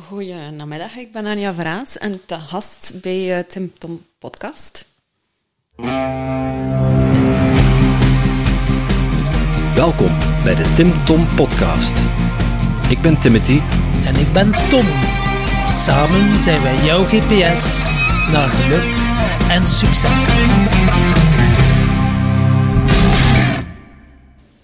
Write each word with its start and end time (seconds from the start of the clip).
Goedemiddag, 0.00 0.96
ik 0.96 1.12
ben 1.12 1.26
Anja 1.26 1.54
Vraas 1.54 1.98
en 1.98 2.20
te 2.26 2.38
gast 2.38 2.92
bij 3.02 3.38
uh, 3.38 3.44
Tim 3.44 3.72
Tom 3.78 4.06
Podcast. 4.18 4.86
Welkom 9.74 10.18
bij 10.44 10.54
de 10.54 10.72
Tim 10.76 11.04
Tom 11.04 11.34
Podcast. 11.34 11.96
Ik 12.88 13.00
ben 13.02 13.20
Timothy. 13.20 13.60
En 14.04 14.16
ik 14.16 14.32
ben 14.32 14.68
Tom. 14.68 14.86
Samen 15.68 16.38
zijn 16.38 16.62
wij 16.62 16.84
jouw 16.84 17.04
GPS 17.04 17.86
naar 18.30 18.50
geluk 18.50 18.94
en 19.48 19.66
succes. 19.66 21.31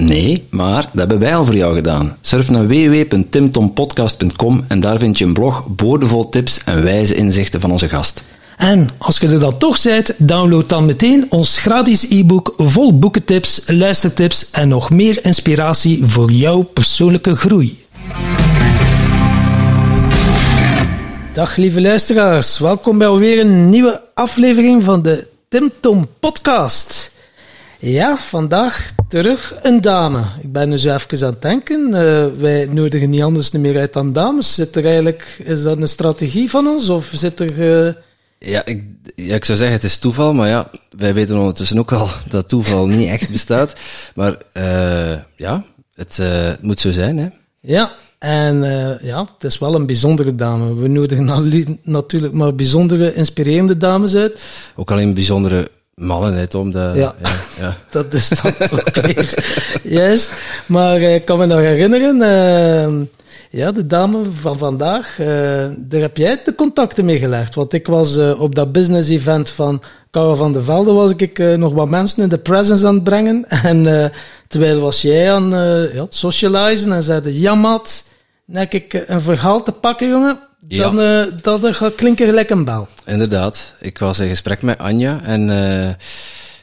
Nee, 0.00 0.46
maar 0.50 0.82
dat 0.82 0.92
hebben 0.94 1.18
wij 1.18 1.36
al 1.36 1.44
voor 1.44 1.56
jou 1.56 1.74
gedaan. 1.74 2.16
Surf 2.20 2.50
naar 2.50 2.66
www.timtompodcast.com 2.66 4.64
en 4.68 4.80
daar 4.80 4.98
vind 4.98 5.18
je 5.18 5.24
een 5.24 5.32
blog 5.32 5.68
boordevol 5.68 6.28
tips 6.28 6.64
en 6.64 6.82
wijze 6.82 7.14
inzichten 7.14 7.60
van 7.60 7.70
onze 7.70 7.88
gast. 7.88 8.22
En 8.56 8.86
als 8.98 9.18
je 9.18 9.28
er 9.28 9.40
dan 9.40 9.58
toch 9.58 9.82
bent, 9.82 10.14
download 10.18 10.68
dan 10.68 10.84
meteen 10.84 11.26
ons 11.28 11.58
gratis 11.58 12.10
e-book 12.10 12.54
vol 12.56 12.98
boekentips, 12.98 13.62
luistertips 13.66 14.50
en 14.50 14.68
nog 14.68 14.90
meer 14.90 15.24
inspiratie 15.24 16.04
voor 16.04 16.30
jouw 16.30 16.62
persoonlijke 16.62 17.36
groei. 17.36 17.84
Dag 21.32 21.56
lieve 21.56 21.80
luisteraars, 21.80 22.58
welkom 22.58 22.98
bij 22.98 23.06
alweer 23.06 23.38
een 23.38 23.70
nieuwe 23.70 24.02
aflevering 24.14 24.84
van 24.84 25.02
de 25.02 25.26
Tim 25.48 25.70
Tom 25.80 26.06
Podcast. 26.20 27.09
Ja, 27.82 28.16
vandaag 28.16 28.90
terug 29.08 29.54
een 29.62 29.80
dame. 29.80 30.24
Ik 30.40 30.52
ben 30.52 30.70
dus 30.70 30.84
even 30.84 31.26
aan 31.26 31.32
het 31.32 31.42
denken. 31.42 31.86
Uh, 31.86 32.26
wij 32.38 32.68
nodigen 32.70 33.10
niet 33.10 33.22
anders 33.22 33.50
meer 33.50 33.78
uit 33.78 33.92
dan 33.92 34.12
dames. 34.12 34.54
Zit 34.54 34.76
er 34.76 34.84
eigenlijk, 34.84 35.42
is 35.44 35.62
dat 35.62 35.76
een 35.76 35.88
strategie 35.88 36.50
van 36.50 36.66
ons? 36.66 36.88
Of 36.88 37.10
zit 37.14 37.40
er... 37.40 37.58
Uh... 37.86 37.92
Ja, 38.38 38.64
ik, 38.64 38.82
ja, 39.14 39.34
ik 39.34 39.44
zou 39.44 39.58
zeggen 39.58 39.76
het 39.76 39.86
is 39.86 39.98
toeval, 39.98 40.34
maar 40.34 40.48
ja, 40.48 40.70
wij 40.96 41.14
weten 41.14 41.38
ondertussen 41.38 41.78
ook 41.78 41.92
al 41.92 42.08
dat 42.28 42.48
toeval 42.48 42.86
niet 42.86 43.08
echt 43.08 43.30
bestaat. 43.30 43.72
Maar 44.14 44.36
uh, 44.56 45.18
ja, 45.36 45.64
het, 45.94 46.16
het, 46.16 46.62
moet 46.62 46.80
zo 46.80 46.90
zijn, 46.90 47.18
hè. 47.18 47.28
Ja, 47.60 47.92
en 48.18 48.62
ja, 49.02 49.28
het 49.34 49.44
is 49.44 49.58
wel 49.58 49.74
een 49.74 49.86
bijzondere 49.86 50.34
dame. 50.34 50.74
We 50.74 50.88
nodigen 50.88 51.78
natuurlijk 51.82 52.32
maar 52.32 52.54
bijzondere, 52.54 53.14
inspirerende 53.14 53.76
dames 53.76 54.14
uit. 54.14 54.42
Ook 54.76 54.90
alleen 54.90 55.14
bijzondere 55.14 55.70
mannen, 56.00 56.48
Tom. 56.48 56.70
De, 56.70 56.92
ja. 56.94 57.14
ja, 57.58 57.76
dat 57.90 58.12
is 58.12 58.28
dan 58.28 58.52
ook 58.70 58.94
weer 58.94 59.34
juist. 59.82 60.32
Maar 60.66 60.96
eh, 60.96 61.14
ik 61.14 61.24
kan 61.24 61.38
me 61.38 61.46
nog 61.46 61.58
herinneren, 61.58 62.16
uh, 62.16 63.06
ja, 63.50 63.72
de 63.72 63.86
dame 63.86 64.18
van 64.40 64.58
vandaag, 64.58 65.18
uh, 65.18 65.26
daar 65.76 66.00
heb 66.00 66.16
jij 66.16 66.40
de 66.44 66.54
contacten 66.54 67.04
mee 67.04 67.18
gelegd. 67.18 67.54
Want 67.54 67.72
ik 67.72 67.86
was 67.86 68.16
op 68.16 68.54
dat 68.54 68.72
business 68.72 69.08
event 69.08 69.50
van 69.50 69.82
Karel 70.10 70.36
van 70.36 70.52
der 70.52 70.64
Velde, 70.64 70.92
was 70.92 71.12
ik 71.16 71.38
nog 71.56 71.72
wat 71.72 71.88
mensen 71.88 72.22
in 72.22 72.28
de 72.28 72.38
presence 72.38 72.86
aan 72.86 72.94
het 72.94 73.04
brengen. 73.04 73.44
En 73.62 74.12
terwijl 74.48 74.80
was 74.80 75.02
jij 75.02 75.32
aan 75.32 75.50
ja, 75.92 76.02
het 76.02 76.14
socializen 76.14 76.92
en 76.92 77.02
zeiden, 77.02 77.40
ja 77.40 77.54
Matt, 77.54 78.04
heb 78.52 78.72
ik 78.72 79.04
een 79.06 79.20
verhaal 79.20 79.62
te 79.62 79.72
pakken, 79.72 80.08
jongen 80.08 80.38
dan 80.78 80.96
ja. 80.96 81.26
uh, 81.26 81.32
dat 81.42 81.76
gaat 81.76 81.94
klinken 81.94 82.26
gelijk 82.26 82.50
een 82.50 82.64
bel. 82.64 82.88
Inderdaad. 83.04 83.74
Ik 83.80 83.98
was 83.98 84.18
in 84.18 84.28
gesprek 84.28 84.62
met 84.62 84.78
Anja 84.78 85.20
en 85.22 85.48
uh, 85.48 85.90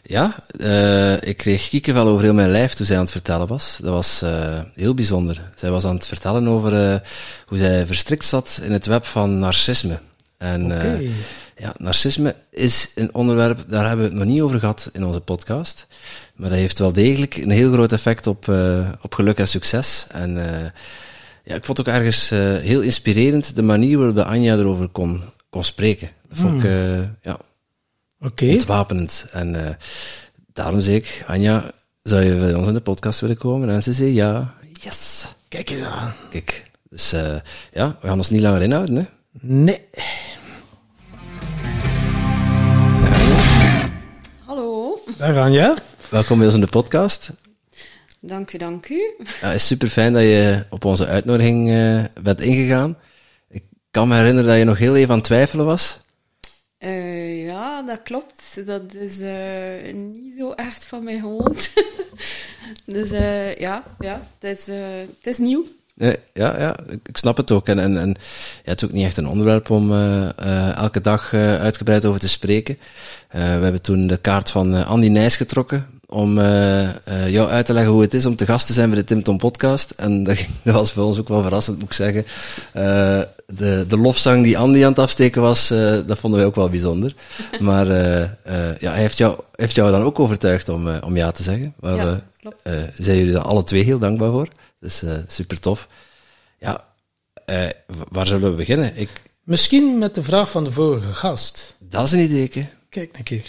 ja, 0.04 0.36
uh, 0.58 1.22
ik 1.22 1.38
kreeg 1.38 1.70
kiekenvel 1.70 2.08
over 2.08 2.24
heel 2.24 2.34
mijn 2.34 2.52
lijf 2.52 2.74
toen 2.74 2.86
zij 2.86 2.96
aan 2.96 3.02
het 3.02 3.12
vertellen 3.12 3.48
was. 3.48 3.78
Dat 3.82 3.94
was 3.94 4.24
heel 4.74 4.94
bijzonder. 4.94 5.42
Zij 5.56 5.70
was 5.70 5.86
aan 5.86 5.96
het 5.96 6.08
vertellen 6.08 6.48
over 6.48 7.02
hoe 7.46 7.58
zij 7.58 7.86
verstrikt 7.86 8.26
zat 8.26 8.60
in 8.64 8.72
het 8.72 8.86
web 8.86 9.06
van 9.06 9.40
narcisme. 9.40 10.00
En 10.38 10.66
okay. 10.66 11.10
ja, 11.58 11.74
narcisme 11.78 12.36
is 12.50 12.90
een 12.96 13.14
onderwerp, 13.14 13.64
daar 13.68 13.88
hebben 13.88 14.06
we 14.06 14.12
het 14.12 14.20
nog 14.20 14.30
niet 14.32 14.42
over 14.42 14.60
gehad 14.60 14.90
in 14.94 15.06
onze 15.06 15.20
podcast. 15.20 15.88
Maar 16.36 16.50
dat 16.50 16.58
heeft 16.58 16.80
wel 16.80 16.94
degelijk 16.94 17.36
een 17.36 17.52
heel 17.52 17.72
groot 17.72 17.92
effect 17.92 18.28
op, 18.28 18.54
op 19.02 19.14
geluk 19.14 19.38
en 19.38 19.48
succes. 19.48 20.06
En 20.12 20.38
ja, 21.48 21.56
ik 21.56 21.66
vond 21.66 21.78
het 21.78 21.88
ook 21.88 21.94
ergens 21.94 22.32
uh, 22.32 22.40
heel 22.56 22.82
inspirerend 22.82 23.56
de 23.56 23.62
manier 23.62 23.98
waarop 23.98 24.18
Anja 24.18 24.56
erover 24.56 24.88
kon, 24.88 25.22
kon 25.50 25.64
spreken. 25.64 26.10
Dat 26.30 26.38
vond 26.38 26.64
ik 26.64 26.70
uh, 26.70 27.00
ja, 27.22 27.38
okay. 28.20 28.54
ontwapenend. 28.54 29.26
En 29.32 29.56
uh, 29.56 29.70
daarom 30.54 30.80
zei 30.80 30.96
ik, 30.96 31.24
Anja, 31.28 31.72
zou 32.02 32.24
je 32.24 32.36
bij 32.36 32.54
ons 32.54 32.68
in 32.68 32.74
de 32.74 32.80
podcast 32.80 33.20
willen 33.20 33.38
komen? 33.38 33.70
En 33.70 33.84
ze 33.84 33.94
zei 33.94 34.14
ja. 34.14 34.54
Yes! 34.82 35.28
Kijk 35.48 35.70
eens 35.70 35.82
aan. 35.82 36.14
Kijk, 36.30 36.72
dus 36.90 37.10
ja, 37.74 37.98
we 38.02 38.08
gaan 38.08 38.18
ons 38.18 38.30
niet 38.30 38.42
langer 38.42 38.62
inhouden, 38.62 38.96
hè? 38.96 39.04
Nee. 39.42 39.82
Hallo. 44.46 45.00
Daar 45.18 45.40
Anja. 45.40 45.78
Welkom 46.10 46.38
bij 46.38 46.46
ons 46.46 46.56
in 46.56 46.62
de 46.62 46.68
podcast. 46.68 47.30
Dank 48.20 48.54
u, 48.54 48.58
dank 48.58 48.90
u. 48.90 49.16
Ja, 49.42 49.48
het 49.48 49.56
is 49.56 49.68
super 49.68 49.88
fijn 49.88 50.14
dat 50.14 50.22
je 50.22 50.66
op 50.70 50.86
onze 50.86 51.08
uitnodiging 51.08 51.70
uh, 51.70 52.04
bent 52.22 52.42
ingegaan. 52.42 52.98
Ik 53.50 53.64
kan 53.92 54.08
me 54.08 54.16
herinneren 54.16 54.50
dat 54.50 54.58
je 54.58 54.64
nog 54.64 54.78
heel 54.78 54.96
even 54.96 55.10
aan 55.10 55.18
het 55.18 55.26
twijfelen 55.26 55.66
was. 55.66 56.00
Uh, 56.80 57.46
ja, 57.46 57.82
dat 57.82 58.04
klopt. 58.04 58.66
Dat 58.66 58.94
is 58.94 59.20
uh, 59.20 59.94
niet 59.94 60.34
zo 60.38 60.52
echt 60.52 60.86
van 60.86 61.04
mij 61.04 61.20
gewoond. 61.20 61.74
dus 62.86 63.10
ja, 63.58 63.84
ja 64.00 64.28
het, 64.40 64.58
is, 64.58 64.66
het 65.16 65.28
is 65.28 65.38
nieuw. 65.38 65.66
Nee, 65.94 66.16
ja, 66.34 66.60
ja, 66.60 66.80
ik 67.04 67.18
snap 67.18 67.38
het 67.38 67.52
ook. 67.52 67.68
En, 67.68 67.80
en, 67.80 67.98
en 67.98 68.10
ja, 68.64 68.72
het 68.72 68.82
is 68.82 68.88
ook 68.88 68.94
niet 68.94 69.06
echt 69.06 69.18
een 69.18 69.28
onderwerp 69.28 69.70
om 69.70 69.94
elke 70.76 71.02
dag 71.02 71.34
uitgebreid 71.34 72.06
over 72.06 72.20
te 72.20 72.30
spreken. 72.30 72.78
we 73.30 73.38
hebben 73.38 73.82
toen 73.82 74.08
de 74.08 74.18
kaart 74.18 74.52
van 74.52 74.86
Andy 74.86 75.08
Nijs 75.08 75.36
getrokken 75.36 75.97
om 76.10 76.38
uh, 76.38 76.82
uh, 76.84 77.30
jou 77.30 77.50
uit 77.50 77.66
te 77.66 77.74
leggen 77.74 77.92
hoe 77.92 78.02
het 78.02 78.14
is 78.14 78.26
om 78.26 78.36
te 78.36 78.46
gast 78.46 78.68
te 78.68 78.74
zijn 78.74 78.90
bij 78.90 79.00
de 79.00 79.06
Tim 79.06 79.24
Tom 79.24 79.38
podcast. 79.38 79.92
En 79.92 80.24
dat, 80.24 80.46
dat 80.64 80.74
was 80.74 80.92
voor 80.92 81.04
ons 81.04 81.20
ook 81.20 81.28
wel 81.28 81.42
verrassend, 81.42 81.80
moet 81.80 81.88
ik 81.88 81.94
zeggen. 81.94 82.26
Uh, 82.76 83.22
de, 83.46 83.86
de 83.88 83.98
lofzang 83.98 84.44
die 84.44 84.58
Andy 84.58 84.84
aan 84.84 84.90
het 84.90 85.00
afsteken 85.00 85.42
was, 85.42 85.68
dat 86.06 86.20
vonden 86.20 86.40
wij 86.40 86.48
ook 86.48 86.56
wel 86.56 86.70
bijzonder. 86.70 87.14
Maar 87.60 87.88
ja, 88.80 88.92
hij 88.92 89.02
heeft 89.02 89.18
jou, 89.18 89.40
heeft 89.56 89.76
jou 89.76 89.92
dan 89.92 90.02
ook 90.02 90.20
overtuigd 90.20 90.70
om, 90.70 90.90
om 91.00 91.16
ja 91.16 91.32
te 91.32 91.44
zeggen. 91.44 91.74
Waar 91.80 91.96
ja, 91.96 92.22
klopt. 92.40 92.58
zijn 92.98 93.18
jullie 93.18 93.34
dan 93.34 93.44
alle 93.44 93.64
twee 93.64 93.84
heel 93.84 94.00
dankbaar 94.00 94.32
voor. 94.32 94.48
Dus 94.80 95.04
super 95.28 95.60
tof. 95.60 95.88
Ja, 96.60 96.84
waar 98.10 98.28
zullen 98.28 98.50
we 98.50 98.56
beginnen? 98.56 98.98
Ik... 98.98 99.10
Misschien 99.44 99.98
met 99.98 100.16
de 100.16 100.24
vraag 100.24 100.52
van 100.52 100.64
de 100.64 100.72
vorige 100.72 101.14
gast. 101.14 101.76
Dat 101.80 102.06
is 102.06 102.12
een 102.12 102.20
idee. 102.20 102.48
Kijk 102.90 103.18
een 103.18 103.24
keer. 103.24 103.46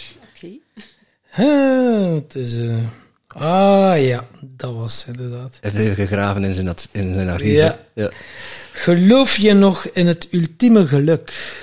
Ah, 1.31 2.13
het 2.13 2.35
is... 2.35 2.55
Uh... 2.55 2.87
Ah 3.27 4.03
ja, 4.05 4.27
dat 4.41 4.73
was 4.73 5.05
inderdaad. 5.05 5.57
Heeft 5.61 5.77
hij 5.77 5.93
gegraven 5.93 6.43
in 6.43 6.53
zijn, 6.53 6.75
in 6.91 7.13
zijn 7.13 7.29
archief? 7.29 7.53
Ja. 7.53 7.79
ja. 7.93 8.11
Geloof 8.71 9.37
je 9.37 9.53
nog 9.53 9.85
in 9.85 10.07
het 10.07 10.27
ultieme 10.31 10.87
geluk? 10.87 11.57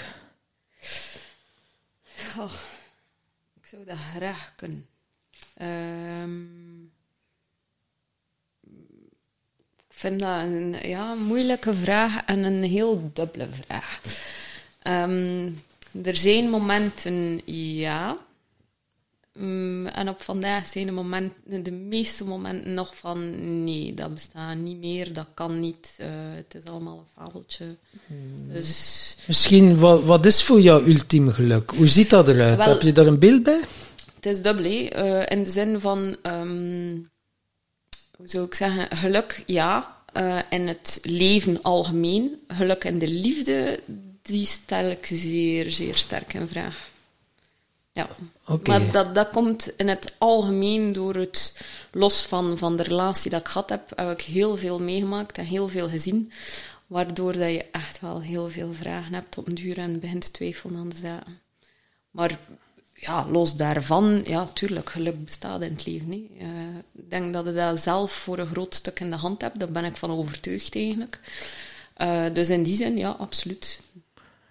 Oh, 2.39 2.53
ik 3.61 3.67
zou 3.67 3.85
dat 3.85 3.97
graag 4.17 4.53
kunnen. 4.57 4.87
Um, 5.63 6.93
ik 9.77 9.95
vind 10.03 10.21
dat 10.21 10.41
een 10.41 10.77
ja, 10.83 11.15
moeilijke 11.15 11.75
vraag 11.75 12.25
en 12.25 12.43
een 12.43 12.63
heel 12.63 13.11
dubbele 13.13 13.49
vraag. 13.65 14.01
Um, 14.83 15.63
er 16.05 16.17
zijn 16.17 16.51
momenten 16.51 17.41
ja, 17.45 18.17
Mm, 19.39 19.87
en 19.87 20.09
op 20.09 20.23
vandaag 20.23 20.67
zijn 20.67 20.87
de, 20.87 20.93
momenten, 20.93 21.63
de 21.63 21.71
meeste 21.71 22.25
momenten 22.25 22.75
nog 22.75 22.97
van 22.97 23.31
nee, 23.65 23.95
dat 23.95 24.15
bestaat 24.15 24.57
niet 24.57 24.79
meer, 24.79 25.13
dat 25.13 25.27
kan 25.35 25.61
niet, 25.61 25.97
uh, 26.01 26.07
het 26.35 26.55
is 26.55 26.65
allemaal 26.71 26.99
een 26.99 27.25
fabeltje. 27.25 27.77
Hmm. 28.07 28.53
Dus, 28.53 29.17
Misschien, 29.27 29.79
wat, 29.79 30.05
wat 30.05 30.27
is 30.27 30.43
voor 30.43 30.61
jou 30.61 30.87
ultieme 30.89 31.33
geluk? 31.33 31.71
Hoe 31.71 31.87
ziet 31.87 32.11
dat 32.11 32.29
eruit? 32.29 32.65
Heb 32.65 32.83
je 32.83 32.93
daar 32.93 33.07
een 33.07 33.19
beeld 33.19 33.43
bij? 33.43 33.61
Het 34.15 34.27
is 34.27 34.43
dubbel, 34.43 34.65
uh, 34.65 35.23
in 35.27 35.45
de 35.45 35.51
zin 35.51 35.81
van, 35.81 36.17
um, 36.23 37.11
hoe 38.17 38.29
zou 38.29 38.47
ik 38.47 38.55
zeggen, 38.55 38.97
geluk 38.97 39.43
ja, 39.47 39.97
uh, 40.17 40.39
in 40.51 40.69
het 40.69 40.99
leven 41.03 41.63
algemeen. 41.63 42.39
Geluk 42.49 42.85
en 42.85 42.99
de 42.99 43.09
liefde, 43.09 43.81
die 44.23 44.47
stel 44.47 44.91
ik 44.91 45.07
zeer, 45.07 45.71
zeer 45.71 45.95
sterk 45.95 46.35
in 46.35 46.49
vraag. 46.49 46.95
Ja. 47.97 48.09
Maar 48.65 48.91
dat, 48.91 49.15
dat 49.15 49.29
komt 49.29 49.73
in 49.77 49.89
het 49.89 50.15
algemeen 50.19 50.93
door 50.93 51.15
het, 51.15 51.61
los 51.93 52.23
van, 52.23 52.59
van 52.59 52.77
de 52.77 52.83
relatie 52.83 53.31
dat 53.31 53.41
ik 53.41 53.47
gehad 53.47 53.69
heb, 53.69 53.93
heb 53.95 54.11
ik 54.11 54.21
heel 54.21 54.57
veel 54.57 54.81
meegemaakt 54.81 55.39
en 55.39 55.45
heel 55.45 55.69
veel 55.69 55.89
gezien. 55.89 56.33
Waardoor 56.87 57.33
dat 57.33 57.51
je 57.51 57.65
echt 57.73 58.01
wel 58.01 58.21
heel 58.21 58.49
veel 58.49 58.73
vragen 58.73 59.15
hebt 59.15 59.39
op 59.39 59.47
een 59.47 59.55
duur 59.55 59.79
en 59.79 60.01
begint 60.01 60.25
te 60.25 60.31
twijfelen 60.31 60.81
aan 60.81 60.89
de 60.89 60.97
zaken. 60.97 61.41
Maar 62.11 62.39
ja, 62.95 63.27
los 63.29 63.57
daarvan, 63.57 64.23
ja, 64.25 64.47
tuurlijk, 64.47 64.91
geluk 64.91 65.25
bestaat 65.25 65.63
in 65.63 65.73
het 65.73 65.87
leven. 65.87 66.11
hè. 66.11 66.27
Eh, 66.39 66.77
ik 66.93 67.11
denk 67.11 67.33
dat 67.33 67.45
je 67.45 67.53
dat 67.53 67.81
zelf 67.81 68.13
voor 68.13 68.39
een 68.39 68.47
groot 68.47 68.75
stuk 68.75 69.01
in 69.01 69.11
de 69.11 69.17
hand 69.17 69.41
hebt. 69.41 69.59
Daar 69.59 69.73
ben 69.73 69.85
ik 69.85 69.97
van 69.97 70.11
overtuigd 70.11 70.75
eigenlijk. 70.75 71.21
Eh, 71.95 72.25
dus 72.33 72.49
in 72.51 72.63
die 72.63 72.77
zin, 72.77 72.97
ja, 72.97 73.11
absoluut. 73.11 73.81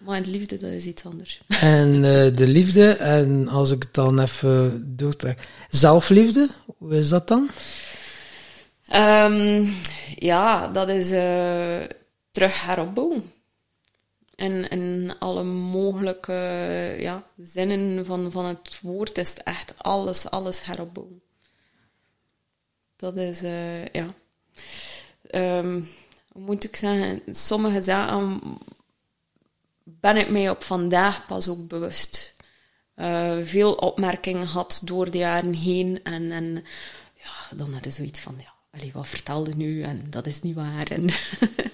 Maar 0.05 0.17
in 0.17 0.29
liefde, 0.29 0.59
dat 0.59 0.69
is 0.69 0.85
iets 0.85 1.05
anders. 1.05 1.41
En 1.61 1.95
eh, 1.95 2.35
de 2.35 2.47
liefde, 2.47 2.89
en 2.89 3.47
als 3.47 3.71
ik 3.71 3.83
het 3.83 3.93
dan 3.93 4.19
even 4.19 4.83
doortrek. 4.95 5.49
Zelfliefde, 5.69 6.49
hoe 6.77 6.95
is 6.95 7.09
dat 7.09 7.27
dan? 7.27 7.49
Ehm, 8.87 9.65
ja, 10.15 10.67
dat 10.67 10.89
is 10.89 11.11
eh, 11.11 11.81
terug 12.31 12.65
heropbouwen. 12.65 13.31
En 14.35 14.69
in 14.69 15.15
alle 15.19 15.43
mogelijke 15.43 16.33
ja, 16.99 17.23
zinnen 17.37 18.05
van, 18.05 18.31
van 18.31 18.45
het 18.45 18.79
woord 18.81 19.17
is 19.17 19.29
het 19.29 19.43
echt 19.43 19.73
alles, 19.77 20.29
alles 20.29 20.65
heropbouwen. 20.65 21.21
Dat 22.95 23.17
is, 23.17 23.43
eh, 23.43 23.85
ja. 23.85 24.13
Ehm, 25.29 25.81
moet 26.33 26.63
ik 26.63 26.75
zeggen? 26.75 27.21
Sommige 27.31 27.81
zaken 27.81 28.41
ben 30.05 30.17
ik 30.17 30.29
mij 30.29 30.49
op 30.49 30.63
vandaag 30.63 31.25
pas 31.25 31.47
ook 31.47 31.67
bewust. 31.67 32.35
Eh, 32.95 33.37
veel 33.43 33.73
opmerkingen 33.73 34.47
had 34.47 34.81
door 34.83 35.11
de 35.11 35.17
jaren 35.17 35.53
heen. 35.53 36.03
En, 36.03 36.31
en 36.31 36.63
ja, 37.13 37.55
dan 37.55 37.73
had 37.73 37.83
je 37.83 37.89
zoiets 37.89 38.19
van, 38.19 38.35
ja, 38.37 38.53
allee, 38.71 38.91
wat 38.93 39.07
vertelde 39.07 39.55
nu? 39.55 39.81
En 39.81 40.03
dat 40.09 40.27
is 40.27 40.41
niet 40.41 40.55
waar. 40.55 40.87
En 40.91 41.09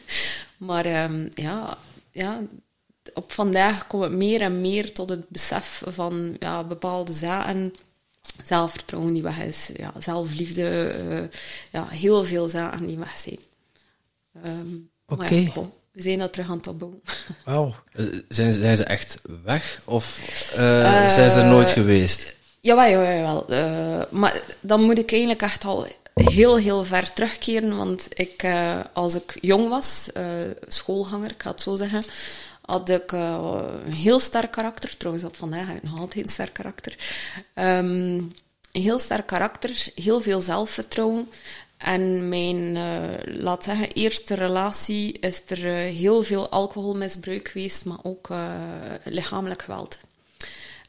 maar 0.68 0.86
ehm, 0.86 1.28
ja, 1.34 1.78
ja, 2.12 2.42
op 3.14 3.32
vandaag 3.32 3.88
komt 3.88 4.04
het 4.04 4.12
meer 4.12 4.42
en 4.42 4.62
meer 4.62 4.94
tot 4.94 5.10
het 5.10 5.30
besef 5.30 5.84
van 5.86 6.36
ja, 6.40 6.64
bepaalde 6.64 7.14
zaken. 7.14 7.74
Zelfvertrouwen 8.44 9.14
die 9.14 9.24
weg 9.24 9.40
is, 9.40 9.70
ja, 9.76 9.94
zelfliefde, 9.98 10.88
eh, 10.88 11.40
ja, 11.72 11.88
heel 11.88 12.24
veel 12.24 12.48
zaken 12.48 12.88
die 12.88 12.98
weg 12.98 13.18
zijn. 13.18 13.40
Ehm, 14.44 14.76
Oké. 15.06 15.36
ja, 15.36 15.52
bon, 15.54 15.72
we 15.92 16.02
zijn 16.02 16.20
dat 16.20 16.34
terug 16.34 16.50
aan 16.50 16.58
het 16.58 16.68
opbouwen. 16.68 17.02
Wauw. 17.46 17.74
Zijn, 18.28 18.54
zijn 18.54 18.78
ze 18.78 18.84
echt 18.84 19.22
weg? 19.44 19.82
Of 19.86 20.20
eh, 20.56 21.08
zijn 21.08 21.32
ze 21.32 21.40
er 21.40 21.46
nooit 21.46 21.70
geweest? 21.70 22.36
Jawel, 22.60 22.90
jawel, 22.90 23.12
jawel. 23.12 23.48
Eh, 23.48 24.02
maar 24.10 24.42
dan 24.60 24.84
moet 24.84 24.98
ik 24.98 25.12
eigenlijk 25.12 25.42
echt 25.42 25.66
al 25.66 25.88
heel, 26.14 26.58
heel 26.58 26.84
ver 26.84 27.14
terugkeren. 27.14 27.78
Want 27.78 28.08
ik, 28.10 28.44
eh, 28.44 28.80
als 28.94 29.16
ik 29.16 29.38
jong 29.42 29.70
was, 29.70 30.10
eh, 30.14 30.24
schoolganger, 30.68 31.32
ik 31.32 31.42
ga 31.42 31.50
het 31.50 31.62
zo 31.62 31.76
zeggen, 31.76 32.04
had 32.62 32.90
ik 32.90 33.12
eh, 33.12 33.62
een 33.86 33.94
heel 33.94 34.20
sterk 34.20 34.52
karakter. 34.52 34.98
Trouwens, 34.98 35.26
op 35.26 35.36
vandaag 35.36 35.68
heb 35.68 35.76
ik 35.76 35.84
nog 35.84 36.00
altijd 36.00 36.26
een 36.26 36.32
sterk 36.32 36.54
karakter. 36.54 36.98
Ehm, 37.54 38.18
een 38.72 38.82
heel 38.82 39.00
sterk 39.00 39.28
karakter, 39.28 39.88
heel 39.96 40.22
veel 40.22 40.42
zelfvertrouwen. 40.42 41.30
En 41.82 42.30
mijn, 42.30 42.76
eh, 42.76 43.42
laat 43.42 43.64
zeggen, 43.64 43.92
eerste 43.92 44.34
relatie 44.34 45.20
is 45.20 45.42
er 45.48 45.66
eh, 45.66 45.96
heel 45.96 46.24
veel 46.24 46.50
alcoholmisbruik 46.50 47.48
geweest, 47.48 47.86
maar 47.86 47.98
ook 48.04 48.30
eh, 48.30 48.54
lichamelijk 49.04 49.62
geweld. 49.62 50.00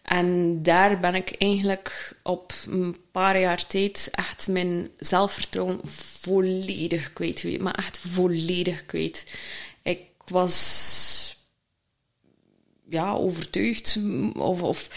En 0.03 0.62
daar 0.62 1.00
ben 1.00 1.15
ik 1.15 1.35
eigenlijk 1.39 2.17
op 2.23 2.53
een 2.67 2.97
paar 3.11 3.41
jaar 3.41 3.67
tijd 3.67 4.09
echt 4.11 4.49
mijn 4.49 4.91
zelfvertrouwen 4.99 5.81
volledig 6.21 7.12
kwijt. 7.12 7.61
Maar 7.61 7.75
echt 7.75 7.99
volledig 7.99 8.87
kwijt. 8.87 9.27
Ik 9.83 10.00
was 10.27 11.37
ja, 12.89 13.12
overtuigd. 13.12 13.99
Of, 14.35 14.62
of 14.62 14.89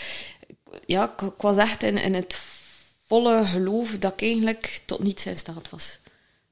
ja, 0.85 1.11
ik, 1.11 1.21
ik 1.21 1.41
was 1.41 1.57
echt 1.57 1.83
in, 1.83 1.97
in 1.97 2.13
het 2.13 2.33
volle 3.05 3.45
geloof 3.45 3.97
dat 3.97 4.13
ik 4.13 4.21
eigenlijk 4.21 4.81
tot 4.85 5.03
niets 5.03 5.25
in 5.25 5.35
staat 5.35 5.69
was. 5.69 5.99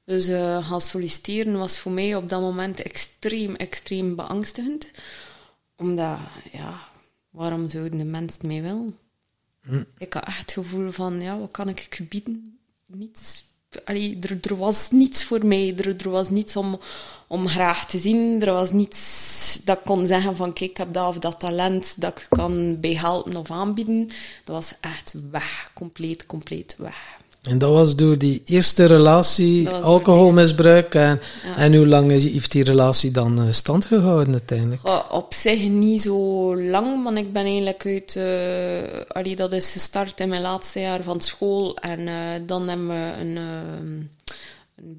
Dus 0.04 0.28
eh, 0.28 0.68
gaan 0.68 0.80
solliciteren 0.80 1.58
was 1.58 1.78
voor 1.78 1.92
mij 1.92 2.16
op 2.16 2.28
dat 2.28 2.40
moment 2.40 2.82
extreem, 2.82 3.54
extreem 3.56 4.16
beangstigend. 4.16 4.90
Omdat, 5.76 6.18
ja, 6.52 6.88
waarom 7.30 7.68
zouden 7.68 7.98
de 7.98 8.04
mensen 8.04 8.46
mij 8.46 8.62
willen? 8.62 8.98
Ik 9.98 10.12
had 10.12 10.24
echt 10.24 10.38
het 10.38 10.52
gevoel 10.52 10.90
van, 10.90 11.20
ja, 11.20 11.38
wat 11.38 11.50
kan 11.50 11.68
ik 11.68 12.06
bieden? 12.08 12.58
Niets. 12.86 13.44
Er, 13.84 14.38
er 14.40 14.56
was 14.56 14.90
niets 14.90 15.24
voor 15.24 15.46
mij. 15.46 15.74
Er, 15.76 15.96
er 15.96 16.10
was 16.10 16.30
niets 16.30 16.56
om, 16.56 16.80
om 17.26 17.48
graag 17.48 17.86
te 17.86 17.98
zien. 17.98 18.42
Er 18.42 18.52
was 18.52 18.72
niets 18.72 19.60
dat 19.64 19.78
ik 19.78 19.84
kon 19.84 20.06
zeggen 20.06 20.36
van, 20.36 20.52
kijk, 20.52 20.70
ik 20.70 20.76
heb 20.76 20.92
dat 20.92 21.08
of 21.08 21.18
dat 21.18 21.40
talent 21.40 22.00
dat 22.00 22.18
ik 22.18 22.26
kan 22.28 22.80
bijhelpen 22.80 23.36
of 23.36 23.50
aanbieden. 23.50 24.06
Dat 24.44 24.54
was 24.54 24.74
echt 24.80 25.14
weg. 25.30 25.70
Compleet, 25.74 26.26
compleet 26.26 26.74
weg. 26.78 27.16
En 27.44 27.58
dat 27.58 27.70
was 27.72 27.96
door 27.96 28.18
die 28.18 28.42
eerste 28.44 28.84
relatie, 28.84 29.68
alcoholmisbruik. 29.68 30.94
En, 30.94 31.20
Ja. 31.44 31.56
en 31.56 31.74
hoe 31.74 31.86
lang 31.86 32.10
is- 32.12 32.24
heeft 32.24 32.52
die 32.52 32.64
relatie 32.64 33.10
dan 33.10 33.38
eh, 33.40 33.52
stand 33.52 33.84
gehouden 33.86 34.32
uiteindelijk? 34.32 35.12
Op 35.12 35.34
zich 35.34 35.68
niet 35.68 36.02
zo 36.02 36.16
lang, 36.62 37.02
want 37.04 37.16
ik 37.18 37.32
ben 37.32 37.44
eigenlijk 37.44 37.86
uit... 37.86 38.16
eh 38.16 39.00
allee, 39.16 39.36
dat 39.36 39.52
is 39.52 39.72
gestart 39.72 40.20
in 40.20 40.28
mijn 40.28 40.42
laatste 40.42 40.80
jaar 40.80 41.02
van 41.02 41.20
school. 41.20 41.76
En 41.76 42.08
eh, 42.08 42.14
dan 42.46 42.68
hebben 42.68 42.88
we 42.88 43.12
een, 43.20 43.36
een 43.36 44.10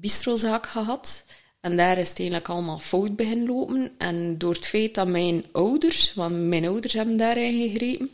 bistrozaak 0.00 0.66
gehad. 0.66 1.24
En 1.60 1.76
daar 1.76 1.98
is 1.98 2.08
het 2.08 2.18
eigenlijk 2.18 2.48
allemaal 2.48 2.78
fout 2.78 3.16
beginnen 3.16 3.46
lopen. 3.46 3.90
En 3.98 4.38
door 4.38 4.52
het 4.54 4.66
feit 4.66 4.94
dat 4.94 5.06
mijn 5.08 5.44
ouders, 5.52 6.14
want 6.14 6.48
mijn 6.48 6.66
ouders 6.66 6.92
hebben 6.92 7.16
daarin 7.16 7.68
gegrepen... 7.68 8.10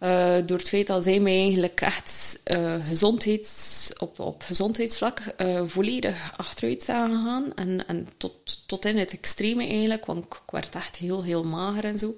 eh, 0.00 0.36
door 0.46 0.58
het 0.58 0.68
feit 0.68 0.86
dat 0.86 1.04
zij 1.04 1.20
mij 1.20 1.40
eigenlijk 1.40 1.80
echt 1.80 2.40
eh, 2.44 2.74
gezondheids, 2.88 3.90
op, 3.98 4.18
op 4.18 4.42
gezondheidsvlak 4.42 5.18
eh, 5.18 5.60
volledig 5.66 6.32
achteruit 6.36 6.82
zijn 6.82 7.10
gegaan. 7.10 7.54
En, 7.54 7.86
en 7.86 8.08
tot, 8.16 8.68
tot 8.68 8.84
in 8.84 8.98
het 8.98 9.12
extreme 9.12 9.66
eigenlijk, 9.66 10.06
want 10.06 10.24
ik, 10.24 10.34
ik 10.34 10.50
werd 10.50 10.74
echt 10.74 10.96
heel, 10.96 11.22
heel 11.22 11.44
mager 11.44 11.84
en 11.84 11.98
zo. 11.98 12.14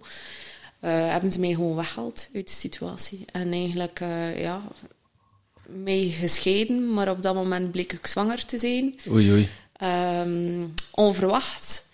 hebben 0.80 1.32
ze 1.32 1.40
mij 1.40 1.54
gewoon 1.54 1.76
weggehaald 1.76 2.28
uit 2.34 2.46
de 2.46 2.52
situatie. 2.52 3.24
En 3.32 3.52
eigenlijk, 3.52 3.98
ja, 4.36 4.62
mij 5.66 6.08
gescheiden, 6.08 6.92
maar 6.92 7.10
op 7.10 7.22
dat 7.22 7.34
moment 7.34 7.70
bleek 7.70 7.92
ik 7.92 8.06
zwanger 8.06 8.44
te 8.46 8.58
zijn. 8.58 8.94
Oei, 9.08 9.30
oei. 9.30 9.48
Ehm, 9.72 10.66
onverwacht. 10.90 11.90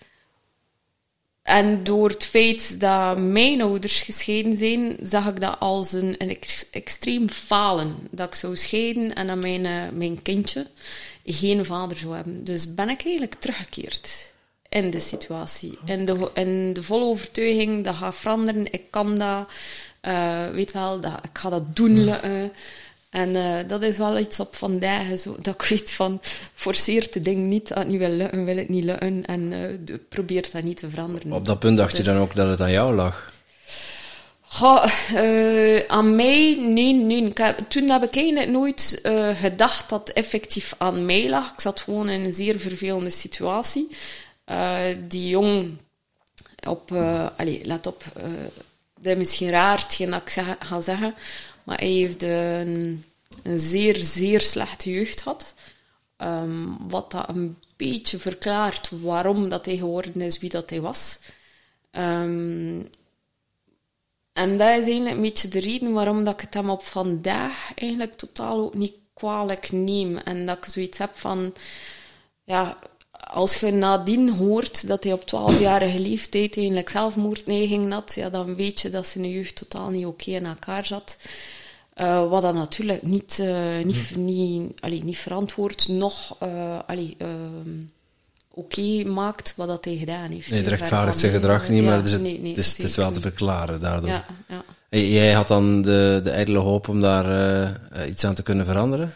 En 1.49 1.83
door 1.83 2.09
het 2.09 2.23
feit 2.25 2.79
dat 2.79 3.17
mijn 3.17 3.61
ouders 3.61 4.01
gescheiden 4.01 4.57
zijn, 4.57 4.97
zag 5.03 5.27
ik 5.27 5.39
dat 5.39 5.59
als 5.59 5.93
een, 5.93 6.15
een 6.17 6.29
ex- 6.29 6.69
extreem 6.71 7.29
falen. 7.29 7.95
Dat 8.11 8.27
ik 8.27 8.35
zou 8.35 8.55
scheiden 8.55 9.13
en 9.15 9.27
dat 9.27 9.37
mijn, 9.37 9.65
eh, 9.65 9.81
mijn 9.93 10.21
kindje 10.21 10.67
geen 11.25 11.65
vader 11.65 11.97
zou 11.97 12.15
hebben. 12.15 12.43
Dus 12.43 12.73
ben 12.73 12.89
ik 12.89 13.03
eigenlijk 13.03 13.35
teruggekeerd 13.39 14.31
in 14.69 14.89
de 14.89 14.99
situatie. 14.99 15.77
In 15.85 16.05
de, 16.05 16.29
in 16.33 16.73
de 16.73 16.83
volle 16.83 17.05
overtuiging, 17.05 17.83
dat 17.83 17.95
gaat 17.95 18.15
veranderen, 18.15 18.65
ik 18.73 18.83
kan 18.89 19.17
dat. 19.17 19.49
eh, 20.01 20.47
weet 20.51 20.71
wel, 20.71 20.99
dat, 20.99 21.19
ik 21.23 21.37
ga 21.37 21.49
dat 21.49 21.75
doen. 21.75 22.03
lukken. 22.03 22.51
En 23.09 23.35
eh, 23.35 23.67
dat 23.67 23.81
is 23.81 23.97
wel 23.97 24.19
iets 24.19 24.39
op 24.39 24.55
vandaag, 24.55 25.17
zo, 25.19 25.35
dat 25.41 25.53
ik 25.53 25.61
weet 25.69 25.91
van, 25.91 26.21
forceer 26.53 27.07
het 27.11 27.23
ding 27.23 27.43
niet, 27.47 27.69
als 27.73 27.79
het 27.79 27.87
niet 27.87 27.99
wil 27.99 28.09
lukken, 28.09 28.45
wil 28.45 28.57
het 28.57 28.69
niet 28.69 28.83
lukken, 28.83 29.25
en 29.25 29.53
eh, 29.53 29.59
de- 29.85 29.97
probeer 29.97 30.49
dat 30.51 30.63
niet 30.63 30.77
te 30.77 30.89
veranderen. 30.89 31.31
Op 31.31 31.45
dat 31.45 31.59
punt 31.59 31.77
dacht 31.77 31.91
je 31.97 32.03
Dus- 32.03 32.13
dan 32.13 32.21
ook 32.21 32.35
dat 32.35 32.49
het 32.49 32.61
aan 32.61 32.71
jou 32.71 32.95
lag. 32.95 33.33
Goh, 34.41 34.85
eh, 35.15 35.83
aan 35.87 36.15
mij, 36.15 36.55
nee, 36.59 36.93
nee. 36.93 37.23
Ik 37.23 37.37
heb- 37.37 37.59
toen 37.69 37.89
heb 37.89 38.03
ik 38.03 38.15
eigenlijk 38.15 38.49
nooit 38.49 38.99
eh, 39.03 39.29
gedacht 39.39 39.89
dat 39.89 40.07
het 40.07 40.17
effectief 40.17 40.73
aan 40.77 41.05
mij 41.05 41.29
lag. 41.29 41.51
Ik 41.51 41.59
zat 41.59 41.79
gewoon 41.81 42.09
in 42.09 42.25
een 42.25 42.33
zeer 42.33 42.59
vervelende 42.59 43.09
situatie. 43.09 43.87
Eh, 44.45 44.77
die 45.07 45.27
jong 45.29 45.77
op, 46.67 46.91
eh 46.91 47.25
allee, 47.37 47.61
let 47.65 47.87
op, 47.87 48.03
eh 48.15 48.23
dat 49.01 49.11
is 49.11 49.17
misschien 49.17 49.49
raar 49.49 49.79
hetgeen 49.81 50.09
dat 50.09 50.21
ik 50.21 50.29
zeg, 50.29 50.45
ga 50.59 50.81
zeggen, 50.81 51.13
maar 51.69 51.77
hij 51.77 51.87
heeft 51.87 52.23
een, 52.23 53.03
een 53.43 53.59
zeer, 53.59 53.95
zeer 53.95 54.41
slechte 54.41 54.91
jeugd 54.91 55.21
gehad. 55.21 55.53
Ehm, 56.17 56.87
wat 56.87 57.11
dat 57.11 57.29
een 57.29 57.57
beetje 57.75 58.19
verklaart 58.19 58.89
waarom 59.01 59.49
dat 59.49 59.65
hij 59.65 59.77
geworden 59.77 60.21
is 60.21 60.39
wie 60.39 60.49
dat 60.49 60.69
hij 60.69 60.81
was. 60.81 61.19
Ehm, 61.91 62.81
en 64.33 64.57
dat 64.57 64.67
is 64.67 64.85
eigenlijk 64.85 65.15
een 65.15 65.21
beetje 65.21 65.47
de 65.47 65.59
reden 65.59 65.93
waarom 65.93 66.23
dat 66.23 66.33
ik 66.33 66.39
het 66.41 66.53
hem 66.53 66.69
op 66.69 66.83
vandaag 66.83 67.71
eigenlijk 67.75 68.13
totaal 68.13 68.59
ook 68.59 68.73
niet 68.73 68.95
kwalijk 69.13 69.71
neem. 69.71 70.17
En 70.17 70.45
dat 70.45 70.57
ik 70.57 70.65
zoiets 70.65 70.97
heb 70.97 71.17
van, 71.17 71.53
ja, 72.43 72.77
als 73.11 73.59
je 73.59 73.71
nadien 73.71 74.29
hoort 74.29 74.87
dat 74.87 75.03
hij 75.03 75.13
op 75.13 75.21
12-jarige 75.21 75.99
leeftijd 75.99 76.57
eigenlijk 76.57 76.89
zelfmoordneiging 76.89 77.91
had, 77.91 78.15
ja, 78.15 78.29
dan 78.29 78.55
weet 78.55 78.81
je 78.81 78.89
dat 78.89 79.07
zijn 79.07 79.29
jeugd 79.29 79.55
totaal 79.55 79.89
niet 79.89 80.05
oké 80.05 80.31
in 80.31 80.45
elkaar 80.45 80.85
zat. 80.85 81.17
Uh, 82.01 82.29
wat 82.29 82.41
dat 82.41 82.53
natuurlijk 82.53 83.01
niet, 83.01 83.37
uh, 83.41 83.83
niet, 83.83 83.95
hm. 84.13 84.25
niet, 84.25 84.81
allee, 84.81 85.03
niet 85.03 85.17
verantwoord, 85.17 85.87
nog 85.87 86.35
allee, 86.87 87.15
ehm, 87.17 87.29
oké 88.53 88.79
okay 88.79 89.03
maakt 89.03 89.53
wat 89.55 89.67
dat 89.67 89.85
hij 89.85 89.97
gedaan 89.97 90.31
heeft. 90.31 90.49
Nee, 90.49 90.59
het 90.59 90.69
rechtvaardigt 90.69 91.19
zijn 91.19 91.31
gedrag 91.31 91.69
niet, 91.69 91.83
maar 91.83 91.95
het, 91.95 92.21
nee, 92.21 92.39
nee, 92.39 92.49
het, 92.49 92.57
is, 92.57 92.77
het 92.77 92.85
is 92.85 92.95
wel 92.95 93.11
te 93.11 93.21
verklaren 93.21 93.81
daardoor. 93.81 94.09
Ja, 94.09 94.25
ja. 94.47 94.63
Jij 94.99 95.31
had 95.31 95.47
dan 95.47 95.81
de, 95.81 96.19
de 96.23 96.29
ijdele 96.29 96.57
hoop 96.57 96.87
om 96.87 97.01
daar 97.01 97.27
iets 98.07 98.23
aan 98.23 98.35
te 98.35 98.43
kunnen 98.43 98.65
veranderen? 98.65 99.13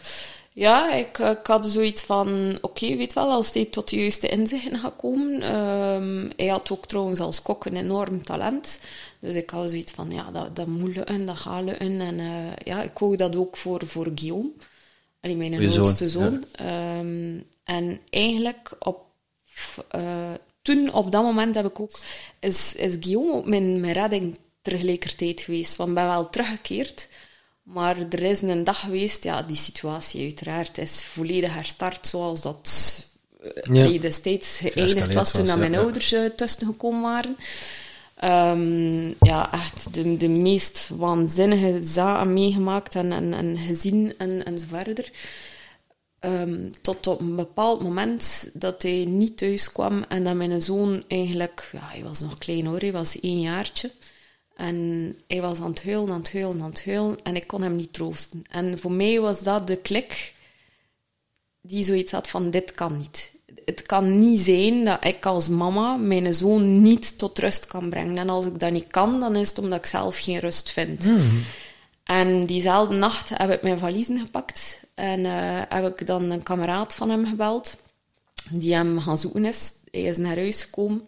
Ja, 0.56 0.92
ik, 0.92 1.18
ik 1.18 1.46
had 1.46 1.66
zoiets 1.66 2.02
van, 2.02 2.58
oké, 2.60 2.96
weet 2.96 3.12
wel, 3.12 3.30
als 3.30 3.52
hij 3.52 3.64
tot 3.64 3.90
de 3.90 3.96
juiste 3.96 4.28
inzichten 4.28 4.78
gaat 4.78 4.96
komen. 4.96 5.54
Um, 5.54 6.32
hij 6.36 6.46
had 6.46 6.70
ook 6.70 6.86
trouwens 6.86 7.20
als 7.20 7.42
kok 7.42 7.64
een 7.64 7.76
enorm 7.76 8.24
talent. 8.24 8.80
Dus 9.20 9.34
ik 9.34 9.50
had 9.50 9.70
zoiets 9.70 9.92
van, 9.92 10.10
ja, 10.10 10.30
dat, 10.30 10.56
dat 10.56 10.66
moet 10.66 10.94
lukken, 10.94 11.26
dat 11.26 11.36
gaat 11.36 11.64
lukken. 11.64 12.00
En 12.00 12.18
uh, 12.18 12.56
ja, 12.64 12.82
ik 12.82 12.98
wou 12.98 13.16
dat 13.16 13.36
ook 13.36 13.56
voor, 13.56 13.86
voor 13.86 14.12
Guillaume. 14.14 14.50
Allee, 15.20 15.36
mijn 15.36 15.78
oudste 15.78 16.08
zoon. 16.08 16.44
Ehm, 16.52 17.40
en 17.64 18.00
eigenlijk, 18.10 18.76
op, 18.78 19.04
uh, 19.94 20.32
toen, 20.62 20.92
op 20.92 21.10
dat 21.10 21.22
moment 21.22 21.54
heb 21.54 21.66
ik 21.66 21.80
ook... 21.80 21.98
Is, 22.40 22.74
is 22.74 22.96
Guillaume 23.00 23.48
mijn, 23.48 23.80
mijn 23.80 23.92
redding 23.92 24.38
tegelijkertijd 24.62 25.40
geweest. 25.40 25.76
Want 25.76 25.88
ik 25.88 25.94
ben 25.94 26.06
wel 26.06 26.30
teruggekeerd... 26.30 27.08
Maar 27.64 27.96
er 28.10 28.22
is 28.22 28.42
een 28.42 28.64
dag 28.64 28.80
geweest, 28.80 29.24
ja, 29.24 29.42
die 29.42 29.56
situatie 29.56 30.22
uiteraard 30.22 30.78
is 30.78 31.04
volledig 31.04 31.54
herstart 31.54 32.06
zoals 32.06 32.42
dat 32.42 32.70
uh, 33.68 33.92
ja. 33.92 33.98
destijds 33.98 34.56
geëindigd 34.56 35.14
was 35.14 35.32
toen 35.32 35.58
mijn 35.58 35.74
ouders 35.74 36.12
uh, 36.12 36.28
tussen 36.36 36.66
gekomen 36.66 37.02
waren. 37.02 37.36
Um, 38.24 39.14
ja, 39.20 39.52
echt 39.52 39.94
de, 39.94 40.16
de 40.16 40.28
meest 40.28 40.88
waanzinnige 40.96 41.78
zaken 41.82 42.32
meegemaakt 42.32 42.94
en, 42.94 43.12
en, 43.12 43.32
en 43.32 43.58
gezien 43.58 44.14
en, 44.18 44.44
en 44.44 44.58
zo 44.58 44.64
verder. 44.68 45.10
Um, 46.20 46.70
tot 46.82 47.06
op 47.06 47.20
een 47.20 47.36
bepaald 47.36 47.82
moment 47.82 48.50
dat 48.52 48.82
hij 48.82 49.04
niet 49.08 49.36
thuis 49.36 49.72
kwam 49.72 50.04
en 50.08 50.24
dat 50.24 50.34
mijn 50.34 50.62
zoon 50.62 51.04
eigenlijk, 51.08 51.68
ja, 51.72 51.80
hij 51.82 52.02
was 52.02 52.20
nog 52.20 52.38
klein 52.38 52.66
hoor, 52.66 52.78
hij 52.78 52.92
was 52.92 53.20
één 53.20 53.40
jaartje. 53.40 53.90
En 54.56 55.16
hij 55.26 55.40
was 55.40 55.60
aan 55.60 55.70
het 55.70 55.84
huilen, 55.84 56.12
aan 56.12 56.18
het 56.18 56.32
huilen, 56.32 56.62
aan 56.62 56.70
het 56.70 56.84
huilen. 56.84 57.22
En 57.22 57.36
ik 57.36 57.46
kon 57.46 57.62
hem 57.62 57.74
niet 57.74 57.92
troosten. 57.92 58.42
En 58.50 58.78
voor 58.78 58.92
mij 58.92 59.20
was 59.20 59.40
dat 59.40 59.66
de 59.66 59.76
klik 59.76 60.34
die 61.60 61.84
zoiets 61.84 62.12
had 62.12 62.28
van, 62.28 62.50
dit 62.50 62.72
kan 62.72 62.98
niet. 62.98 63.32
Het 63.64 63.82
kan 63.82 64.18
niet 64.18 64.40
zijn 64.40 64.84
dat 64.84 65.04
ik 65.04 65.26
als 65.26 65.48
mama 65.48 65.96
mijn 65.96 66.34
zoon 66.34 66.82
niet 66.82 67.18
tot 67.18 67.38
rust 67.38 67.66
kan 67.66 67.90
brengen. 67.90 68.18
En 68.18 68.28
als 68.28 68.46
ik 68.46 68.58
dat 68.58 68.72
niet 68.72 68.86
kan, 68.86 69.20
dan 69.20 69.36
is 69.36 69.48
het 69.48 69.58
omdat 69.58 69.78
ik 69.78 69.86
zelf 69.86 70.18
geen 70.18 70.38
rust 70.38 70.70
vind. 70.70 71.04
Mm. 71.04 71.44
En 72.04 72.46
diezelfde 72.46 72.94
nacht 72.94 73.28
heb 73.28 73.50
ik 73.50 73.62
mijn 73.62 73.78
valiezen 73.78 74.18
gepakt. 74.18 74.80
En 74.94 75.20
uh, 75.20 75.62
heb 75.68 75.98
ik 75.98 76.06
dan 76.06 76.30
een 76.30 76.42
kameraad 76.42 76.94
van 76.94 77.10
hem 77.10 77.26
gebeld, 77.26 77.76
die 78.50 78.74
hem 78.74 79.00
gaan 79.00 79.18
zoeken 79.18 79.44
is. 79.44 79.72
Hij 79.90 80.02
is 80.02 80.16
naar 80.16 80.36
huis 80.36 80.62
gekomen. 80.62 81.06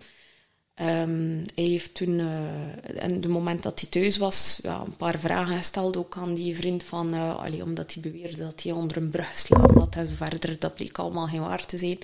Um, 0.81 1.45
hij 1.55 1.65
heeft 1.65 1.95
toen, 1.95 2.19
uh, 2.19 3.03
en 3.03 3.21
de 3.21 3.29
moment 3.29 3.63
dat 3.63 3.81
hij 3.81 3.91
thuis 3.91 4.17
was, 4.17 4.59
ja, 4.63 4.83
een 4.87 4.97
paar 4.97 5.19
vragen 5.19 5.57
gesteld 5.57 5.97
ook 5.97 6.17
aan 6.17 6.35
die 6.35 6.57
vriend 6.57 6.83
van, 6.83 7.15
uh, 7.15 7.65
omdat 7.65 7.95
hij 7.95 8.03
beweerde 8.03 8.37
dat 8.37 8.63
hij 8.63 8.73
onder 8.73 8.97
een 8.97 9.11
brug 9.11 9.31
geslapen 9.31 9.79
had 9.79 9.97
en 9.97 10.09
verder. 10.09 10.59
Dat 10.59 10.75
bleek 10.75 10.99
allemaal 10.99 11.27
geen 11.27 11.41
waar 11.41 11.67
te 11.67 11.79
zijn. 11.79 11.99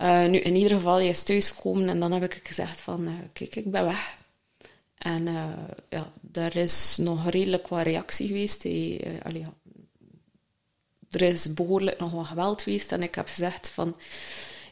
Uh, 0.00 0.30
nu, 0.30 0.38
in 0.38 0.54
ieder 0.54 0.76
geval, 0.76 0.94
hij 0.94 1.08
is 1.08 1.22
thuisgekomen 1.22 1.88
en 1.88 2.00
dan 2.00 2.12
heb 2.12 2.22
ik 2.22 2.40
gezegd 2.42 2.80
van, 2.80 3.08
kijk, 3.32 3.56
ik 3.56 3.70
ben 3.70 3.84
weg. 3.84 4.16
En 4.98 5.24
ja, 5.88 6.12
daar 6.20 6.56
is 6.56 6.96
nog 6.96 7.30
redelijk 7.30 7.68
wat 7.68 7.82
reactie 7.82 8.26
geweest. 8.26 8.62
Hij, 8.62 9.20
er 11.10 11.22
is 11.22 11.54
behoorlijk 11.54 12.00
nog 12.00 12.12
wat 12.12 12.26
geweld 12.26 12.62
geweest 12.62 12.92
en 12.92 13.02
ik 13.02 13.14
heb 13.14 13.28
gezegd 13.28 13.70
van 13.70 13.96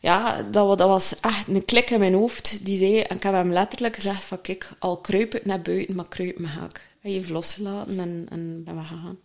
ja, 0.02 0.42
dat, 0.42 0.78
dat 0.78 0.88
was 0.88 1.20
echt 1.20 1.48
een 1.48 1.64
klik 1.64 1.90
in 1.90 1.98
mijn 1.98 2.14
hoofd. 2.14 2.64
Die 2.64 2.78
zei, 2.78 3.00
en 3.00 3.16
ik 3.16 3.22
heb 3.22 3.32
hem 3.32 3.52
letterlijk 3.52 3.94
gezegd 3.94 4.24
van, 4.24 4.40
kijk, 4.40 4.70
al 4.78 4.96
kruip 4.96 5.34
ik 5.34 5.44
naar 5.44 5.62
buiten, 5.62 5.96
maar 5.96 6.08
kruip 6.08 6.38
me 6.38 6.46
ga 6.46 6.64
ik. 6.64 6.90
Hij 7.00 7.10
heeft 7.10 7.28
losgelaten 7.28 7.98
en, 7.98 8.26
en 8.30 8.64
ben 8.64 8.74
weggegaan. 8.74 9.18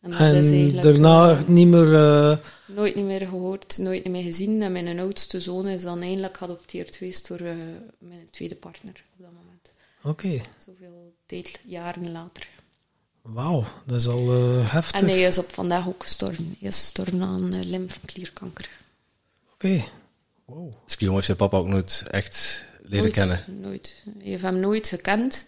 En, 0.00 0.12
en 0.12 0.80
daarna 0.80 1.30
uh, 1.30 1.46
niet 1.46 1.66
meer... 1.66 1.92
Uh... 1.92 2.36
Nooit 2.66 2.94
niet 2.94 3.04
meer 3.04 3.26
gehoord, 3.26 3.78
nooit 3.78 4.08
meer 4.08 4.22
gezien. 4.22 4.62
En 4.62 4.72
mijn 4.72 4.98
oudste 4.98 5.40
zoon 5.40 5.66
is 5.66 5.82
dan 5.82 6.00
eindelijk 6.00 6.36
geadopteerd 6.36 6.96
geweest 6.96 7.28
door 7.28 7.40
uh, 7.40 7.52
mijn 7.98 8.28
tweede 8.30 8.54
partner 8.54 9.04
op 9.12 9.24
dat 9.24 9.30
moment. 9.32 9.72
Oké. 10.02 10.26
Okay. 10.26 10.48
Zoveel 10.66 11.14
tijd, 11.26 11.60
jaren 11.64 12.12
later. 12.12 12.48
Wauw, 13.22 13.64
dat 13.86 14.00
is 14.00 14.08
al 14.08 14.30
heftig. 14.62 15.00
En 15.00 15.08
hij 15.08 15.22
is 15.22 15.38
op 15.38 15.52
vandaag 15.52 15.88
ook 15.88 16.02
gestorven. 16.02 16.56
Hij 16.58 16.68
is 16.68 16.78
gestorven 16.78 17.22
aan 17.22 17.64
lymfeklierkanker. 17.64 18.68
Oké. 19.62 19.84
Wow. 20.44 20.72
Dus 20.84 20.94
Guillaume 20.94 21.14
heeft 21.14 21.26
zijn 21.26 21.36
papa 21.36 21.56
ook 21.56 21.68
nooit 21.68 22.04
echt 22.10 22.64
leren 22.82 23.12
kennen? 23.12 23.44
Nooit. 23.46 24.02
Je 24.18 24.30
heeft 24.30 24.42
hem 24.42 24.60
nooit 24.60 24.88
gekend. 24.88 25.46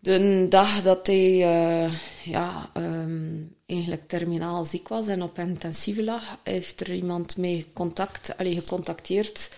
De 0.00 0.46
dag 0.48 0.82
dat 0.82 1.06
hij 1.06 1.30
uh, 1.36 1.92
ja, 2.24 2.70
um, 2.76 3.56
eigenlijk 3.66 4.08
terminaal 4.08 4.64
ziek 4.64 4.88
was 4.88 5.06
en 5.06 5.22
op 5.22 5.38
intensieve 5.38 6.04
lag, 6.04 6.22
heeft 6.42 6.80
er 6.80 6.94
iemand 6.94 7.36
mee 7.36 7.66
contact, 7.72 8.36
allee, 8.36 8.60
gecontacteerd 8.60 9.50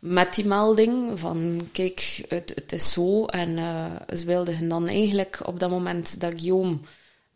met 0.00 0.34
die 0.34 0.44
melding 0.44 1.18
van 1.18 1.68
kijk, 1.72 2.24
het, 2.28 2.52
het 2.54 2.72
is 2.72 2.92
zo. 2.92 3.26
En 3.26 3.48
uh, 3.48 3.86
ze 4.16 4.24
wilden 4.24 4.68
dan 4.68 4.88
eigenlijk 4.88 5.40
op 5.44 5.60
dat 5.60 5.70
moment 5.70 6.20
dat 6.20 6.32
Guillaume 6.36 6.78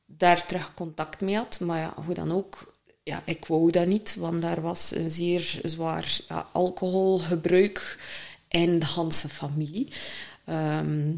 daar 0.07 0.47
terug 0.47 0.75
contact 0.75 1.21
mee 1.21 1.37
had, 1.37 1.61
maar 1.61 1.79
ja, 1.79 1.95
hoe 2.05 2.15
dan 2.15 2.33
ook, 2.33 2.70
ja, 3.11 3.23
ik 3.25 3.47
wou 3.47 3.71
dat 3.71 3.87
niet, 3.87 4.17
want 4.19 4.43
daar 4.43 4.61
was 4.61 4.93
een 4.95 5.11
zeer 5.11 5.61
zwaar 5.63 6.21
ja, 6.29 6.47
alcoholgebruik 6.53 7.99
in 8.49 8.79
de 8.79 8.87
hele 8.95 9.11
familie. 9.11 9.89
Ehm, 10.45 11.13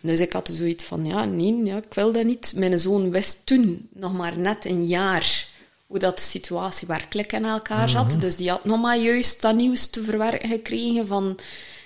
dus 0.00 0.20
ik 0.20 0.32
had 0.32 0.50
zoiets 0.52 0.84
van, 0.84 1.06
ja, 1.06 1.24
nee, 1.24 1.64
ja, 1.64 1.76
ik 1.76 1.94
wil 1.94 2.12
dat 2.12 2.24
niet. 2.24 2.52
Mijn 2.56 2.78
zoon 2.78 3.10
wist 3.10 3.46
toen 3.46 3.88
nog 3.92 4.12
maar 4.12 4.38
net 4.38 4.64
een 4.64 4.86
jaar 4.86 5.48
hoe 5.86 5.98
dat 5.98 6.16
de 6.16 6.22
situatie 6.22 6.88
werkelijk 6.88 7.32
in 7.32 7.44
elkaar 7.44 7.88
zat. 7.88 8.10
Mhm. 8.10 8.20
Dus 8.20 8.36
die 8.36 8.50
had 8.50 8.64
nog 8.64 8.80
maar 8.80 8.98
juist 8.98 9.40
dat 9.42 9.54
nieuws 9.54 9.86
te 9.86 10.02
verwerken 10.02 10.48
gekregen 10.48 11.06
van... 11.06 11.38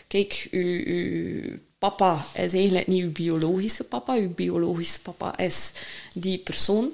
Kijk, 0.07 0.49
uw, 0.51 0.85
uw 0.85 1.59
papa 1.79 2.25
is 2.35 2.53
eigenlijk 2.53 2.87
niet 2.87 3.03
uw 3.03 3.13
biologische 3.13 3.85
papa. 3.85 4.15
Uw 4.15 4.35
biologische 4.35 5.01
papa 5.01 5.39
is 5.39 5.73
die 6.15 6.39
persoon. 6.39 6.93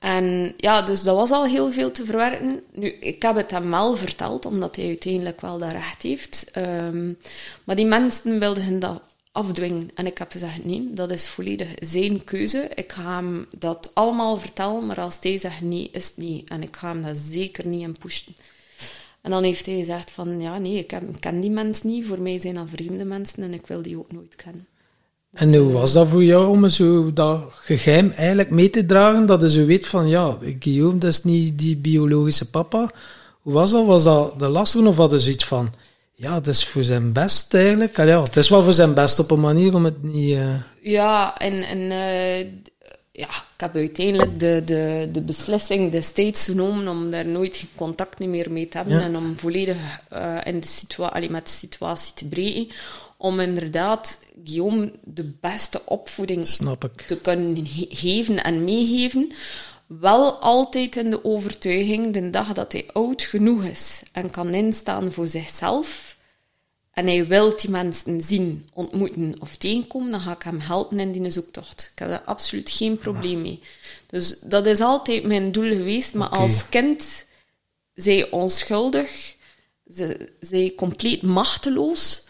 En 0.00 0.54
ja, 0.56 0.82
dus 0.82 1.02
dat 1.02 1.16
was 1.16 1.30
al 1.30 1.44
heel 1.44 1.72
veel 1.72 1.90
te 1.90 2.04
verwerken. 2.04 2.62
Nu, 2.72 2.88
ik 2.88 3.22
heb 3.22 3.36
het 3.36 3.50
hem 3.50 3.70
wel 3.70 3.96
verteld, 3.96 4.46
omdat 4.46 4.76
hij 4.76 4.86
uiteindelijk 4.86 5.40
wel 5.40 5.58
dat 5.58 5.72
recht 5.72 6.02
heeft. 6.02 6.50
Um, 6.56 7.18
maar 7.64 7.76
die 7.76 7.86
mensen 7.86 8.38
wilden 8.38 8.78
dat 8.78 9.02
afdwingen. 9.32 9.90
En 9.94 10.06
ik 10.06 10.18
heb 10.18 10.30
gezegd, 10.30 10.64
nee, 10.64 10.92
dat 10.92 11.10
is 11.10 11.28
volledig 11.28 11.68
zijn 11.78 12.24
keuze. 12.24 12.70
Ik 12.74 12.92
ga 12.92 13.14
hem 13.14 13.46
dat 13.58 13.90
allemaal 13.94 14.38
vertellen, 14.38 14.86
maar 14.86 15.00
als 15.00 15.18
hij 15.20 15.38
zegt 15.38 15.60
nee, 15.60 15.88
is 15.92 16.06
het 16.06 16.16
niet. 16.16 16.48
En 16.48 16.62
ik 16.62 16.76
ga 16.76 16.88
hem 16.88 17.02
dat 17.02 17.16
zeker 17.16 17.66
niet 17.66 17.82
in 17.82 17.96
pushen. 17.98 18.34
En 19.20 19.30
dan 19.30 19.42
heeft 19.42 19.66
hij 19.66 19.74
gezegd 19.74 20.10
van, 20.10 20.40
ja, 20.40 20.58
nee, 20.58 20.78
ik, 20.78 20.92
ik 20.92 21.20
ken 21.20 21.40
die 21.40 21.50
mensen 21.50 21.88
niet. 21.88 22.06
Voor 22.06 22.20
mij 22.22 22.38
zijn 22.38 22.54
dat 22.54 22.68
vreemde 22.74 23.04
mensen 23.04 23.42
en 23.42 23.54
ik 23.54 23.66
wil 23.66 23.82
die 23.82 23.98
ook 23.98 24.12
nooit 24.12 24.36
kennen. 24.36 24.66
En 25.32 25.54
hoe 25.54 25.72
was 25.72 25.92
dat 25.92 26.08
voor 26.08 26.24
jou 26.24 26.48
om 26.48 26.68
zo 26.68 27.12
dat 27.12 27.44
geheim 27.50 28.10
eigenlijk 28.10 28.50
mee 28.50 28.70
te 28.70 28.86
dragen? 28.86 29.26
Dat 29.26 29.40
je 29.40 29.50
zo 29.50 29.66
weet 29.66 29.86
van, 29.86 30.08
ja, 30.08 30.38
Guillaume, 30.58 30.98
dat 30.98 31.10
is 31.10 31.24
niet 31.24 31.58
die 31.58 31.76
biologische 31.76 32.50
papa. 32.50 32.90
Hoe 33.42 33.52
was 33.52 33.70
dat? 33.70 33.86
Was 33.86 34.04
dat 34.04 34.38
de 34.38 34.48
lastig 34.48 34.86
of 34.86 34.96
hadden 34.96 35.20
ze 35.20 35.30
iets 35.30 35.44
van, 35.44 35.72
ja, 36.14 36.34
dat 36.34 36.54
is 36.54 36.66
voor 36.66 36.82
zijn 36.82 37.12
best 37.12 37.54
eigenlijk? 37.54 37.96
Ja, 37.96 38.22
het 38.22 38.36
is 38.36 38.48
wel 38.48 38.62
voor 38.62 38.72
zijn 38.72 38.94
best 38.94 39.18
op 39.18 39.30
een 39.30 39.40
manier 39.40 39.74
om 39.74 39.84
het 39.84 40.02
niet... 40.02 40.36
Uh... 40.36 40.54
Ja, 40.82 41.38
en, 41.38 41.62
en 41.62 41.78
uh, 41.78 42.38
ja, 43.12 43.28
ik 43.28 43.60
heb 43.60 43.74
uiteindelijk 43.74 44.40
de, 44.40 44.62
de, 44.64 45.08
de 45.12 45.20
beslissing 45.20 45.92
destijds 45.92 46.44
genomen 46.44 46.88
om 46.88 47.10
daar 47.10 47.26
nooit 47.26 47.66
contact 47.74 48.18
meer 48.18 48.52
mee 48.52 48.68
te 48.68 48.76
hebben 48.76 48.98
ja. 48.98 49.04
en 49.04 49.16
om 49.16 49.38
volledig 49.38 49.76
uh, 50.12 50.36
in 50.44 50.60
de 50.60 50.66
situatie, 50.66 51.30
met 51.30 51.44
de 51.44 51.50
situatie 51.50 52.14
te 52.14 52.24
breken 52.24 52.68
om 53.20 53.40
inderdaad 53.40 54.18
Guillaume 54.44 54.92
de 55.04 55.32
beste 55.40 55.82
opvoeding 55.86 56.46
te 57.06 57.20
kunnen 57.22 57.66
geven 57.88 58.44
en 58.44 58.64
meegeven. 58.64 59.32
Wel 59.86 60.32
altijd 60.32 60.96
in 60.96 61.10
de 61.10 61.24
overtuiging, 61.24 62.12
de 62.12 62.30
dag 62.30 62.52
dat 62.52 62.72
hij 62.72 62.86
oud 62.92 63.22
genoeg 63.22 63.64
is 63.64 64.02
en 64.12 64.30
kan 64.30 64.54
instaan 64.54 65.12
voor 65.12 65.26
zichzelf, 65.26 66.18
en 66.90 67.06
hij 67.06 67.26
wil 67.26 67.56
die 67.56 67.70
mensen 67.70 68.20
zien, 68.20 68.68
ontmoeten 68.72 69.34
of 69.38 69.56
tegenkomen, 69.56 70.10
dan 70.10 70.20
ga 70.20 70.32
ik 70.32 70.42
hem 70.42 70.60
helpen 70.60 71.00
in 71.00 71.12
die 71.12 71.30
zoektocht. 71.30 71.90
Ik 71.92 71.98
heb 71.98 72.08
daar 72.08 72.22
absoluut 72.22 72.70
geen 72.70 72.98
probleem 72.98 73.42
mee. 73.42 73.60
Dus 74.06 74.38
dat 74.40 74.66
is 74.66 74.80
altijd 74.80 75.24
mijn 75.24 75.52
doel 75.52 75.68
geweest. 75.68 76.14
Maar 76.14 76.28
als 76.28 76.68
kind, 76.68 77.26
zij 77.94 78.30
onschuldig, 78.30 79.34
ze 79.86 80.32
zijn 80.40 80.74
compleet 80.74 81.22
machteloos. 81.22 82.28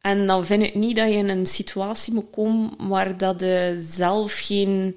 En 0.00 0.26
dan 0.26 0.46
vind 0.46 0.62
ik 0.62 0.74
niet 0.74 0.96
dat 0.96 1.08
je 1.08 1.14
in 1.14 1.28
een 1.28 1.46
situatie 1.46 2.14
moet 2.14 2.30
komen 2.30 2.70
waar 2.78 3.16
dat 3.16 3.40
je 3.40 3.84
zelf 3.88 4.32
geen... 4.32 4.96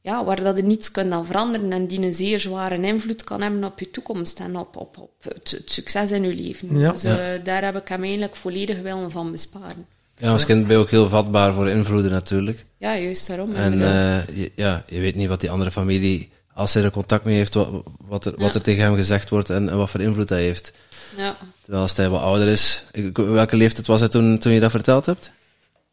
Ja, 0.00 0.24
waar 0.24 0.42
dat 0.42 0.56
je 0.56 0.62
niets 0.62 0.90
kunt 0.90 1.12
aan 1.12 1.26
veranderen 1.26 1.72
en 1.72 1.86
die 1.86 2.00
een 2.00 2.14
zeer 2.14 2.40
zware 2.40 2.80
invloed 2.80 3.24
kan 3.24 3.42
hebben 3.42 3.64
op 3.64 3.78
je 3.78 3.90
toekomst 3.90 4.40
en 4.40 4.56
op, 4.56 4.76
op, 4.76 4.98
op 4.98 5.10
het, 5.20 5.50
het 5.50 5.70
succes 5.70 6.10
in 6.10 6.22
je 6.22 6.34
leven. 6.34 6.78
Ja. 6.78 6.92
Dus 6.92 7.04
eh, 7.04 7.16
daar 7.44 7.64
heb 7.64 7.76
ik 7.76 7.88
hem 7.88 8.02
eigenlijk 8.02 8.36
volledig 8.36 8.80
willen 8.80 9.10
van 9.10 9.30
besparen. 9.30 9.86
Ja, 10.16 10.30
als 10.30 10.44
kind 10.44 10.66
ben 10.66 10.76
je 10.76 10.82
ook 10.82 10.90
heel 10.90 11.08
vatbaar 11.08 11.52
voor 11.52 11.68
invloeden 11.68 12.10
natuurlijk. 12.10 12.64
Ja, 12.76 12.96
juist 12.96 13.26
daarom. 13.26 13.54
En 13.54 13.82
eh, 13.82 14.36
je, 14.36 14.52
ja, 14.54 14.84
je 14.88 15.00
weet 15.00 15.14
niet 15.14 15.28
wat 15.28 15.40
die 15.40 15.50
andere 15.50 15.70
familie, 15.70 16.30
als 16.52 16.74
hij 16.74 16.82
er 16.82 16.90
contact 16.90 17.24
mee 17.24 17.36
heeft, 17.36 17.54
wat, 17.54 17.82
wat, 17.98 18.24
er, 18.24 18.34
wat 18.36 18.54
er 18.54 18.62
tegen 18.62 18.82
hem 18.82 18.96
gezegd 18.96 19.28
wordt 19.28 19.50
en, 19.50 19.68
en 19.68 19.76
wat 19.76 19.90
voor 19.90 20.00
invloed 20.00 20.28
hij 20.28 20.42
heeft. 20.42 20.72
ja. 21.16 21.36
Terwijl 21.64 21.82
als 21.82 21.96
hij 21.96 22.08
wat 22.08 22.20
ouder 22.20 22.48
is, 22.48 22.84
welke 23.14 23.56
leeftijd 23.56 23.86
was 23.86 24.00
hij 24.00 24.08
toen, 24.08 24.38
toen 24.38 24.52
je 24.52 24.60
dat 24.60 24.70
verteld 24.70 25.06
hebt? 25.06 25.32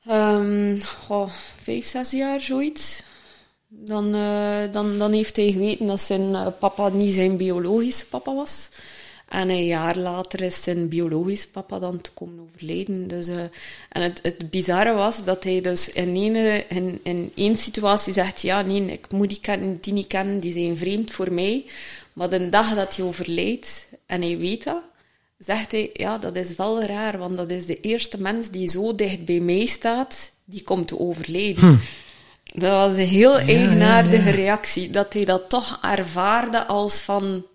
Ehm, 0.05 0.79
vijf, 1.61 1.85
zes 1.85 2.11
jaar, 2.11 2.41
zoiets. 2.41 3.03
Dan, 3.67 4.15
eh, 4.15 4.71
dan, 4.71 4.97
dan 4.97 5.11
heeft 5.11 5.35
hij 5.35 5.51
geweten 5.51 5.85
dat 5.85 6.01
zijn 6.01 6.35
eh, 6.35 6.47
papa 6.59 6.89
niet 6.89 7.13
zijn 7.13 7.37
biologische 7.37 8.05
papa 8.05 8.33
was. 8.33 8.69
En 9.27 9.49
een 9.49 9.65
jaar 9.65 9.97
later 9.97 10.41
is 10.41 10.63
zijn 10.63 10.87
biologische 10.87 11.49
papa 11.49 11.79
dan 11.79 12.01
te 12.01 12.11
komen 12.11 12.49
overlijden. 12.49 13.07
Dus, 13.07 13.27
eh, 13.27 13.39
en 13.89 14.01
het, 14.01 14.19
het 14.21 14.49
bizarre 14.49 14.93
was 14.93 15.23
dat 15.23 15.43
hij 15.43 15.61
dus 15.61 15.89
in, 15.89 16.15
ene, 16.15 16.65
in, 16.67 16.99
in 17.03 17.31
één 17.35 17.57
situatie 17.57 18.13
zegt... 18.13 18.41
Ja, 18.41 18.61
nee, 18.61 18.85
ik 18.85 19.11
moet 19.11 19.29
die 19.29 19.39
kennen, 19.41 19.77
die 19.81 19.93
niet 19.93 20.07
kennen, 20.07 20.39
die 20.39 20.51
zijn 20.51 20.77
vreemd 20.77 21.11
voor 21.11 21.33
mij. 21.33 21.65
Maar 22.13 22.29
de 22.29 22.49
dag 22.49 22.75
dat 22.75 22.95
hij 22.95 23.05
overlijdt, 23.05 23.87
en 24.05 24.21
hij 24.21 24.37
weet 24.37 24.63
dat, 24.63 24.81
zegt 25.45 25.71
hij, 25.71 25.89
ja, 25.93 26.17
dat 26.17 26.35
is 26.35 26.55
wel 26.55 26.83
raar, 26.83 27.17
want 27.17 27.37
dat 27.37 27.49
is 27.49 27.65
de 27.65 27.79
eerste 27.79 28.21
mens 28.21 28.49
die 28.49 28.67
zo 28.67 28.95
dicht 28.95 29.25
bij 29.25 29.39
mij 29.39 29.65
staat, 29.65 30.31
die 30.45 30.63
komt 30.63 30.87
te 30.87 30.99
overlijden. 30.99 31.79
Dat 32.53 32.71
was 32.71 32.95
een 32.95 33.07
heel 33.07 33.37
eigenaardige 33.39 34.29
reactie, 34.29 34.89
dat 34.89 35.13
hij 35.13 35.25
dat 35.25 35.49
toch 35.49 35.79
ervaarde 35.81 36.65
als 36.67 37.01
van, 37.01 37.45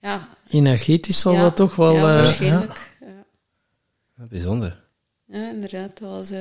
ja... 0.00 0.28
Energetisch 0.48 1.20
zal 1.20 1.32
ja, 1.32 1.40
dat 1.42 1.56
toch 1.56 1.76
wel... 1.76 1.92
Ja, 1.94 1.98
eh, 1.98 2.04
waarschijnlijk. 2.04 2.96
Ja. 3.00 4.26
Bijzonder. 4.28 4.80
Ja, 5.26 5.50
inderdaad, 5.50 5.98
dat 5.98 6.10
was... 6.10 6.30
eh, 6.30 6.40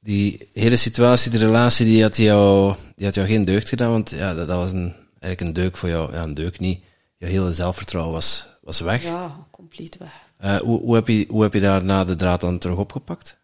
Die 0.00 0.48
hele 0.52 0.76
situatie, 0.76 1.30
de 1.30 1.38
relatie, 1.38 1.86
die 1.86 2.02
had 2.02 2.16
jou, 2.16 2.74
die 2.96 3.04
had 3.04 3.14
jou 3.14 3.26
geen 3.26 3.44
deugd 3.44 3.68
gedaan, 3.68 3.90
want 3.90 4.10
ja, 4.10 4.34
dat, 4.34 4.48
dat 4.48 4.56
was 4.56 4.72
een, 4.72 4.94
eigenlijk 5.20 5.40
een 5.40 5.62
deuk 5.62 5.76
voor 5.76 5.88
jou. 5.88 6.12
Ja, 6.12 6.22
een 6.22 6.34
deuk 6.34 6.58
niet. 6.58 6.84
Je 7.24 7.30
hele 7.30 7.52
zelfvertrouwen 7.52 8.12
was, 8.12 8.46
was 8.60 8.80
weg. 8.80 9.02
ja, 9.02 9.46
compleet 9.50 9.96
weg. 9.96 10.12
Eh, 10.36 10.56
hoe, 10.56 10.80
hoe, 10.80 10.94
heb 10.94 11.08
je, 11.08 11.24
hoe 11.28 11.42
heb 11.42 11.52
je 11.52 11.60
daarna 11.60 12.04
de 12.04 12.14
draad 12.14 12.40
dan 12.40 12.58
terug 12.58 12.76
opgepakt? 12.76 13.38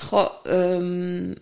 Goh, 0.00 0.30
ehm, 0.42 1.34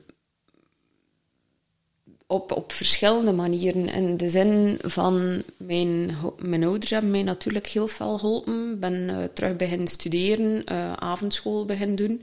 op, 2.26 2.52
op 2.52 2.72
verschillende 2.72 3.32
manieren. 3.32 3.88
In 3.88 4.16
de 4.16 4.30
zin 4.30 4.78
van, 4.82 5.42
mijn, 5.56 6.16
mijn 6.38 6.64
ouders 6.64 6.90
hebben 6.90 7.10
mij 7.10 7.22
natuurlijk 7.22 7.66
heel 7.66 7.86
veel 7.86 8.18
geholpen. 8.18 8.72
Ik 8.72 8.80
ben 8.80 9.10
eh, 9.10 9.16
terug 9.34 9.56
beginnen 9.56 9.88
studeren, 9.88 10.64
eh, 10.64 10.92
avondschool 10.92 11.64
beginnen 11.64 11.96
doen. 11.96 12.22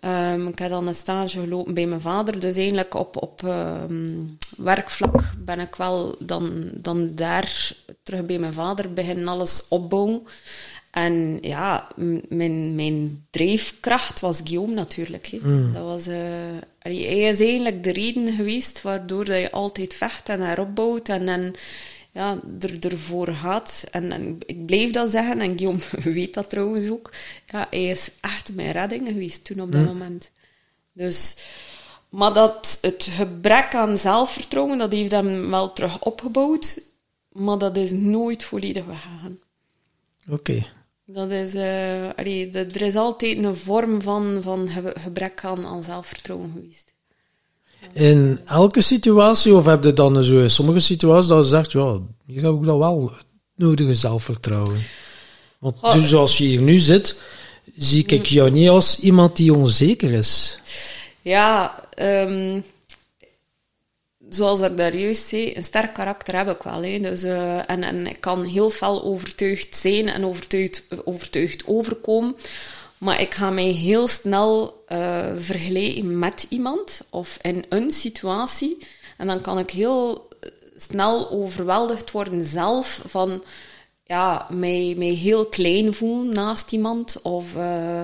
Ehm, 0.00 0.46
ik 0.46 0.58
heb 0.58 0.70
dan 0.70 0.86
een 0.86 0.94
stage 0.94 1.40
gelopen 1.40 1.74
bij 1.74 1.86
mijn 1.86 2.00
vader. 2.00 2.40
Dus 2.40 2.56
eigenlijk 2.56 2.94
op, 2.94 3.22
op 3.22 3.42
ehm, 3.44 4.16
werkvlak 4.56 5.22
ben 5.38 5.60
ik 5.60 5.74
wel 5.74 6.16
dan, 6.18 6.70
dan 6.74 7.10
daar 7.14 7.72
terug 8.02 8.26
bij 8.26 8.38
mijn 8.38 8.52
vader 8.52 8.92
beginnen 8.92 9.28
alles 9.28 9.68
opbouwen. 9.68 10.22
En 10.90 11.38
ja, 11.40 11.88
mijn, 12.28 12.74
mijn 12.74 13.26
drijfkracht 13.30 14.20
was 14.20 14.40
Guillaume 14.44 14.74
natuurlijk. 14.74 15.26
Hè. 15.26 15.70
Dat 15.70 15.82
was, 15.82 16.06
allee, 16.82 17.06
hij 17.06 17.30
is 17.30 17.40
eigenlijk 17.40 17.82
de 17.82 17.92
reden 17.92 18.32
geweest 18.32 18.82
waardoor 18.82 19.24
dat 19.24 19.40
je 19.40 19.50
altijd 19.50 19.94
vecht 19.94 20.28
en 20.28 20.50
erop 20.50 20.74
bouwt 20.74 21.08
en, 21.08 21.28
en 21.28 21.54
ja, 22.18 22.40
er, 22.60 22.78
ervoor 22.92 23.28
gaat. 23.34 23.84
En, 23.90 24.12
en 24.12 24.38
ik 24.46 24.66
blijf 24.66 24.90
dat 24.90 25.10
zeggen, 25.10 25.40
en 25.40 25.58
Guillaume 25.58 25.80
weet 26.18 26.34
dat 26.34 26.50
trouwens 26.50 26.90
ook. 26.90 27.12
Ja, 27.46 27.66
hij 27.70 27.84
is 27.88 28.10
echt 28.20 28.54
mijn 28.54 28.72
redding 28.72 29.06
geweest 29.08 29.44
toen 29.44 29.60
op 29.60 29.72
dat 29.72 29.84
moment. 29.84 30.30
Dus, 30.92 31.36
maar 32.08 32.32
dat 32.32 32.78
het 32.80 33.02
gebrek 33.10 33.74
aan 33.74 33.98
zelfvertrouwen, 33.98 34.78
dat 34.78 34.92
heeft 34.92 35.10
hem 35.10 35.50
wel 35.50 35.72
terug 35.72 36.00
opgebouwd. 36.02 36.80
Maar 37.32 37.58
dat 37.58 37.76
is 37.76 37.90
nooit 37.92 38.42
volledig 38.42 38.84
weggegaan. 38.84 39.38
Oké. 40.30 40.66
Dat 41.04 41.30
is, 41.30 41.54
eh, 41.54 42.08
allee, 42.16 42.50
er 42.50 42.82
is 42.82 42.94
altijd 42.94 43.38
een 43.38 43.56
vorm 43.56 44.02
van, 44.02 44.42
van 44.42 44.68
ge- 44.68 44.94
gebrek 44.98 45.44
aan, 45.44 45.66
aan 45.66 45.82
zelfvertrouwen 45.82 46.52
geweest. 46.54 46.92
In 47.92 48.40
elke 48.46 48.80
situatie, 48.80 49.54
of 49.54 49.64
heb 49.64 49.84
je 49.84 49.92
dan 49.92 50.24
zo 50.24 50.40
in 50.40 50.50
sommige 50.50 50.80
situaties 50.80 51.28
dat 51.28 51.44
je 51.44 51.50
zegt, 51.50 51.72
ja, 51.72 51.98
hier 52.26 52.42
heb 52.42 52.54
ik 52.54 52.64
dan 52.64 52.78
wel 52.78 53.12
het 53.16 53.26
nodige 53.54 53.94
zelfvertrouwen. 53.94 54.82
Want 55.58 55.78
Goh. 55.78 55.92
dus 55.92 56.08
zoals 56.08 56.38
je 56.38 56.44
hier 56.44 56.60
nu 56.60 56.78
zit, 56.78 57.20
zie 57.76 58.06
ik 58.06 58.26
jou 58.26 58.50
niet 58.50 58.68
als 58.68 59.00
iemand 59.00 59.36
die 59.36 59.54
onzeker 59.54 60.12
is. 60.12 60.60
Ja, 61.20 61.84
ehm, 61.94 62.60
zoals 64.28 64.60
ik 64.60 64.76
daar 64.76 64.96
juist 64.96 65.26
zei, 65.26 65.54
een 65.54 65.62
sterk 65.62 65.94
karakter 65.94 66.36
heb 66.36 66.50
ik 66.50 66.62
wel. 66.62 66.82
Hè. 66.82 66.98
Dus, 66.98 67.22
eh, 67.22 67.70
en, 67.70 67.82
en 67.82 68.06
ik 68.06 68.20
kan 68.20 68.44
heel 68.44 68.70
fel 68.70 69.04
overtuigd 69.04 69.76
zijn 69.76 70.08
en 70.08 70.24
overtuigd, 70.24 70.82
overtuigd 71.04 71.66
overkomen. 71.66 72.36
Maar 72.98 73.20
ik 73.20 73.34
ga 73.34 73.50
mij 73.50 73.70
heel 73.70 74.08
snel 74.08 74.84
eh, 74.86 75.26
vergelijken 75.36 76.18
met 76.18 76.46
iemand 76.48 77.00
of 77.10 77.38
in 77.42 77.64
een 77.68 77.90
situatie. 77.90 78.86
En 79.16 79.26
dan 79.26 79.40
kan 79.40 79.58
ik 79.58 79.70
heel 79.70 80.28
snel 80.76 81.30
overweldigd 81.30 82.10
worden 82.10 82.44
zelf 82.44 83.02
van 83.06 83.42
ja, 84.04 84.46
mij, 84.50 84.94
mij 84.96 85.08
heel 85.08 85.46
klein 85.46 85.94
voelen 85.94 86.34
naast 86.34 86.72
iemand. 86.72 87.22
Of 87.22 87.56
eh, 87.56 88.02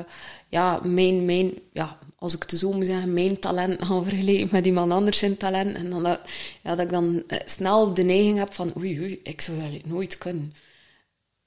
ja, 0.48 0.80
mijn, 0.82 1.24
mijn, 1.24 1.52
ja, 1.72 1.98
als 2.18 2.34
ik 2.34 2.44
het 2.46 2.58
zo 2.58 2.72
moet 2.72 2.86
zeggen, 2.86 3.12
mijn 3.12 3.38
talent 3.38 3.84
gaan 3.84 4.04
vergelijken 4.04 4.48
met 4.52 4.66
iemand 4.66 4.92
anders 4.92 5.18
zijn 5.18 5.36
talent. 5.36 5.76
En 5.76 5.90
dan 5.90 6.02
dat, 6.02 6.20
ja, 6.62 6.74
dat 6.74 6.84
ik 6.84 6.90
dan 6.90 7.22
eh, 7.26 7.38
snel 7.44 7.94
de 7.94 8.02
neiging 8.02 8.38
heb 8.38 8.54
van 8.54 8.72
oei, 8.78 9.00
oei, 9.00 9.20
ik 9.22 9.40
zou 9.40 9.58
dat 9.58 9.86
nooit 9.86 10.18
kunnen. 10.18 10.52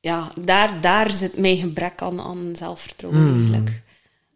Ja, 0.07 0.31
daar, 0.41 0.71
daar 0.81 1.11
zit 1.13 1.37
mijn 1.37 1.57
gebrek 1.57 2.01
aan, 2.01 2.21
aan 2.21 2.53
zelfvertrouwen 2.57 3.27
eigenlijk. 3.35 3.81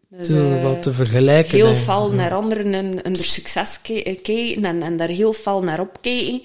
Dus, 0.08 0.26
Te, 0.26 0.54
eh, 0.56 0.62
wat 0.62 0.82
te 0.82 0.92
vergelijken. 0.92 1.54
heel 1.56 1.74
fel 1.74 2.10
naar 2.12 2.32
anderen 2.34 2.74
en, 2.74 3.04
en 3.04 3.12
er 3.16 3.24
succes 3.24 3.78
ki- 3.82 4.02
kijken 4.22 4.64
en, 4.64 4.82
en 4.82 4.96
daar 4.96 5.08
heel 5.08 5.32
fel 5.32 5.62
naar 5.62 5.80
opkijken. 5.80 6.42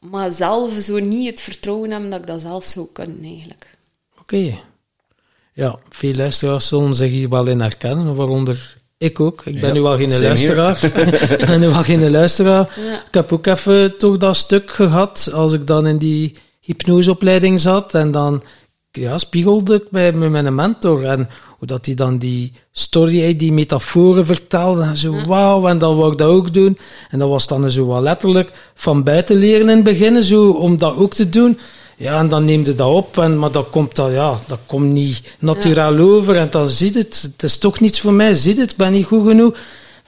Maar 0.00 0.32
zelf 0.32 0.72
zo 0.72 0.98
niet 0.98 1.30
het 1.30 1.40
vertrouwen 1.40 1.90
hebben 1.90 2.10
dat 2.10 2.18
ik 2.20 2.26
dat 2.26 2.40
zelf 2.40 2.64
zou 2.64 2.86
kunnen, 2.92 3.22
eigenlijk. 3.24 3.66
Oké. 4.20 4.58
Ja, 5.54 5.78
veel 5.88 6.14
luisteraars 6.14 6.68
zullen 6.68 6.94
zich 6.94 7.10
hier 7.10 7.28
wel 7.28 7.46
in 7.46 7.60
herkennen, 7.60 8.14
waaronder 8.14 8.76
ik 8.98 9.20
ook. 9.20 9.42
Ik 9.44 9.60
ben 9.60 9.66
Ja, 9.68 9.72
nu 9.72 9.80
wel 9.80 9.96
geen 9.96 10.20
luisteraar. 10.22 10.84
ik 11.40 11.46
ben 11.46 11.60
nu 11.60 11.66
wel 11.68 11.82
geen 11.82 12.10
luisteraar. 12.10 12.78
Ja. 12.86 12.94
Ik 13.06 13.14
heb 13.14 13.32
ook 13.32 13.46
even 13.46 13.98
toch 13.98 14.16
dat 14.16 14.36
stuk 14.36 14.70
gehad, 14.70 15.30
als 15.32 15.52
ik 15.52 15.66
dan 15.66 15.86
in 15.86 15.98
die 15.98 16.34
hypnoseopleiding 16.60 17.60
zat, 17.60 17.94
en 17.94 18.10
dan 18.10 18.42
ja, 18.92 19.18
spiegelde 19.18 19.74
ik 19.74 19.90
bij 19.90 20.12
met 20.12 20.30
mijn 20.30 20.54
mentor, 20.54 21.04
en 21.04 21.28
hoe 21.58 21.66
dat 21.66 21.86
hij 21.86 21.94
dan 21.94 22.18
die 22.18 22.52
story, 22.72 23.36
die 23.36 23.52
metaforen 23.52 24.26
vertelde, 24.26 24.82
en 24.82 24.96
zo, 24.96 25.26
wauw, 25.26 25.66
en 25.66 25.78
dan 25.78 25.96
wou 25.96 26.12
ik 26.12 26.18
dat 26.18 26.28
ook 26.28 26.54
doen. 26.54 26.78
En 27.10 27.18
dat 27.18 27.28
was 27.28 27.46
dan 27.46 27.70
zo 27.70 27.86
wel 27.86 28.02
letterlijk 28.02 28.52
van 28.74 29.02
buiten 29.02 29.36
leren 29.36 29.68
in 29.68 29.74
het 29.74 29.84
begin, 29.84 30.22
zo, 30.22 30.50
om 30.50 30.76
dat 30.76 30.96
ook 30.96 31.14
te 31.14 31.28
doen. 31.28 31.58
Ja, 31.96 32.18
en 32.18 32.28
dan 32.28 32.44
neemde 32.44 32.74
dat 32.74 32.88
op, 32.88 33.18
en, 33.18 33.38
maar 33.38 33.50
dat 33.50 33.70
komt, 33.70 33.96
dan, 33.96 34.12
ja, 34.12 34.40
dat 34.46 34.58
komt 34.66 34.92
niet 34.92 35.22
naturaal 35.38 35.98
over. 35.98 36.36
En 36.36 36.50
dan 36.50 36.68
ziet 36.68 36.94
het, 36.94 37.20
het 37.32 37.42
is 37.42 37.58
toch 37.58 37.80
niets 37.80 38.00
voor 38.00 38.12
mij, 38.12 38.34
ziet 38.34 38.58
het, 38.58 38.70
ik 38.70 38.76
ben 38.76 38.92
niet 38.92 39.06
goed 39.06 39.26
genoeg. 39.26 39.56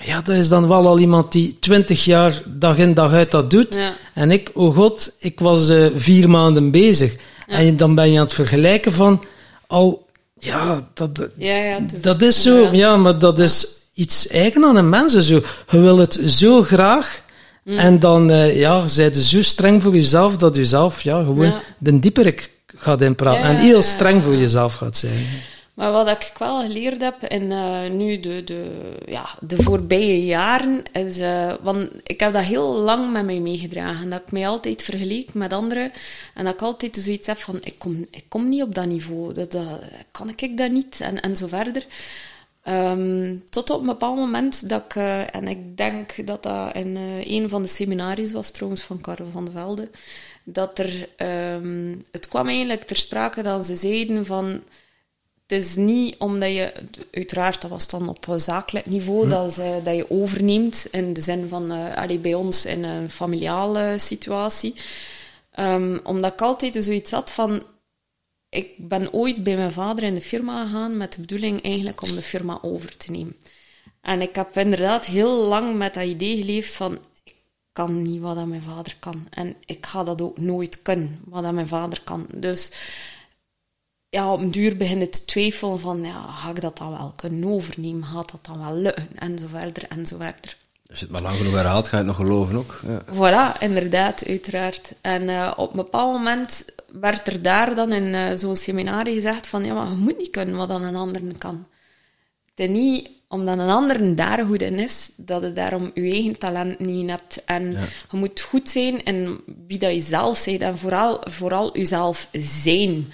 Ja, 0.05 0.23
dat 0.23 0.37
is 0.37 0.49
dan 0.49 0.69
wel 0.69 0.87
al 0.87 0.99
iemand 0.99 1.33
die 1.33 1.57
twintig 1.61 2.05
jaar 2.05 2.43
dag 2.53 2.77
in 2.77 2.95
dag 2.95 3.13
uit 3.13 3.31
dat 3.31 3.51
doet. 3.51 3.75
Ja. 3.75 3.95
En 4.15 4.31
ik, 4.31 4.51
oh 4.55 4.77
god, 4.77 5.15
ik 5.19 5.41
was 5.41 5.69
eh, 5.69 5.87
vier 5.95 6.31
maanden 6.31 6.71
bezig. 6.71 7.17
En 7.47 7.77
dan 7.77 7.95
ben 7.95 8.11
je 8.13 8.19
aan 8.19 8.25
het 8.25 8.35
vergelijken 8.35 8.93
van 8.93 9.25
al, 9.67 10.07
ja, 10.39 10.89
dat, 10.95 11.11
Ja, 11.37 11.57
ja, 11.57 11.81
het 11.81 11.93
is- 11.93 12.01
dat 12.03 12.23
is 12.23 12.43
zo, 12.43 12.69
ja, 12.73 12.97
maar 12.97 13.19
dat 13.19 13.39
is 13.39 13.67
iets 13.95 14.27
eigen 14.29 14.65
aan 14.65 14.77
een 14.77 14.89
mens. 14.89 15.13
Zo. 15.19 15.41
Je 15.71 15.81
wil 15.81 15.99
het 15.99 16.21
zo 16.27 16.63
graag. 16.63 17.21
Mm. 17.65 17.77
En 17.77 17.99
dan, 17.99 18.31
eh, 18.31 18.59
ja, 18.59 18.89
zijde 18.89 19.23
zo 19.23 19.43
streng 19.43 19.83
voor 19.83 19.95
jezelf 19.95 20.37
dat 20.37 20.57
je 20.57 20.67
zelf, 20.67 21.03
ja, 21.03 21.23
gewoon 21.23 21.55
de 21.79 21.99
dieperik 21.99 22.51
gaat 22.77 23.01
inpraten. 23.01 23.43
En 23.43 23.57
heel 23.57 23.83
streng 23.83 24.23
voor 24.25 24.37
jezelf 24.37 24.75
gaat 24.75 24.97
zijn. 24.97 25.27
Maar 25.75 25.93
wat 25.93 26.09
ik 26.09 26.33
wel 26.39 26.61
geleerd 26.61 27.01
heb 27.01 27.23
in 27.23 27.43
uh, 27.43 27.89
nu 27.91 28.21
de, 28.21 28.45
de, 28.45 28.95
ja, 29.07 29.29
de 29.41 29.63
voorbije 29.63 30.25
jaren, 30.25 30.83
is... 30.93 31.21
Want 31.63 31.91
ik 32.03 32.21
heb 32.21 32.33
dat 32.33 32.43
heel 32.43 32.73
lang 32.73 33.13
met 33.13 33.25
mij 33.25 33.41
meegedragen. 33.41 34.11
Dat 34.11 34.21
ik 34.21 34.33
mij 34.33 34.49
altijd 34.49 34.83
vergeleek 34.83 35.35
met 35.35 35.53
anderen. 35.53 35.93
En 36.35 36.45
dat 36.45 36.55
ik 36.55 36.63
altijd 36.63 36.97
zoiets 36.97 37.27
heb 37.27 37.37
van, 37.37 37.59
ik 37.63 37.75
kom, 37.79 38.07
ik 38.11 38.25
kom 38.29 38.49
niet 38.49 38.63
op 38.63 38.75
dat 38.75 38.87
niveau. 38.87 39.33
Dat, 39.33 39.53
dat, 39.53 39.81
kan 40.11 40.33
ik 40.37 40.57
dat 40.57 40.71
niet? 40.71 41.01
En, 41.01 41.21
en 41.21 41.37
zo 41.37 41.47
verder. 41.47 41.87
Um, 42.69 43.45
tot 43.51 43.71
op 43.71 43.81
een 43.81 43.87
bepaald 43.87 44.17
moment 44.17 44.69
dat 44.69 44.85
ik, 44.85 44.95
uh, 44.95 45.35
en 45.35 45.49
ik 45.49 45.77
denk 45.77 46.27
dat 46.27 46.43
dat 46.43 46.75
in 46.75 46.97
een 47.23 47.49
van 47.49 47.63
de 47.63 47.69
seminaries 47.69 48.33
was, 48.33 48.51
trouwens, 48.51 48.83
van 48.83 49.01
Karel 49.01 49.29
van 49.33 49.45
der 49.45 49.55
Velde, 49.55 49.91
dat 50.45 50.79
er, 50.79 51.09
um, 51.55 52.03
het 52.11 52.29
kwam 52.29 52.49
eigenlijk 52.49 52.83
ter 52.83 52.97
sprake 52.97 53.43
dat 53.43 53.67
ze 53.67 53.77
zeiden 53.77 54.27
van, 54.27 54.63
het 55.47 55.61
is 55.63 55.77
niet 55.77 56.17
omdat 56.19 56.51
je, 56.51 56.73
uiteraard, 57.11 57.61
dat 57.61 57.71
was 57.71 57.89
dan 57.89 58.09
op 58.09 58.27
zakelijk 58.37 58.87
niveau, 58.87 59.23
hm. 59.23 59.29
dat, 59.29 59.53
ze, 59.53 59.81
dat 59.85 59.97
je 59.97 60.11
overneemt, 60.11 60.87
in 60.91 61.13
de 61.13 61.21
zin 61.21 61.49
van, 61.49 61.73
uh, 61.73 61.97
allee, 61.97 62.19
bij 62.19 62.35
ons 62.35 62.65
in 62.65 62.85
een 62.85 63.11
familiale 63.11 63.99
situatie, 63.99 64.75
um, 65.59 66.01
omdat 66.05 66.33
ik 66.33 66.43
altijd 66.43 66.85
zoiets 66.85 67.11
had 67.11 67.31
van, 67.31 67.63
ik 68.49 68.89
ben 68.89 69.13
ooit 69.13 69.43
bij 69.43 69.57
mijn 69.57 69.73
vader 69.73 70.05
in 70.05 70.15
de 70.15 70.21
firma 70.21 70.65
gegaan 70.65 70.97
met 70.97 71.13
de 71.13 71.21
bedoeling 71.21 71.63
eigenlijk 71.63 72.03
om 72.03 72.15
de 72.15 72.23
firma 72.23 72.59
over 72.63 72.97
te 72.97 73.11
nemen. 73.11 73.37
En 74.01 74.21
ik 74.21 74.35
heb 74.35 74.57
inderdaad 74.57 75.07
heel 75.07 75.47
lang 75.47 75.77
met 75.77 75.95
dat 75.95 76.05
idee 76.05 76.37
geleefd 76.37 76.75
van 76.75 76.99
ik 77.25 77.35
kan 77.73 78.03
niet 78.03 78.21
wat 78.21 78.35
dat 78.37 78.47
mijn 78.47 78.63
vader 78.63 78.97
kan. 78.99 79.27
En 79.31 79.57
ik 79.67 79.87
ga 79.87 80.05
dat 80.05 80.23
ook 80.23 80.39
nooit 80.39 80.83
kunnen, 80.83 81.21
wat 81.25 81.43
dat 81.43 81.53
mijn 81.53 81.69
vader 81.69 82.01
kan. 82.05 82.27
Dus 82.35 82.71
ja, 84.13 84.33
op 84.33 84.41
een 84.41 84.51
duur 84.51 84.77
begin 84.77 84.99
je 84.99 85.09
te 85.09 85.25
twijfelen 85.25 85.81
van 85.81 86.03
ja, 86.05 86.23
ga 86.31 86.51
ik 86.51 86.61
dat 86.61 86.79
dan 86.79 86.91
wel 86.91 87.13
kunnen 87.17 87.49
overnemen? 87.49 88.05
Gaat 88.05 88.31
dat 88.31 88.45
dan 88.45 88.59
wel 88.59 88.75
lukken? 88.75 89.09
En 89.15 89.39
zo 89.39 89.47
verder 89.51 89.85
en 89.89 90.07
zo 90.07 90.17
verder. 90.17 90.57
Als 90.89 90.99
je 90.99 91.05
het 91.05 91.11
maar 91.11 91.23
lang 91.23 91.37
genoeg 91.37 91.55
herhaalt, 91.55 91.89
ga 91.89 91.99
je 91.99 92.05
het 92.05 92.07
nog 92.07 92.17
geloven 92.17 92.57
ook. 92.57 92.81
Ja. 92.87 93.03
Voilà, 93.03 93.59
inderdaad, 93.61 94.27
uiteraard. 94.27 94.95
En 95.01 95.23
uh, 95.23 95.53
op 95.57 95.71
een 95.71 95.77
bepaald 95.77 96.13
moment 96.13 96.65
werd 97.01 97.27
er 97.27 97.43
daar 97.43 97.75
dan 97.75 97.93
in 97.93 98.05
uh, 98.05 98.27
zo'n 98.35 98.57
seminarie 98.57 99.15
gezegd 99.15 99.47
van 99.47 99.65
ja, 99.65 99.75
maar 99.75 99.89
je 99.89 99.97
moet 99.97 100.19
niet 100.19 100.31
kunnen 100.31 100.57
wat 100.57 100.69
dan 100.69 100.83
een 100.83 100.97
ander 100.97 101.21
kan. 101.39 101.67
Het 102.55 102.69
is 102.69 102.77
niet 102.77 103.11
omdat 103.29 103.59
een 103.59 103.69
ander 103.69 104.17
daar 104.17 104.45
goed 104.45 104.63
in 104.63 104.79
is, 104.79 105.11
dat 105.17 105.43
je 105.43 105.53
daarom 105.53 105.91
je 105.95 106.11
eigen 106.13 106.39
talent 106.39 106.79
niet 106.79 107.11
hebt. 107.11 107.45
En 107.45 107.71
je 108.11 108.17
moet 108.17 108.41
goed 108.41 108.69
zijn 108.69 109.03
in 109.03 109.41
wie 109.67 109.79
dat 109.79 109.93
je 109.93 110.01
zelf 110.01 110.45
bent 110.45 110.61
en 110.61 110.79
vooral, 110.79 111.21
vooral 111.25 111.77
jezelf 111.77 112.29
zijn. 112.33 113.13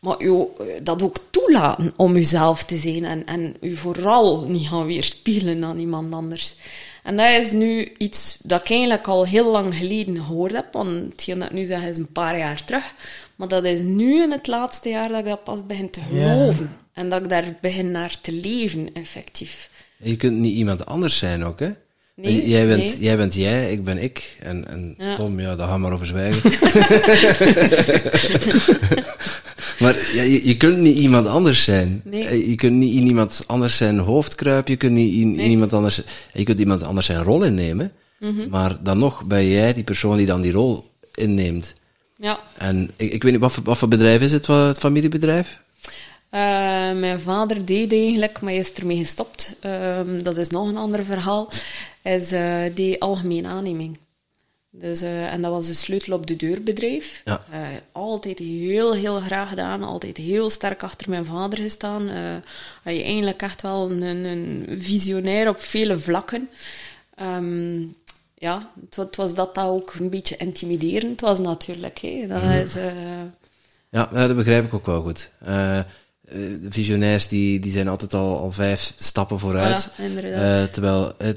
Maar 0.00 0.22
je, 0.24 0.48
dat 0.82 1.02
ook 1.02 1.16
toelaten 1.30 1.92
om 1.96 2.14
jezelf 2.14 2.64
te 2.64 2.76
zijn 2.76 3.04
en, 3.04 3.24
en 3.24 3.54
je 3.60 3.76
vooral 3.76 4.44
niet 4.48 4.68
gaan 4.68 4.86
weerspiegelen 4.86 5.64
aan 5.64 5.78
iemand 5.78 6.12
anders. 6.12 6.54
En 7.02 7.16
dat 7.16 7.30
is 7.44 7.52
nu 7.52 7.92
iets 7.98 8.38
dat 8.42 8.60
ik 8.60 8.70
eigenlijk 8.70 9.06
al 9.06 9.26
heel 9.26 9.50
lang 9.50 9.74
geleden 9.74 10.16
gehoord 10.16 10.52
heb, 10.52 10.72
want 10.72 11.12
hetgeen 11.12 11.38
dat 11.38 11.48
ik 11.48 11.54
nu 11.54 11.64
zeg 11.64 11.82
is 11.82 11.96
een 11.96 12.12
paar 12.12 12.38
jaar 12.38 12.64
terug. 12.64 12.94
Maar 13.36 13.48
dat 13.48 13.64
is 13.64 13.80
nu 13.80 14.22
in 14.22 14.30
het 14.30 14.46
laatste 14.46 14.88
jaar 14.88 15.08
dat 15.08 15.18
ik 15.18 15.24
dat 15.24 15.44
pas 15.44 15.66
begin 15.66 15.90
te 15.90 16.00
geloven. 16.00 16.70
En 16.92 17.08
dat 17.08 17.22
ik 17.22 17.28
daar 17.28 17.56
begin 17.60 17.90
naar 17.90 18.20
te 18.20 18.32
leven, 18.32 18.88
effectief. 18.92 19.70
Je 19.96 20.16
kunt 20.16 20.38
niet 20.38 20.54
iemand 20.54 20.86
anders 20.86 21.18
zijn 21.18 21.44
ook, 21.44 21.60
hè? 21.60 21.70
Nee, 22.14 22.48
jij, 22.48 22.66
bent, 22.66 22.96
jij 23.00 23.16
bent 23.16 23.34
jij, 23.34 23.72
ik 23.72 23.84
ben 23.84 23.98
ik. 23.98 24.36
En, 24.40 24.68
en 24.68 24.96
Tom, 25.16 25.40
ja, 25.40 25.56
daar 25.56 25.66
gaan 25.66 25.76
we 25.76 25.82
maar 25.82 25.92
over 25.92 26.06
zwijgen. 26.06 26.50
maar 29.78 30.14
ja, 30.14 30.22
je, 30.22 30.46
je, 30.48 30.56
kunt 30.56 30.78
niet 30.78 30.96
iemand 30.96 31.26
anders 31.26 31.64
zijn. 31.64 32.00
Nee. 32.04 32.24
Eh, 32.24 32.46
je 32.46 32.54
kunt 32.54 32.72
niet 32.72 32.94
in 32.94 33.06
iemand 33.06 33.44
anders 33.46 33.76
zijn 33.76 33.98
hoofd 33.98 34.34
kruipen. 34.34 34.72
Je 34.72 34.78
kunt 34.78 34.92
niet 34.92 35.14
in, 35.14 35.36
in 35.36 35.50
iemand 35.50 35.72
anders... 35.72 36.02
Je 36.32 36.42
kunt 36.42 36.58
iemand 36.58 36.82
anders 36.82 37.06
zijn 37.06 37.22
rol 37.22 37.42
innemen. 37.42 37.92
Mm 38.18 38.48
Maar 38.48 38.76
dan 38.82 38.98
nog 38.98 39.24
ben 39.24 39.48
jij 39.48 39.72
die 39.74 39.84
persoon 39.84 40.16
die 40.16 40.26
dan 40.26 40.40
die 40.40 40.52
rol 40.52 40.84
inneemt. 41.14 41.74
Ja. 42.16 42.40
En 42.56 42.90
ik, 42.96 43.12
ik 43.12 43.22
weet 43.22 43.32
niet, 43.32 43.40
wat 43.40 43.52
voor, 43.52 43.64
wat 43.64 43.78
voor 43.78 43.88
bedrijf 43.88 44.20
is 44.20 44.32
het, 44.32 44.46
wat, 44.46 44.66
het 44.66 44.78
familiebedrijf? 44.78 45.60
Uh, 46.34 46.40
mijn 46.92 47.20
vader 47.20 47.64
deed 47.64 47.92
eigenlijk, 47.92 48.40
maar 48.40 48.52
is 48.52 48.72
ermee 48.72 48.96
gestopt. 48.96 49.56
Uh, 49.66 50.00
dat 50.22 50.36
is 50.36 50.48
nog 50.48 50.68
een 50.68 50.76
ander 50.76 51.04
verhaal. 51.04 51.48
Is 52.02 52.32
uh, 52.32 52.62
die 52.74 53.00
algemene 53.00 53.48
aanneming. 53.48 53.98
Dus, 54.80 55.02
uh, 55.02 55.32
en 55.32 55.42
dat 55.42 55.52
was 55.52 55.68
een 55.68 55.74
sleutel 55.74 56.14
op 56.14 56.26
de 56.26 56.36
deurbedrijf. 56.36 57.22
Ja. 57.24 57.40
altijd 57.92 58.38
heel, 58.38 58.94
heel 58.94 59.20
graag 59.20 59.48
gedaan. 59.48 59.82
Altijd 59.82 60.16
heel 60.16 60.50
sterk 60.50 60.82
achter 60.82 61.10
mijn 61.10 61.24
vader 61.24 61.58
gestaan. 61.58 62.04
je 62.84 63.02
eigenlijk 63.02 63.42
echt 63.42 63.62
wel 63.62 63.90
een, 63.90 64.02
een 64.02 64.66
visionair 64.80 65.48
op 65.48 65.60
vele 65.60 65.98
vlakken. 65.98 66.48
Um, 67.20 67.96
ja, 68.34 68.70
het, 68.90 69.16
was 69.16 69.34
dat 69.34 69.54
dat 69.54 69.66
ook 69.66 69.94
een 69.94 70.10
beetje 70.10 70.36
intimiderend 70.36 71.20
was 71.20 71.38
natuurlijk. 71.38 71.98
Hè. 71.98 72.24
Dat 72.28 72.42
mm. 72.42 72.50
is, 72.50 72.74
ja, 73.90 74.06
dat 74.12 74.36
begrijp 74.36 74.64
ik 74.64 74.74
ook 74.74 74.86
wel 74.86 75.02
goed. 75.02 75.30
Eh, 75.40 75.80
de 76.62 76.70
visionairs 76.70 77.28
die, 77.28 77.60
die 77.60 77.72
zijn 77.72 77.88
altijd 77.88 78.14
al, 78.14 78.38
al 78.38 78.52
vijf 78.52 78.92
stappen 78.96 79.38
vooruit. 79.38 79.90
uh, 79.98 80.62
terwijl, 80.64 81.12
uh, 81.22 81.28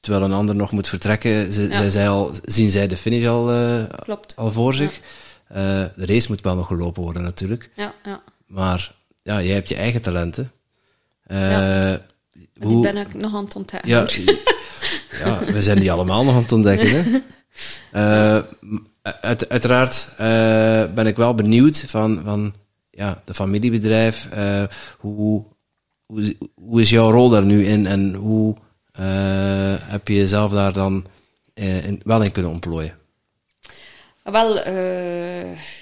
terwijl 0.00 0.24
een 0.24 0.32
ander 0.32 0.54
nog 0.54 0.70
moet 0.70 0.88
vertrekken, 0.88 1.52
ze, 1.52 1.68
ja. 1.68 1.88
zij 1.88 2.08
al, 2.08 2.30
zien 2.44 2.70
zij 2.70 2.88
de 2.88 2.96
finish 2.96 3.26
al, 3.26 3.50
al 4.36 4.52
voor 4.52 4.74
zich. 4.74 5.00
de 5.48 5.92
race 5.94 6.26
moet 6.28 6.40
wel 6.40 6.54
nog 6.54 6.66
gelopen 6.66 7.02
worden 7.02 7.22
natuurlijk. 7.22 7.70
Ja, 7.76 7.94
ja. 8.04 8.22
Maar 8.46 8.94
ja, 9.22 9.42
jij 9.42 9.54
hebt 9.54 9.68
je 9.68 9.74
eigen 9.74 10.02
talenten. 10.02 10.52
ja. 11.28 12.08
Hoe, 12.60 12.70
die 12.70 12.92
ben 12.92 12.96
ik 12.96 13.14
nog 13.14 13.34
aan 13.34 13.44
het 13.44 13.56
ontdekken. 13.56 13.88
Ja, 13.88 14.06
ja, 15.24 15.44
we 15.44 15.62
zijn 15.62 15.78
die 15.78 15.92
allemaal 15.92 16.24
nog 16.24 16.34
aan 16.34 16.42
het 16.42 16.52
ontdekken. 16.52 17.20
Hè? 17.90 18.42
Uit, 19.02 19.48
uiteraard 19.48 20.08
ben 20.94 21.06
ik 21.06 21.16
wel 21.16 21.34
benieuwd 21.34 21.84
van, 21.86 22.20
van 22.24 22.54
ja, 22.90 23.22
de 23.24 23.34
familiebedrijf. 23.34 24.28
Uh, 24.34 24.62
hoe, 24.98 25.44
hoe, 26.06 26.36
hoe, 26.54 26.80
is 26.80 26.90
jouw 26.90 27.10
rol 27.10 27.28
daar 27.28 27.44
nu 27.44 27.64
in 27.64 27.86
en 27.86 28.14
hoe 28.14 28.54
uh, 28.54 28.62
heb 29.88 30.08
je 30.08 30.14
jezelf 30.14 30.52
daar 30.52 30.72
dan 30.72 31.06
in, 31.54 32.00
wel 32.04 32.22
in 32.22 32.32
kunnen 32.32 32.50
ontplooien? 32.50 32.98
Wel, 34.22 34.68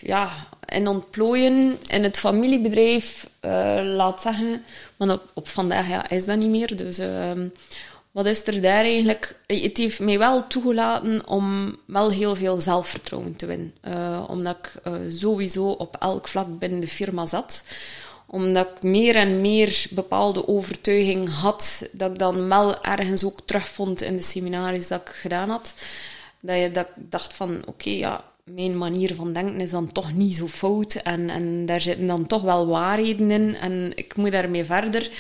ja, 0.00 0.30
in 0.64 0.88
ontplooien 0.88 1.76
in 1.86 2.02
het 2.02 2.18
familiebedrijf, 2.18 3.28
laat 3.82 4.22
zeggen, 4.22 4.62
want 4.96 5.20
op, 5.34 5.48
vandaag 5.48 5.88
ja, 5.88 6.10
is 6.10 6.24
dat 6.24 6.38
niet 6.38 6.48
meer. 6.48 6.76
Dus 6.76 6.98
ehm, 6.98 7.48
wat 8.10 8.26
is 8.26 8.46
er 8.46 8.60
daar 8.60 8.84
eigenlijk? 8.84 9.36
Het 9.46 9.76
heeft 9.76 10.00
mij 10.00 10.18
wel 10.18 10.46
toegelaten 10.46 11.26
om 11.26 11.76
wel 11.86 12.10
heel 12.10 12.36
veel 12.36 12.60
zelfvertrouwen 12.60 13.36
te 13.36 13.46
winnen. 13.46 13.72
Omdat 14.28 14.56
ik 14.56 14.72
sowieso 15.08 15.70
op 15.70 15.96
elk 16.00 16.28
vlak 16.28 16.58
binnen 16.58 16.80
de 16.80 16.88
firma 16.88 17.26
zat. 17.26 17.64
Omdat 18.30 18.68
ik 18.76 18.82
meer 18.82 19.16
en 19.16 19.40
meer 19.40 19.86
bepaalde 19.90 20.48
overtuiging 20.48 21.28
had, 21.34 21.88
dat 21.92 22.10
ik 22.10 22.18
dan 22.18 22.48
wel 22.48 22.84
ergens 22.84 23.24
ook 23.24 23.40
terugvond 23.44 24.02
in 24.02 24.16
de 24.16 24.22
seminaries 24.22 24.88
dat 24.88 25.00
ik 25.00 25.08
gedaan 25.08 25.48
had. 25.50 25.74
Dat 26.40 26.58
je 26.58 26.70
dat 26.70 26.86
ik 26.86 27.10
dacht 27.10 27.34
van, 27.34 27.62
oké, 27.66 27.90
ja, 27.90 28.24
mijn 28.44 28.78
manier 28.78 29.14
van 29.14 29.32
denken 29.32 29.60
is 29.60 29.70
dan 29.70 29.92
toch 29.92 30.12
niet 30.12 30.36
zo 30.36 30.48
fout. 30.48 30.94
En, 30.94 31.30
en 31.30 31.66
daar 31.66 31.80
zitten 31.80 32.06
dan 32.06 32.26
toch 32.26 32.42
wel 32.42 32.66
waarheden 32.66 33.30
in. 33.30 33.56
En 33.56 33.92
ik 33.94 34.16
moet 34.16 34.32
daarmee 34.32 34.64
verder 34.64 35.10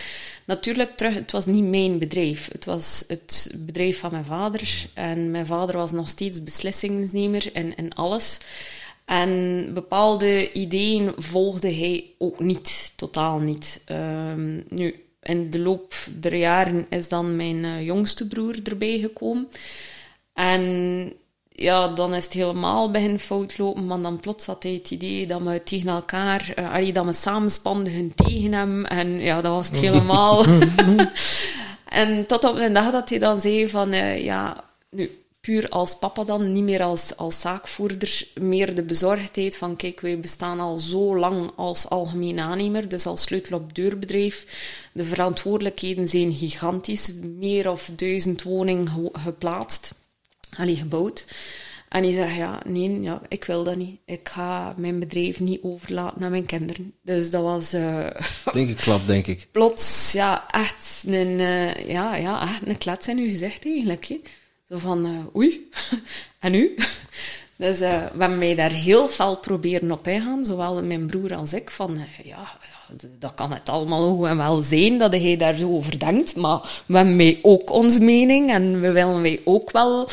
natuurlijk 0.44 0.96
terug, 0.96 1.14
het 1.14 1.32
was 1.32 1.46
niet 1.46 1.64
mijn 1.64 1.98
bedrijf. 1.98 2.48
Het 2.52 2.64
was 2.64 3.04
het 3.08 3.54
bedrijf 3.58 3.98
van 3.98 4.10
mijn 4.10 4.24
vader. 4.24 4.86
En 4.94 5.30
mijn 5.30 5.46
vader 5.46 5.76
was 5.76 5.92
nog 5.92 6.08
steeds 6.08 6.42
beslissingsnemer 6.42 7.56
in, 7.56 7.76
in 7.76 7.94
alles. 7.94 8.38
En 9.08 9.70
bepaalde 9.74 10.52
ideeën 10.52 11.12
volgde 11.16 11.74
hij 11.74 12.04
ook 12.18 12.38
niet, 12.38 12.92
totaal 12.96 13.38
niet. 13.38 13.80
Um, 13.90 14.64
nu, 14.68 15.04
in 15.22 15.50
de 15.50 15.58
loop 15.58 15.94
der 16.20 16.34
jaren 16.34 16.86
is 16.88 17.08
dan 17.08 17.36
mijn 17.36 17.56
uh, 17.56 17.84
jongste 17.84 18.28
broer 18.28 18.58
erbij 18.64 18.98
gekomen. 18.98 19.48
En 20.32 20.62
ja, 21.48 21.88
dan 21.88 22.14
is 22.14 22.24
het 22.24 22.32
helemaal 22.32 22.90
begin 22.90 23.18
fout 23.18 23.58
lopen, 23.58 23.86
maar 23.86 24.00
dan 24.00 24.20
plots 24.20 24.46
had 24.46 24.62
hij 24.62 24.72
het 24.72 24.90
idee 24.90 25.26
dat 25.26 25.42
we 25.42 25.62
tegen 25.62 25.88
elkaar, 25.88 26.54
uh, 26.58 26.92
dat 26.92 27.04
we 27.04 27.12
samenspanden 27.12 28.14
tegen 28.14 28.52
hem. 28.52 28.84
En 28.84 29.20
ja, 29.20 29.40
dat 29.40 29.52
was 29.52 29.66
het 29.66 29.78
helemaal. 29.86 30.44
en 32.02 32.26
tot 32.26 32.44
op 32.44 32.56
een 32.56 32.72
dag 32.72 32.90
dat 32.90 33.08
hij 33.08 33.18
dan 33.18 33.40
zei 33.40 33.68
van, 33.68 33.94
uh, 33.94 34.24
ja, 34.24 34.64
nu, 34.90 35.10
puur 35.40 35.68
als 35.68 35.98
papa 35.98 36.24
dan, 36.24 36.52
niet 36.52 36.62
meer 36.62 36.82
als, 36.82 37.16
als 37.16 37.40
zaakvoerder, 37.40 38.28
meer 38.34 38.74
de 38.74 38.82
bezorgdheid 38.82 39.56
van, 39.56 39.76
kijk, 39.76 40.00
wij 40.00 40.20
bestaan 40.20 40.60
al 40.60 40.78
zo 40.78 41.16
lang 41.18 41.50
als 41.56 41.88
algemeen 41.88 42.38
aannemer, 42.38 42.88
dus 42.88 43.06
als 43.06 43.22
sleutel 43.22 43.58
op 43.58 43.74
deurbedrijf. 43.74 44.46
De 44.92 45.04
verantwoordelijkheden 45.04 46.08
zijn 46.08 46.32
gigantisch, 46.32 47.12
meer 47.22 47.70
of 47.70 47.90
duizend 47.94 48.42
woningen 48.42 49.10
geplaatst 49.12 49.94
allee, 50.56 50.76
gebouwd. 50.76 51.26
En 51.88 52.02
die 52.02 52.12
zei, 52.12 52.36
ja, 52.36 52.62
nee, 52.66 53.02
ja, 53.02 53.22
ik 53.28 53.44
wil 53.44 53.64
dat 53.64 53.76
niet. 53.76 53.98
Ik 54.04 54.28
ga 54.28 54.74
mijn 54.76 54.98
bedrijf 54.98 55.40
niet 55.40 55.62
overlaten 55.62 56.22
aan 56.22 56.30
mijn 56.30 56.46
kinderen. 56.46 56.94
Dus 57.02 57.30
dat 57.30 57.42
was 57.42 57.74
uh, 57.74 58.06
Ingeklapt, 58.52 59.06
denk 59.06 59.26
ik. 59.26 59.46
plots 59.52 60.12
ja, 60.12 60.50
echt 60.50 61.02
een, 61.06 61.40
eh, 61.40 61.88
ja, 61.88 62.16
ja, 62.16 62.42
echt 62.42 62.66
een 62.66 62.78
klets 62.78 63.08
in 63.08 63.18
uw 63.18 63.28
gezicht 63.28 63.64
eigenlijk. 63.64 64.04
hè. 64.04 64.20
Zo 64.68 64.78
van, 64.78 65.04
eh, 65.04 65.36
oei, 65.36 65.70
en 66.40 66.52
nu? 66.52 66.74
Dus 67.56 67.80
eh, 67.80 68.02
we 68.12 68.20
hebben 68.20 68.38
mij 68.38 68.54
daar 68.54 68.70
heel 68.70 69.08
fel 69.08 69.36
proberen 69.36 69.92
op 69.92 70.06
ingaan, 70.06 70.44
zowel 70.44 70.82
mijn 70.82 71.06
broer 71.06 71.34
als 71.34 71.52
ik, 71.52 71.70
van 71.70 71.96
eh, 71.96 72.26
ja, 72.26 72.58
dat 73.18 73.34
kan 73.34 73.52
het 73.52 73.68
allemaal 73.68 74.16
goed 74.16 74.26
en 74.26 74.36
wel 74.36 74.62
zijn 74.62 74.98
dat 74.98 75.12
hij 75.12 75.36
daar 75.36 75.56
zo 75.56 75.68
over 75.68 75.98
denkt, 75.98 76.36
maar 76.36 76.82
we 76.86 76.96
hebben 76.96 77.16
wij 77.16 77.38
ook 77.42 77.70
onze 77.70 78.00
mening 78.00 78.50
en 78.50 78.80
we 78.80 78.92
willen 78.92 79.22
wij 79.22 79.40
ook 79.44 79.70
wel, 79.70 80.08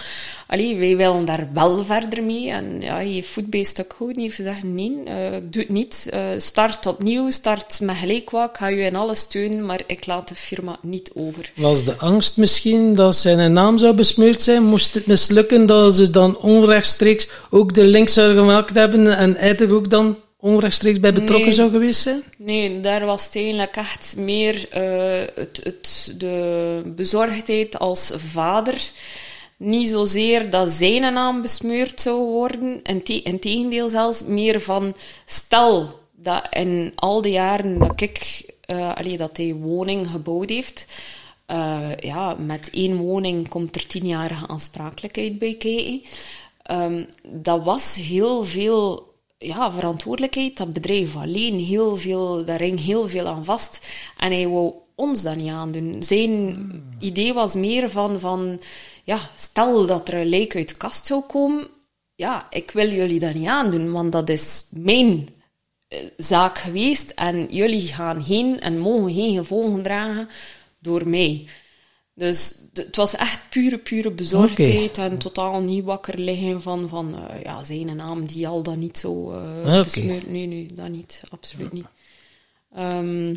allee, 0.47 0.75
wij 0.77 0.97
willen 0.97 1.25
daar 1.25 1.47
wel 1.53 1.85
verder 1.85 2.23
mee. 2.23 2.49
En 2.49 2.81
ja, 2.81 2.99
je 2.99 3.23
voetbeest 3.23 3.79
ook 3.79 3.93
goed, 3.97 4.15
heeft 4.15 4.35
gezegd 4.35 4.63
nee, 4.63 4.91
ik 5.35 5.53
doe 5.53 5.61
het 5.61 5.69
niet, 5.71 6.07
Eh, 6.11 6.21
start 6.37 6.85
opnieuw, 6.85 7.29
start 7.29 7.79
met 7.79 7.95
gelijk 7.95 8.29
wat, 8.29 8.49
ik 8.49 8.57
ga 8.57 8.67
je 8.67 8.81
in 8.83 8.95
alles 8.95 9.19
steunen, 9.19 9.65
maar 9.65 9.81
ik 9.87 10.05
laat 10.05 10.27
de 10.27 10.35
firma 10.35 10.77
niet 10.81 11.11
over. 11.13 11.51
Was 11.55 11.83
de 11.83 11.95
angst 11.97 12.37
misschien 12.37 12.95
dat 12.95 13.15
zijn 13.15 13.53
naam 13.53 13.77
zou 13.77 13.93
besmeurd 13.93 14.41
zijn? 14.41 14.63
Moest 14.63 14.93
het 14.93 15.05
mislukken 15.07 15.65
dat 15.65 15.95
ze 15.95 16.09
dan 16.09 16.37
onrechtstreeks 16.37 17.27
ook 17.49 17.73
de 17.73 17.83
link 17.83 18.09
zouden 18.09 18.37
gemaakt 18.37 18.75
hebben 18.75 19.17
en 19.17 19.35
hij 19.37 19.57
er 19.57 19.73
ook 19.73 19.89
dan 19.89 20.17
onrechtstreeks 20.39 20.99
bij 20.99 21.13
betrokken 21.13 21.45
Nee. 21.45 21.55
zou 21.55 21.69
geweest 21.69 22.01
zijn? 22.01 22.23
Nee, 22.37 22.79
daar 22.79 23.05
was 23.05 23.25
het 23.25 23.35
eigenlijk 23.35 23.75
echt 23.75 24.13
meer 24.17 24.67
eh, 24.69 25.27
het, 25.35 25.59
het, 25.63 26.13
de 26.17 26.81
bezorgdheid 26.85 27.79
als 27.79 28.11
vader. 28.31 28.91
Niet 29.65 29.87
zozeer 29.87 30.49
dat 30.49 30.69
zijn 30.69 31.13
naam 31.13 31.41
besmeurd 31.41 32.01
zou 32.01 32.17
worden. 32.17 32.81
Inte- 32.83 33.21
Integendeel 33.21 33.89
zelfs 33.89 34.23
meer 34.23 34.61
van... 34.61 34.95
Stel 35.25 35.99
dat 36.11 36.47
in 36.51 36.91
al 36.95 37.21
die 37.21 37.31
jaren 37.31 37.79
dat 37.79 38.01
ik... 38.01 38.45
allee, 38.67 39.17
dat 39.17 39.37
hij 39.37 39.53
woning 39.53 40.07
gebouwd 40.07 40.49
heeft... 40.49 40.87
eh, 41.45 41.95
ja, 41.97 42.33
met 42.33 42.69
één 42.69 42.95
woning 42.95 43.47
komt 43.47 43.75
er 43.75 43.87
tienjarige 43.87 44.47
aansprakelijkheid 44.47 45.37
bij 45.37 45.55
kijken. 45.55 46.01
Ehm, 46.61 47.03
dat 47.27 47.63
was 47.63 47.95
heel 47.95 48.43
veel 48.43 49.13
ja, 49.37 49.71
verantwoordelijkheid, 49.71 50.57
dat 50.57 50.73
bedrijf 50.73 51.15
alleen, 51.15 51.59
heel 51.59 51.95
veel, 51.95 52.45
daar 52.45 52.59
hing 52.59 52.79
heel 52.85 53.07
veel 53.07 53.27
aan 53.27 53.45
vast. 53.45 53.87
En 54.17 54.31
hij 54.31 54.47
wou 54.47 54.73
ons 54.95 55.21
dat 55.21 55.35
niet 55.35 55.51
aandoen. 55.51 55.95
Zijn 55.99 56.67
idee 56.99 57.33
was 57.33 57.55
meer 57.55 57.89
van, 57.89 58.19
van, 58.19 58.59
ja, 59.05 59.19
stel 59.37 59.85
dat 59.85 60.07
er 60.07 60.13
een 60.13 60.29
lijk 60.29 60.55
uit 60.55 60.69
de 60.69 60.77
kast 60.77 61.05
zou 61.05 61.21
komen, 61.21 61.67
ja, 62.15 62.45
ik 62.49 62.71
wil 62.71 62.89
jullie 62.89 63.19
dat 63.19 63.33
niet 63.33 63.47
aandoen, 63.47 63.91
want 63.91 64.11
dat 64.11 64.29
is 64.29 64.65
mijn 64.69 65.29
eh, 65.87 65.99
zaak 66.17 66.57
geweest 66.57 67.09
en 67.09 67.47
jullie 67.49 67.87
gaan 67.87 68.23
geen 68.23 68.59
en 68.59 68.79
mogen 68.79 69.13
geen 69.13 69.35
gevolgen 69.35 69.83
dragen 69.83 70.29
door 70.79 71.09
mij. 71.09 71.47
Dus 72.13 72.55
het 72.73 72.95
was 72.95 73.15
echt 73.15 73.39
pure, 73.49 73.77
pure 73.77 74.11
bezorgdheid 74.11 74.97
en 74.97 75.17
totaal 75.17 75.61
niet 75.61 75.83
wakker 75.83 76.19
liggen 76.19 76.61
van, 76.61 76.89
van 76.89 77.15
eh, 77.15 77.43
ja, 77.43 77.63
zijn 77.63 77.95
naam 77.95 78.25
die 78.25 78.47
al 78.47 78.63
dan 78.63 78.79
niet 78.79 78.97
zo 78.97 79.41
besmeurd. 79.83 80.29
Nee, 80.29 80.47
nee, 80.47 80.73
dat 80.73 80.89
niet. 80.89 81.23
Absoluut 81.29 81.71
niet. 81.71 81.87
Ehm, 82.73 83.35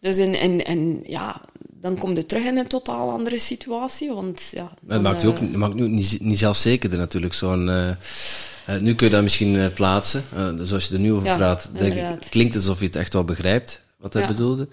dus 0.00 0.18
in, 0.18 0.34
in, 0.34 0.64
in, 0.64 1.02
ja, 1.06 1.40
dan 1.86 1.98
kom 1.98 2.14
je 2.14 2.26
terug 2.26 2.44
in 2.44 2.56
een 2.56 2.66
totaal 2.66 3.10
andere 3.10 3.38
situatie, 3.38 4.12
want 4.12 4.48
ja... 4.50 4.72
Het 4.86 5.02
maakt 5.02 5.22
je 5.22 5.28
ook 5.28 5.38
eh, 5.38 5.48
maakt 5.48 5.74
nu 5.74 5.88
niet, 5.88 6.20
niet 6.20 6.38
zelfzekerder 6.38 6.98
natuurlijk. 6.98 7.34
Zo'n, 7.34 7.68
eh, 7.68 7.88
eh, 7.88 8.80
nu 8.80 8.94
kun 8.94 9.06
je 9.06 9.12
dat 9.12 9.22
misschien 9.22 9.72
plaatsen. 9.72 10.24
Eh, 10.34 10.56
dus 10.56 10.72
als 10.72 10.86
je 10.86 10.94
er 10.94 11.00
nu 11.00 11.12
over 11.12 11.26
Ja, 11.26 11.36
praat, 11.36 11.70
denk 11.72 11.94
ik, 11.94 12.02
het 12.02 12.28
klinkt 12.28 12.56
alsof 12.56 12.78
je 12.78 12.86
het 12.86 12.96
echt 12.96 13.12
wel 13.12 13.24
begrijpt 13.24 13.80
wat 13.96 14.12
hij 14.12 14.22
Ja. 14.22 14.28
bedoelde. 14.28 14.68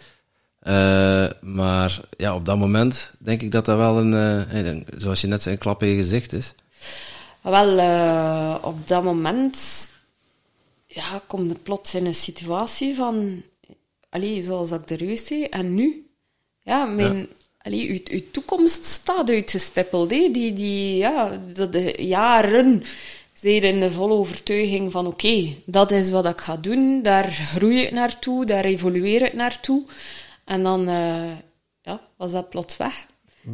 Maar 1.41 2.01
ja, 2.17 2.35
op 2.35 2.45
dat 2.45 2.57
moment 2.57 3.11
denk 3.19 3.41
ik 3.41 3.51
dat 3.51 3.65
dat 3.65 3.77
wel 3.77 3.97
een, 3.97 4.85
zoals 4.97 5.21
je 5.21 5.27
net 5.27 5.41
zei, 5.41 5.55
een 5.55 5.61
klap 5.61 5.83
in 5.83 5.89
je 5.89 5.95
gezicht 5.95 6.33
is. 6.33 6.53
Wel, 7.41 8.59
op 8.61 8.87
dat 8.87 9.03
moment 9.03 9.57
ja, 10.87 11.21
kom 11.27 11.47
je 11.47 11.55
plots 11.63 11.95
in 11.95 12.05
een 12.05 12.13
situatie 12.13 12.95
van, 12.95 13.43
allee, 14.09 14.43
zoals 14.43 14.71
ik 14.71 14.99
juist 14.99 15.25
zei, 15.25 15.43
en 15.43 15.75
nu? 15.75 16.02
Ja, 16.63 16.85
mijn, 16.85 17.27
Allee, 17.63 17.89
uw, 17.89 17.99
uw 18.17 18.21
toekomst 18.31 18.85
staat 18.85 19.29
uitgestippeld. 19.29 20.11
Hè? 20.11 20.29
Die, 20.31 20.53
die, 20.53 20.97
ja, 20.97 21.39
dat 21.55 21.73
de 21.73 21.95
jaren 21.97 22.83
zijn 23.33 23.61
in 23.61 23.79
de 23.79 23.91
volle 23.91 24.13
overtuiging 24.13 24.91
van 24.91 25.07
oké, 25.07 25.55
dat 25.65 25.91
is 25.91 26.09
wat 26.09 26.25
ik 26.25 26.41
ga 26.41 26.57
doen, 26.57 27.01
daar 27.01 27.31
groei 27.31 27.81
ik 27.81 27.91
naartoe, 27.91 28.45
daar 28.45 28.65
evolueer 28.65 29.21
ik 29.21 29.33
naartoe. 29.33 29.83
En 30.45 30.63
dan 30.63 30.87
eh, 30.87 31.31
ja, 31.81 32.01
was 32.17 32.31
dat 32.31 32.49
plots 32.49 32.77
weg. 32.77 33.05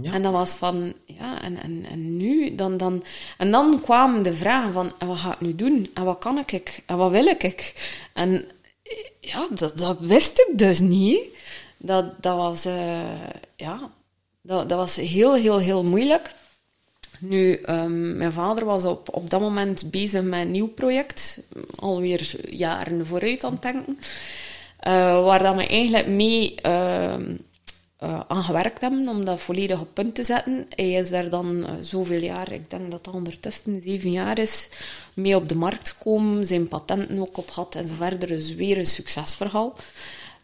Ja. 0.01 0.13
En 0.13 0.21
dat 0.21 0.31
was 0.31 0.51
van, 0.51 0.93
ja, 1.05 1.41
en, 1.41 1.61
en, 1.61 1.85
en 1.89 2.17
nu? 2.17 2.55
Dan, 2.55 2.77
dan, 2.77 3.03
en 3.37 3.51
dan 3.51 3.81
kwamen 3.81 4.23
de 4.23 4.33
vragen 4.33 4.73
van, 4.73 4.91
en 4.97 5.07
wat 5.07 5.17
ga 5.17 5.33
ik 5.33 5.41
nu 5.41 5.55
doen? 5.55 5.89
En 5.93 6.03
wat 6.03 6.17
kan 6.17 6.43
ik? 6.45 6.83
En 6.85 6.97
wat 6.97 7.11
wil 7.11 7.25
ik? 7.25 7.73
En 8.13 8.45
ja, 9.19 9.47
dat, 9.53 9.77
dat 9.77 9.99
wist 9.99 10.39
ik 10.39 10.57
dus 10.57 10.79
niet. 10.79 11.21
Dat, 11.81 12.21
dat 12.21 12.35
was, 12.35 12.65
eh, 12.65 13.29
ja, 13.55 13.91
dat, 14.41 14.69
dat 14.69 14.77
was 14.77 14.95
heel, 14.95 15.35
heel, 15.35 15.59
heel 15.59 15.83
moeilijk. 15.83 16.33
Nu, 17.19 17.53
ehm, 17.53 18.17
mijn 18.17 18.31
vader 18.31 18.65
was 18.65 18.85
op, 18.85 19.15
op 19.15 19.29
dat 19.29 19.41
moment 19.41 19.91
bezig 19.91 20.23
met 20.23 20.39
een 20.39 20.51
nieuw 20.51 20.67
project, 20.67 21.41
alweer 21.75 22.49
jaren 22.49 23.05
vooruit 23.05 23.43
aan 23.43 23.51
het 23.51 23.61
denken, 23.61 23.99
eh, 24.79 25.23
waar 25.23 25.43
dat 25.43 25.55
we 25.55 25.67
eigenlijk 25.67 26.07
mee 26.07 26.55
ehm, 26.55 27.35
eh, 27.97 28.19
aan 28.27 28.43
gewerkt 28.43 28.81
hebben 28.81 29.07
om 29.07 29.25
dat 29.25 29.39
volledig 29.39 29.81
op 29.81 29.93
punt 29.93 30.15
te 30.15 30.23
zetten. 30.23 30.65
Hij 30.69 30.91
is 30.91 31.09
daar 31.09 31.29
dan 31.29 31.65
zoveel 31.79 32.21
jaar, 32.21 32.51
ik 32.51 32.69
denk 32.69 32.91
dat 32.91 33.03
dat 33.03 33.13
ondertussen 33.15 33.81
zeven 33.81 34.11
jaar 34.11 34.39
is, 34.39 34.69
mee 35.13 35.35
op 35.35 35.49
de 35.49 35.55
markt 35.55 35.89
gekomen, 35.89 36.45
zijn 36.45 36.67
patenten 36.67 37.19
ook 37.19 37.37
op 37.37 37.49
gehad 37.49 37.75
en 37.75 37.87
zo 37.87 37.93
verder. 37.97 38.27
Dus 38.27 38.55
weer 38.55 38.77
een 38.77 38.85
succesverhaal. 38.85 39.73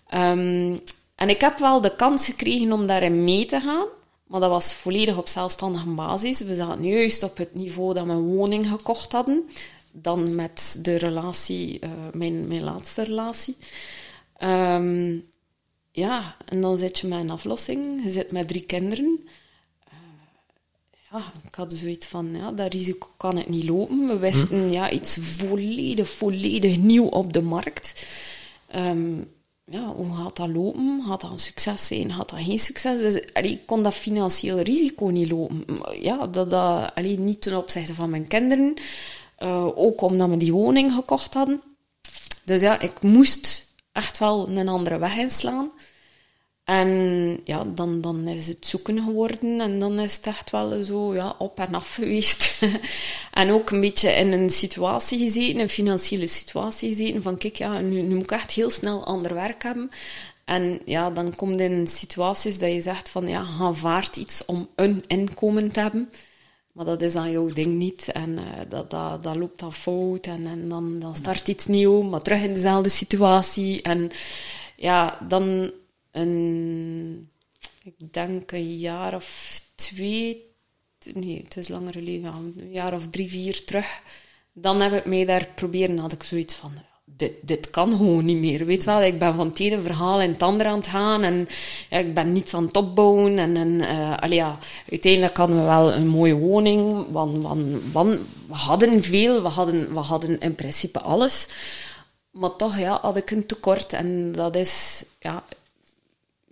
Ehm, 0.07 0.75
en 1.15 1.29
ik 1.29 1.41
heb 1.41 1.57
wel 1.57 1.81
de 1.81 1.95
kans 1.95 2.25
gekregen 2.25 2.71
om 2.71 2.87
daarin 2.87 3.23
mee 3.23 3.45
te 3.45 3.59
gaan. 3.59 3.87
Maar 4.27 4.39
dat 4.39 4.49
was 4.49 4.73
volledig 4.73 5.17
op 5.17 5.27
zelfstandige 5.27 5.89
basis. 5.89 6.41
We 6.41 6.55
zaten 6.55 6.87
juist 6.87 7.23
op 7.23 7.37
het 7.37 7.55
niveau 7.55 7.93
dat 7.93 8.05
we 8.05 8.11
een 8.11 8.35
woning 8.35 8.67
gekocht 8.67 9.11
hadden. 9.11 9.49
Dan 9.91 10.35
met 10.35 10.79
de 10.81 10.95
relatie, 10.95 11.79
eh, 11.79 11.89
mijn, 12.13 12.47
mijn 12.47 12.63
laatste 12.63 13.03
relatie. 13.03 13.57
Ehm, 14.37 15.17
ja, 15.91 16.35
en 16.45 16.61
dan 16.61 16.77
zit 16.77 16.99
je 16.99 17.07
met 17.07 17.19
een 17.19 17.29
aflossing. 17.29 18.03
Je 18.03 18.09
zit 18.09 18.31
met 18.31 18.47
drie 18.47 18.61
kinderen. 18.61 19.19
Eh, 19.83 19.93
ja, 21.11 21.23
ik 21.47 21.55
had 21.55 21.73
zoiets 21.73 22.07
van, 22.07 22.35
ja, 22.35 22.51
dat 22.51 22.73
risico 22.73 23.07
kan 23.17 23.37
ik 23.37 23.49
niet 23.49 23.63
lopen. 23.63 24.07
We 24.07 24.17
wisten, 24.17 24.71
ja, 24.71 24.89
iets 24.91 25.17
volledig, 25.21 26.09
volledig 26.09 26.77
nieuw 26.77 27.07
op 27.07 27.33
de 27.33 27.41
markt. 27.41 28.05
Ehm, 28.67 29.13
ja, 29.65 29.93
hoe 29.93 30.15
gaat 30.15 30.35
dat 30.35 30.47
lopen? 30.47 31.03
Gaat 31.07 31.21
dat 31.21 31.31
een 31.31 31.39
succes 31.39 31.87
zijn? 31.87 32.13
Gaat 32.13 32.29
dat 32.29 32.39
geen 32.39 32.59
succes? 32.59 32.99
Dus 32.99 33.33
allee, 33.33 33.51
ik 33.51 33.65
kon 33.65 33.83
dat 33.83 33.93
financieel 33.93 34.59
risico 34.59 35.05
niet 35.05 35.29
lopen. 35.29 35.65
Ja, 35.99 36.27
dat, 36.27 36.49
dat, 36.49 36.91
allee, 36.95 37.19
niet 37.19 37.41
ten 37.41 37.57
opzichte 37.57 37.93
van 37.93 38.09
mijn 38.09 38.27
kinderen. 38.27 38.73
Eh, 39.37 39.77
ook 39.77 40.01
omdat 40.01 40.29
we 40.29 40.37
die 40.37 40.53
woning 40.53 40.93
gekocht 40.93 41.33
hadden. 41.33 41.61
Dus 42.43 42.61
ja, 42.61 42.79
ik 42.79 43.01
moest 43.01 43.73
echt 43.91 44.17
wel 44.17 44.49
een 44.49 44.67
andere 44.67 44.97
weg 44.97 45.17
inslaan. 45.17 45.71
En 46.65 47.39
ja, 47.43 47.63
dan, 47.63 48.01
dan 48.01 48.27
is 48.27 48.47
het 48.47 48.65
zoeken 48.67 49.03
geworden 49.03 49.61
en 49.61 49.79
dan 49.79 49.99
is 49.99 50.15
het 50.15 50.27
echt 50.27 50.51
wel 50.51 50.83
zo 50.83 51.13
ja, 51.13 51.35
op 51.37 51.59
en 51.59 51.73
af 51.73 51.93
geweest. 51.93 52.61
en 53.31 53.51
ook 53.51 53.69
een 53.69 53.79
beetje 53.79 54.09
in 54.09 54.31
een 54.31 54.49
situatie 54.49 55.19
gezeten, 55.19 55.61
een 55.61 55.69
financiële 55.69 56.27
situatie 56.27 56.89
gezeten, 56.89 57.23
van 57.23 57.37
kijk, 57.37 57.55
ja, 57.55 57.79
nu, 57.79 58.01
nu 58.01 58.15
moet 58.15 58.23
ik 58.23 58.31
echt 58.31 58.51
heel 58.51 58.69
snel 58.69 59.05
ander 59.05 59.33
werk 59.33 59.63
hebben. 59.63 59.89
En 60.45 60.81
ja, 60.85 61.09
dan 61.09 61.35
komt 61.35 61.59
in 61.59 61.87
situaties 61.87 62.57
dat 62.57 62.71
je 62.71 62.81
zegt 62.81 63.09
van 63.09 63.27
ja, 63.27 63.45
aanvaard 63.59 64.15
iets 64.15 64.45
om 64.45 64.69
een 64.75 65.03
inkomen 65.07 65.71
te 65.71 65.79
hebben. 65.79 66.09
Maar 66.71 66.85
dat 66.85 67.01
is 67.01 67.13
dan 67.13 67.31
jouw 67.31 67.49
ding 67.49 67.75
niet. 67.75 68.11
En 68.11 68.37
eh, 68.37 68.45
dat, 68.69 68.89
dat, 68.89 69.23
dat 69.23 69.35
loopt 69.35 69.59
dan 69.59 69.73
fout. 69.73 70.25
En, 70.25 70.45
en 70.45 70.69
dan, 70.69 70.99
dan 70.99 71.15
start 71.15 71.47
iets 71.47 71.65
nieuw, 71.65 72.01
maar 72.01 72.21
terug 72.21 72.41
in 72.41 72.53
dezelfde 72.53 72.89
situatie. 72.89 73.81
En 73.81 74.11
ja, 74.75 75.19
dan 75.27 75.71
een... 76.15 77.29
Ik 77.83 78.13
denk 78.13 78.51
een 78.51 78.77
jaar 78.77 79.15
of 79.15 79.61
twee... 79.75 80.53
Nee, 81.13 81.41
het 81.43 81.57
is 81.57 81.67
langer 81.67 81.93
geleden. 81.93 82.33
Een 82.33 82.71
jaar 82.71 82.93
of 82.93 83.09
drie, 83.09 83.29
vier 83.29 83.63
terug. 83.63 84.01
Dan 84.53 84.81
heb 84.81 84.93
ik 84.93 85.05
mij 85.05 85.25
daar 85.25 85.47
proberen... 85.55 85.97
had 85.97 86.11
ik 86.11 86.23
zoiets 86.23 86.55
van... 86.55 86.71
Dit, 87.07 87.33
dit 87.41 87.69
kan 87.69 87.95
gewoon 87.95 88.25
niet 88.25 88.37
meer. 88.37 88.65
Weet 88.65 88.83
wel, 88.83 89.01
ik 89.01 89.19
ben 89.19 89.35
van 89.35 89.47
het 89.47 89.59
ene 89.59 89.81
verhaal 89.81 90.21
in 90.21 90.31
het 90.31 90.41
andere 90.41 90.69
aan 90.69 90.77
het 90.77 90.87
gaan 90.87 91.23
en 91.23 91.47
ik 91.89 92.13
ben 92.13 92.33
niets 92.33 92.53
aan 92.53 92.65
het 92.65 92.77
opbouwen. 92.77 93.37
En, 93.37 93.57
en 93.57 93.81
eh, 93.81 94.17
allee, 94.17 94.37
ja, 94.37 94.59
uiteindelijk 94.89 95.37
hadden 95.37 95.57
we 95.57 95.63
wel 95.63 95.93
een 95.93 96.07
mooie 96.07 96.33
woning, 96.33 97.05
we 97.11 98.19
hadden 98.49 99.03
veel, 99.03 99.41
we 99.41 99.47
hadden, 99.47 99.93
we 99.93 99.99
hadden 99.99 100.39
in 100.39 100.55
principe 100.55 100.99
alles. 100.99 101.47
maar 102.31 102.55
toch 102.55 102.77
ja, 102.77 102.99
had 103.01 103.17
ik 103.17 103.31
een 103.31 103.45
tekort. 103.45 103.93
En 103.93 104.31
dat 104.31 104.55
is, 104.55 105.03
ja, 105.19 105.43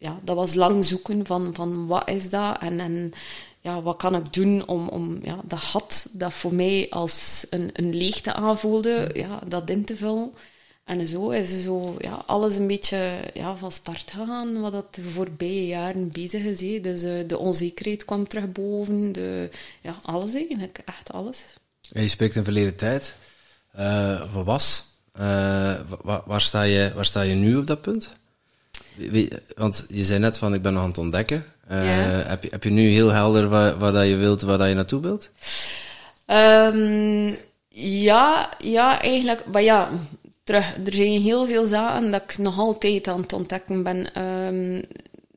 ja, 0.04 0.20
dat 0.24 0.36
was 0.36 0.54
lang 0.54 0.86
zoeken 0.86 1.26
van, 1.26 1.54
van 1.54 1.88
wat 1.88 2.10
is 2.10 2.30
dat 2.30 2.58
en, 2.60 2.80
en 2.80 3.12
ja, 3.62 3.82
wat 3.82 3.98
kan 3.98 4.16
ik 4.16 4.34
doen 4.34 4.68
om, 4.68 4.88
om 4.88 5.20
ja, 5.22 5.40
dat 5.44 5.60
gat 5.60 6.08
dat 6.12 6.34
voor 6.34 6.54
mij 6.54 6.88
als 6.90 7.46
een, 7.50 7.70
een 7.74 7.96
leegte 7.96 8.34
aanvoelde, 8.34 9.10
ja, 9.14 9.40
dat 9.48 9.70
in 9.70 9.86
te 9.86 9.96
vullen. 9.96 10.34
En 10.84 11.08
zo 11.08 11.30
is 11.30 11.64
zo, 11.64 11.96
ja, 12.00 12.24
alles 12.26 12.56
een 12.56 12.68
beetje 12.68 13.12
ja, 13.34 13.56
van 13.56 13.72
start 13.72 14.12
gegaan, 14.12 14.62
wat 14.62 14.72
dat 14.72 14.96
de 14.96 15.04
voorbije 15.04 15.68
jaren 15.68 16.12
bezig 16.12 16.44
is. 16.44 16.82
Dus 16.82 17.04
uh, 17.04 17.28
de 17.28 17.38
onzekerheid 17.38 18.06
kwam 18.06 18.28
terug 18.28 18.52
boven, 18.52 19.12
de, 19.12 19.50
ja, 19.82 19.96
alles 20.02 20.34
eigenlijk, 20.34 20.82
echt 20.86 21.12
alles. 21.12 21.44
Je 21.82 22.08
spreekt 22.08 22.36
in 22.36 22.44
verleden 22.44 22.76
tijd. 22.76 23.16
Uh, 23.80 24.34
wat 24.34 24.46
was? 24.46 24.84
Waar, 26.02 26.22
waar, 26.26 26.42
sta 26.42 26.62
je, 26.62 26.92
waar 26.96 27.06
sta 27.06 27.22
je 27.22 27.36
nu 27.36 27.56
op 27.56 27.68
dat 27.68 27.82
punt? 27.82 28.14
Want 29.56 29.86
je 29.90 30.04
zei 30.04 30.20
net 30.20 30.38
van, 30.38 30.54
ik 30.54 30.62
ben 30.62 30.74
nog 30.74 30.82
aan 30.82 30.88
het 30.88 30.98
ontdekken. 30.98 31.46
Ja. 31.70 31.76
heb, 31.76 32.44
je, 32.44 32.50
heb 32.52 32.64
je 32.64 32.70
nu 32.70 32.90
heel 32.90 33.10
helder 33.10 33.50
waar, 33.50 33.78
waar 33.78 33.92
dat 33.92 34.08
je 34.08 34.16
wilt, 34.16 34.42
waar 34.42 34.58
dat 34.58 34.68
je 34.68 34.74
naartoe 34.74 35.02
wilt? 35.02 35.30
Um, 36.28 37.38
ja, 37.70 38.50
ja, 38.60 39.02
eigenlijk. 39.02 39.46
Maar 39.46 39.62
ja, 39.62 39.90
terug. 40.44 40.76
Er 40.86 40.94
zijn 40.94 41.22
heel 41.22 41.46
veel 41.46 41.66
zaken 41.66 42.12
dat 42.12 42.24
ik 42.24 42.38
nog 42.38 42.60
altijd 42.60 43.08
aan 43.08 43.22
het 43.22 43.34
ontdekken 43.34 43.84
ben. 43.84 44.22
Um, 44.22 44.82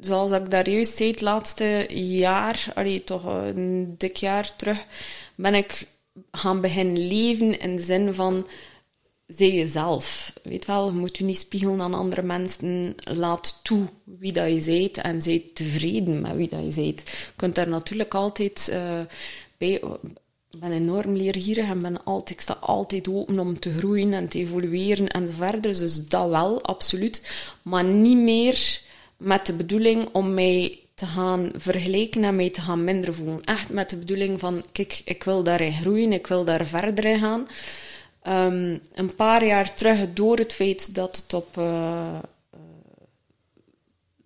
zoals 0.00 0.30
ik 0.30 0.50
daar 0.50 0.70
juist 0.70 0.96
zei, 0.96 1.10
het 1.10 1.20
laatste 1.20 1.86
jaar, 1.88 2.64
allee, 2.74 3.04
toch 3.04 3.24
een 3.24 3.94
dik 3.98 4.16
jaar 4.16 4.56
terug, 4.56 4.84
ben 5.34 5.54
ik 5.54 5.88
gaan 6.30 6.60
beginnen 6.60 7.08
leven 7.08 7.60
in 7.60 7.76
de 7.76 7.82
zin 7.82 8.14
van 8.14 8.46
zij 9.26 9.50
jezelf. 9.50 10.32
Weet 10.42 10.66
wel, 10.66 10.86
je 10.86 10.98
moet 10.98 11.18
je 11.18 11.24
niet 11.24 11.38
spiegelen 11.38 11.80
aan 11.80 11.94
andere 11.94 12.22
mensen. 12.22 12.94
Laat 12.96 13.60
toe 13.62 13.86
wie 14.04 14.32
dat 14.32 14.64
je 14.64 14.70
bent 14.70 14.96
en 14.96 15.22
zij 15.22 15.44
tevreden 15.54 16.20
met 16.20 16.36
wie 16.36 16.48
dat 16.48 16.74
je 16.74 16.82
bent. 16.82 17.00
Je 17.00 17.32
kunt 17.36 17.54
daar 17.54 17.68
natuurlijk 17.68 18.14
altijd 18.14 18.68
uh, 18.72 19.00
bij 19.58 19.80
ik 20.56 20.62
ben 20.62 20.72
enorm 20.72 21.16
leergierig 21.16 21.68
en 21.68 21.82
ben 21.82 22.04
altijd, 22.04 22.30
ik 22.30 22.40
sta 22.40 22.56
altijd 22.60 23.08
open 23.08 23.38
om 23.38 23.60
te 23.60 23.72
groeien 23.72 24.12
en 24.12 24.28
te 24.28 24.38
evolueren 24.38 25.08
en 25.08 25.28
verder. 25.28 25.78
Dus 25.78 26.08
dat 26.08 26.30
wel, 26.30 26.62
absoluut. 26.62 27.46
Maar 27.62 27.84
niet 27.84 28.16
meer 28.16 28.80
met 29.16 29.46
de 29.46 29.52
bedoeling 29.52 30.08
om 30.12 30.34
mij 30.34 30.78
te 30.94 31.06
gaan 31.06 31.50
vergelijken 31.56 32.24
en 32.24 32.36
mij 32.36 32.50
te 32.50 32.60
gaan 32.60 32.84
minder 32.84 33.14
voelen. 33.14 33.40
Echt 33.44 33.70
met 33.70 33.90
de 33.90 33.96
bedoeling 33.96 34.40
van, 34.40 34.62
kijk, 34.72 35.02
ik 35.04 35.24
wil 35.24 35.42
daarin 35.42 35.72
groeien, 35.72 36.12
ik 36.12 36.26
wil 36.26 36.44
daar 36.44 36.66
verder 36.66 37.04
in 37.04 37.18
gaan. 37.18 37.46
Um, 38.28 38.80
een 38.94 39.14
paar 39.16 39.44
jaar 39.44 39.74
terug, 39.74 40.12
door 40.12 40.38
het 40.38 40.52
feit 40.52 40.94
dat 40.94 41.16
het 41.16 41.34
op 41.34 41.56
uh, 41.58 42.18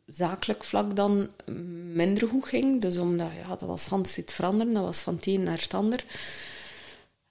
zakelijk 0.07 0.65
vlak 0.65 0.97
dan 0.97 1.29
minder 1.93 2.29
goed 2.29 2.45
ging. 2.45 2.81
Dus 2.81 2.99
omdat, 2.99 3.29
ja, 3.43 3.49
dat 3.49 3.61
was 3.61 3.87
handstiet 3.87 4.33
veranderen, 4.33 4.73
dat 4.73 4.85
was 4.85 5.01
van 5.01 5.15
het 5.15 5.27
een 5.27 5.43
naar 5.43 5.61
het 5.61 5.75
ander. 5.75 6.05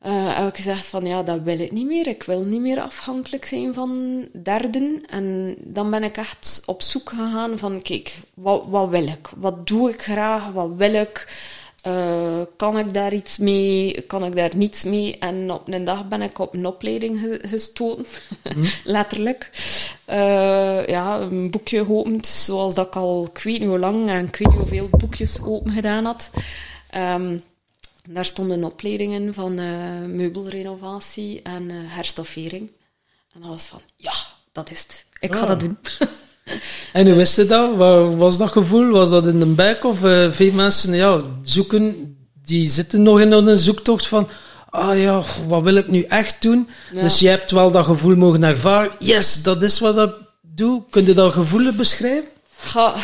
Uh, 0.05 0.37
heb 0.37 0.47
ik 0.47 0.55
gezegd 0.55 0.85
van, 0.85 1.05
ja, 1.05 1.23
dat 1.23 1.41
wil 1.41 1.59
ik 1.59 1.71
niet 1.71 1.85
meer. 1.85 2.07
Ik 2.07 2.23
wil 2.23 2.41
niet 2.41 2.61
meer 2.61 2.81
afhankelijk 2.81 3.45
zijn 3.45 3.73
van 3.73 4.27
derden. 4.43 5.05
En 5.05 5.55
dan 5.59 5.89
ben 5.89 6.03
ik 6.03 6.17
echt 6.17 6.63
op 6.65 6.81
zoek 6.81 7.09
gegaan 7.09 7.57
van, 7.57 7.81
kijk, 7.81 8.17
wat, 8.33 8.65
wat 8.67 8.89
wil 8.89 9.07
ik? 9.07 9.29
Wat 9.35 9.67
doe 9.67 9.89
ik 9.89 10.01
graag? 10.01 10.51
Wat 10.51 10.69
wil 10.75 10.93
ik? 10.93 11.47
Uh, 11.87 12.41
kan 12.55 12.77
ik 12.77 12.93
daar 12.93 13.13
iets 13.13 13.37
mee? 13.37 14.01
Kan 14.01 14.25
ik 14.25 14.35
daar 14.35 14.55
niets 14.55 14.83
mee? 14.83 15.17
En 15.17 15.51
op 15.51 15.67
een 15.67 15.83
dag 15.83 16.07
ben 16.07 16.21
ik 16.21 16.39
op 16.39 16.53
een 16.53 16.65
opleiding 16.65 17.39
gestoten, 17.41 18.05
hm? 18.43 18.65
letterlijk. 18.83 19.51
Uh, 20.09 20.87
ja, 20.87 21.19
een 21.19 21.51
boekje 21.51 21.85
geopend, 21.85 22.27
zoals 22.27 22.75
dat 22.75 22.87
ik 22.87 22.95
al 22.95 23.29
ik 23.33 23.43
weet 23.43 23.59
niet 23.59 23.69
hoe 23.69 23.79
lang 23.79 24.09
en 24.09 24.25
ik 24.25 24.35
weet 24.35 24.47
niet 24.47 24.57
hoeveel 24.57 24.89
boekjes 24.91 25.41
open 25.41 25.71
gedaan 25.71 26.05
had. 26.05 26.31
Um, 26.95 27.43
daar 28.09 28.25
stonden 28.25 28.63
opleidingen 28.63 29.33
van 29.33 29.59
uh, 29.59 29.99
meubelrenovatie 30.05 31.41
en 31.41 31.69
herstoffering. 31.69 32.71
En 33.33 33.41
dat 33.41 33.49
was 33.49 33.65
van, 33.65 33.81
ja, 33.95 34.13
dat 34.51 34.71
is 34.71 34.81
het. 34.81 35.05
Ik 35.19 35.33
ga 35.33 35.41
oh. 35.41 35.47
dat 35.47 35.59
doen. 35.59 35.77
En 36.93 37.07
hoe 37.07 37.15
wist 37.15 37.35
je 37.35 37.45
dat? 37.45 37.75
Wat 37.75 38.15
was 38.15 38.37
dat 38.37 38.51
gevoel? 38.51 38.91
Was 38.91 39.09
dat 39.09 39.27
in 39.27 39.39
de 39.39 39.45
bek? 39.45 39.83
Of 39.83 40.03
uh, 40.03 40.31
veel 40.31 40.51
mensen 40.51 40.95
ja, 40.95 41.21
zoeken, 41.41 42.17
die 42.43 42.69
zitten 42.69 43.03
nog 43.03 43.19
in 43.19 43.31
een 43.31 43.57
zoektocht 43.57 44.07
van 44.07 44.29
ah 44.69 44.99
ja, 44.99 45.23
wat 45.47 45.63
wil 45.63 45.75
ik 45.75 45.87
nu 45.87 46.01
echt 46.01 46.41
doen? 46.41 46.69
Dus 46.93 47.19
je 47.19 47.27
hebt 47.27 47.51
wel 47.51 47.71
dat 47.71 47.85
gevoel 47.85 48.15
mogen 48.15 48.43
ervaren. 48.43 48.91
Yes, 48.99 49.43
dat 49.43 49.63
is 49.63 49.79
wat 49.79 49.97
ik 49.97 50.13
doe. 50.41 50.83
Kun 50.89 51.05
je 51.05 51.13
dat 51.13 51.33
gevoel 51.33 51.73
beschrijven? 51.73 52.29
Ja, 52.73 52.95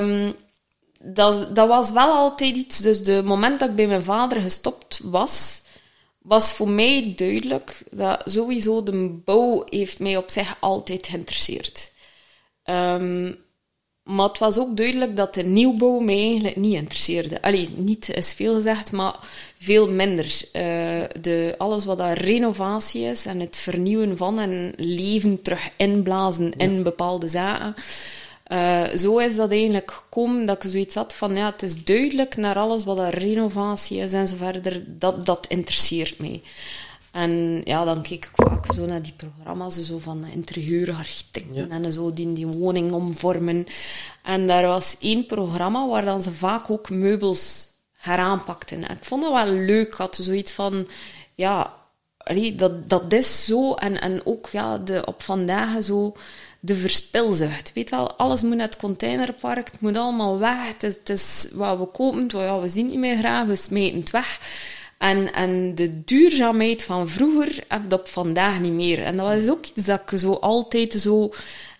um, 0.00 0.34
dat, 1.02 1.54
dat 1.54 1.68
was 1.68 1.90
wel 1.90 2.10
altijd 2.12 2.56
iets. 2.56 2.78
Dus 2.80 3.02
de 3.02 3.22
moment 3.24 3.60
dat 3.60 3.68
ik 3.68 3.74
bij 3.74 3.86
mijn 3.86 4.02
vader 4.02 4.40
gestopt 4.40 5.00
was, 5.02 5.62
was 6.18 6.52
voor 6.52 6.68
mij 6.68 7.12
duidelijk 7.16 7.82
dat 7.90 8.22
sowieso 8.24 8.82
de 8.82 9.20
bouw 9.24 9.62
heeft 9.64 9.98
mij 9.98 10.16
op 10.16 10.30
zich 10.30 10.56
altijd 10.60 11.06
geïnteresseerd. 11.06 11.90
Um, 12.70 13.44
maar 14.06 14.28
het 14.28 14.38
was 14.38 14.58
ook 14.58 14.76
duidelijk 14.76 15.16
dat 15.16 15.34
de 15.34 15.42
nieuwbouw 15.42 15.98
mij 15.98 16.18
eigenlijk 16.18 16.56
niet 16.56 16.74
interesseerde. 16.74 17.42
Allee, 17.42 17.68
niet 17.76 18.08
is 18.08 18.32
veel 18.32 18.54
gezegd, 18.54 18.92
maar 18.92 19.14
veel 19.58 19.90
minder. 19.90 20.24
Uh, 20.24 20.62
de, 21.20 21.54
alles 21.58 21.84
wat 21.84 21.96
dat 21.96 22.18
renovatie 22.18 23.02
is 23.02 23.26
en 23.26 23.40
het 23.40 23.56
vernieuwen 23.56 24.16
van 24.16 24.38
en 24.38 24.72
leven 24.76 25.42
terug 25.42 25.70
inblazen 25.76 26.52
in 26.56 26.82
bepaalde 26.82 27.28
zaken. 27.28 27.74
Uh, 28.52 28.84
zo 28.94 29.18
is 29.18 29.36
dat 29.36 29.50
eigenlijk 29.50 29.90
gekomen 29.90 30.46
dat 30.46 30.64
ik 30.64 30.70
zoiets 30.70 30.94
had 30.94 31.14
van 31.14 31.36
ja, 31.36 31.50
het 31.50 31.62
is 31.62 31.84
duidelijk 31.84 32.36
naar 32.36 32.56
alles 32.56 32.84
wat 32.84 32.96
dat 32.96 33.14
renovatie 33.14 33.98
is 33.98 34.12
en 34.12 34.26
zo 34.26 34.34
verder, 34.36 34.82
dat, 34.86 35.26
dat 35.26 35.46
interesseert 35.48 36.18
mij. 36.18 36.42
En 37.16 37.60
ja, 37.64 37.84
dan 37.84 38.02
keek 38.02 38.24
ik 38.24 38.30
vaak 38.34 38.72
zo 38.72 38.86
naar 38.86 39.02
die 39.02 39.14
programma's 39.16 39.82
zo 39.82 39.98
van 39.98 40.24
interieurarchitecten 40.24 41.70
en 41.70 41.92
zo 41.92 42.12
die 42.12 42.32
die 42.32 42.46
woning 42.46 42.92
omvormen. 42.92 43.66
En 44.22 44.46
daar 44.46 44.66
was 44.66 44.96
één 45.00 45.26
programma 45.26 45.88
waar 45.88 46.04
dan 46.04 46.22
ze 46.22 46.32
vaak 46.32 46.70
ook 46.70 46.90
meubels 46.90 47.68
heraanpakten. 47.96 48.88
En 48.88 48.96
ik 48.96 49.04
vond 49.04 49.22
dat 49.22 49.32
wel 49.32 49.52
leuk. 49.52 49.86
Ik 49.86 49.94
had 49.94 50.18
zoiets 50.20 50.52
van, 50.52 50.88
ja, 51.34 51.74
dat, 52.56 52.88
dat 52.88 53.12
is 53.12 53.44
zo. 53.44 53.74
En, 53.74 54.00
en 54.00 54.26
ook 54.26 54.48
ja, 54.48 54.78
de, 54.78 55.06
op 55.06 55.22
vandaag 55.22 55.82
zo 55.82 56.14
de 56.60 56.76
verspilzucht. 56.76 57.72
Weet 57.72 57.90
wel, 57.90 58.12
alles 58.12 58.42
moet 58.42 58.56
naar 58.56 58.66
het 58.66 58.76
containerpark, 58.76 59.70
het 59.70 59.80
moet 59.80 59.96
allemaal 59.96 60.38
weg. 60.38 60.66
Het 60.66 60.82
is, 60.82 60.94
het 60.94 61.08
is 61.08 61.48
wat 61.52 61.78
we 61.78 61.86
kopen, 61.86 62.28
ja, 62.32 62.60
we 62.60 62.68
zien 62.68 62.86
niet 62.86 62.98
meer 62.98 63.16
graag, 63.16 63.44
we 63.44 63.56
smeten 63.56 64.00
het 64.00 64.10
weg. 64.10 64.40
En, 64.98 65.32
en 65.32 65.74
de 65.74 66.04
duurzaamheid 66.04 66.82
van 66.82 67.08
vroeger 67.08 67.64
heb 67.68 67.84
ik 67.84 67.92
op 67.92 68.08
vandaag 68.08 68.60
niet 68.60 68.72
meer. 68.72 69.02
En 69.02 69.16
dat 69.16 69.26
was 69.26 69.50
ook 69.50 69.66
iets 69.66 69.86
dat 69.86 70.00
ik 70.06 70.18
zo 70.18 70.32
altijd 70.32 70.92
zo... 70.92 71.32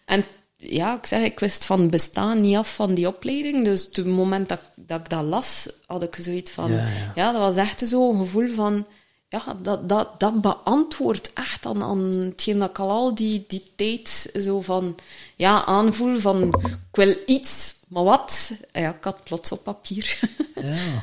En 0.04 0.24
ja, 0.56 0.96
ik 0.96 1.06
zeg, 1.06 1.22
ik 1.22 1.40
wist 1.40 1.64
van 1.64 1.90
bestaan 1.90 2.40
niet 2.40 2.56
af 2.56 2.74
van 2.74 2.94
die 2.94 3.06
opleiding. 3.06 3.64
Dus 3.64 3.88
op 3.88 3.94
het 3.94 4.06
moment 4.06 4.48
dat, 4.48 4.60
dat 4.74 5.00
ik 5.00 5.08
dat 5.08 5.22
las, 5.22 5.68
had 5.86 6.02
ik 6.02 6.16
zoiets 6.20 6.50
van... 6.50 6.72
Ja, 6.72 6.88
ja. 7.14 7.32
dat 7.32 7.40
was 7.40 7.56
echt 7.56 7.88
zo'n 7.88 8.18
gevoel 8.18 8.48
van... 8.48 8.86
Ja, 9.28 9.56
dat, 9.62 9.88
dat, 9.88 10.20
dat 10.20 10.40
beantwoordt 10.40 11.32
echt 11.32 11.66
aan, 11.66 11.82
aan 11.82 11.98
hetgeen 11.98 12.58
dat 12.58 12.70
ik 12.70 12.78
al 12.78 13.14
die, 13.14 13.44
die 13.48 13.72
tijd 13.76 14.30
zo 14.40 14.60
van... 14.60 14.96
Ja, 15.36 15.64
aanvoel 15.64 16.18
van... 16.18 16.48
Ik 16.64 16.96
wil 16.96 17.16
iets, 17.26 17.74
maar 17.88 18.04
wat? 18.04 18.52
Ja, 18.72 18.94
ik 18.94 19.04
had 19.04 19.24
plots 19.24 19.52
op 19.52 19.64
papier. 19.64 20.18
Ja. 20.60 21.02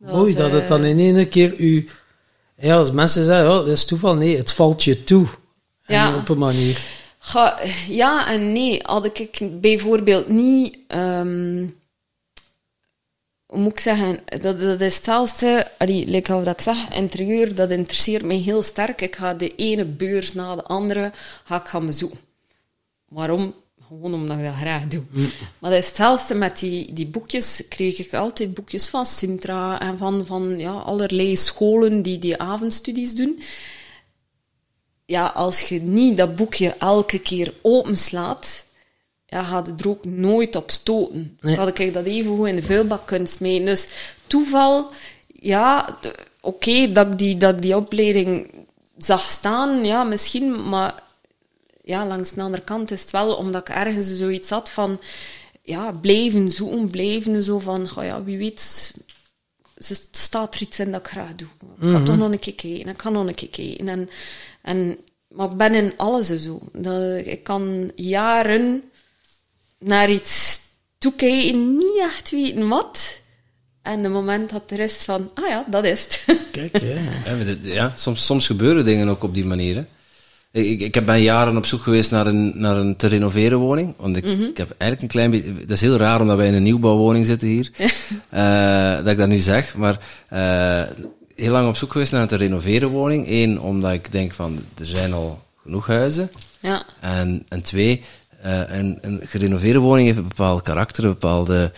Mooi 0.00 0.34
dat 0.34 0.52
het 0.52 0.68
dan 0.68 0.82
eh, 0.82 0.90
in 0.90 0.98
één 0.98 1.28
keer 1.28 1.58
u... 1.58 1.88
Ja, 2.56 2.76
als 2.76 2.90
mensen 2.90 3.24
zeggen, 3.24 3.50
oh, 3.50 3.56
dat 3.56 3.68
is 3.68 3.84
toeval. 3.84 4.14
Nee, 4.14 4.36
het 4.36 4.52
valt 4.52 4.84
je 4.84 5.04
toe. 5.04 5.26
Ja. 5.86 6.16
op 6.16 6.28
een 6.28 6.38
manier. 6.38 6.84
Ga, 7.18 7.60
ja 7.88 8.26
en 8.26 8.52
nee. 8.52 8.80
Had 8.82 9.04
ik 9.04 9.38
bijvoorbeeld 9.60 10.28
niet... 10.28 10.78
Um, 10.88 11.78
hoe 13.46 13.60
moet 13.60 13.72
ik 13.72 13.80
zeggen? 13.80 14.18
Dat, 14.24 14.60
dat 14.60 14.80
is 14.80 14.94
hetzelfde... 14.94 15.66
Allee, 15.78 16.06
like 16.06 16.32
wat 16.32 16.46
ik 16.46 16.60
zeg, 16.60 16.88
interieur, 16.88 17.54
dat 17.54 17.70
interesseert 17.70 18.24
mij 18.24 18.36
heel 18.36 18.62
sterk. 18.62 19.00
Ik 19.00 19.16
ga 19.16 19.34
de 19.34 19.54
ene 19.54 19.84
beurs 19.84 20.32
na 20.32 20.54
de 20.54 20.64
andere 20.64 21.12
ga 21.44 21.60
ik 21.60 21.68
gaan 21.68 21.86
bezoeken. 21.86 22.18
Waarom? 23.08 23.54
Gewoon 23.90 24.14
omdat 24.14 24.38
ik 24.38 24.44
dat 24.44 24.54
graag 24.54 24.86
doe. 24.86 25.02
Mm. 25.10 25.30
Maar 25.58 25.70
dat 25.70 25.80
is 25.80 25.86
hetzelfde 25.86 26.34
met 26.34 26.58
die, 26.58 26.92
die 26.92 27.06
boekjes. 27.06 27.62
Kreeg 27.68 27.98
ik 27.98 28.14
altijd 28.14 28.54
boekjes 28.54 28.88
van 28.88 29.06
Sintra 29.06 29.80
en 29.80 29.98
van, 29.98 30.26
van 30.26 30.58
ja, 30.58 30.72
allerlei 30.72 31.36
scholen 31.36 32.02
die 32.02 32.18
die 32.18 32.38
avondstudies 32.38 33.14
doen. 33.14 33.42
Ja, 35.04 35.26
als 35.26 35.60
je 35.60 35.80
niet 35.80 36.16
dat 36.16 36.36
boekje 36.36 36.74
elke 36.78 37.18
keer 37.18 37.54
openslaat, 37.62 38.66
ja, 39.26 39.42
gaat 39.42 39.66
het 39.66 39.80
er 39.80 39.88
ook 39.88 40.04
nooit 40.04 40.56
op 40.56 40.70
stoten. 40.70 41.36
Nee. 41.40 41.56
Dan 41.56 41.64
had 41.64 41.78
ik 41.78 41.94
dat 41.94 42.04
even 42.04 42.36
goed 42.36 42.48
in 42.48 42.56
de 42.56 42.62
vuilbak 42.62 43.06
kunnen 43.06 43.28
smeten. 43.28 43.64
Dus 43.64 43.88
toeval, 44.26 44.88
ja, 45.26 45.98
oké, 46.40 46.92
dat, 46.92 47.06
ik 47.06 47.18
die, 47.18 47.36
dat 47.36 47.54
ik 47.54 47.62
die 47.62 47.76
opleiding 47.76 48.50
zag 48.98 49.30
staan, 49.30 49.84
ja, 49.84 50.04
misschien, 50.04 50.68
maar 50.68 51.02
ja, 51.90 52.06
langs 52.06 52.32
de 52.32 52.42
andere 52.42 52.62
kant 52.62 52.90
is 52.90 53.00
het 53.00 53.10
wel 53.10 53.34
omdat 53.34 53.68
ik 53.68 53.74
ergens 53.74 54.16
zoiets 54.16 54.50
had 54.50 54.70
van 54.70 55.00
ja, 55.62 55.92
blijven 55.92 56.50
zoeken, 56.50 56.90
blijven 56.90 57.42
zo 57.42 57.58
van, 57.58 57.90
oh 57.96 58.04
ja, 58.04 58.24
wie 58.24 58.38
weet, 58.38 58.94
er 59.74 59.98
staat 60.10 60.54
er 60.54 60.62
iets 60.62 60.78
in 60.78 60.90
dat 60.90 61.00
ik 61.00 61.06
graag 61.06 61.34
doe. 61.34 61.48
Ik 61.80 61.90
ga 61.90 62.02
toch 62.02 62.16
nog 62.16 62.30
een 62.30 62.38
keer 62.38 62.54
kijken, 62.54 62.88
ik 62.88 62.96
kan 62.96 63.12
nog 63.12 63.26
een 63.26 63.34
keer 63.34 63.48
kijken. 63.48 63.88
En, 63.88 64.08
en, 64.62 64.98
maar 65.28 65.50
ik 65.50 65.56
ben 65.56 65.74
in 65.74 65.92
alles 65.96 66.26
zo. 66.26 66.60
Dat, 66.72 67.26
ik 67.26 67.42
kan 67.42 67.92
jaren 67.94 68.82
naar 69.78 70.10
iets 70.10 70.60
toekijken, 70.98 71.76
niet 71.76 71.98
echt 71.98 72.30
weten 72.30 72.68
wat. 72.68 73.18
En 73.82 74.02
de 74.02 74.08
moment 74.08 74.50
dat 74.50 74.70
er 74.70 74.80
is 74.80 74.94
van, 74.94 75.30
ah 75.34 75.48
ja, 75.48 75.64
dat 75.70 75.84
is 75.84 76.02
het. 76.02 76.24
Kijk, 76.50 76.80
ja. 76.80 76.96
Ja, 77.24 77.56
ja, 77.62 77.92
soms, 77.96 78.26
soms 78.26 78.46
gebeuren 78.46 78.84
dingen 78.84 79.08
ook 79.08 79.22
op 79.22 79.34
die 79.34 79.44
manier. 79.44 79.74
hè. 79.74 79.84
Ik, 80.52 80.80
ik 80.80 80.94
heb 80.94 81.06
ben 81.06 81.22
jaren 81.22 81.56
op 81.56 81.66
zoek 81.66 81.82
geweest 81.82 82.10
naar 82.10 82.26
een, 82.26 82.52
naar 82.54 82.76
een 82.76 82.96
te 82.96 83.06
renoveren 83.06 83.58
woning. 83.58 83.94
Want 83.96 84.16
ik, 84.16 84.24
ik 84.24 84.56
heb 84.56 84.70
eigenlijk 84.78 85.02
een 85.02 85.08
klein 85.08 85.30
beetje... 85.30 85.54
Dat 85.54 85.70
is 85.70 85.80
heel 85.80 85.96
raar 85.96 86.20
omdat 86.20 86.36
wij 86.36 86.46
in 86.46 86.54
een 86.54 86.62
nieuwbouwwoning 86.62 87.26
zitten 87.26 87.48
hier. 87.48 87.70
eh, 88.28 88.96
dat 88.96 89.06
ik 89.06 89.16
dat 89.18 89.28
nu 89.28 89.38
zeg. 89.38 89.74
Maar 89.76 89.98
eh, 90.28 90.82
heel 91.34 91.52
lang 91.52 91.68
op 91.68 91.76
zoek 91.76 91.92
geweest 91.92 92.12
naar 92.12 92.20
een 92.22 92.28
te 92.28 92.36
renoveren 92.36 92.88
woning. 92.88 93.26
Eén, 93.28 93.60
omdat 93.60 93.92
ik 93.92 94.12
denk 94.12 94.32
van, 94.32 94.58
er 94.78 94.84
zijn 94.86 95.12
al 95.12 95.42
genoeg 95.62 95.86
huizen. 95.86 96.30
ja, 96.60 96.84
En, 97.00 97.44
en 97.48 97.62
twee, 97.62 98.02
eh, 98.42 98.60
een, 98.66 98.98
een 99.00 99.20
gerenoveerde 99.24 99.78
woning 99.78 100.06
heeft 100.06 100.18
een 100.18 100.28
bepaald 100.28 100.62
karakter, 100.62 101.04
een 101.04 101.10
bepaalde, 101.10 101.72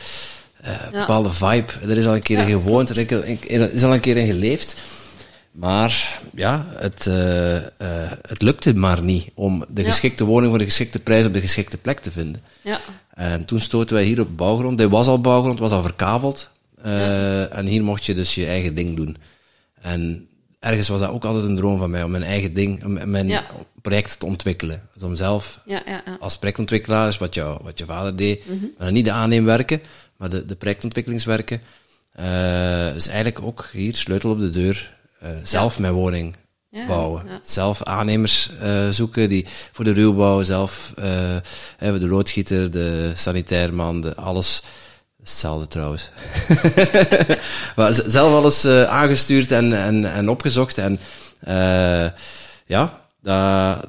Ja. 0.63 0.89
bepaalde 1.01 1.33
vibe. 1.33 1.73
Er 1.89 1.99
is 1.99 2.07
al 2.07 2.15
een 2.15 2.23
keer 2.23 2.39
in 2.39 2.49
gewoond, 2.51 2.89
er 2.91 3.73
is 3.73 3.85
al 3.85 3.93
een 3.95 4.01
keer 4.01 4.17
in 4.17 4.27
geleefd. 4.27 4.83
Maar 5.53 6.21
ja, 6.35 6.67
het, 6.69 7.07
eh, 7.07 7.57
eh, 7.57 7.63
het 8.29 8.43
lukte 8.43 8.75
maar 8.75 9.03
niet 9.03 9.31
om 9.35 9.65
de 9.73 9.83
Ja. 9.83 9.89
geschikte 9.89 10.25
woning 10.25 10.49
voor 10.51 10.59
de 10.59 10.65
geschikte 10.65 10.99
prijs 10.99 11.27
op 11.27 11.33
de 11.35 11.41
geschikte 11.41 11.77
plek 11.77 11.99
te 11.99 12.11
vinden. 12.13 12.43
ja, 12.63 12.81
En 13.15 13.45
toen 13.45 13.61
stoten 13.61 13.95
wij 13.97 14.05
hier 14.05 14.21
op 14.21 14.37
bouwgrond. 14.37 14.79
Dit 14.79 14.91
was 14.91 15.07
al 15.07 15.21
bouwgrond, 15.21 15.59
was 15.59 15.71
al 15.71 15.83
verkaveld. 15.83 16.51
Eh, 16.83 17.57
En 17.59 17.67
hier 17.67 17.83
mocht 17.85 18.05
je 18.05 18.15
dus 18.15 18.35
je 18.35 18.47
eigen 18.47 18.75
ding 18.75 18.97
doen. 18.97 19.17
En 19.81 20.27
ergens 20.61 20.89
was 20.89 21.01
dat 21.01 21.09
ook 21.11 21.25
altijd 21.25 21.45
een 21.45 21.57
droom 21.57 21.79
van 21.79 21.91
mij, 21.91 22.03
om 22.03 22.11
mijn 22.11 22.23
eigen 22.23 22.55
ding, 22.55 23.05
mijn 23.05 23.29
Ja. 23.29 23.45
project 23.83 24.19
te 24.19 24.27
ontwikkelen. 24.27 24.83
Dus 24.95 25.03
om 25.03 25.15
zelf 25.15 25.61
ja, 25.67 25.83
ja, 25.87 26.03
ja. 26.07 26.17
als 26.21 26.39
projectontwikkelaar, 26.39 27.09
is 27.09 27.19
wat, 27.19 27.35
jou, 27.35 27.59
wat 27.63 27.79
je 27.79 27.85
vader 27.85 28.17
deed, 28.17 28.43
maar 28.79 28.93
niet 28.93 29.05
de 29.05 29.13
aanneemwerken, 29.13 29.81
maar 30.17 30.29
de, 30.29 30.45
de 30.45 30.55
projectontwikkelingswerken, 30.55 31.61
eh 32.13 32.95
is 32.95 33.07
eigenlijk 33.07 33.43
ook 33.43 33.69
hier 33.73 33.95
sleutel 33.97 34.31
op 34.31 34.41
de 34.41 34.51
deur, 34.51 34.95
eh, 35.23 35.31
zelf 35.43 35.79
mijn 35.79 35.93
woning 35.93 36.37
Ja, 36.71 36.87
bouwen. 36.87 37.23
ja. 37.27 37.41
Zelf 37.45 37.83
aannemers 37.83 38.51
eh, 38.61 38.89
zoeken 38.89 39.29
die 39.29 39.47
voor 39.73 39.85
de 39.85 39.93
ruwbouw 39.93 40.43
zelf, 40.43 40.93
eh, 40.97 41.05
hebben 41.77 42.01
de 42.01 42.09
loodgieter, 42.09 42.71
de 42.71 43.13
sanitairman, 43.15 44.01
de 44.01 44.15
alles. 44.15 44.63
Hetzelfde 45.19 45.67
trouwens. 45.67 46.09
maar 47.77 47.93
zelf 48.07 48.35
alles 48.35 48.67
aangestuurd 48.67 49.51
en, 49.51 49.73
en, 49.73 50.13
en 50.13 50.29
opgezocht. 50.29 50.79
En 50.79 50.99
eh, 51.41 52.07
ja, 52.67 53.01
dat 53.23 53.87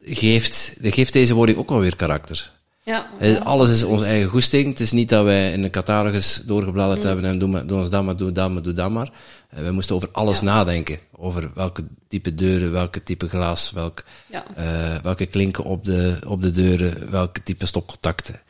geeft, 0.00 0.72
dat 0.80 0.94
geeft 0.94 1.12
deze 1.12 1.34
woning 1.34 1.58
ook 1.58 1.68
wel 1.68 1.80
weer 1.80 1.96
karakter. 1.96 2.52
ja, 2.84 3.40
Alles 3.42 3.70
is 3.70 3.82
onze 3.82 4.04
eigen 4.04 4.28
goesting. 4.28 4.66
Het 4.68 4.80
is 4.80 4.92
niet 4.92 5.08
dat 5.08 5.24
wij 5.24 5.52
in 5.52 5.64
een 5.64 5.70
catalogus 5.70 6.42
doorgebladerd 6.46 7.02
hebben 7.02 7.24
en 7.24 7.38
doe, 7.38 7.48
maar, 7.48 7.66
doe 7.66 7.78
ons 7.80 7.90
dat 7.90 8.04
maar, 8.04 8.16
doe 8.16 8.32
dat 8.32 8.50
maar, 8.50 8.62
doe 8.62 8.72
dat 8.72 8.90
maar. 8.90 9.10
Eh, 9.48 9.62
wij 9.62 9.70
moesten 9.70 9.94
over 9.96 10.08
alles 10.12 10.40
nadenken. 10.40 10.98
Over 11.12 11.50
welke 11.54 11.84
type 12.08 12.34
deuren, 12.34 12.72
welke 12.72 13.02
type 13.02 13.28
glas, 13.28 13.70
welk, 13.70 14.04
Ja. 14.26 14.44
eh, 14.54 15.02
welke 15.02 15.26
klinken 15.26 15.64
op 15.64 15.84
de, 15.84 16.18
op 16.26 16.42
de 16.42 16.50
deuren, 16.50 17.10
welke 17.10 17.42
type 17.42 17.66
stopcontacten. 17.66 18.40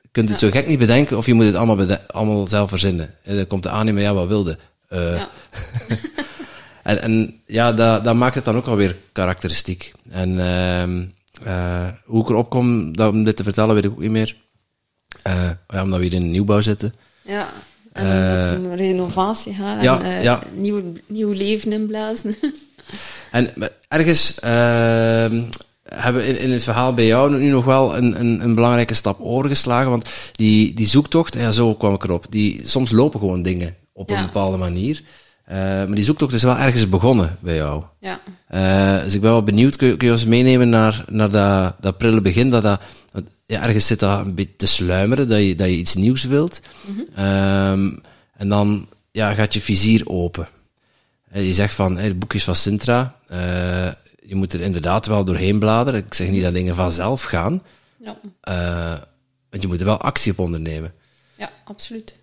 Je 0.00 0.08
kunt 0.12 0.28
het 0.28 0.38
zo 0.38 0.50
gek 0.50 0.66
niet 0.66 0.78
bedenken 0.78 1.16
of 1.16 1.26
je 1.26 1.34
moet 1.34 1.44
het 1.44 1.54
allemaal, 1.54 1.96
allemaal 2.06 2.46
zelf 2.46 2.68
verzinnen. 2.68 3.14
En 3.22 3.36
dan 3.36 3.46
komt 3.46 3.62
de 3.62 3.68
aannemer, 3.70 4.02
ja, 4.02 4.12
wat 4.14 4.28
wilde. 4.28 4.58
Eh, 4.88 5.16
ja. 5.16 5.28
en, 6.82 7.00
en 7.02 7.40
ja, 7.46 7.72
dat, 7.72 8.04
dat 8.04 8.14
maakt 8.14 8.34
het 8.34 8.44
dan 8.44 8.56
ook 8.56 8.66
alweer 8.66 8.96
karakteristiek. 9.12 9.92
En 10.10 10.40
ehm, 10.40 11.06
eh, 11.44 11.88
hoe 12.04 12.22
ik 12.22 12.28
erop 12.28 12.50
kom 12.50 12.96
dat, 12.96 13.12
om 13.12 13.24
dit 13.24 13.36
te 13.36 13.42
vertellen, 13.42 13.74
weet 13.74 13.84
ik 13.84 13.90
ook 13.90 14.00
niet 14.00 14.10
meer. 14.10 14.36
Eh, 15.22 15.50
ja, 15.68 15.82
omdat 15.82 15.98
we 15.98 16.04
hier 16.04 16.14
in 16.14 16.22
een 16.22 16.30
nieuwbouw 16.30 16.60
zitten. 16.60 16.94
Ja, 17.22 17.48
en 17.98 18.42
Eh, 18.42 18.60
moet 18.60 18.70
een 18.70 18.76
renovatie 18.76 19.54
gaan 19.54 19.82
ja, 19.82 20.02
en 20.02 20.16
eh, 20.16 20.22
ja. 20.22 20.42
Nieuw, 20.54 20.82
nieuw 21.06 21.32
leven 21.32 21.72
inblazen. 21.72 22.34
En 23.30 23.50
ergens 23.88 24.40
ehm, 24.40 25.42
hebben 25.82 26.22
we 26.22 26.28
in, 26.28 26.38
in 26.38 26.50
het 26.50 26.64
verhaal 26.64 26.94
bij 26.94 27.06
jou 27.06 27.38
nu 27.38 27.48
nog 27.48 27.64
wel 27.64 27.96
een, 27.96 28.20
een, 28.20 28.42
een 28.42 28.54
belangrijke 28.54 28.94
stap 28.94 29.20
overgeslagen. 29.20 29.90
Want 29.90 30.10
die, 30.32 30.74
die 30.74 30.86
zoektocht, 30.86 31.34
ja, 31.34 31.52
zo 31.52 31.74
kwam 31.74 31.94
ik 31.94 32.04
erop. 32.04 32.26
Die, 32.30 32.68
soms 32.68 32.90
lopen 32.90 33.20
gewoon 33.20 33.42
dingen 33.42 33.76
op 33.92 34.10
een 34.10 34.24
bepaalde 34.24 34.56
manier. 34.56 35.02
Eh, 35.44 35.56
maar 35.56 35.94
die 35.94 36.04
zoektocht 36.04 36.32
is 36.32 36.42
wel 36.42 36.56
ergens 36.56 36.88
begonnen 36.88 37.36
bij 37.40 37.54
jou. 37.54 37.82
ja, 38.00 38.20
dus 39.02 39.14
ik 39.14 39.20
ben 39.20 39.30
wel 39.30 39.42
benieuwd, 39.42 39.76
kun 39.76 39.88
je, 39.88 39.96
kun 39.96 40.06
je 40.06 40.12
ons 40.12 40.24
meenemen 40.24 40.68
naar, 40.68 41.04
naar 41.10 41.30
dat, 41.30 41.74
dat 41.80 41.98
prille 41.98 42.20
begin, 42.20 42.50
dat 42.50 42.62
dat, 42.62 42.80
ja, 43.48 43.62
ergens 43.62 43.86
zit 43.86 43.98
dat 43.98 44.20
een 44.20 44.34
beetje 44.34 44.56
te 44.56 44.66
sluimeren, 44.66 45.28
dat 45.28 45.38
je, 45.38 45.54
dat 45.54 45.68
je 45.68 45.74
iets 45.74 45.94
nieuws 45.94 46.24
wilt. 46.24 46.60
Ehm, 47.14 47.92
en 48.36 48.48
dan 48.48 48.88
ja, 49.10 49.34
gaat 49.34 49.54
je 49.54 49.60
vizier 49.60 50.08
open. 50.08 50.48
Eh, 51.30 51.46
je 51.46 51.52
zegt 51.52 51.74
van, 51.74 51.98
hey, 51.98 52.16
boekjes 52.16 52.44
van 52.44 52.54
Sintra, 52.54 53.16
eh, 53.26 53.92
je 54.22 54.34
moet 54.34 54.52
er 54.52 54.60
inderdaad 54.60 55.06
wel 55.06 55.24
doorheen 55.24 55.58
bladeren. 55.58 56.04
Ik 56.04 56.14
zeg 56.14 56.28
niet 56.28 56.42
dat 56.42 56.54
dingen 56.54 56.74
vanzelf 56.74 57.22
gaan, 57.22 57.62
ja, 57.96 58.16
eh, 58.40 59.00
want 59.50 59.62
je 59.62 59.68
moet 59.68 59.80
er 59.80 59.86
wel 59.86 60.00
actie 60.00 60.32
op 60.32 60.38
ondernemen. 60.38 60.92
ja, 61.36 61.50
absoluut. 61.64 62.16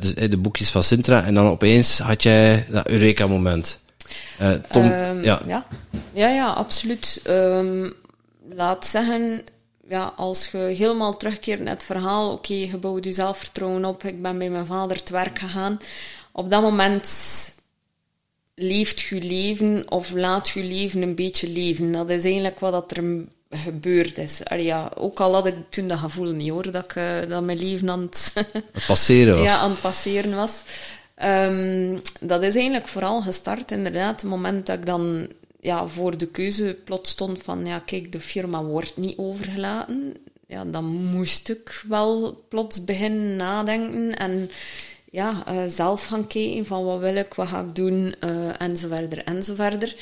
Dus 0.00 0.14
de 0.14 0.38
boekjes 0.38 0.70
van 0.70 0.82
Sintra, 0.82 1.24
en 1.24 1.34
dan 1.34 1.46
opeens 1.46 1.98
had 1.98 2.22
jij 2.22 2.66
dat 2.70 2.88
Eureka-moment. 2.88 3.78
Tom, 4.70 4.90
Ehm, 4.90 5.22
ja, 5.22 5.40
ja. 5.46 5.66
Ja, 6.12 6.28
ja, 6.28 6.48
absoluut. 6.50 7.20
Ehm, 7.24 7.90
laat 8.54 8.86
zeggen, 8.86 9.42
ja, 9.88 10.12
als 10.16 10.48
je 10.50 10.58
helemaal 10.58 11.16
terugkeert 11.16 11.60
naar 11.60 11.74
het 11.74 11.84
verhaal, 11.84 12.32
oké, 12.32 12.54
je 12.54 12.76
bouwt 12.76 13.04
je 13.04 13.12
zelfvertrouwen 13.12 13.84
op, 13.84 14.04
ik 14.04 14.22
ben 14.22 14.38
bij 14.38 14.50
mijn 14.50 14.66
vader 14.66 15.02
te 15.02 15.12
werk 15.12 15.38
gegaan. 15.38 15.78
Op 16.32 16.50
dat 16.50 16.62
moment 16.62 17.04
leeft 18.54 19.00
je 19.00 19.22
leven 19.22 19.90
of 19.90 20.12
laat 20.12 20.48
je 20.48 20.62
leven 20.62 21.02
een 21.02 21.14
beetje 21.14 21.48
leven. 21.48 21.92
Dat 21.92 22.10
is 22.10 22.24
eigenlijk 22.24 22.60
wat 22.60 22.72
dat 22.72 22.96
er 22.96 23.24
gebeurd 23.50 24.18
is. 24.18 24.44
Allee, 24.44 24.64
ja, 24.64 24.92
ook 24.94 25.20
al 25.20 25.34
had 25.34 25.46
ik 25.46 25.54
toen 25.68 25.86
dat 25.86 25.98
gevoel 25.98 26.32
niet 26.32 26.50
hoor, 26.50 26.70
dat, 26.70 26.84
ik, 26.84 26.96
eh, 26.96 27.28
dat 27.28 27.42
mijn 27.42 27.58
leven 27.58 27.90
aan 27.90 28.00
het 28.00 28.32
het 28.72 28.86
passeren 28.86 29.36
was. 29.38 29.46
ja, 29.46 29.58
aan 29.58 29.70
het 29.70 29.80
passeren 29.80 30.34
was. 30.34 30.62
Ehm, 31.14 31.98
dat 32.20 32.42
is 32.42 32.54
eigenlijk 32.54 32.88
vooral 32.88 33.22
gestart, 33.22 33.70
inderdaad, 33.70 34.20
het 34.20 34.30
moment 34.30 34.66
dat 34.66 34.78
ik 34.78 34.86
dan 34.86 35.28
ja, 35.60 35.88
voor 35.88 36.18
de 36.18 36.26
keuze 36.26 36.76
plots 36.84 37.10
stond 37.10 37.42
van, 37.42 37.66
ja, 37.66 37.78
kijk, 37.78 38.12
de 38.12 38.20
firma 38.20 38.64
wordt 38.64 38.96
niet 38.96 39.18
overgelaten. 39.18 40.14
Ja, 40.46 40.64
dan 40.64 40.84
moest 40.84 41.48
ik 41.48 41.84
wel 41.88 42.38
plots 42.48 42.84
beginnen 42.84 43.36
nadenken 43.36 44.16
en 44.16 44.50
ja, 45.10 45.42
eh, 45.46 45.62
zelf 45.68 46.04
gaan 46.04 46.26
kijken 46.26 46.66
van 46.66 46.84
wat 46.84 47.00
wil 47.00 47.16
ik, 47.16 47.34
wat 47.34 47.48
ga 47.48 47.60
ik 47.60 47.74
doen, 47.74 48.14
eh, 48.20 48.60
en 48.60 48.76
zo 48.76 48.88
verder, 48.88 49.24
en 49.24 49.42
zo 49.42 49.54
verder. 49.54 49.96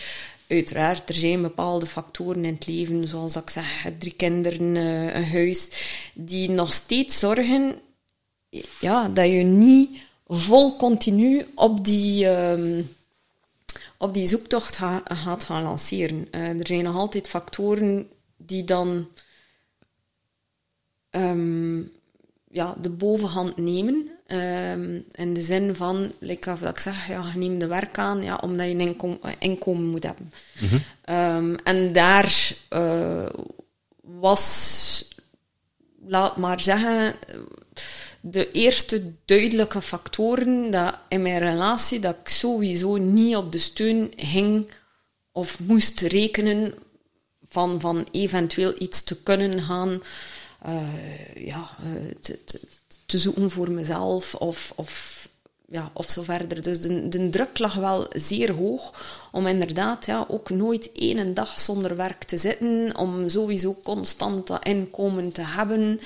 Uiteraard, 0.46 1.08
er 1.08 1.14
zijn 1.14 1.42
bepaalde 1.42 1.86
factoren 1.86 2.44
in 2.44 2.54
het 2.54 2.66
leven, 2.66 3.08
zoals 3.08 3.36
ik 3.36 3.50
zeg, 3.50 3.86
drie 3.98 4.14
kinderen, 4.16 4.76
eh, 4.76 5.14
een 5.14 5.26
huis, 5.26 5.68
die 6.14 6.50
nog 6.50 6.72
steeds 6.72 7.18
zorgen 7.18 7.74
ja, 8.80 9.08
dat 9.08 9.26
je 9.26 9.42
niet 9.42 9.90
vol 10.26 10.76
continu 10.76 11.46
op 11.54 11.84
die, 11.84 12.28
ehm, 12.28 12.82
op 14.04 14.14
die 14.14 14.26
zoektocht 14.26 14.76
ga- 14.76 15.02
gaat 15.04 15.44
gaan 15.44 15.62
lanceren. 15.62 16.26
Eh, 16.30 16.48
er 16.60 16.66
zijn 16.66 16.84
nog 16.84 16.96
altijd 16.96 17.28
factoren 17.28 18.08
die 18.36 18.64
dan 18.64 19.08
ehm, 21.10 21.78
ja, 22.50 22.74
de 22.80 22.90
bovenhand 22.90 23.56
nemen. 23.56 24.08
Ehm, 24.26 25.00
in 25.12 25.34
de 25.34 25.40
zin 25.40 25.74
van, 25.74 26.12
like 26.20 26.50
of 26.50 26.60
dat 26.60 26.70
ik 26.70 26.78
zeg, 26.78 27.08
ja, 27.08 27.24
je 27.32 27.38
neemt 27.38 27.60
de 27.60 27.66
werk 27.66 27.98
aan 27.98 28.22
ja, 28.22 28.36
omdat 28.36 28.66
je 28.66 28.72
een 28.72 28.80
inkom- 28.80 29.20
inkomen 29.38 29.86
moet 29.86 30.02
hebben. 30.02 30.32
Ehm, 31.04 31.54
en 31.54 31.92
daar 31.92 32.52
eh, 32.68 33.26
was, 34.00 35.08
laat 36.06 36.36
maar 36.36 36.60
zeggen, 36.60 37.14
de 38.26 38.50
eerste 38.50 39.12
duidelijke 39.24 39.82
factoren 39.82 40.70
dat 40.70 40.94
in 41.08 41.22
mijn 41.22 41.38
relatie 41.38 41.98
dat 42.00 42.16
ik 42.22 42.28
sowieso 42.28 42.96
niet 42.96 43.36
op 43.36 43.52
de 43.52 43.58
steun 43.58 44.12
ging 44.16 44.70
of 45.32 45.60
moest 45.60 46.00
rekenen 46.00 46.74
van, 47.48 47.80
van 47.80 48.06
eventueel 48.10 48.74
iets 48.78 49.02
te 49.02 49.22
kunnen 49.22 49.62
gaan 49.62 50.02
eh, 50.62 51.46
ja, 51.46 51.70
eh, 51.78 52.14
te, 52.20 52.44
te, 52.44 52.60
te 53.06 53.18
zoeken 53.18 53.50
voor 53.50 53.70
mezelf 53.70 54.34
of, 54.34 54.72
of 54.76 55.28
ja, 55.68 55.90
of 55.92 56.10
zo 56.10 56.22
verder. 56.22 56.62
Dus 56.62 56.80
de, 56.80 57.08
de 57.08 57.28
druk 57.28 57.58
lag 57.58 57.74
wel 57.74 58.06
zeer 58.12 58.52
hoog 58.52 58.92
om 59.32 59.46
inderdaad 59.46 60.06
ja, 60.06 60.24
ook 60.28 60.50
nooit 60.50 60.92
één 60.92 61.34
dag 61.34 61.60
zonder 61.60 61.96
werk 61.96 62.22
te 62.22 62.36
zitten, 62.36 62.96
om 62.96 63.28
sowieso 63.28 63.76
constant 63.82 64.46
dat 64.46 64.64
inkomen 64.64 65.32
te 65.32 65.42
hebben. 65.44 66.00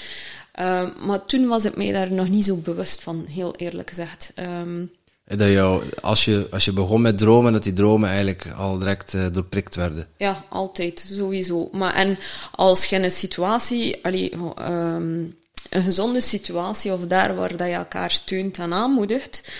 Ehm, 0.59 0.89
maar 1.07 1.25
toen 1.25 1.47
was 1.47 1.65
ik 1.65 1.77
mij 1.77 1.93
daar 1.93 2.13
nog 2.13 2.29
niet 2.29 2.45
zo 2.45 2.57
bewust 2.57 3.03
van, 3.03 3.25
heel 3.29 3.55
eerlijk 3.57 3.89
gezegd. 3.89 4.33
Ehm, 4.35 4.85
dat 5.25 5.49
jou, 5.49 5.83
als, 6.01 6.25
je, 6.25 6.47
als 6.51 6.65
je 6.65 6.73
begon 6.73 7.01
met 7.01 7.19
dromen, 7.19 7.53
dat 7.53 7.63
die 7.63 7.73
dromen 7.73 8.09
eigenlijk 8.09 8.47
al 8.57 8.79
direct 8.79 9.15
uh, 9.15 9.27
doorprikt 9.33 9.75
werden. 9.75 10.07
Ja, 10.17 10.45
altijd, 10.49 11.07
sowieso. 11.11 11.69
Maar 11.73 11.95
en 11.95 12.19
als 12.53 12.85
je 12.85 12.97
in 12.97 13.03
een 13.03 13.11
situatie, 13.11 14.05
allee, 14.05 14.33
um, 14.35 15.37
een 15.71 15.83
gezonde 15.83 16.21
situatie 16.21 16.93
of 16.93 17.07
daar 17.07 17.35
waar 17.37 17.57
dat 17.57 17.69
je 17.69 17.75
elkaar 17.75 18.11
steunt 18.11 18.59
en 18.59 18.73
aanmoedigt. 18.73 19.53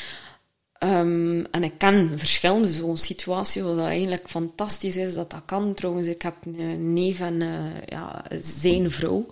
Um, 0.85 1.47
en 1.51 1.65
ik 1.65 1.79
ken 1.79 2.19
verschillende 2.19 2.69
zo'n 2.69 2.97
situaties, 2.97 3.63
wat 3.63 3.79
eigenlijk 3.79 4.29
fantastisch 4.29 4.97
is 4.97 5.15
dat 5.15 5.31
dat 5.31 5.43
kan. 5.45 5.75
Trouwens, 5.75 6.07
ik 6.07 6.23
heb 6.23 6.35
een 6.45 6.93
neef 6.93 7.21
en 7.21 7.41
uh, 7.41 7.83
ja, 7.87 8.25
zijn 8.43 8.91
vrouw. 8.91 9.27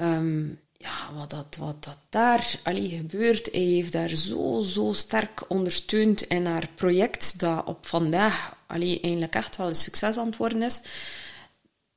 Um, 0.00 0.62
ja, 0.84 1.14
wat 1.14 1.30
dat, 1.30 1.56
wat 1.58 1.84
dat 1.84 1.98
daar 2.08 2.60
allee, 2.62 2.88
gebeurt, 2.88 3.48
hij 3.52 3.60
heeft 3.60 3.92
daar 3.92 4.08
zo, 4.08 4.62
zo 4.62 4.92
sterk 4.92 5.44
ondersteund 5.48 6.22
in 6.22 6.46
haar 6.46 6.68
project, 6.74 7.40
dat 7.40 7.64
op 7.64 7.86
vandaag 7.86 8.56
allee, 8.66 9.00
eigenlijk 9.00 9.34
echt 9.34 9.56
wel 9.56 9.68
een 9.68 9.74
succes 9.74 10.16
aan 10.16 10.34
worden 10.38 10.62
is. 10.62 10.80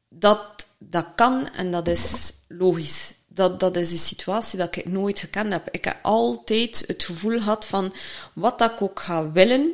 Dat, 0.10 0.68
dat 0.78 1.06
kan 1.16 1.50
en 1.50 1.72
dat 1.72 1.88
is 1.88 2.34
logisch. 2.48 3.14
Dat, 3.28 3.60
dat 3.60 3.76
is 3.76 3.92
een 3.92 3.98
situatie 3.98 4.58
dat 4.58 4.76
ik 4.76 4.86
nooit 4.86 5.20
gekend 5.20 5.52
heb. 5.52 5.68
Ik 5.72 5.86
heb 5.86 5.98
altijd 6.02 6.84
het 6.88 7.04
gevoel 7.04 7.40
gehad 7.40 7.66
van 7.66 7.94
wat 8.34 8.60
dat 8.60 8.72
ik 8.72 8.82
ook 8.82 9.00
ga 9.00 9.32
willen, 9.32 9.74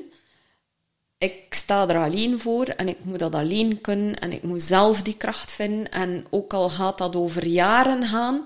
ik 1.18 1.54
sta 1.54 1.88
er 1.88 1.98
alleen 1.98 2.40
voor 2.40 2.66
en 2.66 2.88
ik 2.88 3.04
moet 3.04 3.20
dat 3.20 3.36
alleen 3.36 3.82
kunnen 3.82 4.16
en 4.16 4.32
ik 4.32 4.44
moet 4.44 4.62
zelf 4.62 5.02
die 5.02 5.18
kracht 5.18 5.52
vinden. 5.52 5.92
En 5.92 6.26
ook 6.30 6.54
al 6.54 6.70
gaat 6.70 6.98
dat 6.98 7.16
over 7.16 7.46
jaren 7.46 8.06
gaan, 8.06 8.44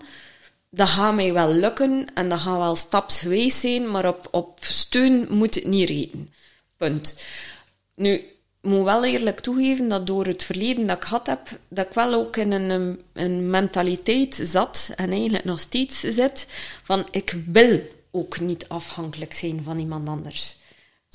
dat 0.69 0.87
gaat 0.87 1.15
mij 1.15 1.33
wel 1.33 1.53
lukken 1.53 2.07
en 2.13 2.29
dat 2.29 2.39
gaat 2.39 2.57
wel 2.57 2.75
stapsgewijs 2.75 3.59
zijn, 3.59 3.91
maar 3.91 4.07
op, 4.07 4.27
op 4.31 4.59
steun 4.61 5.27
moet 5.29 5.55
het 5.55 5.65
niet 5.65 5.89
reden. 5.89 6.33
Punt. 6.77 7.25
Nu, 7.95 8.13
ik 8.13 8.35
moet 8.61 8.83
wel 8.83 9.05
eerlijk 9.05 9.39
toegeven 9.39 9.89
dat 9.89 10.07
door 10.07 10.25
het 10.25 10.43
verleden 10.43 10.87
dat 10.87 10.97
ik 10.97 11.03
gehad 11.03 11.27
heb, 11.27 11.59
dat 11.67 11.85
ik 11.85 11.93
wel 11.93 12.13
ook 12.13 12.37
in 12.37 12.51
een, 12.51 13.01
een 13.13 13.49
mentaliteit 13.49 14.39
zat, 14.43 14.91
en 14.95 15.11
eigenlijk 15.11 15.45
nog 15.45 15.59
steeds 15.59 15.99
zit, 15.99 16.47
van 16.83 17.07
ik 17.11 17.35
wil 17.45 17.79
ook 18.11 18.39
niet 18.39 18.69
afhankelijk 18.69 19.33
zijn 19.33 19.63
van 19.63 19.77
iemand 19.77 20.07
anders 20.07 20.57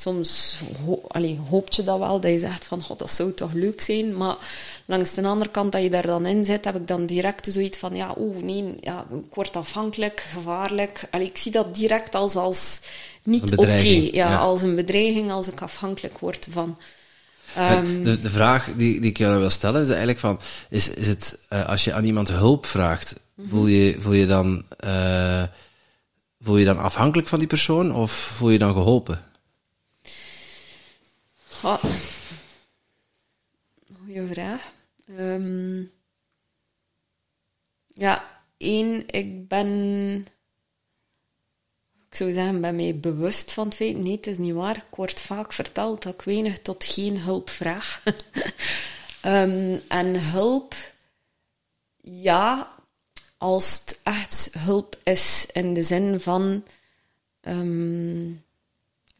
soms 0.03 0.61
ho 0.85 1.03
allee, 1.09 1.39
hoop 1.49 1.73
je 1.73 1.83
dat 1.83 1.99
wel, 1.99 2.21
dat 2.21 2.31
je 2.31 2.39
zegt 2.39 2.65
van, 2.65 2.83
god, 2.83 2.99
dat 2.99 3.11
zou 3.11 3.33
toch 3.33 3.53
leuk 3.53 3.81
zijn, 3.81 4.17
maar 4.17 4.37
langs 4.85 5.15
de 5.15 5.23
andere 5.23 5.51
kant 5.51 5.73
dat 5.73 5.83
je 5.83 5.91
daar 5.91 6.07
dan 6.07 6.27
in 6.27 6.45
zit, 6.45 6.65
heb 6.65 6.77
ik 6.77 6.87
dan 6.87 7.07
direct 7.07 7.53
zoiets 7.53 7.79
van, 7.79 7.95
ja, 7.95 8.15
oeh, 8.19 8.43
nee, 8.43 8.75
ja, 8.81 9.07
ik 9.27 9.35
word 9.35 9.57
afhankelijk, 9.57 10.27
gevaarlijk. 10.33 11.09
Allee, 11.11 11.27
ik 11.27 11.37
zie 11.37 11.53
dat 11.53 11.75
direct 11.75 12.15
als, 12.15 12.37
als 12.37 12.81
niet 13.23 13.57
oké, 13.57 14.09
ja, 14.13 14.37
als 14.37 14.63
een 14.63 14.75
bedreiging, 14.75 15.31
als 15.31 15.49
ik 15.49 15.61
afhankelijk 15.63 16.19
word 16.19 16.47
van... 16.51 16.79
Um, 17.59 18.03
de, 18.03 18.19
de 18.19 18.31
vraag 18.31 18.69
die, 18.77 19.01
die 19.01 19.11
ik 19.11 19.19
jou 19.19 19.39
wil 19.39 19.51
stellen 19.51 19.83
is 19.83 19.89
eigenlijk 19.89 20.19
van, 20.19 20.41
is, 20.69 20.89
is 20.89 21.09
het, 21.09 21.39
uh, 21.53 21.69
als 21.69 21.85
je 21.85 21.93
aan 21.93 22.05
iemand 22.05 22.29
hulp 22.29 22.67
vraagt, 22.67 23.15
mm 23.15 23.45
-hmm. 23.45 23.51
voel, 23.51 23.67
je, 23.67 23.97
voel 23.99 24.13
je 24.13 24.27
dan... 24.27 24.65
Uh, 24.85 25.43
voel 26.41 26.57
je 26.57 26.65
dan 26.65 26.79
afhankelijk 26.79 27.29
van 27.29 27.39
die 27.39 27.49
persoon 27.49 27.95
of 27.95 28.13
voel 28.13 28.51
je 28.51 28.59
dan 28.59 28.73
geholpen? 28.73 29.32
Goeie 33.99 34.27
vraag. 34.27 34.73
Um, 35.19 35.93
ja, 37.87 38.43
één, 38.57 39.09
ik 39.09 39.49
ben... 39.49 40.27
Ik 42.09 42.15
zou 42.19 42.33
zeggen, 42.33 42.61
ben 42.61 42.77
mij 42.77 42.99
bewust 42.99 43.53
van 43.53 43.65
het 43.65 43.75
feit. 43.75 43.97
Nee, 43.97 44.17
het 44.17 44.27
is 44.27 44.39
niet 44.39 44.55
waar. 44.55 44.77
Ik 44.77 44.95
word 44.95 45.21
vaak 45.21 45.53
verteld 45.53 46.03
dat 46.03 46.15
ik 46.15 46.23
weinig 46.23 46.59
tot 46.59 46.85
geen 46.85 47.19
hulp 47.19 47.51
vraag. 47.51 48.03
um, 49.25 49.81
en 49.89 50.31
hulp, 50.31 50.75
ja, 51.97 52.71
als 53.37 53.81
het 53.81 54.01
echt 54.03 54.51
hulp 54.59 54.99
is 55.03 55.47
in 55.53 55.75
de 55.75 55.83
zin 55.83 56.21
van... 56.21 56.65
Um, 57.41 58.45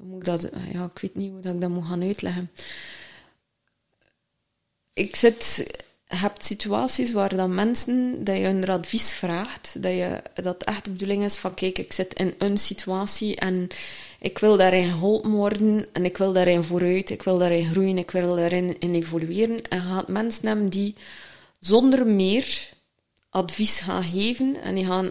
moet 0.03 0.19
ik 0.19 0.25
dat... 0.25 0.51
Ja, 0.73 0.85
ik 0.95 0.99
weet 1.01 1.15
niet 1.15 1.31
hoe 1.31 1.41
dat 1.41 1.55
ik 1.55 1.61
dat 1.61 1.71
moet 1.71 1.87
gaan 1.87 2.03
uitleggen. 2.03 2.51
Ik 4.93 5.17
zit... 5.17 5.65
Je 6.09 6.19
hebt 6.19 6.45
situaties 6.45 7.13
waar 7.13 7.37
dan 7.37 7.55
mensen, 7.55 8.25
dat 8.25 8.37
je 8.37 8.43
hun 8.43 8.69
advies 8.69 9.15
vraagt, 9.15 9.83
dat, 9.83 9.93
je, 9.93 10.23
dat 10.35 10.65
echt 10.65 10.85
de 10.85 10.91
bedoeling 10.91 11.25
is 11.25 11.37
van, 11.37 11.55
kijk, 11.55 11.79
ik 11.79 11.93
zit 11.93 12.15
in 12.15 12.35
een 12.39 12.59
situatie 12.59 13.37
en 13.37 13.69
ik 14.21 14.39
wil 14.39 14.57
daarin 14.57 14.91
geholpen 14.91 15.31
worden 15.31 15.87
en 15.93 16.05
ik 16.05 16.17
wil 16.17 16.33
daarin 16.33 16.63
vooruit, 16.63 17.11
ik 17.11 17.23
wil 17.23 17.39
daarin 17.39 17.67
groeien, 17.67 17.99
ik 17.99 18.11
wil 18.11 18.37
daarin 18.37 18.79
in 18.79 18.95
evolueren. 18.95 19.63
En 19.63 19.81
gaat 19.81 20.09
mensen 20.09 20.47
hebben 20.47 20.69
die 20.69 20.95
zonder 21.59 22.07
meer 22.07 22.73
advies 23.31 23.79
gaan 23.79 24.05
geven 24.05 24.63
en 24.63 24.75
die 24.75 24.87
gaan 24.87 25.11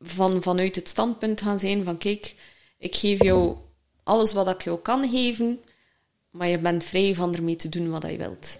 van, 0.00 0.42
vanuit 0.42 0.76
het 0.76 0.88
standpunt 0.88 1.40
gaan 1.40 1.58
zijn 1.58 1.84
van, 1.84 1.98
kijk, 1.98 2.34
ik 2.78 2.96
geef 2.96 3.22
jou 3.22 3.56
alles 4.04 4.32
wat 4.32 4.48
ik 4.48 4.62
jou 4.62 4.78
kan 4.78 5.08
geven, 5.08 5.60
maar 6.30 6.48
je 6.48 6.58
bent 6.58 6.84
vrij 6.84 7.14
van 7.14 7.34
ermee 7.34 7.56
te 7.56 7.68
doen 7.68 7.90
wat 7.90 8.02
je 8.02 8.16
wilt. 8.16 8.58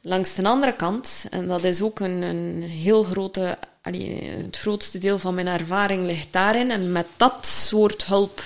Langs 0.00 0.34
de 0.34 0.44
andere 0.44 0.74
kant, 0.74 1.26
en 1.30 1.46
dat 1.46 1.64
is 1.64 1.82
ook 1.82 2.00
een, 2.00 2.22
een 2.22 2.62
heel 2.62 3.02
grote, 3.02 3.58
het 3.82 4.58
grootste 4.58 4.98
deel 4.98 5.18
van 5.18 5.34
mijn 5.34 5.46
ervaring 5.46 6.04
ligt 6.04 6.32
daarin, 6.32 6.70
en 6.70 6.92
met 6.92 7.06
dat 7.16 7.46
soort 7.46 8.06
hulp 8.06 8.42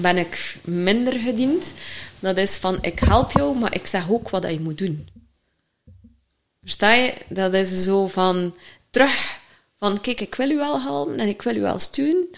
ben 0.00 0.16
ik 0.16 0.58
minder 0.64 1.12
gediend. 1.12 1.72
Dat 2.20 2.36
is 2.36 2.56
van, 2.56 2.78
ik 2.80 2.98
help 2.98 3.32
jou, 3.32 3.58
maar 3.58 3.74
ik 3.74 3.86
zeg 3.86 4.10
ook 4.10 4.30
wat 4.30 4.50
je 4.50 4.60
moet 4.60 4.78
doen. 4.78 5.08
Versta 6.60 6.92
je? 6.92 7.14
Dat 7.28 7.54
is 7.54 7.84
zo 7.84 8.06
van, 8.06 8.54
terug, 8.90 9.38
van 9.78 10.00
kijk, 10.00 10.20
ik 10.20 10.34
wil 10.34 10.50
u 10.50 10.56
wel 10.56 10.80
helpen 10.80 11.18
en 11.18 11.28
ik 11.28 11.42
wil 11.42 11.56
u 11.56 11.60
wel 11.60 11.78
steunen, 11.78 12.28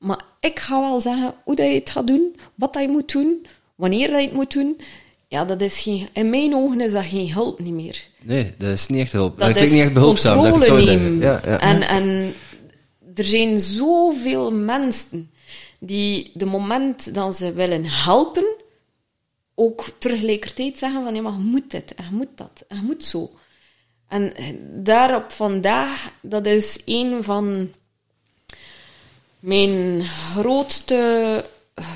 maar 0.00 0.20
ik 0.40 0.58
ga 0.58 0.80
wel 0.80 1.00
zeggen 1.00 1.34
hoe 1.44 1.56
dat 1.56 1.66
je 1.66 1.74
het 1.74 1.90
gaat 1.90 2.06
doen, 2.06 2.36
wat 2.54 2.72
dat 2.72 2.82
je 2.82 2.88
moet 2.88 3.12
doen, 3.12 3.46
wanneer 3.74 4.10
dat 4.10 4.20
je 4.20 4.26
het 4.26 4.34
moet 4.34 4.52
doen. 4.52 4.80
Ja, 5.28 5.44
dat 5.44 5.60
is 5.60 5.78
geen, 5.78 6.08
in 6.12 6.30
mijn 6.30 6.54
ogen 6.54 6.80
is 6.80 6.92
dat 6.92 7.04
geen 7.04 7.32
hulp 7.32 7.58
niet 7.58 7.72
meer. 7.72 8.08
Nee, 8.22 8.54
dat 8.58 8.70
is 8.70 8.86
niet 8.86 9.00
echt 9.00 9.12
hulp. 9.12 9.38
Dat, 9.38 9.54
dat 9.54 9.62
is 9.62 9.70
niet 9.70 9.80
echt 9.80 9.92
behulpzaam, 9.92 10.42
zou 10.42 10.56
ik 10.56 10.64
zo 10.64 10.78
zeggen. 10.78 11.20
Ja, 11.20 11.40
ja. 11.44 11.60
En, 11.60 11.82
en 11.82 12.34
er 13.14 13.24
zijn 13.24 13.60
zoveel 13.60 14.52
mensen 14.52 15.30
die 15.80 16.30
de 16.34 16.46
moment 16.46 17.14
dat 17.14 17.36
ze 17.36 17.52
willen 17.52 17.84
helpen, 17.84 18.46
ook 19.54 19.88
tegelijkertijd 19.98 20.78
zeggen 20.78 21.04
van 21.04 21.14
ja, 21.14 21.22
maar 21.22 21.32
je 21.32 21.38
moet 21.38 21.70
dit, 21.70 21.94
en 21.94 22.04
je 22.10 22.16
moet 22.16 22.28
dat, 22.34 22.64
en 22.68 22.76
je 22.76 22.82
moet 22.82 23.04
zo. 23.04 23.30
En 24.08 24.32
daarop 24.74 25.30
vandaag, 25.30 26.12
dat 26.22 26.46
is 26.46 26.78
een 26.84 27.22
van 27.22 27.68
mijn 29.40 30.02
grootste 30.02 31.44
uh, 31.78 31.86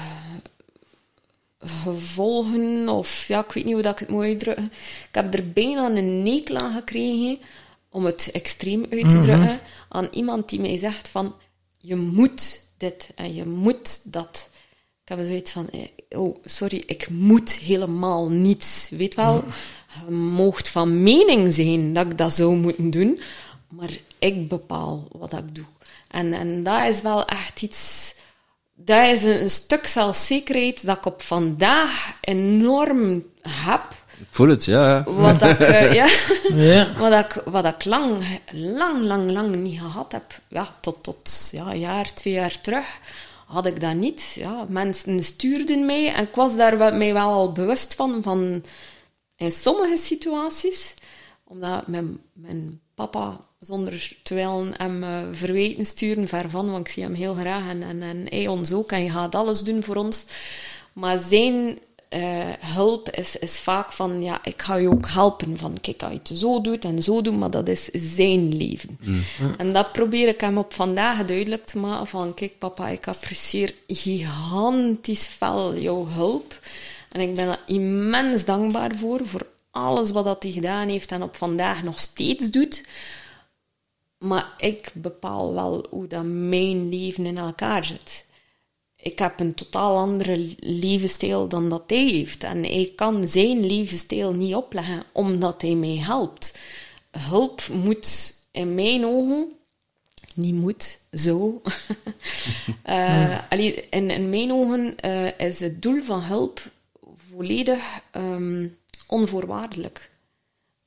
gevolgen, 1.59 2.88
of 2.88 3.28
ja, 3.28 3.45
ik 3.45 3.53
weet 3.53 3.64
niet 3.64 3.72
hoe 3.72 3.82
dat 3.82 3.92
ik 3.92 3.99
het 3.99 4.09
moet 4.09 4.24
uitdrukken. 4.24 4.72
Ik 5.09 5.14
heb 5.14 5.34
er 5.34 5.53
bijna 5.53 5.90
een 5.90 6.22
nekel 6.22 6.57
aan 6.57 6.72
gekregen, 6.72 7.38
om 7.88 8.05
het 8.05 8.30
extreem 8.32 8.86
uit 8.90 9.09
te 9.09 9.16
mhm. 9.16 9.20
drukken, 9.20 9.61
aan 9.88 10.09
iemand 10.11 10.49
die 10.49 10.61
mij 10.61 10.78
zegt 10.78 11.09
van, 11.09 11.34
je 11.78 11.97
moet 11.97 12.62
dit 12.76 13.11
en 13.14 13.34
je 13.34 13.47
moet 13.47 14.12
dat. 14.12 14.49
Ik 15.03 15.16
heb 15.16 15.26
zoiets 15.26 15.53
van, 15.53 15.68
eh, 15.70 16.20
oh, 16.20 16.36
sorry, 16.45 16.82
ik 16.86 17.09
moet 17.11 17.53
helemaal 17.53 18.28
niets. 18.28 18.88
Weet 18.90 19.14
wel, 19.14 19.45
je 20.07 20.11
moogt 20.14 20.68
van 20.68 21.03
mening 21.03 21.53
zijn 21.53 21.92
dat 21.92 22.07
ik 22.07 22.18
dat 22.18 22.32
zou 22.32 22.57
moeten 22.57 22.90
doen, 22.90 23.20
maar 23.68 23.90
ik 24.18 24.49
bepaal 24.49 25.09
wat 25.12 25.32
ik 25.32 25.55
doe. 25.55 25.64
En, 26.15 26.33
en 26.33 26.62
dat 26.62 26.83
is 26.83 27.01
wel 27.01 27.27
echt 27.27 27.62
iets... 27.62 28.15
Dat 28.75 29.09
is 29.09 29.23
een, 29.23 29.51
stuk 29.51 29.87
zelfzekerheid 29.87 30.87
dat 30.87 30.97
ik 30.97 31.07
op 31.07 31.23
vandaag 31.23 32.12
enorm 32.21 33.25
heb. 33.49 33.83
Ik 34.19 34.27
voel 34.31 34.49
het, 34.49 34.65
ja. 34.65 35.05
Wat 35.07 35.43
ik, 35.43 35.61
uh, 35.61 35.95
ja, 36.01 36.09
ja. 36.55 36.95
Wat 36.99 37.25
ik, 37.25 37.43
wat 37.45 37.65
ik 37.65 37.85
lang, 37.85 38.25
lang, 38.53 39.03
lang, 39.03 39.31
lang 39.31 39.55
niet 39.55 39.81
gehad 39.81 40.12
heb. 40.12 40.25
Ja, 40.49 40.75
tot, 40.81 41.03
tot 41.03 41.49
ja, 41.53 41.67
een 41.67 41.79
jaar, 41.79 42.15
twee 42.15 42.35
jaar 42.35 42.61
terug 42.61 42.87
had 43.47 43.67
ik 43.67 43.81
dat 43.81 43.95
niet. 43.95 44.33
Ja, 44.35 44.65
mensen 44.69 45.25
stuurden 45.25 45.87
mij 45.87 46.15
en 46.15 46.27
ik 46.27 46.35
was 46.35 46.57
daar 46.57 46.97
mij 46.97 47.12
wel 47.12 47.33
al 47.33 47.53
bewust 47.53 47.95
van, 47.95 48.23
van 48.23 48.65
in 49.37 49.53
sommige 49.53 49.97
situaties 49.97 50.95
Omdat 51.45 51.87
mijn, 51.87 52.19
mijn 52.33 52.81
papa, 52.95 53.40
zonder 53.59 54.16
te 54.22 54.34
willen 54.34 54.74
hem 54.76 55.03
uh, 55.03 55.18
verwijten 55.32 55.86
sturen, 55.86 56.28
ver 56.28 56.51
van, 56.51 56.70
want 56.70 56.86
ik 56.86 56.92
zie 56.92 57.03
hem 57.03 57.14
heel 57.14 57.34
graag 57.34 57.68
en, 57.68 57.82
en, 57.82 58.03
en 58.03 58.26
hij 58.28 58.47
ons 58.47 58.72
ook. 58.72 58.92
En 58.92 59.05
je 59.05 59.11
gaat 59.11 59.34
alles 59.34 59.62
doen 59.62 59.82
voor 59.82 59.97
ons. 59.97 60.24
Maar 60.92 61.18
zijn 61.18 61.78
uh, 62.11 62.45
hulp 62.61 63.11
is, 63.11 63.36
is 63.36 63.59
vaak 63.59 63.92
van, 63.92 64.22
ja, 64.22 64.45
ik 64.45 64.62
ga 64.62 64.76
je 64.76 64.90
ook 64.90 65.09
helpen. 65.09 65.59
Van, 65.59 65.78
kijk, 65.80 66.03
als 66.03 66.12
je 66.12 66.18
het 66.22 66.38
zo 66.38 66.61
doet 66.61 66.84
en 66.84 67.03
zo 67.03 67.22
doet, 67.22 67.38
maar 67.38 67.51
dat 67.51 67.68
is 67.68 67.88
zijn 67.92 68.57
leven. 68.57 68.99
Mm. 69.01 69.22
En 69.59 69.72
dat 69.72 69.92
probeer 69.92 70.28
ik 70.28 70.40
hem 70.40 70.59
op 70.59 70.74
vandaag 70.74 71.24
duidelijk 71.24 71.64
te 71.66 71.78
maken. 71.78 72.07
Van, 72.07 72.34
kijk 72.34 72.59
papa, 72.59 72.88
ik 72.88 73.09
apprecieer 73.09 73.74
gigantisch 73.86 75.26
veel 75.26 75.76
jouw 75.78 76.07
hulp. 76.07 76.59
En 77.11 77.20
ik 77.20 77.34
ben 77.34 77.49
er 77.49 77.61
immens 77.66 78.45
dankbaar 78.45 78.95
voor, 78.97 79.20
voor 79.24 79.47
alles 79.75 80.11
wat 80.11 80.25
dat 80.25 80.43
hij 80.43 80.53
gedaan 80.53 80.89
heeft 80.89 81.12
en 81.12 81.22
op 81.22 81.37
vandaag 81.37 81.83
nog 81.83 82.01
steeds 82.01 82.51
doet. 82.51 82.85
Maar 84.18 84.55
ik 84.59 84.91
bepaal 84.95 85.55
wel 85.55 85.87
hoe 85.91 86.07
dat 86.07 86.25
mijn 86.25 86.89
leven 86.89 87.27
in 87.27 87.39
elkaar 87.39 87.85
zit 87.85 88.25
ik 89.05 89.18
heb 89.18 89.41
een 89.41 89.55
totaal 89.55 89.97
andere 89.97 90.55
levensstijl 90.59 91.49
dan 91.49 91.68
dat 91.68 91.83
hij 91.87 92.05
heeft. 92.05 92.45
En 92.45 92.64
ik 92.64 92.97
kan 92.97 93.27
zijn 93.27 93.66
levensstijl 93.66 94.33
niet 94.33 94.55
opleggen 94.55 95.03
omdat 95.12 95.62
hij 95.62 95.75
mij 95.75 95.97
helpt. 95.97 96.59
Hulp 97.11 97.68
moet 97.68 98.35
in 98.51 98.75
mijn 98.75 99.05
ogen, 99.05 99.53
niet 100.35 100.55
moet, 100.55 100.99
zo. 101.12 101.62
uh, 102.87 103.39
in, 103.51 104.11
in, 104.11 104.31
mijn 104.31 104.53
ogen 104.53 104.95
uh, 105.05 105.39
is 105.39 105.61
het 105.61 105.83
doel 105.83 106.03
van 106.03 106.22
hulp 106.22 106.61
volledig 107.31 107.83
um, 108.12 108.77
onvoorwaardelijk. 109.07 110.11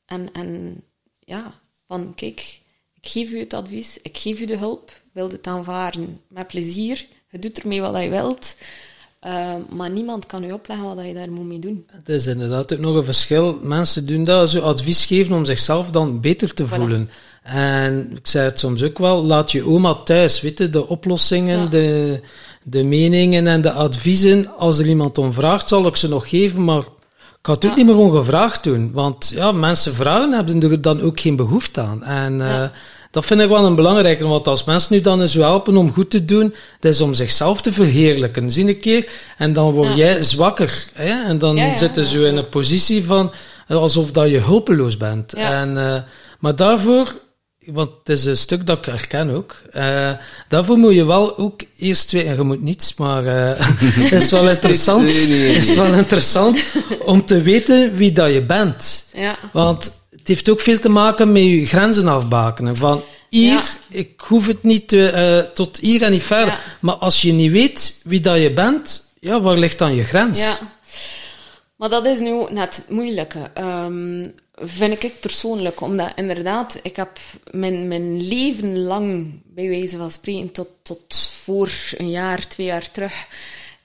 En, 0.06 0.32
en 0.34 0.82
ja, 1.20 1.54
van 1.88 2.14
kijk, 2.16 2.60
ik 2.94 3.10
geef 3.10 3.30
u 3.30 3.40
het 3.40 3.54
advies, 3.54 4.00
ik 4.02 4.18
geef 4.18 4.40
u 4.40 4.46
de 4.46 4.58
hulp, 4.58 5.02
wil 5.12 5.30
het 5.30 5.48
aanvaarden 5.48 6.22
met 6.28 6.48
plezier 6.48 7.08
je 7.30 7.40
doet 7.40 7.60
ermee 7.60 7.82
wat 7.82 8.04
je 8.04 8.10
wilt. 8.10 8.56
Uh, 9.26 9.54
maar 9.70 9.90
niemand 9.90 10.26
kan 10.26 10.44
u 10.44 10.52
opleggen 10.52 10.96
wat 10.96 11.06
je 11.06 11.14
daar 11.14 11.32
moet 11.32 11.46
mee 11.46 11.60
doen. 11.60 11.88
Het 11.92 12.10
is 12.10 12.28
inderdaad 12.28 12.74
ook 12.74 12.80
nog 12.80 12.96
een 12.96 13.04
verschil. 13.04 13.60
Mensen 13.64 14.06
doen 14.06 14.24
dat, 14.24 14.50
zo 14.50 14.60
advies 14.60 15.06
geven 15.06 15.36
om 15.36 15.46
zichzelf 15.46 15.90
dan 15.90 16.22
beter 16.22 16.54
te 16.54 16.68
voelen. 16.68 17.10
En 17.44 18.12
ik 18.16 18.28
zei 18.28 18.46
het 18.46 18.60
soms 18.60 18.84
ook 18.84 18.98
wel, 18.98 19.24
laat 19.24 19.52
je 19.52 19.66
oma 19.66 19.94
thuis, 19.94 20.42
weet 20.42 20.58
je, 20.58 20.70
de 20.70 20.88
oplossingen, 20.88 21.70
de, 21.70 22.20
de 22.64 22.84
meningen 22.84 23.48
en 23.48 23.62
de 23.62 23.72
adviezen. 23.72 24.58
Als 24.58 24.80
er 24.80 24.88
iemand 24.88 25.18
om 25.18 25.34
vraagt, 25.34 25.70
zal 25.70 25.88
ik 25.88 25.96
ze 25.96 26.08
nog 26.08 26.30
geven, 26.30 26.64
maar 26.64 26.84
had 27.48 27.62
het 27.62 27.72
ook 27.72 27.78
niet 27.78 27.86
meer 27.86 27.98
ongevraagd 27.98 28.64
doen. 28.64 28.92
Want 28.94 29.32
ja, 29.36 29.52
mensen 29.52 29.94
vragen 29.94 30.32
hebben 30.32 30.62
er 30.62 30.82
dan 30.82 31.02
ook 31.02 31.20
geen 31.20 31.36
behoefte 31.36 31.82
aan. 31.82 32.04
En 32.04 32.40
uh, 32.40 32.64
dat 33.12 33.26
vind 33.26 33.42
ik 33.42 33.50
wel 33.50 33.66
een 33.66 33.76
belangrijke, 33.76 34.28
want 34.28 34.48
als 34.48 34.64
mensen 34.64 34.94
nu 34.94 35.02
dan 35.02 35.22
eens 35.22 35.34
helpen 35.34 35.78
om 35.78 35.94
goed 35.94 36.10
te 36.10 36.26
doen, 36.26 36.54
dat 36.80 36.94
is 36.94 37.02
om 37.02 37.14
zichzelf 37.14 37.62
te 37.62 37.72
verheerlijken. 37.72 38.52
Zie 38.52 38.68
een 38.68 38.80
keer, 38.80 39.10
en 39.38 39.54
dan 39.54 39.72
word 39.72 39.96
jij 39.96 40.24
zwakker. 40.24 40.88
Hè? 40.94 41.24
En 41.24 41.38
dan 41.38 41.56
ja, 41.56 41.76
zitten 41.76 42.06
ze 42.06 42.26
in 42.26 42.38
een 42.38 42.50
positie 42.50 43.06
van, 43.06 43.32
alsof 43.68 44.12
dat 44.12 44.30
je 44.30 44.40
hulpeloos 44.40 44.98
bent. 44.98 45.34
En, 45.34 45.74
uh, 45.76 45.96
maar 46.40 46.56
daarvoor, 46.56 47.16
want 47.74 47.90
het 48.00 48.10
is 48.10 48.26
een 48.26 48.38
stuk 48.38 48.66
dat 48.66 48.78
ik 48.78 48.86
herken 48.86 49.30
ook, 49.30 49.62
uh, 49.74 50.12
daarvoor 50.48 50.78
moet 50.78 50.94
je 50.94 51.06
wel 51.06 51.38
ook 51.38 51.62
eerst 51.78 52.08
twee, 52.08 52.24
en 52.24 52.36
je 52.36 52.44
moet 52.44 52.62
niets, 52.62 52.96
maar 52.96 53.24
uh, 53.24 53.52
het 54.04 54.12
is 54.12 54.32
wel 54.32 54.50
interessant, 54.50 55.10
is 55.10 55.76
wel 55.76 55.94
interessant 55.94 56.64
om 57.00 57.26
te 57.26 57.42
weten 57.42 57.96
wie 57.96 58.12
dat 58.12 58.34
je 58.34 58.42
bent. 58.42 59.06
Want 59.52 59.84
het 60.10 60.28
heeft 60.28 60.50
ook 60.50 60.62
veel 60.62 60.80
te 60.80 60.90
maken 60.90 61.32
met 61.32 61.44
je 61.44 61.66
grenzen 61.66 62.08
afbakenen. 62.08 62.76
Van 62.76 63.02
hier, 63.30 63.78
ik 63.90 64.22
hoef 64.22 64.48
het 64.48 64.64
niet 64.64 64.92
uh, 64.92 65.40
tot 65.40 65.78
hier 65.78 66.02
en 66.02 66.12
niet 66.12 66.24
verder. 66.24 66.60
Maar 66.80 66.96
als 66.96 67.22
je 67.22 67.32
niet 67.32 67.52
weet 67.52 68.00
wie 68.04 68.22
dat 68.22 68.42
je 68.42 68.54
bent, 68.54 69.10
ja, 69.20 69.42
waar 69.42 69.58
ligt 69.58 69.78
dan 69.78 69.96
je 69.96 70.04
grens? 70.04 70.40
Ja. 70.40 70.58
Maar 71.76 71.90
dat 71.90 72.06
is 72.06 72.20
nu 72.20 72.46
net 72.50 72.84
moeilijke. 72.90 73.52
Um, 73.60 74.34
vind 74.60 75.04
ik 75.04 75.20
persoonlijk. 75.20 75.82
Omdat 75.82 76.12
inderdaad, 76.16 76.80
ik 76.82 76.96
heb 76.96 77.20
mijn, 77.52 77.88
mijn 77.88 78.28
leven 78.28 78.80
lang, 78.80 79.34
bij 79.44 79.70
wijze 79.70 79.98
van 79.98 80.12
spreken, 80.12 80.52
tot, 80.52 80.70
tot 80.82 81.32
voor 81.44 81.72
een 81.98 82.10
jaar, 82.10 82.48
twee 82.48 82.68
jaar 82.68 82.92
terug 82.92 83.28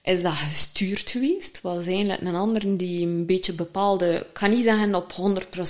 is 0.03 0.23
dat 0.23 0.33
gestuurd 0.33 1.11
geweest. 1.11 1.61
was 1.61 1.87
eigenlijk 1.87 2.21
een 2.21 2.35
ander 2.35 2.77
die 2.77 3.07
een 3.07 3.27
beetje 3.27 3.53
bepaalde... 3.53 4.15
Ik 4.15 4.33
kan 4.33 4.51
niet 4.51 4.63
zeggen 4.63 4.95
op 4.95 5.13
100%, 5.13 5.15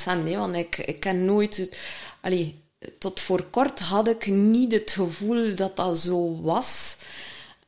hè, 0.04 0.36
want 0.36 0.54
ik, 0.54 0.78
ik 0.78 1.00
ken 1.00 1.24
nooit... 1.24 1.78
Allee, 2.20 2.60
tot 2.98 3.20
voor 3.20 3.42
kort 3.42 3.78
had 3.78 4.08
ik 4.08 4.26
niet 4.26 4.72
het 4.72 4.90
gevoel 4.90 5.54
dat 5.54 5.76
dat 5.76 5.98
zo 5.98 6.40
was. 6.40 6.96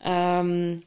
Um, 0.06 0.84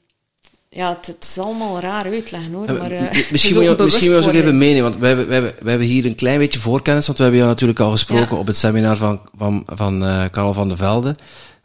ja, 0.78 0.98
het, 1.02 1.18
is 1.22 1.38
allemaal 1.38 1.80
raar 1.80 2.06
uitleggen 2.06 2.54
hoor. 2.54 2.74
Maar, 2.74 2.92
uh, 2.92 3.02
misschien 3.32 3.54
wil 3.54 3.62
je, 3.62 3.84
misschien 3.84 4.10
je 4.10 4.16
ook 4.16 4.34
even 4.34 4.58
meenemen, 4.58 4.84
want 4.84 4.98
we 4.98 5.08
hebben, 5.08 5.28
we, 5.28 5.34
hebben, 5.34 5.54
we 5.60 5.70
hebben 5.70 5.88
hier 5.88 6.06
een 6.06 6.16
klein 6.16 6.40
beetje 6.40 6.60
voorkennis, 6.60 7.06
want 7.06 7.18
we 7.18 7.24
hebben 7.24 7.42
jou 7.42 7.54
natuurlijk 7.54 7.80
al 7.80 7.92
gesproken 7.92 8.38
op 8.38 8.48
het 8.48 8.58
seminar 8.58 8.98
van, 8.98 9.22
van, 9.38 9.64
van 9.66 10.04
uh, 10.04 10.24
Karel 10.32 10.54
van 10.54 10.68
der 10.68 10.78
Velde. 10.78 11.16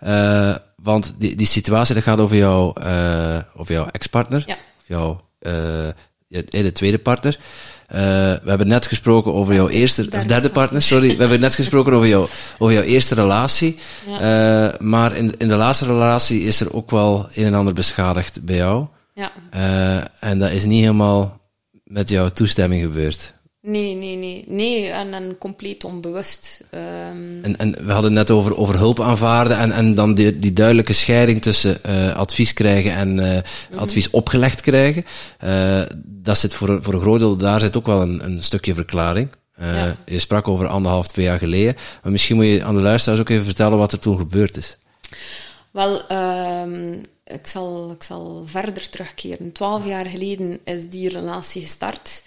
Uh, 0.07 0.55
want 0.77 1.15
die, 1.19 1.37
die 1.37 1.47
situatie, 1.47 1.95
dat 1.95 2.03
gaat 2.03 2.19
over, 2.19 2.37
jou, 2.37 2.75
over 3.57 3.75
jouw 3.75 3.87
ex-partner. 3.87 4.45
Ja. 4.47 4.57
Of 4.81 4.89
jouw, 4.89 5.21
de 6.29 6.73
tweede 6.73 6.99
partner. 6.99 7.39
Uh, 7.95 7.99
we 7.99 8.49
hebben 8.49 8.69
net 8.69 8.87
gesproken 8.87 9.35
over 9.35 9.55
jouw 9.55 9.69
eerste, 9.69 10.03
derde 10.03 10.17
of 10.17 10.25
derde 10.25 10.51
partner, 10.51 10.83
sorry. 10.83 11.09
We 11.09 11.21
hebben 11.21 11.41
net 11.41 11.55
gesproken 11.55 11.93
over, 11.93 12.09
jou, 12.09 12.29
over 12.59 12.75
jouw 12.75 12.85
eerste 12.85 13.15
relatie. 13.15 13.79
Ja. 14.07 14.73
Uh, 14.73 14.79
maar 14.79 15.17
in, 15.17 15.35
in 15.39 15.49
de 15.49 15.55
laatste 15.55 15.87
relatie 15.87 16.43
is 16.43 16.61
er 16.61 16.75
ook 16.75 16.91
wel 16.91 17.29
een 17.35 17.45
en 17.45 17.55
ander 17.55 17.75
beschadigd 17.75 18.45
bij 18.45 18.57
jou. 18.57 18.87
Ja. 19.15 19.33
Uh, 19.55 20.05
en 20.21 20.39
dat 20.39 20.51
is 20.51 20.65
niet 20.65 20.81
helemaal 20.81 21.41
met 21.85 22.09
jouw 22.09 22.29
toestemming 22.29 22.83
gebeurd. 22.83 23.35
Nee, 23.61 23.95
nee, 23.95 24.17
nee. 24.17 24.45
Nee, 24.49 24.89
en, 24.89 25.15
en 25.15 25.39
compleet 25.39 25.85
onbewust. 25.85 26.65
Um... 26.75 27.45
En, 27.45 27.57
en 27.57 27.73
we 27.87 27.93
hadden 27.93 28.17
het 28.17 28.29
net 28.29 28.31
over, 28.31 28.57
over 28.57 28.77
hulp 28.77 29.01
aanvaarden 29.01 29.57
en, 29.57 29.73
en 29.73 29.95
dan 29.95 30.15
die, 30.15 30.39
die 30.39 30.53
duidelijke 30.53 30.93
scheiding 30.93 31.43
tussen 31.43 31.79
uh, 31.87 32.15
advies 32.15 32.53
krijgen 32.53 32.93
en 32.93 33.09
uh, 33.09 33.15
mm-hmm. 33.15 33.79
advies 33.79 34.11
opgelegd 34.11 34.61
krijgen. 34.61 35.05
Uh, 35.45 35.83
dat 36.05 36.39
zit 36.39 36.55
voor, 36.55 36.83
voor 36.83 36.95
een 36.95 37.01
groot 37.01 37.19
deel, 37.19 37.37
daar 37.37 37.61
zit 37.61 37.77
ook 37.77 37.87
wel 37.87 38.03
een, 38.03 38.25
een 38.25 38.43
stukje 38.43 38.75
verklaring. 38.75 39.33
Ja. 39.59 39.97
Je 40.07 40.19
sprak 40.19 40.49
over 40.49 40.67
anderhalf, 40.67 41.09
twee 41.09 41.25
jaar 41.25 41.39
geleden. 41.39 41.77
Maar 42.03 42.13
misschien 42.13 42.37
moet 42.37 42.47
je 42.47 42.65
aan 42.65 42.75
de 42.75 42.81
luisteraars 42.81 43.21
ook 43.21 43.29
even 43.29 43.45
vertellen 43.45 43.79
wat 43.79 43.93
er 43.93 43.99
toen 43.99 44.19
gebeurd 44.19 44.57
is. 44.57 44.77
Wel, 45.71 46.03
um, 46.63 47.03
ik, 47.33 47.47
zal, 47.47 47.91
ik 47.91 48.03
zal 48.03 48.43
verder 48.47 48.89
terugkeren. 48.89 49.53
Twaalf 49.53 49.87
jaar 49.87 50.07
geleden 50.07 50.61
is 50.64 50.89
die 50.89 51.09
relatie 51.09 51.62
gestart. 51.62 52.22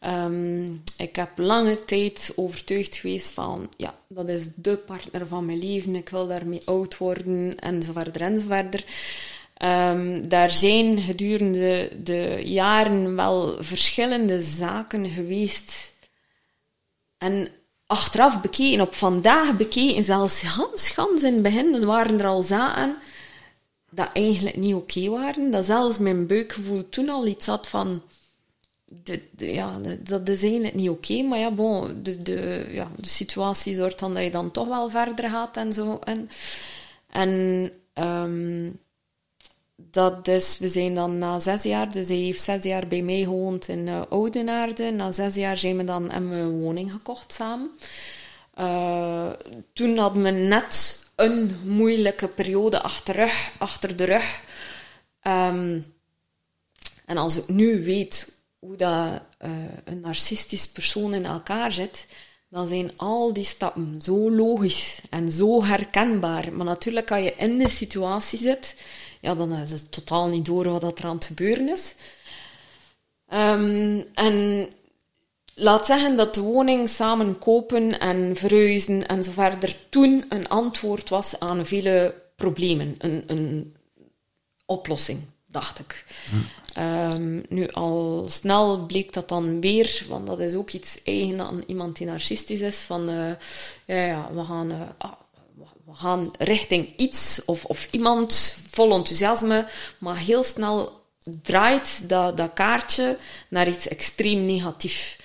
Um, 0.00 0.82
ik 0.96 1.16
heb 1.16 1.30
lange 1.36 1.84
tijd 1.84 2.32
overtuigd 2.36 2.96
geweest 2.96 3.32
van, 3.32 3.68
ja, 3.76 3.94
dat 4.08 4.28
is 4.28 4.42
de 4.54 4.76
partner 4.76 5.26
van 5.26 5.46
mijn 5.46 5.58
leven, 5.58 5.94
ik 5.94 6.08
wil 6.08 6.26
daarmee 6.26 6.62
oud 6.64 6.98
worden, 6.98 7.58
en 7.58 7.82
zo 7.82 7.92
verder 7.92 8.22
en 8.22 8.38
zo 8.38 8.46
verder. 8.46 8.84
Um, 9.62 10.28
daar 10.28 10.50
zijn 10.50 11.00
gedurende 11.00 11.90
de 12.02 12.40
jaren 12.44 13.16
wel 13.16 13.56
verschillende 13.58 14.40
zaken 14.40 15.10
geweest. 15.10 15.92
En 17.18 17.48
achteraf 17.86 18.40
bekeken, 18.40 18.80
op 18.80 18.94
vandaag 18.94 19.56
bekeken, 19.56 20.04
zelfs 20.04 20.40
gans, 20.40 20.90
gans 20.90 21.22
in 21.22 21.32
het 21.32 21.42
begin, 21.42 21.84
waren 21.84 22.18
er 22.18 22.26
al 22.26 22.42
zaken 22.42 22.96
dat 23.96 24.08
eigenlijk 24.12 24.56
niet 24.56 24.74
oké 24.74 25.08
waren. 25.08 25.50
Dat 25.50 25.64
zelfs 25.64 25.98
mijn 25.98 26.26
buikgevoel 26.26 26.88
toen 26.88 27.08
al 27.08 27.26
iets 27.26 27.46
had 27.46 27.68
van 27.68 28.02
de, 28.84 29.20
ja, 29.36 29.78
dat 30.00 30.28
is 30.28 30.42
eigenlijk 30.42 30.74
niet 30.74 30.90
oké, 30.90 31.22
maar 31.22 31.38
ja, 31.38 31.50
bon, 31.50 32.02
de, 32.02 32.22
de, 32.22 32.66
ja, 32.70 32.90
de 32.96 33.08
situatie 33.08 33.74
zorgt 33.74 33.98
dan 33.98 34.14
dat 34.14 34.22
je 34.22 34.30
dan 34.30 34.50
toch 34.50 34.68
wel 34.68 34.90
verder 34.90 35.30
gaat 35.30 35.56
en 35.56 35.72
zo. 35.72 35.98
En, 36.04 36.28
en 37.10 37.70
um, 37.94 38.78
dat 39.76 40.28
is, 40.28 40.58
we 40.58 40.68
zijn 40.68 40.94
dan 40.94 41.18
na 41.18 41.38
zes 41.38 41.62
jaar, 41.62 41.92
dus 41.92 42.08
hij 42.08 42.16
heeft 42.16 42.42
zes 42.42 42.62
jaar 42.62 42.86
bij 42.86 43.02
mij 43.02 43.22
gewoond 43.22 43.68
in 43.68 43.86
uh, 43.86 44.00
Oudenaarde. 44.08 44.90
Na 44.90 45.12
zes 45.12 45.34
jaar 45.34 45.56
zijn 45.56 45.76
we 45.76 45.84
dan, 45.84 46.10
hebben 46.10 46.30
we 46.30 46.36
een 46.36 46.60
woning 46.60 46.92
gekocht 46.92 47.32
samen. 47.32 47.70
Uh, 48.58 49.30
toen 49.72 49.98
hadden 49.98 50.22
we 50.22 50.30
net 50.30 51.05
een 51.16 51.60
moeilijke 51.64 52.28
periode 52.28 52.80
achter, 52.80 53.32
achter 53.58 53.96
de 53.96 54.04
rug. 54.04 54.40
Um, 55.22 55.94
en 57.04 57.16
als 57.16 57.36
ik 57.36 57.48
nu 57.48 57.84
weet 57.84 58.32
hoe 58.58 58.76
dat, 58.76 59.22
uh, 59.44 59.50
een 59.84 60.00
narcistisch 60.00 60.68
persoon 60.68 61.14
in 61.14 61.24
elkaar 61.24 61.72
zit, 61.72 62.06
dan 62.48 62.66
zijn 62.66 62.98
al 62.98 63.32
die 63.32 63.44
stappen 63.44 64.00
zo 64.00 64.30
logisch 64.30 65.00
en 65.10 65.32
zo 65.32 65.64
herkenbaar. 65.64 66.52
Maar 66.52 66.66
natuurlijk, 66.66 67.10
als 67.10 67.22
je 67.22 67.34
in 67.36 67.58
de 67.58 67.68
situatie 67.68 68.38
zit, 68.38 68.76
ja, 69.20 69.34
dan 69.34 69.52
is 69.52 69.70
het 69.70 69.92
totaal 69.92 70.28
niet 70.28 70.44
door 70.44 70.80
wat 70.80 70.98
er 70.98 71.04
aan 71.04 71.14
het 71.14 71.24
gebeuren 71.24 71.68
is. 71.68 71.94
Um, 73.32 74.06
en 74.14 74.68
laat 75.58 75.86
zeggen 75.86 76.16
dat 76.16 76.34
de 76.34 76.40
woning 76.40 76.88
samen 76.88 77.38
kopen 77.38 78.00
en 78.00 78.36
verhuizen 78.36 79.06
en 79.08 79.24
zo 79.24 79.30
verder 79.30 79.76
toen 79.88 80.24
een 80.28 80.48
antwoord 80.48 81.08
was 81.08 81.40
aan 81.40 81.66
vele 81.66 82.14
problemen. 82.36 82.94
Een, 82.98 83.24
een 83.26 83.76
oplossing, 84.66 85.20
dacht 85.46 85.78
ik. 85.78 86.04
Ehm, 86.74 87.40
nu, 87.48 87.68
al 87.68 88.26
snel 88.28 88.86
bleek 88.86 89.12
dat 89.12 89.28
dan 89.28 89.60
weer, 89.60 90.04
want 90.08 90.26
dat 90.26 90.40
is 90.40 90.54
ook 90.54 90.70
iets 90.70 91.02
eigen 91.04 91.40
aan 91.40 91.64
iemand 91.66 91.96
die 91.96 92.06
narcistisch 92.06 92.60
is, 92.60 92.76
van 92.78 93.08
eh, 93.08 93.32
ja, 93.86 94.04
ja, 94.06 94.30
we 94.32 94.44
gaan... 94.44 94.70
eh, 94.70 94.80
ah, 94.98 95.12
we 95.84 95.94
gaan 95.94 96.30
richting 96.38 96.96
iets 96.96 97.42
of, 97.44 97.64
of 97.64 97.88
iemand 97.90 98.58
vol 98.70 98.94
enthousiasme, 98.94 99.66
maar 99.98 100.16
heel 100.16 100.42
snel 100.44 101.00
draait 101.42 102.08
dat, 102.08 102.36
dat 102.36 102.52
kaartje 102.52 103.18
naar 103.48 103.68
iets 103.68 103.88
extreem 103.88 104.44
negatief. 104.44 105.18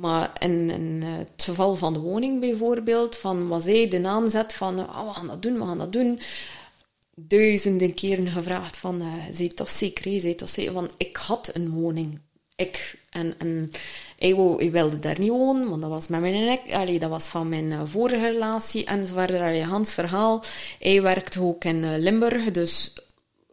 Maar 0.00 0.32
in, 0.38 1.02
eh, 1.02 1.08
het 1.18 1.42
geval 1.44 1.74
van 1.74 1.92
de 1.92 1.98
woning 1.98 2.40
bijvoorbeeld, 2.40 3.16
van 3.16 3.46
was 3.46 3.64
hij 3.64 3.88
de 3.88 4.06
aanzet 4.06 4.52
van 4.52 4.88
ah, 4.88 5.06
we 5.06 5.14
gaan 5.14 5.26
dat 5.26 5.42
doen, 5.42 5.54
we 5.54 5.64
gaan 5.64 5.78
dat 5.78 5.92
doen. 5.92 6.20
Duizenden 7.14 7.94
keren 7.94 8.26
gevraagd 8.26 8.76
van, 8.76 9.02
uh, 9.02 9.12
zij 9.30 9.48
toch 9.48 9.70
zeker, 9.70 10.20
zij 10.20 10.34
toch 10.34 10.48
zeker, 10.48 10.72
want 10.72 10.94
ik 10.96 11.16
had 11.16 11.50
een 11.52 11.70
woning. 11.70 12.20
Ik. 12.56 12.98
En, 13.10 13.34
en 13.38 13.70
hij 14.18 14.34
wilde 14.70 14.98
daar 14.98 15.18
niet 15.18 15.30
wonen, 15.30 15.68
want 15.68 15.82
dat 15.82 15.90
was 15.90 16.08
met 16.08 16.20
mijn 16.20 16.98
dat 16.98 17.10
was 17.10 17.26
van 17.26 17.48
mijn 17.48 17.72
eh, 17.72 17.80
vorige 17.84 18.30
relatie 18.30 18.84
en 18.84 19.06
zo 19.06 19.12
verder. 19.14 19.64
Hans 19.64 19.94
verhaal. 19.94 20.42
Hij 20.78 21.02
werkte 21.02 21.40
ook 21.40 21.64
in 21.64 21.98
Limburg, 21.98 22.50
dus 22.50 22.92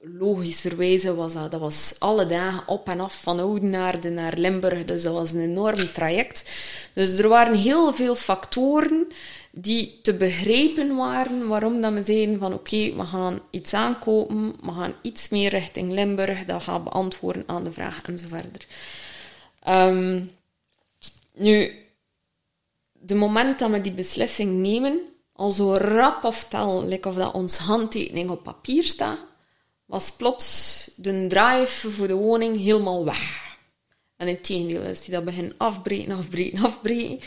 logischerwijze 0.02 1.16
was 1.16 1.34
dat, 1.34 1.52
dat 1.52 1.60
was 1.60 1.96
alle 2.00 2.26
dagen 2.26 2.68
op 2.68 2.88
en 2.90 3.00
af 3.00 3.22
van 3.22 3.40
Oudenaarde 3.40 4.10
naar 4.10 4.38
Limburg, 4.38 4.86
dus 4.86 5.04
dat 5.04 5.14
was 5.14 5.32
een 5.32 5.42
enorm 5.42 5.92
traject. 5.94 6.52
Dus 6.94 7.20
er 7.20 7.28
waren 7.28 7.56
heel 7.56 7.94
veel 7.94 8.16
factoren 8.16 9.08
die 9.52 10.00
te 10.02 10.14
begrijpen 10.14 10.96
waren 10.96 11.48
waarom 11.48 11.82
dat 11.82 11.94
we 11.94 12.04
zeiden 12.04 12.40
van 12.40 12.54
oké, 12.54 12.96
we 12.96 13.06
gaan 13.06 13.40
iets 13.50 13.74
aankopen, 13.74 14.56
we 14.62 14.72
gaan 14.72 14.94
iets 15.02 15.30
meer 15.30 15.50
richting 15.50 15.92
Limburg, 15.92 16.46
dat 16.46 16.64
gaat 16.64 16.84
beantwoorden 16.84 17.44
aan 17.46 17.64
de 17.64 17.72
vraag 17.72 18.04
en 18.04 18.20
zo. 18.20 18.26
Ehm, 19.64 20.22
nu, 21.34 21.72
de 22.92 23.16
moment 23.16 23.60
dat 23.60 23.72
we 23.72 23.82
die 23.82 23.92
beslissing 23.92 24.58
nemen, 24.58 25.00
al 25.34 25.52
zo 25.52 25.74
rap 25.74 26.24
of 26.24 26.44
tel, 26.50 26.86
like 26.86 27.08
of 27.08 27.16
dat 27.16 27.34
ons 27.34 27.58
handtekening 27.58 28.30
op 28.30 28.44
papier 28.44 28.84
staat, 28.84 29.30
was 29.92 30.12
plots 30.12 30.90
de 30.96 31.26
drive 31.28 31.92
voor 31.92 32.08
de 32.08 32.14
woning 32.14 32.58
helemaal 32.58 33.06
weg. 33.06 33.50
En 34.18 34.28
in 34.28 34.42
tegendeel 34.42 34.82
is 34.82 35.02
die 35.02 35.14
dat 35.14 35.26
begint 35.26 35.54
afbreken, 35.58 36.18
afbreken, 36.18 36.64
afbreken. 36.66 37.20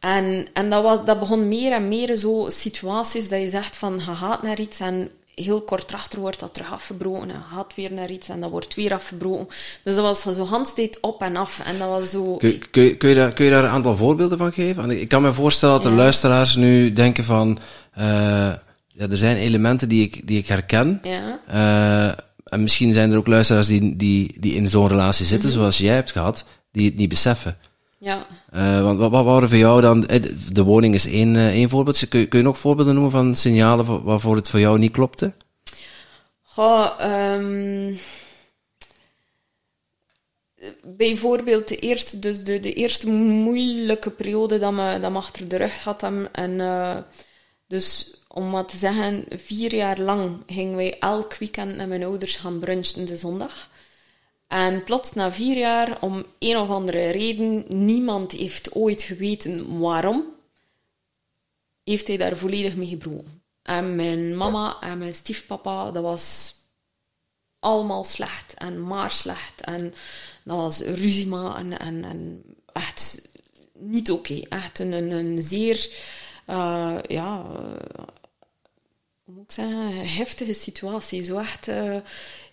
En, 0.00 0.46
en 0.52 0.70
dat, 0.70 0.82
was, 0.82 1.04
dat 1.04 1.18
begon 1.18 1.48
meer 1.48 1.72
en 1.72 1.88
meer 1.88 2.16
zo 2.16 2.46
situaties 2.48 3.28
dat 3.28 3.40
je 3.40 3.48
zegt 3.48 3.76
van, 3.76 3.94
je 3.94 4.14
gaat 4.14 4.42
naar 4.42 4.60
iets 4.60 4.80
en 4.80 5.10
heel 5.34 5.60
kort 5.60 5.90
erachter 5.90 6.20
wordt 6.20 6.40
dat 6.40 6.54
terug 6.54 6.72
afgebroken. 6.72 7.22
En 7.30 7.36
je 7.50 7.54
gaat 7.56 7.74
weer 7.74 7.92
naar 7.92 8.10
iets 8.10 8.28
en 8.28 8.40
dat 8.40 8.50
wordt 8.50 8.74
weer 8.74 8.92
afgebroken. 8.92 9.46
Dus 9.82 9.94
dat 9.94 10.04
was 10.04 10.36
zo 10.36 10.44
handsteed 10.44 11.00
op 11.00 11.22
en 11.22 11.36
af. 11.36 11.60
En 11.64 11.78
dat 11.78 11.88
was 11.88 12.10
zo... 12.10 12.36
Kun, 12.36 12.62
kun, 12.70 12.96
kun, 12.96 13.08
je 13.08 13.14
daar, 13.14 13.32
kun 13.32 13.44
je 13.44 13.50
daar 13.50 13.64
een 13.64 13.70
aantal 13.70 13.96
voorbeelden 13.96 14.38
van 14.38 14.52
geven? 14.52 14.76
Want 14.86 15.00
ik 15.00 15.08
kan 15.08 15.22
me 15.22 15.32
voorstellen 15.32 15.74
dat 15.74 15.82
de 15.84 15.90
Ja. 15.90 15.94
luisteraars 15.96 16.56
nu 16.56 16.92
denken 16.92 17.24
van... 17.24 17.58
eh, 17.92 18.52
ja, 18.92 19.08
er 19.08 19.16
zijn 19.16 19.36
elementen 19.36 19.88
die 19.88 20.02
ik, 20.02 20.26
die 20.26 20.38
ik 20.38 20.46
herken. 20.46 20.98
Ja. 21.02 21.40
Eh, 21.46 22.24
en 22.44 22.62
misschien 22.62 22.92
zijn 22.92 23.10
er 23.10 23.16
ook 23.18 23.26
luisteraars 23.26 23.66
die, 23.66 23.96
die, 23.96 24.36
die 24.40 24.54
in 24.54 24.68
zo'n 24.68 24.88
relatie 24.88 25.26
zitten, 25.26 25.48
Mhm. 25.48 25.58
zoals 25.58 25.78
jij 25.78 25.94
hebt 25.94 26.10
gehad, 26.12 26.44
die 26.72 26.84
het 26.88 26.96
niet 26.96 27.08
beseffen. 27.08 27.58
Ja. 27.98 28.26
Eh, 28.50 28.82
want 28.82 28.98
wat, 28.98 29.10
wat 29.10 29.24
waren 29.24 29.48
voor 29.48 29.58
jou 29.58 29.80
dan... 29.80 30.06
eh, 30.06 30.22
de- 30.52 30.62
woning 30.62 30.94
is 30.94 31.06
één, 31.06 31.36
één 31.36 31.68
voorbeeld. 31.68 32.08
Kun, 32.08 32.20
je- 32.20 32.26
kun 32.28 32.38
je 32.38 32.44
nog 32.44 32.58
voorbeelden 32.58 32.94
noemen 32.94 33.12
van 33.12 33.34
signalen 33.34 33.84
wa- 33.86 34.00
waarvoor 34.02 34.36
het 34.36 34.48
voor 34.48 34.60
jou 34.60 34.78
niet 34.78 34.92
klopte? 34.92 35.34
Goh, 36.42 36.90
ehm, 36.98 37.94
bijvoorbeeld 40.84 41.68
de 41.68 41.76
eerste, 41.76 42.18
dus 42.18 42.44
de, 42.44 42.60
de 42.60 42.72
eerste 42.72 43.08
moeilijke 43.10 44.10
periode 44.10 44.58
dat 44.58 44.72
me, 44.72 44.98
dat 45.00 45.10
me 45.12 45.18
achter 45.18 45.48
de 45.48 45.56
rug 45.56 45.82
had. 45.84 46.02
En, 46.32 46.60
eh, 46.60 46.96
dus 47.68 48.14
om 48.34 48.50
maar 48.50 48.66
te 48.66 48.76
zeggen, 48.76 49.24
vier 49.36 49.74
jaar 49.74 50.00
lang 50.00 50.42
gingen 50.46 50.76
wij 50.76 50.98
elk 50.98 51.34
weekend 51.34 51.76
met 51.76 51.88
mijn 51.88 52.04
ouders 52.04 52.36
gaan 52.36 52.58
brunchen 52.58 53.04
de 53.04 53.16
zondag. 53.16 53.70
En 54.46 54.84
plots 54.84 55.12
na 55.12 55.32
vier 55.32 55.56
jaar, 55.56 55.96
om 56.00 56.24
een 56.38 56.56
of 56.56 56.68
andere 56.68 57.10
reden, 57.10 57.64
niemand 57.68 58.32
heeft 58.32 58.74
ooit 58.74 59.02
geweten 59.02 59.78
waarom, 59.78 60.24
heeft 61.84 62.06
hij 62.06 62.16
daar 62.16 62.36
volledig 62.36 62.76
mee 62.76 62.88
gebroken. 62.88 63.42
En 63.62 63.96
mijn 63.96 64.36
mama 64.36 64.80
en 64.80 64.98
mijn 64.98 65.14
stiefpapa, 65.14 65.90
dat 65.90 66.02
was 66.02 66.54
allemaal 67.58 68.04
slecht 68.04 68.54
en 68.54 68.86
maar 68.86 69.10
slecht. 69.10 69.60
En 69.60 69.94
dat 70.44 70.56
was 70.56 70.80
ruzie 70.80 71.26
maken 71.26 71.78
en, 71.78 72.04
en 72.04 72.42
echt 72.72 73.28
niet 73.78 74.10
oké. 74.10 74.40
Echt 74.48 74.78
een, 74.78 75.10
een, 75.10 75.42
zeer, 75.42 75.90
eh, 76.46 76.98
ja, 77.06 77.44
hoe 79.32 79.40
moet 79.40 79.50
ik 79.50 79.64
zeggen, 79.64 80.06
heftige 80.16 80.54
situatie. 80.54 81.24
Zo 81.24 81.38
echt, 81.38 81.68
eh, 81.68 81.96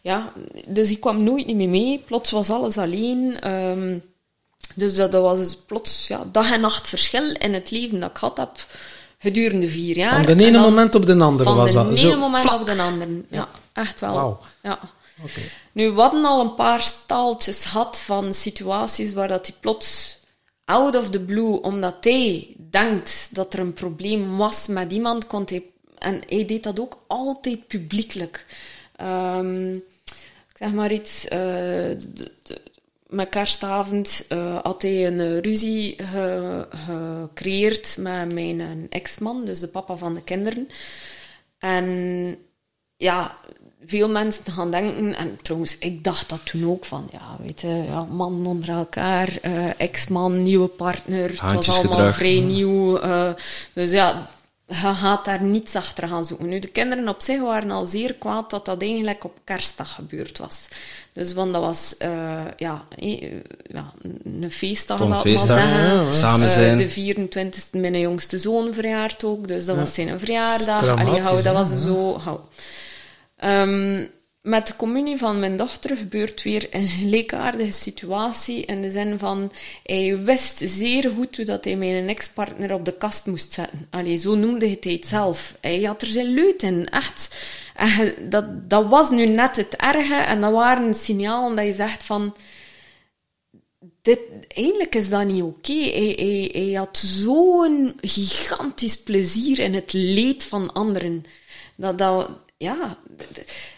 ja, 0.02 0.34
dus 0.68 0.90
ik 0.92 1.00
kwam 1.00 1.24
nooit 1.24 1.56
meer 1.56 1.70
mee. 1.70 2.04
Plots 2.06 2.32
was 2.32 2.50
alles 2.50 2.78
alleen. 2.78 3.40
ehm, 3.42 4.00
dus 4.76 4.96
dat, 4.96 5.12
dat 5.12 5.22
was 5.22 5.38
dus 5.38 5.56
plots 5.56 6.08
ja, 6.08 6.26
dag 6.32 6.52
en 6.52 6.62
nacht 6.62 6.88
verschil 6.88 7.32
in 7.32 7.54
het 7.54 7.72
leven 7.72 8.00
dat 8.00 8.10
ik 8.10 8.18
had 8.18 8.38
heb 8.38 8.66
gedurende 9.20 9.70
vier 9.70 9.96
jaar. 9.98 10.14
Van 10.14 10.26
de 10.26 10.32
En 10.32 10.40
ene 10.40 10.52
dan 10.52 10.62
moment 10.62 10.96
op 10.96 11.06
de 11.06 11.20
andere 11.20 11.44
van 11.44 11.56
was 11.56 11.72
de 11.72 11.78
dat. 11.78 11.86
ene 11.88 11.98
Zo, 11.98 12.18
moment 12.18 12.44
flak. 12.50 12.60
op 12.60 12.66
de 12.66 12.82
andere. 12.82 13.24
Ja, 13.30 13.48
echt 13.74 14.00
wel. 14.00 14.40
Ja. 14.64 14.80
Oké. 15.24 15.40
Nu, 15.72 15.92
we 15.92 16.02
hadden 16.02 16.26
al 16.26 16.42
een 16.42 16.56
paar 16.56 16.82
staaltjes 16.82 17.66
gehad 17.66 18.00
van 18.00 18.34
situaties 18.34 19.14
waar 19.14 19.28
dat 19.28 19.48
hij 19.48 19.56
plots 19.60 20.20
out 20.66 20.96
of 20.96 21.10
the 21.10 21.20
blue, 21.20 21.62
omdat 21.62 21.96
hij 22.02 22.56
denkt 22.58 23.30
dat 23.32 23.54
er 23.54 23.60
een 23.60 23.74
probleem 23.74 24.38
was 24.38 24.68
met 24.68 24.92
iemand, 24.92 25.28
kon 25.28 25.44
hij, 25.46 25.64
en 26.00 26.22
hij 26.28 26.46
deed 26.46 26.64
dat 26.64 26.80
ook 26.80 27.04
altijd 27.08 27.68
publiekelijk. 27.68 28.46
Ehm, 28.96 29.74
ik 29.74 30.56
zeg 30.58 30.72
maar 30.74 30.92
iets, 30.92 31.28
eh, 31.28 31.40
de- 31.40 32.32
de- 32.44 32.62
met 33.10 33.30
kerstavond 33.30 34.26
eh, 34.30 34.58
had 34.62 34.82
hij 34.82 35.08
een 35.08 35.20
eh, 35.20 35.40
ruzie 35.40 35.96
ge- 36.04 36.68
gecreëerd 36.70 37.98
met 38.00 38.32
mijn 38.34 38.88
ex-man, 38.90 39.46
dus 39.46 39.60
de 39.60 39.68
papa 39.68 39.96
van 39.96 40.14
de 40.14 40.22
kinderen. 40.24 40.68
En 41.60 42.36
ja, 42.98 43.36
veel 43.86 44.10
mensen 44.10 44.52
gaan 44.52 44.72
denken, 44.72 45.16
en 45.16 45.38
trouwens, 45.42 45.78
ik 45.78 46.04
dacht 46.04 46.30
dat 46.30 46.46
toen 46.46 46.70
ook 46.70 46.86
van, 46.86 47.08
ja, 47.12 47.38
weet 47.46 47.62
je, 47.62 47.68
ja, 47.88 48.04
man 48.04 48.46
onder 48.48 48.70
elkaar, 48.70 49.38
eh, 49.42 49.80
ex-man, 49.80 50.44
nieuwe 50.44 50.68
partner, 50.68 51.30
het 51.30 51.40
was 51.56 51.66
allemaal 51.88 51.98
vrij 52.14 52.40
nieuw. 52.40 53.00
dus 53.74 53.92
ja, 53.92 54.30
je 54.70 54.76
gaat 54.76 55.26
daar 55.26 55.44
niets 55.44 55.76
achter 55.76 56.08
gaan 56.08 56.26
zoeken. 56.26 56.50
Nu, 56.50 56.60
de 56.60 56.68
kinderen 56.68 57.08
op 57.08 57.22
zich 57.22 57.40
waren 57.42 57.72
al 57.72 57.86
zeer 57.86 58.14
kwaad 58.14 58.50
dat 58.50 58.66
dat 58.66 58.82
eigenlijk 58.82 59.24
op 59.24 59.38
kerstdag 59.44 59.94
gebeurd 59.96 60.38
was. 60.38 60.68
Dus 61.14 61.34
want 61.34 61.54
dat 61.54 61.62
was, 61.62 61.98
eh, 61.98 62.42
ja, 62.58 62.84
eh, 62.96 63.32
ja, 63.72 63.92
een 64.24 64.52
feestdag, 64.52 65.00
laat 65.00 65.08
maar 65.08 65.18
feestdag, 65.18 65.58
zeggen. 65.58 65.78
ja, 65.80 66.02
ja. 66.02 66.12
Samen 66.12 66.48
Eh, 66.48 66.54
zijn. 66.54 66.78
de 66.78 66.90
24e 66.90 67.78
mijn 67.80 68.00
jongste 68.00 68.40
zoon 68.40 68.74
verjaard 68.74 69.24
ook, 69.24 69.48
dus 69.48 69.66
dat 69.66 69.76
was 69.76 69.94
zijn 69.94 70.20
verjaardag. 70.20 70.88
Allee, 70.88 71.22
hou, 71.22 71.42
dat 71.42 71.54
was 71.54 71.82
zo... 71.82 72.18
Hou. 72.20 72.40
Ehm, 73.38 74.06
met 74.50 74.68
de 74.68 74.76
communie 74.76 75.18
van 75.18 75.40
mijn 75.40 75.58
dochter 75.58 75.98
gebeurt 75.98 76.44
weer 76.44 76.68
een 76.70 76.88
gelijkaardige 76.88 77.72
situatie 77.72 78.66
in 78.66 78.82
de 78.82 78.90
zin 78.90 79.20
van 79.20 79.52
hij 79.84 80.24
wist 80.24 80.62
zeer 80.64 81.12
goed 81.12 81.36
hoe 81.36 81.46
dat 81.46 81.66
hij 81.66 81.76
mijn 81.76 82.10
ex-partner 82.10 82.74
op 82.74 82.86
de 82.86 82.94
kast 82.98 83.26
moest 83.26 83.54
zetten. 83.54 83.88
Allee, 83.90 84.16
zo 84.16 84.36
noemde 84.36 84.66
hij 84.80 84.94
het 84.94 85.06
zelf. 85.06 85.56
Hij 85.62 85.82
had 85.82 86.02
er 86.02 86.08
zijn 86.08 86.34
leut 86.34 86.64
in, 86.64 86.86
echt. 86.86 87.38
Dat, 88.30 88.70
dat 88.70 88.88
was 88.88 89.10
nu 89.10 89.26
net 89.26 89.56
het 89.56 89.76
erge 89.76 90.16
en 90.16 90.42
dat 90.42 90.52
waren 90.52 90.94
signalen 90.94 91.56
dat 91.56 91.66
je 91.66 91.74
zegt 91.74 92.04
van 92.04 92.36
dit, 94.02 94.20
eigenlijk 94.48 94.96
is 94.96 95.10
dat 95.10 95.26
niet 95.26 95.44
oké. 95.44 95.74
Hij, 95.74 96.50
hij 96.54 96.74
had 96.74 96.98
zo'n 96.98 97.94
gigantisch 98.02 98.98
plezier 98.98 99.60
in 99.60 99.74
het 99.74 99.94
leed 99.94 100.44
van 100.44 100.74
anderen. 100.74 101.24
Dat, 101.76 101.98
dat, 101.98 102.30
ja, 102.60 102.98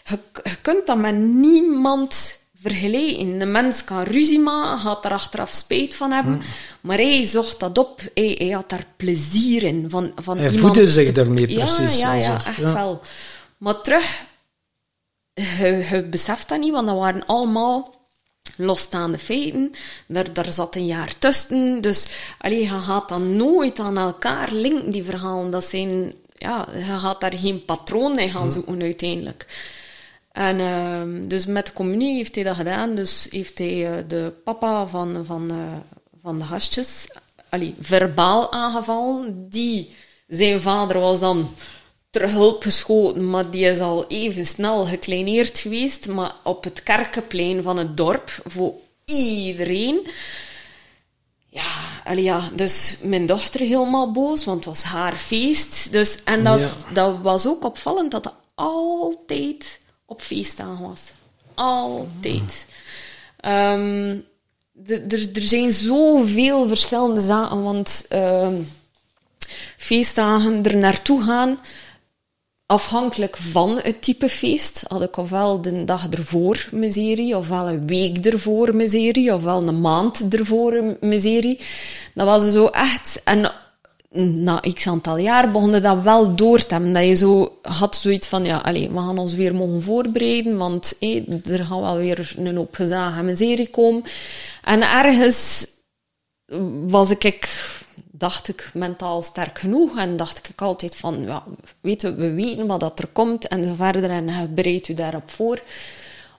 je, 0.04 0.18
je 0.42 0.56
kunt 0.62 0.86
dat 0.86 0.98
met 0.98 1.16
niemand 1.18 2.38
vergelijken. 2.60 3.40
Een 3.40 3.50
mens 3.52 3.84
kan 3.84 4.02
ruzie 4.02 4.38
maken, 4.38 4.78
gaat 4.78 5.04
er 5.04 5.10
achteraf 5.12 5.50
spijt 5.50 5.94
van 5.94 6.10
hebben, 6.10 6.40
maar 6.80 6.96
hij 6.96 7.26
zocht 7.26 7.60
dat 7.60 7.78
op. 7.78 8.00
Hij, 8.14 8.34
hij 8.38 8.48
had 8.50 8.68
daar 8.68 8.86
plezier 8.96 9.62
in. 9.62 9.86
Van, 9.90 10.12
van 10.16 10.36
Hij 10.38 10.50
iemand 10.50 10.62
voedde 10.76 10.90
zich 10.90 11.12
daarmee 11.12 11.48
ja, 11.48 11.64
precies, 11.64 12.00
Ja, 12.00 12.12
ja, 12.14 12.32
alsof- 12.32 12.46
echt 12.46 12.56
ja. 12.56 12.72
wel. 12.72 13.00
Maar 13.56 13.80
terug, 13.80 14.22
je, 15.34 15.86
je 15.90 16.02
beseft 16.10 16.48
dat 16.48 16.58
niet, 16.60 16.72
want 16.72 16.86
dat 16.86 16.98
waren 16.98 17.26
allemaal 17.26 17.94
losstaande 18.56 19.18
feiten. 19.18 19.70
Daar, 20.06 20.32
daar 20.32 20.52
zat 20.52 20.74
een 20.74 20.86
jaar 20.86 21.18
tussen. 21.18 21.80
Dus 21.80 22.06
allee, 22.38 22.60
je 22.62 22.68
gaat 22.68 23.08
dan 23.08 23.36
nooit 23.36 23.78
aan 23.78 23.98
elkaar 23.98 24.52
linken, 24.52 24.90
die 24.90 25.04
verhalen. 25.04 25.50
Dat 25.50 25.64
zijn, 25.64 26.12
ja, 26.42 26.68
je 26.74 26.82
gaat 26.82 27.20
daar 27.20 27.34
geen 27.34 27.64
patroon 27.64 28.18
in 28.18 28.30
gaan 28.30 28.50
zoeken 28.50 28.82
uiteindelijk. 28.82 29.46
En 30.32 30.58
uh, 30.58 31.28
dus 31.28 31.46
met 31.46 31.66
de 31.66 31.72
communie 31.72 32.16
heeft 32.16 32.34
hij 32.34 32.44
dat 32.44 32.56
gedaan. 32.56 32.94
Dus 32.94 33.26
heeft 33.30 33.58
hij 33.58 33.90
uh, 33.90 34.04
de 34.08 34.32
papa 34.44 34.86
van, 34.86 35.24
van, 35.26 35.52
uh, 35.52 35.58
van 36.22 36.38
de 36.38 36.84
allee, 37.48 37.74
verbaal 37.80 38.52
aangevallen. 38.52 39.48
Die, 39.50 39.90
zijn 40.28 40.60
vader 40.60 41.00
was 41.00 41.20
dan 41.20 41.54
ter 42.10 42.30
hulp 42.30 42.62
geschoten, 42.62 43.30
maar 43.30 43.50
die 43.50 43.64
is 43.64 43.80
al 43.80 44.06
even 44.08 44.46
snel 44.46 44.84
gekleineerd 44.84 45.58
geweest. 45.58 46.08
Maar 46.08 46.34
op 46.42 46.64
het 46.64 46.82
kerkenplein 46.82 47.62
van 47.62 47.76
het 47.76 47.96
dorp, 47.96 48.42
voor 48.44 48.72
iedereen. 49.04 50.06
Ja, 51.54 51.70
allee, 52.04 52.22
ja, 52.24 52.48
dus 52.54 52.96
mijn 53.02 53.26
dochter 53.26 53.60
helemaal 53.60 54.10
boos, 54.12 54.44
want 54.44 54.64
het 54.64 54.74
was 54.74 54.82
haar 54.82 55.16
feest. 55.16 55.92
Dus, 55.92 56.18
en 56.24 56.44
dat, 56.44 56.60
Ja. 56.60 56.68
dat 56.92 57.16
was 57.22 57.46
ook 57.46 57.64
opvallend 57.64 58.10
dat 58.10 58.24
het 58.24 58.34
altijd 58.54 59.80
op 60.06 60.22
feestdagen 60.22 60.88
was. 60.88 61.00
Altijd. 61.54 62.66
Ehm, 63.40 64.16
er, 64.86 65.28
er 65.32 65.42
zijn 65.42 65.72
zoveel 65.72 66.68
verschillende 66.68 67.20
zaken, 67.20 67.62
want 67.62 68.04
ehm, 68.08 68.54
feestdagen 69.76 70.62
er 70.64 70.76
naartoe 70.76 71.22
gaan, 71.22 71.58
afhankelijk 72.72 73.36
van 73.36 73.78
het 73.82 74.02
type 74.02 74.28
feest, 74.28 74.84
had 74.88 75.02
ik 75.02 75.16
ofwel 75.16 75.60
de 75.60 75.84
dag 75.84 76.08
ervoor 76.10 76.68
miserie, 76.70 77.36
ofwel 77.36 77.68
een 77.68 77.86
week 77.86 78.26
ervoor 78.26 78.76
miserie, 78.76 79.34
ofwel 79.34 79.62
een 79.62 79.80
maand 79.80 80.34
ervoor 80.34 80.96
miserie. 81.00 81.60
Dat 82.14 82.26
was 82.26 82.52
zo 82.52 82.66
echt... 82.66 83.20
En 83.24 83.52
na 84.44 84.60
x 84.74 84.86
aantal 84.86 85.16
jaar 85.16 85.50
begon 85.50 85.80
dat 85.80 86.02
wel 86.02 86.34
door 86.34 86.66
te 86.66 86.74
hebben. 86.74 86.92
Dat 86.92 87.04
je 87.04 87.14
zo 87.14 87.58
had 87.62 87.96
zoiets 87.96 88.26
van, 88.26 88.44
ja, 88.44 88.56
allez, 88.56 88.88
we 88.88 88.98
gaan 88.98 89.18
ons 89.18 89.34
weer 89.34 89.54
mogen 89.54 89.82
voorbereiden, 89.82 90.56
want 90.56 90.96
er 91.44 91.64
gaat 91.64 91.80
wel 91.80 91.96
weer 91.96 92.34
een 92.36 92.56
hoop 92.56 92.74
gezag 92.74 93.16
en 93.16 93.24
miserie 93.24 93.68
komen. 93.68 94.02
En 94.64 94.82
ergens 94.82 95.66
was 96.86 97.10
ik, 97.10 97.48
dacht 98.22 98.48
ik, 98.48 98.70
mentaal 98.74 99.22
sterk 99.22 99.58
genoeg 99.58 99.98
en 99.98 100.16
dacht 100.16 100.48
ik 100.48 100.62
altijd 100.62 100.96
van, 100.96 101.22
ja, 101.22 101.44
we, 101.80 102.14
we 102.14 102.32
weten 102.32 102.66
wat 102.66 102.80
dat 102.80 102.98
er 102.98 103.06
komt 103.06 103.48
en 103.48 103.64
zo 103.64 103.74
verder 103.74 104.10
en 104.10 104.28
je 104.62 104.82
u 104.88 104.94
daarop 104.94 105.30
voor. 105.30 105.60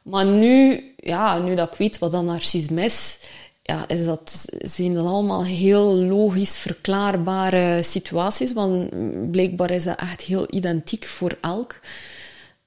Maar 0.01 0.25
nu, 0.25 0.83
ja, 0.97 1.37
nu 1.39 1.55
dat 1.55 1.71
ik 1.71 1.77
weet 1.77 1.99
wat 1.99 2.11
dan 2.11 2.25
narcisme 2.25 2.83
is, 2.83 3.19
ja, 3.61 3.87
is 3.87 4.05
dat, 4.05 4.45
zijn 4.57 4.93
dat 4.93 5.05
allemaal 5.05 5.43
heel 5.43 5.93
logisch 5.93 6.57
verklaarbare 6.57 7.81
situaties, 7.81 8.53
want 8.53 8.89
blijkbaar 9.31 9.71
is 9.71 9.83
dat 9.83 9.99
echt 9.99 10.21
heel 10.21 10.45
identiek 10.49 11.05
voor 11.05 11.37
elk. 11.41 11.79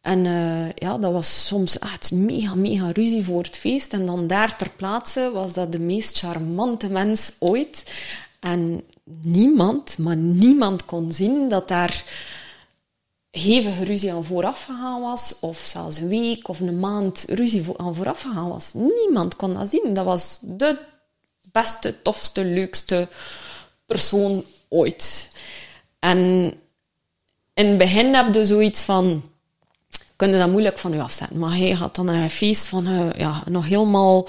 En 0.01 0.27
eh, 0.27 0.73
ja, 0.75 0.99
dat 0.99 1.13
was 1.13 1.47
soms 1.47 1.79
echt 1.79 2.13
mega, 2.13 2.55
mega 2.55 2.91
ruzie 2.93 3.25
voor 3.25 3.43
het 3.43 3.57
feest. 3.57 3.93
En 3.93 4.07
dan 4.07 4.27
daar 4.27 4.57
ter 4.57 4.71
plaatse 4.77 5.31
was 5.33 5.53
dat 5.53 5.73
de 5.73 5.79
meest 5.79 6.19
charmante 6.19 6.89
mens 6.89 7.33
ooit. 7.39 7.85
En 8.41 8.85
niemand, 9.07 9.99
maar 9.99 10.17
niemand 10.17 10.85
kon 10.85 11.13
zien 11.13 11.49
dat 11.49 11.69
daar 11.69 12.05
hevige 13.31 13.85
ruzie 13.85 14.13
aan 14.13 14.25
vooraf 14.25 14.65
gegaan 14.65 15.01
was, 15.01 15.37
of 15.41 15.59
zelfs 15.59 15.99
een 15.99 16.09
week 16.09 16.49
of 16.49 16.61
een 16.61 16.81
maand 16.81 17.25
ruzie 17.29 17.65
aan 17.77 17.95
vooraf 17.95 18.23
gegaan 18.23 18.49
was. 18.49 18.73
Niemand 18.75 19.37
kon 19.37 19.55
dat 19.55 19.69
zien. 19.69 19.95
Dat 19.95 20.05
was 20.05 20.39
de 20.43 20.79
beste, 21.53 22.03
tofste, 22.03 22.45
leukste 22.45 23.09
persoon 23.87 24.45
ooit. 24.69 25.31
En 25.99 26.19
in 27.55 27.67
het 27.67 27.79
begin 27.79 28.15
heb 28.15 28.35
je 28.35 28.45
zoiets 28.45 28.83
van, 28.83 29.23
kun 30.17 30.33
dat 30.33 30.51
moeilijk 30.51 30.79
van 30.79 30.93
je 30.93 31.03
afzetten. 31.03 31.39
Maar 31.39 31.57
hij 31.57 31.71
had 31.71 31.95
dan 31.95 32.09
een 32.09 32.31
feest 32.31 32.67
van, 32.67 32.87
eh, 32.87 33.13
ja, 33.19 33.43
nog 33.47 33.69
helemaal... 33.69 34.27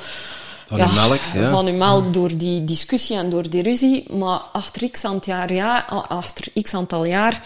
Van 0.68 0.80
uw 0.80 0.94
melk, 0.94 1.20
ja. 1.34 1.52
Van 1.52 1.66
uw 1.66 1.78
melk 1.78 2.14
door 2.14 2.38
die 2.38 2.64
discussie 2.64 3.18
en 3.18 3.30
door 3.30 3.50
die 3.50 3.62
ruzie. 3.62 4.14
Maar 4.14 4.40
achter 4.54 4.90
x 4.90 5.06
aantal 5.06 5.34
jaar, 5.34 5.54
ja, 5.54 5.86
achter 6.08 6.48
x 6.62 6.74
aantal 6.74 7.06
jaar 7.06 7.42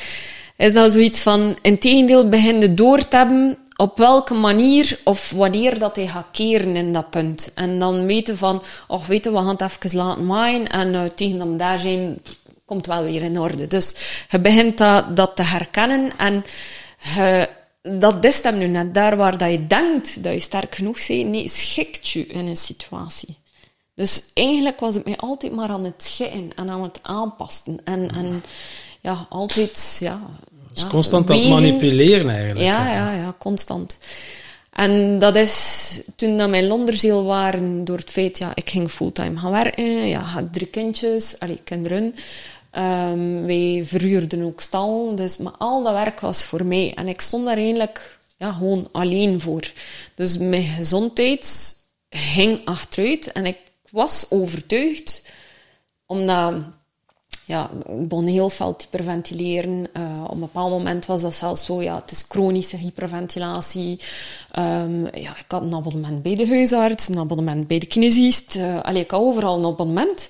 is 0.56 0.74
dat 0.74 0.92
zoiets 0.92 1.22
van, 1.22 1.58
in 1.62 1.80
tegendeel, 1.80 2.30
begin 2.30 2.62
je 2.62 2.74
door 2.74 3.08
te 3.08 3.18
hebben 3.18 3.58
op 3.76 3.98
welke 3.98 4.34
manier 4.34 5.00
of 5.04 5.32
wanneer 5.32 5.80
dat 5.80 5.96
hij 5.96 6.08
gaat 6.08 6.26
keren 6.32 6.76
in 6.76 6.94
dat 6.94 7.10
punt. 7.10 7.52
En 7.56 7.80
dan 7.80 8.06
weten 8.06 8.38
van, 8.38 8.64
och, 8.88 9.06
weten 9.06 9.32
we, 9.32 9.38
gaan 9.38 9.48
het 9.48 9.62
even 9.62 9.98
laten 9.98 10.26
maaien 10.26 10.68
en 10.68 10.94
uh, 10.94 11.02
tegen 11.16 11.38
dat 11.38 11.48
we 11.48 11.56
daar 11.56 11.80
zijn, 11.80 12.18
komt 12.66 12.86
wel 12.86 13.04
weer 13.04 13.22
in 13.22 13.40
orde. 13.40 13.68
Dus 13.68 13.96
je 14.30 14.40
begint 14.40 14.78
dat, 14.78 15.16
dat 15.16 15.36
te 15.36 15.44
herkennen 15.44 16.12
en 16.18 16.46
je, 17.16 17.50
dat 17.82 18.26
is 18.26 18.44
hem 18.44 18.58
nu 18.58 18.68
net 18.68 18.94
daar 18.94 19.18
waar 19.18 19.38
dat 19.38 19.52
je 19.52 19.68
denkt 19.68 20.24
dat 20.24 20.34
je 20.34 20.40
sterk 20.40 20.76
genoeg 20.76 21.08
bent, 21.08 21.30
nee, 21.30 21.48
schikt 21.48 22.10
je 22.10 22.26
in 22.28 22.48
een 22.48 22.58
situatie. 22.58 23.36
Dus 23.96 24.24
eigenlijk 24.34 24.80
was 24.80 24.96
ik 24.96 25.06
mij 25.06 25.18
altijd 25.18 25.54
maar 25.54 25.70
aan 25.70 25.84
het 25.84 26.04
schikken 26.04 26.52
en 26.56 26.70
aan 26.70 26.84
het 26.84 27.00
aanpassen. 27.02 27.80
En, 27.84 28.12
en 28.16 28.44
ja, 29.00 29.26
altijd, 29.30 29.98
ja... 30.00 30.22
Dus 30.72 30.82
ja, 30.82 30.88
constant 30.88 31.30
aan 31.30 31.38
het 31.38 31.50
manipuleren 31.50 32.30
eigenlijk. 32.30 32.66
Ja, 32.66 32.94
ja, 32.94 33.12
ja, 33.14 33.36
constant. 33.38 33.98
En 34.72 35.20
dat 35.20 35.36
is 35.36 36.00
toen 36.16 36.38
dat 36.38 36.50
mijn 36.50 36.68
londerziel 36.68 37.24
waren 37.24 37.86
door 37.86 37.98
het 37.98 38.10
feit, 38.10 38.38
ja, 38.38 38.52
ik 38.56 38.70
ging 38.70 38.92
fulltime 38.92 39.38
gaan 39.38 39.52
werken, 39.52 40.08
ja, 40.08 40.20
had 40.20 40.54
drie 40.54 40.68
kindjes, 40.68 41.40
allee, 41.40 41.60
kinderen. 41.64 42.16
Ehm, 42.72 43.46
wij 43.46 43.84
verhuurden 43.86 44.44
ook 44.44 44.62
stal, 44.62 45.16
dus 45.16 45.38
maar 45.38 45.56
al 45.58 45.84
dat 45.84 45.94
werk 45.94 46.20
was 46.20 46.44
voor 46.44 46.66
mij. 46.66 46.94
En 46.94 47.08
ik 47.08 47.22
stond 47.22 47.46
daar 47.46 47.58
eigenlijk 47.58 48.20
ja, 48.38 48.52
gewoon 48.52 48.90
alleen 48.92 49.40
voor. 49.40 49.72
Dus 50.16 50.38
mijn 50.38 50.64
gezondheid 50.64 51.76
ging 52.10 52.66
achteruit 52.66 53.32
en 53.32 53.46
ik 53.46 53.58
was 53.90 54.26
overtuigd, 54.30 55.24
omdat 56.06 56.54
ja, 57.46 57.70
ik 57.88 58.08
begon 58.08 58.26
heel 58.26 58.50
veel 58.50 58.76
te 58.76 58.86
hyperventileren. 58.90 59.88
Uh, 59.94 60.24
op 60.24 60.32
een 60.32 60.40
bepaald 60.40 60.72
moment 60.72 61.06
was 61.06 61.22
dat 61.22 61.34
zelfs 61.34 61.66
zo, 61.66 61.82
ja, 61.82 61.96
het 61.96 62.12
is 62.12 62.26
chronische 62.28 62.78
hyperventilatie. 62.78 64.00
Um, 64.60 65.06
ja, 65.16 65.38
ik 65.38 65.46
had 65.48 65.62
een 65.62 65.76
abonnement 65.76 66.22
bij 66.22 66.36
de 66.36 66.48
huisarts, 66.48 67.08
een 67.08 67.20
abonnement 67.20 67.68
bij 67.68 67.80
de 67.80 67.86
kinesist. 67.86 68.56
Uh, 68.56 68.82
allee, 68.82 69.02
ik 69.02 69.12
had 69.12 69.22
overal 69.22 69.58
een 69.58 69.66
abonnement. 69.66 70.30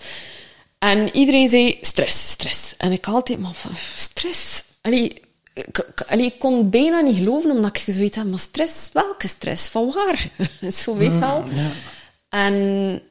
En 0.83 1.15
iedereen 1.15 1.49
zei, 1.49 1.77
stress, 1.81 2.29
stress. 2.31 2.77
En 2.77 2.91
ik 2.91 3.07
altijd, 3.07 3.39
maar 3.39 3.53
van, 3.53 3.71
stress? 3.95 4.63
Allee, 4.81 5.21
ik, 5.53 5.77
ik, 5.77 6.01
allee, 6.07 6.25
ik 6.25 6.39
kon 6.39 6.69
bijna 6.69 6.99
niet 6.99 7.15
geloven, 7.15 7.51
omdat 7.51 7.77
ik 7.77 7.93
zoiets 7.93 8.15
had, 8.17 8.25
maar 8.25 8.39
stress? 8.39 8.89
Welke 8.93 9.27
stress? 9.27 9.67
Van 9.67 9.91
waar? 9.93 10.29
zo 10.73 10.95
weet 10.95 11.17
wel. 11.17 11.43
Ja. 11.49 11.69
En 12.29 13.01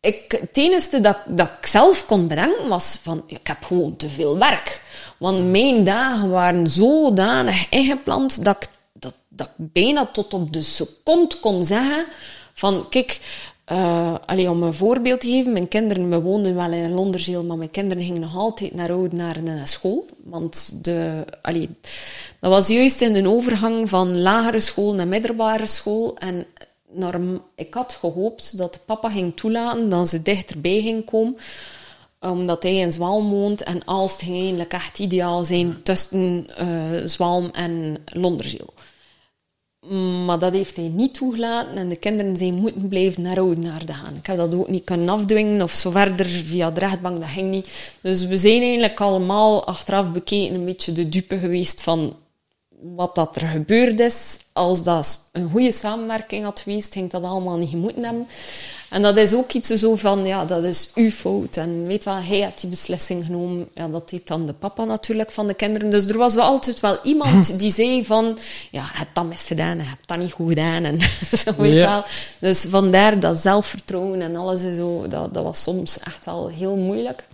ik, 0.00 0.38
het 0.40 0.56
enige 0.56 1.00
dat, 1.00 1.18
dat 1.26 1.50
ik 1.60 1.66
zelf 1.66 2.06
kon 2.06 2.28
bedenken 2.28 2.68
was 2.68 2.98
van, 3.02 3.24
ik 3.26 3.46
heb 3.46 3.64
gewoon 3.64 3.96
te 3.96 4.08
veel 4.08 4.38
werk. 4.38 4.82
Want 5.18 5.50
mijn 5.50 5.84
dagen 5.84 6.30
waren 6.30 6.66
zodanig 6.66 7.68
ingepland 7.70 8.44
dat 8.44 8.62
ik, 8.62 8.68
dat, 8.92 9.14
dat 9.28 9.46
ik 9.46 9.72
bijna 9.72 10.06
tot 10.06 10.34
op 10.34 10.52
de 10.52 10.62
seconde 10.62 11.36
kon 11.40 11.62
zeggen 11.62 12.06
van, 12.54 12.88
kijk, 12.88 13.20
uh, 13.66 14.50
om 14.50 14.62
een 14.62 14.74
voorbeeld 14.74 15.20
te 15.20 15.30
geven, 15.30 15.52
mijn 15.52 15.68
kinderen, 15.68 16.10
we 16.10 16.20
woonden 16.20 16.54
wel 16.54 16.72
in 16.72 16.92
Londerzeel, 16.92 17.44
maar 17.44 17.56
mijn 17.56 17.70
kinderen 17.70 18.04
gingen 18.04 18.20
nog 18.20 18.36
altijd 18.36 18.74
naar 18.74 18.92
Oudenaarde 18.92 19.40
naar 19.40 19.68
school. 19.68 20.06
Want 20.24 20.84
de, 20.84 21.24
allee, 21.42 21.68
dat 22.40 22.50
was 22.50 22.68
juist 22.68 23.00
in 23.00 23.12
de 23.12 23.28
overgang 23.28 23.88
van 23.88 24.20
lagere 24.20 24.60
school 24.60 24.94
naar 24.94 25.08
middelbare 25.08 25.66
school. 25.66 26.16
En 26.18 26.46
naar, 26.90 27.20
ik 27.54 27.74
had 27.74 27.92
gehoopt 27.92 28.56
dat 28.56 28.78
papa 28.86 29.10
ging 29.10 29.36
toelaten 29.36 29.88
dat 29.88 30.08
ze 30.08 30.22
dichterbij 30.22 30.80
ging 30.80 31.04
komen 31.04 31.36
omdat 32.30 32.62
hij 32.62 32.76
in 32.76 32.92
Zwalm 32.92 33.30
woont 33.30 33.62
en 33.62 33.82
Aalst 33.84 34.22
ging 34.22 34.36
eigenlijk 34.38 34.72
echt 34.72 34.98
ideaal 34.98 35.44
zijn 35.44 35.82
tussen 35.82 36.46
uh, 36.60 37.06
Zwalm 37.06 37.50
en 37.52 37.96
Londerzeel. 38.04 38.72
Maar 40.24 40.38
dat 40.38 40.52
heeft 40.52 40.76
hij 40.76 40.88
niet 40.88 41.14
toegelaten 41.14 41.76
en 41.76 41.88
de 41.88 41.96
kinderen 41.96 42.36
zijn 42.36 42.54
moeten 42.54 42.88
blijven 42.88 43.22
naar 43.22 43.38
Oudenaarde 43.38 43.92
gaan. 43.92 44.14
Ik 44.14 44.26
heb 44.26 44.36
dat 44.36 44.54
ook 44.54 44.68
niet 44.68 44.84
kunnen 44.84 45.08
afdwingen 45.08 45.62
of 45.62 45.70
zo 45.70 45.90
verder 45.90 46.26
via 46.26 46.70
de 46.70 46.80
rechtbank, 46.80 47.20
dat 47.20 47.28
ging 47.28 47.50
niet. 47.50 47.94
Dus 48.00 48.24
we 48.26 48.36
zijn 48.36 48.60
eigenlijk 48.60 49.00
allemaal 49.00 49.66
achteraf 49.66 50.12
bekeken 50.12 50.54
een 50.54 50.64
beetje 50.64 50.92
de 50.92 51.08
dupe 51.08 51.38
geweest 51.38 51.82
van 51.82 52.16
wat 52.82 53.14
dat 53.14 53.36
er 53.36 53.46
gebeurd 53.46 54.00
is. 54.00 54.38
Als 54.52 54.82
dat 54.82 55.28
een 55.32 55.50
goede 55.50 55.72
samenwerking 55.72 56.44
had 56.44 56.60
geweest, 56.60 56.92
ging 56.92 57.10
dat 57.10 57.22
allemaal 57.22 57.56
niet 57.56 57.72
moeten 57.72 58.04
hebben. 58.04 58.26
En 58.92 59.02
dat 59.02 59.16
is 59.16 59.34
ook 59.34 59.52
iets 59.52 59.68
zo 59.68 59.96
van, 59.96 60.26
ja, 60.26 60.44
dat 60.44 60.64
is 60.64 60.90
uw 60.94 61.10
fout. 61.10 61.56
En 61.56 61.86
weet 61.86 62.04
wel, 62.04 62.14
hij 62.14 62.24
heeft 62.24 62.60
die 62.60 62.70
beslissing 62.70 63.24
genomen. 63.24 63.68
Ja, 63.74 63.88
dat 63.88 64.10
deed 64.10 64.26
dan 64.26 64.46
de 64.46 64.52
papa 64.52 64.84
natuurlijk 64.84 65.30
van 65.30 65.46
de 65.46 65.54
kinderen. 65.54 65.90
Dus 65.90 66.06
er 66.06 66.18
was 66.18 66.34
wel 66.34 66.44
altijd 66.44 66.80
wel 66.80 66.98
iemand 67.02 67.58
die 67.60 67.72
zei 67.72 68.04
van, 68.04 68.38
ja, 68.70 68.80
je 68.92 68.98
hebt 68.98 69.14
dat 69.14 69.26
misgedaan, 69.26 69.76
je 69.76 69.82
hebt 69.82 70.08
dat 70.08 70.18
niet 70.18 70.32
goed 70.32 70.48
gedaan. 70.48 70.84
En 70.84 70.98
zo, 71.44 71.52
weet 71.56 71.72
Ja. 71.72 71.90
wel. 71.92 72.04
Dus 72.38 72.64
vandaar 72.68 73.20
dat 73.20 73.38
zelfvertrouwen 73.38 74.22
en 74.22 74.36
alles 74.36 74.62
en 74.62 74.74
zo, 74.74 75.08
dat, 75.08 75.34
dat 75.34 75.44
was 75.44 75.62
soms 75.62 75.98
echt 75.98 76.24
wel 76.24 76.48
heel 76.48 76.76
moeilijk. 76.76 77.24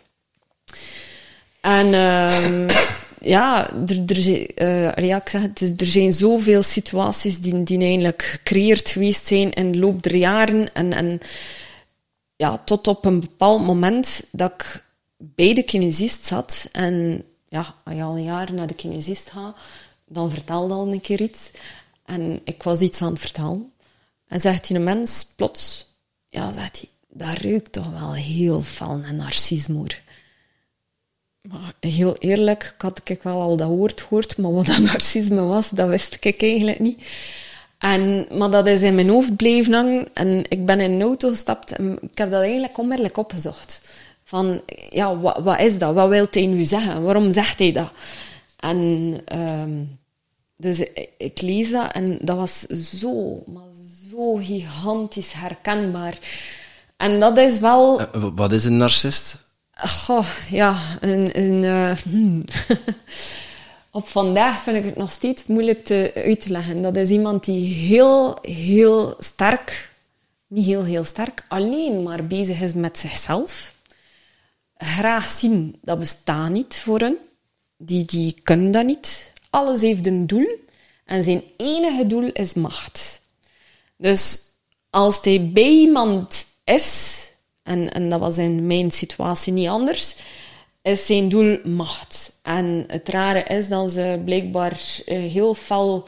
En 1.60 1.94
ehm, 1.94 2.66
ja, 3.28 3.70
er, 3.86 4.02
er, 4.06 4.54
eh, 4.54 5.06
ja, 5.06 5.16
ik 5.20 5.28
zeg 5.28 5.42
het, 5.42 5.80
er- 5.80 5.86
zijn 5.86 6.12
zoveel 6.12 6.62
situaties 6.62 7.40
die, 7.40 7.62
die 7.62 7.78
eigenlijk 7.80 8.22
gecreëerd 8.22 8.88
geweest 8.90 9.26
zijn 9.26 9.52
in 9.52 9.72
de 9.72 9.78
loop 9.78 10.02
der 10.02 10.16
jaren. 10.16 10.74
En, 10.74 10.92
en 10.92 11.20
ja, 12.36 12.58
tot 12.64 12.86
op 12.86 13.04
een 13.04 13.20
bepaald 13.20 13.66
moment 13.66 14.22
dat 14.30 14.52
ik 14.52 14.84
bij 15.16 15.54
de 15.54 15.62
kinesist 15.62 16.26
zat. 16.26 16.68
En 16.72 17.24
ja, 17.48 17.74
als 17.84 17.94
je 17.94 18.02
al 18.02 18.16
een 18.16 18.22
jaar 18.24 18.52
naar 18.54 18.66
de 18.66 18.74
kinesist 18.74 19.30
gaat, 19.30 19.56
dan 20.06 20.30
vertelde 20.30 20.74
al 20.74 20.92
een 20.92 21.00
keer 21.00 21.20
iets. 21.20 21.50
En 22.04 22.40
ik 22.44 22.62
was 22.62 22.80
iets 22.80 23.02
aan 23.02 23.10
het 23.12 23.20
vertellen. 23.20 23.72
En 24.28 24.40
zegt 24.40 24.66
die 24.66 24.78
mens 24.78 25.26
plots, 25.36 25.86
ja, 26.28 26.52
zegt 26.52 26.80
hij, 26.80 26.88
dat 27.08 27.42
ruikt 27.42 27.72
toch 27.72 27.90
wel 27.90 28.14
heel 28.14 28.62
fel 28.62 28.96
naar 28.96 29.14
narcismoer. 29.14 30.00
Maar 31.42 31.72
heel 31.80 32.16
eerlijk, 32.16 32.72
ik 32.76 32.82
had 32.82 33.00
ik 33.04 33.22
wel 33.22 33.40
al 33.40 33.56
dat 33.56 33.68
woord 33.68 34.00
gehoord, 34.00 34.38
maar 34.38 34.52
wat 34.52 34.66
dat 34.66 34.78
narcisme 34.92 35.40
was, 35.40 35.68
dat 35.68 35.88
wist 35.88 36.24
ik 36.24 36.42
eigenlijk 36.42 36.78
niet. 36.78 37.06
En, 37.78 38.26
maar 38.30 38.50
dat 38.50 38.66
is 38.66 38.82
in 38.82 38.94
mijn 38.94 39.08
hoofd 39.08 39.36
blijven 39.36 39.72
hangen 39.72 40.06
en 40.14 40.44
ik 40.48 40.66
ben 40.66 40.80
in 40.80 40.92
een 40.92 41.02
auto 41.02 41.28
gestapt 41.28 41.72
en 41.72 41.98
ik 42.02 42.18
heb 42.18 42.30
dat 42.30 42.42
eigenlijk 42.42 42.78
onmiddellijk 42.78 43.16
opgezocht. 43.16 43.80
Van, 44.24 44.60
ja, 44.90 45.18
wat, 45.18 45.38
wat 45.38 45.60
is 45.60 45.78
dat? 45.78 45.94
Wat 45.94 46.08
wil 46.08 46.26
hij 46.30 46.46
nu 46.46 46.64
zeggen? 46.64 47.02
Waarom 47.02 47.32
zegt 47.32 47.58
hij 47.58 47.72
dat? 47.72 47.90
En 48.56 49.20
ehm, 49.24 49.70
dus 50.56 50.78
ik, 51.18 51.40
lees 51.40 51.70
dat 51.70 51.92
en 51.92 52.18
dat 52.20 52.36
was 52.36 52.60
zo, 52.66 53.42
maar 53.46 53.68
zo 54.10 54.34
gigantisch 54.34 55.32
herkenbaar. 55.32 56.18
En 56.96 57.20
dat 57.20 57.38
is 57.38 57.58
wel... 57.58 58.00
Eh, 58.00 58.24
wat 58.34 58.52
is 58.52 58.64
een 58.64 58.76
narcist? 58.76 59.46
Goh, 59.86 60.26
ja, 60.50 60.78
eh, 61.00 61.96
hmm. 61.96 62.44
op 63.90 64.08
vandaag 64.08 64.62
vind 64.62 64.76
ik 64.76 64.84
het 64.84 64.96
nog 64.96 65.10
steeds 65.10 65.46
moeilijk 65.46 65.84
te, 65.84 66.12
uit 66.14 66.40
te 66.40 66.50
leggen. 66.50 66.82
Dat 66.82 66.96
is 66.96 67.10
iemand 67.10 67.44
die 67.44 67.74
heel, 67.74 68.38
heel 68.42 69.14
sterk, 69.18 69.90
niet 70.46 70.64
heel, 70.64 70.84
heel 70.84 71.04
sterk, 71.04 71.44
alleen 71.48 72.02
maar 72.02 72.26
bezig 72.26 72.60
is 72.60 72.74
met 72.74 72.98
zichzelf. 72.98 73.74
Graag 74.76 75.28
zien, 75.28 75.78
dat 75.82 75.98
bestaat 75.98 76.50
niet 76.50 76.74
voor 76.74 76.98
hen. 76.98 77.16
Die, 77.76 78.04
die 78.04 78.40
kunnen 78.42 78.70
dat 78.70 78.84
niet. 78.84 79.32
Alles 79.50 79.80
heeft 79.80 80.06
een 80.06 80.26
doel. 80.26 80.58
En 81.04 81.22
zijn 81.22 81.42
enige 81.56 82.06
doel 82.06 82.30
is 82.32 82.54
macht. 82.54 83.20
Dus 83.96 84.40
als 84.90 85.18
hij 85.22 85.50
bij 85.52 85.68
iemand 85.68 86.46
is, 86.64 87.27
en, 87.68 87.92
en 87.92 88.08
dat 88.08 88.20
was 88.20 88.38
in 88.38 88.66
mijn 88.66 88.90
situatie 88.90 89.52
niet 89.52 89.68
anders, 89.68 90.16
is 90.82 91.06
zijn 91.06 91.28
doel 91.28 91.58
macht. 91.64 92.32
En 92.42 92.84
het 92.86 93.08
rare 93.08 93.42
is 93.42 93.68
dat 93.68 93.90
ze 93.90 94.20
blijkbaar 94.24 94.80
eh, 95.06 95.18
heel 95.32 95.54
fel, 95.54 96.06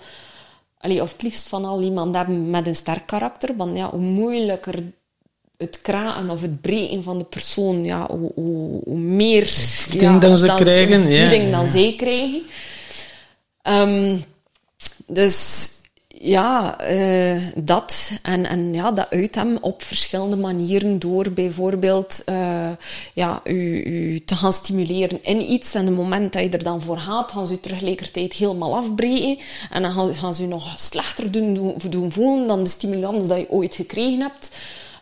allee, 0.78 1.02
of 1.02 1.12
het 1.12 1.22
liefst 1.22 1.48
van 1.48 1.64
al 1.64 1.82
iemand 1.82 2.14
hebben 2.14 2.50
met 2.50 2.66
een 2.66 2.74
sterk 2.74 3.06
karakter. 3.06 3.56
Want 3.56 3.76
ja, 3.76 3.90
hoe 3.90 4.00
moeilijker 4.00 4.82
het 5.56 5.80
kraken 5.80 6.30
of 6.30 6.40
het 6.40 6.61
breken 6.61 7.02
van 7.02 7.18
de 7.18 7.24
persoon, 7.24 7.84
ja, 7.84 8.06
hoe, 8.06 8.32
hoe, 8.34 8.80
hoe 8.84 8.98
meer 8.98 9.46
Voeding 9.46 10.20
dan 10.20 10.38
ze 10.38 10.54
krijgen, 10.56 11.08
ja. 11.11 11.20
voeding 11.20 11.50
dan 11.50 11.68
zij 11.68 11.94
krijgen. 11.96 12.42
Ehm, 13.62 14.16
dus 15.06 15.68
ja, 16.22 16.78
eh, 16.78 17.42
dat. 17.56 18.10
En, 18.22 18.46
en 18.46 18.74
ja, 18.74 18.90
dat 18.92 19.10
uit 19.10 19.34
hem 19.34 19.58
op 19.60 19.82
verschillende 19.82 20.36
manieren 20.36 20.98
door 20.98 21.30
bijvoorbeeld 21.30 22.22
eh, 22.24 22.70
ja, 23.14 23.40
u, 23.44 23.82
u 23.82 24.24
te 24.24 24.36
gaan 24.36 24.52
stimuleren 24.52 25.24
in 25.24 25.52
iets. 25.52 25.74
En 25.74 25.86
het 25.86 25.96
moment 25.96 26.32
dat 26.32 26.42
je 26.42 26.48
er 26.48 26.62
dan 26.62 26.82
voor 26.82 26.98
gaat, 26.98 27.32
gaan 27.32 27.46
ze 27.46 27.52
u 27.52 27.60
tegelijkertijd 27.60 28.32
helemaal 28.32 28.76
afbreken. 28.76 29.38
En 29.70 29.82
dan 29.82 29.92
gaan, 29.92 30.14
gaan 30.14 30.34
ze 30.34 30.42
u 30.42 30.46
nog 30.46 30.74
slechter 30.76 31.30
doen, 31.30 31.54
doen, 31.54 31.74
doen 31.90 32.12
voelen 32.12 32.46
dan 32.46 32.62
de 32.62 32.70
stimulans 32.70 33.28
dat 33.28 33.38
je 33.38 33.50
ooit 33.50 33.74
gekregen 33.74 34.20
hebt. 34.20 34.56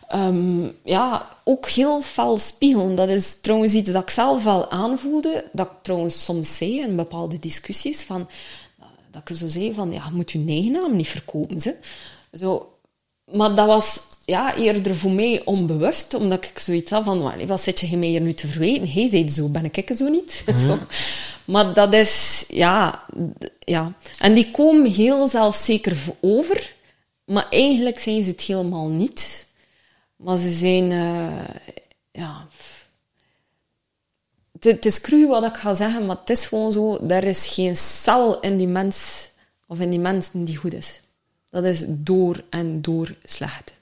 Ehm, 0.07 0.63
ja, 0.83 1.29
ook 1.43 1.69
heel 1.69 2.01
fel 2.01 2.37
spiegelen. 2.37 2.95
Dat 2.95 3.09
is 3.09 3.37
trouwens 3.41 3.73
iets 3.73 3.91
dat 3.91 4.01
ik 4.01 4.09
zelf 4.09 4.43
wel 4.43 4.71
aanvoelde. 4.71 5.49
Dat 5.51 5.65
ik 5.65 5.77
trouwens 5.81 6.23
soms 6.23 6.57
zei 6.57 6.81
in 6.81 6.95
bepaalde 6.95 7.39
discussies. 7.39 8.03
Van, 8.03 8.27
dat 9.11 9.29
ik 9.29 9.37
zo 9.37 9.47
zei 9.47 9.73
van, 9.73 9.91
ja, 9.91 10.05
je 10.05 10.15
moet 10.15 10.31
je 10.31 10.43
eigen 10.47 10.71
naam 10.71 10.95
niet 10.95 11.07
verkopen. 11.07 11.61
Ze. 11.61 11.75
Zo. 12.33 12.73
Maar 13.31 13.55
dat 13.55 13.67
was 13.67 13.99
ja, 14.25 14.55
eerder 14.55 14.95
voor 14.95 15.11
mij 15.11 15.41
onbewust, 15.45 16.13
omdat 16.13 16.45
ik 16.45 16.59
zoiets 16.59 16.89
had 16.89 17.03
van, 17.03 17.21
"Wally, 17.21 17.47
wat 17.47 17.61
zit 17.61 17.79
je 17.79 17.97
mij 17.97 18.07
hier 18.07 18.21
nu 18.21 18.33
te 18.33 18.47
verweten? 18.47 18.91
Hij 18.91 19.09
zei 19.09 19.29
zo, 19.29 19.47
ben 19.49 19.65
ik 19.71 19.89
zo 19.95 20.07
niet? 20.07 20.43
Zo. 20.65 20.77
Maar 21.45 21.73
dat 21.73 21.93
is, 21.93 22.45
ja, 22.47 23.03
ja. 23.59 23.93
En 24.19 24.33
die 24.33 24.51
komen 24.51 24.91
heel 24.91 25.27
zelfzeker 25.27 25.97
over, 26.21 26.75
maar 27.25 27.47
eigenlijk 27.49 27.99
zijn 27.99 28.23
ze 28.23 28.29
het 28.29 28.41
helemaal 28.41 28.87
niet. 28.87 29.45
Maar 30.15 30.37
ze 30.37 30.51
zijn, 30.51 30.91
eh, 30.91 31.55
ja... 32.11 32.47
Het, 34.59 34.85
is 34.85 35.01
cru 35.01 35.27
wat 35.27 35.43
ik 35.43 35.57
ga 35.57 35.73
zeggen, 35.73 36.05
maar 36.05 36.17
het 36.19 36.29
is 36.29 36.47
gewoon 36.47 36.71
zo. 36.71 36.99
Er 37.07 37.23
is 37.23 37.47
geen 37.47 37.77
cel 37.77 38.39
in 38.39 38.57
die 38.57 38.67
mens, 38.67 39.29
of 39.67 39.79
in 39.79 39.89
die 39.89 39.99
mensen 39.99 40.45
die 40.45 40.57
goed 40.57 40.73
is. 40.73 41.01
Dat 41.51 41.63
is 41.63 41.83
door 41.87 42.43
en 42.49 42.81
door 42.81 43.15
slecht. 43.23 43.77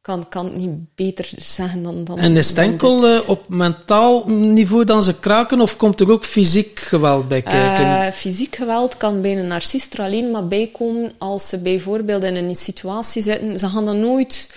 Kan, 0.00 0.28
kan 0.28 0.44
het 0.44 0.56
niet 0.56 0.94
beter 0.94 1.30
zeggen 1.36 1.82
dan... 1.82 2.04
dan 2.04 2.18
En 2.18 2.36
is 2.36 2.46
het 2.46 2.56
dan 2.56 2.64
enkel 2.64 3.06
eh, 3.06 3.28
op 3.28 3.48
mentaal 3.48 4.28
niveau 4.28 4.84
dan 4.84 5.02
ze 5.02 5.18
kraken, 5.18 5.60
of 5.60 5.76
komt 5.76 6.00
er 6.00 6.10
ook 6.10 6.24
fysiek 6.24 6.78
geweld 6.78 7.28
bij 7.28 7.42
kijken? 7.42 8.06
Eh, 8.06 8.12
fysiek 8.12 8.56
geweld 8.56 8.96
kan 8.96 9.20
bij 9.20 9.38
een 9.38 9.46
narcist 9.46 9.94
er 9.94 10.00
alleen 10.00 10.30
maar 10.30 10.46
bij 10.46 10.70
komen 10.72 11.12
als 11.18 11.48
ze 11.48 11.58
bijvoorbeeld 11.58 12.24
in 12.24 12.36
een 12.36 12.56
situatie 12.56 13.22
zitten. 13.22 13.58
Ze 13.58 13.68
gaan 13.68 13.84
dat 13.84 13.96
nooit 13.96 14.48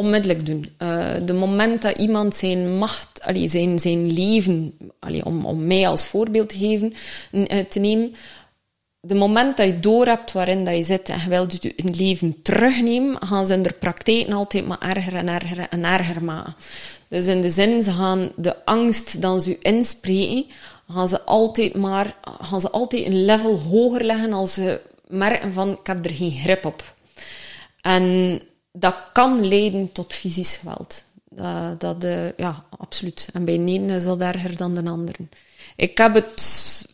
onmiddellijk 0.00 0.46
doen. 0.46 0.72
Eh, 0.76 1.06
de 1.24 1.32
moment 1.32 1.82
dat 1.82 1.98
iemand 1.98 2.34
zijn 2.34 2.78
macht, 2.78 3.22
allee, 3.22 3.48
zijn, 3.48 3.78
zijn 3.78 4.12
leven, 4.12 4.78
allee, 4.98 5.24
om, 5.24 5.44
om 5.44 5.66
mij 5.66 5.88
als 5.88 6.06
voorbeeld 6.06 6.48
te, 6.48 6.58
geven, 6.58 6.92
eh, 7.30 7.64
te 7.64 7.78
nemen, 7.78 8.12
de 9.00 9.14
moment 9.14 9.56
dat 9.56 9.66
je 9.66 9.80
door 9.80 10.06
hebt 10.06 10.32
waarin 10.32 10.64
dat 10.64 10.76
je 10.76 10.82
zit 10.82 11.08
en 11.08 11.20
je 11.20 11.28
wilt 11.28 11.62
je 11.62 11.72
leven 11.76 12.42
terugnemen, 12.42 13.26
gaan 13.26 13.46
ze 13.46 13.54
in 13.54 13.62
de 13.62 13.72
praktijk 13.72 14.30
altijd 14.30 14.66
maar 14.66 14.80
erger 14.80 15.14
en 15.14 15.28
erger 15.28 15.66
en 15.70 15.84
erger 15.84 16.24
maken. 16.24 16.54
Dus 17.08 17.26
in 17.26 17.40
de 17.40 17.50
zin, 17.50 17.82
ze 17.82 17.90
gaan 17.90 18.32
de 18.36 18.64
angst 18.64 19.22
dan 19.22 19.40
ze 19.40 19.58
inspreken, 19.58 20.46
gaan 20.88 21.08
ze 21.08 21.22
altijd 21.22 21.76
maar, 21.76 22.16
gaan 22.40 22.60
ze 22.60 22.70
altijd 22.70 23.06
een 23.06 23.24
level 23.24 23.58
hoger 23.58 24.04
leggen 24.04 24.32
als 24.32 24.54
ze 24.54 24.80
merken 25.08 25.52
van, 25.52 25.70
ik 25.70 25.86
heb 25.86 26.04
er 26.04 26.14
geen 26.14 26.30
grip 26.30 26.64
op. 26.64 26.94
En 27.80 28.40
dat 28.72 28.94
kan 29.12 29.46
leiden 29.48 29.92
tot 29.92 30.12
fysisch 30.12 30.56
geweld. 30.56 31.04
Dat, 31.28 31.80
dat, 31.80 32.04
eh, 32.04 32.36
ja, 32.36 32.64
absoluut. 32.78 33.28
En 33.32 33.44
bij 33.44 33.56
de 33.56 33.64
ene 33.64 33.94
is 33.94 34.04
dat 34.04 34.20
erger 34.20 34.56
dan 34.56 34.74
de 34.74 34.84
anderen. 34.84 35.30
Ik 35.76 35.98
heb 35.98 36.14
het 36.14 36.86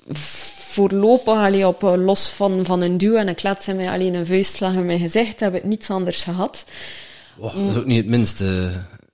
voorlopig 0.73 1.35
allee, 1.35 1.67
op, 1.67 1.85
eh, 1.85 1.93
los 1.97 2.29
van, 2.29 2.65
van 2.65 2.81
een 2.81 2.99
duw 2.99 3.17
en 3.17 3.29
ik 3.29 3.43
laat 3.43 3.63
ze 3.63 3.75
mij 3.75 3.91
alleen 3.91 4.15
een 4.15 4.27
vuistslag 4.27 4.75
in 4.75 4.87
mijn 4.87 4.99
gezicht, 5.01 5.41
heb 5.41 5.55
ik 5.55 5.65
niets 5.65 5.91
anders 5.91 6.23
gehad. 6.23 6.65
Wow, 7.37 7.53
dat 7.55 7.75
is 7.75 7.77
ook 7.81 7.87
niet 7.87 7.97
het 7.97 8.07
minste. 8.07 8.71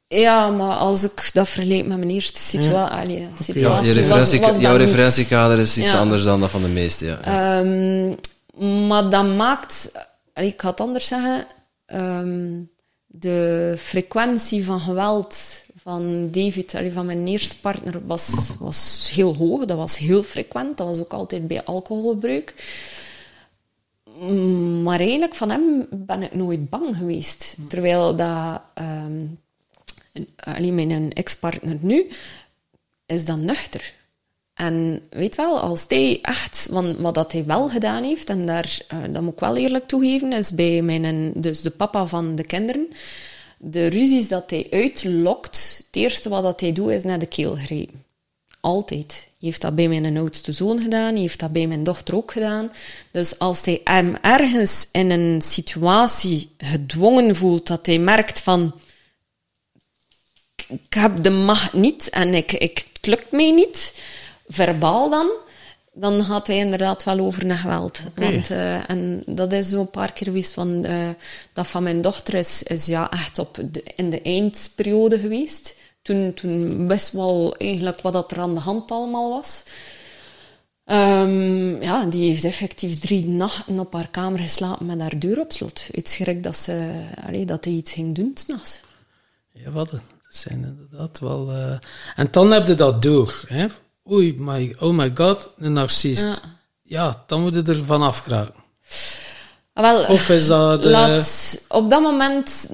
Ja, 0.09 0.49
maar 0.49 0.77
als 0.77 1.05
ik 1.05 1.31
dat 1.33 1.49
vergelijk 1.49 1.87
met 1.87 1.99
mijn 1.99 2.11
eerste 2.11 2.41
situa 2.41 2.89
allee, 2.89 3.21
Ja, 3.21 3.29
situatie... 3.43 3.89
je 3.89 3.93
referentie, 3.93 4.41
was, 4.41 4.51
was 4.51 4.61
jouw 4.61 4.77
referentiekader 4.77 5.59
is 5.59 5.77
iets 5.79 5.91
Ja. 5.91 5.99
anders 5.99 6.23
dan 6.23 6.41
dat 6.41 6.51
van 6.51 6.63
de 6.63 6.69
meeste. 6.69 7.05
Ja. 7.07 7.21
Ehm, 7.21 8.87
maar 8.87 9.11
dat 9.11 9.37
maakt, 9.37 9.91
allee, 10.35 10.49
ik 10.49 10.61
ga 10.61 10.71
het 10.71 10.81
anders 10.81 11.07
zeggen, 11.07 11.47
ehm, 11.93 12.61
de 13.07 13.75
frequentie 13.79 14.65
van 14.65 14.81
geweld 14.81 15.63
van 15.77 16.31
David, 16.31 16.75
van 16.93 17.07
mijn 17.07 17.27
eerste 17.27 17.61
partner, 17.61 18.07
was, 18.07 18.53
was 18.59 19.11
heel 19.15 19.37
hoog. 19.37 19.65
Dat 19.65 19.77
was 19.77 19.99
heel 19.99 20.23
frequent. 20.23 20.77
Dat 20.77 20.87
was 20.87 20.99
ook 20.99 21.13
altijd 21.13 21.47
bij 21.47 21.65
alcoholgebruik. 21.65 22.55
Mm, 24.19 24.83
Maar 24.83 25.01
eigenlijk 25.01 25.35
van 25.35 25.51
hem 25.51 25.87
ben 25.91 26.23
ik 26.23 26.35
nooit 26.35 26.71
bang 26.71 26.97
geweest. 26.97 27.57
Terwijl 27.69 28.17
dat, 28.17 28.61
ehm 28.75 29.25
alleen 30.37 30.75
mijn 30.75 31.13
ex-partner 31.13 31.77
nu, 31.81 32.09
is 33.07 33.25
dan 33.25 33.45
nuchter. 33.45 33.95
En 34.63 35.03
weet 35.11 35.37
wel, 35.37 35.61
als 35.61 35.85
hij 35.89 36.19
echt, 36.23 36.69
want 36.71 36.99
wat 36.99 37.15
dat 37.15 37.33
hij 37.33 37.45
wel 37.45 37.69
gedaan 37.69 38.05
heeft, 38.05 38.29
en 38.29 38.47
daar, 38.47 38.79
eh, 38.89 38.99
dat 39.11 39.23
moet 39.23 39.33
ik 39.33 39.41
wel 39.41 39.57
eerlijk 39.57 39.87
toegeven, 39.87 40.33
is 40.33 40.55
bij 40.55 40.83
mijn, 40.83 41.33
dus 41.35 41.61
de 41.61 41.71
papa 41.71 42.07
van 42.07 42.35
de 42.35 42.45
kinderen, 42.45 42.89
de 43.59 43.87
ruzies 43.87 44.29
dat 44.29 44.51
hij 44.51 44.67
uitlokt, 44.71 45.85
het 45.87 45.97
eerste 45.97 46.29
wat 46.29 46.43
dat 46.43 46.61
hij 46.61 46.73
doet 46.73 46.91
is 46.91 47.03
naar 47.03 47.19
de 47.19 47.27
keel 47.27 47.55
grijpen. 47.55 48.05
Altijd. 48.61 49.13
Hij 49.13 49.49
heeft 49.49 49.61
dat 49.61 49.75
bij 49.75 49.89
mijn 49.89 50.17
oudste 50.17 50.53
zoon 50.53 50.81
gedaan, 50.81 51.13
hij 51.13 51.21
heeft 51.21 51.41
dat 51.41 51.53
bij 51.53 51.67
mijn 51.67 51.85
dochter 51.85 52.15
ook 52.15 52.33
gedaan. 52.33 52.71
Dus 53.11 53.39
als 53.39 53.65
hij 53.65 53.81
hem 53.85 54.17
ergens 54.21 54.89
in 54.93 55.11
een 55.11 55.43
situatie 55.43 56.51
gedwongen 56.59 57.37
voelt, 57.37 57.67
dat 57.67 57.87
hij 57.87 57.99
merkt 57.99 58.41
van 58.41 58.75
ik 60.69 60.95
heb 60.95 61.23
de 61.23 61.31
macht 61.31 61.73
niet 61.73 62.11
en 62.11 62.35
ik, 62.35 62.53
ik, 62.53 62.85
het 62.93 63.07
lukt 63.07 63.31
mij 63.31 63.51
niet, 63.51 63.95
verbaal 64.53 65.11
dan, 65.11 65.31
dan 65.93 66.25
gaat 66.25 66.47
hij 66.47 66.57
inderdaad 66.57 67.05
wel 67.05 67.19
over 67.19 67.47
naar 67.47 67.59
geweld. 67.59 68.01
Want, 68.15 68.51
uh, 68.51 68.91
en 68.91 69.23
dat 69.27 69.53
is 69.53 69.69
zo 69.69 69.81
een 69.81 69.91
paar 69.91 70.13
keer 70.13 70.27
geweest. 70.27 70.53
Van, 70.53 70.87
uh, 70.87 71.09
dat 71.53 71.67
van 71.67 71.83
mijn 71.83 72.01
dochter 72.01 72.35
is, 72.35 72.63
is 72.63 72.87
ja, 72.87 73.11
echt 73.11 73.39
op 73.39 73.59
de, 73.71 73.83
in 73.97 74.11
de 74.11 74.23
eindperiode 74.23 75.19
geweest. 75.19 75.75
Toen, 76.03 76.35
toen 76.35 76.89
wist 76.89 77.13
wel 77.13 77.57
eigenlijk 77.57 78.01
wat 78.01 78.13
dat 78.13 78.31
er 78.31 78.41
aan 78.41 78.55
de 78.55 78.61
hand 78.61 78.91
allemaal 78.91 79.31
was. 79.31 79.63
Um, 80.85 81.83
ja, 81.83 82.05
die 82.05 82.29
heeft 82.29 82.45
effectief 82.45 83.01
drie 83.01 83.27
nachten 83.27 83.79
op 83.79 83.93
haar 83.93 84.09
kamer 84.09 84.39
geslapen 84.39 84.87
met 84.87 85.01
haar 85.01 85.19
deur 85.19 85.41
op 85.41 85.53
slot. 85.53 85.89
Uitschrik 85.95 86.43
dat, 86.43 86.57
ze, 86.57 87.05
allee, 87.27 87.45
dat 87.45 87.65
hij 87.65 87.75
iets 87.75 87.93
ging 87.93 88.15
doen 88.15 88.31
s'nachts. 88.35 88.81
Ja, 89.53 89.71
wat? 89.71 89.91
Dat 89.91 90.01
zijn 90.29 90.65
inderdaad 90.65 91.19
wel... 91.19 91.51
Uh... 91.51 91.79
En 92.15 92.29
dan 92.31 92.51
heb 92.51 92.67
je 92.67 92.75
dat 92.75 93.03
door, 93.03 93.45
hè? 93.49 93.67
Oei, 94.11 94.37
my, 94.39 94.77
oh 94.81 94.95
my 94.95 95.11
god, 95.15 95.49
een 95.57 95.73
narcist. 95.73 96.23
Ja, 96.23 96.39
ja 96.83 97.23
dan 97.27 97.41
moet 97.41 97.55
je 97.55 97.63
er 97.63 97.85
vanaf 97.85 98.19
geraken. 98.19 98.61
Ah, 99.73 99.83
wel, 99.83 100.05
of 100.05 100.29
is 100.29 100.47
dat... 100.47 100.83
De... 100.83 100.89
Laat, 100.89 101.65
op 101.69 101.91
dat 101.91 102.03
moment 102.03 102.69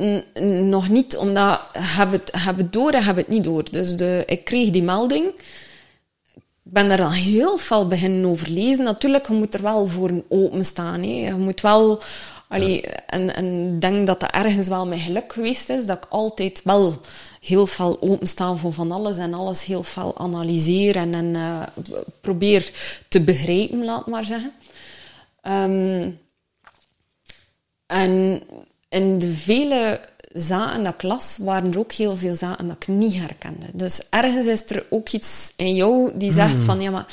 nog 0.63 0.89
niet, 0.89 1.17
omdat 1.17 1.61
hebben 1.73 2.19
het, 2.19 2.31
hebben 2.43 2.65
het 2.65 2.73
door 2.73 2.91
en 2.91 3.05
hebben 3.05 3.25
het 3.25 3.33
niet 3.33 3.45
door. 3.45 3.71
Dus 3.71 3.97
de, 3.97 4.23
ik 4.27 4.45
kreeg 4.45 4.71
die 4.71 4.83
melding. 4.83 5.27
Ik 6.35 6.75
ben 6.75 6.89
daar 6.89 7.03
al 7.03 7.13
heel 7.13 7.57
veel 7.57 7.87
beginnen 7.87 8.31
over 8.31 8.49
lezen. 8.49 8.85
Natuurlijk, 8.85 9.29
je 9.29 9.35
moet 9.35 9.55
er 9.55 9.63
wel 9.63 9.87
voor 9.87 10.23
openstaan. 10.29 11.01
Hè. 11.01 11.09
Je 11.09 11.35
moet 11.35 11.61
wel... 11.61 12.03
Allee, 12.49 12.81
en, 12.87 13.35
en 13.35 13.75
ik 13.75 13.81
denk 13.81 14.07
dat 14.07 14.21
dat 14.21 14.31
ergens 14.31 14.69
wel 14.69 14.87
mijn 14.87 15.01
geluk 15.01 15.33
geweest 15.33 15.69
is, 15.69 15.87
dat 15.87 15.97
ik 15.97 16.11
altijd 16.11 16.61
wel 16.65 17.01
heel 17.41 17.67
veel 17.67 17.97
openstaan 18.01 18.59
voor 18.59 18.73
van 18.73 18.93
alles 18.93 19.17
en 19.17 19.35
alles 19.35 19.65
heel 19.65 19.83
veel 19.83 20.19
analyseer 20.19 20.97
en, 20.97 21.15
en 21.15 21.35
uh, 21.35 21.63
probeer 22.21 22.73
te 23.09 23.21
begrijpen, 23.21 23.85
laat 23.85 24.07
maar 24.07 24.25
zeggen. 24.25 24.53
Um, 25.43 26.19
en 27.87 28.43
in 28.89 29.19
de 29.19 29.33
vele 29.33 30.01
zaken 30.33 30.85
dat 30.85 30.95
ik 30.95 31.03
las, 31.03 31.37
waren 31.41 31.73
er 31.73 31.79
ook 31.79 31.93
heel 31.93 32.17
veel 32.17 32.35
zaken 32.35 32.67
dat 32.67 32.77
ik 32.77 32.89
niet 32.89 33.15
herkende. 33.15 33.67
Dus 33.73 34.03
ergens 34.11 34.47
is 34.47 34.71
er 34.71 34.87
ook 34.91 35.09
iets 35.09 35.53
in 35.57 35.75
jou 35.75 36.19
die 36.19 36.33
zegt 36.33 36.55
hmm. 36.55 36.65
van, 36.65 36.81
ja, 36.81 36.91
maar 36.91 37.07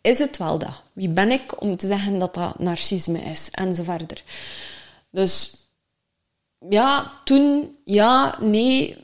is 0.00 0.18
het 0.18 0.36
wel 0.36 0.58
dat? 0.58 0.82
Wie 0.92 1.08
ben 1.08 1.30
ik 1.30 1.60
om 1.62 1.76
te 1.76 1.86
zeggen 1.86 2.18
dat 2.18 2.34
dat 2.34 2.58
narcisme 2.58 3.18
is? 3.18 3.48
En 3.50 3.74
zo 3.74 3.82
verder. 3.82 4.22
Dus 5.10 5.56
ja, 6.68 7.12
toen, 7.24 7.76
ja, 7.84 8.36
nee, 8.40 8.96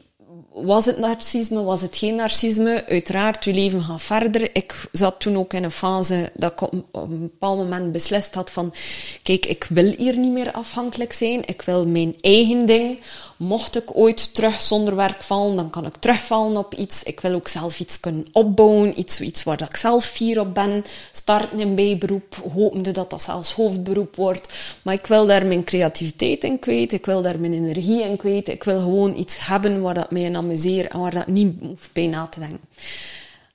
was 0.55 0.85
het 0.85 0.99
narcisme, 0.99 1.63
was 1.63 1.81
het 1.81 1.97
geen 1.97 2.15
narcisme? 2.15 2.85
Uiteraard, 2.87 3.45
je 3.45 3.53
leven 3.53 3.83
gaat 3.83 4.03
verder. 4.03 4.57
Ik 4.57 4.89
zat 4.93 5.21
toen 5.21 5.37
ook 5.37 5.53
in 5.53 5.65
een 5.65 5.71
fase 5.71 6.31
dat 6.35 6.53
ik 6.53 6.61
op, 6.61 6.73
een 6.93 7.21
bepaald 7.21 7.59
moment 7.59 7.93
beslist 7.93 8.35
had 8.35 8.51
van 8.51 8.75
kijk, 9.23 9.47
ik 9.47 9.67
wil 9.69 9.95
hier 9.97 10.17
niet 10.17 10.33
meer 10.33 10.53
afhankelijk 10.53 11.13
zijn. 11.13 11.47
Ik 11.47 11.63
wil 11.63 11.87
mijn 11.87 12.15
eigen 12.21 12.67
ding. 12.67 12.99
Mocht 13.47 13.77
ik 13.77 13.97
ooit 13.97 14.35
terug 14.35 14.63
zonder 14.63 14.97
werk 14.97 15.23
vallen, 15.23 15.57
dan 15.57 15.71
kan 15.71 15.87
ik 15.87 15.95
terugvallen 15.95 16.57
op 16.57 16.75
iets. 16.75 17.03
Ik 17.03 17.21
wil 17.21 17.33
ook 17.33 17.49
zelf 17.49 17.81
iets 17.81 18.01
kunnen 18.01 18.27
opbouwen, 18.33 18.99
iets, 18.99 19.21
iets 19.21 19.43
waar 19.43 19.63
ik 19.63 19.77
zelf 19.77 20.05
fier 20.05 20.41
op 20.41 20.55
ben. 20.55 20.85
Starten 21.13 21.61
in 21.61 21.75
bijberoep, 21.75 22.35
hopende 22.53 22.91
dat 22.91 23.11
dat 23.11 23.23
zelfs 23.23 23.53
hoofdberoep 23.53 24.17
wordt. 24.17 24.55
Maar 24.83 24.95
ik 24.95 25.07
wil 25.07 25.27
daar 25.27 25.47
mijn 25.47 25.65
creativiteit 25.65 26.45
in 26.45 26.59
kwijt. 26.59 26.93
Ik 26.93 27.07
wil 27.07 27.23
daar 27.23 27.41
mijn 27.41 27.53
energie 27.53 28.03
in 28.03 28.17
kwijt. 28.17 28.49
Ik 28.49 28.65
wil 28.65 28.81
gewoon 28.81 29.17
iets 29.17 29.47
hebben 29.47 29.81
waar 29.81 29.95
dat 29.95 30.11
mij 30.11 30.35
amuseert 30.35 30.93
en 30.93 31.01
waar 31.01 31.15
dat 31.15 31.27
niet 31.27 31.57
hoeft 31.61 31.93
bij 31.93 32.07
na 32.07 32.27
te 32.27 32.41
denken. 32.41 32.61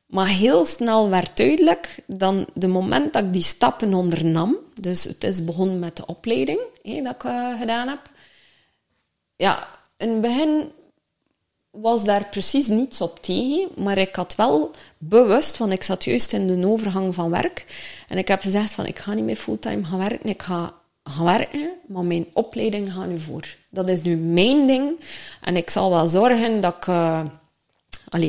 Maar 0.05 0.27
heel 0.27 0.65
snel 0.65 1.09
werd 1.09 1.37
duidelijk, 1.37 1.99
dan 2.05 2.45
de 2.53 2.67
moment 2.67 3.13
dat 3.13 3.23
ik 3.23 3.33
die 3.33 3.41
stappen 3.41 3.93
ondernam, 3.93 4.57
dus 4.81 5.03
het 5.03 5.23
is 5.23 5.43
begonnen 5.43 5.79
met 5.79 5.97
de 5.97 6.05
opleiding 6.05 6.59
hé, 6.83 7.01
dat 7.01 7.15
ik 7.15 7.23
uh, 7.23 7.59
gedaan 7.59 7.87
heb, 7.87 7.99
ja, 9.35 9.67
in 9.99 10.09
het 10.09 10.21
begin 10.21 10.71
was 11.71 12.03
daar 12.03 12.25
precies 12.25 12.67
niets 12.67 13.01
op 13.01 13.21
tegen, 13.21 13.69
maar 13.75 13.97
ik 13.97 14.15
had 14.15 14.35
wel 14.35 14.71
bewust, 14.97 15.57
want 15.57 15.71
ik 15.71 15.83
zat 15.83 16.03
juist 16.03 16.33
in 16.33 16.47
de 16.47 16.67
overgang 16.67 17.15
van 17.15 17.29
werk, 17.29 17.65
en 18.07 18.17
ik 18.17 18.27
heb 18.27 18.41
gezegd 18.41 18.71
van, 18.71 18.85
ik 18.85 18.99
ga 18.99 19.13
niet 19.13 19.23
meer 19.23 19.35
fulltime 19.35 19.83
gaan 19.83 19.97
werken, 19.97 20.29
ik 20.29 20.41
ga 20.41 20.73
gaan 21.03 21.25
werken, 21.25 21.69
maar 21.87 22.03
mijn 22.03 22.27
opleiding 22.33 22.93
gaat 22.93 23.07
nu 23.07 23.19
voor. 23.19 23.55
Dat 23.69 23.89
is 23.89 24.01
nu 24.01 24.15
mijn 24.15 24.67
ding, 24.67 24.99
en 25.41 25.55
ik 25.55 25.69
zal 25.69 25.89
wel 25.89 26.07
zorgen 26.07 26.61
dat 26.61 26.75
ik... 26.75 26.87
Uh, 26.87 27.21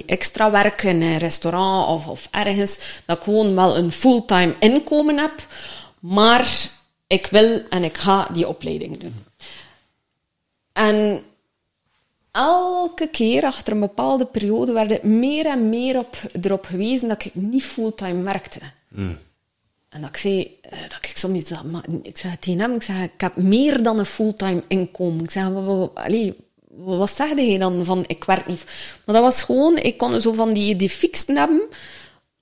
extra 0.07 0.51
werk 0.51 0.83
in 0.83 1.03
een 1.03 1.19
restaurant 1.19 1.89
of, 1.89 2.07
of 2.07 2.29
ergens, 2.31 3.03
dat 3.05 3.17
ik 3.17 3.23
gewoon 3.23 3.55
wel 3.55 3.77
een 3.77 3.93
fulltime 3.93 4.55
inkomen 4.59 5.19
heb, 5.19 5.47
maar 5.99 6.69
ik 7.07 7.27
wil 7.27 7.63
en 7.71 7.85
ik 7.85 7.97
ga 7.97 8.29
die 8.33 8.49
opleiding 8.49 8.99
doen. 8.99 9.25
En 10.73 11.25
elke 12.33 13.09
keer 13.09 13.45
achter 13.45 13.73
een 13.73 13.81
bepaalde 13.81 14.25
periode 14.25 14.73
werd 14.73 14.91
het 14.91 15.03
meer 15.03 15.47
en 15.47 15.69
meer 15.69 15.99
op, 15.99 16.17
erop 16.43 16.65
gewezen 16.65 17.09
dat 17.09 17.25
ik 17.25 17.35
niet 17.35 17.65
fulltime 17.65 18.23
werkte. 18.23 18.61
Mm. 18.89 19.19
En 19.89 20.01
dat 20.01 20.11
ik 20.11 20.17
zei, 20.17 20.59
eh, 20.63 20.81
dat 20.89 20.99
ik 21.03 21.17
soms 21.17 21.49
dat, 21.49 21.65
maar 21.65 21.85
ik 22.03 22.19
zeg 22.19 22.37
tegen 22.39 22.61
hem, 22.61 22.73
ik 22.73 22.83
zeg, 22.83 23.03
ik 23.03 23.21
heb 23.21 23.37
meer 23.37 23.83
dan 23.83 23.99
een 23.99 24.07
fulltime 24.07 24.63
inkomen. 24.69 25.25
Ik 25.25 25.31
zeg, 25.31 25.45
allee, 25.95 26.37
wat 26.77 27.11
zeg 27.11 27.37
je 27.37 27.59
dan 27.59 27.85
van, 27.85 28.05
ik 28.07 28.25
werk 28.25 28.47
niet? 28.47 28.65
Maar 29.05 29.15
dat 29.15 29.25
was 29.25 29.43
gewoon, 29.43 29.77
ik 29.77 29.99
kon 29.99 30.21
zo 30.21 30.33
van 30.33 30.53
die, 30.53 30.77
die 30.77 30.91
fixen 30.91 31.37
hebben. 31.37 31.63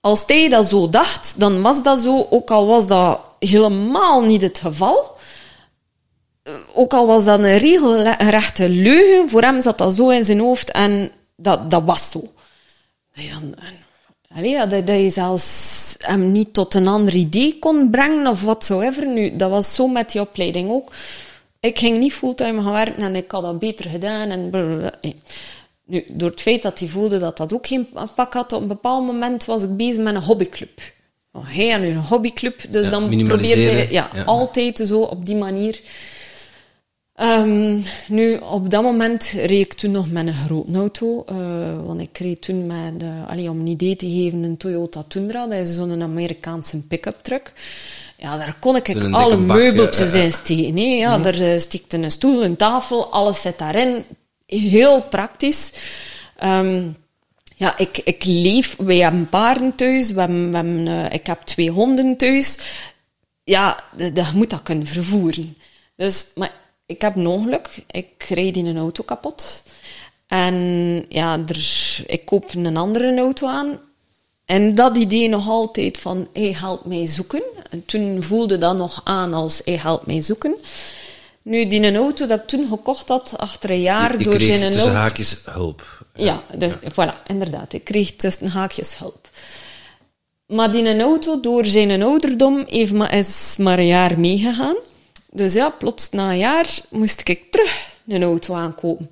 Als 0.00 0.22
hij 0.26 0.48
dat 0.48 0.66
zo 0.66 0.90
dacht, 0.90 1.34
dan 1.40 1.62
was 1.62 1.82
dat 1.82 2.00
zo, 2.00 2.26
ook 2.30 2.50
al 2.50 2.66
was 2.66 2.86
dat 2.86 3.20
helemaal 3.38 4.22
niet 4.22 4.42
het 4.42 4.58
geval 4.58 5.16
ook 6.74 6.92
al 6.92 7.06
was 7.06 7.24
dat 7.24 7.38
een 7.38 7.58
regelrechte 7.58 8.68
leugen, 8.68 9.28
voor 9.28 9.42
hem 9.42 9.60
zat 9.60 9.78
dat 9.78 9.94
zo 9.94 10.08
in 10.08 10.24
zijn 10.24 10.38
hoofd 10.38 10.70
en 10.70 11.10
dat, 11.36 11.70
dat 11.70 11.82
was 11.84 12.10
zo. 12.10 12.32
Dat 13.14 13.24
je, 13.24 13.30
dan, 13.30 13.54
allee, 14.34 14.56
dat, 14.56 14.86
dat 14.86 14.96
je 14.96 15.10
zelfs 15.10 15.94
hem 15.98 16.32
niet 16.32 16.54
tot 16.54 16.74
een 16.74 16.88
ander 16.88 17.14
idee 17.14 17.58
kon 17.58 17.90
brengen 17.90 18.26
of 18.26 18.42
watsoever. 18.42 19.06
Nu, 19.06 19.36
dat 19.36 19.50
was 19.50 19.74
zo 19.74 19.88
met 19.88 20.12
die 20.12 20.20
opleiding 20.20 20.70
ook. 20.70 20.92
Ik 21.60 21.78
ging 21.78 21.98
niet 21.98 22.12
fulltime 22.12 22.62
gaan 22.62 22.72
werken 22.72 23.02
en 23.02 23.16
ik 23.16 23.30
had 23.30 23.42
dat 23.42 23.58
beter 23.58 23.90
gedaan. 23.90 24.30
En 24.30 24.50
Nu, 25.84 26.04
door 26.08 26.30
het 26.30 26.40
feit 26.40 26.62
dat 26.62 26.78
hij 26.78 26.88
voelde 26.88 27.18
dat 27.18 27.36
dat 27.36 27.52
ook 27.52 27.66
geen 27.66 27.88
pak 28.14 28.32
had, 28.32 28.52
op 28.52 28.60
een 28.60 28.68
bepaald 28.68 29.06
moment 29.06 29.44
was 29.44 29.62
ik 29.62 29.76
bezig 29.76 30.02
met 30.02 30.14
een 30.14 30.22
hobbyclub. 30.22 30.80
Oh, 31.32 31.44
hij 31.46 31.68
had 31.68 31.80
nu 31.80 31.88
een 31.88 31.96
hobbyclub, 31.96 32.64
dus 32.68 32.84
ja, 32.84 32.90
dan 32.90 33.08
probeerde 33.24 33.62
hij 33.62 33.90
ja, 33.90 34.10
ja, 34.14 34.22
altijd 34.22 34.80
zo 34.84 35.00
op 35.00 35.26
die 35.26 35.36
manier 35.36 35.80
Um, 37.20 37.82
nu, 38.08 38.36
op 38.36 38.70
dat 38.70 38.82
moment 38.82 39.22
reed 39.22 39.50
ik 39.50 39.72
toen 39.72 39.90
nog 39.90 40.10
met 40.10 40.26
een 40.26 40.34
grote 40.34 40.74
auto. 40.74 41.24
Uh, 41.30 41.86
want 41.86 42.00
ik 42.00 42.18
reed 42.18 42.42
toen 42.42 42.66
met, 42.66 43.00
de, 43.00 43.10
allee, 43.26 43.50
om 43.50 43.60
een 43.60 43.66
idee 43.66 43.96
te 43.96 44.06
geven, 44.06 44.42
een 44.42 44.56
Toyota 44.56 45.02
Tundra. 45.08 45.46
Dat 45.46 45.58
is 45.58 45.74
zo'n 45.74 46.02
Amerikaanse 46.02 46.80
pick-up 46.80 47.18
truck. 47.22 47.52
Ja, 48.16 48.36
daar 48.36 48.56
kon 48.60 48.76
ik 48.76 48.88
Een 48.88 49.14
alle 49.14 49.36
meubeltjes 49.36 50.12
eh, 50.12 50.18
eh. 50.18 50.24
in 50.24 50.32
steken. 50.32 50.74
Nee, 50.74 50.98
ja, 50.98 51.18
Daar 51.18 51.40
uh, 51.40 51.58
stikte 51.58 51.96
een 51.96 52.10
stoel, 52.10 52.44
een 52.44 52.56
tafel, 52.56 53.12
alles 53.12 53.40
zit 53.40 53.58
daarin. 53.58 54.04
Heel 54.46 55.02
praktisch. 55.02 55.72
Um, 56.44 56.96
ja, 57.56 57.78
ik, 57.78 57.98
ik 58.04 58.24
leef... 58.24 58.76
Wij 58.76 58.96
hebben 58.96 59.28
paarden 59.28 59.74
thuis. 59.74 60.10
We 60.10 60.20
hebben, 60.20 60.50
we 60.50 60.56
hebben, 60.56 60.86
uh, 60.86 61.12
ik 61.12 61.26
heb 61.26 61.40
twee 61.44 61.70
honden 61.70 62.16
thuis. 62.16 62.58
Ja, 63.44 63.84
je 63.96 64.30
moet 64.34 64.50
dat 64.50 64.62
kunnen 64.62 64.86
vervoeren. 64.86 65.56
Dus, 65.96 66.26
maar 66.34 66.52
ik 66.88 67.00
heb 67.00 67.16
een 67.16 67.26
ongeluk. 67.26 67.82
Ik 67.90 68.22
reed 68.22 68.56
in 68.56 68.66
een 68.66 68.78
auto 68.78 69.04
kapot. 69.04 69.62
En 70.26 70.54
ja, 71.08 71.38
er, 71.46 72.04
ik 72.06 72.24
koop 72.24 72.54
een 72.54 72.76
andere 72.76 73.18
auto 73.18 73.46
aan. 73.46 73.80
En 74.44 74.74
dat 74.74 74.96
idee 74.96 75.28
nog 75.28 75.48
altijd 75.48 75.98
van, 75.98 76.28
hij 76.32 76.56
helpt 76.58 76.84
mij 76.84 77.06
zoeken. 77.06 77.42
En 77.70 77.84
toen 77.84 78.22
voelde 78.22 78.58
dat 78.58 78.76
nog 78.76 79.00
aan 79.04 79.34
als, 79.34 79.60
hij 79.64 79.76
helpt 79.76 80.06
mij 80.06 80.20
zoeken. 80.20 80.56
Nu, 81.42 81.66
die 81.66 81.82
een 81.82 81.96
auto 81.96 82.26
dat 82.26 82.40
ik 82.40 82.46
toen 82.46 82.68
gekocht 82.68 83.08
had, 83.08 83.34
achter 83.36 83.70
een 83.70 83.80
jaar, 83.80 84.12
Je, 84.12 84.18
je 84.18 84.24
door 84.24 84.34
kreeg 84.34 84.46
zijn 84.58 84.72
tussen 84.72 84.90
auto... 84.90 85.00
haakjes 85.00 85.36
hulp. 85.44 86.04
Ja, 86.14 86.42
dus, 86.56 86.72
voilà, 86.74 87.26
inderdaad. 87.26 87.72
Ik 87.72 87.84
kreeg 87.84 88.16
tussen 88.16 88.46
haakjes 88.46 88.98
hulp. 88.98 89.28
Maar 90.46 90.72
die 90.72 90.88
een 90.88 91.00
auto, 91.00 91.40
door 91.40 91.64
zijn 91.64 92.02
ouderdom, 92.02 92.64
heeft 92.66 92.92
maar, 92.92 93.14
is 93.14 93.56
maar 93.58 93.78
een 93.78 93.86
jaar 93.86 94.20
meegegaan. 94.20 94.76
Dus 95.30 95.52
ja, 95.52 95.68
plots 95.70 96.10
na 96.10 96.30
een 96.30 96.38
jaar 96.38 96.78
moest 96.90 97.28
ik 97.28 97.50
terug 97.50 97.96
een 98.06 98.22
auto 98.22 98.54
aankopen. 98.54 99.10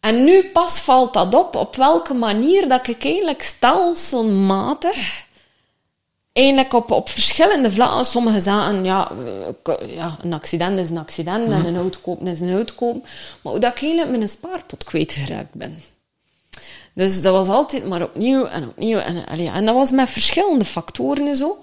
En 0.00 0.24
nu 0.24 0.44
pas 0.44 0.80
valt 0.80 1.12
dat 1.12 1.34
op, 1.34 1.54
op 1.54 1.76
welke 1.76 2.14
manier 2.14 2.68
dat 2.68 2.88
ik 2.88 3.04
eigenlijk 3.04 3.42
stelselmatig 3.42 5.28
eigenlijk 6.32 6.72
op, 6.72 6.90
op 6.90 7.08
verschillende 7.08 7.70
vlakken. 7.70 8.04
Sommige 8.04 8.40
zaken, 8.40 8.84
ja, 8.84 9.10
ja, 9.86 10.16
een 10.22 10.32
accident 10.32 10.78
is 10.78 10.90
een 10.90 10.98
accident 10.98 11.50
en 11.50 11.64
een 11.64 11.76
auto 11.76 11.98
kopen 12.02 12.26
is 12.26 12.40
een 12.40 12.52
auto 12.52 12.74
kopen. 12.76 13.02
Maar 13.42 13.52
hoe 13.52 13.60
dat 13.60 13.72
ik 13.72 13.82
eigenlijk 13.82 14.10
met 14.10 14.20
een 14.20 14.28
spaarpot 14.28 14.84
kwijtgeraakt 14.84 15.54
ben. 15.54 15.82
Dus 16.92 17.22
dat 17.22 17.32
was 17.32 17.48
altijd 17.48 17.88
maar 17.88 18.02
opnieuw 18.02 18.44
en 18.44 18.68
opnieuw. 18.68 18.98
En, 18.98 19.26
en 19.26 19.66
dat 19.66 19.74
was 19.74 19.90
met 19.90 20.10
verschillende 20.10 20.64
factoren 20.64 21.26
en 21.26 21.36
zo. 21.36 21.58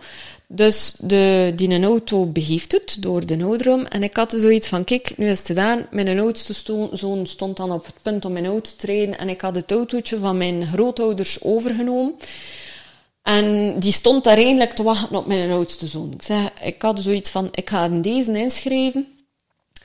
Dus 0.49 0.95
de, 0.99 1.53
die 1.55 1.69
een 1.69 1.83
auto 1.83 2.25
begeeft 2.25 2.71
het 2.71 2.97
door 2.99 3.25
de 3.25 3.35
noodroom. 3.35 3.85
En 3.85 4.03
ik 4.03 4.15
had 4.15 4.33
zoiets 4.37 4.67
van, 4.67 4.83
kijk, 4.83 5.17
nu 5.17 5.29
is 5.29 5.37
het 5.37 5.47
gedaan. 5.47 5.87
Mijn 5.91 6.19
oudste 6.19 6.53
zoon 6.91 7.27
stond 7.27 7.57
dan 7.57 7.71
op 7.71 7.85
het 7.85 7.95
punt 8.01 8.25
om 8.25 8.31
mijn 8.31 8.45
auto 8.45 8.71
te 8.77 8.85
rijden. 8.85 9.17
En 9.17 9.29
ik 9.29 9.41
had 9.41 9.55
het 9.55 9.71
autootje 9.71 10.19
van 10.19 10.37
mijn 10.37 10.65
grootouders 10.65 11.41
overgenomen. 11.41 12.13
En 13.21 13.79
die 13.79 13.91
stond 13.91 14.23
daar 14.23 14.37
eigenlijk 14.37 14.71
te 14.71 14.83
wachten 14.83 15.17
op 15.17 15.27
mijn 15.27 15.51
oudste 15.51 15.87
zoon. 15.87 16.11
Ik, 16.13 16.21
zei, 16.21 16.49
ik 16.61 16.81
had 16.81 16.99
zoiets 16.99 17.29
van, 17.29 17.49
ik 17.51 17.69
ga 17.69 17.85
in 17.85 18.01
deze 18.01 18.39
inschrijven. 18.39 19.07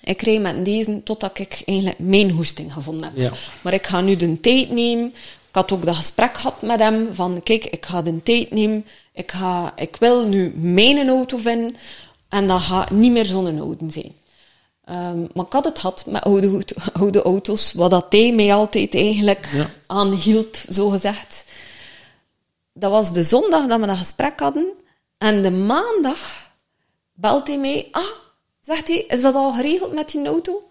Ik 0.05 0.23
reed 0.23 0.41
met 0.41 0.65
deze 0.65 1.03
totdat 1.03 1.39
ik 1.39 1.63
eigenlijk 1.65 1.99
mijn 1.99 2.31
hoesting 2.31 2.73
gevonden 2.73 3.05
heb. 3.05 3.17
Ja. 3.17 3.33
Maar 3.61 3.73
ik 3.73 3.87
ga 3.87 4.01
nu 4.01 4.17
de 4.17 4.41
tijd 4.41 4.71
nemen. 4.71 5.15
Ik 5.53 5.59
had 5.59 5.73
ook 5.73 5.85
dat 5.85 5.97
gesprek 5.97 6.35
gehad 6.37 6.62
met 6.62 6.79
hem. 6.79 7.15
Van, 7.15 7.41
kijk, 7.43 7.65
ik 7.65 7.87
ga 7.87 8.03
de 8.03 8.23
tijd 8.23 8.51
nemen. 8.51 8.87
Ik, 9.12 9.33
ga, 9.33 9.73
ik 9.77 9.97
wil 9.97 10.27
nu 10.27 10.53
mijn 10.57 11.09
auto 11.09 11.37
vinden. 11.37 11.77
En 12.29 12.47
dat 12.49 12.61
gaat 12.61 12.91
niet 12.91 13.12
meer 13.12 13.24
zo'n 13.27 13.61
oude 13.61 13.91
zijn. 13.91 14.12
Ehm, 14.85 15.20
maar 15.35 15.45
ik 15.47 15.53
had 15.53 15.65
het 15.65 15.79
gehad 15.79 16.05
met 16.07 16.23
oude, 16.23 16.65
oude 16.93 17.23
auto's. 17.23 17.73
Wat 17.73 17.91
dat 17.91 18.07
hij 18.09 18.33
mij 18.33 18.55
altijd 18.55 18.95
eigenlijk 18.95 19.49
Ja. 19.53 19.66
aanhielp, 19.87 20.57
zo 20.69 20.89
gezegd. 20.89 21.45
Dat 22.73 22.91
was 22.91 23.12
de 23.12 23.23
zondag 23.23 23.66
dat 23.66 23.81
we 23.81 23.87
dat 23.87 23.97
gesprek 23.97 24.41
hadden. 24.41 24.69
En 25.19 25.43
de 25.43 25.51
maandag 25.51 26.51
belt 27.12 27.47
hij 27.47 27.59
mij. 27.59 27.89
Ah, 27.91 28.03
zegt 28.61 28.89
hij, 28.89 28.97
is 29.09 29.23
dat 29.23 29.35
al 29.35 29.53
geregeld 29.53 29.93
met 29.93 30.11
die 30.11 30.27
auto? 30.27 30.62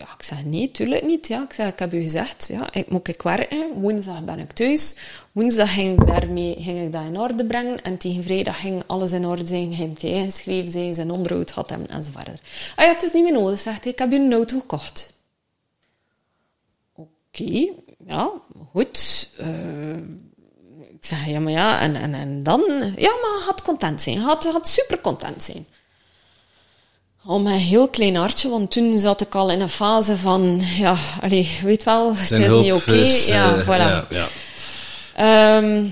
Ja, 0.00 0.06
ik 0.18 0.22
zeg 0.22 0.44
nee, 0.44 0.70
tuurlijk 0.70 1.04
niet. 1.04 1.26
Ja, 1.28 1.42
ik 1.42 1.52
zeg, 1.52 1.72
ik 1.72 1.78
heb 1.78 1.92
u 1.92 2.02
gezegd, 2.02 2.48
ja, 2.52 2.72
ik 2.72 2.90
moet 2.90 3.08
ik 3.08 3.22
werken. 3.22 3.72
Woensdag 3.72 4.24
ben 4.24 4.38
ik 4.38 4.52
thuis. 4.52 4.94
Woensdag 5.32 5.74
ging 5.74 6.00
ik, 6.00 6.06
daarmee, 6.06 6.56
ging 6.58 6.82
ik 6.84 6.92
dat 6.92 7.02
in 7.04 7.18
orde 7.18 7.44
brengen. 7.44 7.82
En 7.82 7.98
tegen 7.98 8.22
vrijdag 8.22 8.60
ging 8.60 8.82
alles 8.86 9.12
in 9.12 9.26
orde 9.26 9.46
zijn. 9.46 9.72
Ging 9.74 10.00
hij 10.00 10.10
ingeschreven 10.10 10.70
zijn, 10.70 10.94
zijn 10.94 11.10
onderhoud 11.10 11.50
had 11.50 11.70
hem 11.70 11.84
en 11.88 12.02
zo 12.02 12.10
verder. 12.10 12.40
Ah 12.76 12.84
ja, 12.84 12.92
het 12.92 13.02
is 13.02 13.12
niet 13.12 13.22
meer 13.22 13.32
nodig, 13.32 13.58
zegt 13.58 13.84
hij. 13.84 13.92
Ik 13.92 13.98
heb 13.98 14.12
u 14.12 14.16
een 14.16 14.32
auto 14.32 14.60
gekocht. 14.60 15.12
Oké, 16.94 17.68
ja, 18.06 18.30
goed. 18.70 19.30
Eh, 19.38 19.96
ik 20.78 21.04
zeg, 21.04 21.26
ja, 21.26 21.40
maar 21.40 21.52
ja, 21.52 21.80
en, 21.80 21.96
en, 21.96 22.14
en 22.14 22.42
dan? 22.42 22.62
Ja, 22.96 23.10
maar 23.22 23.40
had 23.46 23.62
content 23.62 24.02
zijn. 24.02 24.18
Had, 24.18 24.44
had 24.44 24.68
super 24.68 25.00
content 25.00 25.42
zijn. 25.42 25.66
Om 27.26 27.46
een 27.46 27.52
heel 27.52 27.88
klein 27.88 28.16
hartje, 28.16 28.48
want 28.48 28.70
toen 28.70 28.98
zat 28.98 29.20
ik 29.20 29.34
al 29.34 29.50
in 29.50 29.60
een 29.60 29.68
fase 29.68 30.16
van, 30.16 30.60
ja, 30.78 30.96
allee, 31.22 31.58
weet 31.62 31.84
wel, 31.84 32.08
het 32.16 32.30
is 32.30 32.48
niet 32.62 32.72
oké. 32.72 32.92
ja, 33.26 33.54
eh, 33.54 33.62
voilà. 33.64 33.66
ja, 33.66 34.06
ja. 34.10 34.26
Ehm, 35.56 35.84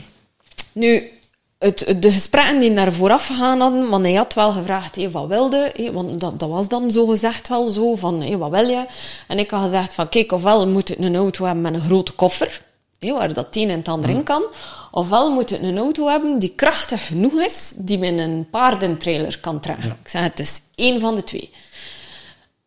nu, 0.72 1.10
het, 1.58 1.82
het- 1.86 2.02
de 2.02 2.10
gesprekken 2.12 2.60
die 2.60 2.74
daar 2.74 2.92
vooraf 2.92 3.26
gegaan 3.26 3.60
hadden, 3.60 3.88
want 3.88 4.04
hij 4.04 4.14
had 4.14 4.34
wel 4.34 4.52
gevraagd, 4.52 4.96
hé, 4.96 5.10
wat 5.10 5.26
wilde? 5.26 5.72
Hé, 5.74 5.92
want 5.92 6.20
dat, 6.20 6.38
dat 6.40 6.48
was 6.48 6.68
dan 6.68 6.90
zo 6.90 7.06
gezegd 7.06 7.48
wel 7.48 7.66
zo, 7.66 7.94
van, 7.94 8.20
hé, 8.22 8.36
wat 8.36 8.50
wil 8.50 8.68
je? 8.68 8.84
En 9.26 9.38
ik 9.38 9.50
had 9.50 9.62
gezegd 9.62 9.94
van, 9.94 10.08
kijk, 10.08 10.32
ofwel 10.32 10.68
moet 10.68 10.88
het 10.88 10.98
een 10.98 11.16
auto 11.16 11.44
hebben 11.44 11.62
met 11.62 11.74
een 11.74 11.80
grote 11.80 12.12
koffer, 12.12 12.62
hé, 12.98 13.12
waar 13.12 13.32
dat 13.32 13.56
een 13.56 13.70
en 13.70 13.78
het 13.78 13.88
ander 13.88 14.10
in 14.10 14.22
kan, 14.22 14.42
ofwel 14.90 15.32
moet 15.32 15.50
het 15.50 15.62
een 15.62 15.78
auto 15.78 16.08
hebben 16.08 16.38
die 16.38 16.52
krachtig 16.54 17.06
genoeg 17.06 17.32
is, 17.32 17.72
die 17.76 17.98
met 17.98 18.18
een 18.18 18.46
paardentrailer 18.50 19.38
kan 19.40 19.60
trekken. 19.60 19.96
Ik 20.02 20.08
zeg, 20.08 20.22
het 20.22 20.38
is 20.38 20.60
één 20.74 21.00
van 21.00 21.14
de 21.14 21.24
twee. 21.24 21.50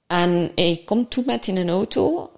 En 0.07 0.51
hij 0.55 0.81
komt 0.85 1.09
toe 1.09 1.23
met 1.25 1.47
in 1.47 1.57
een 1.57 1.69
auto. 1.69 2.29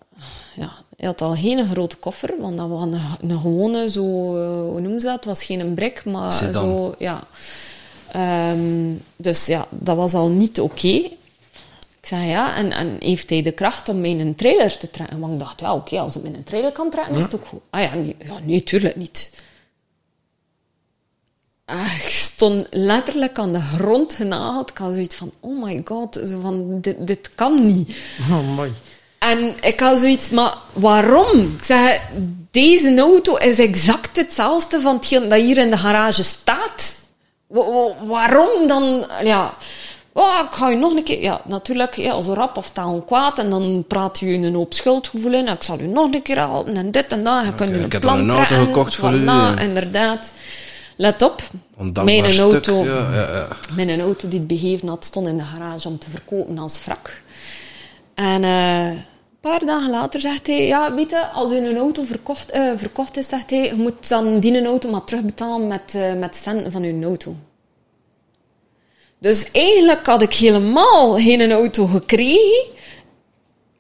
Ja, 0.56 0.72
hij 0.98 1.08
had 1.08 1.22
al 1.22 1.36
geen 1.36 1.66
grote 1.66 1.98
koffer, 1.98 2.34
want 2.40 2.58
dat 2.58 2.70
was 2.70 2.84
een, 2.84 3.00
een 3.22 3.40
gewone, 3.40 3.90
zo, 3.90 4.04
eh, 4.38 4.62
hoe 4.62 4.82
noemen 4.82 5.00
ze 5.00 5.06
dat? 5.06 5.16
Het 5.16 5.26
was 5.26 5.44
geen 5.44 5.60
een 5.60 5.74
brik, 5.74 6.06
maar 6.06 6.32
Sedan. 6.32 6.64
zo, 6.64 6.96
ja. 6.98 7.20
Ehm, 8.12 8.94
dus 9.16 9.46
ja, 9.46 9.68
dat 9.70 9.96
was 9.96 10.14
al 10.14 10.28
niet 10.28 10.60
oké. 10.60 11.02
Ik 12.04 12.10
zei 12.10 12.28
ja, 12.28 12.56
en, 12.56 12.72
en 12.72 12.96
heeft 13.00 13.30
hij 13.30 13.42
de 13.42 13.52
kracht 13.52 13.90
om 13.90 14.02
mee 14.02 14.18
een 14.18 14.36
trailer 14.36 14.78
te 14.78 14.90
trekken? 14.90 15.20
Want 15.20 15.34
ik 15.34 15.40
dacht, 15.40 15.60
ja, 15.60 15.74
oké, 15.74 16.00
als 16.00 16.14
het 16.14 16.24
met 16.24 16.34
een 16.34 16.44
trailer 16.44 16.72
kan 16.72 16.90
trekken, 16.90 17.16
is 17.16 17.24
het 17.24 17.36
ook 17.36 17.46
goed. 17.46 17.60
Ah 17.70 17.82
ja, 17.82 17.94
nee, 17.94 18.16
ja, 18.26 18.34
nee 18.44 18.64
tuurlijk 18.64 18.96
niet. 18.96 19.42
Ah, 21.66 21.94
ik 21.96 22.10
stond 22.12 22.68
letterlijk 22.70 23.40
aan 23.40 23.52
de 23.54 23.60
grond 23.62 24.14
genageld. 24.14 24.70
Ik 24.70 24.78
had 24.78 24.94
zoiets 24.94 25.16
van, 25.16 25.32
oh 25.40 25.64
my 25.64 25.82
god, 25.86 26.20
zo 26.28 26.40
van, 26.42 26.82
dit, 26.82 27.08
dit 27.08 27.30
kan 27.36 27.68
niet. 27.68 27.96
Oh, 28.32 28.56
mooi. 28.56 28.72
En 29.20 29.54
ik 29.62 29.80
had 29.80 30.00
zoiets, 30.00 30.30
maar 30.30 30.54
waarom? 30.74 31.40
Ik 31.58 31.64
zeg, 31.64 32.02
deze 32.52 32.98
auto 33.00 33.36
is 33.36 33.60
exact 33.60 34.18
hetzelfde 34.18 34.82
van 34.82 34.96
hetgeen 34.96 35.30
dat 35.30 35.40
hier 35.40 35.58
in 35.58 35.70
de 35.70 35.78
garage 35.78 36.24
staat. 36.24 36.96
Wa- 37.48 37.72
wa- 37.72 38.06
waarom 38.06 38.68
dan? 38.68 39.06
Ja, 39.24 39.54
oh, 40.14 40.40
ik 40.46 40.52
ga 40.52 40.70
je 40.70 40.76
nog 40.76 40.94
een 40.96 41.04
keer... 41.04 41.22
Ja, 41.22 41.42
natuurlijk, 41.46 41.94
ja, 41.96 42.22
zo 42.22 42.34
rap 42.34 42.58
of 42.58 42.70
taal 42.70 43.02
kwaad. 43.02 43.40
En 43.40 43.50
dan 43.50 43.86
praat 43.88 44.20
je 44.20 44.28
een 44.28 44.56
hoop 44.56 44.74
schuldgevoel 44.74 45.34
in. 45.34 45.48
Ik 45.48 45.64
zal 45.64 45.80
u 45.80 45.88
nog 45.88 46.14
een 46.14 46.22
keer 46.22 46.38
helpen 46.38 46.76
en 46.76 46.92
dit 46.92 47.08
en 47.12 47.24
dat. 47.24 47.44
Je 47.44 47.50
Oké, 47.50 47.64
een 47.64 47.86
ik 47.86 47.92
heb 47.92 48.04
een 48.04 48.32
auto 48.32 48.56
gekocht 48.56 48.96
voor 48.96 49.12
u, 49.12 49.24
ja. 49.24 49.58
inderdaad. 49.60 50.34
Let 50.96 51.22
op. 51.22 51.42
Ondankbaar 51.78 52.06
Mijn 52.06 52.34
stuk. 52.34 52.52
auto. 52.52 52.84
Ja, 52.84 53.14
ja. 53.14 53.48
Mijn 53.76 54.02
auto 54.02 54.28
die 54.28 54.40
het 54.40 54.48
begeven 54.48 54.88
had, 54.88 55.06
stond 55.06 55.28
in 55.28 55.38
de 55.38 55.44
garage 55.44 55.88
om 55.88 56.00
te 56.00 56.10
verkopen 56.10 56.58
als 56.58 56.86
wrak. 56.86 57.22
En 58.14 58.44
eh, 58.44 58.88
een 58.88 59.06
paar 59.42 59.66
dagen 59.66 59.90
later 59.90 60.20
zegt 60.20 60.48
hij, 60.48 60.68
ja, 60.68 60.94
weet 60.94 61.10
je, 61.10 61.28
als 61.28 61.52
u 61.52 61.56
een 61.56 61.78
auto 61.78 62.04
verkocht, 62.04 62.52
eh, 62.52 62.72
verkocht 62.78 63.18
is, 63.18 63.28
zegt 63.28 63.50
hij, 63.50 63.64
je 63.64 63.76
moet 63.76 64.10
dan 64.10 64.40
die 64.40 64.66
auto 64.66 64.90
maar 64.90 65.04
terugbetalen 65.04 65.68
met, 65.68 65.96
eh, 65.96 66.14
met 66.14 66.36
centen 66.36 66.72
van 66.72 66.84
uw 66.84 67.04
auto. 67.04 67.36
Dus 69.24 69.52
eigenlijk 69.52 70.06
had 70.06 70.22
ik 70.22 70.34
helemaal 70.34 71.14
geen 71.14 71.52
auto 71.52 71.86
gekregen. 71.86 72.66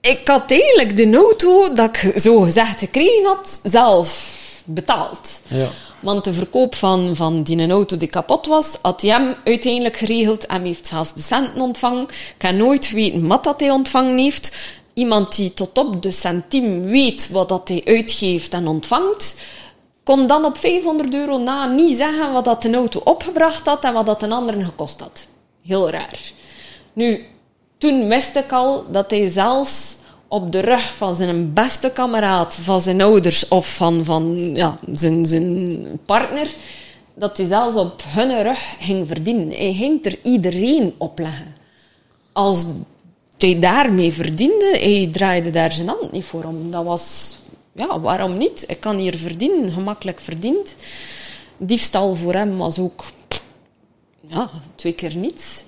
Ik 0.01 0.27
had 0.27 0.51
eigenlijk 0.51 0.97
de 0.97 1.15
auto 1.15 1.73
dat 1.73 1.89
ik 1.95 2.13
zo 2.19 2.39
gezegd 2.39 2.79
gekregen 2.79 3.25
had, 3.25 3.59
zelf 3.63 4.63
betaald. 4.65 5.41
Ja. 5.47 5.67
Want 5.99 6.23
de 6.23 6.33
verkoop 6.33 6.75
van, 6.75 7.15
van 7.15 7.43
die 7.43 7.69
auto 7.69 7.97
die 7.97 8.07
kapot 8.07 8.45
was, 8.45 8.77
had 8.81 9.01
hij 9.01 9.11
hem 9.11 9.35
uiteindelijk 9.43 9.97
geregeld 9.97 10.45
en 10.45 10.63
heeft 10.63 10.87
zelfs 10.87 11.13
de 11.13 11.21
centen 11.21 11.61
ontvangen. 11.61 12.03
Ik 12.03 12.35
kan 12.37 12.57
nooit 12.57 12.91
weten 12.91 13.27
wat 13.27 13.43
dat 13.43 13.59
hij 13.59 13.71
ontvangen 13.71 14.17
heeft. 14.17 14.75
Iemand 14.93 15.35
die 15.35 15.53
tot 15.53 15.77
op 15.77 16.01
de 16.01 16.11
centiem 16.11 16.83
weet 16.83 17.29
wat 17.29 17.49
dat 17.49 17.67
hij 17.67 17.81
uitgeeft 17.85 18.53
en 18.53 18.67
ontvangt, 18.67 19.35
kon 20.03 20.27
dan 20.27 20.45
op 20.45 20.57
500 20.57 21.13
euro 21.13 21.37
na 21.37 21.65
niet 21.65 21.97
zeggen 21.97 22.33
wat 22.33 22.45
dat 22.45 22.61
de 22.61 22.73
auto 22.73 23.01
opgebracht 23.03 23.65
had 23.65 23.83
en 23.83 23.93
wat 23.93 24.05
dat 24.05 24.23
een 24.23 24.31
ander 24.31 24.63
gekost 24.63 24.99
had. 24.99 25.31
Heel 25.65 25.89
raar. 25.89 26.19
Nu, 26.93 27.25
toen 27.77 28.07
wist 28.07 28.35
ik 28.35 28.51
al 28.51 28.85
dat 28.91 29.11
hij 29.11 29.27
zelfs 29.27 29.95
op 30.27 30.51
de 30.51 30.59
rug 30.59 30.95
van 30.95 31.15
zijn 31.15 31.53
beste 31.53 31.89
kameraad, 31.89 32.55
van 32.55 32.81
zijn 32.81 33.01
ouders 33.01 33.47
of 33.47 33.75
van, 33.75 34.05
van 34.05 34.55
ja, 34.55 34.77
zijn, 34.91 35.25
zijn 35.25 35.99
partner, 36.05 36.47
dat 37.13 37.37
hij 37.37 37.47
zelfs 37.47 37.75
op 37.75 38.03
hun 38.07 38.41
rug 38.41 38.59
ging 38.79 39.07
verdienen. 39.07 39.49
Hij 39.49 39.73
ging 39.73 40.05
er 40.05 40.19
iedereen 40.23 40.93
opleggen. 40.97 41.55
Als 42.31 42.65
hij 43.37 43.59
daarmee 43.59 44.13
verdiende, 44.13 44.77
hij 44.79 45.09
draaide 45.11 45.49
daar 45.49 45.71
zijn 45.71 45.87
hand 45.87 46.11
niet 46.11 46.25
voor 46.25 46.43
om. 46.43 46.71
Dat 46.71 46.85
was, 46.85 47.35
ja, 47.71 47.99
waarom 47.99 48.37
niet? 48.37 48.63
Ik 48.67 48.79
kan 48.79 48.97
hier 48.97 49.17
verdienen, 49.17 49.71
gemakkelijk 49.71 50.19
verdiend. 50.19 50.75
Diefstal 51.57 52.15
voor 52.15 52.33
hem 52.33 52.57
was 52.57 52.79
ook, 52.79 53.03
ja, 54.27 54.49
twee 54.75 54.93
keer 54.93 55.15
niets. 55.15 55.63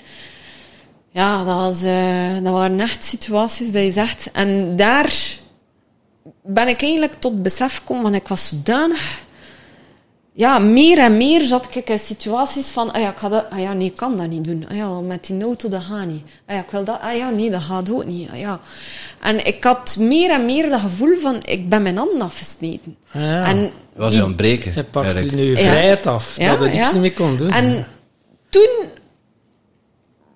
Ja, 1.12 1.44
dat, 1.44 1.56
was, 1.56 1.84
eh, 1.84 2.34
dat 2.44 2.54
waren 2.54 2.80
echt 2.80 3.04
situaties 3.04 3.72
dat 3.72 3.84
je 3.84 3.92
zegt. 3.92 4.32
En 4.32 4.76
daar 4.76 5.14
ben 6.44 6.68
ik 6.68 6.82
eigenlijk 6.82 7.14
tot 7.20 7.44
besef 7.44 7.78
gekomen, 7.78 8.04
want 8.04 8.16
ik 8.16 8.28
was 8.28 8.50
zodanig... 8.50 9.24
Ja, 10.38 10.60
meer 10.60 10.98
en 10.98 11.18
meer 11.18 11.42
zat 11.42 11.76
ik 11.76 11.90
in 11.90 12.00
situaties 12.00 12.68
van... 12.70 12.94
Ah 12.94 13.02
ja, 13.02 13.10
ik 13.10 13.18
ga 13.18 13.28
dat, 13.28 13.46
ah 13.50 13.60
ja, 13.60 13.74
nee, 13.74 13.88
ik 13.88 13.96
kan 13.96 14.18
dat 14.18 14.28
niet 14.28 14.44
doen. 14.44 14.66
Ah 14.70 14.76
ja, 14.76 15.00
met 15.00 15.26
die 15.26 15.44
auto, 15.44 15.70
dat 15.70 15.84
gaat 15.84 16.06
niet. 16.08 16.24
Ah 16.46 16.56
ja, 16.56 16.62
ik 16.62 16.70
wil 16.70 16.84
dat... 16.84 17.00
Ah 17.02 17.16
ja, 17.18 17.30
nee, 17.30 17.50
dat 17.50 17.62
gaat 17.62 17.92
ook 17.92 18.06
niet. 18.06 18.30
Ah 18.30 18.40
ja. 18.40 18.60
En 19.22 19.46
ik 19.46 19.64
had 19.64 19.96
meer 20.00 20.32
en 20.32 20.46
meer 20.46 20.70
dat 20.70 20.80
gevoel 20.80 21.18
van... 21.18 21.40
Ik 21.46 21.70
ben 21.70 21.82
mijn 21.82 21.98
handen 21.98 22.22
afgesneden. 22.22 22.96
Ah, 23.12 23.22
ja. 23.22 23.46
En 23.46 23.72
Was 23.96 24.14
hij 24.14 24.22
aan 24.22 24.28
het 24.28 24.38
breken? 24.38 24.74
Hij 24.74 24.84
pakt 24.84 25.06
eigenlijk. 25.06 25.36
nu 25.36 25.50
Ja. 25.50 25.58
vrijheid 25.58 26.08
af, 26.08 26.38
Ja, 26.38 26.50
dat 26.50 26.60
hij 26.60 26.70
niks 26.70 26.92
ja. 26.92 27.00
meer 27.00 27.14
kon 27.14 27.38
doen. 27.38 27.52
En 27.52 27.88
toen 28.56 28.90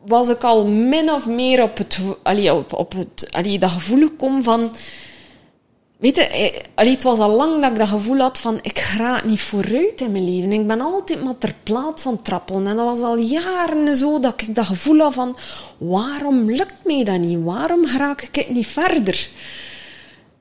was 0.05 0.29
ik 0.29 0.43
al 0.43 0.65
min 0.65 1.11
of 1.11 1.27
meer 1.27 1.63
op 1.63 1.77
het, 1.77 1.99
allee, 2.23 2.53
op, 2.53 2.73
op 2.73 2.91
het 2.91 3.27
allee, 3.31 3.59
dat 3.59 3.69
gevoel 3.69 4.01
gekomen 4.01 4.43
van... 4.43 4.71
Weet 5.97 6.15
je, 6.15 6.27
eh, 6.75 6.89
het 6.91 7.03
was 7.03 7.19
al 7.19 7.29
lang 7.29 7.61
dat 7.61 7.71
ik 7.71 7.77
dat 7.77 7.87
gevoel 7.87 8.17
had 8.19 8.37
van, 8.37 8.59
ik 8.61 8.79
ga 8.79 9.25
niet 9.25 9.41
vooruit 9.41 10.01
in 10.01 10.11
mijn 10.11 10.33
leven. 10.33 10.51
Ik 10.51 10.67
ben 10.67 10.81
altijd 10.81 11.23
maar 11.23 11.37
ter 11.37 11.53
plaats 11.63 12.05
aan 12.05 12.13
het 12.13 12.25
trappelen. 12.25 12.67
En 12.67 12.75
dat 12.75 12.85
was 12.85 13.01
al 13.01 13.17
jaren 13.17 13.95
zo 13.95 14.19
dat 14.19 14.41
ik 14.41 14.55
dat 14.55 14.65
gevoel 14.65 14.99
had 14.99 15.13
van, 15.13 15.37
waarom 15.77 16.51
lukt 16.51 16.85
mij 16.85 17.03
dat 17.03 17.17
niet? 17.17 17.43
Waarom 17.43 17.85
raak 17.85 18.21
ik 18.21 18.35
het 18.35 18.49
niet 18.49 18.67
verder? 18.67 19.29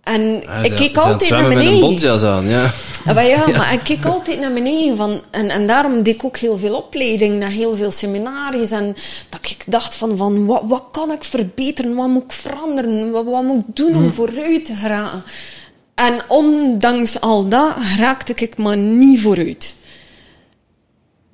En 0.08 0.40
Ja, 0.40 0.52
ik 0.54 0.70
ze- 0.70 0.74
keek 0.74 0.94
ze 0.94 1.00
altijd 1.00 1.30
naar 1.30 1.38
zwemmen 1.40 1.48
met 1.48 1.58
een 1.58 1.64
beneden. 1.64 1.80
bontjas 1.80 2.22
aan, 2.22 2.46
ja. 2.48 2.70
Ah, 3.06 3.14
maar 3.14 3.26
ja, 3.34 3.46
maar 3.56 3.72
ik 3.72 3.80
keek 3.82 4.04
altijd 4.04 4.40
naar 4.40 4.52
beneden. 4.52 4.96
Van, 4.96 5.20
en, 5.30 5.50
en 5.50 5.66
daarom 5.66 6.02
deed 6.02 6.14
ik 6.14 6.24
ook 6.24 6.36
heel 6.36 6.56
veel 6.58 6.76
opleiding, 6.76 7.38
naar 7.38 7.50
heel 7.50 7.74
veel 7.76 7.90
seminaries. 7.90 8.70
En 8.70 8.96
dat 9.28 9.50
ik 9.50 9.64
dacht 9.66 9.94
van, 9.94 10.16
van 10.16 10.46
wat, 10.46 10.62
wat 10.66 10.84
kan 10.92 11.12
ik 11.12 11.24
verbeteren? 11.24 11.94
Wat 11.94 12.08
moet 12.08 12.22
ik 12.22 12.32
veranderen? 12.32 13.10
Wat, 13.10 13.24
wat 13.24 13.42
moet 13.42 13.64
ik 13.68 13.76
doen 13.76 13.94
om 13.96 14.12
vooruit 14.12 14.64
te 14.64 14.74
geraken? 14.74 15.22
En 15.94 16.20
ondanks 16.28 17.20
al 17.20 17.48
dat 17.48 17.72
raakte 17.98 18.32
ik 18.36 18.56
maar 18.56 18.76
niet 18.76 19.20
vooruit. 19.20 19.74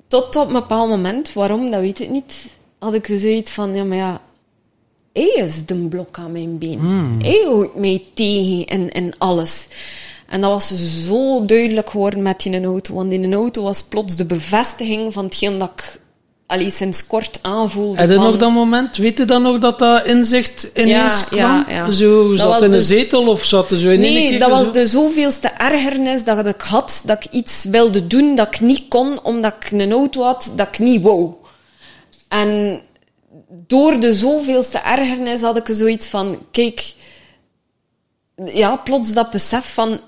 Tot 0.07 0.35
op 0.35 0.47
een 0.47 0.53
bepaald 0.53 0.89
moment, 0.89 1.33
waarom, 1.33 1.71
dat 1.71 1.79
weet 1.81 1.99
ik 1.99 2.09
niet, 2.09 2.33
had 2.79 2.93
ik 2.93 3.05
zoiets 3.05 3.51
van, 3.51 3.75
ja, 3.75 3.83
maar 3.83 3.97
ja, 3.97 4.21
hij 5.15 5.43
is 5.45 5.65
de 5.65 5.75
blok 5.75 6.17
aan 6.17 6.31
mijn 6.31 6.57
been. 6.57 7.15
Hij 7.21 7.41
houdt 7.45 7.75
mij 7.75 8.03
tegen 8.13 8.65
en, 8.65 8.91
en 8.91 9.13
alles. 9.17 9.67
En 10.29 10.41
dat 10.41 10.49
was 10.49 10.73
zo 11.07 11.45
duidelijk 11.45 11.89
geworden 11.89 12.21
met 12.21 12.39
die 12.39 12.63
auto. 12.65 12.93
Want 12.93 13.11
in 13.11 13.23
een 13.23 13.33
auto 13.33 13.63
was 13.63 13.83
plots 13.83 14.15
de 14.15 14.25
bevestiging 14.25 15.13
van 15.13 15.25
hetgeen 15.25 15.57
dat 15.57 15.71
ik 15.75 15.99
allee, 16.47 16.69
sinds 16.69 17.07
kort 17.07 17.39
aanvoelde. 17.41 17.97
Heb 17.99 18.09
je 18.09 18.15
nog 18.17 18.37
dat 18.37 18.51
moment? 18.51 18.97
Weet 18.97 19.17
je 19.17 19.25
dan 19.25 19.41
nog 19.41 19.57
dat 19.59 19.79
dat 19.79 20.05
inzicht 20.05 20.69
ineens 20.75 21.19
Ja, 21.19 21.23
kwam? 21.25 21.37
ja, 21.39 21.65
ja. 21.69 21.91
Zo, 21.91 22.29
Dat 22.29 22.39
zat 22.39 22.57
in 22.59 22.63
een 22.65 22.71
dus- 22.71 22.87
zetel 22.87 23.27
of 23.27 23.43
zat 23.43 23.71
er 23.71 23.77
zo 23.77 23.89
in 23.89 23.99
Nee, 23.99 24.29
keer 24.29 24.39
dat 24.39 24.49
was 24.49 24.65
zo? 24.65 24.71
de 24.71 24.85
zoveelste 24.85 25.47
ergernis 25.47 26.23
dat 26.23 26.45
ik 26.45 26.61
had, 26.61 27.01
dat 27.05 27.23
ik 27.25 27.31
iets 27.31 27.63
wilde 27.63 28.07
doen 28.07 28.35
dat 28.35 28.47
ik 28.47 28.59
niet 28.59 28.83
kon, 28.89 29.19
omdat 29.23 29.53
ik 29.59 29.71
een 29.71 29.91
auto 29.91 30.23
had 30.23 30.51
dat 30.55 30.67
ik 30.67 30.79
niet 30.79 31.01
wou. 31.01 31.29
En 32.27 32.81
door 33.47 33.99
de 33.99 34.13
zoveelste 34.13 34.77
ergernis 34.77 35.41
had 35.41 35.57
ik 35.57 35.75
zoiets 35.75 36.07
van, 36.07 36.39
kijk, 36.51 36.93
ja, 38.35 38.75
plots 38.75 39.13
dat 39.13 39.29
besef 39.29 39.73
van, 39.73 39.99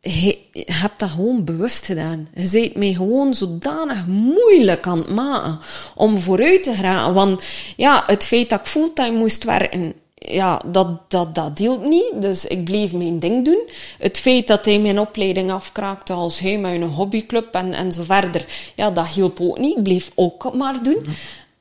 je, 0.00 0.38
hebt 0.52 0.98
dat 0.98 1.10
gewoon 1.10 1.44
bewust 1.44 1.84
gedaan. 1.84 2.28
Je 2.34 2.48
bent 2.50 2.76
mij 2.76 2.92
gewoon 2.92 3.34
zodanig 3.34 4.06
moeilijk 4.06 4.86
aan 4.86 4.98
het 4.98 5.08
maken 5.08 5.58
om 5.94 6.18
vooruit 6.18 6.62
te 6.62 6.74
gaan. 6.74 7.12
Want 7.12 7.42
ja, 7.76 8.02
het 8.06 8.24
feit 8.24 8.48
dat 8.48 8.60
ik 8.60 8.66
fulltime 8.66 9.18
moest 9.18 9.44
werken, 9.44 9.94
ja, 10.14 10.62
dat, 10.66 11.10
dat, 11.10 11.34
dat 11.34 11.58
hielp 11.58 11.84
niet. 11.84 12.12
Dus 12.14 12.44
ik 12.44 12.64
bleef 12.64 12.92
mijn 12.92 13.18
ding 13.18 13.44
doen. 13.44 13.68
Het 13.98 14.18
feit 14.18 14.46
dat 14.46 14.64
hij 14.64 14.78
mijn 14.78 15.00
opleiding 15.00 15.52
afkraakte 15.52 16.12
als 16.12 16.38
hij 16.38 16.58
met 16.58 16.72
een 16.72 16.82
hobbyclub 16.82 17.54
en, 17.54 17.72
en 17.72 17.92
zo 17.92 18.02
verder, 18.02 18.46
ja, 18.76 18.90
dat 18.90 19.08
hielp 19.08 19.40
ook 19.40 19.58
niet. 19.58 19.76
Ik 19.76 19.82
bleef 19.82 20.10
ook 20.14 20.54
maar 20.54 20.82
doen. 20.82 21.06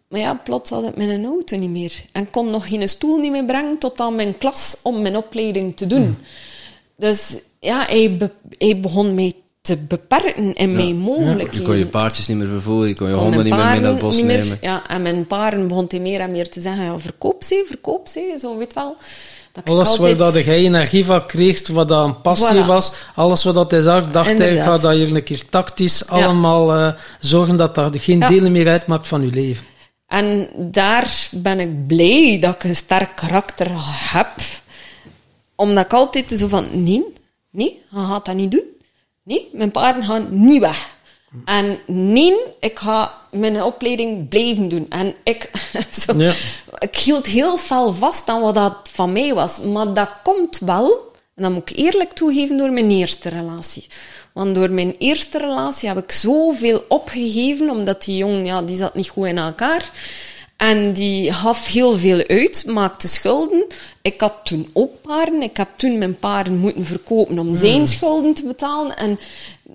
Maar 0.10 0.20
ja, 0.20 0.34
plots 0.44 0.70
had 0.70 0.84
ik 0.84 0.96
mijn 0.98 1.26
auto 1.26 1.58
niet 1.58 1.70
meer. 1.70 1.94
En 2.12 2.30
kon 2.30 2.50
nog 2.50 2.68
geen 2.70 2.88
stoel 2.88 3.18
niet 3.18 3.32
meer 3.32 3.46
brengen 3.46 3.78
tot 3.78 4.00
aan 4.00 4.16
mijn 4.16 4.38
klas 4.38 4.78
om 4.82 5.02
mijn 5.02 5.18
opleiding 5.18 5.78
te 5.78 5.88
doen. 5.88 6.18
Dus 6.98 7.38
ja, 7.60 7.86
hij, 7.88 8.18
be- 8.18 8.32
hij 8.58 8.80
begon 8.80 9.14
mij 9.16 9.34
te 9.62 9.78
beperken 9.78 10.54
in 10.54 10.72
mijn 10.72 10.88
Je 10.88 10.94
mogelijkheden. 10.94 11.66
kon 11.68 11.78
je 11.78 11.86
paardjes 11.86 12.28
niet 12.28 12.38
meer 12.38 12.48
vervoeren, 12.48 12.88
je 12.88 12.96
kon 12.96 13.08
je 13.08 13.14
Kon 13.14 13.22
honden 13.24 13.44
niet 13.44 13.54
mijn 13.54 13.66
meer 13.66 13.72
mee 13.72 13.82
naar 13.82 13.92
het 13.92 14.00
paarden 14.02 14.18
bos 14.20 14.28
meer- 14.28 14.44
nemen. 14.44 14.58
Ja, 14.62 14.88
en 14.90 15.02
mijn 15.02 15.28
paren 15.28 15.68
begon 15.68 15.86
hij 15.88 16.00
meer 16.00 16.20
en 16.20 16.32
meer 16.32 16.50
te 16.50 16.62
zeggen, 16.62 16.84
ja, 16.84 17.00
verkoop 17.00 17.44
ze, 17.44 17.64
verkoop 17.68 18.08
ze, 18.08 18.38
zo 18.40 18.58
weet 18.58 18.74
wel. 18.74 18.96
Dat 19.52 19.70
Alles 19.70 19.88
altijd- 19.90 20.18
waar 20.18 20.34
dat 20.34 20.44
jij 20.44 20.56
energie 20.58 21.06
van 21.06 21.26
kreeg, 21.26 21.68
wat 21.68 21.88
dat 21.88 22.06
een 22.06 22.22
passie 22.22 22.64
Voilà. 22.64 22.66
was, 22.66 22.94
alles 23.16 23.44
wat 23.44 23.56
dat 23.56 23.72
hij 23.72 23.82
zag, 23.82 24.12
dacht 24.12 24.38
hij, 24.38 24.56
ga 24.62 24.78
dat 24.78 24.92
hier 24.94 25.16
een 25.16 25.24
keer 25.24 25.44
tactisch 25.50 26.08
allemaal 26.08 26.74
eh, 26.74 26.94
zorgen 27.20 27.56
dat 27.56 27.76
dat 27.76 27.98
geen 28.00 28.20
Ja. 28.20 28.28
delen 28.28 28.52
meer 28.52 28.68
uitmaakt 28.68 29.08
van 29.08 29.22
je 29.22 29.32
leven. 29.32 29.66
En 30.08 30.50
daar 30.56 31.28
ben 31.32 31.60
ik 31.60 31.88
blij 31.88 32.38
dat 32.42 32.56
ik 32.56 32.64
een 32.64 32.76
sterk 32.76 33.16
karakter 33.16 33.68
heb. 34.12 34.32
Omdat 35.56 35.86
ik 35.86 35.94
altijd 35.94 36.32
zo 36.38 36.48
van, 36.48 36.84
nee, 36.84 37.04
nee, 37.50 37.82
gaat 37.94 38.26
dat 38.26 38.36
niet 38.36 38.52
doen. 38.52 38.64
Nee, 39.24 39.50
mijn 39.54 39.72
paarden 39.72 40.04
gaan 40.04 40.28
niet 40.30 40.60
weg. 40.60 40.94
En 41.46 41.78
nee, 41.88 42.36
ik 42.60 42.80
ga 42.80 43.12
mijn 43.32 43.64
opleiding 43.64 44.28
blijven 44.28 44.68
doen. 44.68 44.86
En 44.90 45.14
ik, 45.24 45.52
zo, 46.02 46.18
Ja. 46.18 46.34
ik 46.80 46.96
hield 46.96 47.26
heel 47.26 47.58
fel 47.58 47.94
vast 47.94 48.30
aan 48.30 48.42
wat 48.42 48.54
dat 48.56 48.76
van 48.92 49.12
mij 49.14 49.34
was. 49.34 49.60
Maar 49.60 49.94
dat 49.94 50.10
komt 50.24 50.60
wel, 50.60 51.12
en 51.36 51.44
dat 51.44 51.52
moet 51.52 51.70
ik 51.70 51.78
eerlijk 51.78 52.12
toegeven, 52.12 52.58
door 52.58 52.72
mijn 52.72 52.92
eerste 52.92 53.30
relatie. 53.30 53.88
Want 54.36 54.56
door 54.56 54.72
mijn 54.72 54.96
eerste 54.98 55.38
relatie 55.38 55.88
heb 55.88 55.98
ik 55.98 56.12
zoveel 56.12 56.86
opgegeven, 56.88 57.70
omdat 57.70 58.04
die 58.04 58.18
jong, 58.18 58.46
ja, 58.46 58.62
die 58.62 58.76
zat 58.76 58.96
niet 58.96 59.10
goed 59.10 59.26
in 59.26 59.38
elkaar. 59.38 59.92
En 60.58 60.94
die 60.94 61.34
gaf 61.34 61.68
heel 61.68 61.98
veel 61.98 62.28
uit, 62.28 62.64
maakte 62.68 63.08
schulden. 63.08 63.66
Ik 64.02 64.22
had 64.22 64.40
toen 64.44 64.70
ook 64.74 65.02
paarden. 65.02 65.42
Ik 65.42 65.58
heb 65.58 65.70
toen 65.76 65.98
mijn 65.98 66.20
paarden 66.20 66.58
moeten 66.58 66.86
verkopen 66.86 67.40
om 67.40 67.56
zijn 67.56 67.88
schulden 67.88 68.34
te 68.34 68.44
betalen. 68.44 68.98
En 68.98 69.20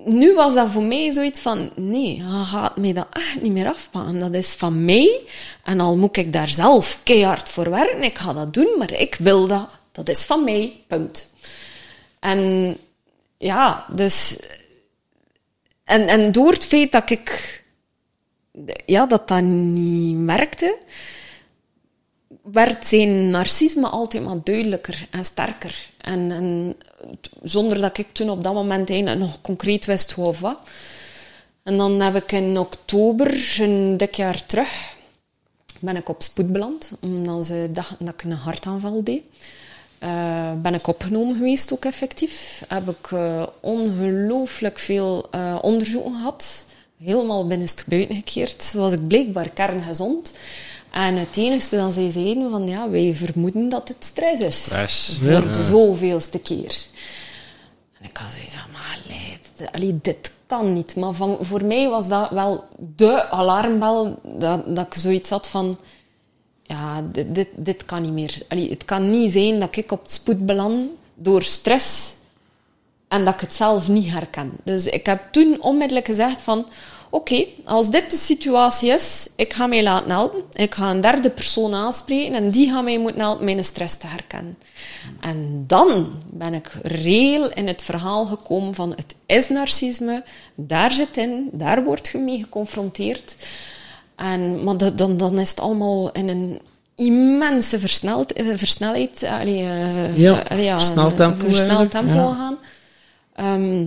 nu 0.05 0.33
was 0.33 0.53
dat 0.53 0.69
voor 0.69 0.83
mij 0.83 1.11
zoiets 1.11 1.39
van, 1.39 1.71
nee, 1.75 2.15
je 2.15 2.43
gaat 2.45 2.77
mij 2.77 2.93
dat 2.93 3.07
echt 3.13 3.41
niet 3.41 3.51
meer 3.51 3.69
afpakken. 3.69 4.19
Dat 4.19 4.33
is 4.33 4.47
van 4.47 4.85
mij. 4.85 5.19
En 5.63 5.79
al 5.79 5.97
moet 5.97 6.17
ik 6.17 6.33
daar 6.33 6.49
zelf 6.49 6.99
keihard 7.03 7.49
voor 7.49 7.69
werken, 7.69 8.03
ik 8.03 8.17
ga 8.17 8.33
dat 8.33 8.53
doen, 8.53 8.75
maar 8.77 8.93
ik 8.93 9.15
wil 9.19 9.47
dat. 9.47 9.67
Dat 9.91 10.09
is 10.09 10.23
van 10.23 10.43
mij, 10.43 10.73
punt. 10.87 11.27
En 12.19 12.77
ja, 13.41 13.85
dus... 13.95 14.39
En, 15.83 16.07
en 16.07 16.31
door 16.31 16.51
het 16.51 16.65
feit 16.65 16.91
dat 16.91 17.09
ik 17.09 17.59
ja, 18.85 19.05
dat 19.05 19.27
dat 19.27 19.41
niet 19.41 20.17
merkte, 20.17 20.77
werd 22.43 22.87
zijn 22.87 23.29
narcisme 23.29 23.87
altijd 23.87 24.23
maar 24.23 24.43
duidelijker 24.43 25.07
en 25.11 25.25
sterker. 25.25 25.89
En, 25.97 26.31
en 26.31 26.75
zonder 27.43 27.81
dat 27.81 27.97
ik 27.97 28.07
toen 28.11 28.29
op 28.29 28.43
dat 28.43 28.53
moment 28.53 28.89
nog 29.17 29.41
concreet 29.41 29.85
wist 29.85 30.11
hoe 30.11 30.25
of 30.25 30.39
wat. 30.39 30.59
En 31.63 31.77
dan 31.77 31.99
heb 31.99 32.15
ik 32.15 32.31
in 32.31 32.57
oktober, 32.57 33.55
een 33.59 33.97
dik 33.97 34.15
jaar 34.15 34.45
terug, 34.45 34.69
ben 35.79 35.95
ik 35.95 36.09
op 36.09 36.21
spoed 36.21 36.51
beland, 36.51 36.91
omdat 37.01 37.45
ze 37.45 37.69
dachten 37.71 38.05
dat 38.05 38.13
ik 38.13 38.23
een 38.23 38.31
hartaanval 38.31 39.03
deed. 39.03 39.23
Eh, 40.01 40.51
ben 40.61 40.73
ik 40.73 40.87
opgenomen 40.87 41.35
geweest, 41.35 41.73
ook 41.73 41.85
effectief. 41.85 42.63
Heb 42.67 42.89
ik 42.89 43.11
eh, 43.11 43.43
ongelooflijk 43.59 44.79
veel 44.79 45.27
eh, 45.31 45.57
onderzoeken 45.61 46.13
gehad. 46.13 46.65
Helemaal 47.03 47.47
binnenstebuiten 47.47 48.15
gekeerd. 48.15 48.73
Was 48.73 48.93
ik 48.93 49.07
blijkbaar 49.07 49.49
kerngezond. 49.49 50.33
En 50.91 51.15
het 51.15 51.37
enige 51.37 51.75
dat 51.75 51.93
zij 51.93 52.09
zeiden 52.11 52.49
van, 52.51 52.67
ja, 52.67 52.89
wij 52.89 53.15
vermoeden 53.15 53.69
dat 53.69 53.87
het 53.87 53.97
stress 53.99 54.41
is. 54.41 54.63
Stress. 54.63 55.17
Voor 55.21 55.31
Ja. 55.31 55.39
de 55.39 55.63
zoveelste 55.63 56.39
keer. 56.39 56.85
En 57.99 58.09
ik 58.09 58.17
had 58.17 58.31
zoiets 58.31 58.53
van, 58.53 58.71
maar 58.71 58.99
allee, 59.71 59.99
dit 60.01 60.31
kan 60.45 60.73
niet. 60.73 60.95
Maar 60.95 61.13
van, 61.13 61.37
voor 61.41 61.65
mij 61.65 61.87
was 61.89 62.07
dat 62.07 62.29
wel 62.29 62.63
de 62.95 63.29
alarmbel 63.29 64.19
dat, 64.23 64.75
dat 64.75 64.85
ik 64.85 64.93
zoiets 64.93 65.29
had 65.29 65.47
van... 65.47 65.77
Ja, 66.71 67.03
dit, 67.27 67.47
dit, 67.55 67.85
kan 67.85 68.01
niet 68.01 68.11
meer. 68.11 68.41
Allee, 68.47 68.69
het 68.69 68.85
kan 68.85 69.09
niet 69.09 69.31
zijn 69.31 69.59
dat 69.59 69.75
ik 69.75 69.91
op 69.91 70.01
het 70.01 70.11
spoed 70.11 70.45
beland 70.45 70.89
door 71.15 71.43
stress 71.43 72.13
en 73.07 73.25
dat 73.25 73.33
ik 73.33 73.39
het 73.39 73.53
zelf 73.53 73.87
niet 73.87 74.11
herken. 74.11 74.51
Dus 74.63 74.85
ik 74.85 75.05
heb 75.05 75.21
toen 75.31 75.61
onmiddellijk 75.61 76.05
gezegd 76.05 76.41
van... 76.41 76.67
Oké, 77.13 77.45
als 77.65 77.89
dit 77.89 78.09
de 78.09 78.17
situatie 78.17 78.89
is, 78.91 79.27
ik 79.35 79.53
ga 79.53 79.67
mij 79.67 79.83
laten 79.83 80.11
helpen. 80.11 80.43
Ik 80.53 80.73
ga 80.73 80.89
een 80.89 81.01
derde 81.01 81.29
persoon 81.29 81.73
aanspreken 81.73 82.33
en 82.33 82.49
die 82.49 82.69
gaat 82.69 82.83
mij 82.83 82.99
moeten 82.99 83.21
helpen 83.21 83.45
mijn 83.45 83.63
stress 83.63 83.97
te 83.97 84.07
herkennen. 84.07 84.57
En 85.19 85.63
dan 85.67 86.07
ben 86.29 86.53
ik 86.53 86.71
reëel 86.81 87.49
in 87.49 87.67
het 87.67 87.81
verhaal 87.81 88.25
gekomen 88.25 88.75
van 88.75 88.93
het 88.95 89.15
is 89.25 89.49
narcisme, 89.49 90.23
daar 90.55 90.91
zit 90.91 91.17
in, 91.17 91.49
daar 91.51 91.83
word 91.83 92.07
je 92.07 92.17
mee 92.17 92.43
geconfronteerd. 92.43 93.35
En, 94.21 94.63
maar 94.63 94.95
dan, 94.95 95.17
dan 95.17 95.39
is 95.39 95.49
het 95.49 95.59
allemaal 95.59 96.11
in 96.11 96.29
een 96.29 96.59
immense 96.95 97.79
versneld, 97.79 98.33
eh, 98.33 98.45
versnelheid, 98.55 99.23
eh, 99.23 99.39
allee, 99.39 99.57
eh, 99.67 100.17
Ja, 100.17 100.43
allee, 100.49 100.63
ja, 100.63 100.77
versneld 100.77 101.15
tempo 101.17 101.45
versneld 101.45 101.61
eigenlijk, 101.69 101.91
tempo 101.91 102.13
ja. 102.29 102.35
gaan. 102.35 102.57
Ehm, 103.35 103.85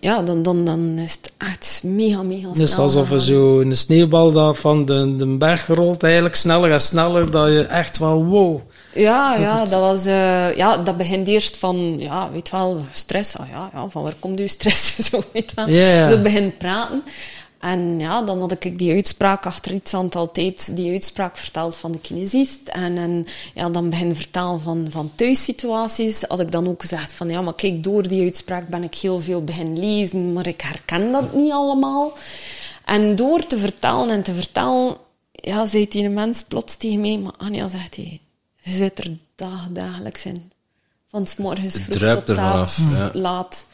ja, 0.00 0.22
dan, 0.22 0.42
dan, 0.42 0.64
dan 0.64 0.98
is 0.98 1.12
het 1.12 1.32
echt 1.38 1.80
mega, 1.84 2.22
mega 2.22 2.48
Het 2.48 2.58
is 2.58 2.70
snel 2.70 2.84
alsof 2.84 3.10
er 3.10 3.20
zo 3.20 3.60
een 3.60 3.76
sneeuwbal 3.76 4.32
dat 4.32 4.58
van 4.58 4.84
de, 4.84 5.16
de 5.16 5.26
berg 5.26 5.66
rolt, 5.66 6.02
eigenlijk 6.02 6.34
sneller 6.36 6.72
en 6.72 6.80
sneller, 6.80 7.30
dat 7.30 7.48
je 7.48 7.62
echt 7.62 7.98
wel 7.98 8.24
wow. 8.24 8.60
Ja, 8.94 9.30
Dat 9.32 9.40
ja, 9.40 9.60
het- 9.60 9.70
dat 9.70 9.80
was... 9.80 10.04
ja, 10.56 10.76
dat 10.76 10.96
begint 10.96 11.28
eerst 11.28 11.56
van... 11.56 11.96
Ja, 11.98 12.30
weet 12.32 12.50
wel, 12.50 12.76
stress. 12.92 13.36
Ah, 13.36 13.48
ja, 13.48 13.70
ja, 13.72 13.88
van 13.88 14.02
waar 14.02 14.14
komt 14.18 14.38
uw 14.38 14.46
stress? 14.46 14.96
Zo, 15.10 15.22
weet 15.32 15.54
wel. 15.54 15.68
Zo 16.10 16.18
begint 16.22 16.58
praten. 16.58 17.02
En 17.58 17.98
ja, 17.98 18.22
dan 18.22 18.40
had 18.40 18.64
ik 18.64 18.78
die 18.78 18.92
uitspraak 18.92 19.46
achter 19.46 19.72
iets 19.72 19.94
aantal 19.94 20.30
tijd, 20.30 20.76
die 20.76 20.92
uitspraak 20.92 21.36
verteld 21.36 21.76
van 21.76 21.92
de 21.92 21.98
kinesist. 21.98 22.68
En, 22.68 22.98
en 22.98 23.26
ja, 23.54 23.68
dan 23.68 23.90
begin 23.90 24.16
vertellen 24.16 24.60
van, 24.60 24.86
van 24.90 25.10
thuissituaties. 25.14 26.22
Had 26.22 26.40
ik 26.40 26.50
dan 26.50 26.68
ook 26.68 26.80
gezegd 26.80 27.12
van, 27.12 27.28
ja, 27.28 27.40
maar 27.40 27.54
kijk, 27.54 27.84
door 27.84 28.08
die 28.08 28.22
uitspraak 28.22 28.68
ben 28.68 28.82
ik 28.82 28.94
heel 28.94 29.20
veel 29.20 29.44
begin 29.44 29.78
lezen, 29.78 30.32
maar 30.32 30.46
ik 30.46 30.60
herken 30.60 31.12
dat 31.12 31.34
niet 31.34 31.52
allemaal. 31.52 32.12
En 32.84 33.16
door 33.16 33.46
te 33.46 33.58
vertellen 33.58 34.10
en 34.10 34.22
te 34.22 34.34
vertellen, 34.34 34.96
ja, 35.32 35.66
zei 35.66 35.88
die 35.88 36.08
mens 36.08 36.42
plots 36.42 36.76
tegen 36.76 37.00
mij, 37.00 37.18
maar 37.18 37.34
Anja, 37.36 37.68
zegt 37.68 37.96
hij, 37.96 38.20
je 38.60 38.70
zit 38.70 38.98
er 38.98 39.16
dag, 39.34 39.66
dagelijks 39.70 40.24
in. 40.24 40.52
Van 41.10 41.26
s 41.26 41.36
morgens 41.36 41.76
vroeg 41.76 42.14
tot 42.14 42.34
vanaf, 42.34 42.70
s'avonds 42.70 42.98
ja. 42.98 43.20
laat. 43.20 43.66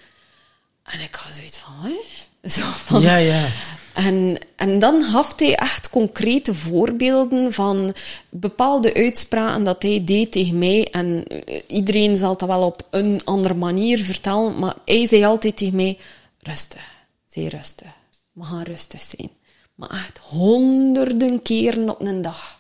En 0.83 1.01
ik 1.01 1.15
had 1.15 1.35
zoiets 1.35 1.59
van, 1.59 1.73
hè? 1.83 1.95
Zo 2.57 2.63
van, 2.63 3.01
Ja, 3.01 3.17
ja. 3.17 3.49
en, 3.93 4.39
en 4.57 4.79
dan 4.79 5.03
gaf 5.03 5.39
hij 5.39 5.55
echt 5.55 5.91
concrete 5.91 6.55
voorbeelden 6.55 7.53
van 7.53 7.95
bepaalde 8.29 8.95
uitspraken 8.95 9.65
dat 9.65 9.83
hij 9.83 10.05
deed 10.05 10.33
tegen 10.33 10.59
mij. 10.59 10.89
En 10.91 11.25
eh, 11.27 11.61
iedereen 11.67 12.17
zal 12.17 12.37
dat 12.37 12.49
wel 12.49 12.63
op 12.63 12.87
een 12.91 13.21
andere 13.25 13.55
manier 13.55 13.99
vertellen, 13.99 14.59
maar 14.59 14.75
hij 14.85 15.07
zei 15.07 15.25
altijd 15.25 15.57
tegen 15.57 15.77
mij, 15.77 15.99
rustig, 16.41 16.89
zeer 17.27 17.49
rustig. 17.49 17.89
We 18.33 18.45
gaan 18.45 18.63
rustig 18.63 19.01
zijn. 19.01 19.31
Maar 19.75 19.91
echt 19.91 20.19
honderden 20.19 21.43
keren 21.43 21.91
op 21.91 22.01
een 22.01 22.23
dag. 22.23 22.59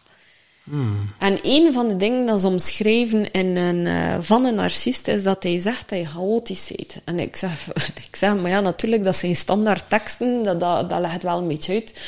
En 1.19 1.39
een 1.43 1.73
van 1.73 1.89
de 1.89 1.97
dingen 1.97 2.27
dat 2.27 2.41
ze 2.41 2.47
omschrijven 2.47 3.31
in 3.31 3.57
een, 3.57 3.87
eh, 3.87 4.17
van 4.21 4.45
een 4.45 4.55
narcist 4.55 5.09
is 5.09 5.23
dat 5.23 5.43
hij 5.43 5.59
zegt 5.59 5.89
dat 5.89 5.99
je 5.99 6.05
chaotisch 6.05 6.71
bent. 6.77 7.01
En 7.05 7.19
ik 7.19 7.37
zeg, 7.37 7.69
ik 8.09 8.17
zeg, 8.17 8.37
maar 8.37 8.51
ja, 8.51 8.61
natuurlijk, 8.61 9.05
dat 9.05 9.17
zijn 9.17 9.37
standaard 9.37 9.85
teksten, 9.89 10.43
dat, 10.43 10.61
dat, 10.61 11.01
legt 11.01 11.23
wel 11.23 11.39
een 11.39 11.49
beetje 11.49 11.73
uit. 11.73 12.01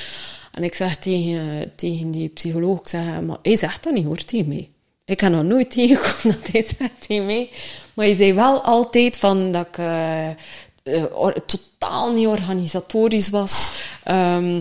En 0.53 0.65
ik 0.65 0.75
zeg 0.75 0.97
tegen, 0.97 2.11
die 2.11 2.29
psycholoog, 2.29 2.81
ik 2.81 2.89
zeg, 2.89 3.21
maar 3.21 3.39
hij 3.43 3.57
zegt 3.57 3.85
dat 3.85 3.93
niet 3.93 4.05
hoor, 4.05 4.25
tegen 4.25 4.49
mij. 4.49 4.71
Ik 5.05 5.21
heb 5.21 5.33
nog 5.33 5.43
nooit 5.43 5.71
tegengekomen 5.77 6.39
dat 6.41 6.53
hij 6.53 6.63
zegt 6.63 7.07
tegen 7.07 7.27
mij. 7.27 7.51
Maar 7.95 8.07
hij 8.07 8.15
zei 8.15 8.33
wel 8.33 8.63
altijd 8.63 9.17
van 9.17 9.53
dat 9.53 9.67
ik 9.67 9.79
eh, 9.79 10.31
eh, 10.31 11.37
totaal 11.47 12.13
niet 12.13 12.27
organisatorisch 12.27 13.29
was. 13.29 13.71
ehm, 14.05 14.61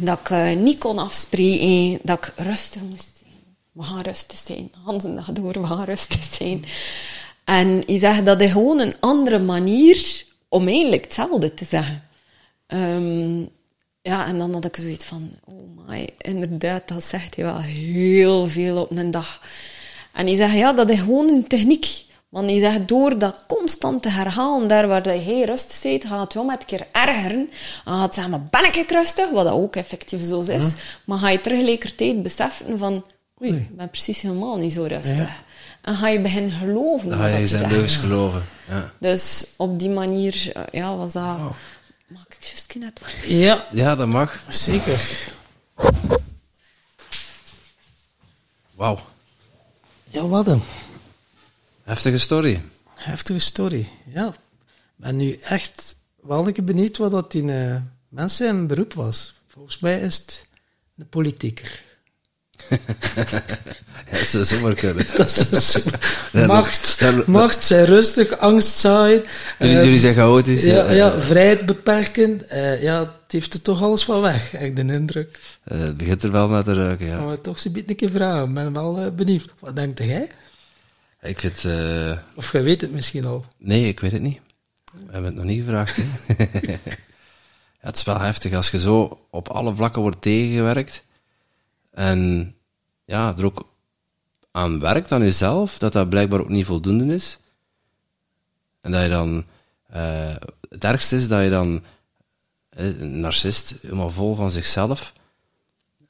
dat 0.00 0.18
ik 0.30 0.58
niet 0.58 0.78
kon 0.78 0.98
afspreken, 0.98 1.98
dat 2.02 2.18
ik 2.18 2.32
rustig 2.36 2.82
moest. 2.82 3.11
We 3.72 3.82
gaan 3.82 4.00
rustig 4.00 4.38
zijn. 4.38 4.72
Hans 4.84 5.02
dag 5.02 5.32
door, 5.32 5.52
we 5.52 5.66
gaan 5.66 5.84
rustig 5.84 6.22
zijn. 6.22 6.64
En 7.44 7.82
hij 7.86 7.98
zegt 7.98 8.24
dat 8.24 8.40
is 8.40 8.50
gewoon 8.50 8.80
een 8.80 8.94
andere 9.00 9.38
manier 9.38 10.24
om 10.48 10.68
eigenlijk 10.68 11.04
hetzelfde 11.04 11.54
te 11.54 11.64
zeggen. 11.64 12.02
Ehm, 12.66 13.40
ja, 14.02 14.26
en 14.26 14.38
dan 14.38 14.52
had 14.52 14.64
ik 14.64 14.76
zoiets 14.76 15.04
van, 15.04 15.30
oh 15.44 15.86
my, 15.86 16.10
inderdaad, 16.18 16.88
dat 16.88 17.04
zegt 17.04 17.36
hij 17.36 17.44
wel 17.44 17.60
heel 17.60 18.48
veel 18.48 18.80
op 18.80 18.90
een 18.90 19.10
dag. 19.10 19.40
En 20.12 20.26
hij 20.26 20.36
zegt, 20.36 20.54
ja, 20.54 20.72
dat 20.72 20.90
is 20.90 20.98
gewoon 20.98 21.28
een 21.28 21.46
techniek. 21.46 22.04
Want 22.28 22.50
hij 22.50 22.58
zegt, 22.58 22.88
door 22.88 23.18
dat 23.18 23.44
constant 23.46 24.02
te 24.02 24.08
herhalen, 24.08 24.68
daar 24.68 24.88
waar 24.88 25.04
hij 25.04 25.42
rustig 25.44 25.76
zit, 25.76 26.04
gaat 26.04 26.20
het 26.20 26.34
wel 26.34 26.44
met 26.44 26.60
een 26.60 26.66
keer 26.66 26.86
ergeren. 26.92 27.50
En 27.84 27.92
gaat 27.92 28.14
zeggen, 28.14 28.32
maar 28.32 28.46
ben 28.50 28.64
ik 28.64 28.90
rustig? 28.90 29.30
Wat 29.30 29.44
dat 29.44 29.54
ook 29.54 29.76
effectief 29.76 30.24
zo 30.24 30.40
is. 30.40 30.74
Maar 31.04 31.18
ga 31.18 31.28
je 31.28 31.40
tegelijkertijd 31.40 32.22
beseffen 32.22 32.78
van, 32.78 33.04
oei, 33.42 33.54
ik 33.56 33.76
ben 33.76 33.90
precies 33.90 34.20
helemaal 34.20 34.56
niet 34.56 34.72
zo 34.72 34.82
rustig. 34.84 35.30
En 35.82 35.94
ga 35.94 36.08
je 36.08 36.20
beginnen 36.20 36.50
geloven. 36.50 37.08
Dan 37.08 37.18
wat 37.18 37.28
ga 37.30 37.36
je 37.36 37.46
zijn 37.46 37.70
leugens 37.70 37.96
geloven. 37.96 38.44
Ja. 38.68 38.92
Dus 39.00 39.46
op 39.56 39.78
die 39.78 39.88
manier, 39.88 40.50
eh, 40.54 40.62
ja, 40.72 40.96
was 40.96 41.12
dat... 41.12 41.38
Mag 42.06 42.26
ik 42.28 42.36
juist 42.40 42.74
net 42.78 43.00
wat? 43.00 43.10
Ja, 43.26 43.66
ja, 43.72 43.96
dat 43.96 44.08
mag. 44.08 44.42
zeker. 44.48 45.28
Wauw. 48.74 48.98
Ja, 50.08 50.26
wat 50.26 50.46
een 50.46 50.62
Heftige 51.82 52.18
story. 52.18 52.62
heftige 52.94 53.38
story. 53.38 53.88
Ja, 54.06 54.28
ik 54.28 54.34
ben 54.96 55.16
nu 55.16 55.36
echt 55.36 55.96
wel 56.20 56.46
een 56.46 56.52
keer 56.52 56.64
benieuwd 56.64 56.96
wat 56.96 57.10
dat 57.10 57.32
die 57.32 57.52
eh, 57.52 57.76
mensen 58.08 58.48
in 58.48 58.66
beroep 58.66 58.92
was. 58.94 59.34
Volgens 59.48 59.78
mij 59.78 60.00
is 60.00 60.16
het 60.16 60.46
een 60.96 61.08
politieker. 61.08 61.82
Dat 64.10 64.26
zou 64.26 64.44
zomaar 64.44 64.74
kunnen. 64.74 65.06
Dat 65.16 65.48
is 65.50 65.84
macht, 66.46 67.00
macht, 67.26 67.64
zijn 67.64 67.84
rustig, 67.84 68.38
angst 68.38 68.78
zaaien. 68.78 69.22
Jullie, 69.58 69.76
eh, 69.76 69.82
jullie 69.84 69.98
zijn 69.98 70.14
chaotisch. 70.14 70.62
ja, 70.62 70.90
ja, 70.90 71.20
vrijheid 71.20 71.66
beperken. 71.66 72.48
eh, 72.48 72.82
ja, 72.82 72.98
het 72.98 73.10
heeft 73.32 73.54
er 73.54 73.62
toch 73.62 73.82
alles 73.82 74.04
van 74.04 74.20
weg, 74.20 74.54
ik 74.56 74.76
de 74.76 74.82
indruk. 74.82 75.38
eh, 75.64 75.78
het 75.78 75.96
begint 75.96 76.22
er 76.22 76.30
wel 76.32 76.48
naar 76.48 76.64
te 76.64 76.74
ruiken, 76.74 77.06
ja. 77.06 77.24
Maar 77.24 77.40
toch 77.40 77.58
zo'n 77.58 77.72
beetje 77.72 77.90
een 77.90 77.96
keer 77.96 78.10
vragen. 78.10 78.48
Ik 78.48 78.54
ben 78.54 78.72
wel 78.72 79.12
benieuwd. 79.14 79.44
Wat 79.58 79.76
denkt 79.76 79.98
jij? 80.02 80.28
Ik 81.22 81.40
vind... 81.40 81.64
Of 82.34 82.52
jij 82.52 82.62
weet 82.62 82.80
het 82.80 82.92
misschien 82.92 83.24
al. 83.26 83.44
Nee, 83.58 83.88
ik 83.88 84.00
weet 84.00 84.12
het 84.12 84.22
niet. 84.22 84.40
We 84.92 85.12
hebben 85.12 85.24
het 85.24 85.34
nog 85.34 85.44
niet 85.44 85.64
gevraagd. 85.64 85.96
ja, 86.70 86.76
het 87.80 87.96
is 87.96 88.04
wel 88.04 88.20
heftig 88.20 88.52
als 88.52 88.70
je 88.70 88.78
zo 88.78 89.18
op 89.30 89.48
alle 89.48 89.74
vlakken 89.74 90.02
wordt 90.02 90.22
tegengewerkt. 90.22 91.02
En 91.92 92.54
ja, 93.04 93.36
er 93.36 93.44
ook 93.44 93.68
aan 94.50 94.80
werkt 94.80 95.12
aan 95.12 95.22
jezelf, 95.22 95.78
dat 95.78 95.92
dat 95.92 96.08
blijkbaar 96.08 96.40
ook 96.40 96.48
niet 96.48 96.66
voldoende 96.66 97.14
is. 97.14 97.38
En 98.80 98.92
dat 98.92 99.02
je 99.02 99.08
dan... 99.08 99.44
eh, 99.86 100.34
het 100.68 100.84
ergste 100.84 101.16
is 101.16 101.28
dat 101.28 101.42
je 101.42 101.50
dan... 101.50 101.82
eh, 102.68 103.00
Een 103.00 103.20
narcist, 103.20 103.74
helemaal 103.80 104.10
vol 104.10 104.34
van 104.34 104.50
zichzelf. 104.50 105.12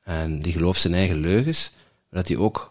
En 0.02 0.42
die 0.42 0.52
gelooft 0.52 0.80
zijn 0.80 0.94
eigen 0.94 1.16
leugens. 1.20 1.70
Dat 2.10 2.28
hij 2.28 2.36
ook 2.36 2.70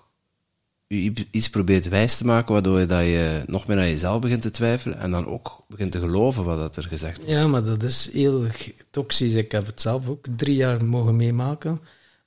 iets 1.31 1.49
probeert 1.49 1.89
wijs 1.89 2.17
te 2.17 2.25
maken, 2.25 2.53
waardoor 2.53 2.79
je, 2.79 2.85
dat 2.85 3.03
je 3.03 3.43
nog 3.47 3.67
meer 3.67 3.77
aan 3.77 3.89
jezelf 3.89 4.19
begint 4.21 4.41
te 4.41 4.51
twijfelen 4.51 4.97
en 4.99 5.11
dan 5.11 5.25
ook 5.27 5.63
begint 5.67 5.91
te 5.91 5.99
geloven 5.99 6.43
wat 6.43 6.57
dat 6.57 6.75
er 6.75 6.83
gezegd 6.83 7.17
wordt. 7.17 7.31
Ja, 7.31 7.47
maar 7.47 7.63
dat 7.63 7.83
is 7.83 8.11
heel 8.11 8.45
toxisch. 8.89 9.33
Ik 9.33 9.51
heb 9.51 9.65
het 9.65 9.81
zelf 9.81 10.07
ook 10.07 10.25
drie 10.35 10.55
jaar 10.55 10.85
mogen 10.85 11.15
meemaken. 11.15 11.81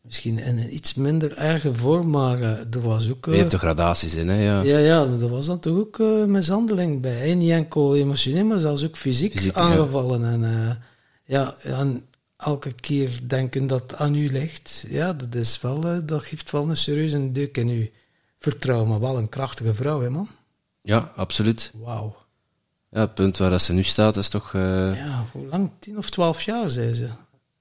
Misschien 0.05 0.39
in 0.39 0.59
een 0.59 0.75
iets 0.75 0.95
minder 0.95 1.37
erge 1.37 1.75
vorm, 1.75 2.11
maar 2.11 2.41
eh, 2.41 2.51
er 2.75 2.81
was 2.83 3.11
ook... 3.11 3.25
Je 3.25 3.31
eh, 3.33 3.39
hebt 3.39 3.53
er 3.53 3.59
gradaties 3.59 4.15
in, 4.15 4.29
hè? 4.29 4.43
Ja. 4.43 4.63
ja, 4.63 4.79
ja, 4.79 5.05
maar 5.05 5.21
er 5.21 5.29
was 5.29 5.47
dan 5.47 5.61
toch 5.61 5.79
ook 5.79 5.99
eh, 5.99 6.25
mishandeling 6.25 7.01
bij. 7.01 7.29
hè. 7.29 7.35
Niet 7.35 7.51
enkel 7.51 7.97
emotioneel, 7.97 8.45
maar 8.45 8.59
zelfs 8.59 8.85
ook 8.85 8.97
fysiek, 8.97 9.33
Fysiek, 9.33 9.55
ja. 9.55 9.61
aangevallen. 9.61 10.25
En 10.25 10.45
eh, 10.45 10.75
ja, 11.25 11.55
en 11.63 12.05
elke 12.37 12.73
keer 12.73 13.11
denken 13.27 13.67
dat 13.67 13.95
aan 13.95 14.15
u 14.15 14.33
ligt, 14.33 14.85
ja, 14.89 15.13
dat, 15.13 15.35
is 15.35 15.61
wel, 15.61 15.85
eh, 15.89 15.99
dat 16.05 16.25
geeft 16.25 16.51
wel 16.51 16.69
een 16.69 16.77
serieuze 16.77 17.33
deuk 17.33 17.57
in 17.57 17.69
uw 17.69 17.87
vertrouwen. 18.39 18.89
Maar 18.89 19.01
wel 19.01 19.19
een 19.19 19.29
krachtige 19.29 19.75
vrouw, 19.75 20.01
hè, 20.01 20.11
man. 20.11 20.29
ja, 20.83 21.13
absoluut. 21.17 21.73
Wauw. 21.83 22.17
Ja, 22.91 23.01
het 23.01 23.15
punt 23.15 23.37
waar 23.39 23.51
dat 23.51 23.63
ze 23.63 23.73
nu 23.73 23.83
staat 23.83 24.17
is 24.17 24.29
toch 24.29 24.55
eh, 24.55 24.97
Ja, 24.97 25.25
hoe 25.33 25.47
lang? 25.47 25.71
Tien 25.79 25.99
of 25.99 26.11
twaalf 26.11 26.43
jaar, 26.43 26.71
zei 26.71 26.95
ze. 26.95 27.09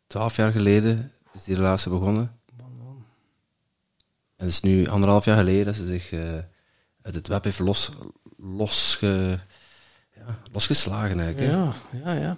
twaalf 0.07 0.35
jaar 0.35 0.51
geleden 0.51 1.11
is 1.33 1.43
die 1.43 1.55
relatie 1.55 1.91
begonnen. 1.91 2.31
En 4.37 4.49
het 4.49 4.53
is 4.53 4.61
nu 4.61 4.87
anderhalf 4.87 5.25
jaar 5.25 5.37
geleden 5.37 5.65
dat 5.65 5.75
ze 5.75 5.85
zich 5.87 6.11
eh, 6.11 6.19
uit 7.01 7.15
het 7.15 7.27
web 7.27 7.43
heeft 7.43 7.59
los, 7.59 7.89
losge, 8.37 9.39
ja, 10.15 10.39
losgeslagen 10.51 11.19
eigenlijk. 11.19 11.51
hè. 11.51 11.57
Ja, 11.57 11.73
ja, 12.03 12.13
ja. 12.13 12.37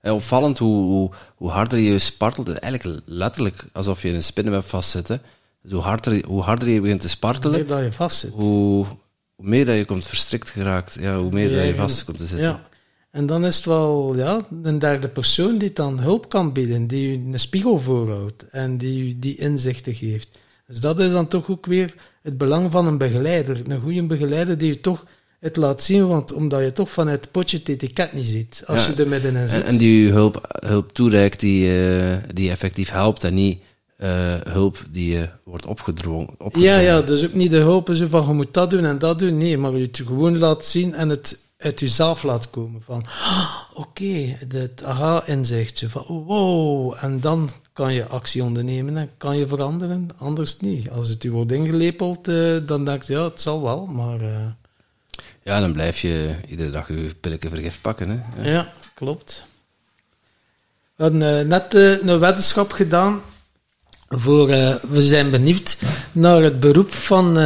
En 0.00 0.12
opvallend 0.12 0.58
hoe, 0.58 0.82
hoe, 0.84 1.10
hoe 1.34 1.50
harder 1.50 1.78
je 1.78 1.98
spartelt, 1.98 2.58
eigenlijk 2.58 3.02
letterlijk 3.06 3.64
alsof 3.72 4.02
je 4.02 4.08
in 4.08 4.14
een 4.14 4.22
spinnenweb 4.22 4.64
vastzit. 4.64 5.08
Hè. 5.08 5.16
Dus 5.62 5.72
hoe, 5.72 5.82
harder, 5.82 6.24
hoe 6.26 6.42
harder 6.42 6.68
je 6.68 6.80
begint 6.80 7.00
te 7.00 7.08
spartelen, 7.08 7.58
Meer 7.58 7.66
dat 7.66 7.82
je 7.82 7.92
vastzit. 7.92 8.32
hoe, 8.32 8.86
hoe 9.34 9.46
meer 9.48 9.64
dat 9.64 9.76
je 9.76 9.84
komt 9.84 10.06
verstrikt 10.06 10.50
geraakt, 10.50 10.96
ja, 11.00 11.18
hoe 11.18 11.30
meer 11.32 11.56
dat 11.56 11.66
je 11.66 11.74
vast 11.74 12.04
komt 12.04 12.18
te 12.18 12.26
zitten. 12.26 12.46
Ja. 12.46 12.70
En 13.12 13.26
dan 13.26 13.44
is 13.44 13.56
het 13.56 13.64
wel 13.64 14.16
ja, 14.16 14.40
een 14.62 14.78
derde 14.78 15.08
persoon 15.08 15.58
die 15.58 15.72
dan 15.72 16.00
hulp 16.00 16.28
kan 16.28 16.52
bieden, 16.52 16.86
die 16.86 17.18
u 17.18 17.32
een 17.32 17.40
spiegel 17.40 17.78
voorhoudt 17.80 18.48
en 18.50 18.78
die 18.78 19.04
u 19.08 19.18
die 19.18 19.36
inzichten 19.38 19.94
geeft. 19.94 20.28
Dus 20.66 20.80
dat 20.80 20.98
is 21.00 21.10
dan 21.10 21.28
toch 21.28 21.50
ook 21.50 21.66
weer 21.66 21.94
het 22.22 22.38
belang 22.38 22.70
van 22.70 22.86
een 22.86 22.98
begeleider. 22.98 23.60
Een 23.68 23.80
goede 23.80 24.02
begeleider 24.06 24.58
die 24.58 24.68
je 24.68 24.80
toch 24.80 25.04
het 25.40 25.56
laat 25.56 25.82
zien, 25.82 26.06
want 26.08 26.32
omdat 26.32 26.60
je 26.62 26.72
toch 26.72 26.90
vanuit 26.90 27.20
het 27.20 27.30
potje 27.32 27.58
het 27.58 27.68
etiket 27.68 28.12
niet 28.12 28.26
ziet, 28.26 28.62
als 28.66 28.86
Ja. 28.86 28.92
je 28.96 29.02
er 29.02 29.08
middenin 29.08 29.48
zit. 29.48 29.60
En, 29.62 29.66
en 29.66 29.76
die 29.76 30.04
je 30.04 30.10
hulp, 30.12 30.56
hulp 30.66 30.92
toereikt, 30.92 31.40
die, 31.40 31.84
eh, 31.86 32.16
die 32.32 32.50
effectief 32.50 32.90
helpt 32.90 33.24
en 33.24 33.34
niet 33.34 33.60
eh, 33.96 34.34
hulp 34.48 34.84
die 34.90 35.10
je 35.10 35.28
wordt 35.44 35.66
opgedrongen. 35.66 36.34
ja, 36.38 36.44
opgedrongen. 36.44 36.82
ja, 36.82 37.02
dus 37.02 37.24
ook 37.24 37.34
niet 37.34 37.50
de 37.50 37.56
hulp 37.56 37.88
zo 37.92 38.06
van 38.06 38.26
je 38.26 38.32
moet 38.32 38.54
dat 38.54 38.70
doen 38.70 38.84
en 38.84 38.98
dat 38.98 39.18
doen. 39.18 39.36
Nee, 39.36 39.58
maar 39.58 39.76
je 39.76 39.82
het 39.86 40.02
gewoon 40.06 40.38
laat 40.38 40.64
zien 40.64 40.94
en 40.94 41.08
het 41.08 41.38
uit 41.62 41.80
jezelf 41.80 42.22
laat 42.22 42.50
komen. 42.50 42.82
Van, 42.82 43.04
"Ah, 43.06 43.54
oké, 43.74 44.36
het 44.48 44.82
aha-inzichtje 44.84 45.88
van, 45.88 46.04
wow. 46.06 46.94
En 47.00 47.20
dan 47.20 47.50
kan 47.72 47.94
je 47.94 48.06
actie 48.06 48.42
ondernemen 48.42 48.96
en 48.96 49.10
kan 49.16 49.36
je 49.36 49.46
veranderen, 49.46 50.08
anders 50.18 50.60
niet. 50.60 50.90
Als 50.90 51.08
het 51.08 51.24
u 51.24 51.30
wordt 51.32 51.52
ingelepeld, 51.52 52.28
eh, 52.28 52.56
dan 52.66 52.84
denk 52.84 53.02
je, 53.02 53.12
ja, 53.12 53.24
het 53.24 53.40
zal 53.40 53.62
wel, 53.62 53.86
maar... 53.86 54.20
eh, 54.20 54.46
Ja, 55.42 55.60
dan 55.60 55.72
blijf 55.72 56.00
je 56.00 56.34
iedere 56.48 56.70
dag 56.70 56.88
je 56.88 57.14
pilletje 57.20 57.48
vergif 57.48 57.80
pakken. 57.80 58.08
Hè. 58.08 58.42
Ja. 58.42 58.50
ja. 58.52 58.72
klopt. 58.94 59.44
We 60.96 61.02
hadden 61.02 61.38
eh, 61.40 61.46
net 61.46 61.74
een 61.74 62.18
weddenschap 62.18 62.72
gedaan. 62.72 63.20
Voor, 64.08 64.46
we 64.46 65.02
zijn 65.02 65.30
benieuwd 65.30 65.78
naar 66.12 66.42
het 66.42 66.60
beroep 66.60 66.92
van 66.92 67.38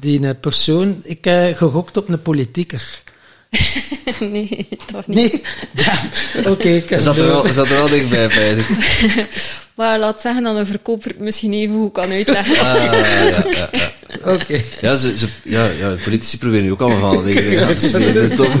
die 0.00 0.34
persoon. 0.34 1.00
Ik 1.02 1.24
heb 1.24 1.56
gegokt 1.56 1.96
op 1.96 2.08
een 2.08 2.22
politieker. 2.22 3.02
nee, 4.32 4.68
toch 4.86 5.06
niet. 5.06 5.16
Nee? 5.16 5.42
Ja, 5.72 6.50
Oké, 6.50 6.68
ik 6.68 6.90
Is 6.90 7.04
dat 7.04 7.16
er 7.16 7.26
wel, 7.26 7.46
is 7.46 7.54
dat 7.54 7.68
er 7.68 7.76
wel 7.76 7.88
dichtbij, 7.88 8.52
ik. 8.52 8.66
Maar 9.74 9.98
laat 9.98 10.20
zeggen 10.20 10.42
dat 10.42 10.56
een 10.56 10.66
verkoper 10.66 11.10
het 11.10 11.18
misschien 11.18 11.52
even 11.52 11.74
goed 11.74 11.92
kan 11.92 12.10
uitleggen. 12.10 12.58
Ah, 12.58 12.74
ja, 12.74 12.94
ja, 12.94 13.44
ja. 13.50 13.70
Oké. 14.34 14.60
Ja, 14.80 14.96
ze, 14.96 15.18
ze, 15.18 15.28
ja, 15.44 15.64
ja, 15.64 15.90
de 15.90 16.00
politici 16.04 16.38
proberen 16.38 16.64
nu 16.64 16.72
ook 16.72 16.80
allemaal 16.80 17.14
van 17.14 17.24
dingen 17.24 17.66
aan 17.66 17.74
te 17.74 17.88
spelen. 17.88 18.36
Tom. 18.36 18.60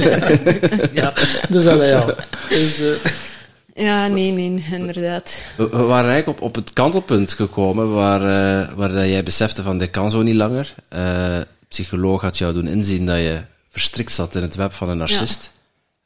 Ja, 0.92 1.12
dus 1.48 1.64
dat 1.64 1.80
ja. 1.82 2.14
Dus, 2.48 2.80
eh, 2.80 3.84
Ja, 3.84 4.06
nee, 4.06 4.30
nee, 4.30 4.64
inderdaad. 4.72 5.42
We, 5.56 5.68
we 5.68 5.82
waren 5.82 6.10
eigenlijk 6.10 6.38
op, 6.38 6.48
op 6.48 6.54
het 6.54 6.72
kantelpunt 6.72 7.32
gekomen 7.32 7.94
waar, 7.94 8.20
eh, 8.20 8.74
waar 8.76 8.92
dat 8.92 9.08
jij 9.08 9.22
besefte 9.22 9.62
van 9.62 9.78
dit 9.78 9.90
kan 9.90 10.10
zo 10.10 10.22
niet 10.22 10.34
langer. 10.34 10.74
Eh 10.88 11.40
psycholoog 11.68 12.22
had 12.22 12.38
jou 12.38 12.52
doen 12.52 12.66
inzien 12.66 13.06
dat 13.06 13.18
je 13.18 13.38
verstrikt 13.78 14.12
zat 14.12 14.34
in 14.34 14.42
het 14.42 14.54
web 14.54 14.72
van 14.72 14.88
een 14.88 14.96
narcist. 14.98 15.50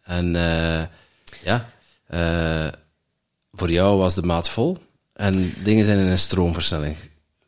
En 0.03 0.36
eh, 0.36 0.82
ja, 1.44 1.69
eh, 2.07 2.73
voor 3.53 3.70
jou 3.70 3.99
was 3.99 4.15
de 4.15 4.23
maat 4.23 4.49
vol 4.49 4.77
en 5.12 5.55
dingen 5.62 5.85
zijn 5.85 5.99
in 5.99 6.07
een 6.07 6.19
stroomversnelling. 6.19 6.97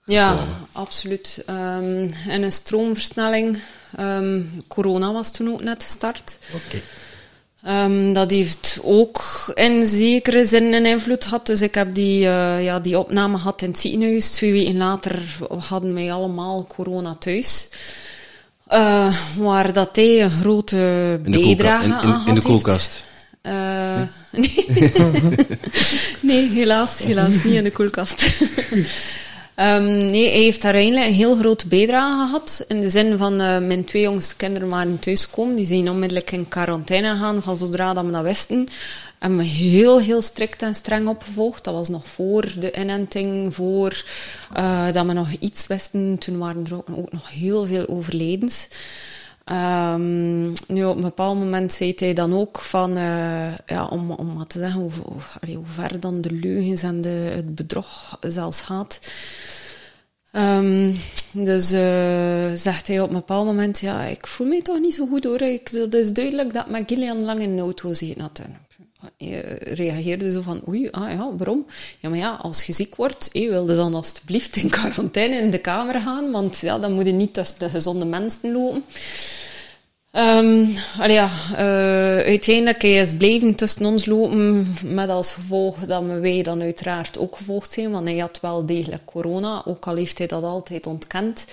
Ja, 0.04 0.36
absoluut. 0.72 1.42
Ehm, 1.46 2.10
en 2.28 2.42
een 2.42 2.52
stroomversnelling. 2.52 3.58
ehm, 3.96 4.42
corona 4.68 5.12
was 5.12 5.30
toen 5.32 5.48
ook 5.52 5.62
net 5.62 5.82
gestart. 5.82 6.38
Oké. 6.54 6.80
Ehm, 7.62 8.12
dat 8.12 8.30
heeft 8.30 8.78
ook 8.82 9.22
in 9.54 9.86
zekere 9.86 10.44
zin 10.44 10.72
een 10.72 10.86
invloed 10.86 11.24
gehad. 11.24 11.46
Dus 11.46 11.60
ik 11.60 11.74
heb 11.74 11.94
die, 11.94 12.26
eh, 12.28 12.64
ja, 12.64 12.78
die 12.80 12.98
opname 12.98 13.36
gehad 13.36 13.62
in 13.62 13.68
het 13.68 13.78
ziekenhuis. 13.78 14.30
Twee 14.30 14.52
weken 14.52 14.76
later 14.76 15.22
hadden 15.68 15.94
wij 15.94 16.12
allemaal 16.12 16.66
corona 16.66 17.14
thuis. 17.14 17.68
Eh, 18.66 19.14
waar 19.36 19.72
dat 19.72 19.96
hij 19.96 20.22
een 20.22 20.30
grote 20.30 21.20
bijdrage 21.24 21.94
aan 21.94 22.26
in, 22.26 22.34
de 22.34 22.42
koelkast. 22.42 23.02
Nee. 23.42 24.08
nee, 26.20 26.50
helaas, 26.50 26.98
helaas 26.98 27.28
niet 27.28 27.54
in 27.54 27.64
de 27.64 27.70
koelkast. 27.72 28.26
Ehm, 29.54 30.06
nee, 30.06 30.30
hij 30.30 30.40
heeft 30.40 30.62
daar 30.62 30.74
een 30.74 30.96
heel 30.96 31.36
grote 31.36 31.68
bijdrage 31.68 32.26
gehad. 32.26 32.64
In 32.68 32.80
de 32.80 32.90
zin 32.90 33.16
van, 33.16 33.40
eh, 33.40 33.58
mijn 33.58 33.84
twee 33.84 34.02
jongste 34.02 34.36
kinderen 34.36 34.68
waren 34.68 34.98
thuisgekomen. 34.98 35.54
Die 35.54 35.66
zijn 35.66 35.90
onmiddellijk 35.90 36.30
in 36.30 36.48
quarantaine 36.48 37.10
gegaan, 37.10 37.42
van 37.42 37.56
zodra 37.56 37.92
dat 37.92 38.04
we 38.04 38.10
dat 38.10 38.22
wisten. 38.22 38.66
En 39.18 39.36
we 39.36 39.44
heel, 39.44 40.00
heel 40.00 40.22
strikt 40.22 40.62
en 40.62 40.74
streng 40.74 41.08
opgevolgd. 41.08 41.64
Dat 41.64 41.74
was 41.74 41.88
nog 41.88 42.06
voor 42.06 42.52
de 42.58 42.72
inenting, 42.72 43.54
voor 43.54 44.04
eh, 44.54 44.92
dat 44.92 45.06
we 45.06 45.12
nog 45.12 45.28
iets 45.38 45.66
wisten. 45.66 46.16
Toen 46.18 46.38
waren 46.38 46.64
er 46.70 46.96
ook 46.96 47.12
nog 47.12 47.30
heel 47.30 47.66
veel 47.66 47.88
overledens. 47.88 48.68
Ehm, 49.44 50.42
nu, 50.66 50.84
op 50.84 50.96
een 50.96 51.02
bepaald 51.02 51.38
moment 51.38 51.72
zei 51.72 51.92
hij 51.96 52.14
dan 52.14 52.34
ook 52.34 52.58
van, 52.58 52.96
eh, 52.96 53.56
ja, 53.66 53.86
om, 53.90 54.10
om 54.10 54.38
wat 54.38 54.48
te 54.48 54.58
zeggen, 54.58 54.80
hoe, 54.80 54.90
hoe 55.54 55.64
ver 55.64 56.00
dan 56.00 56.20
de 56.20 56.32
leugens 56.32 56.82
en 56.82 57.00
de, 57.00 57.08
het 57.08 57.54
bedrog 57.54 58.18
zelfs 58.20 58.60
gaat. 58.60 59.00
Ehm, 60.34 60.92
dus 61.32 61.72
eh, 61.72 62.52
zegt 62.54 62.86
hij 62.86 63.00
op 63.00 63.08
een 63.08 63.14
bepaald 63.14 63.46
moment, 63.46 63.80
ja, 63.80 64.04
ik 64.04 64.26
voel 64.26 64.46
me 64.46 64.62
toch 64.62 64.78
niet 64.78 64.94
zo 64.94 65.06
goed 65.06 65.24
hoor. 65.24 65.40
Ik, 65.40 65.72
dat 65.72 65.94
is 65.94 66.12
duidelijk 66.12 66.52
dat 66.52 66.64
ik 66.64 66.70
met 66.70 66.82
Gillian 66.86 67.24
lang 67.24 67.40
in 67.40 67.56
de 67.56 67.62
auto 67.62 67.92
zit. 67.92 68.16
Hij 69.18 69.58
reageerde 69.58 70.30
zo 70.30 70.40
van, 70.40 70.62
oei, 70.68 70.88
ah 70.90 71.10
ja, 71.10 71.30
waarom? 71.36 71.66
Ja, 72.00 72.08
maar 72.08 72.18
ja, 72.18 72.38
als 72.42 72.64
je 72.64 72.72
ziek 72.72 72.96
wordt, 72.96 73.28
hé, 73.32 73.48
wilde 73.48 73.76
dan 73.76 73.94
alstublieft 73.94 74.56
in 74.56 74.70
quarantaine 74.70 75.36
in 75.36 75.50
de 75.50 75.58
kamer 75.58 76.00
gaan, 76.00 76.30
want 76.30 76.58
ja, 76.58 76.78
dan 76.78 76.92
moet 76.92 77.06
je 77.06 77.12
niet 77.12 77.34
tussen 77.34 77.58
de 77.58 77.68
gezonde 77.68 78.04
mensen 78.04 78.52
lopen. 78.52 78.84
Allee, 80.98 81.12
ja, 81.12 81.30
eh, 81.56 82.26
uiteindelijk 82.26 82.82
is 82.82 83.16
blijven 83.16 83.54
tussen 83.54 83.84
ons 83.84 84.06
lopen, 84.06 84.66
met 84.84 85.08
als 85.08 85.32
gevolg 85.32 85.86
dat 85.86 86.02
wij 86.20 86.42
dan 86.42 86.60
uiteraard 86.60 87.18
ook 87.18 87.36
gevolgd 87.36 87.72
zijn, 87.72 87.90
want 87.90 88.08
hij 88.08 88.18
had 88.18 88.38
wel 88.40 88.66
degelijk 88.66 89.04
corona, 89.04 89.62
ook 89.64 89.86
al 89.86 89.96
heeft 89.96 90.18
hij 90.18 90.26
dat 90.26 90.42
altijd 90.42 90.86
ontkend. 90.86 91.46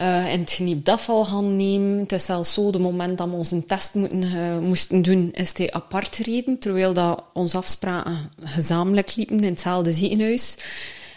Eh, 0.00 0.32
en 0.32 0.40
het 0.40 0.58
niet 0.58 0.88
afval 0.88 1.24
gaan 1.24 1.56
nemen. 1.56 1.98
Het 1.98 2.12
is 2.12 2.24
zelfs 2.24 2.52
zo, 2.52 2.70
de 2.70 2.78
moment 2.78 3.18
dat 3.18 3.28
we 3.28 3.34
onze 3.34 3.66
test 3.66 3.94
moeten, 3.94 4.22
eh, 4.22 4.58
moesten 4.58 5.02
doen, 5.02 5.28
is 5.32 5.56
hij 5.56 5.72
apart 5.72 6.16
gereden, 6.16 6.58
terwijl 6.58 6.92
dat 6.92 7.22
onze 7.32 7.56
afspraken 7.56 8.32
gezamenlijk 8.42 9.16
liepen 9.16 9.40
in 9.40 9.50
hetzelfde 9.50 9.92
ziekenhuis. 9.92 10.56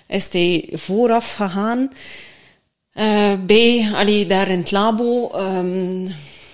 Is 0.08 0.32
hij 0.32 0.70
vooraf 0.72 1.34
gegaan. 1.34 1.90
Eh, 2.94 3.34
bij, 3.46 3.90
allee, 3.94 4.26
daar 4.26 4.50
in 4.50 4.60
het 4.60 4.72
labo, 4.72 5.30
ehm, 5.30 6.08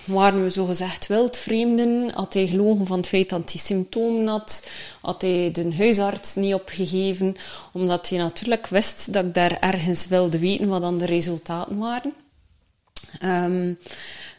waren 0.04 0.42
we 0.42 0.50
zogezegd 0.50 1.06
wildvreemden. 1.06 2.10
Had 2.14 2.34
hij 2.34 2.46
gelogen 2.46 2.86
van 2.86 2.96
het 2.96 3.08
feit 3.08 3.28
dat 3.28 3.52
hij 3.52 3.60
symptomen 3.60 4.26
had. 4.26 4.70
Had 5.00 5.20
hij 5.20 5.50
de 5.52 5.74
huisarts 5.76 6.34
niet 6.34 6.54
opgegeven. 6.54 7.36
Omdat 7.72 8.08
hij 8.08 8.18
natuurlijk 8.18 8.66
wist 8.66 9.12
dat 9.12 9.24
ik 9.24 9.34
daar 9.34 9.58
ergens 9.60 10.06
wilde 10.06 10.38
weten 10.38 10.68
wat 10.68 10.80
dan 10.80 10.98
de 10.98 11.06
resultaten 11.06 11.78
waren. 11.78 12.14
Ehm, 13.18 13.74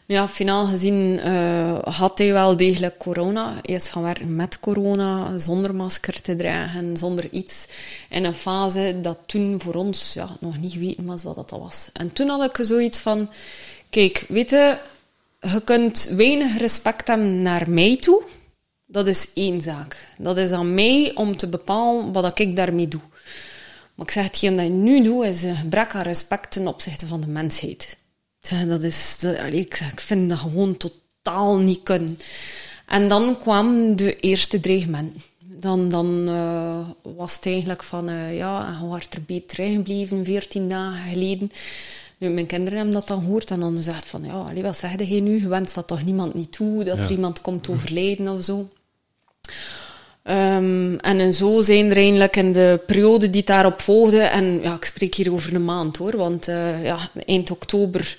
ja, 0.06 0.28
finaal 0.28 0.66
gezien 0.66 1.20
eh, 1.20 1.78
had 1.82 2.18
hij 2.18 2.32
wel 2.32 2.56
degelijk 2.56 2.98
corona. 2.98 3.54
Is 3.62 3.88
gaan 3.88 4.02
werken 4.02 4.36
met 4.36 4.60
corona, 4.60 5.38
zonder 5.38 5.74
masker 5.74 6.20
te 6.20 6.36
dragen, 6.36 6.96
zonder 6.96 7.30
iets. 7.30 7.66
In 8.08 8.24
een 8.24 8.34
fase 8.34 8.98
dat 9.02 9.18
toen 9.26 9.60
voor 9.60 9.74
ons 9.74 10.12
ja, 10.14 10.28
nog 10.40 10.58
niet 10.58 10.74
weten 10.74 11.04
was 11.04 11.22
wat 11.22 11.34
dat 11.34 11.50
was. 11.50 11.90
En 11.92 12.12
toen 12.12 12.28
had 12.28 12.58
ik 12.58 12.64
zoiets 12.64 12.98
van... 13.00 13.30
Kijk, 13.90 14.24
weet 14.28 14.50
je, 14.50 14.78
je 15.40 15.62
kunt 15.64 16.08
weinig 16.16 16.58
respect 16.58 17.08
hebben 17.08 17.42
naar 17.42 17.70
mij 17.70 17.96
toe. 17.96 18.22
Dat 18.86 19.06
is 19.06 19.28
één 19.34 19.60
zaak. 19.60 20.08
Dat 20.18 20.36
is 20.36 20.50
aan 20.50 20.74
mij 20.74 21.12
om 21.14 21.36
te 21.36 21.48
bepalen 21.48 22.12
wat 22.12 22.38
ik 22.38 22.56
daarmee 22.56 22.88
doe. 22.88 23.00
Maar 23.94 24.06
ik 24.06 24.12
zeg, 24.12 24.24
hetgeen 24.24 24.56
dat 24.56 24.64
je 24.64 24.70
nu 24.70 25.02
doet, 25.02 25.24
is 25.24 25.42
een 25.42 25.56
gebrek 25.56 25.94
aan 25.94 26.02
respect 26.02 26.50
ten 26.50 26.66
opzichte 26.66 27.06
van 27.06 27.20
de 27.20 27.26
mensheid. 27.26 27.96
Dat 28.48 28.82
is, 28.82 29.18
dat, 29.20 29.36
ik, 29.36 29.80
ik 29.92 30.00
vind 30.00 30.28
dat 30.28 30.38
gewoon 30.38 30.76
totaal 30.76 31.58
niet 31.58 31.82
kunnen. 31.82 32.18
En 32.86 33.08
dan 33.08 33.38
kwamen 33.38 33.96
de 33.96 34.16
eerste 34.16 34.60
dreigementen. 34.60 35.22
Dan, 35.38 35.88
dan 35.88 36.28
eh, 36.28 36.88
was 37.16 37.34
het 37.34 37.46
eigenlijk 37.46 37.82
van, 37.82 38.08
eh, 38.08 38.36
ja, 38.36 38.76
je 38.80 38.86
wordt 38.86 39.14
er 39.14 39.22
beter 39.22 39.66
gebleven, 39.66 40.24
14 40.24 40.68
dagen 40.68 41.12
geleden. 41.12 41.50
Nu, 42.18 42.28
mijn 42.28 42.46
kinderen 42.46 42.76
hebben 42.76 42.94
dat 42.94 43.08
dan 43.08 43.20
gehoord 43.20 43.50
en 43.50 43.60
dan 43.60 43.78
zegt 43.78 44.06
van, 44.06 44.24
ja, 44.24 44.32
allee, 44.32 44.62
wat 44.62 44.78
zeg 44.78 45.08
je 45.08 45.20
nu? 45.20 45.40
Je 45.40 45.48
wenst 45.48 45.74
dat 45.74 45.86
toch 45.86 46.04
niemand 46.04 46.34
niet 46.34 46.52
toe, 46.52 46.84
dat 46.84 46.98
er 46.98 47.10
iemand 47.10 47.40
komt 47.40 47.68
overlijden 47.68 48.28
of 48.28 48.44
zo. 48.44 48.68
Ehm, 50.22 50.94
en, 50.94 51.20
en 51.20 51.32
zo 51.32 51.60
zijn 51.60 51.90
er 51.90 51.96
eigenlijk 51.96 52.36
in 52.36 52.52
de 52.52 52.82
periode 52.86 53.30
die 53.30 53.44
daarop 53.44 53.80
volgde, 53.80 54.20
en 54.20 54.60
ja, 54.62 54.74
ik 54.74 54.84
spreek 54.84 55.14
hier 55.14 55.32
over 55.32 55.54
een 55.54 55.64
maand 55.64 55.96
hoor, 55.96 56.16
want 56.16 56.48
eh, 56.48 56.84
ja, 56.84 56.98
eind 57.26 57.50
oktober, 57.50 58.16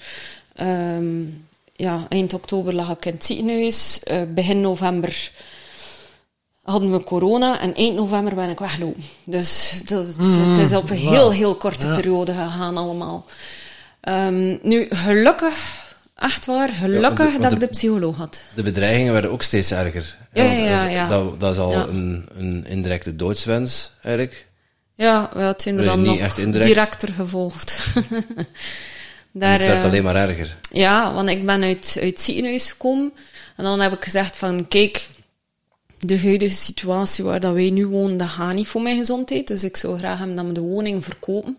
ehm, 0.56 1.22
ja, 1.76 2.06
eind 2.10 2.34
oktober 2.34 2.74
lag 2.74 2.90
ik 2.90 3.06
in 3.06 3.14
het 3.14 3.26
ziekenhuis, 3.26 4.00
Eh, 4.04 4.18
begin 4.34 4.62
november 4.62 5.32
hadden 6.64 6.92
we 6.92 7.04
corona 7.04 7.60
en 7.60 7.76
eind 7.76 7.96
november 7.96 8.36
ben 8.36 8.50
ik 8.50 8.60
weggelopen. 8.60 9.04
Dus 9.24 9.82
dat, 9.86 10.06
het 10.06 10.58
is 10.58 10.74
op 10.74 10.90
een 10.90 10.98
heel, 10.98 11.32
heel 11.32 11.56
korte 11.56 11.88
periode 11.88 12.32
gegaan 12.32 12.78
allemaal. 12.78 13.26
Ehm, 14.02 14.58
nu, 14.62 14.86
gelukkig, 14.90 15.83
echt 16.24 16.46
waar, 16.46 16.70
gelukkig 16.70 17.02
de- 17.26 17.32
dat 17.32 17.42
want 17.42 17.54
ik 17.54 17.60
de- 17.60 17.66
de 17.66 17.72
psycholoog 17.72 18.18
had. 18.18 18.42
De 18.56 18.64
bedreigingen 18.64 19.14
werden 19.14 19.32
ook 19.32 19.42
steeds 19.44 19.72
erger. 19.72 20.18
Ja, 20.34 20.44
ja, 20.44 20.52
ja, 20.52 20.88
eh, 20.88 20.94
ja. 20.94 21.08
Dat, 21.08 21.40
dat 21.40 21.52
is 21.52 21.58
al 21.60 21.74
een, 21.90 22.26
een 22.38 22.66
indirecte 22.68 23.16
doodswens, 23.16 23.92
eigenlijk. 24.02 24.48
Ja, 24.96 25.30
we 25.34 25.42
hadden 25.42 25.78
er 25.78 25.84
dan 25.84 26.02
nog 26.02 26.38
indirect. 26.38 26.68
directer 26.68 27.14
gevolgd. 27.14 27.80
Daar, 29.32 29.58
het 29.58 29.66
werd 29.66 29.80
eh, 29.80 29.86
alleen 29.86 30.04
maar 30.04 30.16
erger. 30.16 30.56
Ja, 30.72 31.14
want 31.14 31.30
ik 31.30 31.46
ben 31.46 31.64
uit, 31.64 31.98
uit 32.02 32.10
het 32.10 32.22
ziekenhuis 32.22 32.72
gekomen. 32.72 33.14
En 33.56 33.64
dan 33.64 33.80
heb 33.80 33.94
ik 33.94 34.04
gezegd 34.04 34.36
van, 34.36 34.68
kijk, 34.68 35.08
de 36.00 36.20
huidige 36.20 36.56
situatie 36.56 37.24
waar 37.24 37.40
dat 37.40 37.54
wij 37.54 37.70
nu 37.70 37.86
wonen, 37.88 38.18
dat 38.18 38.28
gaat 38.28 38.54
niet 38.54 38.68
voor 38.68 38.82
mijn 38.82 38.98
gezondheid. 38.98 39.48
Dus 39.48 39.64
ik 39.64 39.78
zou 39.78 39.98
graag 39.98 40.20
dat 40.36 40.46
we 40.46 40.52
de 40.52 40.62
woning 40.62 41.04
verkopen. 41.04 41.58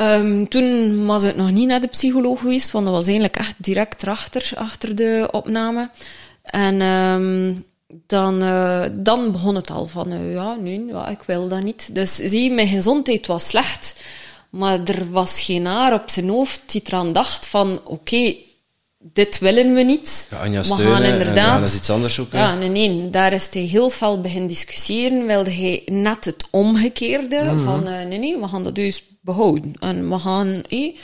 Ehm, 0.00 0.44
toen 0.44 1.06
was 1.06 1.22
het 1.22 1.36
nog 1.36 1.50
niet 1.50 1.68
naar 1.68 1.80
de 1.80 1.86
psycholoog 1.86 2.40
geweest, 2.40 2.70
want 2.70 2.86
dat 2.86 2.94
was 2.94 3.04
eigenlijk 3.04 3.36
echt 3.36 3.54
direct 3.56 4.02
erachter, 4.02 4.50
achter 4.54 4.94
de 4.94 5.28
opname. 5.30 5.90
En 6.42 6.80
ehm, 6.80 7.54
dan, 8.06 8.42
eh, 8.42 8.82
dan 8.92 9.32
begon 9.32 9.54
het 9.54 9.70
al 9.70 9.86
van, 9.86 10.12
eh, 10.12 10.32
ja, 10.32 10.56
ja, 10.86 11.08
ik 11.08 11.22
wil 11.26 11.48
dat 11.48 11.62
niet. 11.62 11.94
Dus 11.94 12.14
zie, 12.14 12.50
mijn 12.50 12.66
gezondheid 12.66 13.26
was 13.26 13.48
slecht, 13.48 14.04
maar 14.50 14.78
er 14.84 15.10
was 15.10 15.40
geen 15.42 15.66
haar 15.66 15.92
op 15.92 16.10
zijn 16.10 16.28
hoofd 16.28 16.62
die 16.72 16.82
eraan 16.84 17.12
dacht 17.12 17.46
van, 17.46 17.80
oké, 17.84 18.34
dit 19.02 19.38
willen 19.38 19.74
we 19.74 19.82
niet. 19.82 20.26
Ja, 20.30 20.38
Anja 20.38 20.60
we 20.62 20.74
gaan 20.76 21.02
en 21.02 21.12
inderdaad... 21.12 21.34
we 21.34 21.40
gaan 21.40 21.62
eens 21.62 21.74
iets 21.74 21.90
anders 21.90 22.14
zoeken. 22.14 22.38
Ja, 22.38 22.54
nee, 22.54 22.68
nee, 22.68 23.10
daar 23.10 23.32
is 23.32 23.48
hij 23.52 23.62
heel 23.62 23.90
fel 23.90 24.20
beginnen 24.20 24.48
discussiëren. 24.48 25.26
Wilde 25.26 25.50
hij 25.50 25.82
net 25.86 26.24
het 26.24 26.46
omgekeerde 26.50 27.54
van, 27.58 27.88
eh, 27.88 28.06
nee, 28.06 28.18
nee, 28.18 28.38
we 28.38 28.48
gaan 28.48 28.62
dat 28.62 28.74
dus 28.74 29.04
behouden. 29.20 29.72
En 29.78 30.10
we 30.10 30.18
gaan... 30.18 30.62
eh, 30.68 30.96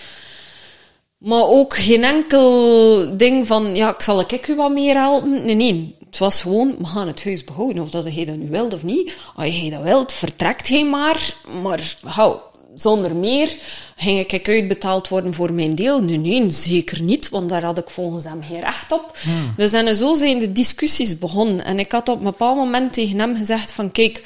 maar 1.19 1.45
ook 1.45 1.77
geen 1.77 2.05
enkel 2.05 3.17
ding 3.17 3.47
van, 3.47 3.75
ja, 3.75 3.95
ik 3.95 4.01
zal 4.01 4.21
ik 4.21 4.49
u 4.49 4.55
wat 4.55 4.71
meer 4.71 4.95
helpen. 4.95 5.45
Nee, 5.45 5.55
nee. 5.55 5.95
Het 6.07 6.19
was 6.19 6.41
gewoon, 6.43 6.77
we 6.79 6.87
gaan 6.87 7.07
het 7.07 7.25
huis 7.25 7.45
behouden. 7.45 7.83
Of 7.83 7.91
dat 7.91 8.05
hij 8.05 8.25
dat 8.25 8.37
nu 8.37 8.49
wilt 8.51 8.75
of 8.75 8.83
niet. 8.83 9.17
Als 9.35 9.57
hij 9.57 9.71
dat 9.71 9.83
wilt, 9.83 10.13
vertrekt 10.13 10.69
hij 10.69 10.85
maar. 10.85 11.35
Maar 11.63 11.97
hou, 12.03 12.37
zonder 12.77 13.17
meer 13.17 13.57
ging 13.97 14.33
ik 14.33 14.49
uitbetaald 14.49 15.09
worden 15.09 15.35
voor 15.35 15.53
mijn 15.53 15.75
deel. 15.75 16.03
Nee, 16.03 16.19
nee, 16.19 16.51
zeker 16.51 17.03
niet. 17.03 17.29
Want 17.29 17.49
daar 17.49 17.65
had 17.65 17.79
ik 17.79 17.91
volgens 17.91 18.25
hem 18.25 18.43
geen 18.43 18.61
recht 18.61 18.93
op. 18.93 19.19
Dus 19.57 19.73
en 19.73 19.97
zo 19.97 20.15
zijn 20.15 20.39
de 20.39 20.53
discussies 20.53 21.19
begonnen. 21.19 21.65
En 21.65 21.79
ik 21.79 21.93
had 21.93 22.09
op 22.09 22.19
een 22.19 22.25
bepaald 22.25 22.57
moment 22.57 22.93
tegen 22.93 23.19
hem 23.19 23.37
gezegd 23.37 23.73
van, 23.73 23.93
kijk... 23.93 24.23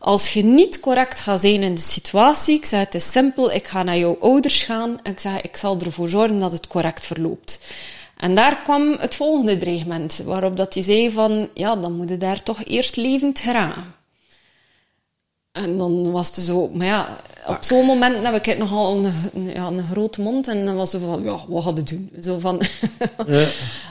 Als 0.00 0.32
je 0.32 0.44
niet 0.44 0.80
correct 0.80 1.20
gaat 1.20 1.40
zijn 1.40 1.62
in 1.62 1.74
de 1.74 1.80
situatie, 1.80 2.56
ik 2.56 2.64
zeg 2.64 2.80
het 2.80 2.94
is 2.94 3.12
simpel, 3.12 3.52
ik 3.52 3.66
ga 3.66 3.82
naar 3.82 3.98
jouw 3.98 4.16
ouders 4.20 4.62
gaan 4.62 4.98
en 5.02 5.12
ik 5.12 5.20
zeg 5.20 5.40
ik 5.40 5.56
zal 5.56 5.78
ervoor 5.78 6.08
zorgen 6.08 6.38
dat 6.38 6.52
het 6.52 6.66
correct 6.66 7.04
verloopt. 7.04 7.60
En 8.16 8.34
daar 8.34 8.62
kwam 8.62 8.96
het 8.98 9.14
volgende 9.14 9.56
dreigement, 9.56 10.22
waarop 10.24 10.56
dat 10.56 10.74
hij 10.74 10.82
zei 10.82 11.10
van, 11.10 11.48
ja, 11.54 11.76
dan 11.76 11.92
moet 11.92 12.08
je 12.08 12.16
daar 12.16 12.42
toch 12.42 12.64
eerst 12.64 12.96
levend 12.96 13.38
geraken. 13.38 13.94
En 15.52 15.78
dan 15.78 16.10
was 16.12 16.26
het 16.26 16.44
zo, 16.44 16.68
maar 16.68 16.86
ja, 16.86 17.20
op 17.46 17.58
zo'n 17.60 17.84
moment 17.84 18.26
heb 18.26 18.46
ik 18.46 18.58
nogal 18.58 18.96
een, 18.96 19.52
ja, 19.54 19.66
een 19.66 19.82
grote 19.82 20.20
mond 20.20 20.48
en 20.48 20.64
dan 20.64 20.76
was 20.76 20.90
ze 20.90 21.00
van, 21.00 21.22
ja, 21.22 21.44
wat 21.48 21.64
hadden 21.64 21.84
doen? 21.84 22.10
Zo 22.22 22.38
van, 22.38 22.62
Ja. 23.26 23.48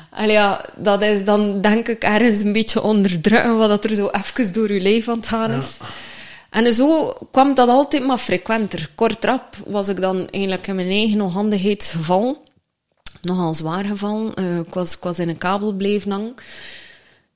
Allee, 0.09 0.31
ja, 0.31 0.65
dat 0.75 1.01
is 1.01 1.23
dan 1.23 1.61
denk 1.61 1.88
ik 1.88 2.03
ergens 2.03 2.41
een 2.41 2.53
beetje 2.53 2.81
onderdrukken 2.81 3.57
wat 3.57 3.69
dat 3.69 3.84
er 3.84 3.95
zo 3.95 4.09
even 4.09 4.53
door 4.53 4.73
je 4.73 4.81
lijf 4.81 5.07
aan 5.09 5.17
het 5.17 5.27
gaan 5.27 5.51
is. 5.51 5.77
En 6.49 6.73
zo 6.73 7.13
kwam 7.31 7.53
dat 7.53 7.69
altijd 7.69 8.05
maar 8.05 8.17
frequenter. 8.17 8.89
Kortrap 8.95 9.55
was 9.65 9.88
ik 9.88 10.01
dan 10.01 10.29
eigenlijk 10.29 10.67
in 10.67 10.75
mijn 10.75 10.89
eigen 10.89 11.21
onhandigheid 11.21 11.84
gevallen. 11.84 12.38
Nogal 13.21 13.53
zwaar 13.53 13.85
gevallen. 13.85 14.34
Eh, 14.34 14.57
ik, 14.57 14.73
was, 14.73 14.95
ik 14.95 15.03
was 15.03 15.19
in 15.19 15.29
een 15.29 15.38
kabel 15.38 15.71
blijven 15.71 16.11
hangen. 16.11 16.34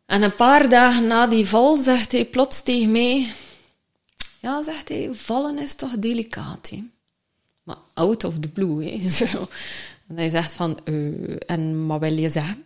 En 0.05 0.21
een 0.21 0.35
paar 0.35 0.69
dagen 0.69 1.07
na 1.07 1.27
die 1.27 1.47
val 1.47 1.77
zegt 1.77 2.11
hij 2.11 2.25
plots 2.25 2.61
tegen 2.61 2.91
mij... 2.91 3.27
Ja, 4.41 4.63
zegt 4.63 4.89
hij, 4.89 5.09
vallen 5.11 5.59
is 5.59 5.75
toch 5.75 5.91
delicaat, 5.97 6.69
hè? 6.69 6.83
Maar 7.63 7.77
out 7.93 8.23
of 8.23 8.39
the 8.39 8.47
blue, 8.47 8.83
hè. 8.83 8.99
En 10.07 10.17
hij 10.17 10.29
zegt 10.29 10.53
van, 10.53 10.79
eh, 10.83 11.35
en 11.45 11.87
wat 11.87 11.99
wil 11.99 12.17
je 12.17 12.29
zeggen? 12.29 12.65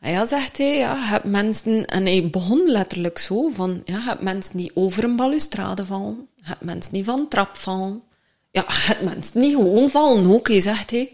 En 0.00 0.12
ja, 0.12 0.26
zegt 0.26 0.58
hij, 0.58 0.76
ja, 0.76 0.94
je 0.94 1.04
hebt 1.04 1.24
mensen... 1.24 1.86
En 1.86 2.04
hij 2.04 2.30
begon 2.30 2.70
letterlijk 2.70 3.18
zo 3.18 3.48
van, 3.54 3.82
ja, 3.84 3.96
je 3.96 4.02
hebt 4.02 4.20
mensen 4.20 4.56
die 4.56 4.70
over 4.74 5.04
een 5.04 5.16
balustrade 5.16 5.84
vallen. 5.84 6.28
Je 6.36 6.42
hebt 6.44 6.62
mensen 6.62 6.92
die 6.92 7.04
van 7.04 7.18
een 7.18 7.28
trap 7.28 7.56
vallen. 7.56 8.02
Ja, 8.50 8.64
je 8.68 8.82
hebt 8.86 9.02
mensen 9.02 9.40
die 9.40 9.54
gewoon 9.54 9.90
vallen 9.90 10.34
ook, 10.34 10.48
hè, 10.48 10.60
zegt 10.60 10.90
hij. 10.90 11.12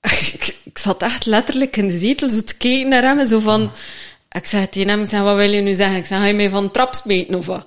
ik, 0.64 0.78
zat 0.78 1.02
echt 1.02 1.26
letterlijk 1.26 1.76
in 1.76 1.86
de 1.86 1.98
zetel 1.98 2.28
zo 2.28 2.40
te 2.40 2.56
kijken 2.56 2.88
naar 2.88 3.02
hem, 3.02 3.26
zo 3.26 3.40
van... 3.40 3.70
Ik 4.30 4.44
zei 4.44 4.68
tegen 4.68 4.88
hem, 4.88 5.02
ik 5.02 5.08
zei, 5.08 5.22
wat 5.22 5.36
wil 5.36 5.50
je 5.50 5.60
nu 5.60 5.74
zeggen? 5.74 5.96
Ik 5.96 6.06
zei, 6.06 6.20
ga 6.20 6.26
je 6.26 6.34
mij 6.34 6.50
van 6.50 6.64
een 6.64 6.70
trap 6.70 6.94
of 7.34 7.46
wat? 7.46 7.66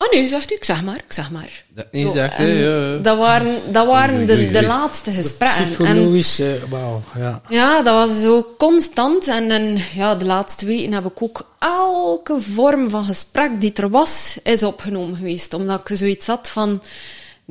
Ah 0.00 0.10
nee, 0.12 0.28
zegt 0.28 0.48
hij, 0.48 0.56
ik 0.56 0.64
zeg 0.64 0.82
maar, 0.82 0.96
ik 0.96 1.12
zeg 1.12 1.30
maar. 1.30 1.64
Dat 1.68 1.86
Zo, 1.92 2.10
zegt, 2.12 2.38
ja, 2.38 2.44
ja. 2.44 2.96
Dat 2.96 3.18
waren, 3.18 3.72
dat 3.72 3.86
waren 3.86 4.26
de, 4.26 4.50
de 4.50 4.62
laatste 4.62 5.10
gesprekken. 5.10 5.64
En 5.66 5.94
Psychologisch, 5.94 6.38
eh, 6.40 6.48
wauw, 6.68 7.02
ja. 7.16 7.40
ja, 7.48 7.82
dat 7.82 7.94
was 7.94 8.20
zo 8.20 8.46
constant. 8.58 9.28
En, 9.28 9.50
en 9.50 9.78
ja, 9.94 10.14
de 10.14 10.24
laatste 10.24 10.66
weken 10.66 10.92
heb 10.92 11.04
ik 11.06 11.22
ook 11.22 11.50
elke 11.58 12.40
vorm 12.40 12.90
van 12.90 13.04
gesprek 13.04 13.60
die 13.60 13.72
er 13.72 13.90
was, 13.90 14.38
is 14.42 14.62
opgenomen 14.62 15.16
geweest. 15.16 15.54
Omdat 15.54 15.90
ik 15.90 15.96
zoiets 15.96 16.26
had 16.26 16.48
van, 16.48 16.82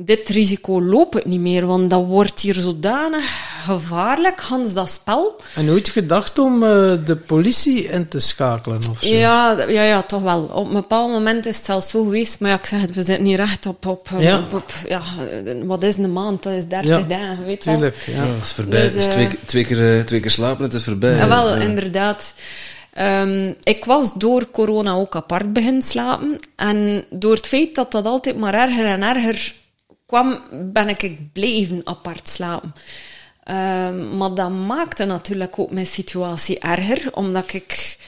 dit 0.00 0.28
risico 0.28 0.82
loop 0.82 1.16
ik 1.16 1.24
niet 1.24 1.40
meer, 1.40 1.66
want 1.66 1.90
dat 1.90 2.04
wordt 2.04 2.40
hier 2.40 2.54
zodanig 2.54 3.24
gevaarlijk, 3.64 4.40
Hans, 4.40 4.72
dat 4.72 4.90
spel. 4.90 5.36
En 5.54 5.64
nooit 5.64 5.88
gedacht 5.88 6.38
om 6.38 6.62
eh, 6.62 6.68
de 7.06 7.16
politie 7.26 7.82
in 7.84 8.08
te 8.08 8.18
schakelen 8.20 8.80
of 8.90 8.98
zo? 9.00 9.14
Ja, 9.14 9.64
ja, 9.68 9.82
ja, 9.82 10.02
toch 10.02 10.22
wel. 10.22 10.42
Op 10.52 10.66
een 10.66 10.72
bepaald 10.72 11.10
moment 11.10 11.46
is 11.46 11.56
het 11.56 11.64
zelfs 11.64 11.90
zo 11.90 12.02
geweest. 12.02 12.40
Maar 12.40 12.50
ja, 12.50 12.56
ik 12.56 12.64
zeg 12.66 12.80
het, 12.80 12.94
we 12.94 13.02
zitten 13.02 13.24
niet 13.24 13.36
recht 13.36 13.66
op... 13.66 13.86
op, 13.86 14.08
op- 14.12 14.20
Ja. 14.20 14.38
op, 14.38 14.54
op- 14.54 14.72
ja, 14.88 15.00
eh, 15.44 15.52
wat 15.64 15.82
is 15.82 15.96
een 15.96 16.12
maand? 16.12 16.42
Dat 16.42 16.52
is 16.52 16.66
30 16.66 16.88
Ja, 16.90 17.00
dagen, 17.00 17.44
weet 17.44 17.64
je 17.64 17.70
wel. 17.70 17.78
Tuurlijk, 17.78 18.02
ja. 18.06 18.12
Ja, 18.24 18.28
het 18.34 18.44
is 18.44 18.52
voorbij. 18.52 18.80
Dus, 18.82 18.92
het 18.92 19.00
is 19.00 19.06
eh, 19.06 19.12
twee, 19.12 19.28
twee, 19.44 19.64
keer, 19.64 19.96
eh, 19.98 20.04
twee 20.04 20.20
keer 20.20 20.30
slapen, 20.30 20.64
het 20.64 20.74
is 20.74 20.84
voorbij. 20.84 21.16
Ja, 21.16 21.28
wel, 21.28 21.48
Ja. 21.56 21.62
inderdaad. 21.62 22.34
Ehm, 22.92 23.52
ik 23.62 23.84
was 23.84 24.12
door 24.14 24.50
corona 24.50 24.92
ook 24.92 25.16
apart 25.16 25.52
beginnen 25.52 25.82
slapen. 25.82 26.38
En 26.56 27.04
door 27.10 27.34
het 27.34 27.46
feit 27.46 27.74
dat 27.74 27.92
dat 27.92 28.06
altijd 28.06 28.36
maar 28.38 28.54
erger 28.54 28.84
en 28.86 29.02
erger 29.02 29.54
kwam, 30.08 30.40
ben 30.72 30.88
ik 30.88 31.32
blijven 31.32 31.80
apart 31.84 32.28
slapen. 32.28 32.72
Ehm, 33.44 34.16
maar 34.16 34.34
dat 34.34 34.50
maakte 34.50 35.04
natuurlijk 35.04 35.58
ook 35.58 35.70
mijn 35.70 35.86
situatie 35.86 36.58
erger, 36.58 37.14
omdat 37.14 37.52
ik 37.52 37.98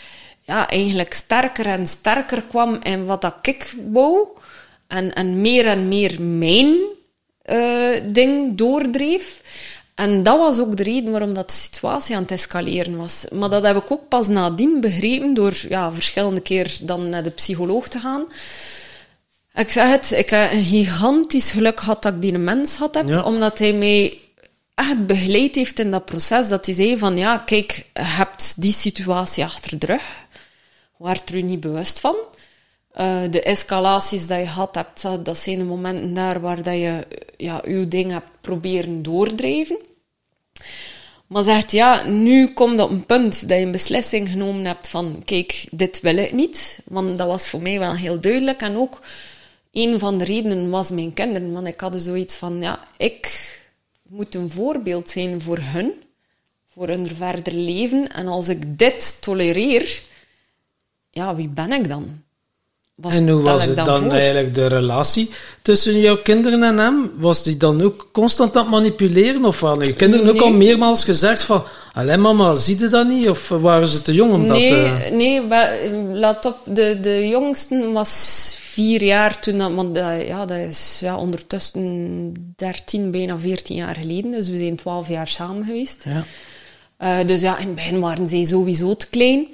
ja, 0.41 0.69
eigenlijk 0.69 1.13
sterker 1.13 1.67
en 1.67 1.87
sterker 1.87 2.43
kwam 2.43 2.79
in 2.83 3.05
wat 3.05 3.21
dat 3.21 3.35
ik 3.43 3.75
wou. 3.93 4.27
En, 4.87 5.15
en 5.15 5.41
meer 5.41 5.67
en 5.67 5.89
meer 5.89 6.23
mijn 6.23 6.77
eh, 7.43 8.01
ding 8.07 8.57
doordreef. 8.57 9.41
En 9.95 10.23
dat 10.23 10.39
was 10.39 10.59
ook 10.61 10.77
de 10.77 10.83
reden 10.83 11.11
waarom 11.11 11.35
dat 11.35 11.49
de 11.49 11.57
situatie 11.57 12.17
aan 12.17 12.23
het 12.23 12.31
escaleren 12.31 12.97
was. 12.97 13.25
Maar 13.33 13.49
dat 13.49 13.63
heb 13.63 13.77
ik 13.77 13.91
ook 13.91 14.09
pas 14.09 14.29
nadien 14.29 14.81
begrepen 14.81 15.35
door 15.35 15.55
ja, 15.69 15.93
verschillende 15.93 16.41
keer 16.41 16.79
dan 16.83 17.09
naar 17.09 17.23
de 17.23 17.31
psycholoog 17.31 17.89
te 17.89 17.99
gaan. 17.99 18.27
Ik 19.55 19.71
zeg 19.71 19.89
het, 19.91 20.11
ik 20.11 20.31
heb 20.31 20.53
een 20.53 20.65
gigantisch 20.65 21.51
geluk 21.51 21.81
gehad 21.81 22.03
dat 22.03 22.15
ik 22.15 22.21
die 22.21 22.39
mens 22.39 22.77
had 22.77 22.95
heb, 22.95 23.09
Ja. 23.09 23.23
omdat 23.23 23.59
hij 23.59 23.73
mij 23.73 24.19
echt 24.75 25.07
begeleid 25.07 25.55
heeft 25.55 25.79
in 25.79 25.91
dat 25.91 26.05
proces. 26.05 26.49
Dat 26.49 26.67
hij 26.67 26.75
zei 26.75 26.99
van, 26.99 27.17
ja, 27.17 27.39
kijk, 27.39 27.73
je 27.95 28.01
hebt 28.03 28.55
die 28.63 28.73
situatie 28.73 29.45
achter 29.45 29.79
de 29.79 29.87
rug. 29.87 30.03
Waart 30.97 31.29
er 31.29 31.37
u 31.37 31.43
niet 31.43 31.61
bewust 31.61 32.01
van. 32.01 32.15
Eh, 32.93 33.21
de 33.31 33.43
escalaties 33.43 34.27
die 34.27 34.37
je 34.37 34.47
gehad 34.47 34.75
hebt, 34.75 35.03
dat- 35.03 35.25
dat 35.25 35.39
zijn 35.39 35.59
de 35.59 35.65
momenten 35.65 36.15
daar 36.15 36.41
waar 36.41 36.63
dat 36.63 36.75
je 36.75 37.07
ja, 37.37 37.63
je 37.67 37.89
ding 37.89 38.11
hebt 38.13 38.29
proberen 38.41 39.03
doordrijven. 39.03 39.79
Maar 41.27 41.45
zegt, 41.45 41.73
ja, 41.73 42.05
nu 42.07 42.53
komt 42.53 42.81
op 42.81 42.91
een 42.91 43.07
punt 43.07 43.49
dat 43.49 43.59
je 43.59 43.65
een 43.65 43.73
beslissing 43.73 44.29
genomen 44.29 44.65
hebt 44.65 44.89
van, 44.89 45.23
kijk, 45.25 45.67
dit 45.71 46.01
wil 46.01 46.17
ik 46.17 46.33
niet. 46.33 46.79
Want 46.85 47.19
dat 47.19 47.27
was 47.27 47.49
voor 47.49 47.63
mij 47.63 47.79
wel 47.79 47.95
heel 47.95 48.21
duidelijk. 48.21 48.61
En 48.61 48.77
ook, 48.77 49.01
een 49.73 49.99
van 49.99 50.19
de 50.19 50.25
redenen 50.25 50.71
was 50.71 50.91
mijn 50.91 51.13
kinderen. 51.15 51.53
Want 51.53 51.67
ik 51.67 51.81
had 51.81 51.95
zoiets 51.99 52.37
van, 52.37 52.61
ja, 52.61 52.81
ik 52.97 53.49
moet 54.09 54.35
een 54.35 54.51
voorbeeld 54.51 55.09
zijn 55.09 55.41
voor 55.41 55.59
hun. 55.61 55.93
Voor 56.73 56.89
hun 56.89 57.07
verder 57.17 57.53
leven. 57.55 58.09
En 58.09 58.27
als 58.27 58.49
ik 58.49 58.79
dit 58.79 59.23
tolereer, 59.23 60.03
ja, 61.11 61.35
wie 61.35 61.49
ben 61.49 61.73
ik 61.73 61.89
dan? 61.89 62.23
En 63.09 63.29
hoe 63.29 63.43
was 63.43 63.65
het 63.65 63.77
dan 63.77 64.13
eigenlijk 64.13 64.55
de 64.55 64.67
relatie 64.67 65.31
tussen 65.63 66.01
jouw 66.01 66.17
kinderen 66.17 66.63
en 66.63 66.79
hem? 66.79 67.11
Was 67.17 67.43
die 67.43 67.57
dan 67.57 67.83
ook 67.83 68.09
constant 68.13 68.57
aan 68.57 68.63
het 68.63 68.71
manipuleren? 68.71 69.45
Of 69.45 69.61
hadden 69.61 69.87
je 69.87 69.95
kinderen 69.95 70.29
ook 70.29 70.41
al 70.41 70.51
meermaals 70.51 71.05
gezegd 71.05 71.43
van... 71.43 71.65
Alleen 71.93 72.21
mama, 72.21 72.55
zie 72.55 72.79
je 72.79 72.89
dat 72.89 73.09
niet? 73.09 73.29
Of 73.29 73.49
waren 73.49 73.89
ze 73.89 74.03
te 74.03 74.15
jong 74.15 74.33
om 74.33 74.47
dat... 74.47 74.57
nee, 74.57 74.85
eh, 74.85 75.13
nee, 75.13 75.41
we- 75.41 75.91
laat 76.13 76.45
op. 76.45 76.57
De, 76.65 76.99
de 77.01 77.29
jongste 77.29 77.91
was 77.93 78.57
vier 78.71 79.05
jaar 79.05 79.41
toen 79.41 79.59
dat, 79.59 79.73
want 79.75 79.95
dat, 79.95 80.27
ja, 80.27 80.45
dat 80.47 80.59
is 80.59 80.99
ja, 81.01 81.17
ondertussen 81.17 82.55
13, 82.57 83.11
bijna 83.11 83.39
14 83.39 83.77
jaar 83.77 83.95
geleden. 83.95 84.31
Dus 84.31 84.49
we 84.49 84.57
zijn 84.57 84.77
12 84.77 85.09
jaar 85.09 85.29
samen 85.29 85.65
geweest. 85.65 86.05
ja. 86.05 86.25
Eh, 86.97 87.27
dus 87.27 87.41
ja, 87.41 87.59
in 87.59 87.67
het 87.67 87.75
begin 87.75 88.01
waren 88.01 88.29
zij 88.29 88.45
sowieso 88.45 88.97
te 88.97 89.09
klein. 89.09 89.47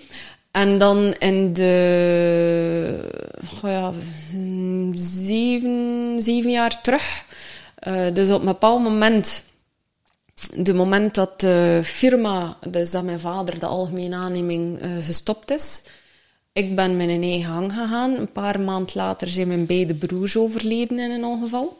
En 0.50 0.78
dan 0.78 1.14
in 1.18 1.52
de 1.52 3.08
goh 3.46 3.70
ja, 3.70 3.92
zeven, 4.94 6.16
zeven 6.18 6.50
jaar 6.50 6.80
terug. 6.80 7.22
eh, 7.74 8.06
dus 8.12 8.30
op 8.30 8.40
een 8.40 8.46
bepaald 8.46 8.82
moment, 8.82 9.44
de 10.54 10.74
moment 10.74 11.14
dat 11.14 11.40
de 11.40 11.80
firma, 11.84 12.56
dus 12.68 12.90
dat 12.90 13.04
mijn 13.04 13.20
vader 13.20 13.58
de 13.58 13.66
algemene 13.66 14.16
aanneming 14.16 14.78
eh, 14.78 14.90
gestopt 15.00 15.50
is, 15.50 15.82
ik 16.56 16.76
ben 16.76 16.96
mijn 16.96 17.22
eigen 17.22 17.52
gang 17.52 17.72
gegaan. 17.72 18.16
Een 18.16 18.32
paar 18.32 18.60
maanden 18.60 18.92
later 18.94 19.28
zijn 19.28 19.48
mijn 19.48 19.66
beide 19.66 19.94
broers 19.94 20.36
overleden 20.36 20.98
in 20.98 21.10
een 21.10 21.24
ongeval. 21.24 21.76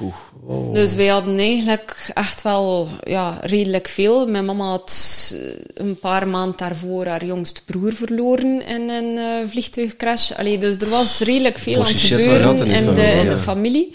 Oeh. 0.00 0.72
Dus 0.72 0.94
wij 0.94 1.06
hadden 1.06 1.38
eigenlijk 1.38 2.10
echt 2.14 2.42
wel 2.42 2.88
ja, 3.02 3.38
redelijk 3.42 3.88
veel. 3.88 4.26
Mijn 4.26 4.44
mama 4.44 4.64
had 4.64 5.32
eh, 5.34 5.40
een 5.74 5.98
paar 5.98 6.28
maanden 6.28 6.58
daarvoor 6.58 7.06
haar 7.06 7.24
jongste 7.24 7.64
broer 7.64 7.92
verloren 7.92 8.66
in 8.66 8.88
een 8.88 9.18
eh, 9.18 9.48
vliegtuigcrash. 9.48 10.32
Allee, 10.32 10.58
dus 10.58 10.76
er 10.76 10.88
was 10.88 11.18
redelijk 11.20 11.58
veel 11.58 11.84
aan 11.84 11.86
het 11.86 12.00
gebeuren 12.00 12.66
in 12.66 12.84
de, 12.84 12.92
familie, 12.92 13.20
in 13.20 13.28
de 13.28 13.36
familie. 13.36 13.92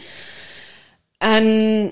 En 1.17 1.91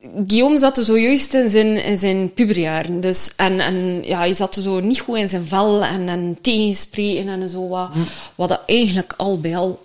Guillaume 0.00 0.58
zat 0.58 0.78
zojuist 0.80 1.34
in 1.34 1.48
zijn, 1.48 1.84
in 1.84 1.96
zijn 1.96 2.32
puberjaren. 2.32 3.00
Dus, 3.00 3.32
en, 3.36 3.60
en 3.60 4.04
ja, 4.04 4.18
hij 4.18 4.32
zat 4.32 4.54
zo 4.54 4.80
niet 4.80 5.00
goed 5.00 5.16
in 5.16 5.28
zijn 5.28 5.46
vel 5.46 5.84
en, 5.84 6.08
en 6.08 6.38
tegenspreken 6.40 7.28
en 7.28 7.48
zo 7.48 7.68
wat. 7.68 7.94
Wat 8.34 8.48
dat 8.48 8.62
eigenlijk 8.66 9.14
al 9.16 9.40
bij 9.40 9.56
al, 9.56 9.84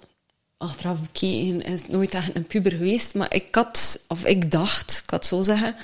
achteraf 0.57 0.99
bekeken, 0.99 1.61
is 1.61 1.87
nooit 1.87 2.13
echt 2.13 2.35
een 2.35 2.43
puber 2.43 2.71
geweest. 2.71 3.15
Maar 3.15 3.33
ik 3.33 3.55
had, 3.55 3.99
of 4.07 4.25
ik 4.25 4.51
dacht, 4.51 5.01
ik 5.03 5.09
had 5.09 5.25
zo 5.25 5.43
zeggen, 5.43 5.75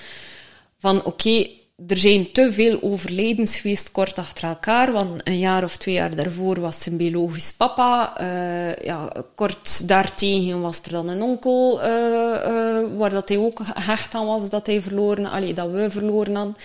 van 0.78 1.04
oké, 1.04 1.48
er 1.88 1.98
zijn 1.98 2.32
te 2.32 2.54
veel 2.54 2.82
overlijdens 2.82 3.60
geweest 3.60 3.92
kort 3.92 4.18
achter 4.18 4.48
elkaar, 4.48 4.92
want 4.92 5.22
een 5.24 5.40
jaar 5.40 5.64
of 5.64 5.78
twee 5.78 5.96
jaar 5.96 6.16
daarvoor 6.16 6.60
was 6.60 6.82
zijn 6.82 6.98
biologisch 6.98 7.54
papa. 7.54 8.22
Uh, 8.22 8.76
ja, 8.76 9.12
kort 9.36 9.88
daartegen 9.88 10.62
was 10.62 10.82
er 10.84 10.92
dan 10.92 11.08
een 11.08 11.22
onkel, 11.22 11.80
uh, 11.84 11.88
uh, 11.88 12.98
waar 12.98 13.10
dat 13.10 13.30
hij 13.30 13.38
ook 13.38 13.60
gehecht 13.64 14.16
aan 14.16 14.26
was, 14.26 14.50
dat 14.50 14.68
hij 14.68 14.82
verloren, 14.82 15.26
allee, 15.26 15.54
dat 15.54 15.72
we 15.72 15.90
verloren 15.90 16.36
hadden. 16.36 16.56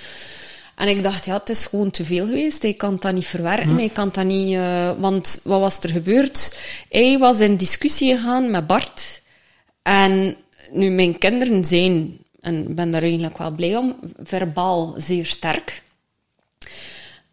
En 0.76 0.88
ik 0.88 1.02
dacht, 1.02 1.24
ja, 1.24 1.34
het 1.38 1.48
is 1.48 1.66
gewoon 1.66 1.90
te 1.90 2.04
veel 2.04 2.26
geweest. 2.26 2.62
Hij 2.62 2.74
kan 2.74 2.96
dat 3.00 3.12
niet 3.12 3.26
verwerken. 3.26 3.68
Hm. 3.68 3.76
Hij 3.76 3.88
kan 3.88 4.10
dat 4.12 4.24
niet... 4.24 4.58
want 4.98 5.40
wat 5.44 5.60
was 5.60 5.80
er 5.80 5.90
gebeurd? 5.90 6.60
Hij 6.88 7.18
was 7.18 7.40
in 7.40 7.56
discussie 7.56 8.16
gegaan 8.16 8.50
met 8.50 8.66
Bart. 8.66 9.22
En 9.82 10.36
nu, 10.72 10.90
mijn 10.90 11.18
kinderen 11.18 11.64
zijn 11.64 12.18
en 12.44 12.74
ben 12.74 12.90
daar 12.90 13.02
eigenlijk 13.02 13.38
wel 13.38 13.50
blij 13.50 13.76
om, 13.76 13.96
verbaal 14.22 14.94
zeer 14.96 15.26
sterk. 15.26 15.82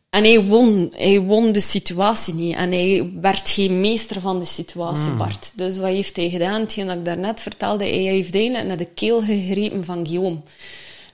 En 0.09 0.23
hij 0.23 0.43
won, 0.43 0.93
hij 0.95 1.19
won 1.19 1.51
de 1.51 1.59
situatie 1.59 2.33
niet. 2.33 2.55
En 2.55 2.71
hij 2.71 3.11
werd 3.21 3.49
geen 3.49 3.79
meester 3.79 4.21
van 4.21 4.39
de 4.39 4.45
situatie, 4.45 5.07
hmm. 5.07 5.17
Bart. 5.17 5.51
Dus 5.55 5.77
wat 5.77 5.89
heeft 5.89 6.15
hij 6.15 6.29
gedaan? 6.29 6.61
Hetgeen 6.61 6.88
dat 6.88 6.97
ik 6.97 7.05
daarnet 7.05 7.39
vertelde, 7.39 7.83
hij 7.83 7.93
heeft 7.93 8.35
eigenlijk 8.35 8.67
naar 8.67 8.77
de 8.77 8.88
keel 8.93 9.21
gegrepen 9.21 9.85
van 9.85 10.07
Guillaume. 10.07 10.38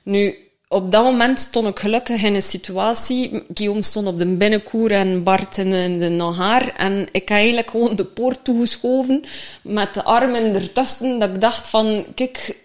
Nu, 0.04 0.38
op 0.68 0.92
dat 0.92 1.04
moment 1.04 1.40
stond 1.40 1.68
ik 1.68 1.80
gelukkig 1.80 2.24
in 2.24 2.36
een 2.36 2.42
situatie. 2.42 3.44
Guillaume 3.54 3.84
stond 3.84 4.08
op 4.08 4.20
de 4.20 4.26
binnenkoer 4.26 4.92
en 4.92 5.24
Bart 5.24 5.58
in 5.58 5.70
de, 5.70 5.78
in 5.78 6.00
de 6.00 6.10
Nahaar. 6.10 6.76
En 6.76 7.08
ik 7.12 7.30
heb 7.30 7.38
eigenlijk 7.38 7.70
gewoon 7.70 7.96
de 7.96 8.06
poort 8.06 8.44
toegeschoven 8.44 9.24
met 9.62 9.94
de 9.94 10.04
armen 10.04 10.56
ertussen. 10.56 11.20
Dat 11.20 11.30
ik 11.30 11.42
dacht 11.42 11.68
van, 11.68 12.06
kijk, 12.16 12.58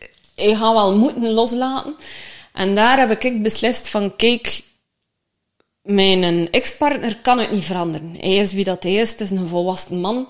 je 0.48 0.56
gaat 0.56 0.74
wel 0.74 0.97
moeten 0.97 1.31
loslaten. 1.31 1.94
En 2.52 2.74
daar 2.74 2.98
heb 2.98 3.10
ik 3.10 3.43
beslist 3.43 3.89
van, 3.89 4.16
kijk, 4.16 4.64
mijn 5.82 6.51
ex-partner 6.51 7.16
kan 7.16 7.39
het 7.39 7.51
niet 7.51 7.64
veranderen. 7.64 8.16
Hij 8.20 8.36
is 8.36 8.52
wie 8.52 8.64
dat 8.64 8.82
hij 8.82 8.94
is, 8.94 9.10
het 9.10 9.20
is 9.20 9.31
een 9.31 9.48
volwassen 9.48 10.01
man. 10.01 10.28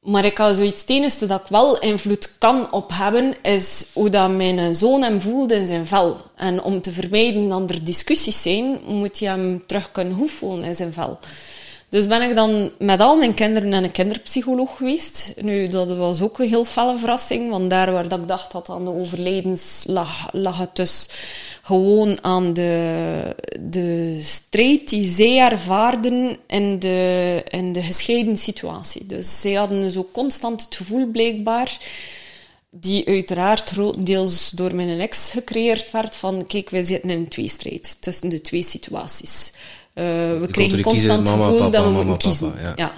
Maar 0.00 0.24
ik 0.24 0.38
had 0.38 0.56
zoiets, 0.56 0.84
het 0.86 1.28
dat 1.28 1.40
ik 1.40 1.46
wel 1.48 1.78
invloed 1.78 2.38
kan 2.38 2.72
op 2.72 2.90
hebben, 2.94 3.34
is 3.42 3.86
hoe 3.92 4.10
dat 4.10 4.30
mijn 4.30 4.74
zoon 4.74 5.02
hem 5.02 5.20
voelde 5.20 5.54
in 5.54 5.66
zijn 5.66 5.86
vel. 5.86 6.16
En 6.36 6.62
om 6.62 6.80
te 6.80 6.92
vermijden 6.92 7.48
dat 7.48 7.70
er 7.70 7.84
discussies 7.84 8.42
zijn, 8.42 8.80
moet 8.84 9.18
je 9.18 9.26
hem 9.26 9.66
terug 9.66 9.90
kunnen 9.90 10.14
hoeven 10.14 10.64
in 10.64 10.74
zijn 10.74 10.92
vel. 10.92 11.18
Dus 11.88 12.06
ben 12.06 12.22
ik 12.22 12.34
dan 12.34 12.70
met 12.78 13.00
al 13.00 13.16
mijn 13.16 13.34
kinderen 13.34 13.68
naar 13.68 13.82
een 13.82 13.90
kinderpsycholoog 13.90 14.76
geweest. 14.76 15.34
Nu, 15.40 15.68
dat 15.68 15.96
was 15.96 16.20
ook 16.20 16.38
een 16.38 16.48
heel 16.48 16.64
felle 16.64 16.98
verrassing, 16.98 17.50
want 17.50 17.70
daar 17.70 17.92
waar 17.92 18.08
dat 18.08 18.18
ik 18.18 18.28
dacht 18.28 18.52
dat 18.52 18.68
aan 18.68 18.84
de 18.84 18.90
overledens 18.90 19.84
lag, 19.86 20.28
lag 20.32 20.58
het 20.58 20.76
dus 20.76 21.08
gewoon 21.62 22.24
aan 22.24 22.52
de, 22.52 23.36
de 23.60 24.20
strijd 24.22 24.88
die 24.88 25.08
zij 25.08 25.38
ervaarden 25.38 26.36
in 26.46 26.78
de, 26.78 27.42
in 27.48 27.72
de 27.72 27.82
gescheiden 27.82 28.36
situatie. 28.36 29.06
Dus 29.06 29.40
zij 29.40 29.52
hadden 29.52 29.90
zo 29.90 30.08
constant 30.12 30.64
het 30.64 30.76
gevoel 30.76 31.06
blijkbaar 31.06 31.78
die 32.70 33.06
uiteraard 33.06 33.70
grotendeels 33.70 34.50
door 34.50 34.74
mijn 34.74 35.00
ex 35.00 35.30
gecreëerd 35.30 35.90
werd 35.90 36.16
van 36.16 36.46
kijk, 36.46 36.70
wij 36.70 36.82
zitten 36.82 37.10
in 37.10 37.18
een 37.18 37.28
tweestrijd 37.28 37.96
tussen 38.00 38.28
de 38.28 38.40
twee 38.40 38.62
situaties. 38.62 39.52
Uh, 39.98 40.04
we 40.40 40.48
kregen 40.50 40.82
constant 40.82 41.28
het 41.28 41.36
gevoel 41.36 41.70
dat 41.70 41.84
we 41.84 41.90
moeten 41.90 42.18
kiezen. 42.18 42.52
ja. 42.62 42.72
ja. 42.76 42.92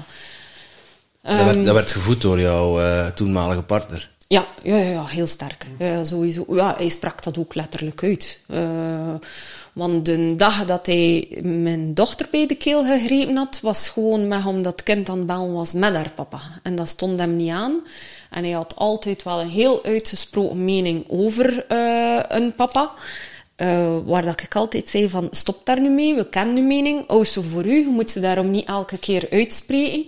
dat, 1.23 1.45
werd, 1.45 1.57
ehm, 1.57 1.65
dat, 1.65 1.75
werd, 1.75 1.91
gevoed 1.91 2.21
door 2.21 2.41
jouw 2.41 2.81
uh, 2.81 3.07
toenmalige 3.07 3.63
partner. 3.63 4.11
Ja, 4.27 4.47
ja, 4.63 4.77
ja, 4.77 5.05
heel 5.05 5.27
sterk. 5.27 5.67
Ja, 5.79 6.05
sowieso. 6.05 6.45
Ja, 6.49 6.75
hij 6.77 6.89
sprak 6.89 7.23
dat 7.23 7.39
ook 7.39 7.55
letterlijk 7.55 8.03
uit. 8.03 8.41
Uh, 8.47 9.15
want 9.73 10.05
de 10.05 10.35
dag 10.37 10.65
dat 10.65 10.87
hij 10.87 11.39
mijn 11.43 11.95
dochter 11.95 12.29
bij 12.31 12.47
de 12.47 12.55
keel 12.55 12.85
gegrepen 12.85 13.37
had, 13.37 13.59
was 13.63 13.89
gewoon 13.89 14.29
met 14.29 14.45
omdat 14.45 14.73
het 14.73 14.83
kind 14.83 15.09
aan 15.09 15.19
het 15.19 15.27
bellen 15.27 15.53
was 15.53 15.73
met 15.73 15.95
haar 15.95 16.11
papa. 16.15 16.41
En 16.63 16.77
dat 16.77 16.89
stond 16.89 17.19
hem 17.19 17.37
niet 17.37 17.51
aan. 17.51 17.81
En 18.31 18.45
hij 18.45 18.53
had 18.53 18.77
altijd 18.77 19.23
wel 19.23 19.41
een 19.41 19.49
heel 19.49 19.85
uitgesproken 19.85 20.65
mening 20.65 21.05
over 21.09 21.65
uh, 21.69 22.21
een 22.29 22.55
papa. 22.55 22.93
Uh, 23.63 23.99
waar 24.05 24.25
dat 24.25 24.43
ik 24.43 24.57
altijd 24.57 24.89
zei 24.89 25.09
van, 25.09 25.29
stop 25.31 25.61
daar 25.65 25.81
nu 25.81 25.89
mee, 25.89 26.15
we 26.15 26.29
kennen 26.29 26.57
uw 26.57 26.65
mening, 26.65 27.09
oh 27.11 27.25
zo 27.25 27.43
voor 27.43 27.67
u, 27.67 27.79
je 27.79 27.89
moet 27.89 28.11
ze 28.11 28.21
daarom 28.21 28.51
niet 28.51 28.67
elke 28.67 28.99
keer 28.99 29.27
uitspreken. 29.31 30.07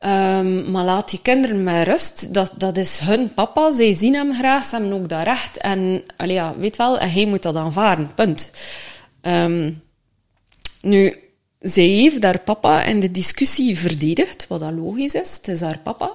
Um, 0.00 0.70
maar 0.70 0.84
laat 0.84 1.10
die 1.10 1.22
kinderen 1.22 1.62
met 1.62 1.86
rust, 1.86 2.34
dat, 2.34 2.52
dat 2.56 2.76
is 2.76 2.98
hun 2.98 3.34
papa, 3.34 3.70
zij 3.70 3.92
zien 3.92 4.14
hem 4.14 4.34
graag, 4.34 4.64
ze 4.64 4.76
hebben 4.76 4.92
ook 4.92 5.08
dat 5.08 5.22
recht. 5.22 5.56
En, 5.56 6.02
ja, 6.24 6.54
weet 6.56 6.76
wel, 6.76 6.98
en 6.98 7.10
hij 7.10 7.26
moet 7.26 7.42
dat 7.42 7.56
aanvaarden, 7.56 8.14
punt. 8.14 8.52
Um, 9.22 9.82
nu, 10.80 11.16
zij 11.60 11.84
heeft 11.84 12.22
haar 12.22 12.40
papa 12.40 12.84
in 12.84 13.00
de 13.00 13.10
discussie 13.10 13.78
verdedigd, 13.78 14.46
wat 14.48 14.60
dat 14.60 14.72
logisch 14.72 15.14
is, 15.14 15.36
het 15.36 15.48
is 15.48 15.60
haar 15.60 15.78
papa. 15.78 16.14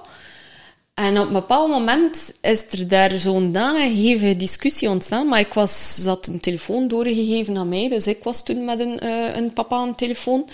En 0.94 1.18
op 1.18 1.26
een 1.26 1.32
bepaald 1.32 1.68
moment 1.68 2.32
is 2.40 2.72
er 2.72 2.88
daar 2.88 3.10
zo'n 3.10 3.56
hevige 3.76 4.36
discussie 4.36 4.88
ontstaan. 4.88 5.28
Maar 5.28 5.40
ik 5.40 5.54
was, 5.54 5.94
ze 5.94 6.08
had 6.08 6.26
een 6.26 6.40
telefoon 6.40 6.88
doorgegeven 6.88 7.56
aan 7.56 7.68
mij, 7.68 7.88
dus 7.88 8.06
ik 8.06 8.22
was 8.22 8.44
toen 8.44 8.64
met 8.64 8.80
een, 8.80 9.04
uh, 9.04 9.34
een 9.36 9.52
papa 9.52 9.76
aan 9.76 9.88
de 9.88 9.94
telefoon. 9.94 10.48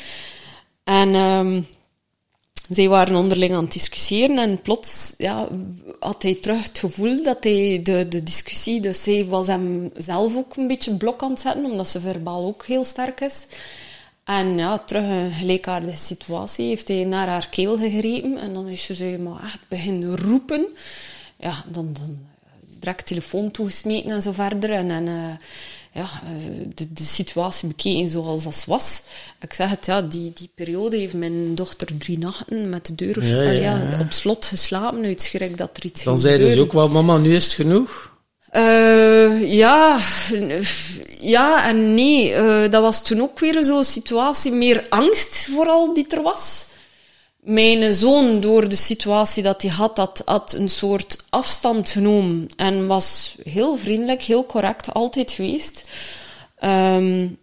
En 0.85 1.15
um, 1.15 1.66
zij 2.69 2.89
waren 2.89 3.16
onderling 3.16 3.55
aan 3.55 3.62
het 3.62 3.73
discussiëren 3.73 4.39
en 4.39 4.62
plots 4.62 5.15
ja, 5.19 5.48
had 6.01 6.23
hij 6.23 6.35
terug 6.35 6.62
het 6.62 6.78
gevoel 6.78 7.23
dat 7.23 7.44
hij 7.44 7.81
de, 7.82 8.06
de 8.09 8.23
discussie, 8.23 8.81
dus 8.81 9.02
zij 9.02 9.24
was 9.24 9.47
hem 9.47 9.90
zelf 9.97 10.36
ook 10.36 10.56
een 10.56 10.66
beetje 10.66 10.97
blok 10.97 11.23
aan 11.23 11.31
het 11.31 11.40
zetten, 11.40 11.65
omdat 11.65 11.89
ze 11.89 12.01
verbaal 12.01 12.44
ook 12.44 12.66
heel 12.66 12.85
sterk 12.85 13.20
is. 13.20 13.47
En 14.29 14.59
ja, 14.59 14.79
terug 14.79 15.03
een 15.03 15.31
gelijkaardige 15.31 15.97
situatie 15.97 16.67
heeft 16.67 16.89
hij 16.89 17.05
naar 17.05 17.29
haar 17.29 17.49
keel 17.49 17.79
gegrepen. 17.79 18.39
En 18.39 18.53
dan 18.53 18.67
is 18.67 18.85
ze 18.85 18.95
zo 18.95 19.19
maar 19.19 19.43
echt 19.43 19.61
beginnen 19.69 20.17
roepen. 20.17 20.67
Ja, 21.37 21.65
dan, 21.69 21.93
dan 21.93 22.19
direct 22.79 23.07
telefoon 23.07 23.51
toegesmeten 23.51 24.11
en 24.11 24.23
zo 24.23 24.33
verder. 24.33 24.71
En, 24.71 24.91
en 24.91 25.07
uh, 25.07 25.31
ja, 25.93 26.03
eh, 26.03 26.67
de, 26.75 26.93
de 26.93 27.03
situatie 27.03 27.69
bekeken 27.69 28.09
zoals 28.09 28.45
dat 28.45 28.65
was. 28.67 29.03
Ik 29.41 29.53
zeg 29.53 29.71
het, 29.71 29.87
ja, 29.87 30.03
die, 30.03 30.33
die 30.35 30.51
periode 30.55 30.97
heeft 30.97 31.15
mijn 31.15 31.55
dochter 31.55 31.99
drie 31.99 32.19
nachten 32.19 32.69
met 32.69 32.87
de 32.87 32.95
deur 32.95 33.25
ja, 33.25 33.51
ja, 33.51 34.01
op 34.01 34.13
slot 34.13 34.45
geslapen 34.45 35.05
uit 35.05 35.23
schrik 35.23 35.57
dat 35.57 35.77
er 35.77 35.85
iets 35.85 36.05
Dan 36.05 36.19
zei 36.19 36.51
ze 36.51 36.61
ook 36.61 36.73
wel, 36.73 36.89
mama, 36.89 37.17
nu 37.17 37.35
is 37.35 37.45
het 37.45 37.53
genoeg. 37.53 38.17
Uh, 38.53 39.53
ja, 39.53 40.01
ja 41.20 41.65
en 41.65 41.95
nee. 41.95 42.31
Uh, 42.31 42.70
dat 42.70 42.83
was 42.83 43.03
toen 43.03 43.20
ook 43.23 43.39
weer 43.39 43.65
zo'n 43.65 43.85
situatie, 43.85 44.53
meer 44.53 44.87
angst 44.89 45.49
vooral 45.51 45.95
die 45.95 46.07
er 46.09 46.23
was. 46.23 46.66
Mijn 47.41 47.95
zoon, 47.95 48.41
door 48.41 48.69
de 48.69 48.77
situatie 48.77 49.43
dat 49.43 49.62
hij 49.62 49.70
had, 49.70 49.97
had, 49.99 50.23
had 50.25 50.53
een 50.53 50.69
soort 50.69 51.16
afstand 51.31 51.89
genomen 51.89 52.49
en 52.57 52.87
was 52.87 53.37
heel 53.43 53.77
vriendelijk, 53.77 54.23
heel 54.23 54.47
correct, 54.47 54.95
altijd 54.95 55.31
geweest. 55.31 55.91
Um, 56.65 57.39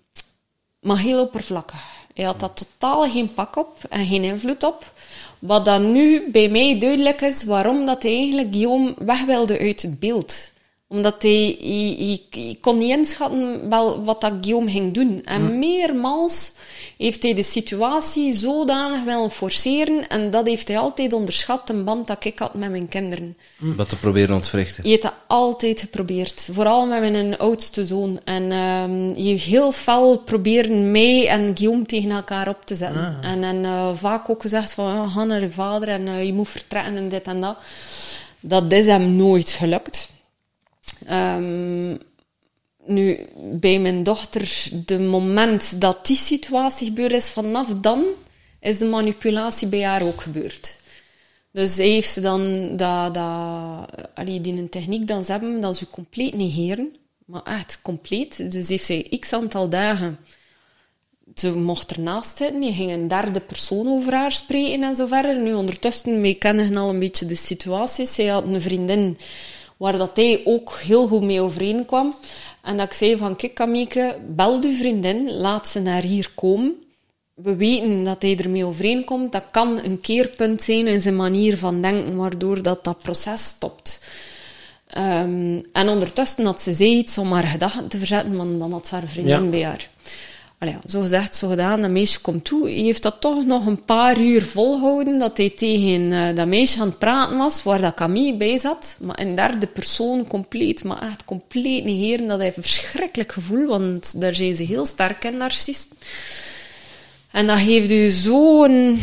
maar 0.79 0.97
heel 0.97 1.21
oppervlakkig. 1.21 1.83
Hij 2.13 2.25
had 2.25 2.39
daar 2.39 2.53
totaal 2.53 3.09
geen 3.09 3.33
pak 3.33 3.55
op 3.55 3.77
en 3.89 4.05
geen 4.05 4.23
invloed 4.23 4.63
op. 4.63 4.93
Wat 5.39 5.65
dan 5.65 5.91
nu 5.91 6.31
bij 6.31 6.49
mij 6.49 6.79
duidelijk 6.79 7.21
is, 7.21 7.43
waarom 7.43 7.85
dat 7.85 8.03
hij 8.03 8.15
eigenlijk 8.15 8.47
Guillaume 8.51 8.93
weg 8.97 9.25
wilde 9.25 9.59
uit 9.59 9.81
het 9.81 9.99
beeld 9.99 10.53
omdat 10.87 11.21
hij, 11.21 11.57
hij, 11.59 12.19
hij, 12.29 12.57
kon 12.61 12.77
niet 12.77 12.89
inschatten 12.89 13.69
wel 13.69 14.03
wat 14.03 14.21
dat 14.21 14.33
Guillaume 14.41 14.69
ging 14.71 14.93
doen. 14.93 15.21
En 15.23 15.45
hm. 15.45 15.59
meermaals 15.59 16.53
heeft 16.97 17.23
hij 17.23 17.33
de 17.33 17.43
situatie 17.43 18.33
zodanig 18.33 19.03
willen 19.03 19.31
forceren. 19.31 20.07
En 20.07 20.31
dat 20.31 20.47
heeft 20.47 20.67
hij 20.67 20.77
altijd 20.77 21.13
onderschat, 21.13 21.69
een 21.69 21.83
band 21.83 22.07
dat 22.07 22.25
ik 22.25 22.39
had 22.39 22.53
met 22.53 22.71
mijn 22.71 22.87
kinderen. 22.87 23.37
Hm. 23.57 23.75
Wat 23.75 23.89
te 23.89 23.99
proberen 23.99 24.35
ontwrichten. 24.35 24.83
Je 24.83 24.89
hebt 24.89 25.01
dat 25.01 25.13
altijd 25.27 25.79
geprobeerd. 25.79 26.49
Vooral 26.51 26.85
met 26.85 26.99
mijn 26.99 27.37
oudste 27.37 27.85
zoon. 27.85 28.19
En 28.23 28.51
um, 28.51 29.15
je 29.15 29.33
heel 29.33 29.71
fel 29.71 30.17
proberen 30.17 30.91
mij 30.91 31.27
en 31.27 31.57
Guillaume 31.57 31.85
tegen 31.85 32.11
elkaar 32.11 32.47
op 32.47 32.65
te 32.65 32.75
zetten. 32.75 33.17
Ah. 33.21 33.29
En, 33.31 33.43
en 33.43 33.63
uh, 33.63 33.89
vaak 33.95 34.29
ook 34.29 34.41
gezegd 34.41 34.71
van, 34.71 34.93
ja, 34.93 35.07
ga 35.07 35.23
naar 35.23 35.41
je 35.41 35.51
vader 35.51 35.89
en 35.89 36.07
uh, 36.07 36.23
je 36.23 36.33
moet 36.33 36.49
vertrekken 36.49 36.97
en 36.97 37.09
dit 37.09 37.27
en 37.27 37.41
dat. 37.41 37.57
Dat 38.39 38.71
is 38.71 38.85
hem 38.85 39.15
nooit 39.15 39.49
gelukt. 39.49 40.13
Um, 41.11 41.97
nu, 42.85 43.27
bij 43.35 43.79
mijn 43.79 44.03
dochter, 44.03 44.69
de 44.85 44.99
moment 44.99 45.81
dat 45.81 46.05
die 46.05 46.15
situatie 46.15 46.87
gebeurd 46.87 47.11
is, 47.11 47.29
vanaf 47.29 47.67
dan 47.81 48.03
is 48.59 48.77
de 48.77 48.85
manipulatie 48.85 49.67
bij 49.67 49.83
haar 49.83 50.03
ook 50.03 50.21
gebeurd. 50.21 50.79
Dus 51.51 51.77
heeft 51.77 52.09
ze 52.09 52.21
dan 52.21 52.67
dat, 52.77 53.13
dat, 53.13 53.89
allee, 54.13 54.41
die 54.41 54.69
techniek 54.69 55.07
dan 55.07 55.25
ze 55.25 55.31
hebben, 55.31 55.59
dat 55.59 55.77
ze 55.77 55.89
compleet 55.89 56.33
negeren. 56.33 56.95
Maar 57.25 57.43
echt 57.43 57.79
compleet. 57.81 58.51
Dus 58.51 58.67
heeft 58.67 58.85
zij 58.85 59.17
x 59.19 59.33
aantal 59.33 59.69
dagen... 59.69 60.17
Ze 61.35 61.55
mocht 61.55 61.91
ernaast 61.91 62.37
zitten. 62.37 62.61
Je 62.61 62.73
ging 62.73 62.91
een 62.91 63.07
derde 63.07 63.39
persoon 63.39 63.87
over 63.87 64.13
haar 64.13 64.31
spreken 64.31 64.83
en 64.83 64.95
zo 64.95 65.05
verder. 65.05 65.39
Nu 65.39 65.53
ondertussen, 65.53 66.21
wij 66.21 66.35
kennen 66.35 66.77
al 66.77 66.89
een 66.89 66.99
beetje 66.99 67.25
de 67.25 67.35
situaties. 67.35 68.13
Zij 68.13 68.25
had 68.25 68.43
een 68.43 68.61
vriendin 68.61 69.17
waar 69.77 69.97
dat 69.97 70.15
hij 70.15 70.41
ook 70.45 70.73
heel 70.73 71.07
goed 71.07 71.21
mee 71.21 71.41
overeenkwam. 71.41 72.13
En 72.61 72.77
dat 72.77 72.85
ik 72.85 72.93
zei 72.93 73.17
van, 73.17 73.35
kijk 73.35 73.53
Kamike, 73.53 74.17
bel 74.27 74.61
uw 74.63 74.73
vriendin, 74.73 75.31
laat 75.31 75.67
ze 75.67 75.79
naar 75.79 76.03
hier 76.03 76.31
komen. 76.35 76.75
We 77.33 77.55
weten 77.55 78.03
dat 78.03 78.21
hij 78.21 78.37
ermee 78.37 78.65
overeenkomt. 78.65 79.31
Dat 79.31 79.45
kan 79.51 79.79
een 79.83 80.01
keerpunt 80.01 80.61
zijn 80.61 80.87
in 80.87 81.01
zijn 81.01 81.15
manier 81.15 81.57
van 81.57 81.81
denken, 81.81 82.15
waardoor 82.15 82.61
dat, 82.61 82.83
dat 82.83 83.01
proces 83.01 83.43
stopt. 83.43 83.99
Um, 84.97 85.61
en 85.71 85.89
ondertussen 85.89 86.45
had 86.45 86.61
ze 86.61 86.73
zei 86.73 86.97
iets 86.97 87.17
om 87.17 87.31
haar 87.31 87.43
gedachten 87.43 87.87
te 87.87 87.97
verzetten, 87.97 88.37
want 88.37 88.59
dan 88.59 88.71
had 88.71 88.87
ze 88.87 88.95
haar 88.95 89.07
vriendin 89.07 89.43
ja. 89.43 89.49
bij 89.49 89.63
haar. 89.63 89.89
Allee, 90.59 90.77
zo 90.85 91.01
gezegd, 91.01 91.35
zo 91.35 91.47
gedaan. 91.49 91.81
Dat 91.81 91.89
meisje 91.89 92.21
komt 92.21 92.43
toe. 92.43 92.69
Hij 92.69 92.81
heeft 92.81 93.03
dat 93.03 93.21
toch 93.21 93.45
nog 93.45 93.65
een 93.65 93.85
paar 93.85 94.19
uur 94.19 94.43
volhouden. 94.43 95.19
Dat 95.19 95.37
hij 95.37 95.49
tegen 95.49 96.01
uh, 96.11 96.35
dat 96.35 96.47
meisje 96.47 96.81
aan 96.81 96.87
het 96.87 96.99
praten 96.99 97.37
was, 97.37 97.63
waar 97.63 97.81
dat 97.81 97.93
Camille 97.93 98.37
bij 98.37 98.57
zat. 98.57 98.95
Maar 98.99 99.19
in 99.19 99.35
derde 99.35 99.67
persoon 99.67 100.27
compleet, 100.27 100.83
maar 100.83 101.01
echt 101.01 101.25
compleet 101.25 101.83
negeren. 101.83 102.27
Dat 102.27 102.39
heeft 102.39 102.57
een 102.57 102.63
verschrikkelijk 102.63 103.31
gevoel, 103.31 103.67
want 103.67 104.21
daar 104.21 104.35
zijn 104.35 104.55
ze 104.55 104.63
heel 104.63 104.85
sterk 104.85 105.23
in, 105.23 105.37
narcisten. 105.37 105.97
En 107.31 107.47
dat 107.47 107.59
geeft 107.59 107.91
u 107.91 108.09
zo'n... 108.09 108.99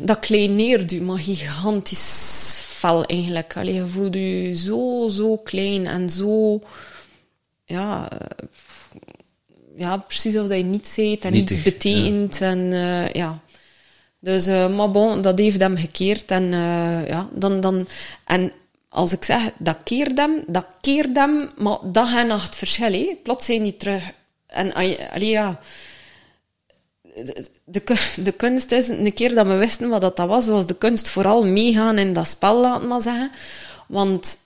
Dat 0.00 0.18
kleineert 0.18 0.92
u, 0.92 1.00
maar 1.00 1.18
gigantisch 1.18 2.60
fel 2.64 3.04
eigenlijk. 3.04 3.56
Allee, 3.56 3.74
je 3.74 3.86
voelt 3.86 4.16
u 4.16 4.54
zo, 4.54 5.08
zo 5.08 5.36
klein 5.36 5.86
en 5.86 6.10
zo... 6.10 6.60
Ja 7.64 8.08
ja, 9.78 9.96
precies 9.96 10.36
of 10.36 10.46
dat 10.46 10.56
je 10.56 10.64
niets 10.64 10.96
eet 10.96 11.24
en 11.24 11.32
Nietig, 11.32 11.50
niets 11.50 11.62
betekent. 11.62 12.38
Ja. 12.38 12.46
En 12.46 12.58
uh, 12.58 13.12
ja. 13.12 13.38
Dus, 14.20 14.48
uh, 14.48 14.76
maar 14.76 14.90
bon, 14.90 15.22
dat 15.22 15.38
heeft 15.38 15.60
hem 15.60 15.76
gekeerd. 15.76 16.30
En 16.30 16.42
uh, 16.42 17.08
ja, 17.08 17.28
dan, 17.32 17.60
dan... 17.60 17.86
En 18.24 18.52
als 18.88 19.12
ik 19.12 19.24
zeg, 19.24 19.50
dat 19.58 19.76
keert 19.84 20.18
hem, 20.18 20.42
dat 20.46 20.66
keert 20.80 21.16
hem, 21.16 21.48
maar 21.56 21.78
dag 21.82 22.14
en 22.14 22.26
nacht 22.26 22.56
verschil, 22.56 22.92
hè. 22.92 23.18
Plots 23.22 23.44
zijn 23.44 23.62
die 23.62 23.76
terug. 23.76 24.12
En, 24.46 24.74
allee, 24.74 24.98
ja... 25.26 25.60
De, 27.64 28.10
de 28.16 28.32
kunst 28.32 28.72
is, 28.72 28.88
een 28.88 29.14
keer 29.14 29.34
dat 29.34 29.46
we 29.46 29.54
wisten 29.54 29.88
wat 29.88 30.00
dat 30.00 30.18
was, 30.18 30.46
was 30.46 30.66
de 30.66 30.76
kunst 30.76 31.08
vooral 31.08 31.44
meegaan 31.44 31.98
in 31.98 32.12
dat 32.12 32.28
spel, 32.28 32.60
laat 32.60 32.84
maar 32.84 33.00
zeggen. 33.00 33.30
Want 33.86 34.36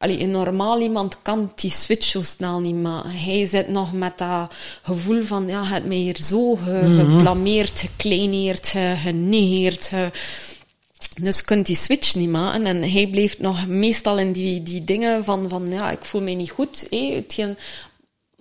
Allee, 0.00 0.20
een 0.20 0.30
normaal 0.30 0.80
iemand 0.80 1.22
kan 1.22 1.52
die 1.54 1.70
switch 1.70 2.04
zo 2.04 2.22
snel 2.22 2.60
niet 2.60 2.74
maken. 2.74 3.10
Hij 3.10 3.46
zit 3.46 3.68
nog 3.68 3.92
met 3.92 4.18
dat 4.18 4.54
gevoel 4.82 5.22
van, 5.22 5.46
ja, 5.46 5.64
het 5.64 5.86
mij 5.86 5.96
hier 5.96 6.16
zo 6.22 6.56
ge, 6.56 6.70
-hmm. 6.70 7.16
geblameerd, 7.16 7.80
gekleineerd, 7.80 8.74
genegeerd. 8.96 9.84
Ge... 9.84 10.10
Dus 11.20 11.44
kunt 11.44 11.66
die 11.66 11.76
switch 11.76 12.14
niet 12.14 12.28
maken. 12.28 12.66
En 12.66 12.90
hij 12.90 13.08
blijft 13.10 13.38
nog 13.38 13.66
meestal 13.66 14.18
in 14.18 14.32
die, 14.32 14.62
die 14.62 14.84
dingen 14.84 15.24
van, 15.24 15.48
van, 15.48 15.70
ja, 15.70 15.90
ik 15.90 16.04
voel 16.04 16.20
me 16.20 16.30
niet 16.30 16.50
goed. 16.50 16.86
Hé. 16.90 17.24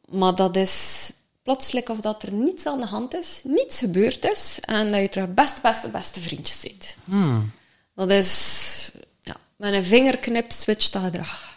Maar 0.06 0.36
dat 0.36 0.56
is 0.56 1.12
plotseling 1.44 1.90
of 1.90 2.00
dat 2.00 2.24
er 2.24 2.34
niets 2.34 2.66
aan 2.66 2.80
de 2.80 2.86
hand 2.86 3.14
is, 3.14 3.42
niets 3.44 3.80
gebeurd 3.80 4.26
is, 4.32 4.58
en 4.62 4.92
dat 4.92 5.02
je 5.02 5.10
terug 5.10 5.34
beste, 5.34 5.62
beste, 5.62 5.90
beste 5.90 6.20
vriendjes 6.20 6.60
zit. 6.60 6.98
Mm. 7.04 7.52
Dat 7.96 8.10
is, 8.10 8.92
ja, 9.22 9.36
met 9.56 9.74
een 9.74 9.84
vingerknip 9.84 10.52
switcht 10.52 10.94
dat 10.94 11.04
gedrag. 11.04 11.49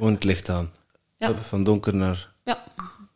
Gewoon 0.00 0.14
het 0.14 0.24
licht 0.24 0.48
aan. 0.48 0.70
Ja. 1.16 1.34
Van 1.34 1.64
donker 1.64 1.94
naar... 1.94 2.28
Ja. 2.44 2.64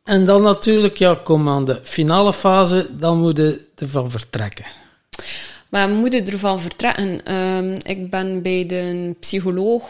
En 0.02 0.24
dan 0.24 0.42
natuurlijk, 0.42 0.96
ja, 0.96 1.18
kom 1.22 1.48
aan 1.48 1.64
de 1.64 1.80
finale 1.82 2.32
fase, 2.32 2.88
dan 2.98 3.18
moet 3.18 3.36
je 3.36 3.66
ervan 3.76 4.10
vertrekken. 4.10 4.64
Maar 5.68 5.88
moet 5.88 6.12
je 6.12 6.22
ervan 6.22 6.60
vertrekken? 6.60 7.34
Um, 7.34 7.78
ik 7.82 8.10
ben 8.10 8.42
bij 8.42 8.66
de 8.66 9.14
psycholoog 9.20 9.88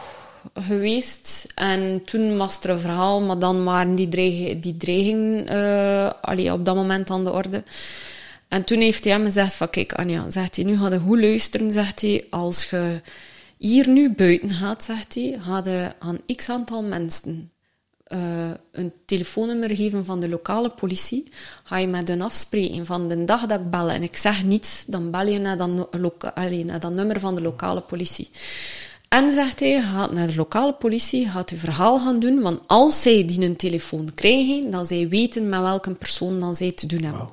geweest 0.54 1.46
en 1.54 2.02
toen 2.04 2.36
was 2.36 2.58
er 2.62 2.70
een 2.70 2.80
verhaal, 2.80 3.20
maar 3.20 3.38
dan 3.38 3.64
waren 3.64 3.94
die, 3.94 4.08
dreig 4.08 4.60
die 4.60 4.76
dreigingen 4.76 5.52
uh, 5.52 6.10
allee, 6.20 6.52
op 6.52 6.64
dat 6.64 6.74
moment 6.74 7.10
aan 7.10 7.24
de 7.24 7.32
orde. 7.32 7.62
En 8.48 8.64
toen 8.64 8.80
heeft 8.80 9.04
hij 9.04 9.12
hem 9.12 9.24
gezegd 9.24 9.54
van, 9.54 9.70
kijk 9.70 9.92
Anja, 9.92 10.30
zegt 10.30 10.56
hij, 10.56 10.64
nu 10.64 10.78
ga 10.78 10.92
je 10.92 10.98
goed 10.98 11.20
luisteren, 11.20 11.72
zegt 11.72 12.00
hij, 12.00 12.24
als 12.30 12.70
je 12.70 13.00
hier 13.66 13.88
nu 13.88 14.14
buiten 14.14 14.50
gaat, 14.50 14.84
zegt 14.84 15.14
hij, 15.14 15.38
hij 15.40 15.94
aan 15.98 16.18
x 16.36 16.48
aantal 16.48 16.82
mensen 16.82 17.50
uh, 18.08 18.50
een 18.72 18.92
telefoonnummer 19.06 19.76
geven 19.76 20.04
van 20.04 20.20
de 20.20 20.28
lokale 20.28 20.70
politie. 20.70 21.28
Ga 21.62 21.76
je 21.76 21.86
met 21.86 22.08
hen 22.08 22.20
afspreken 22.20 22.86
van 22.86 23.08
de 23.08 23.24
dag 23.24 23.46
dat 23.46 23.60
ik 23.60 23.70
bel 23.70 23.90
en 23.90 24.02
ik 24.02 24.16
zeg 24.16 24.44
niets, 24.44 24.84
dan 24.86 25.10
bel 25.10 25.26
je 25.26 25.38
naar 25.38 25.56
dat, 26.80 26.92
nummer 26.92 27.20
van 27.20 27.34
de 27.34 27.40
lokale 27.40 27.80
politie. 27.80 28.30
En 29.08 29.30
zegt 29.30 29.60
hij, 29.60 29.82
gaat 29.82 30.12
naar 30.12 30.26
de 30.26 30.36
lokale 30.36 30.72
politie, 30.72 31.28
gaat 31.28 31.50
uw 31.50 31.58
verhaal 31.58 31.98
gaan 31.98 32.18
doen, 32.18 32.40
want 32.40 32.60
als 32.66 33.02
zij 33.02 33.24
die 33.26 33.40
een 33.40 33.56
telefoon 33.56 34.14
krijgen, 34.14 34.70
dan 34.70 34.86
zij 34.86 35.08
weten 35.08 35.48
met 35.48 35.60
welke 35.60 35.90
persoon 35.90 36.40
dan 36.40 36.56
zij 36.56 36.70
te 36.70 36.86
doen 36.86 37.02
hebben. 37.02 37.28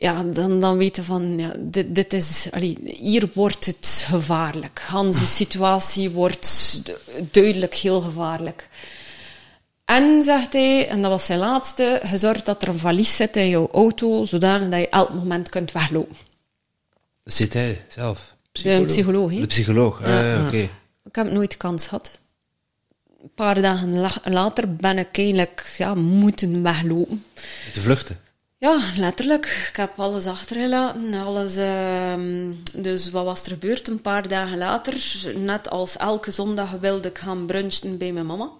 Ja, 0.00 0.22
dan, 0.22 0.60
dan 0.60 0.76
weten 0.76 1.04
van, 1.04 1.38
ja, 1.38 1.52
dit, 1.58 1.94
dit 1.94 2.12
is, 2.12 2.48
allee, 2.50 2.78
hier 2.84 3.28
wordt 3.34 3.66
het 3.66 4.04
gevaarlijk. 4.08 4.82
Hans, 4.86 5.18
de 5.18 5.26
situatie 5.26 6.10
wordt 6.10 6.82
duidelijk 7.30 7.74
heel 7.74 8.00
gevaarlijk. 8.00 8.68
En, 9.84 10.22
zegt 10.22 10.52
hij, 10.52 10.88
en 10.88 11.02
dat 11.02 11.10
was 11.10 11.26
zijn 11.26 11.38
laatste, 11.38 12.00
gezorgd 12.02 12.46
dat 12.46 12.62
er 12.62 12.68
een 12.68 12.78
valies 12.78 13.16
zit 13.16 13.36
in 13.36 13.48
jouw 13.48 13.68
auto, 13.72 14.24
zodanig 14.24 14.68
dat 14.68 14.80
je 14.80 14.88
elk 14.88 15.12
moment 15.14 15.48
kunt 15.48 15.72
weglopen. 15.72 16.16
Zit 17.24 17.52
hij 17.52 17.84
zelf? 17.88 18.34
Psycholoog. 18.52 18.86
De 18.86 18.92
psycholoog, 18.92 19.32
De 19.32 19.46
psycholoog, 19.46 20.06
ja. 20.06 20.36
ah, 20.36 20.46
oké. 20.46 20.68
Ik 21.04 21.14
heb 21.14 21.30
nooit 21.30 21.56
kans 21.56 21.86
gehad. 21.86 22.18
Een 23.22 23.34
paar 23.34 23.62
dagen 23.62 24.10
later 24.24 24.76
ben 24.76 24.98
ik 24.98 25.18
eigenlijk 25.18 25.74
ja, 25.78 25.94
moeten 25.94 26.62
weglopen. 26.62 27.24
Te 27.72 27.80
vluchten? 27.80 28.28
Ja, 28.60 28.80
letterlijk. 28.96 29.66
Ik 29.68 29.76
heb 29.76 30.00
alles 30.00 30.26
achtergelaten. 30.26 31.14
Alles, 31.14 31.56
uh, 31.56 32.14
dus 32.72 33.10
wat 33.10 33.24
was 33.24 33.42
er 33.42 33.50
gebeurd 33.50 33.88
een 33.88 34.00
paar 34.00 34.28
dagen 34.28 34.58
later? 34.58 34.94
Net 35.34 35.70
als 35.70 35.96
elke 35.96 36.30
zondag 36.30 36.70
wilde 36.70 37.08
ik 37.08 37.18
gaan 37.18 37.46
brunchen 37.46 37.98
bij 37.98 38.12
mijn 38.12 38.26
mama. 38.26 38.50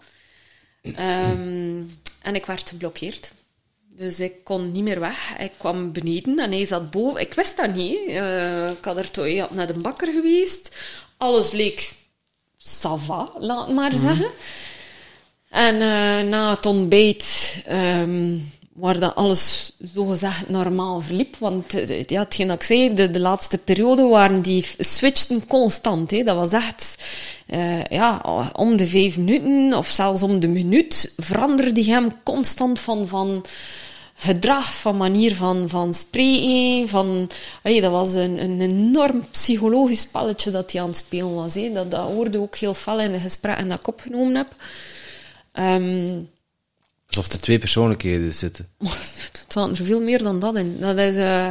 Um, 0.82 1.98
en 2.22 2.34
ik 2.34 2.46
werd 2.46 2.68
geblokkeerd. 2.68 3.32
Dus 3.88 4.20
ik 4.20 4.44
kon 4.44 4.72
niet 4.72 4.82
meer 4.82 5.00
weg. 5.00 5.38
Ik 5.38 5.52
kwam 5.56 5.92
beneden 5.92 6.38
en 6.38 6.52
hij 6.52 6.66
zat 6.66 6.90
boven. 6.90 7.20
Ik 7.20 7.34
wist 7.34 7.56
dat 7.56 7.74
niet. 7.74 7.98
Uh, 8.08 8.70
ik 8.70 8.84
had 8.84 8.96
er 8.96 9.10
toch 9.10 9.38
had 9.38 9.54
naar 9.54 9.66
de 9.66 9.78
bakker 9.78 10.12
geweest. 10.12 10.76
Alles 11.16 11.50
leek 11.50 11.92
sava, 12.58 13.30
laat 13.38 13.72
maar 13.72 13.92
mhm. 13.92 14.00
zeggen. 14.00 14.30
En 15.48 15.74
uh, 15.74 16.30
na 16.30 16.50
het 16.50 16.66
ontbijt... 16.66 17.56
Um, 17.70 18.58
waar 18.80 18.98
dat 18.98 19.14
alles 19.14 19.72
zogezegd 19.94 20.48
normaal 20.48 21.00
verliep. 21.00 21.36
Want 21.36 21.74
eh, 21.74 22.02
ja, 22.02 22.20
hetgeen 22.20 22.46
dat 22.46 22.56
ik 22.56 22.62
zei, 22.62 22.94
de, 22.94 23.20
laatste 23.20 23.58
periode 23.58 24.02
waren 24.02 24.42
die 24.42 24.66
switchten 24.78 25.46
constant. 25.46 26.10
Hè. 26.10 26.22
Dat 26.22 26.36
was 26.36 26.52
echt, 26.52 26.96
uh, 27.46 27.84
ja, 27.84 28.22
om 28.52 28.76
de 28.76 28.86
vijf 28.86 29.16
minuten 29.16 29.78
of 29.78 29.88
zelfs 29.88 30.22
om 30.22 30.40
de 30.40 30.48
minuut 30.48 31.12
veranderde 31.16 31.84
hem 31.84 32.22
constant 32.22 32.80
van, 32.80 33.08
van 33.08 33.44
gedrag, 34.14 34.74
van 34.74 34.96
manier 34.96 35.34
van, 35.34 35.68
van 35.68 35.94
spreken. 35.94 36.88
Van, 36.88 37.30
allee, 37.62 37.80
dat 37.80 37.90
was 37.90 38.14
een, 38.14 38.42
een 38.42 38.60
enorm 38.60 39.24
psychologisch 39.30 40.00
spelletje 40.00 40.50
dat 40.50 40.72
hij 40.72 40.80
aan 40.80 40.88
het 40.88 40.96
spelen 40.96 41.34
was. 41.34 41.54
Hè. 41.54 41.72
Dat, 41.72 41.90
dat 41.90 42.06
hoorde 42.06 42.38
ook 42.38 42.56
heel 42.56 42.74
fel 42.74 43.00
in 43.00 43.12
de 43.12 43.18
gesprekken 43.18 43.68
dat 43.68 43.78
ik 43.78 43.88
opgenomen 43.88 44.34
heb. 44.34 44.48
Um, 45.52 46.28
Alsof 47.10 47.32
er 47.32 47.40
twee 47.40 47.58
persoonlijkheden 47.58 48.32
zitten. 48.32 48.66
Het 48.78 49.44
zat 49.48 49.78
er 49.78 49.84
veel 49.84 50.00
meer 50.00 50.22
dan 50.22 50.38
dat 50.38 50.56
in. 50.56 50.76
Dat 50.80 50.98
is... 50.98 51.16
Uh, 51.16 51.48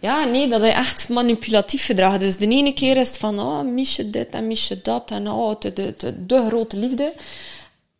ja, 0.00 0.24
nee, 0.24 0.48
dat 0.48 0.62
is 0.62 0.72
echt 0.72 1.08
manipulatief 1.08 1.84
gedrag. 1.84 2.18
Dus 2.18 2.36
de 2.36 2.48
ene 2.48 2.72
keer 2.72 2.96
is 2.96 3.08
het 3.08 3.18
van, 3.18 3.40
oh, 3.40 3.64
mis 3.64 3.96
je 3.96 4.10
dit 4.10 4.28
en 4.28 4.46
mis 4.46 4.68
je 4.68 4.82
dat. 4.82 5.10
En 5.10 5.28
oh, 5.28 5.60
de, 5.60 5.72
de, 5.72 6.26
de 6.26 6.46
grote 6.46 6.76
liefde. 6.76 7.12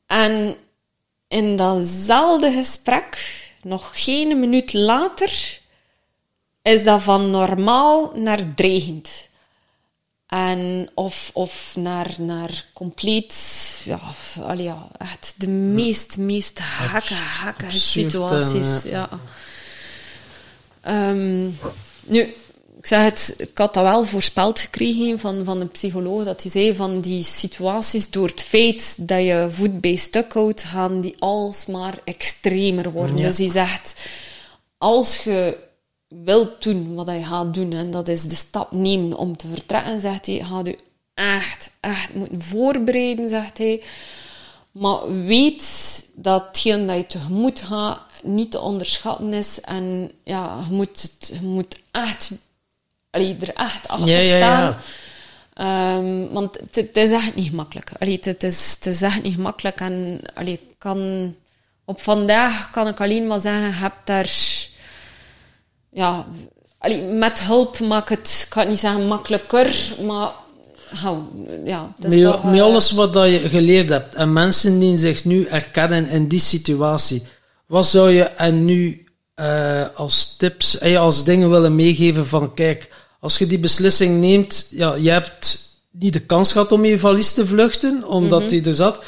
En 0.07 0.57
in 1.29 1.57
datzelfde 1.57 2.53
gesprek, 2.53 3.41
nog 3.63 3.91
geen 4.05 4.41
minuut 4.41 4.73
later, 4.73 5.61
is 6.63 6.85
dat 6.85 7.03
van 7.03 7.31
normaal 7.31 8.13
naar 8.15 8.55
dreigend. 8.55 9.28
En 10.29 10.89
of, 10.95 11.31
of 11.35 11.73
naar, 11.77 12.15
naar 12.19 12.65
compleet, 12.75 13.35
ja, 13.85 14.01
allee, 14.41 14.65
ja, 14.65 14.89
echt 14.99 15.35
de 15.37 15.49
meest, 15.49 16.17
meest 16.19 16.59
hakke, 16.59 17.15
hakke 17.15 17.71
situaties. 17.71 18.83
ja. 18.83 19.09
Um, 20.87 21.59
nu, 22.05 22.35
ik 22.79 22.87
zeg 22.87 23.03
het, 23.03 23.35
ik 23.37 23.59
had 23.59 23.75
dat 23.75 23.83
wel 23.83 24.05
voorspeld 24.05 24.59
gekregen 24.59 25.19
van, 25.19 25.45
van 25.45 25.61
een 25.61 25.71
psycholoog, 25.71 26.25
dat 26.25 26.43
hij 26.43 26.51
zei 26.53 26.75
van 26.75 27.01
die 27.01 27.23
situaties, 27.23 28.11
door 28.11 28.27
het 28.27 28.43
feit 28.43 28.95
dat 28.99 29.23
je 29.25 29.49
voet 29.51 29.81
bij 29.81 29.97
stuk 29.97 30.33
houdt, 30.33 30.65
gaan 30.65 31.01
die 31.01 31.17
alsmaar 31.19 31.99
extremer 32.05 32.91
worden. 32.91 33.17
Ja. 33.17 33.23
Dus 33.23 33.39
hij 33.39 33.51
zegt, 33.51 34.09
als 34.79 35.25
je 35.25 35.67
wilt 36.09 36.63
doen 36.63 36.95
wat 36.95 37.09
je 37.09 37.25
gaat 37.25 37.55
doen, 37.55 37.73
en 37.73 37.91
dat 37.91 38.09
is 38.09 38.23
de 38.23 38.35
stap 38.35 38.73
nemen 38.73 39.17
om 39.17 39.37
te 39.37 39.47
vertrekken, 39.53 40.01
zegt 40.01 40.27
hij, 40.27 40.45
gaat 40.45 40.67
je 40.67 40.79
echt, 41.15 41.71
echt 41.81 42.15
moeten 42.15 42.43
voorbereiden, 42.43 43.29
zegt 43.29 43.59
hij. 43.59 43.83
Maar 44.73 45.25
weet 45.25 46.05
dat 46.15 46.47
hetgeen 46.47 46.87
dat 46.87 46.97
je 46.97 47.07
tegemoet 47.07 47.61
gaat 47.61 48.01
niet 48.23 48.51
te 48.51 48.61
onderschatten 48.61 49.33
is. 49.33 49.61
En 49.61 50.11
ja, 50.25 50.59
je 50.69 50.75
moet, 50.75 51.03
het, 51.03 51.31
je 51.41 51.47
moet 51.47 51.77
echt, 51.91 52.31
allee, 53.11 53.37
er 53.41 53.55
echt 53.55 53.89
achter 53.89 54.09
Ja, 54.09 54.37
staan. 54.37 54.61
ja. 54.61 54.79
Ehm, 55.55 56.33
want 56.33 56.59
het, 56.59 56.75
het 56.75 56.97
is 56.97 57.11
echt 57.11 57.35
niet 57.35 57.49
gemakkelijk. 57.49 57.91
Allee, 57.99 58.19
het, 58.23 58.43
is, 58.43 58.75
het 58.75 58.87
is 58.87 59.03
echt 59.03 59.23
niet 59.23 59.35
gemakkelijk. 59.35 59.81
En 59.81 60.21
allee, 60.35 60.61
kan, 60.79 61.35
op 61.85 62.01
vandaag 62.01 62.71
kan 62.71 62.89
ik 62.89 63.01
alleen 63.01 63.27
maar 63.27 63.41
zeggen, 63.41 63.67
je 63.67 63.73
hebt 63.73 64.07
daar... 64.07 64.58
Ja, 65.93 66.27
allee, 66.79 67.03
met 67.03 67.41
hulp 67.41 67.79
maakt 67.81 68.09
het, 68.09 68.41
ik 68.45 68.51
kan 68.51 68.63
het 68.63 68.71
niet 68.71 68.81
zeggen 68.81 69.07
makkelijker, 69.07 69.95
maar... 70.07 70.31
ja, 71.65 71.93
het 72.01 72.13
is 72.13 72.15
Met, 72.19 72.33
toch, 72.33 72.45
met 72.45 72.55
eh, 72.55 72.63
alles 72.63 72.91
wat 72.91 73.13
dat 73.13 73.31
je 73.31 73.39
geleerd 73.49 73.89
hebt 73.89 74.15
en 74.15 74.33
mensen 74.33 74.79
die 74.79 74.97
zich 74.97 75.25
nu 75.25 75.47
herkennen 75.49 76.09
in 76.09 76.29
die 76.29 76.41
situatie, 76.41 77.23
wat 77.67 77.87
zou 77.87 78.11
je 78.11 78.23
en 78.23 78.65
nu 78.65 79.07
eh, 79.35 79.85
als 79.95 80.37
tips, 80.37 80.79
eh, 80.79 80.99
als 80.99 81.25
dingen 81.25 81.51
willen 81.51 81.75
meegeven 81.75 82.27
van 82.27 82.55
kijk, 82.55 82.89
als 83.21 83.39
je 83.39 83.47
die 83.47 83.59
beslissing 83.59 84.21
neemt, 84.21 84.67
ja, 84.71 84.95
je 84.95 85.11
hebt 85.11 85.59
niet 85.91 86.13
de 86.13 86.21
kans 86.21 86.53
gehad 86.53 86.73
om 86.73 86.85
je 86.85 86.99
valies 86.99 87.33
te 87.33 87.47
vluchten, 87.47 88.05
omdat 88.09 88.41
Mhm. 88.41 88.49
die 88.49 88.65
er 88.65 88.75
zat. 88.75 88.99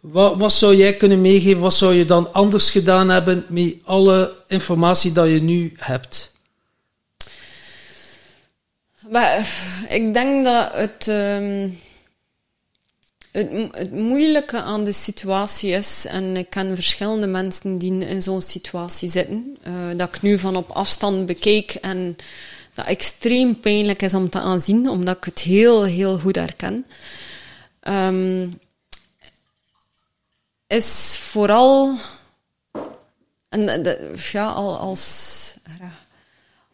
Wat, 0.00 0.36
wat 0.36 0.52
zou 0.52 0.76
jij 0.76 0.96
kunnen 0.96 1.20
meegeven? 1.20 1.60
Wat 1.60 1.74
zou 1.74 1.94
je 1.94 2.04
dan 2.04 2.32
anders 2.32 2.70
gedaan 2.70 3.08
hebben 3.08 3.44
met 3.48 3.76
alle 3.84 4.34
informatie 4.48 5.12
dat 5.12 5.28
je 5.28 5.42
nu 5.42 5.72
hebt? 5.76 6.34
Ik 9.88 10.14
denk 10.14 10.44
dat 10.44 10.72
het, 10.72 11.08
ehm, 11.08 11.68
het, 13.30 13.52
mo- 13.52 13.68
het 13.72 13.92
moeilijke 13.92 14.60
aan 14.62 14.84
de 14.84 14.92
situatie 14.92 15.70
is, 15.70 16.06
en 16.08 16.36
ik 16.36 16.50
ken 16.50 16.74
verschillende 16.74 17.26
mensen 17.26 17.78
die 17.78 18.06
in 18.06 18.22
zo'n 18.22 18.42
situatie 18.42 19.08
zitten, 19.08 19.56
eh, 19.62 19.72
dat 19.96 20.08
ik 20.14 20.22
nu 20.22 20.38
van 20.38 20.56
op 20.56 20.70
afstand 20.70 21.26
bekijk 21.26 21.74
en 21.74 22.16
dat 22.74 22.86
extreem 22.86 23.60
pijnlijk 23.60 24.02
is 24.02 24.14
om 24.14 24.28
te 24.28 24.40
aanzien, 24.40 24.88
omdat 24.88 25.16
ik 25.16 25.24
het 25.24 25.40
heel, 25.40 25.84
heel 25.84 26.18
goed 26.18 26.36
herken. 26.36 26.86
Ehm, 27.80 28.46
is 30.78 31.16
vooral, 31.20 31.94
en 33.48 33.82
de- 33.82 34.12
ja, 34.32 34.46
al 34.46 34.76
als, 34.78 35.54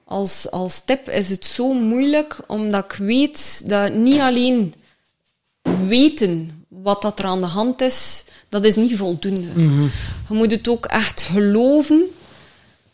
als, 0.05 0.51
als 0.51 0.83
tip 0.85 1.09
is 1.09 1.29
het 1.29 1.45
zo 1.45 1.73
moeilijk, 1.73 2.37
omdat 2.47 2.85
ik 2.85 2.93
weet 2.93 3.63
dat 3.69 3.93
niet 3.93 4.21
alleen 4.21 4.75
weten 5.87 6.65
wat 6.69 7.03
dat 7.03 7.19
er 7.19 7.25
aan 7.25 7.41
de 7.41 7.47
hand 7.47 7.81
is, 7.81 8.25
dat 8.49 8.65
is 8.65 8.77
niet 8.77 8.97
voldoende. 8.97 9.41
Je 10.29 10.35
moet 10.35 10.51
het 10.51 10.69
ook 10.69 10.87
echt 10.87 11.23
geloven 11.23 12.03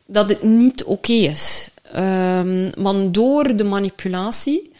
dat 0.06 0.28
het 0.28 0.42
niet 0.42 0.84
oké 0.84 1.12
is. 1.12 1.68
Ehm, 1.92 2.70
want 2.78 3.14
door 3.14 3.56
de 3.56 3.64
manipulatie 3.64 4.71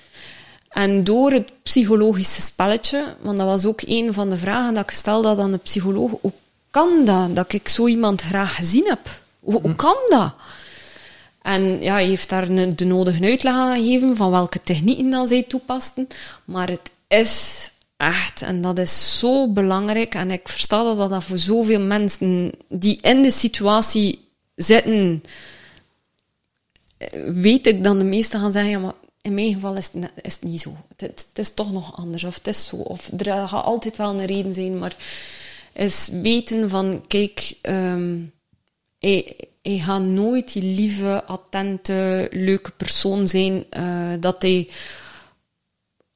en 0.73 1.05
door 1.05 1.31
het 1.33 1.53
psychologische 1.63 2.41
spelletje, 2.41 3.15
want 3.21 3.37
dat 3.37 3.47
was 3.47 3.65
ook 3.65 3.81
een 3.85 4.13
van 4.13 4.31
de 4.31 4.37
vragen 4.37 4.75
dat 4.75 4.83
ik 4.83 4.91
stelde 4.91 5.43
aan 5.43 5.53
de 5.53 5.59
psycholoog, 5.59 6.11
hoe 6.21 6.33
kan 6.71 7.05
dat, 7.05 7.37
dat 7.37 7.53
ik 7.53 7.69
zo 7.69 7.87
iemand 7.87 8.21
graag 8.21 8.55
gezien 8.55 8.87
heb? 8.87 9.21
Hoe, 9.41 9.61
hoe 9.61 9.75
kan 9.75 9.99
dat? 10.09 10.35
En 11.43 11.83
ja, 11.83 11.93
hij 11.93 12.07
heeft 12.07 12.29
daar 12.29 12.75
de 12.77 12.85
nodige 12.85 13.25
uitleg 13.25 13.55
aan 13.55 13.77
gegeven 13.77 14.17
van 14.17 14.31
welke 14.31 14.63
technieken 14.63 15.11
dat 15.11 15.29
zij 15.29 15.43
toepasten. 15.43 16.07
Maar 16.45 16.69
het 16.69 16.91
is 17.09 17.71
echt, 17.97 18.43
en 18.43 18.61
dat 18.61 18.79
is 18.79 19.19
zo 19.19 19.49
belangrijk, 19.53 20.15
en 20.15 20.31
ik 20.31 20.49
versta 20.49 20.95
dat 20.95 21.09
dat 21.09 21.25
voor 21.25 21.39
zoveel 21.39 21.81
mensen 21.81 22.53
die 22.69 22.99
in 23.01 23.23
de 23.23 23.31
situatie 23.31 24.29
zitten, 24.55 25.23
eh, 26.97 27.09
weet 27.27 27.67
ik 27.67 27.85
dan 27.85 27.99
de 27.99 28.05
meesten 28.05 28.41
gaan 28.41 28.53
zeggen, 28.53 28.71
ja, 28.71 28.79
maar 28.79 28.95
in 29.23 29.35
mijn 29.35 29.53
geval 29.53 29.77
is 29.77 29.91
het, 29.93 30.11
is 30.23 30.35
het 30.35 30.43
niet 30.43 30.61
zo. 30.61 30.77
Het, 30.97 31.29
is 31.35 31.55
toch 31.55 31.73
nog 31.73 31.97
anders, 31.97 32.25
of 32.25 32.35
het 32.35 32.47
is 32.47 32.67
zo. 32.67 32.77
Of 32.77 33.11
er 33.17 33.49
gaat 33.49 33.65
altijd 33.65 33.97
wel 33.97 34.11
een 34.11 34.27
reden 34.27 34.55
zijn, 34.55 34.79
maar 34.79 34.97
is 35.73 36.09
weten 36.13 36.71
van, 36.71 37.05
kijk, 37.07 37.55
ehm, 37.61 38.19
hij, 38.99 39.37
hij 39.63 39.79
gaat 39.79 40.03
nooit 40.03 40.53
die 40.53 40.63
lieve, 40.63 41.25
attente, 41.25 42.29
leuke 42.31 42.71
persoon 42.71 43.29
zijn 43.29 43.65
eh, 43.71 44.13
dat 44.21 44.43
hij 44.43 44.69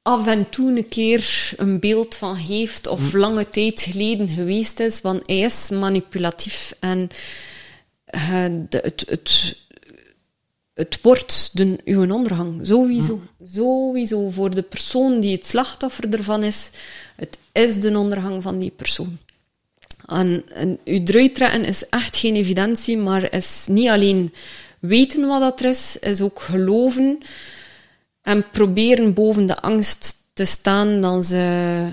af 0.01 0.27
en 0.27 0.49
toe 0.49 0.77
een 0.77 0.87
keer 0.87 1.53
een 1.57 1.79
beeld 1.79 2.15
van 2.15 2.35
heeft 2.35 2.87
of 2.87 3.13
lange 3.13 3.49
tijd 3.49 3.81
geleden 3.81 4.27
geweest 4.27 4.79
is, 4.79 5.01
want 5.01 5.27
hij 5.27 5.39
is 5.39 5.69
manipulatief 5.69 6.75
en 6.79 7.09
eh, 8.05 8.45
de, 8.69 8.77
het, 8.83 9.03
het, 9.07 9.55
het 10.77 10.99
wordt 11.01 11.49
de, 11.53 11.77
uw 11.85 12.11
ondergang. 12.13 12.59
Sowieso. 12.61 13.21
Sowieso. 13.45 14.29
Voor 14.29 14.55
de 14.55 14.61
persoon 14.61 15.19
die 15.19 15.35
het 15.35 15.45
slachtoffer 15.45 16.13
ervan 16.13 16.43
is, 16.43 16.69
het 17.15 17.37
is 17.51 17.79
de 17.79 17.97
ondergang 17.97 18.43
van 18.43 18.59
die 18.59 18.71
persoon. 18.71 19.17
En, 20.05 20.43
en 20.53 20.79
u 20.85 21.01
eruit 21.05 21.35
trekken 21.35 21.65
is 21.65 21.89
echt 21.89 22.17
geen 22.17 22.35
evidentie, 22.35 22.97
maar 22.97 23.33
is 23.33 23.65
niet 23.69 23.89
alleen 23.89 24.33
weten 24.79 25.27
wat 25.27 25.41
dat 25.41 25.59
er 25.59 25.69
is, 25.69 25.97
is 25.99 26.21
ook 26.21 26.39
geloven 26.39 27.17
en 28.21 28.49
proberen 28.49 29.13
boven 29.13 29.45
de 29.45 29.61
angst 29.61 30.15
te 30.33 30.45
staan 30.45 31.01
dan 31.01 31.23
ze, 31.23 31.91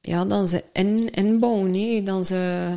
ja, 0.00 0.24
dan 0.24 0.48
ze 0.48 0.64
in, 0.72 1.10
inbouwen. 1.10 2.04
Dan 2.04 2.24
ze, 2.24 2.68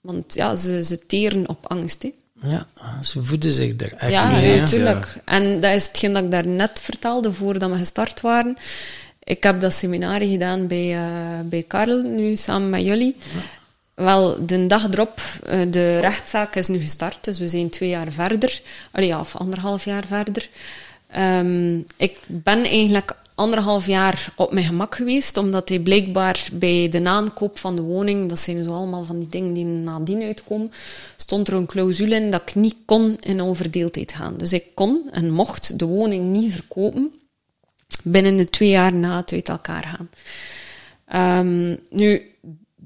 want 0.00 0.34
ja, 0.34 0.54
ze, 0.54 0.84
ze 0.84 1.06
teren 1.06 1.48
op 1.48 1.66
angst. 1.66 2.06
Ja, 2.42 2.66
ze 3.02 3.24
voeden 3.24 3.52
zich 3.52 3.80
er 3.80 3.92
echt 3.94 4.10
Ja, 4.12 4.30
mee. 4.30 4.44
hè. 4.50 4.60
natuurlijk. 4.60 5.16
En 5.24 5.60
dat 5.60 5.74
is 5.74 5.86
hetgeen 5.86 6.12
dat 6.12 6.24
ik 6.24 6.30
daarnet 6.30 6.80
vertelde, 6.80 7.32
voordat 7.32 7.70
we 7.70 7.76
gestart 7.76 8.20
waren. 8.20 8.56
Ik 9.22 9.42
heb 9.42 9.60
dat 9.60 9.72
seminarie 9.72 10.30
gedaan 10.30 10.66
bij, 10.66 10.94
eh, 10.96 11.40
bij 11.44 11.62
Karel, 11.62 12.02
nu 12.02 12.36
samen 12.36 12.70
met 12.70 12.84
jullie. 12.84 13.16
Wel, 13.94 14.46
de 14.46 14.66
dag 14.66 14.88
erop, 14.92 15.20
eh, 15.46 15.60
de 15.70 15.90
rechtszaak 15.90 16.56
is 16.56 16.68
nu 16.68 16.78
gestart, 16.78 17.24
dus 17.24 17.38
we 17.38 17.48
zijn 17.48 17.70
twee 17.70 17.88
jaar 17.88 18.12
verder. 18.12 18.60
Allee, 18.90 19.08
ja, 19.08 19.20
of 19.20 19.36
anderhalf 19.36 19.84
jaar 19.84 20.04
verder. 20.06 20.48
Ehm, 21.10 21.78
ik 21.96 22.18
ben 22.26 22.64
eigenlijk 22.64 23.14
anderhalf 23.40 23.86
jaar 23.86 24.32
op 24.36 24.52
mijn 24.52 24.66
gemak 24.66 24.94
geweest, 24.94 25.36
omdat 25.36 25.68
hij 25.68 25.78
blijkbaar 25.78 26.48
bij 26.52 26.88
de 26.88 27.04
aankoop 27.04 27.58
van 27.58 27.76
de 27.76 27.82
woning, 27.82 28.28
dat 28.28 28.38
zijn 28.38 28.64
zo 28.64 28.72
allemaal 28.72 29.04
van 29.04 29.18
die 29.18 29.28
dingen 29.28 29.52
die 29.52 29.64
nadien 29.64 30.22
uitkomen, 30.22 30.72
stond 31.16 31.48
er 31.48 31.54
een 31.54 31.66
clausule 31.66 32.14
in 32.14 32.30
dat 32.30 32.42
ik 32.42 32.54
niet 32.54 32.76
kon 32.84 33.16
in 33.20 33.40
onverdeeldheid 33.40 34.12
gaan. 34.12 34.36
Dus 34.36 34.52
ik 34.52 34.64
kon 34.74 35.08
en 35.10 35.30
mocht 35.30 35.78
de 35.78 35.84
woning 35.84 36.32
niet 36.32 36.52
verkopen 36.52 37.12
binnen 38.04 38.36
de 38.36 38.44
twee 38.44 38.68
jaar 38.68 38.92
na 38.92 39.16
het 39.16 39.32
uit 39.32 39.48
elkaar 39.48 39.82
gaan. 39.82 40.10
Ehm, 41.06 41.76
nu, 41.90 42.29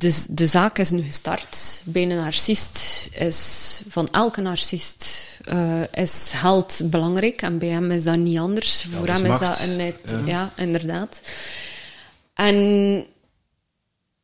de, 0.05 0.25
de 0.29 0.47
zaak 0.47 0.79
is 0.79 0.91
nu 0.91 1.03
gestart. 1.03 1.83
Bij 1.85 2.03
een 2.03 2.09
narcist 2.09 3.09
is, 3.19 3.83
van 3.89 4.09
elke 4.11 4.41
narcist, 4.41 5.39
eh, 5.45 5.93
is 5.95 6.33
geld 6.35 6.81
belangrijk. 6.85 7.43
En 7.43 7.59
bij 7.59 7.69
hem 7.69 7.91
is 7.91 8.05
dat 8.05 8.17
niet 8.17 8.39
anders. 8.39 8.87
Voor 8.91 9.07
hem 9.07 9.23
is 9.23 9.29
macht. 9.29 9.41
dat 9.41 9.61
een, 9.61 9.79
Ja. 9.79 10.23
ja, 10.27 10.53
inderdaad. 10.57 11.21
En 12.35 13.07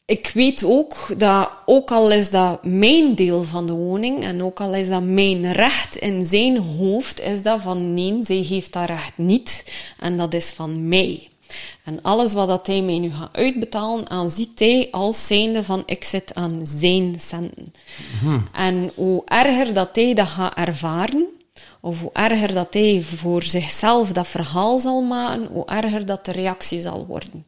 ik 0.05 0.31
weet 0.35 0.65
ook 0.65 1.15
dat, 1.19 1.51
ook 1.67 1.91
al 1.91 2.11
is 2.11 2.31
dat 2.31 2.65
mijn 2.65 3.15
deel 3.15 3.43
van 3.43 3.67
de 3.67 3.73
woning 3.73 4.25
en 4.25 4.43
ook 4.43 4.61
al 4.61 4.75
is 4.75 4.89
dat 4.89 5.03
mijn 5.03 5.53
recht 5.53 5.97
in 5.97 6.25
zijn 6.25 6.59
hoofd, 6.59 7.21
is 7.21 7.43
dat 7.43 7.61
van 7.61 7.95
nee, 7.95 8.17
zij 8.21 8.37
heeft 8.37 8.73
dat 8.73 8.89
recht 8.89 9.13
niet 9.19 9.65
en 9.99 10.17
dat 10.17 10.35
is 10.35 10.51
van 10.51 10.89
mij. 10.89 11.29
En 11.85 12.03
alles 12.03 12.33
wat 12.33 12.49
dat 12.49 12.67
hij 12.67 12.83
mij 12.83 12.99
nu 12.99 13.11
gaat 13.11 13.37
uitbetalen, 13.37 14.11
aanziet 14.11 14.59
hij 14.59 14.89
als 14.91 15.27
zijnde 15.27 15.65
van 15.65 15.83
ik 15.87 16.05
zit 16.05 16.35
aan 16.35 16.61
zijn 16.63 17.15
centen. 17.19 17.73
En 18.53 18.91
hoe 18.95 19.23
erger 19.25 19.73
dat 19.75 19.97
hij 19.97 20.15
dat 20.15 20.29
gaat 20.29 20.55
ervaren, 20.55 21.27
of 21.81 22.01
hoe 22.01 22.13
erger 22.13 22.55
dat 22.55 22.75
hij 22.75 23.03
voor 23.03 23.43
zichzelf 23.43 24.13
dat 24.13 24.27
verhaal 24.27 24.79
zal 24.79 25.03
maken, 25.03 25.47
hoe 25.53 25.67
erger 25.67 26.07
dat 26.07 26.25
de 26.25 26.33
reactie 26.33 26.81
zal 26.81 27.07
worden. 27.07 27.45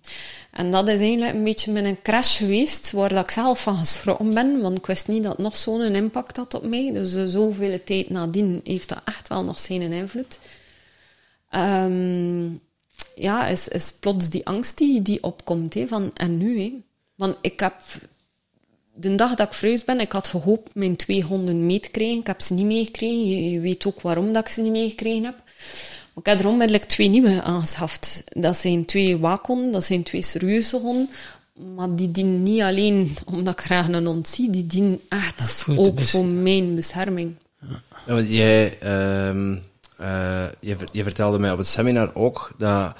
En 0.50 0.70
dat 0.70 0.88
is 0.88 1.00
eigenlijk 1.00 1.34
een 1.34 1.44
beetje 1.44 1.72
met 1.72 1.84
een 1.84 2.02
crash 2.02 2.36
geweest, 2.38 2.90
waar 2.92 3.08
dat 3.08 3.24
ik 3.24 3.30
zelf 3.30 3.62
van 3.62 3.76
geschrokken 3.76 4.34
ben, 4.34 4.60
want 4.60 4.78
ik 4.78 4.86
wist 4.86 5.08
niet 5.08 5.22
dat 5.22 5.32
het 5.32 5.40
nog 5.40 5.56
zo'n 5.56 5.80
impact 5.94 6.36
had 6.36 6.54
op 6.54 6.62
mij. 6.64 6.90
Dus 6.92 7.14
eh, 7.14 7.22
zoveel 7.26 7.78
tijd 7.84 8.10
nadien 8.10 8.60
heeft 8.64 8.88
dat 8.88 9.00
echt 9.04 9.28
wel 9.28 9.44
nog 9.44 9.58
zijn 9.60 9.92
invloed. 9.92 10.38
ehm, 11.50 12.48
ja, 13.14 13.46
is, 13.46 13.68
is 13.68 13.92
plots 14.00 14.30
die 14.30 14.46
angst 14.46 14.78
die, 14.78 15.02
die 15.02 15.22
opkomt. 15.22 15.74
Hè, 15.74 15.86
van, 15.86 16.10
en 16.14 16.38
nu? 16.38 16.60
Hè? 16.60 16.72
Want 17.14 17.36
ik 17.40 17.60
heb 17.60 17.74
de 18.94 19.14
dag 19.14 19.34
dat 19.34 19.46
ik 19.46 19.52
verhuisd 19.54 19.84
ben, 19.86 20.00
ik 20.00 20.12
had 20.12 20.26
gehoopt 20.26 20.74
mijn 20.74 20.96
twee 20.96 21.22
honden 21.22 21.66
mee 21.66 21.80
te 21.80 21.90
krijgen. 21.90 22.18
Ik 22.18 22.26
heb 22.26 22.40
ze 22.40 22.54
niet 22.54 22.64
meegekregen. 22.66 23.28
Je, 23.28 23.50
je 23.50 23.60
weet 23.60 23.86
ook 23.86 24.00
waarom 24.00 24.32
dat 24.32 24.46
ik 24.46 24.52
ze 24.52 24.60
niet 24.60 24.72
meegekregen 24.72 25.24
heb. 25.24 25.36
Maar 26.14 26.24
ik 26.24 26.26
heb 26.26 26.38
er 26.40 26.48
onmiddellijk 26.48 26.88
twee 26.88 27.08
nieuwe 27.08 27.42
aangeschaft. 27.42 28.24
Dat 28.26 28.56
zijn 28.56 28.84
twee 28.84 29.18
waakhonden, 29.18 29.72
dat 29.72 29.84
zijn 29.84 30.02
twee 30.02 30.22
serieuze 30.22 30.76
honden. 30.76 31.08
Maar 31.74 31.94
die 31.94 32.10
dienen 32.10 32.42
niet 32.42 32.60
alleen 32.60 33.16
omdat 33.24 33.52
ik 33.52 33.64
graag 33.64 33.88
een 33.88 34.06
hond 34.06 34.28
zie, 34.28 34.50
die 34.50 34.66
dienen 34.66 35.00
echt 35.08 35.64
ook 35.76 35.94
bes- 35.94 36.10
voor 36.10 36.24
mijn 36.24 36.74
bescherming. 36.74 37.34
Ja, 38.06 38.14
want 38.14 38.30
jij, 38.30 38.78
ehm, 38.78 39.52
eh, 39.52 39.58
je, 40.60 40.76
ver- 40.76 40.88
je 40.92 41.02
vertelde 41.02 41.38
mij 41.38 41.52
op 41.52 41.58
het 41.58 41.66
seminar 41.66 42.10
ook 42.14 42.50
dat 42.58 42.94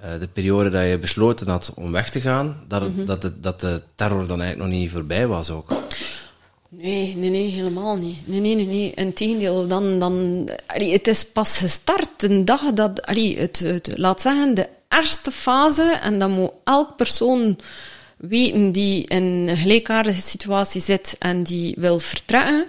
eh, 0.00 0.10
de 0.20 0.28
periode 0.28 0.70
dat 0.70 0.88
je 0.88 0.98
besloten 0.98 1.48
had 1.48 1.72
om 1.74 1.92
weg 1.92 2.10
te 2.10 2.20
gaan, 2.20 2.64
dat, 2.68 2.82
het, 2.82 3.06
dat, 3.06 3.22
het, 3.22 3.42
dat 3.42 3.60
de 3.60 3.82
terror 3.94 4.26
dan 4.26 4.40
eigenlijk 4.40 4.70
nog 4.70 4.80
niet 4.80 4.90
voorbij 4.90 5.26
was 5.26 5.50
ook. 5.50 5.70
Nee, 6.68 7.16
nee, 7.16 7.30
nee, 7.30 7.48
helemaal 7.50 7.96
niet. 7.96 8.16
Nee, 8.24 8.40
nee, 8.40 8.54
nee, 8.54 8.66
nee. 8.66 8.92
Integendeel, 8.94 9.66
dan, 9.66 9.98
dan, 9.98 10.44
allee, 10.66 10.92
het 10.92 11.06
is 11.06 11.24
pas 11.24 11.58
gestart 11.58 12.08
de 12.16 12.44
dag 12.44 12.72
dat, 12.72 13.02
allee, 13.02 13.38
het, 13.38 13.58
het, 13.58 13.92
laat 13.96 14.20
zeggen, 14.20 14.54
de 14.54 14.68
eerste 14.88 15.30
fase, 15.30 15.98
en 16.02 16.18
dan 16.18 16.30
moet 16.30 16.50
elk 16.64 16.96
persoon 16.96 17.58
weten 18.16 18.72
die 18.72 19.06
in 19.06 19.22
een 19.22 19.56
gelijkaardige 19.56 20.20
situatie 20.20 20.80
zit 20.80 21.16
en 21.18 21.42
die 21.42 21.74
wil 21.78 21.98
vertrekken, 21.98 22.66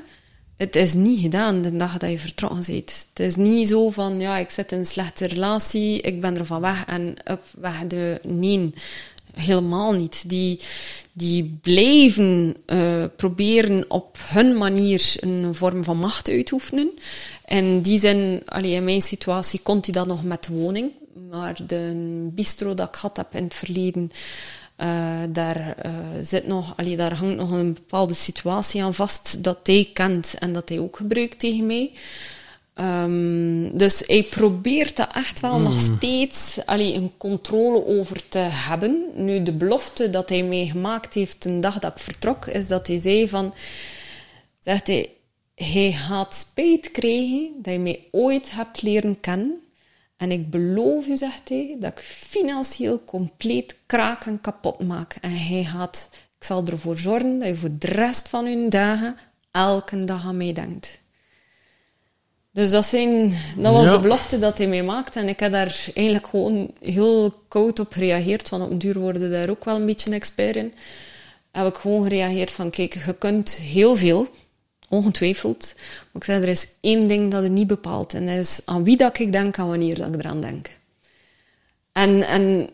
het 0.57 0.75
is 0.75 0.93
niet 0.93 1.19
gedaan 1.19 1.61
de 1.61 1.75
dag 1.75 1.97
dat 1.97 2.09
je 2.09 2.19
vertrokken 2.19 2.63
bent. 2.65 3.07
Het 3.09 3.19
is 3.19 3.35
niet 3.35 3.67
zo 3.67 3.89
van, 3.89 4.19
ja, 4.19 4.37
ik 4.37 4.49
zit 4.49 4.71
in 4.71 4.77
een 4.77 4.85
slechte 4.85 5.25
relatie, 5.25 6.01
ik 6.01 6.21
ben 6.21 6.37
er 6.37 6.45
van 6.45 6.61
weg 6.61 6.85
en 6.85 7.15
up, 7.25 7.43
weg 7.59 7.87
de... 7.87 8.19
Nee, 8.23 8.73
helemaal 9.33 9.91
niet. 9.91 10.29
Die, 10.29 10.59
die 11.13 11.57
blijven 11.61 12.55
eh, 12.65 13.03
proberen 13.15 13.85
op 13.87 14.17
hun 14.21 14.57
manier 14.57 15.15
een 15.19 15.55
vorm 15.55 15.83
van 15.83 15.97
macht 15.97 16.23
te 16.23 16.47
oefenen. 16.51 16.89
En 17.45 17.81
die 17.81 17.99
zijn, 17.99 18.41
allee, 18.45 18.71
in 18.71 18.83
mijn 18.83 19.01
situatie 19.01 19.59
kon 19.63 19.79
die 19.79 19.93
dat 19.93 20.07
nog 20.07 20.23
met 20.23 20.47
woning. 20.47 20.91
Maar 21.29 21.59
de 21.67 21.93
bistro 22.33 22.73
dat 22.73 22.87
ik 22.87 22.95
had 22.95 23.17
heb 23.17 23.35
in 23.35 23.43
het 23.43 23.53
verleden, 23.53 24.09
eh, 24.77 25.19
daar, 25.29 25.75
eh, 25.77 25.91
zit 26.21 26.47
nog, 26.47 26.73
allee, 26.75 26.95
daar 26.95 27.13
hangt 27.13 27.37
nog 27.37 27.51
een 27.51 27.73
bepaalde 27.73 28.13
situatie 28.13 28.83
aan 28.83 28.93
vast 28.93 29.43
dat 29.43 29.59
hij 29.63 29.89
kent 29.93 30.35
en 30.39 30.53
dat 30.53 30.69
hij 30.69 30.79
ook 30.79 30.95
gebruikt 30.95 31.39
tegen 31.39 31.65
mij. 31.65 31.91
Ehm, 32.73 33.77
dus 33.77 34.03
hij 34.05 34.23
probeert 34.23 34.95
dat 34.95 35.13
echt 35.13 35.39
wel 35.39 35.59
nog 35.59 35.79
steeds 35.79 36.59
allee, 36.65 36.93
een 36.93 37.11
controle 37.17 37.85
over 37.85 38.29
te 38.29 38.37
hebben. 38.39 39.05
Nu, 39.15 39.43
de 39.43 39.53
belofte 39.53 40.09
dat 40.09 40.29
hij 40.29 40.43
mij 40.43 40.65
gemaakt 40.65 41.13
heeft 41.13 41.43
de 41.43 41.59
dag 41.59 41.79
dat 41.79 41.91
ik 41.91 41.99
vertrok, 41.99 42.45
is 42.45 42.67
dat 42.67 42.87
hij 42.87 42.99
zei 42.99 43.27
van... 43.27 43.53
Zegt 44.59 44.87
hij, 44.87 45.09
hij 45.55 45.91
gaat 45.91 46.35
spijt 46.35 46.91
krijgen 46.91 47.51
dat 47.61 47.73
je 47.73 47.79
mij 47.79 48.07
ooit 48.11 48.51
hebt 48.51 48.81
leren 48.81 49.19
kennen. 49.19 49.66
En 50.17 50.31
ik 50.31 50.49
beloof 50.49 51.07
u, 51.07 51.17
zegt 51.17 51.49
hij, 51.49 51.75
dat 51.79 51.91
ik 51.91 51.99
financieel 52.03 53.03
compleet 53.05 53.75
kraak 53.85 54.25
en 54.25 54.41
kapot 54.41 54.83
maak. 54.83 55.17
En 55.21 55.31
hij 55.31 55.63
gaat, 55.63 56.09
ik 56.39 56.43
zal 56.45 56.65
ervoor 56.65 56.97
zorgen 56.97 57.39
dat 57.39 57.47
je 57.47 57.55
voor 57.55 57.69
de 57.79 57.87
rest 57.87 58.29
van 58.29 58.45
uw 58.45 58.69
dagen 58.69 59.15
elke 59.51 60.03
dag 60.03 60.25
aan 60.25 60.37
mij 60.37 60.53
denkt. 60.53 60.99
Dus 62.51 62.69
dat, 62.69 62.85
zijn, 62.85 63.33
dat 63.57 63.73
was 63.73 63.85
Ja. 63.85 63.91
de 63.91 63.99
belofte 63.99 64.39
dat 64.39 64.57
hij 64.57 64.67
mij 64.67 64.83
maakte. 64.83 65.19
En 65.19 65.27
ik 65.27 65.39
heb 65.39 65.51
daar 65.51 65.89
eigenlijk 65.93 66.27
gewoon 66.27 66.71
heel 66.81 67.33
koud 67.47 67.79
op 67.79 67.93
gereageerd. 67.93 68.49
Want 68.49 68.63
op 68.63 68.71
een 68.71 68.77
duur 68.77 68.99
worden 68.99 69.31
daar 69.31 69.49
ook 69.49 69.65
wel 69.65 69.75
een 69.75 69.85
beetje 69.85 70.09
een 70.09 70.15
expert 70.15 70.55
in. 70.55 70.73
Heb 71.51 71.67
ik 71.67 71.75
gewoon 71.75 72.03
gereageerd 72.03 72.51
van, 72.51 72.69
kijk, 72.69 72.93
je 73.05 73.13
kunt 73.17 73.51
heel 73.51 73.95
veel, 73.95 74.27
ongetwijfeld. 74.89 75.73
Maar 75.75 76.11
ik 76.13 76.23
zei, 76.23 76.41
er 76.41 76.47
is 76.49 76.67
één 76.81 77.07
ding 77.07 77.31
dat 77.31 77.43
het 77.43 77.51
niet 77.51 77.67
bepaalt. 77.67 78.13
En 78.13 78.25
dat 78.25 78.35
is 78.35 78.59
aan 78.65 78.83
wie 78.83 78.97
dat 78.97 79.19
ik 79.19 79.31
denk 79.31 79.57
en 79.57 79.67
wanneer 79.67 79.95
dat 79.97 80.07
ik 80.07 80.19
eraan 80.19 80.41
denk. 80.41 80.69
En, 81.91 82.27
en 82.27 82.69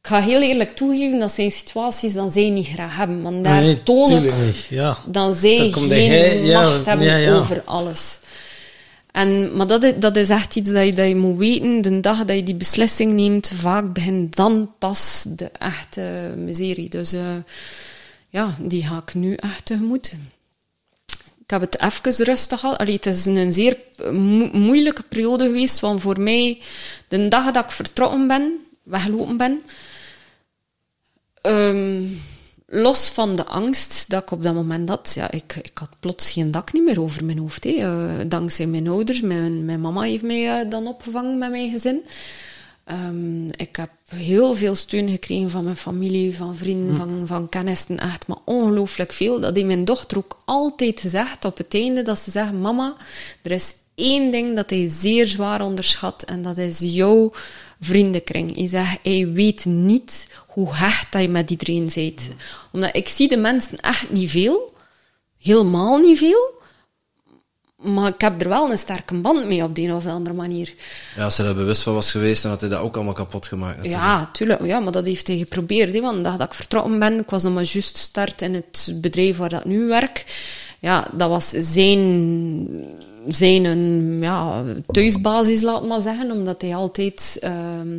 ik 0.00 0.10
ga 0.10 0.20
heel 0.20 0.40
eerlijk 0.42 0.70
toegeven, 0.70 1.18
dat 1.18 1.32
zijn 1.32 1.50
situaties 1.50 2.12
dat 2.12 2.32
zij 2.32 2.48
niet 2.50 2.66
graag 2.66 2.96
hebben. 2.96 3.22
Want 3.22 3.44
daar 3.44 3.60
Nee, 3.60 3.68
niet. 3.68 3.86
Ja. 4.68 4.98
dan 5.06 5.34
zij 5.34 5.70
geen 5.72 5.88
hij- 5.88 6.42
ja, 6.42 6.60
macht 6.62 6.86
hebben 6.86 7.06
ja, 7.20 7.36
over 7.38 7.62
alles. 7.64 8.18
En, 9.12 9.56
maar 9.56 9.66
dat 9.66 9.82
is, 9.82 9.92
dat 9.96 10.16
is 10.16 10.28
echt 10.28 10.56
iets 10.56 10.70
dat 10.70 10.84
je, 10.86 10.94
dat 10.94 11.08
je 11.08 11.16
moet 11.16 11.38
weten. 11.38 11.82
De 11.82 12.00
dag 12.00 12.24
dat 12.24 12.36
je 12.36 12.42
die 12.42 12.54
beslissing 12.54 13.12
neemt, 13.12 13.52
vaak 13.54 13.92
begint 13.92 14.36
dan 14.36 14.70
pas 14.78 15.24
de 15.28 15.50
echte 15.58 16.34
miserie. 16.36 16.88
Dus 16.88 17.12
eh, 17.12 17.20
ja, 18.28 18.54
die 18.60 18.82
ga 18.82 19.02
ik 19.06 19.14
nu 19.14 19.34
echt 19.34 19.64
tegemoet. 19.64 20.12
Ik 21.44 21.50
heb 21.50 21.60
het 21.60 21.80
even 21.80 22.24
rustig 22.24 22.60
gehad. 22.60 22.78
Allee, 22.78 22.94
het 22.94 23.06
is 23.06 23.26
een 23.26 23.52
zeer 23.52 23.76
mo- 24.12 24.50
moeilijke 24.52 25.02
periode 25.02 25.44
geweest, 25.44 25.80
want 25.80 26.00
voor 26.00 26.20
mij, 26.20 26.60
de 27.08 27.28
dag 27.28 27.50
dat 27.50 27.64
ik 27.64 27.70
vertrokken 27.70 28.26
ben, 28.26 28.66
weggelopen 28.82 29.36
ben, 29.36 29.62
Ehm, 31.44 32.02
los 32.66 33.08
van 33.08 33.36
de 33.36 33.44
angst 33.44 34.10
dat 34.10 34.22
ik 34.22 34.30
op 34.30 34.42
dat 34.42 34.54
moment 34.54 34.88
had, 34.88 35.12
ja, 35.14 35.30
ik, 35.30 35.56
ik 35.62 35.78
had 35.78 35.96
plots 36.00 36.30
geen 36.30 36.50
dak 36.50 36.72
niet 36.72 36.84
meer 36.84 37.00
over 37.00 37.24
mijn 37.24 37.38
hoofd. 37.38 37.64
Eh, 37.66 38.10
dankzij 38.26 38.66
mijn 38.66 38.88
ouders, 38.88 39.20
mijn, 39.20 39.64
mijn 39.64 39.80
mama 39.80 40.00
heeft 40.02 40.22
mij 40.22 40.60
eh, 40.60 40.70
dan 40.70 40.86
opgevangen 40.86 41.38
met 41.38 41.50
mijn 41.50 41.70
gezin. 41.70 42.04
Ehm, 42.84 43.46
ik 43.46 43.76
heb 43.76 43.90
heel 44.14 44.54
veel 44.54 44.74
steun 44.74 45.08
gekregen 45.08 45.50
van 45.50 45.64
mijn 45.64 45.76
familie, 45.76 46.36
van 46.36 46.56
vrienden, 46.56 46.96
van, 46.96 47.22
van 47.26 47.48
kennissen, 47.48 47.98
echt, 47.98 48.26
maar 48.26 48.36
ongelooflijk 48.44 49.12
veel. 49.12 49.40
Dat 49.40 49.54
heeft 49.54 49.66
mijn 49.66 49.84
dochter 49.84 50.16
ook 50.16 50.38
altijd 50.44 51.00
gezegd 51.00 51.44
op 51.44 51.56
het 51.56 51.74
einde, 51.74 52.02
dat 52.02 52.18
ze 52.18 52.30
zegt, 52.30 52.52
mama, 52.52 52.96
er 53.42 53.50
is 53.50 53.74
één 53.94 54.30
ding 54.30 54.54
dat 54.54 54.70
hij 54.70 54.88
zeer 54.88 55.26
zwaar 55.26 55.60
onderschat 55.60 56.22
en 56.22 56.42
dat 56.42 56.58
is 56.58 56.78
jouw 56.78 57.32
vriendenkring. 57.80 58.56
Hij 58.56 58.66
zegt, 58.66 58.98
hij 59.02 59.28
weet 59.32 59.64
niet 59.64 60.28
hoe 60.46 60.74
hecht 60.74 61.12
dat 61.12 61.22
je 61.22 61.28
met 61.28 61.50
iedereen 61.50 61.90
bent. 61.94 62.28
Omdat 62.72 62.96
ik 62.96 63.08
zie 63.08 63.28
de 63.28 63.36
mensen 63.36 63.80
echt 63.80 64.10
niet 64.10 64.30
veel, 64.30 64.72
helemaal 65.38 65.98
niet 65.98 66.18
veel, 66.18 66.53
maar 67.84 68.08
ik 68.08 68.20
heb 68.20 68.40
er 68.40 68.48
wel 68.48 68.70
een 68.70 68.78
sterke 68.78 69.14
band 69.14 69.46
mee 69.46 69.62
op 69.62 69.74
de 69.74 69.82
een 69.82 69.94
of 69.94 70.06
andere 70.06 70.36
manier. 70.36 70.74
Ja, 71.16 71.24
als 71.24 71.36
hij 71.36 71.46
er 71.46 71.54
bewust 71.54 71.82
van 71.82 71.94
was 71.94 72.10
geweest, 72.10 72.42
dan 72.42 72.50
had 72.50 72.60
hij 72.60 72.70
dat 72.70 72.80
ook 72.80 72.94
allemaal 72.94 73.14
kapot 73.14 73.46
gemaakt. 73.46 73.76
natuurlijk. 73.76 74.02
Ja, 74.02 74.28
tuurlijk. 74.32 74.64
Ja, 74.64 74.78
maar 74.78 74.92
dat 74.92 75.06
heeft 75.06 75.26
hij 75.26 75.36
geprobeerd. 75.36 75.92
Hè, 75.92 76.00
want 76.00 76.16
de 76.16 76.22
dag 76.22 76.36
dat 76.36 76.46
ik 76.46 76.54
vertrokken 76.54 76.98
ben, 76.98 77.18
ik 77.18 77.30
was 77.30 77.42
nog 77.42 77.54
maar 77.54 77.62
juist 77.62 77.96
start 77.96 78.42
in 78.42 78.54
het 78.54 78.92
bedrijf 78.94 79.36
waar 79.36 79.48
dat 79.48 79.64
nu 79.64 79.86
werk. 79.86 80.24
Ja, 80.78 81.08
dat 81.12 81.28
was 81.28 81.48
zijn, 81.48 82.68
zijn 83.26 83.64
een, 83.64 84.18
ja, 84.20 84.64
thuisbasis, 84.86 85.60
laat 85.60 85.86
maar 85.86 86.00
zeggen. 86.00 86.30
Omdat 86.30 86.62
hij 86.62 86.74
altijd... 86.74 87.36
ehm, 87.40 87.98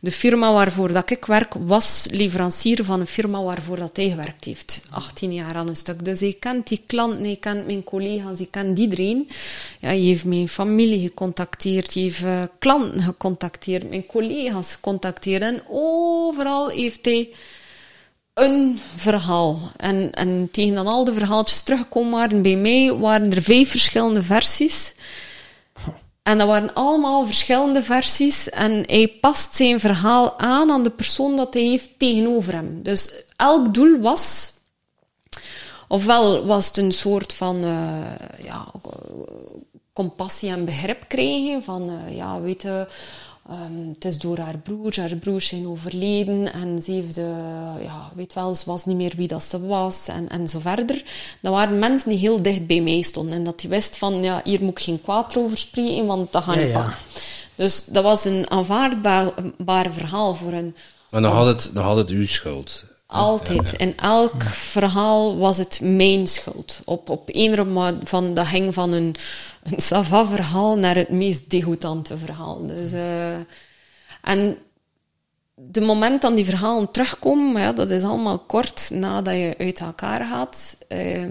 de 0.00 0.10
firma 0.10 0.52
waarvoor 0.52 0.92
dat 0.92 1.10
ik 1.10 1.24
werk, 1.24 1.54
was 1.54 2.06
leverancier 2.10 2.84
van 2.84 3.00
een 3.00 3.06
firma 3.06 3.42
waarvoor 3.42 3.76
dat 3.76 3.96
hij 3.96 4.08
gewerkt 4.08 4.44
heeft. 4.44 4.82
18 4.90 5.32
jaar 5.32 5.54
aan 5.54 5.68
een 5.68 5.76
stuk. 5.76 6.04
Dus 6.04 6.20
hij 6.20 6.36
kent 6.38 6.68
die 6.68 6.82
klanten, 6.86 7.22
hij 7.22 7.36
kent 7.40 7.66
mijn 7.66 7.84
collega's, 7.84 8.38
hij 8.38 8.48
kent 8.50 8.78
iedereen. 8.78 9.28
Ja, 9.80 9.88
hij 9.88 9.98
heeft 9.98 10.24
mijn 10.24 10.48
familie 10.48 11.00
gecontacteerd, 11.00 11.94
hij 11.94 12.02
heeft 12.02 12.22
eh, 12.22 12.42
klanten 12.58 13.00
gecontacteerd, 13.02 13.88
mijn 13.88 14.06
collega's 14.06 14.74
gecontacteerd. 14.74 15.42
En 15.42 15.62
overal 15.68 16.68
heeft 16.68 17.04
hij 17.04 17.28
een 18.38 18.78
verhaal. 18.96 19.58
En, 19.76 20.12
en 20.12 20.48
tegen 20.50 20.74
dan 20.74 20.86
al 20.86 21.04
de 21.04 21.14
verhaaltjes 21.14 21.62
teruggekomen 21.62 22.10
waren 22.10 22.42
bij 22.42 22.56
mij, 22.56 22.94
waren 22.94 23.32
er 23.32 23.42
vijf 23.42 23.70
verschillende 23.70 24.22
versies. 24.22 24.94
En 26.22 26.38
dat 26.38 26.46
waren 26.46 26.74
allemaal 26.74 27.26
verschillende 27.26 27.82
versies. 27.82 28.50
En 28.50 28.82
hij 28.86 29.16
past 29.20 29.54
zijn 29.54 29.80
verhaal 29.80 30.38
aan 30.38 30.70
aan 30.70 30.82
de 30.82 30.90
persoon 30.90 31.36
dat 31.36 31.54
hij 31.54 31.62
heeft 31.62 31.98
tegenover 31.98 32.52
hem. 32.52 32.82
Dus 32.82 33.12
elk 33.36 33.74
doel 33.74 33.98
was... 33.98 34.52
Ofwel 35.88 36.46
was 36.46 36.66
het 36.66 36.76
een 36.76 36.92
soort 36.92 37.32
van 37.32 37.64
eh, 37.64 38.44
ja, 38.44 38.66
compassie 39.92 40.50
en 40.50 40.64
begrip 40.64 41.04
krijgen. 41.08 41.62
Van, 41.62 41.90
eh, 41.90 42.16
ja, 42.16 42.40
weet 42.40 42.62
je... 42.62 42.86
ehm, 43.48 43.88
het 43.94 44.04
is 44.04 44.18
door 44.18 44.38
haar 44.38 44.58
broers, 44.58 44.96
haar 44.96 45.16
broers 45.16 45.46
zijn 45.46 45.66
overleden 45.66 46.52
en 46.52 46.82
ze 46.82 46.92
heeft, 46.92 47.16
eh, 47.16 47.24
ja, 47.82 48.10
weet 48.14 48.34
wel, 48.34 48.54
ze 48.54 48.64
was 48.66 48.84
niet 48.84 48.96
meer 48.96 49.12
wie 49.16 49.28
dat 49.28 49.42
ze 49.42 49.66
was 49.66 50.08
en, 50.08 50.28
en 50.28 50.48
zo 50.48 50.58
verder. 50.58 51.04
Dan 51.40 51.52
waren 51.52 51.78
mensen 51.78 52.10
die 52.10 52.18
heel 52.18 52.42
dicht 52.42 52.66
bij 52.66 52.80
mij 52.80 53.02
stonden 53.02 53.34
en 53.34 53.44
dat 53.44 53.60
die 53.60 53.70
wist 53.70 53.96
van, 53.96 54.22
ja, 54.22 54.40
hier 54.44 54.62
moet 54.62 54.78
ik 54.78 54.84
geen 54.84 55.02
kwaad 55.02 55.36
over 55.36 55.58
spreken, 55.58 56.06
want 56.06 56.32
dat 56.32 56.42
gaat 56.42 56.54
Ja, 56.54 56.60
niet 56.60 56.70
ja. 56.70 56.94
Dus 57.54 57.84
dat 57.84 58.02
was 58.02 58.24
een 58.24 58.50
aanvaardbaar 58.50 59.92
verhaal 59.92 60.34
voor 60.34 60.52
hen. 60.52 60.76
Maar 61.10 61.20
nog 61.20 61.34
altijd, 61.34 61.70
nog 61.72 61.84
altijd 61.84 62.08
uw 62.08 62.26
schuld. 62.26 62.84
Altijd. 63.06 63.72
In 63.72 63.94
elk 63.96 64.42
verhaal 64.44 65.36
was 65.38 65.56
het 65.56 65.80
mijn 65.82 66.26
schuld. 66.26 66.80
Op, 66.84 67.10
op 67.10 67.28
een 67.32 67.52
of 67.52 67.58
andere 67.58 67.94
van, 68.04 68.34
dat 68.34 68.46
ging 68.46 68.74
van 68.74 68.92
een 68.92 69.14
een 69.70 69.80
sava 69.80 70.26
verhaal 70.26 70.78
naar 70.78 70.96
het 70.96 71.08
meest 71.08 71.50
degoutante 71.50 72.16
verhaal. 72.16 72.66
Dus, 72.66 72.92
uh, 72.92 73.34
en 74.22 74.58
de 75.54 75.80
moment 75.80 76.22
dat 76.22 76.36
die 76.36 76.44
verhalen 76.44 76.90
terugkomen, 76.90 77.62
ja, 77.62 77.72
dat 77.72 77.90
is 77.90 78.02
allemaal 78.02 78.38
kort 78.38 78.90
nadat 78.92 79.34
je 79.34 79.54
uit 79.58 79.80
elkaar 79.80 80.24
gaat. 80.24 80.76
Uh, 80.88 81.22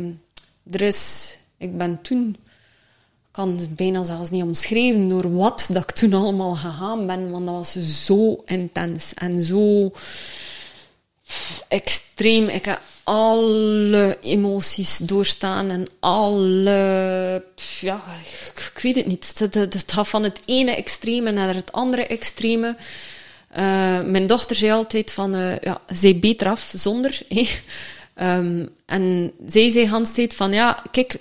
er 0.72 0.81
is, 0.81 1.34
ik 1.57 1.77
ben 1.77 2.01
toen, 2.01 2.35
kan 3.31 3.57
het 3.57 3.76
bijna 3.76 4.03
zelfs 4.03 4.30
niet 4.30 4.43
omschrijven 4.43 5.09
door 5.09 5.35
wat 5.35 5.68
dat 5.72 5.84
ik 5.84 5.91
toen 5.91 6.14
allemaal 6.14 6.55
gegaan 6.55 7.07
ben, 7.07 7.31
want 7.31 7.45
dat 7.45 7.55
was 7.55 8.05
zo 8.05 8.41
intens 8.45 9.14
en 9.14 9.43
zo 9.43 9.91
extreem. 12.18 12.48
Ik 12.48 12.65
heb 12.65 12.81
alle 13.03 14.18
emoties 14.22 14.98
doorstaan 14.98 15.69
en 15.69 15.88
alle, 15.99 17.44
ja, 17.80 18.03
ik, 18.56 18.80
weet 18.81 18.95
het 18.95 19.06
niet. 19.06 19.34
Het, 19.39 19.84
gaat 19.91 20.07
van 20.07 20.23
het 20.23 20.39
ene 20.45 20.76
extreme 20.76 21.31
naar 21.31 21.56
het 21.56 21.72
andere 21.72 22.07
extreme. 22.07 22.76
Uh, 23.52 24.02
mijn 24.02 24.27
dochter 24.27 24.56
zei 24.56 24.72
altijd 24.72 25.11
van, 25.11 25.35
uh, 25.35 25.60
ja, 25.60 25.81
zij 25.88 26.19
beter 26.19 26.48
af 26.48 26.72
zonder. 26.76 27.19
um, 28.15 28.69
en 28.85 29.31
zij 29.48 29.69
zei 29.69 29.88
Hans 29.88 30.11
van, 30.27 30.53
ja, 30.53 30.84
kijk, 30.91 31.18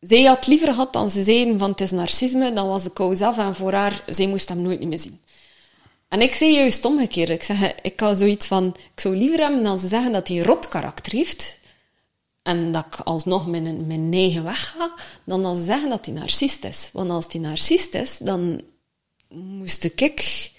zij 0.00 0.22
had 0.22 0.46
liever 0.46 0.68
gehad 0.68 0.92
dan 0.92 1.10
ze 1.10 1.22
zeiden 1.22 1.58
van 1.58 1.70
het 1.70 1.80
is 1.80 1.90
narcisme, 1.90 2.52
dan 2.52 2.66
was 2.66 2.82
de 2.82 2.92
kous 2.92 3.20
af 3.20 3.38
en 3.38 3.54
voor 3.54 3.72
haar, 3.72 4.02
zij 4.06 4.26
moest 4.26 4.48
hem 4.48 4.62
nooit 4.62 4.84
meer 4.84 4.98
zien. 4.98 5.20
En 6.10 6.20
ik 6.20 6.34
zei 6.34 6.54
juist 6.54 6.84
omgekeerd. 6.84 7.28
Ik 7.28 7.42
zeg, 7.42 7.74
ik 7.82 8.00
had 8.00 8.18
zoiets 8.18 8.46
van, 8.46 8.76
ik 8.94 9.00
zou 9.00 9.16
liever 9.16 9.40
hebben 9.40 9.62
dan 9.62 9.78
ze 9.78 9.88
zeggen 9.88 10.12
dat 10.12 10.28
hij 10.28 10.38
rot 10.38 10.68
karakter 10.68 11.12
heeft, 11.12 11.58
en 12.42 12.72
dat 12.72 12.86
ik 12.86 12.94
alsnog 12.94 13.46
mijn, 13.46 13.86
mijn 13.86 14.08
negen 14.08 14.44
weg 14.44 14.68
ga, 14.68 14.94
dan 15.24 15.42
dan 15.42 15.56
ze 15.56 15.62
zeggen 15.62 15.88
dat 15.88 16.06
hij 16.06 16.14
narcist 16.14 16.64
is. 16.64 16.90
Want 16.92 17.10
als 17.10 17.26
hij 17.32 17.40
narcist 17.40 17.94
is, 17.94 18.18
dan 18.18 18.60
moest 19.28 19.84
ik 19.84 20.50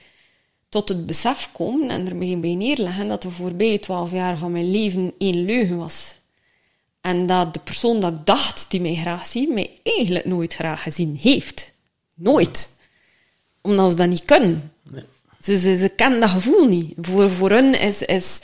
tot 0.69 0.90
het 0.90 1.06
besef 1.06 1.49
komen 1.52 1.90
en 1.90 2.07
er 2.07 2.40
bij 2.40 2.56
neerleggen 2.56 3.07
dat 3.07 3.22
de 3.22 3.30
voorbije 3.30 3.80
twaalf 3.80 4.11
jaar 4.11 4.38
van 4.38 4.52
mijn 4.52 4.72
leven 4.72 5.14
één 5.18 5.45
leugen 5.45 5.78
was. 5.78 6.15
En 7.02 7.26
dat 7.26 7.53
de 7.53 7.60
persoon 7.60 7.99
dat 7.99 8.14
ik 8.14 8.26
dacht 8.26 8.72
die 8.72 8.82
mij 8.82 8.95
graag 8.95 9.26
ziet, 9.26 9.49
mij 9.49 9.80
eigenlijk 9.84 10.26
nooit 10.26 10.53
graag 10.53 10.84
gezien 10.84 11.15
heeft. 11.15 11.73
Nooit. 12.15 12.78
Omdat 13.61 13.91
ze 13.91 13.98
dat 13.98 14.07
niet 14.07 14.26
kunnen. 14.26 14.73
Nee. 14.84 15.03
Ze, 15.41 15.57
ze, 15.57 15.77
ze 15.77 15.89
kennen 15.89 16.19
dat 16.19 16.30
gevoel 16.30 16.65
niet. 16.68 16.93
Voor, 17.01 17.30
voor 17.30 17.49
hun 17.49 17.80
is, 17.80 18.01
is 18.01 18.39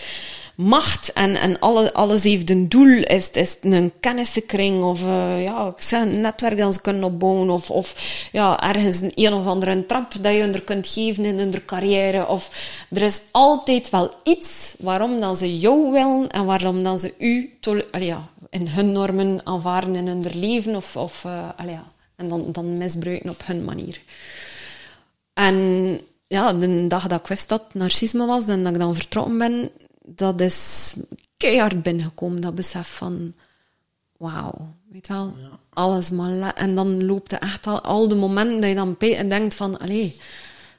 macht 0.57 1.13
en, 1.13 1.35
en 1.35 1.59
alle, 1.59 1.93
alles 1.93 2.23
heeft 2.23 2.49
een 2.49 2.69
doel. 2.69 3.03
Is, 3.03 3.31
is 3.31 3.57
een 3.61 3.91
kennissenkring 3.99 4.83
of 4.83 5.01
uh, 5.03 5.43
ja, 5.43 5.73
een 5.91 6.21
netwerk 6.21 6.57
dat 6.57 6.73
ze 6.73 6.81
kunnen 6.81 7.03
opbouwen. 7.03 7.49
Of, 7.49 7.71
of 7.71 7.95
ja, 8.31 8.61
ergens 8.73 9.01
een, 9.01 9.11
een 9.15 9.33
of 9.33 9.45
andere 9.45 9.85
trap 9.85 10.13
dat 10.21 10.33
je 10.33 10.39
hun 10.39 10.63
kunt 10.63 10.87
geven 10.87 11.25
in 11.25 11.37
hun 11.37 11.65
carrière. 11.65 12.27
Of, 12.27 12.73
er 12.89 13.01
is 13.01 13.21
altijd 13.31 13.89
wel 13.89 14.11
iets 14.23 14.75
waarom 14.79 15.19
dan 15.19 15.35
ze 15.35 15.57
jou 15.57 15.91
willen 15.91 16.29
en 16.29 16.45
waarom 16.45 16.83
dan 16.83 16.99
ze 16.99 17.13
u 17.17 17.57
ja, 17.99 18.27
in 18.49 18.67
hun 18.67 18.91
normen 18.91 19.41
aanvaarden 19.43 19.95
in 19.95 20.07
hun 20.07 20.25
leven. 20.33 20.75
Of, 20.75 20.95
of 20.95 21.23
uh, 21.25 21.49
ja, 21.67 21.83
en 22.15 22.29
dan, 22.29 22.45
dan 22.51 22.77
misbruiken 22.77 23.29
op 23.29 23.41
hun 23.45 23.65
manier. 23.65 24.01
En 25.33 25.99
ja, 26.27 26.53
de 26.53 26.87
dag 26.87 27.07
dat 27.07 27.19
ik 27.19 27.27
wist 27.27 27.49
dat 27.49 27.73
narcisme 27.73 28.25
was 28.25 28.47
en 28.47 28.63
dat 28.63 28.73
ik 28.73 28.79
dan 28.79 28.95
vertrokken 28.95 29.37
ben, 29.37 29.69
dat 30.05 30.41
is 30.41 30.93
keihard 31.37 31.83
binnengekomen, 31.83 32.41
dat 32.41 32.55
besef 32.55 32.87
van, 32.87 33.33
wauw, 34.17 34.75
weet 34.89 35.07
wel, 35.07 35.33
alles 35.73 36.09
maar... 36.09 36.53
En 36.53 36.75
dan 36.75 37.05
loopt 37.05 37.31
het 37.31 37.41
echt 37.41 37.67
al, 37.67 37.81
al 37.81 38.07
de 38.07 38.15
momenten 38.15 38.61
dat 38.61 38.69
je 38.69 38.75
dan 38.75 38.97
en 38.97 39.29
denkt 39.29 39.53
van, 39.53 39.79
allee, 39.79 40.15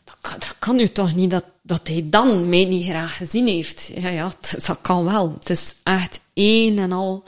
dat 0.04 0.16
kan, 0.20 0.38
dat 0.38 0.54
kan 0.58 0.78
u 0.78 0.88
toch 0.88 1.14
niet, 1.14 1.30
dat, 1.30 1.44
dat 1.62 1.88
hij 1.88 2.06
dan 2.10 2.48
mij 2.48 2.64
niet 2.64 2.86
graag 2.86 3.16
gezien 3.16 3.46
heeft. 3.46 3.90
Ja, 3.94 4.08
ja, 4.08 4.32
dat 4.66 4.78
kan 4.82 5.04
wel. 5.04 5.32
Het 5.38 5.50
is 5.50 5.74
echt 5.82 6.20
één 6.32 6.78
en 6.78 6.92
al 6.92 7.22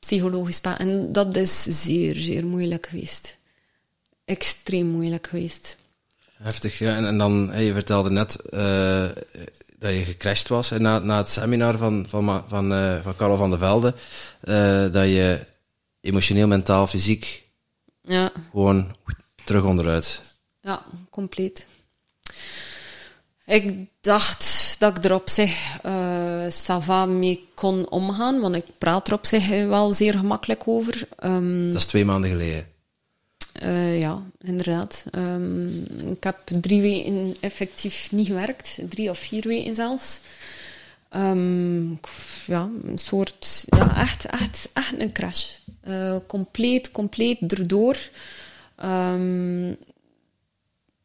psychologisch 0.00 0.60
En 0.60 1.12
dat 1.12 1.36
is 1.36 1.62
zeer, 1.62 2.14
zeer 2.14 2.46
moeilijk 2.46 2.86
geweest. 2.86 3.38
Extreem 4.24 4.86
moeilijk 4.86 5.26
geweest. 5.26 5.76
Heftig, 6.42 6.78
ja. 6.78 6.96
En, 6.96 7.06
en 7.06 7.18
dan, 7.18 7.52
je 7.56 7.72
vertelde 7.72 8.10
net 8.10 8.36
uh, 8.50 9.04
dat 9.78 9.92
je 9.92 10.04
gecrashed 10.04 10.48
was 10.48 10.70
en 10.70 10.82
na, 10.82 10.98
na 10.98 11.16
het 11.16 11.28
seminar 11.28 11.76
van, 11.76 12.06
van, 12.08 12.44
van, 12.46 12.72
uh, 12.72 13.02
van 13.02 13.16
Carlo 13.16 13.36
van 13.36 13.50
der 13.50 13.58
Velde, 13.58 13.94
uh, 14.44 14.92
dat 14.92 15.06
je 15.06 15.40
emotioneel, 16.00 16.46
mentaal, 16.46 16.86
fysiek 16.86 17.44
ja. 18.00 18.32
gewoon 18.50 18.96
terug 19.44 19.62
onderuit. 19.62 20.22
Ja, 20.60 20.82
compleet. 21.10 21.66
Ik 23.46 23.74
dacht 24.00 24.76
dat 24.78 24.98
ik 24.98 25.04
er 25.04 25.14
op 25.14 25.28
zich 25.28 25.78
uh, 25.86 26.44
sava 26.48 27.06
mee 27.06 27.48
kon 27.54 27.88
omgaan, 27.88 28.40
want 28.40 28.54
ik 28.54 28.64
praat 28.78 29.06
er 29.06 29.14
op 29.14 29.26
zich 29.26 29.48
wel 29.48 29.92
zeer 29.92 30.18
gemakkelijk 30.18 30.62
over. 30.64 31.08
Um, 31.24 31.66
dat 31.66 31.80
is 31.80 31.86
twee 31.86 32.04
maanden 32.04 32.30
geleden. 32.30 32.66
Uh, 33.62 34.00
ja, 34.00 34.22
inderdaad. 34.40 35.04
Um, 35.12 35.84
ik 36.10 36.24
heb 36.24 36.38
drie 36.44 36.80
weken 36.80 37.36
effectief 37.40 38.12
niet 38.12 38.26
gewerkt, 38.26 38.78
drie 38.88 39.10
of 39.10 39.18
vier 39.18 39.42
weken 39.46 39.74
zelfs. 39.74 40.20
Um, 41.16 42.00
ja, 42.46 42.70
een 42.84 42.98
soort, 42.98 43.64
ja, 43.66 43.96
echt, 43.96 44.26
echt, 44.26 44.68
echt 44.72 44.98
een 44.98 45.12
crash. 45.12 45.48
Uh, 45.88 46.16
compleet, 46.26 46.90
compleet 46.90 47.52
erdoor. 47.52 47.96
Um, 48.84 49.76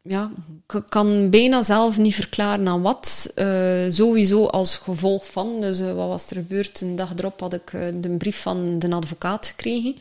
ja, 0.02 0.32
ik 0.74 0.84
kan 0.90 1.30
bijna 1.30 1.62
zelf 1.62 1.98
niet 1.98 2.16
verklaren 2.16 2.68
aan 2.68 2.82
wat. 2.82 3.32
Uh, 3.36 3.86
sowieso 3.90 4.46
als 4.46 4.78
gevolg 4.78 5.32
van. 5.32 5.62
Dus 5.62 5.80
uh, 5.80 5.94
wat 5.94 6.08
was 6.08 6.30
er 6.30 6.36
gebeurd? 6.36 6.82
Een 6.82 6.96
dag 6.96 7.14
erop 7.18 7.40
had 7.40 7.54
ik 7.54 7.72
de 7.72 8.16
brief 8.18 8.42
van 8.42 8.80
de 8.80 8.90
advocaat 8.90 9.46
gekregen 9.46 9.96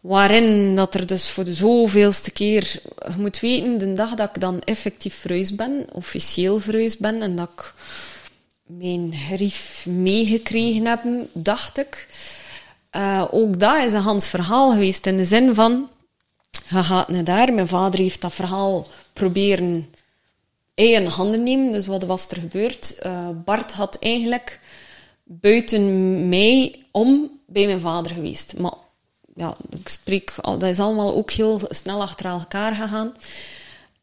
waarin 0.00 0.76
dat 0.76 0.94
er 0.94 1.06
dus 1.06 1.28
voor 1.28 1.44
de 1.44 1.54
zoveelste 1.54 2.30
keer, 2.30 2.80
je 3.06 3.14
moet 3.16 3.40
weten, 3.40 3.78
de 3.78 3.92
dag 3.92 4.14
dat 4.14 4.28
ik 4.28 4.40
dan 4.40 4.60
effectief 4.60 5.14
verhuisd 5.14 5.56
ben, 5.56 5.86
officieel 5.92 6.58
verhuisd 6.58 7.00
ben, 7.00 7.22
en 7.22 7.36
dat 7.36 7.50
ik 7.56 7.74
mijn 8.66 9.14
grief 9.14 9.86
meegekregen 9.86 10.86
heb, 10.86 11.02
dacht 11.32 11.78
ik. 11.78 12.06
Uh, 12.92 13.24
ook 13.30 13.58
dat 13.60 13.84
is 13.84 13.92
een 13.92 14.00
Hans 14.00 14.28
verhaal 14.28 14.70
geweest, 14.70 15.06
in 15.06 15.16
de 15.16 15.24
zin 15.24 15.54
van, 15.54 15.88
je 16.68 16.82
gaat 16.82 17.08
naar 17.08 17.24
daar, 17.24 17.52
mijn 17.52 17.68
vader 17.68 18.00
heeft 18.00 18.20
dat 18.20 18.32
verhaal 18.32 18.86
proberen 19.12 19.92
in 20.74 21.06
handen 21.06 21.42
nemen, 21.42 21.72
dus 21.72 21.86
wat 21.86 22.04
was 22.04 22.30
er 22.30 22.40
gebeurd? 22.40 22.96
Uh, 23.06 23.28
Bart 23.44 23.72
had 23.72 23.96
eigenlijk 23.98 24.60
buiten 25.24 26.28
mij 26.28 26.84
om 26.90 27.30
bij 27.46 27.66
mijn 27.66 27.80
vader 27.80 28.12
geweest, 28.12 28.58
maar 28.58 28.74
ja, 29.38 29.54
ik 29.70 29.88
spreek, 29.88 30.34
dat 30.42 30.62
is 30.62 30.80
allemaal 30.80 31.14
ook 31.14 31.30
heel 31.30 31.60
snel 31.68 32.02
achter 32.02 32.26
elkaar 32.26 32.74
gegaan. 32.74 33.12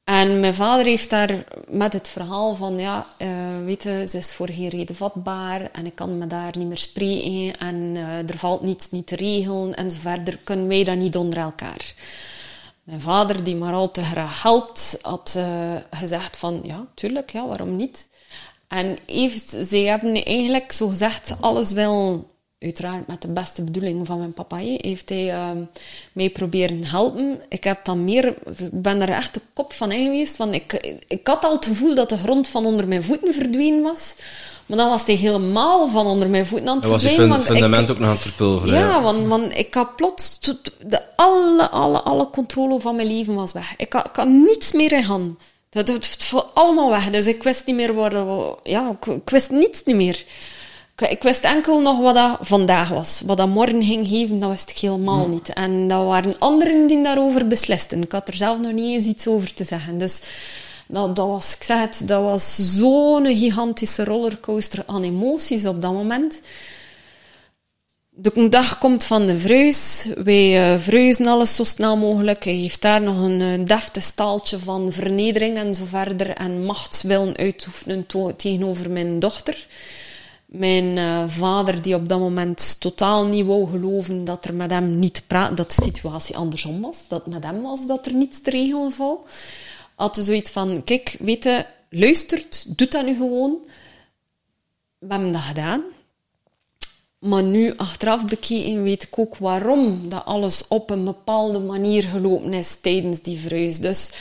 En 0.03 0.39
mijn 0.39 0.53
vader 0.53 0.85
heeft 0.85 1.09
daar 1.09 1.43
met 1.69 1.93
het 1.93 2.07
verhaal 2.07 2.55
van, 2.55 2.77
ja, 2.77 3.05
uh, 3.17 3.27
weet 3.65 3.83
je, 3.83 4.05
ze 4.09 4.17
is 4.17 4.33
voor 4.33 4.49
geen 4.49 4.69
reden 4.69 4.95
vatbaar 4.95 5.71
en 5.71 5.85
ik 5.85 5.95
kan 5.95 6.17
me 6.17 6.27
daar 6.27 6.57
niet 6.57 6.67
meer 6.67 6.77
spreken 6.77 7.57
en 7.59 7.75
uh, 7.75 8.29
er 8.29 8.37
valt 8.37 8.61
niets 8.61 8.91
niet 8.91 9.07
te 9.07 9.15
regelen 9.15 9.75
en 9.75 9.91
zo 9.91 9.97
verder, 9.99 10.37
kunnen 10.43 10.67
wij 10.67 10.83
dat 10.83 10.97
niet 10.97 11.15
onder 11.15 11.39
elkaar. 11.39 11.93
Mijn 12.83 13.01
vader, 13.01 13.43
die 13.43 13.55
maar 13.55 13.73
al 13.73 13.91
te 13.91 14.03
graag 14.03 14.41
helpt, 14.41 14.99
had 15.01 15.33
uh, 15.37 15.45
gezegd 15.91 16.37
van, 16.37 16.59
ja, 16.63 16.85
tuurlijk, 16.93 17.31
ja, 17.31 17.47
waarom 17.47 17.75
niet? 17.75 18.07
En 18.67 18.97
heeft, 19.05 19.55
zij 19.59 19.81
hebben 19.81 20.23
eigenlijk 20.23 20.71
zo 20.71 20.87
gezegd 20.87 21.35
alles 21.39 21.71
wel 21.71 22.25
uiteraard 22.59 23.07
met 23.07 23.21
de 23.21 23.27
beste 23.27 23.63
bedoeling 23.63 24.07
van 24.07 24.17
mijn 24.17 24.33
papa, 24.33 24.57
heeft 24.57 25.09
hij 25.09 25.25
uh, 25.25 25.49
mij 26.13 26.29
proberen 26.29 26.83
helpen. 26.83 27.41
Ik 27.49 27.63
heb 27.63 27.85
dan 27.85 28.03
meer, 28.03 28.27
ik 28.57 28.81
ben 28.81 29.01
er 29.01 29.09
echt 29.09 29.33
de 29.33 29.41
kop 29.53 29.73
van 29.73 29.91
in 29.91 30.03
geweest, 30.03 30.37
want 30.37 30.53
ik, 30.53 30.95
ik 31.07 31.27
had 31.27 31.43
al 31.43 31.55
het 31.55 31.65
gevoel 31.65 31.95
dat 31.95 32.09
de 32.09 32.17
grond 32.17 32.47
van 32.47 32.65
onder 32.65 32.87
mijn 32.87 33.03
voeten 33.03 33.33
verdwenen 33.33 33.81
was. 33.81 34.15
Maar 34.65 34.77
dan 34.77 34.89
was 34.89 35.05
hij 35.05 35.15
helemaal 35.15 35.89
van 35.89 36.05
onder 36.05 36.29
mijn 36.29 36.45
voeten 36.45 36.69
aan 36.69 36.75
het 36.75 36.85
verdwijnen. 36.85 37.27
was 37.27 37.37
het 37.37 37.51
fundament 37.51 37.91
ook 37.91 37.97
nog 37.97 38.07
aan 38.07 38.13
het 38.13 38.21
verpulveren. 38.21 38.79
Ja, 38.79 39.01
Want, 39.01 39.27
want 39.27 39.57
ik 39.57 39.73
had 39.73 39.95
plots... 39.95 40.39
De, 40.79 41.01
alle, 41.15 41.69
alle, 41.69 42.01
alle 42.01 42.29
controle 42.29 42.79
van 42.79 42.95
mijn 42.95 43.07
leven 43.07 43.35
was 43.35 43.51
weg. 43.51 43.73
Ik 43.77 43.93
had, 43.93 44.07
ik 44.07 44.15
had 44.15 44.27
niets 44.27 44.71
meer 44.71 44.91
in 44.91 45.03
handen. 45.03 45.37
Het, 45.69 45.87
het, 45.87 46.31
allemaal 46.53 46.89
weg. 46.89 47.09
Dus 47.09 47.27
ik 47.27 47.43
wist 47.43 47.65
niet 47.65 47.75
meer 47.75 47.93
waar... 47.93 48.13
Ja, 48.63 48.89
ik, 48.99 49.05
ik 49.05 49.29
wist 49.29 49.49
niets 49.49 49.83
niet 49.83 49.95
meer. 49.95 50.25
Ik 50.95 51.23
wist 51.23 51.43
enkel 51.43 51.81
nog 51.81 51.99
wat 51.99 52.15
dat 52.15 52.37
vandaag 52.41 52.89
was. 52.89 53.21
Wat 53.25 53.37
dat 53.37 53.47
morgen 53.47 53.83
ging 53.83 54.07
geven, 54.07 54.39
dat 54.39 54.49
wist 54.49 54.69
ik 54.69 54.77
helemaal 54.77 55.27
niet. 55.27 55.53
En 55.53 55.87
dat 55.87 56.05
waren 56.05 56.39
anderen 56.39 56.87
die 56.87 57.03
daarover 57.03 57.47
beslisten. 57.47 58.01
Ik 58.01 58.11
had 58.11 58.27
er 58.27 58.35
zelf 58.35 58.59
nog 58.59 58.71
niet 58.71 58.93
eens 58.93 59.05
iets 59.05 59.27
over 59.27 59.53
te 59.53 59.63
zeggen. 59.63 59.97
Dus 59.97 60.21
dat, 60.87 61.15
dat 61.15 61.27
was, 61.27 61.55
ik 61.55 61.63
zeg 61.63 61.79
het, 61.79 62.01
dat 62.05 62.21
was 62.21 62.55
zo'n 62.77 63.25
gigantische 63.25 64.03
rollercoaster 64.03 64.83
aan 64.85 65.03
emoties 65.03 65.65
op 65.65 65.81
dat 65.81 65.93
moment. 65.93 66.41
de 68.09 68.49
dag 68.49 68.77
komt 68.77 69.03
van 69.03 69.25
de 69.25 69.37
vreus. 69.37 70.07
Wij 70.23 70.73
uh, 70.73 70.79
vreuzen 70.79 71.27
alles 71.27 71.55
zo 71.55 71.63
snel 71.63 71.97
mogelijk. 71.97 72.43
Hij 72.43 72.53
heeft 72.53 72.81
daar 72.81 73.01
nog 73.01 73.17
een 73.17 73.39
uh, 73.39 73.65
deftig 73.65 74.03
staaltje 74.03 74.59
van 74.59 74.91
vernedering 74.91 75.57
en 75.57 75.73
zo 75.73 75.83
verder. 75.85 76.29
En 76.29 76.65
macht 76.65 77.01
willen 77.01 77.37
uitoefenen 77.37 78.05
tegenover 78.37 78.91
mijn 78.91 79.19
dochter. 79.19 79.67
Mijn 80.57 80.97
uh, 80.97 81.23
vader, 81.27 81.81
die 81.81 81.95
op 81.95 82.09
dat 82.09 82.19
moment 82.19 82.79
totaal 82.79 83.25
niet 83.25 83.45
wou 83.45 83.69
geloven 83.69 84.25
dat 84.25 84.45
er 84.45 84.53
met 84.53 84.71
hem 84.71 84.99
niet 84.99 85.23
praat, 85.27 85.57
dat 85.57 85.71
de 85.75 85.83
situatie 85.83 86.37
andersom 86.37 86.81
was. 86.81 87.07
Dat 87.07 87.27
met 87.27 87.43
hem 87.43 87.61
was 87.61 87.87
dat 87.87 88.05
er 88.05 88.13
niets 88.13 88.41
te 88.41 88.49
regelen 88.49 88.91
valt. 88.91 89.29
Had 89.95 90.17
zoiets 90.21 90.51
van, 90.51 90.83
kijk, 90.83 91.15
weet 91.19 91.43
je, 91.43 91.65
luistert, 91.89 92.77
doet 92.77 92.91
dat 92.91 93.05
nu 93.05 93.15
gewoon. 93.15 93.57
We 94.97 95.07
hebben 95.13 95.31
dat 95.31 95.41
gedaan 95.41 95.83
maar 97.25 97.43
nu, 97.43 97.73
achteraf 97.77 98.25
bekeken, 98.25 98.83
weet 98.83 99.03
ik 99.03 99.19
ook 99.19 99.37
waarom 99.37 100.09
dat 100.09 100.25
alles 100.25 100.67
op 100.67 100.89
een 100.89 101.03
bepaalde 101.03 101.59
manier 101.59 102.03
gelopen 102.03 102.53
is 102.53 102.77
tijdens 102.81 103.21
die 103.21 103.39
verhuis. 103.39 103.79
Dus 103.79 104.11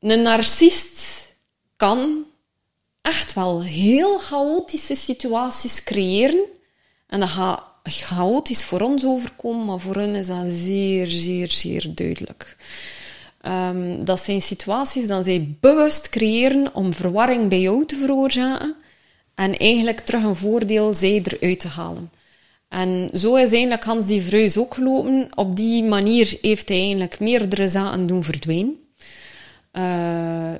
een 0.00 0.22
narcist 0.22 1.28
kan 1.76 2.24
echt 3.04 3.34
wel 3.34 3.62
heel 3.62 4.18
chaotische 4.18 4.94
situaties 4.94 5.84
creëren. 5.84 6.44
En 7.06 7.20
dat 7.20 7.28
gaat 7.28 7.62
chaotisch 7.82 8.64
voor 8.64 8.80
ons 8.80 9.04
overkomen, 9.04 9.64
maar 9.64 9.78
voor 9.78 9.94
hen 9.94 10.14
is 10.14 10.26
dat 10.26 10.46
zeer, 10.48 11.06
zeer, 11.06 11.50
zeer 11.50 11.94
duidelijk. 11.94 12.56
Um, 13.42 14.04
dat 14.04 14.20
zijn 14.20 14.42
situaties 14.42 15.06
dat 15.06 15.24
zij 15.24 15.56
bewust 15.60 16.08
creëren 16.08 16.74
om 16.74 16.94
verwarring 16.94 17.48
bij 17.48 17.60
jou 17.60 17.86
te 17.86 17.96
veroorzaken 17.96 18.74
en 19.34 19.56
eigenlijk 19.56 20.00
terug 20.00 20.22
een 20.22 20.36
voordeel 20.36 20.94
zij 20.94 21.22
eruit 21.24 21.60
te 21.60 21.68
halen. 21.68 22.10
En 22.68 23.10
zo 23.12 23.34
is 23.34 23.52
eigenlijk 23.52 23.84
Hans 23.84 24.06
die 24.06 24.22
Vreus 24.22 24.58
ook 24.58 24.74
gelopen. 24.74 25.28
Op 25.34 25.56
die 25.56 25.84
manier 25.84 26.38
heeft 26.40 26.68
hij 26.68 26.78
eigenlijk 26.78 27.20
meerdere 27.20 27.68
zaken 27.68 28.06
doen 28.06 28.24
verdwijnen. 28.24 28.83
Uh, 29.76 29.82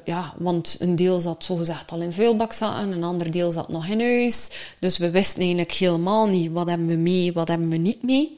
ja, 0.05 0.35
want 0.39 0.77
een 0.78 0.97
deel 0.97 1.20
zat 1.20 1.45
zogezegd 1.45 1.93
al 1.93 2.01
in 2.01 2.12
vuilbakzakken, 2.12 2.93
een 2.93 3.05
ander 3.05 3.31
deel 3.31 3.53
zat 3.53 3.69
nog 3.69 3.86
in 3.86 4.01
huis. 4.01 4.51
Dus 4.78 4.99
we 4.99 5.11
wisten 5.11 5.41
eigenlijk 5.41 5.73
helemaal 5.73 6.27
niet 6.27 6.53
wat 6.53 6.69
hebben 6.69 6.86
we 6.86 6.97
mee, 6.97 7.32
wat 7.32 7.49
hebben 7.49 7.69
we 7.69 7.77
niet 7.77 8.03
mee. 8.03 8.36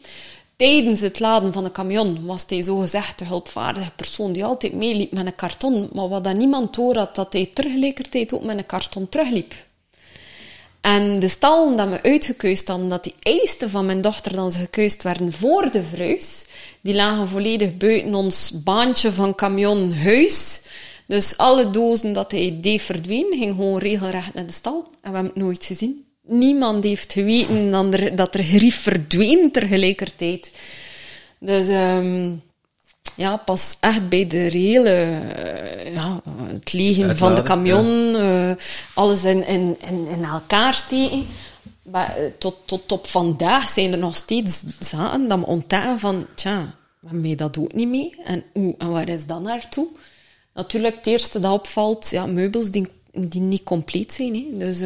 Tijdens 0.56 1.00
het 1.00 1.20
laden 1.20 1.52
van 1.52 1.64
de 1.64 1.70
camion 1.70 2.26
was 2.26 2.44
hij 2.48 2.62
zogezegd 2.62 3.18
de 3.18 3.24
hulpvaardige 3.24 3.90
persoon 3.96 4.32
die 4.32 4.44
altijd 4.44 4.72
meeliep 4.72 5.12
met 5.12 5.26
een 5.26 5.34
karton. 5.34 5.88
Maar 5.92 6.08
wat 6.08 6.24
dan 6.24 6.36
niemand 6.36 6.74
door 6.74 6.96
had, 6.96 7.14
dat 7.14 7.32
hij 7.32 7.50
tegelijkertijd 7.54 8.34
ook 8.34 8.44
met 8.44 8.58
een 8.58 8.66
karton 8.66 9.08
terugliep. 9.08 9.54
En 10.86 11.18
de 11.18 11.28
stallen 11.28 11.76
dat 11.76 11.88
we 11.88 12.02
uitgekeust 12.02 12.68
hadden, 12.68 12.88
dat 12.88 13.04
die 13.04 13.14
eisten 13.22 13.70
van 13.70 13.86
mijn 13.86 14.00
dochter 14.00 14.34
dan 14.34 14.52
ze 14.52 14.58
gekeust 14.58 15.02
werden 15.02 15.32
voor 15.32 15.70
de 15.70 15.84
verhuis, 15.84 16.46
die 16.80 16.94
lagen 16.94 17.28
volledig 17.28 17.76
buiten 17.76 18.14
ons 18.14 18.62
baantje 18.64 19.12
van 19.12 19.34
camion 19.34 19.92
huis. 19.92 20.62
Dus 21.06 21.36
alle 21.36 21.70
dozen 21.70 22.12
dat 22.12 22.32
hij 22.32 22.58
deed 22.60 22.82
verdwenen, 22.82 23.38
ging 23.38 23.54
gewoon 23.54 23.78
regelrecht 23.78 24.34
naar 24.34 24.46
de 24.46 24.52
stal. 24.52 24.88
En 25.00 25.10
we 25.10 25.16
hebben 25.16 25.32
het 25.34 25.42
nooit 25.42 25.64
gezien. 25.64 26.04
Niemand 26.22 26.84
heeft 26.84 27.12
geweten 27.12 27.70
dat 27.70 27.94
er, 27.94 28.16
dat 28.16 28.34
er 28.34 28.44
grief 28.44 28.82
verdween 28.82 29.50
tegelijkertijd. 29.52 30.52
Dus... 31.38 31.68
Um, 31.68 32.44
ja, 33.16 33.36
pas 33.36 33.76
echt 33.80 34.08
bij 34.08 34.26
de 34.26 34.46
reële, 34.46 35.20
uh, 35.84 35.94
ja, 35.94 36.20
het 36.52 36.72
legen 36.72 37.16
van 37.16 37.34
de 37.34 37.42
camion, 37.42 37.86
ja. 37.86 38.48
uh, 38.48 38.56
alles 38.94 39.24
in, 39.24 39.46
in, 39.46 39.76
in, 39.88 40.06
in, 40.06 40.24
elkaar 40.24 40.74
steken. 40.74 41.26
Maar, 41.82 42.20
uh, 42.20 42.30
tot, 42.38 42.56
tot 42.64 42.92
op 42.92 43.06
vandaag 43.06 43.68
zijn 43.68 43.92
er 43.92 43.98
nog 43.98 44.16
steeds 44.16 44.62
zaken 44.80 45.28
dat 45.28 45.38
we 45.38 45.46
ontdekken 45.46 45.98
van, 45.98 46.26
tja, 46.34 46.74
waarmee 47.00 47.36
dat 47.36 47.58
ook 47.58 47.72
niet 47.72 47.88
mee. 47.88 48.14
En 48.24 48.44
hoe 48.52 48.74
en 48.78 48.90
waar 48.90 49.08
is 49.08 49.26
dat 49.26 49.42
naartoe? 49.42 49.86
Natuurlijk, 50.54 50.94
het 50.94 51.06
eerste 51.06 51.40
dat 51.40 51.52
opvalt, 51.52 52.10
ja, 52.10 52.26
meubels 52.26 52.70
die, 52.70 52.88
die 53.12 53.40
niet 53.40 53.64
compleet 53.64 54.12
zijn. 54.12 54.34
Hè. 54.34 54.56
Dus 54.56 54.80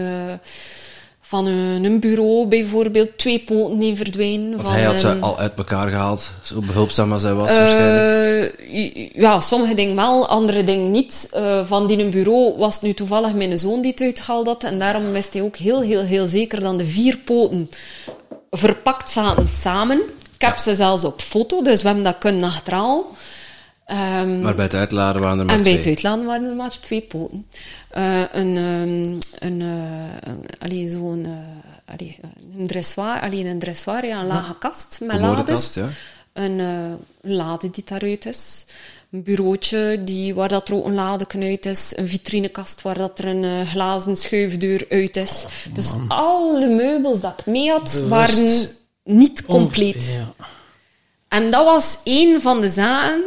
van 1.30 1.46
een, 1.46 1.84
een, 1.84 2.00
bureau 2.00 2.46
bijvoorbeeld 2.46 3.18
twee 3.18 3.38
poten 3.38 3.78
die 3.78 3.96
verdwijnen. 3.96 4.56
Want 4.56 4.68
hij 4.68 4.82
had 4.82 5.00
ze 5.00 5.16
al 5.20 5.38
uit 5.38 5.58
elkaar 5.58 5.88
gehaald, 5.88 6.30
zo 6.42 6.60
behulpzaam 6.60 7.12
als 7.12 7.22
hij 7.22 7.34
was 7.34 7.50
uh, 7.50 7.56
waarschijnlijk. 7.56 9.10
Ja, 9.14 9.40
sommige 9.40 9.74
dingen 9.74 9.96
wel, 9.96 10.28
andere 10.28 10.64
dingen 10.64 10.90
niet. 10.90 11.28
Uh, 11.34 11.66
van 11.66 11.86
die 11.86 11.98
een 11.98 12.10
bureau 12.10 12.58
was 12.58 12.74
het 12.74 12.82
nu 12.82 12.94
toevallig 12.94 13.34
mijn 13.34 13.58
zoon 13.58 13.80
die 13.80 13.90
het 13.90 14.00
uitgehaald 14.00 14.46
had. 14.46 14.64
En 14.64 14.78
daarom 14.78 15.12
wist 15.12 15.32
hij 15.32 15.42
ook 15.42 15.56
heel, 15.56 15.80
heel, 15.80 16.02
heel 16.02 16.26
zeker 16.26 16.60
dat 16.60 16.78
de 16.78 16.86
vier 16.86 17.18
poten 17.18 17.70
verpakt 18.50 19.10
zaten 19.10 19.46
samen. 19.48 20.00
Ik 20.34 20.40
heb 20.46 20.56
ja. 20.56 20.62
ze 20.62 20.74
zelfs 20.74 21.04
op 21.04 21.20
foto, 21.20 21.62
dus 21.62 21.80
we 21.80 21.86
hebben 21.86 22.04
dat 22.04 22.18
kunnen 22.18 22.44
achterhalen. 22.44 23.04
Um, 23.92 24.40
maar 24.40 24.54
bij 24.54 24.64
het 24.64 24.74
uitladen 24.74 25.22
waren 25.22 25.38
er 25.38 25.44
maar 25.44 25.54
en 25.54 25.60
twee. 25.60 25.72
bij 25.72 25.82
het 25.82 25.90
uitladen 25.90 26.26
waren 26.26 26.48
er 26.48 26.56
maar 26.56 26.80
twee 26.80 27.00
poten. 27.00 27.46
Uh, 27.96 28.22
een, 28.32 28.56
um, 28.56 29.18
een, 29.38 29.60
uh, 29.60 30.32
allee, 30.58 30.88
zo'n, 30.88 31.24
uh, 31.24 31.94
allee, 31.94 32.18
een 32.58 32.66
dressoir, 32.66 33.20
allee, 33.20 33.46
een 33.46 33.58
dressoir, 33.58 34.06
ja, 34.06 34.20
een 34.20 34.26
lage 34.26 34.58
kast 34.58 34.98
met 35.00 35.10
een 35.16 35.20
lades. 35.20 35.44
Kast, 35.44 35.74
ja. 35.74 35.88
Een 36.32 36.60
lade 37.20 37.70
die 37.70 37.84
daaruit 37.84 38.26
is. 38.26 38.64
Een 39.10 39.22
bureautje 39.22 40.00
die, 40.04 40.34
waar 40.34 40.48
dat 40.48 40.68
er 40.68 40.74
ook 40.74 40.86
een 40.86 40.94
ladeken 40.94 41.42
uit 41.42 41.66
is. 41.66 41.92
Een 41.96 42.08
vitrinekast 42.08 42.82
waar 42.82 42.98
dat 42.98 43.18
er 43.18 43.26
een 43.26 43.66
glazen 43.66 44.16
schuifdeur 44.16 44.86
uit 44.88 45.16
is. 45.16 45.44
Oh, 45.46 45.74
dus 45.74 45.92
alle 46.08 46.66
meubels 46.66 47.20
dat 47.20 47.34
ik 47.38 47.46
mee 47.46 47.70
had, 47.70 47.92
Bewust. 47.94 48.08
waren 48.08 48.68
niet 49.04 49.44
compleet. 49.44 50.22
Ja. 50.38 50.46
En 51.28 51.50
dat 51.50 51.64
was 51.64 51.98
een 52.04 52.40
van 52.40 52.60
de 52.60 52.68
zaken 52.68 53.22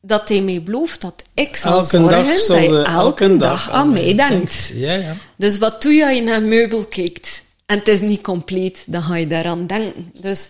dat 0.00 0.28
hij 0.28 0.40
mij 0.40 0.62
belooft 0.62 1.00
dat 1.00 1.24
ik 1.34 1.56
zal 1.56 1.72
elke 1.72 1.86
zorgen 1.86 2.26
dat 2.26 2.64
je 2.64 2.82
elke, 2.82 3.36
dag, 3.36 3.70
aan 3.70 3.92
mij 3.92 4.14
denkt. 4.14 4.70
Ja, 4.74 4.94
ja. 4.94 5.16
Dus 5.36 5.58
wat 5.58 5.82
doe 5.82 5.92
je 5.92 6.06
als 6.06 6.14
je 6.14 6.22
naar 6.22 6.36
een 6.36 6.48
meubel 6.48 6.84
kijkt 6.84 7.44
en 7.66 7.78
het 7.78 7.88
is 7.88 8.00
niet 8.00 8.20
compleet, 8.20 8.84
dan 8.86 9.02
ga 9.02 9.16
je 9.16 9.26
daaraan 9.26 9.66
denken. 9.66 10.12
Dus 10.20 10.48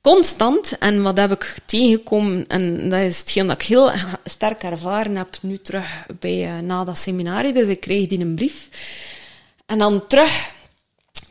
constant, 0.00 0.78
en 0.78 1.02
wat 1.02 1.16
heb 1.16 1.32
ik 1.32 1.56
tegengekomen, 1.66 2.46
en 2.48 2.88
dat 2.88 3.00
is 3.00 3.18
hetgeen 3.18 3.46
dat 3.46 3.60
ik 3.60 3.66
heel 3.66 3.90
sterk 4.24 4.62
ervaren 4.62 5.16
heb 5.16 5.38
nu 5.40 5.58
terug 5.58 6.06
bij, 6.18 6.46
uh, 6.46 6.58
na 6.58 6.84
dat 6.84 6.98
seminarie, 6.98 7.52
dus 7.52 7.66
ik 7.66 7.80
kreeg 7.80 8.06
die 8.06 8.20
een 8.20 8.34
brief. 8.34 8.68
En 9.66 9.78
dan 9.78 10.06
terug 10.06 10.50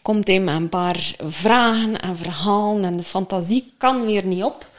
komt 0.01 0.27
hij 0.27 0.39
met 0.39 0.55
een 0.55 0.69
paar 0.69 1.13
vragen 1.19 2.01
en 2.01 2.17
verhalen 2.17 2.83
en 2.83 2.97
de 2.97 3.03
fantasie 3.03 3.73
kan 3.77 4.05
weer 4.05 4.25
niet 4.25 4.43
op. 4.43 4.69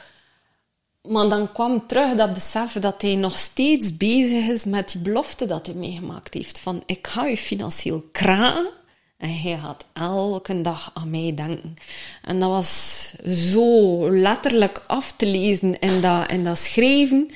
Maar 1.09 1.29
dan 1.29 1.53
kwam 1.53 1.87
terug 1.87 2.15
dat 2.15 2.33
besef 2.33 2.73
dat 2.73 3.03
hij 3.03 3.15
nog 3.15 3.39
steeds 3.39 3.97
bezig 3.97 4.49
is 4.49 4.65
met 4.65 4.93
die 4.93 5.01
belofte 5.01 5.47
dat 5.47 5.67
hij 5.67 5.75
meegemaakt 5.75 6.35
heeft. 6.35 6.59
Van, 6.59 6.83
ik 6.87 7.07
ga 7.07 7.27
je 7.27 7.37
financieel 7.37 8.05
kraken 8.13 8.69
en 9.17 9.41
hij 9.41 9.59
gaat 9.59 9.87
elke 9.93 10.61
dag 10.61 10.91
aan 10.95 11.11
mij 11.11 11.33
denken. 11.35 11.77
En 12.23 12.41
dat 12.41 12.49
was 12.49 13.13
zo 13.27 14.11
letterlijk 14.11 14.83
af 14.87 15.13
te 15.17 15.27
lezen 15.27 15.79
in 15.79 16.01
dat, 16.01 16.31
in 16.31 16.45
dat 16.45 16.59
schrijven. 16.59 17.31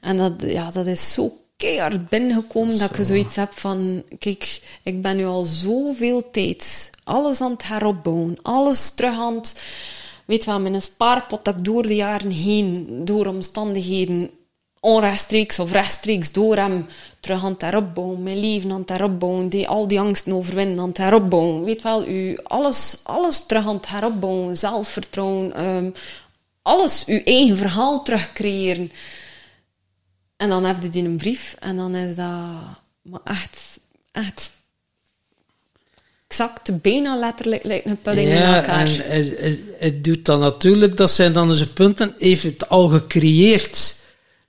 En 0.00 0.16
dat, 0.16 0.32
ja, 0.42 0.70
dat 0.70 0.86
is 0.86 1.12
zo 1.12 1.32
keihard 1.56 2.08
binnengekomen 2.08 2.78
dat 2.78 2.98
ik 2.98 3.04
zoiets 3.04 3.36
heb 3.36 3.52
van... 3.52 4.02
Kijk, 4.18 4.60
ik 4.82 5.02
ben 5.02 5.16
nu 5.16 5.26
al 5.26 5.44
zoveel 5.44 6.30
tijd 6.30 6.90
alles 7.04 7.40
aan 7.40 7.50
het 7.50 7.68
heropbouwen. 7.68 8.36
Alles 8.42 8.90
terug 8.90 9.18
aan 9.18 9.34
het 9.34 9.62
weet 10.28 10.44
wel, 10.44 10.66
een 10.66 10.82
spaarpot 10.82 11.44
dat 11.44 11.56
ik 11.56 11.64
door 11.64 11.82
de 11.82 11.94
jaren 11.94 12.30
heen, 12.30 13.00
door 13.04 13.26
omstandigheden, 13.26 14.30
onrechtstreeks 14.80 15.58
of 15.58 15.72
rechtstreeks 15.72 16.32
door 16.32 16.56
hem 16.56 16.86
terug 17.20 17.44
aan 17.44 17.52
het 17.52 17.60
heropbouwen, 17.60 18.22
mijn 18.22 18.38
leven 18.38 18.70
aan 18.70 18.80
het 18.80 18.88
heropbouwen, 18.88 19.48
die, 19.48 19.68
al 19.68 19.88
die 19.88 20.00
angsten 20.00 20.32
overwinnen 20.32 20.78
aan 20.78 20.88
het 20.88 20.98
heropbouwen. 20.98 21.64
Weet 21.64 21.82
wel, 21.82 22.08
u 22.08 22.38
alles, 22.42 23.00
alles 23.02 23.46
terug 23.46 23.66
aan 23.66 23.76
het 23.76 23.88
heropbouwen, 23.88 24.56
zelfvertrouwen, 24.56 25.66
um, 25.66 25.92
alles, 26.62 27.04
uw 27.06 27.20
eigen 27.24 27.56
verhaal 27.56 28.02
terug 28.02 28.32
creëren. 28.32 28.92
En 30.36 30.48
dan 30.48 30.64
heb 30.64 30.82
je 30.82 30.88
die 30.88 31.04
een 31.04 31.16
brief 31.16 31.56
en 31.58 31.76
dan 31.76 31.94
is 31.94 32.14
dat 32.14 32.26
maar 33.02 33.20
echt, 33.24 33.80
echt 34.12 34.50
exact, 36.28 36.80
bijna 36.82 37.16
letterlijk 37.16 37.64
lijkt 37.64 37.86
een 37.86 37.98
pudding 38.02 38.28
ja, 38.28 38.34
in 38.34 38.54
elkaar. 38.54 38.86
en 38.86 38.86
het, 38.86 39.40
het, 39.40 39.60
het, 39.78 40.04
doet 40.04 40.24
dan 40.24 40.40
natuurlijk, 40.40 40.96
dat 40.96 41.10
zijn 41.10 41.32
dan 41.32 41.48
dus 41.48 41.66
punten, 41.66 42.14
heeft 42.18 42.42
het 42.42 42.68
al 42.68 42.88
gecreëerd. 42.88 43.96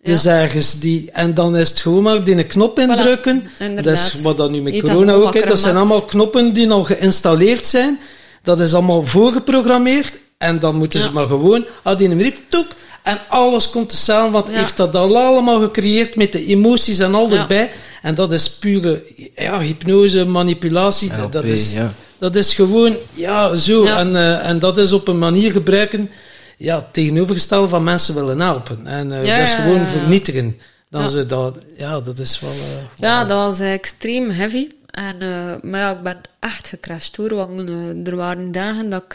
Dus 0.02 0.24
ja. 0.24 0.40
ergens 0.40 0.80
die, 0.80 1.12
en 1.12 1.34
dan 1.34 1.58
is 1.58 1.70
het 1.70 1.80
gewoon 1.80 2.04
maar 2.04 2.24
die 2.24 2.38
een 2.38 2.48
knop 2.48 2.80
indrukken. 2.80 3.44
Voilà, 3.44 3.76
dat 3.76 3.86
is 3.86 4.22
wat 4.22 4.38
dan 4.38 4.52
nu 4.52 4.62
met 4.62 4.82
corona 4.82 5.14
ook 5.14 5.36
is. 5.36 5.46
Dat 5.46 5.60
zijn 5.60 5.76
allemaal 5.76 6.02
knoppen 6.02 6.54
die 6.54 6.70
al 6.70 6.84
geïnstalleerd 6.84 7.66
zijn. 7.66 8.00
Dat 8.44 8.60
is 8.60 8.74
allemaal 8.74 9.06
voorgeprogrammeerd. 9.06 10.20
En 10.38 10.60
dan 10.60 10.76
moeten 10.76 11.00
ja. 11.00 11.06
ze 11.06 11.14
maar 11.14 11.28
gewoon, 11.28 11.66
ah, 11.84 11.98
die 11.98 12.10
een 12.10 12.34
toek, 12.48 12.68
en 13.04 13.20
alles 13.28 13.70
komt 13.70 13.92
samen, 13.92 14.32
want 14.32 14.50
ja. 14.50 14.54
heeft 14.58 14.78
dat 14.78 14.96
al 14.96 15.18
allemaal 15.18 15.60
gecreëerd 15.62 16.16
met 16.16 16.32
de 16.32 16.46
emoties 16.46 17.00
en 17.00 17.16
al 17.16 17.32
erbij. 17.32 17.72
En 18.02 18.16
dat 18.16 18.32
is 18.32 18.50
pure 18.50 19.04
ja, 19.36 19.60
hypnose, 19.60 20.26
manipulatie. 20.26 21.12
NLP, 21.18 21.32
dat 21.32 21.44
is, 21.44 21.74
ja. 21.74 21.94
Dat 22.18 22.36
is 22.36 22.54
gewoon, 22.54 22.96
ja, 23.14 23.56
zo. 23.56 23.84
Ja. 23.84 23.98
En, 24.00 24.16
eh, 24.16 24.50
en 24.50 24.60
dat 24.60 24.78
is 24.78 24.92
op 24.94 25.08
een 25.08 25.20
manier 25.20 25.52
gebruiken, 25.52 26.10
ja, 26.58 26.88
tegenovergestelde 26.92 27.68
van 27.68 27.84
mensen 27.84 28.16
willen 28.16 28.40
helpen. 28.40 28.88
En 28.88 29.12
eh, 29.12 29.26
Ja, 29.26 29.38
dat 29.40 29.48
is 29.48 29.54
gewoon 29.54 29.74
ja, 29.76 29.82
ja. 29.82 29.88
vernietigen. 29.88 30.58
Dan 30.90 31.02
Ja. 31.02 31.08
ze 31.08 31.26
dat, 31.26 31.58
ja, 31.78 32.00
dat 32.02 32.20
is 32.20 32.40
wel... 32.40 32.50
eh, 32.50 32.56
Ja, 32.96 33.26
dat 33.26 33.38
was 33.38 33.60
extreem 33.60 34.30
heavy. 34.30 34.68
En, 35.00 35.22
eh, 35.22 35.62
maar 35.62 35.80
ja, 35.80 35.92
ik 35.92 36.04
ben 36.04 36.22
echt 36.40 36.68
gecrashed 36.68 37.16
hoor. 37.16 37.36
Want 37.36 37.60
eh, 37.60 38.08
er 38.08 38.16
waren 38.16 38.52
dagen 38.52 38.90
dat 38.90 39.04
ik 39.04 39.14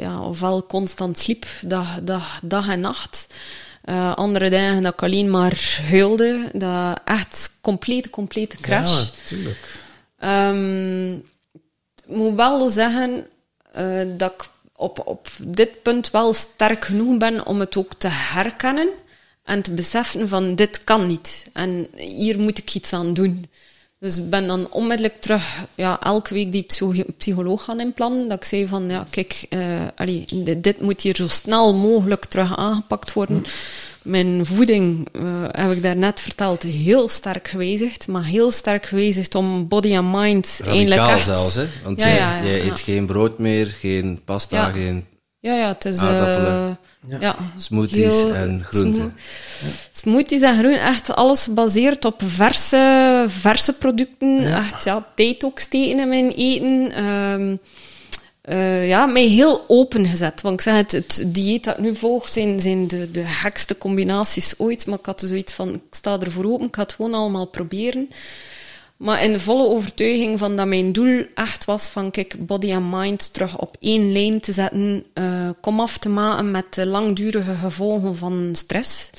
ja, 0.00 0.20
ofwel 0.20 0.66
constant 0.66 1.18
sliep, 1.18 1.46
dag, 1.62 1.98
dag, 2.02 2.40
dag 2.42 2.68
en 2.68 2.80
nacht. 2.80 3.26
Andere 4.14 4.50
dagen 4.50 4.82
dat 4.82 4.92
ik 4.92 5.02
alleen 5.02 5.30
maar 5.30 5.80
huilde. 5.88 6.50
Dat 6.52 7.00
echt 7.04 7.50
complete, 7.60 8.10
complete 8.10 8.56
crash. 8.56 9.00
Ja, 9.00 9.06
tuurlijk. 9.26 9.80
Ehm, 10.18 11.14
ik 11.14 12.06
moet 12.06 12.34
wel 12.34 12.68
zeggen 12.68 13.26
dat 14.16 14.32
ik 14.32 14.48
op, 14.76 15.02
op 15.04 15.28
dit 15.38 15.82
punt 15.82 16.10
wel 16.10 16.32
sterk 16.32 16.84
genoeg 16.84 17.16
ben 17.18 17.46
om 17.46 17.60
het 17.60 17.76
ook 17.76 17.94
te 17.94 18.08
herkennen 18.10 18.88
en 19.44 19.62
te 19.62 19.70
beseffen 19.70 20.28
van 20.28 20.54
dit 20.54 20.84
kan 20.84 21.06
niet 21.06 21.46
en 21.52 21.88
hier 21.96 22.38
moet 22.38 22.58
ik 22.58 22.74
iets 22.74 22.92
aan 22.92 23.14
doen. 23.14 23.46
Dus 24.06 24.18
ik 24.18 24.30
ben 24.30 24.46
dan 24.46 24.66
onmiddellijk 24.70 25.20
terug, 25.20 25.64
ja, 25.74 26.00
elke 26.00 26.34
week 26.34 26.52
die 26.52 26.62
psycho- 26.62 27.04
psycholoog 27.18 27.64
gaan 27.64 27.80
inplannen. 27.80 28.28
Dat 28.28 28.36
ik 28.38 28.44
zei 28.44 28.66
van, 28.66 28.88
ja, 28.88 29.06
kijk, 29.10 29.46
eh, 29.48 29.60
allee, 29.96 30.24
dit, 30.44 30.62
dit 30.62 30.80
moet 30.80 31.00
hier 31.00 31.16
zo 31.16 31.28
snel 31.28 31.74
mogelijk 31.74 32.24
terug 32.24 32.56
aangepakt 32.56 33.12
worden. 33.12 33.44
Mijn 34.02 34.46
voeding, 34.46 35.08
eh, 35.12 35.22
heb 35.50 35.70
ik 35.70 35.82
daarnet 35.82 36.20
verteld, 36.20 36.62
heel 36.62 37.08
sterk 37.08 37.48
gewijzigd. 37.48 38.06
Maar 38.08 38.24
heel 38.24 38.50
sterk 38.50 38.86
gewijzigd 38.86 39.34
om 39.34 39.68
body 39.68 39.94
en 39.94 40.10
mind 40.10 40.60
Radicaal 40.64 41.08
echt... 41.08 41.24
zelfs, 41.24 41.54
hè? 41.54 41.64
Want 41.84 42.00
Ja, 42.00 42.08
jij, 42.08 42.56
ja, 42.56 42.64
eet 42.64 42.80
geen 42.80 43.06
brood 43.06 43.38
meer, 43.38 43.66
geen 43.66 44.20
pasta, 44.24 44.56
Ja. 44.66 44.70
geen 44.70 45.04
Ja, 45.40 45.54
ja, 45.54 45.68
het 45.68 45.84
is... 45.84 45.98
Aardappelen. 45.98 46.78
Ja. 47.08 47.16
ja. 47.20 47.36
smoothies 47.56 47.96
Heel- 48.14 48.34
en 48.34 48.64
groenten. 48.64 49.14
smo- 49.58 49.70
Smoothies 49.92 50.40
en 50.42 50.54
groenten, 50.58 50.80
echt 50.82 51.14
alles 51.14 51.42
gebaseerd 51.42 52.04
op 52.04 52.22
verse, 52.26 53.24
verse 53.28 53.72
producten. 53.72 54.44
Echt, 54.54 54.84
ja, 54.84 55.06
tijd 55.14 55.44
ook 55.44 55.58
steken 55.58 55.98
in 56.00 56.08
mijn 56.08 56.30
eten. 56.36 56.92
Ehm, 56.92 57.56
eh, 58.42 58.88
ja, 58.88 59.06
mij 59.06 59.24
heel 59.26 59.64
open 59.68 60.06
gezet. 60.06 60.40
Want 60.40 60.54
ik 60.54 60.60
zeg 60.60 60.74
het, 60.76 60.92
het 60.92 61.22
dieet 61.26 61.64
dat 61.64 61.74
ik 61.76 61.80
nu 61.82 61.94
volg 61.94 62.28
zijn, 62.28 62.60
zijn 62.60 62.88
de, 62.88 63.10
de 63.10 63.24
gekste 63.24 63.78
combinaties 63.78 64.54
ooit. 64.56 64.86
Maar 64.86 64.98
ik 64.98 65.06
had 65.06 65.20
dus 65.20 65.28
zoiets 65.28 65.52
van, 65.52 65.74
ik 65.74 65.80
sta 65.90 66.18
ervoor 66.20 66.44
open, 66.44 66.66
ik 66.66 66.74
ga 66.74 66.82
het 66.82 66.92
gewoon 66.92 67.14
allemaal 67.14 67.46
proberen. 67.46 68.08
Maar 68.96 69.22
in 69.22 69.32
de 69.32 69.40
volle 69.40 69.68
overtuiging 69.68 70.38
van 70.38 70.56
dat 70.56 70.66
mijn 70.66 70.92
doel 70.92 71.24
echt 71.34 71.64
was 71.64 71.88
van, 71.88 72.10
kijk, 72.10 72.46
body 72.46 72.70
en 72.70 72.90
mind 72.90 73.32
terug 73.32 73.58
op 73.58 73.76
één 73.80 74.12
lijn 74.12 74.40
te 74.40 74.52
zetten, 74.52 75.04
eh, 75.12 75.50
kom 75.60 75.80
af 75.80 75.98
te 75.98 76.08
maken 76.08 76.50
met 76.50 76.74
de 76.74 76.86
langdurige 76.86 77.54
gevolgen 77.54 78.16
van 78.16 78.50
stress. 78.52 79.10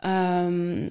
Ehm, 0.00 0.88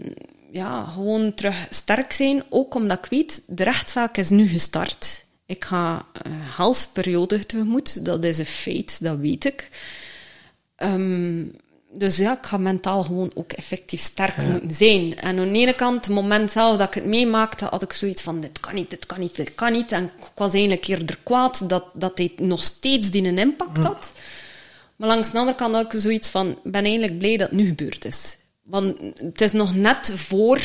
ja, 0.51 0.83
gewoon 0.83 1.33
terug 1.33 1.67
sterk 1.69 2.11
zijn, 2.11 2.43
ook 2.49 2.75
omdat 2.75 2.97
ik 2.97 3.09
weet, 3.09 3.41
de 3.47 3.63
rechtszaak 3.63 4.17
is 4.17 4.29
nu 4.29 4.47
gestart. 4.47 5.25
Ik 5.45 5.65
ga 5.65 6.05
een 6.21 6.41
halsperiode 6.41 7.45
tegemoet, 7.45 8.05
dat 8.05 8.23
is 8.23 8.37
een 8.37 8.45
feit, 8.45 9.03
dat 9.03 9.17
weet 9.17 9.45
ik. 9.45 9.69
Ehm, 10.75 11.45
dus 11.97 12.17
ja, 12.17 12.37
ik 12.37 12.45
ga 12.45 12.57
mentaal 12.57 13.03
gewoon 13.03 13.31
ook 13.35 13.51
effectief 13.51 14.01
sterk 14.01 14.37
moeten 14.37 14.71
zijn. 14.71 15.15
En 15.19 15.39
aan 15.39 15.53
de 15.53 15.59
ene 15.59 15.73
kant, 15.73 16.05
het 16.05 16.13
moment 16.15 16.51
zelf 16.51 16.77
dat 16.77 16.87
ik 16.87 16.93
het 16.93 17.05
meemaakte, 17.05 17.65
had 17.65 17.81
ik 17.81 17.93
zoiets 17.93 18.21
van, 18.21 18.39
dit 18.39 18.59
kan 18.59 18.75
niet, 18.75 18.89
dit 18.89 19.05
kan 19.05 19.19
niet, 19.19 19.35
dit 19.35 19.55
kan 19.55 19.71
niet. 19.71 19.91
En 19.91 20.03
ik 20.03 20.31
was 20.35 20.53
eigenlijk 20.53 20.85
eerder 20.87 21.17
kwaad 21.23 21.69
dat, 21.69 21.83
dat 21.93 22.17
dit 22.17 22.39
nog 22.39 22.63
steeds 22.63 23.09
die 23.11 23.23
een 23.23 23.37
impact 23.37 23.77
had. 23.83 24.11
Maar 24.95 25.07
langs 25.07 25.31
de 25.31 25.37
andere 25.37 25.57
kant 25.57 25.75
had 25.75 25.93
ik 25.93 25.99
zoiets 25.99 26.29
van, 26.29 26.49
ik 26.63 26.71
ben 26.71 26.83
eigenlijk 26.83 27.17
blij 27.17 27.37
dat 27.37 27.49
het 27.49 27.57
nu 27.59 27.67
gebeurd 27.67 28.05
is. 28.05 28.37
Want 28.63 28.97
het 29.15 29.41
is 29.41 29.51
nog 29.51 29.75
net 29.75 30.13
voor 30.15 30.59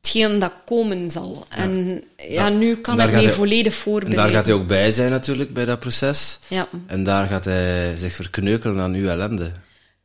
hetgeen 0.00 0.38
dat 0.38 0.52
komen 0.64 1.10
zal. 1.10 1.46
En 1.48 2.02
ja, 2.16 2.48
nu 2.48 2.76
kan 2.76 2.96
daar 2.96 3.08
ik 3.08 3.14
hij- 3.14 3.30
volledig 3.32 3.72
En 3.72 3.78
voorbereiden. 3.78 4.24
daar 4.24 4.34
gaat 4.34 4.46
hij 4.46 4.54
ook 4.54 4.66
bij 4.66 4.90
zijn 4.90 5.10
natuurlijk, 5.10 5.54
bij 5.54 5.64
dat 5.64 5.80
proces. 5.80 6.38
Ja, 6.48 6.68
En 6.86 7.04
daar 7.04 7.26
gaat 7.28 7.44
hij 7.44 7.96
zich 7.96 8.14
verkneukelen 8.14 8.80
aan 8.80 8.94
uw 8.94 9.08
ellende. 9.08 9.52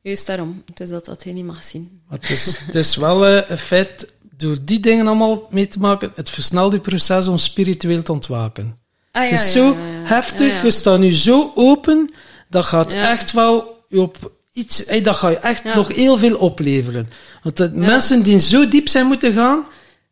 Juist 0.02 0.26
daarom. 0.26 0.64
Dus 0.74 0.90
dat 0.90 1.06
dat 1.06 1.24
hij 1.24 1.34
niet 1.34 1.46
mag 1.46 1.64
zien. 1.64 2.02
Maar 2.10 2.20
het, 2.20 2.30
is, 2.30 2.58
het 2.66 2.76
is 2.76 2.96
wel 2.96 3.26
eh, 3.26 3.50
een 3.50 3.58
feit, 3.58 4.08
door 4.38 4.58
die 4.62 4.80
dingen 4.80 5.08
allemaal 5.08 5.48
mee 5.50 5.68
te 5.68 5.80
maken, 5.80 6.12
het 6.16 6.30
versnelt 6.30 6.72
je 6.74 6.80
proces 6.80 7.28
om 7.28 7.38
spiritueel 7.38 8.04
te 8.04 8.12
ontwaken. 8.12 8.78
Ah, 9.12 9.24
het 9.24 9.32
is 9.32 9.46
ja, 9.46 9.52
zo 9.52 9.66
ja, 9.74 9.80
heftig, 10.04 10.64
je 10.64 10.72
staat 10.72 11.00
nu 11.00 11.12
zo 11.12 11.52
open, 11.56 12.14
dat 12.50 12.66
gaat 12.66 12.94
echt 12.94 13.32
wel 13.32 13.84
op 13.90 14.32
iets, 14.54 14.84
hey, 14.86 15.02
dat 15.02 15.16
gaat 15.16 15.32
je 15.32 15.38
echt 15.38 15.64
nog 15.64 15.96
heel 15.96 16.18
veel 16.18 16.38
opleveren. 16.38 17.10
Want 17.44 17.58
de 17.58 17.72
mensen 17.74 18.24
die 18.24 18.40
zo 18.40 18.68
diep 18.68 18.88
zijn 18.88 19.06
moeten 19.06 19.34
gaan, 19.34 19.68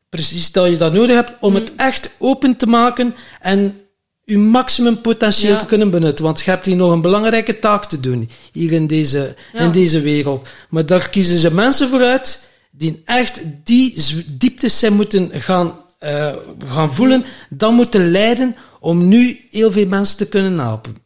precies 0.09 0.51
dat 0.51 0.69
je 0.69 0.77
dat 0.77 0.93
nodig 0.93 1.15
hebt 1.15 1.33
om 1.39 1.49
Mm. 1.49 1.55
het 1.55 1.75
echt 1.75 2.09
open 2.17 2.57
te 2.57 2.67
maken 2.67 3.15
en 3.41 3.81
je 4.29 4.37
maximum 4.37 5.01
potentieel 5.01 5.51
Ja. 5.53 5.57
te 5.59 5.65
kunnen 5.65 5.89
benutten. 5.89 6.23
Want 6.25 6.41
je 6.41 6.49
hebt 6.49 6.65
hier 6.65 6.75
nog 6.75 6.91
een 6.91 7.01
belangrijke 7.01 7.59
taak 7.59 7.85
te 7.85 7.99
doen, 7.99 8.29
hier 8.51 8.71
in 8.71 8.87
deze, 8.87 9.35
Ja. 9.53 9.59
in 9.59 9.71
deze 9.71 10.01
wereld. 10.01 10.47
Maar 10.69 10.85
daar 10.85 11.09
kiezen 11.09 11.37
ze 11.37 11.53
mensen 11.53 11.89
voor 11.89 12.03
uit 12.03 12.43
die 12.71 13.01
echt 13.05 13.41
die 13.63 14.03
dieptes 14.27 14.79
zijn 14.79 14.93
moeten 14.93 15.41
gaan, 15.41 15.79
eh, 15.99 16.33
gaan 16.67 16.93
voelen, 16.93 17.25
dan 17.49 17.73
moeten 17.73 18.11
leiden 18.11 18.55
om 18.79 19.07
nu 19.07 19.47
heel 19.51 19.71
veel 19.71 19.87
mensen 19.87 20.17
te 20.17 20.27
kunnen 20.27 20.59
helpen. 20.59 20.97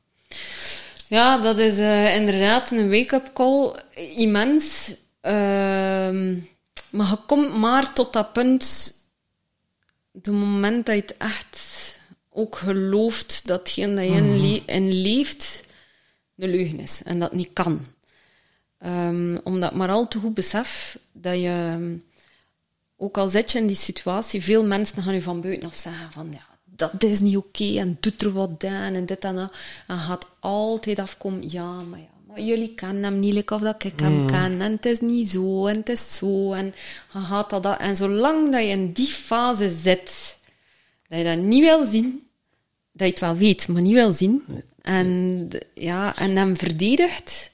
Ja, 1.07 1.38
dat 1.38 1.57
is 1.57 1.77
eh, 1.77 2.15
inderdaad 2.15 2.72
een 2.72 2.89
wake-up 2.89 3.30
call. 3.34 3.72
Immens. 4.15 4.91
Ehm, 5.22 6.34
maar 6.89 7.10
je 7.10 7.18
komt 7.27 7.57
maar 7.57 7.93
tot 7.93 8.14
dat 8.14 8.34
punt, 8.34 8.93
de 10.11 10.31
moment 10.31 10.85
dat 10.85 10.95
je 10.95 11.02
het 11.02 11.15
echt 11.18 11.57
ook 12.42 12.56
gelooft 12.58 13.48
dat 13.48 13.60
hetgeen 13.60 13.96
dat 13.96 14.06
je 14.06 14.12
in, 14.12 14.42
le- 14.42 14.64
in 14.66 14.92
leeft, 15.02 15.64
een 16.38 16.50
leugen 16.50 16.80
is. 16.80 17.02
En 17.04 17.20
dat 17.20 17.34
niet 17.34 17.50
kan. 17.54 17.86
Ehm, 18.78 19.38
omdat 19.44 19.72
ik 19.72 19.78
maar 19.78 19.90
al 19.90 20.08
te 20.08 20.20
goed 20.20 20.34
besef 20.34 20.98
dat 21.12 21.40
je, 21.42 21.78
ook 22.98 23.18
al 23.18 23.30
zit 23.30 23.52
je 23.52 23.58
in 23.60 23.68
die 23.68 23.76
situatie, 23.76 24.44
veel 24.44 24.66
mensen 24.66 25.04
gaan 25.04 25.14
je 25.14 25.22
van 25.22 25.42
buitenaf 25.42 25.76
zeggen 25.76 26.12
van 26.12 26.28
ja, 26.32 26.46
dat 26.66 27.04
is 27.04 27.20
niet 27.20 27.38
oké 27.38 27.78
en 27.78 27.98
doet 28.00 28.22
er 28.22 28.32
wat 28.34 28.64
aan 28.64 28.94
en 28.94 29.06
dit 29.06 29.24
en 29.24 29.36
dat. 29.36 29.52
En 29.88 29.98
gaat 29.98 30.26
altijd 30.40 31.00
afkomen, 31.00 31.50
ja, 31.52 31.72
maar 31.82 32.00
ja, 32.00 32.06
maar 32.28 32.42
jullie 32.42 32.74
kennen 32.74 33.04
hem 33.04 33.20
niet 33.20 33.34
like 33.34 33.54
of 33.54 33.62
dat 33.62 33.84
ik 33.84 34.00
hem 34.00 34.28
ken 34.28 34.62
en 34.62 34.72
het 34.72 34.86
is 34.86 35.00
niet 35.00 35.30
zo 35.30 35.68
en 35.68 35.76
het 35.76 35.90
is 35.90 36.16
zo 36.16 36.54
en 36.54 36.66
je 37.14 37.20
gaat 37.20 37.50
dat, 37.50 37.64
dat. 37.64 37.80
En 37.80 37.96
zolang 37.96 38.52
dat 38.52 38.62
je 38.62 38.68
in 38.68 38.92
die 38.92 39.08
fase 39.08 39.70
zit, 39.70 40.38
dat 41.08 41.18
je 41.18 41.24
dat 41.26 41.38
niet 41.38 41.64
wil 41.64 41.86
zien, 41.88 42.28
dat 42.92 43.08
je 43.08 43.14
het 43.14 43.20
wel 43.20 43.36
weet, 43.36 43.68
maar 43.68 43.82
niet 43.82 43.94
wil 43.94 44.12
zien, 44.12 44.44
en, 44.82 45.48
ja, 45.74 46.16
en 46.18 46.36
hem 46.36 46.58
verdedigt, 46.58 47.50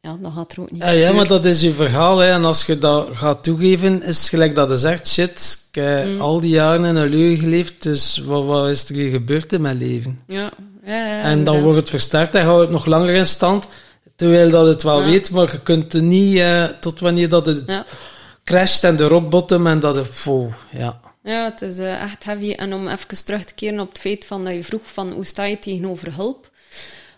ja, 0.00 0.16
dan 0.20 0.32
gaat 0.32 0.52
er 0.52 0.60
ook 0.60 0.70
niet 0.70 0.82
Ja, 0.82 0.90
ja, 0.90 1.12
maar 1.12 1.26
dat 1.26 1.44
is 1.44 1.60
je 1.60 1.72
verhaal. 1.72 2.18
Hè. 2.18 2.30
En 2.30 2.44
als 2.44 2.64
je 2.66 2.78
dat 2.78 3.08
gaat 3.12 3.44
toegeven, 3.44 4.02
is 4.02 4.18
het 4.18 4.28
gelijk 4.28 4.54
dat 4.54 4.68
je 4.68 4.76
zegt, 4.76 5.08
shit, 5.08 5.58
ik 5.68 5.74
heb 5.82 6.06
Mm. 6.06 6.20
al 6.20 6.40
die 6.40 6.50
jaren 6.50 6.84
in 6.84 6.96
een 6.96 7.08
leugen 7.08 7.38
geleefd, 7.38 7.82
dus 7.82 8.18
wat, 8.26 8.44
wat 8.44 8.68
is 8.68 8.88
er 8.88 8.94
hier 8.94 9.10
gebeurd 9.10 9.52
in 9.52 9.60
mijn 9.60 9.78
leven? 9.78 10.20
Ja, 10.26 10.50
ja, 10.84 11.06
ja, 11.06 11.22
en 11.22 11.44
dan 11.44 11.62
wordt 11.62 11.78
het 11.78 11.90
versterkt 11.90 12.34
en 12.34 12.44
houdt 12.44 12.60
het 12.62 12.70
nog 12.70 12.86
langer 12.86 13.14
in 13.14 13.26
stand, 13.26 13.68
terwijl 14.16 14.50
dat 14.50 14.66
het 14.66 14.82
wel 14.82 15.04
weet, 15.04 15.30
maar 15.30 15.52
je 15.52 15.60
kunt 15.60 15.94
er 15.94 16.02
niet, 16.02 16.38
eh, 16.38 16.64
tot 16.80 17.00
wanneer 17.00 17.28
dat 17.28 17.46
het 17.46 17.64
crasht 18.44 18.84
en 18.84 18.96
de 18.96 19.04
rock 19.08 19.30
bottom 19.30 19.66
en 19.66 19.80
dat 19.80 19.94
het, 19.94 20.24
wow, 20.24 20.50
ja. 20.72 21.00
Ja, 21.26 21.44
het 21.44 21.62
is 21.62 21.78
eh, 21.78 22.02
echt 22.02 22.24
heavy. 22.24 22.52
En 22.52 22.72
om 22.72 22.88
even 22.88 23.24
terug 23.24 23.44
te 23.44 23.54
keren 23.54 23.80
op 23.80 23.88
het 23.88 23.98
feit 23.98 24.24
van 24.24 24.44
dat 24.44 24.54
je 24.54 24.64
vroeg 24.64 24.92
van 24.92 25.12
hoe 25.12 25.24
sta 25.24 25.44
je 25.44 25.58
tegenover 25.58 26.14
hulp. 26.14 26.50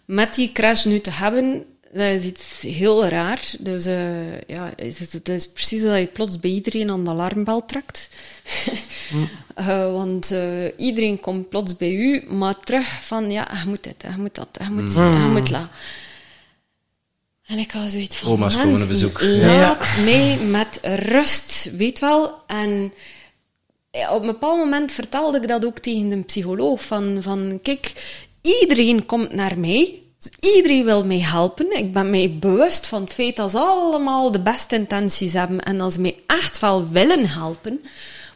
Met 0.05 0.35
die 0.35 0.53
crash 0.53 0.85
nu 0.85 1.01
te 1.01 1.11
hebben, 1.11 1.65
dat 1.93 2.03
is 2.03 2.23
iets 2.23 2.61
heel 2.61 3.07
raar. 3.07 3.41
Dus 3.59 3.85
eh, 3.85 4.41
ja, 4.41 4.73
het 4.77 5.01
is, 5.01 5.13
het 5.13 5.29
is 5.29 5.49
precies 5.49 5.83
dat 5.83 5.99
je 5.99 6.07
plots 6.07 6.41
bij 6.41 6.51
iedereen 6.51 6.91
aan 6.91 7.05
de 7.05 7.11
alarmbel 7.11 7.65
trekt. 7.67 8.09
Eh, 9.55 9.93
want 9.93 10.35
iedereen 10.77 11.21
komt 11.21 11.49
plots 11.49 11.77
bij 11.77 11.95
u, 11.95 12.25
maar 12.29 12.59
terug 12.59 13.05
van 13.05 13.31
ja, 13.31 13.49
je 13.63 13.69
moet 13.69 13.85
dit, 13.85 13.95
je 14.03 14.19
moet 14.19 14.35
dat, 14.35 14.49
je 14.59 14.71
moet, 14.71 14.95
je 14.95 15.29
moet 15.31 15.51
la. 15.51 15.71
En 17.47 17.59
ik 17.59 17.71
had 17.71 17.91
zoiets 17.91 18.17
van, 18.17 18.31
Oma's 18.31 18.57
komen 18.57 18.83
op 18.83 18.89
mensen, 18.89 19.13
bezoek. 19.13 19.23
laat 19.23 19.97
mij 20.05 20.37
met 20.37 20.79
rust, 20.83 21.71
weet 21.77 21.99
wel. 21.99 22.39
En 22.47 22.71
ja, 22.81 22.91
op 23.91 24.21
een 24.21 24.27
bepaald 24.27 24.59
moment 24.59 24.93
vertelde 24.93 25.39
ik 25.41 25.49
dat 25.49 25.65
ook 25.65 25.79
tegen 25.79 26.09
de 26.09 26.19
psycholoog. 26.19 26.85
Van, 26.85 27.19
van 27.21 27.59
kijk, 27.63 27.93
iedereen 28.61 29.07
komt 29.07 29.33
naar 29.33 29.59
mij. 29.59 30.03
Dus 30.19 30.55
iedereen 30.55 30.85
wil 30.85 31.05
mij 31.05 31.21
helpen. 31.21 31.77
Ik 31.77 31.93
ben 31.93 32.11
mij 32.11 32.37
bewust 32.41 32.87
van 32.87 33.01
het 33.01 33.13
feit 33.13 33.37
dat 33.37 33.51
ze 33.51 33.59
allemaal 33.59 34.31
de 34.31 34.41
beste 34.41 34.75
intenties 34.77 35.33
hebben. 35.33 35.61
En 35.61 35.79
dat 35.79 35.93
ze 35.93 36.01
mij 36.01 36.17
echt 36.27 36.59
wel 36.59 36.89
willen 36.89 37.29
helpen. 37.29 37.81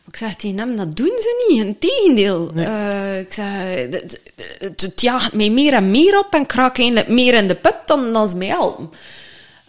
ik 0.06 0.16
zeg 0.16 0.34
tegen 0.34 0.58
hem, 0.58 0.76
dat 0.76 0.96
doen 0.96 1.18
ze 1.18 1.46
niet. 1.48 1.64
Integendeel. 1.64 2.50
Uh, 2.56 3.18
ik 3.18 3.32
zeg, 3.32 3.46
het, 3.74 4.20
het, 4.58 4.80
het, 4.80 5.00
jaagt 5.00 5.32
mij 5.32 5.50
meer 5.50 5.72
en 5.72 5.90
meer 5.90 6.18
op 6.18 6.34
en 6.34 6.42
ik 6.42 6.52
raak 6.52 6.78
eigenlijk 6.78 7.08
meer 7.08 7.34
in 7.34 7.48
de 7.48 7.54
put 7.54 7.76
dan, 7.86 8.12
dan 8.12 8.28
ze 8.28 8.36
mij 8.36 8.48
helpen. 8.48 8.90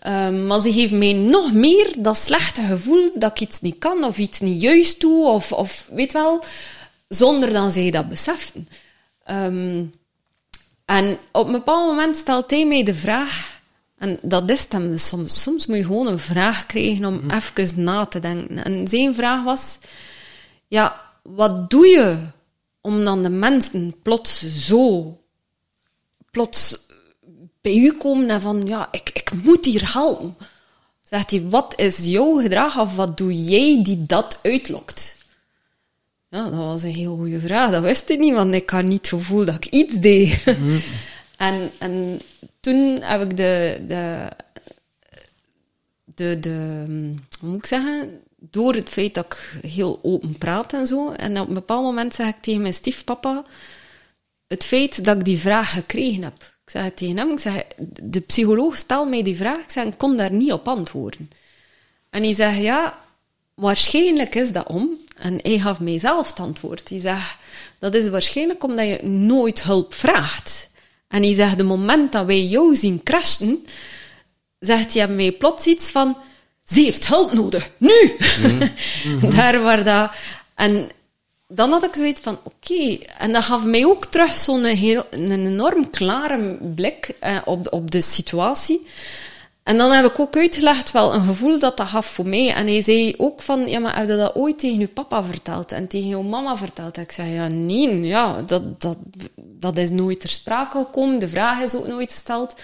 Um, 0.08 0.48
maar 0.48 0.62
ze 0.62 0.74
geven 0.74 0.98
mij 0.98 1.14
nog 1.14 1.54
meer 1.54 1.94
dat 1.98 2.18
slechte 2.18 2.62
gevoel 2.62 3.12
dat 3.20 3.32
ik 3.32 3.40
iets 3.40 3.62
niet 3.62 3.78
kan 3.78 4.04
of 4.04 4.18
iets 4.18 4.40
niet 4.40 4.62
juist 4.62 5.00
doe, 5.00 5.28
of, 5.28 5.52
of 5.52 5.88
weet 5.92 6.14
wel, 6.14 6.44
zonder 7.08 7.54
dat 7.54 7.74
zij 7.74 7.92
dat 7.92 8.10
beseffen. 8.10 8.68
Um, 9.30 9.94
en 10.86 11.18
op 11.32 11.46
een 11.46 11.52
bepaald 11.52 11.88
moment 11.88 12.18
stelt 12.18 12.50
hij 12.50 12.66
mij 12.68 12.84
de 12.84 12.94
vraag, 12.94 13.62
en 13.98 14.20
dat 14.22 14.50
is 14.50 14.66
hem 14.70 14.92
dus 14.92 15.08
soms, 15.08 15.42
soms 15.42 15.66
moet 15.66 15.78
je 15.78 15.84
gewoon 15.84 16.08
een 16.08 16.20
vraag 16.20 16.66
krijgen 16.66 17.06
om 17.06 17.20
mm. 17.24 17.30
even 17.30 17.84
na 17.84 18.06
te 18.06 18.20
denken. 18.20 18.64
En 18.64 18.88
zijn 18.88 19.16
vraag 19.16 19.44
was, 19.44 19.80
ja, 20.68 21.02
wat 21.22 21.70
doe 21.70 21.88
je 21.88 22.18
om 22.82 23.04
dan 23.04 23.24
de 23.24 23.30
mensen 23.30 23.96
plots 24.02 24.66
zo, 24.68 25.18
plots 26.32 26.83
bij 27.64 27.76
u 27.76 27.92
komen 27.92 28.30
en 28.30 28.42
van, 28.42 28.68
ja, 28.68 28.88
ik, 28.92 29.10
ik 29.14 29.32
moet 29.44 29.66
hier 29.66 29.94
helpen. 29.94 30.36
Zegt 31.02 31.32
hij, 31.32 31.44
wat 31.50 31.74
is 31.80 32.06
jouw 32.06 32.38
gedrag 32.40 32.80
of 32.80 32.96
wat 32.96 33.18
doe 33.18 33.44
jij 33.44 33.84
die 33.84 34.04
dat 34.06 34.40
uitlokt? 34.42 35.18
Ja, 36.30 36.44
dat 36.44 36.54
was 36.54 36.84
een 36.84 36.94
heel 36.94 37.16
goede 37.16 37.40
vraag. 37.40 37.72
Dat 37.72 37.84
wist 37.84 38.10
ik 38.10 38.20
niet, 38.20 38.34
want 38.34 38.54
ik 38.54 38.70
had 38.70 38.84
niet 38.84 38.98
het 38.98 39.08
gevoel 39.08 39.46
dat 39.46 39.56
ik 39.56 39.66
iets 39.66 40.00
deed. 40.00 40.46
Mm. 40.46 40.82
en, 41.38 41.72
en 41.78 42.22
toen 42.60 43.02
heb 43.02 43.22
ik 43.22 43.38
de, 43.38 43.84
de, 43.88 44.30
de, 46.04 46.40
de, 46.40 46.84
hoe 47.40 47.50
moet 47.50 47.58
ik 47.60 47.66
zeggen, 47.66 48.22
door 48.38 48.74
het 48.74 48.90
feit 48.90 49.14
dat 49.14 49.26
ik 49.26 49.70
heel 49.72 50.00
open 50.02 50.38
praat 50.38 50.74
en 50.74 50.88
zo, 50.88 51.12
en 51.12 51.40
op 51.40 51.48
een 51.48 51.54
bepaald 51.54 51.84
moment 51.84 52.14
zeg 52.14 52.28
ik 52.28 52.42
tegen 52.42 52.62
mijn 52.62 52.74
stiefpapa, 52.74 53.44
het 54.48 54.64
feit 54.64 55.04
dat 55.04 55.16
ik 55.16 55.24
die 55.24 55.40
vraag 55.40 55.74
gekregen 55.74 56.24
heb. 56.24 56.53
Ik 56.66 56.70
zeg 56.70 56.84
het 56.84 56.98
tegen 56.98 57.18
hem, 57.18 57.32
ik 57.32 57.40
zeg, 57.40 57.64
de 58.04 58.20
psycholoog 58.20 58.78
stelt 58.78 59.10
mij 59.10 59.24
die 59.24 59.36
vraag, 59.36 59.58
ik 59.58 59.70
zeg, 59.70 59.86
ik 59.86 59.98
kon 59.98 60.18
daar 60.18 60.32
niet 60.32 60.52
op 60.52 60.68
antwoorden. 60.68 61.30
En 62.10 62.24
hij 62.24 62.34
zegt, 62.34 62.58
ja, 62.58 63.00
waarschijnlijk 63.54 64.36
is 64.36 64.52
dat 64.52 64.68
om, 64.68 64.98
en 65.18 65.40
hij 65.42 65.60
gaf 65.60 65.80
mijzelf 65.80 66.30
het 66.30 66.40
antwoord. 66.40 66.90
Hij 66.90 67.00
zegt, 67.00 67.36
dat 67.80 67.96
is 67.96 68.10
waarschijnlijk 68.10 68.64
omdat 68.64 68.86
je 68.86 69.08
nooit 69.08 69.64
hulp 69.64 69.94
vraagt. 69.94 70.70
En 71.08 71.24
hij 71.24 71.34
zegt, 71.34 71.58
de 71.58 71.64
moment 71.64 72.12
dat 72.12 72.26
wij 72.26 72.44
jou 72.46 72.76
zien 72.76 73.04
crashen, 73.04 73.66
zegt 74.60 74.94
hij 74.94 75.08
mij 75.08 75.32
plots 75.32 75.66
iets 75.66 75.92
van, 75.92 76.18
ze 76.64 76.82
heeft 76.82 77.08
hulp 77.08 77.34
nodig, 77.34 77.72
nu! 77.78 78.16
Mm. 78.42 79.30
Daar 79.36 79.62
waar 79.62 79.84
dat... 79.84 80.12
En 80.56 80.90
dan 81.56 81.72
had 81.72 81.84
ik 81.84 81.96
zoiets 81.96 82.22
van, 82.22 82.40
oké. 82.44 82.98
En 83.18 83.32
dat 83.32 83.44
gaf 83.44 83.64
mij 83.64 83.86
ook 83.86 84.06
terug 84.06 84.38
zo'n 84.38 84.64
heel, 84.64 85.04
een 85.10 85.32
enorm 85.32 85.90
klare 85.90 86.58
blik 86.76 87.16
eh, 87.20 87.38
op, 87.46 87.74
op 87.74 87.92
de 87.92 88.02
situatie. 88.02 88.88
En 89.64 89.78
dan 89.78 89.92
heb 89.92 90.06
ik 90.06 90.20
ook 90.20 90.38
uitgelegd 90.38 90.92
wel 90.92 91.14
een 91.14 91.24
gevoel 91.24 91.60
dat 91.60 91.78
dat 91.78 91.88
gaf 91.88 92.06
voor 92.06 92.28
mij. 92.28 92.54
En 92.54 92.68
hij 92.68 92.84
zei 92.84 93.14
ook 93.18 93.42
van, 93.42 93.68
ja, 93.68 93.80
maar 93.80 93.98
heb 93.98 94.08
je 94.08 94.16
dat 94.16 94.36
ooit 94.36 94.60
tegen 94.60 94.80
je 94.80 94.88
papa 94.88 95.24
verteld 95.24 95.72
en 95.72 95.88
tegen 95.88 96.08
je 96.08 96.18
mama 96.18 96.58
verteld? 96.58 96.98
Ik 96.98 97.12
zei, 97.12 97.30
ja, 97.30 97.48
nee, 97.48 98.04
ja, 98.04 98.42
dat, 98.42 98.82
dat, 98.82 98.98
dat 99.36 99.78
is 99.78 99.90
nooit 99.90 100.20
ter 100.20 100.30
sprake 100.30 100.78
gekomen. 100.78 101.20
De 101.20 101.30
vraag 101.30 101.62
is 101.62 101.76
ook 101.76 101.88
nooit 101.88 102.12
gesteld. 102.12 102.56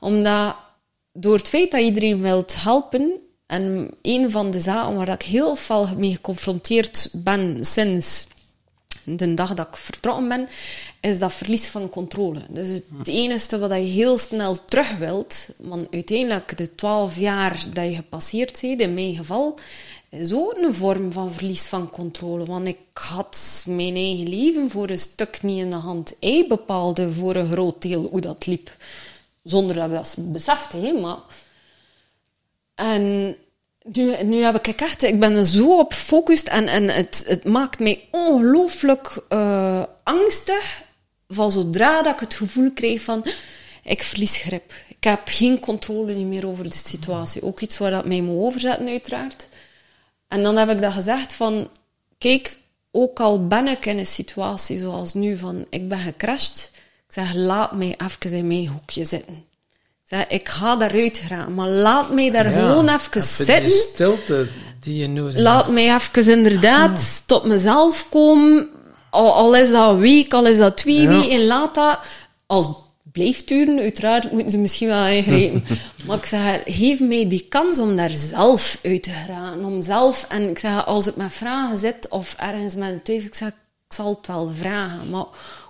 Omdat 0.00 0.54
door 1.12 1.36
het 1.36 1.48
feit 1.48 1.70
dat 1.70 1.80
iedereen 1.80 2.22
wilt 2.22 2.62
helpen, 2.62 3.20
en 3.46 3.90
een 4.02 4.30
van 4.30 4.50
de 4.50 4.60
zaken 4.60 4.94
waar 4.94 5.08
ik 5.08 5.22
heel 5.22 5.56
veel 5.56 5.88
mee 5.96 6.14
geconfronteerd 6.14 7.10
ben 7.12 7.64
sinds 7.64 8.26
de 9.06 9.34
dag 9.34 9.54
dat 9.54 9.68
ik 9.68 9.76
vertrokken 9.76 10.28
ben, 10.28 10.48
is 11.00 11.18
dat 11.18 11.32
verlies 11.32 11.68
van 11.68 11.88
controle. 11.88 12.40
Dus 12.48 12.68
het 12.68 13.08
enige 13.08 13.58
wat 13.58 13.70
je 13.70 13.76
heel 13.76 14.18
snel 14.18 14.64
terug 14.64 14.96
wilt, 14.96 15.48
want 15.56 15.90
uiteindelijk 15.90 16.56
de 16.56 16.74
twaalf 16.74 17.16
jaar 17.16 17.64
dat 17.72 17.84
je 17.84 17.94
gepasseerd 17.94 18.60
bent, 18.60 18.80
in 18.80 18.94
mijn 18.94 19.14
geval, 19.14 19.58
is 20.10 20.32
ook 20.32 20.56
een 20.56 20.74
vorm 20.74 21.12
van 21.12 21.32
verlies 21.32 21.66
van 21.66 21.90
controle. 21.90 22.44
Want 22.44 22.66
ik 22.66 22.78
had 22.92 23.64
mijn 23.68 23.94
eigen 23.94 24.28
leven 24.28 24.70
voor 24.70 24.90
een 24.90 24.98
stuk 24.98 25.42
niet 25.42 25.58
in 25.58 25.70
de 25.70 25.76
hand. 25.76 26.14
Hij 26.20 26.44
bepaalde 26.48 27.12
voor 27.12 27.34
een 27.36 27.50
groot 27.52 27.82
deel 27.82 28.08
hoe 28.10 28.20
dat 28.20 28.46
liep. 28.46 28.76
Zonder 29.42 29.76
dat 29.76 29.90
ik 29.90 29.96
dat 29.96 30.16
besefte, 30.18 30.76
hè, 30.76 30.92
maar... 30.92 31.18
En 32.76 33.36
nu, 33.82 34.22
nu 34.22 34.42
heb 34.42 34.66
ik 34.66 34.80
echt, 34.80 35.02
ik 35.02 35.20
ben 35.20 35.32
er 35.32 35.46
zo 35.46 35.78
op 35.78 35.92
gefocust 35.92 36.48
en, 36.48 36.68
en 36.68 36.88
het, 36.88 37.24
het 37.26 37.44
maakt 37.44 37.78
mij 37.78 38.08
ongelooflijk 38.10 39.24
uh, 39.28 39.82
angstig 40.02 40.82
van 41.28 41.50
zodra 41.50 42.02
dat 42.02 42.12
ik 42.12 42.20
het 42.20 42.34
gevoel 42.34 42.70
krijg 42.70 43.02
van 43.02 43.26
ik 43.82 44.02
verlies 44.02 44.36
grip. 44.36 44.72
Ik 44.88 45.04
heb 45.04 45.20
geen 45.24 45.60
controle 45.60 46.14
meer 46.14 46.46
over 46.46 46.64
de 46.64 46.76
situatie. 46.76 47.42
Ook 47.42 47.60
iets 47.60 47.78
waar 47.78 47.90
dat 47.90 48.06
mij 48.06 48.20
moet 48.20 48.44
overzetten, 48.44 48.88
uiteraard. 48.88 49.48
En 50.28 50.42
dan 50.42 50.56
heb 50.56 50.70
ik 50.70 50.80
dat 50.80 50.92
gezegd 50.92 51.32
van, 51.32 51.68
kijk, 52.18 52.58
ook 52.90 53.20
al 53.20 53.46
ben 53.46 53.66
ik 53.66 53.86
in 53.86 53.98
een 53.98 54.06
situatie 54.06 54.78
zoals 54.78 55.14
nu 55.14 55.36
van 55.36 55.66
ik 55.70 55.88
ben 55.88 55.98
gecrashed, 55.98 56.70
ik 57.06 57.12
zeg 57.12 57.34
laat 57.34 57.72
mij 57.72 57.96
even 57.98 58.36
in 58.36 58.46
mijn 58.46 58.66
hoekje 58.66 59.04
zitten. 59.04 59.44
Zeg, 60.08 60.26
ik 60.28 60.48
ga 60.48 60.76
daaruit 60.76 61.22
gaan, 61.28 61.54
maar 61.54 61.68
laat 61.68 62.10
mij 62.10 62.30
daar 62.30 62.44
gewoon 62.44 62.88
even, 62.88 63.08
even 63.08 63.22
zitten. 63.22 63.62
Die 63.62 63.70
stilte 63.70 64.48
die 64.80 64.96
je 64.96 65.08
nodig 65.08 65.36
Laat 65.36 65.68
mij 65.68 65.94
even 65.94 66.32
inderdaad 66.32 66.98
ja. 66.98 67.22
tot 67.26 67.44
mezelf 67.44 68.06
komen. 68.10 68.68
Al, 69.10 69.32
al, 69.32 69.56
is 69.56 69.70
dat 69.70 69.90
een 69.90 69.98
week, 69.98 70.32
al 70.32 70.46
is 70.46 70.56
dat 70.56 70.76
twee 70.76 71.08
weken, 71.08 71.30
en 71.30 71.46
laat 71.46 71.74
dat... 71.74 71.98
Als 72.46 72.66
het 72.66 72.76
blijft 73.12 73.48
duren, 73.48 73.78
uiteraard 73.78 74.32
moeten 74.32 74.50
ze 74.50 74.58
misschien 74.58 74.88
wel 74.88 75.06
ingrijpen. 75.06 75.64
maar 76.06 76.16
ik 76.16 76.24
zeg, 76.24 76.60
geef 76.64 77.00
mij 77.00 77.28
die 77.28 77.46
kans 77.48 77.78
om 77.78 77.96
daar 77.96 78.10
zelf 78.10 78.78
uit 78.82 79.02
te 79.02 79.10
gaan. 79.10 79.64
Om 79.64 79.82
zelf... 79.82 80.26
En 80.28 80.48
ik 80.48 80.58
zeg, 80.58 80.86
als 80.86 81.04
het 81.06 81.16
met 81.16 81.32
vragen 81.32 81.78
zit, 81.78 82.08
of 82.08 82.34
ergens 82.38 82.74
met 82.74 82.88
een 82.88 83.02
twijfel, 83.02 83.26
ik 83.26 83.34
zeg, 83.34 83.48
ik 83.48 83.94
zal 83.94 84.08
het 84.18 84.26
wel 84.26 84.50
vragen. 84.58 85.10
Maar 85.10 85.24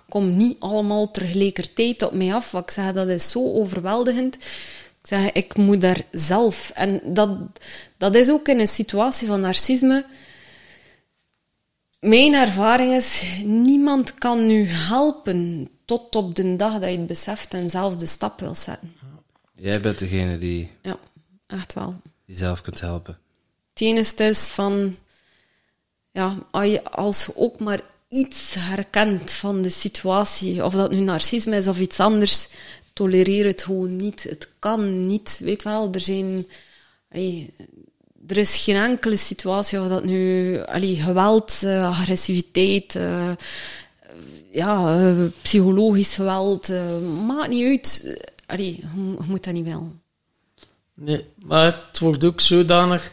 kom 0.09 0.37
niet 0.37 0.59
allemaal 0.59 1.11
tegelijkertijd 1.11 2.01
op 2.01 2.11
mij 2.11 2.33
af. 2.33 2.51
Wat 2.51 2.63
ik 2.63 2.71
zeg, 2.71 2.93
dat 2.93 3.07
is 3.07 3.31
zo 3.31 3.53
overweldigend. 3.53 4.35
Ik 4.35 5.07
zeg, 5.07 5.31
ik 5.31 5.57
moet 5.57 5.81
daar 5.81 6.01
zelf. 6.11 6.71
En 6.73 7.01
dat, 7.03 7.29
dat 7.97 8.15
is 8.15 8.29
ook 8.29 8.47
in 8.47 8.59
een 8.59 8.67
situatie 8.67 9.27
van 9.27 9.39
narcisme. 9.39 10.05
Mijn 11.99 12.33
ervaring 12.33 12.93
is, 12.93 13.23
niemand 13.43 14.13
kan 14.13 14.47
nu 14.47 14.63
helpen 14.67 15.69
tot 15.85 16.15
op 16.15 16.35
de 16.35 16.55
dag 16.55 16.73
dat 16.73 16.89
je 16.89 16.97
het 16.97 17.07
beseft 17.07 17.53
en 17.53 17.69
zelf 17.69 17.95
de 17.95 18.05
stap 18.05 18.39
wil 18.39 18.55
zetten. 18.55 18.95
Jij 19.55 19.81
bent 19.81 19.99
degene 19.99 20.37
die... 20.37 20.71
Ja, 20.81 20.97
echt 21.47 21.73
wel. 21.73 21.95
Die 22.25 22.37
zelf 22.37 22.61
kunt 22.61 22.79
helpen. 22.79 23.17
Het 23.73 23.81
enige 23.81 24.23
is 24.23 24.47
van... 24.47 24.97
Ja, 26.11 26.37
als 26.91 27.25
je 27.25 27.31
ook 27.35 27.59
maar 27.59 27.81
iets 28.07 28.53
herkent 28.53 29.31
van 29.31 29.61
de 29.61 29.69
situatie, 29.69 30.65
of 30.65 30.73
dat 30.73 30.91
nu 30.91 30.99
narcisme 30.99 31.55
is 31.55 31.67
of 31.67 31.79
iets 31.79 31.99
anders, 31.99 32.47
tolereer 32.93 33.45
het 33.45 33.63
gewoon 33.63 33.95
niet. 33.95 34.23
Het 34.23 34.49
kan 34.59 35.07
niet. 35.07 35.39
Weet 35.43 35.63
wel, 35.63 35.89
er 35.91 35.99
zijn... 35.99 36.45
er 38.27 38.37
is 38.37 38.55
geen 38.63 38.75
enkele 38.75 39.17
situatie, 39.17 39.81
of 39.81 39.87
dat 39.87 40.03
nu 40.05 40.59
allee, 40.65 40.95
geweld, 40.95 41.61
uh, 41.63 41.85
agressiviteit, 41.85 42.95
uh, 42.95 43.31
ja, 44.51 44.99
uh, 44.99 45.25
psychologisch 45.41 46.15
geweld, 46.15 46.71
maakt 47.25 47.49
niet 47.49 47.65
uit. 47.65 48.17
Allee, 48.45 48.79
je 48.95 49.25
moet 49.27 49.43
dat 49.43 49.53
niet 49.53 49.65
wel. 49.65 49.91
Nee, 50.93 51.25
maar 51.45 51.65
het 51.65 51.99
wordt 51.99 52.25
ook 52.25 52.41
zodanig 52.41 53.11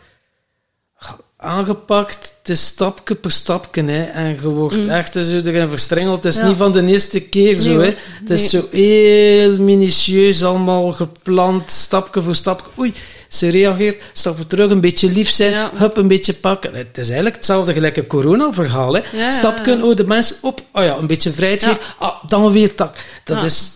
aangepakt. 1.44 2.34
Het 2.38 2.48
is 2.48 2.66
stapje 2.66 3.14
per 3.14 3.30
stapje. 3.30 3.84
Hè. 3.84 4.02
En 4.02 4.28
je 4.28 4.48
wordt 4.48 4.76
mm. 4.76 4.88
echt 4.88 5.12
zo 5.12 5.20
erin 5.20 5.68
verstrengeld. 5.68 6.24
Het 6.24 6.34
is 6.34 6.42
niet 6.42 6.56
van 6.56 6.72
de 6.72 6.86
eerste 6.86 7.20
keer 7.20 7.58
zo. 7.58 7.78
Hè. 7.80 7.94
Het 8.20 8.30
is 8.30 8.50
zo 8.50 8.62
heel 8.70 9.56
minutieus 9.56 10.44
allemaal 10.44 10.92
gepland, 10.92 11.70
stapje 11.70 12.22
voor 12.22 12.34
stapje. 12.34 12.66
Oei, 12.78 12.92
ze 13.28 13.48
reageert, 13.48 14.02
stappen 14.12 14.46
terug, 14.46 14.70
een 14.70 14.80
beetje 14.80 15.10
lief 15.10 15.28
zijn, 15.28 15.52
ja. 15.52 15.70
hup, 15.74 15.96
een 15.96 16.08
beetje 16.08 16.34
pakken. 16.34 16.74
Het 16.74 16.98
is 16.98 17.06
eigenlijk 17.06 17.36
hetzelfde 17.36 17.72
gelijk 17.72 17.96
een 17.96 18.06
corona-verhaal. 18.06 18.94
Hè. 18.94 19.00
Ja, 19.12 19.30
Stapje, 19.30 19.84
oh, 19.84 19.96
de 19.96 20.06
mensen 20.06 20.36
op, 20.40 20.60
oh 20.72 20.84
ja, 20.84 20.96
een 20.96 21.06
beetje 21.06 21.32
vrijheid 21.32 21.64
geven, 21.64 21.82
ah, 21.98 22.24
dan 22.28 22.52
weer 22.52 22.74
tak. 22.74 22.96
Dat 23.24 23.42
is 23.42 23.70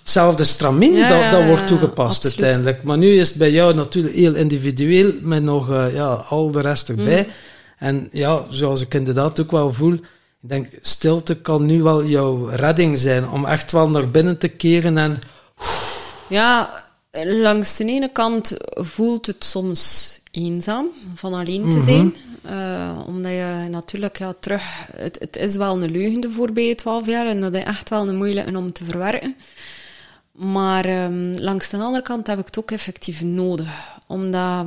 hetzelfde 0.00 0.44
stramien 0.44 1.08
dat, 1.08 1.30
dat 1.30 1.44
wordt 1.44 1.66
toegepast 1.66 2.24
uiteindelijk. 2.24 2.82
Maar 2.82 2.98
nu 2.98 3.06
is 3.06 3.28
het 3.28 3.38
bij 3.38 3.50
jou 3.50 3.74
natuurlijk 3.74 4.14
heel 4.14 4.34
individueel, 4.34 5.12
met 5.20 5.42
nog 5.42 5.70
uh, 5.70 5.94
ja, 5.94 6.08
al 6.08 6.50
de 6.50 6.60
rest 6.60 6.88
erbij. 6.88 7.22
Mm. 7.26 7.32
En 7.78 8.08
ja, 8.12 8.44
zoals 8.50 8.80
ik 8.80 8.94
inderdaad 8.94 9.40
ook 9.40 9.50
wel 9.50 9.72
voel, 9.72 9.92
ik 10.42 10.48
denk, 10.48 10.66
stilte 10.80 11.36
kan 11.36 11.66
nu 11.66 11.82
wel 11.82 12.04
jouw 12.04 12.44
redding 12.44 12.98
zijn, 12.98 13.28
om 13.28 13.46
echt 13.46 13.72
wel 13.72 13.90
naar 13.90 14.10
binnen 14.10 14.38
te 14.38 14.48
keren 14.48 14.98
en... 14.98 15.18
Ja, 16.28 16.84
langs 17.24 17.76
de 17.76 17.84
ene 17.84 18.12
kant 18.12 18.56
voelt 18.74 19.26
het 19.26 19.44
soms 19.44 20.18
eenzaam 20.30 20.86
van 21.14 21.34
alleen 21.34 21.70
te 21.70 21.82
zijn. 21.82 22.14
Uh, 22.50 22.98
omdat 23.06 23.32
je 23.32 23.66
natuurlijk 23.70 24.18
ja, 24.18 24.34
terug... 24.40 24.62
Het, 24.96 25.16
het 25.18 25.36
is 25.36 25.56
wel 25.56 25.82
een 25.82 25.90
leugen 25.90 26.20
de 26.20 26.30
voorbije 26.30 26.74
twaalf 26.74 27.06
jaar 27.06 27.26
en 27.26 27.40
dat 27.40 27.54
is 27.54 27.62
echt 27.62 27.90
wel 27.90 28.08
een 28.08 28.16
moeilijke 28.16 28.56
om 28.56 28.72
te 28.72 28.84
verwerken. 28.84 29.36
Maar 30.32 31.04
um, 31.04 31.34
langs 31.38 31.68
de 31.68 31.76
andere 31.76 32.02
kant 32.02 32.26
heb 32.26 32.38
ik 32.38 32.46
het 32.46 32.58
ook 32.58 32.70
effectief 32.70 33.22
nodig. 33.22 33.98
Omdat... 34.06 34.66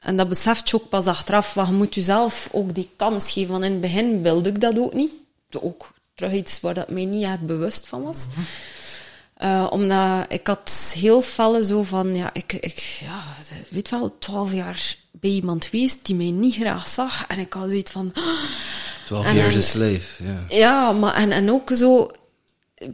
En 0.00 0.16
dat 0.16 0.28
beseft 0.28 0.70
je 0.70 0.76
ook 0.76 0.88
pas 0.88 1.06
achteraf. 1.06 1.54
Want 1.54 1.68
je 1.68 1.74
moet 1.74 1.94
jezelf 1.94 2.48
ook 2.52 2.74
die 2.74 2.90
kans 2.96 3.32
geven. 3.32 3.50
Want 3.50 3.64
in 3.64 3.72
het 3.72 3.80
begin 3.80 4.22
wilde 4.22 4.48
ik 4.48 4.60
dat 4.60 4.78
ook 4.78 4.94
niet. 4.94 5.12
Ook 5.60 5.92
terug 6.14 6.32
iets 6.32 6.60
waar 6.60 6.74
dat 6.74 6.88
mij 6.88 7.04
niet 7.04 7.24
echt 7.24 7.46
bewust 7.46 7.86
van 7.86 8.02
was. 8.02 8.26
Uh, 9.42 9.66
omdat 9.70 10.24
ik 10.28 10.46
had 10.46 10.94
heel 10.98 11.20
vallen 11.20 11.64
zo 11.64 11.82
van, 11.82 12.14
ja, 12.14 12.30
ik, 12.32 12.52
ik 12.52 12.78
ja, 12.78 13.22
weet 13.68 13.90
wel, 13.90 14.18
twaalf 14.18 14.52
jaar 14.52 14.96
bij 15.10 15.30
iemand 15.30 15.64
geweest 15.64 16.06
die 16.06 16.14
mij 16.14 16.30
niet 16.30 16.54
graag 16.54 16.88
zag. 16.88 17.26
En 17.28 17.38
ik 17.38 17.52
had 17.52 17.68
zoiets 17.68 17.90
van... 17.90 18.12
Twaalf 19.06 19.32
jaar 19.32 19.56
a 19.56 19.60
slave, 19.60 20.24
ja. 20.24 20.44
Ja, 20.48 20.92
maar 20.92 21.14
en, 21.14 21.32
en 21.32 21.50
ook 21.50 21.70
zo... 21.74 22.10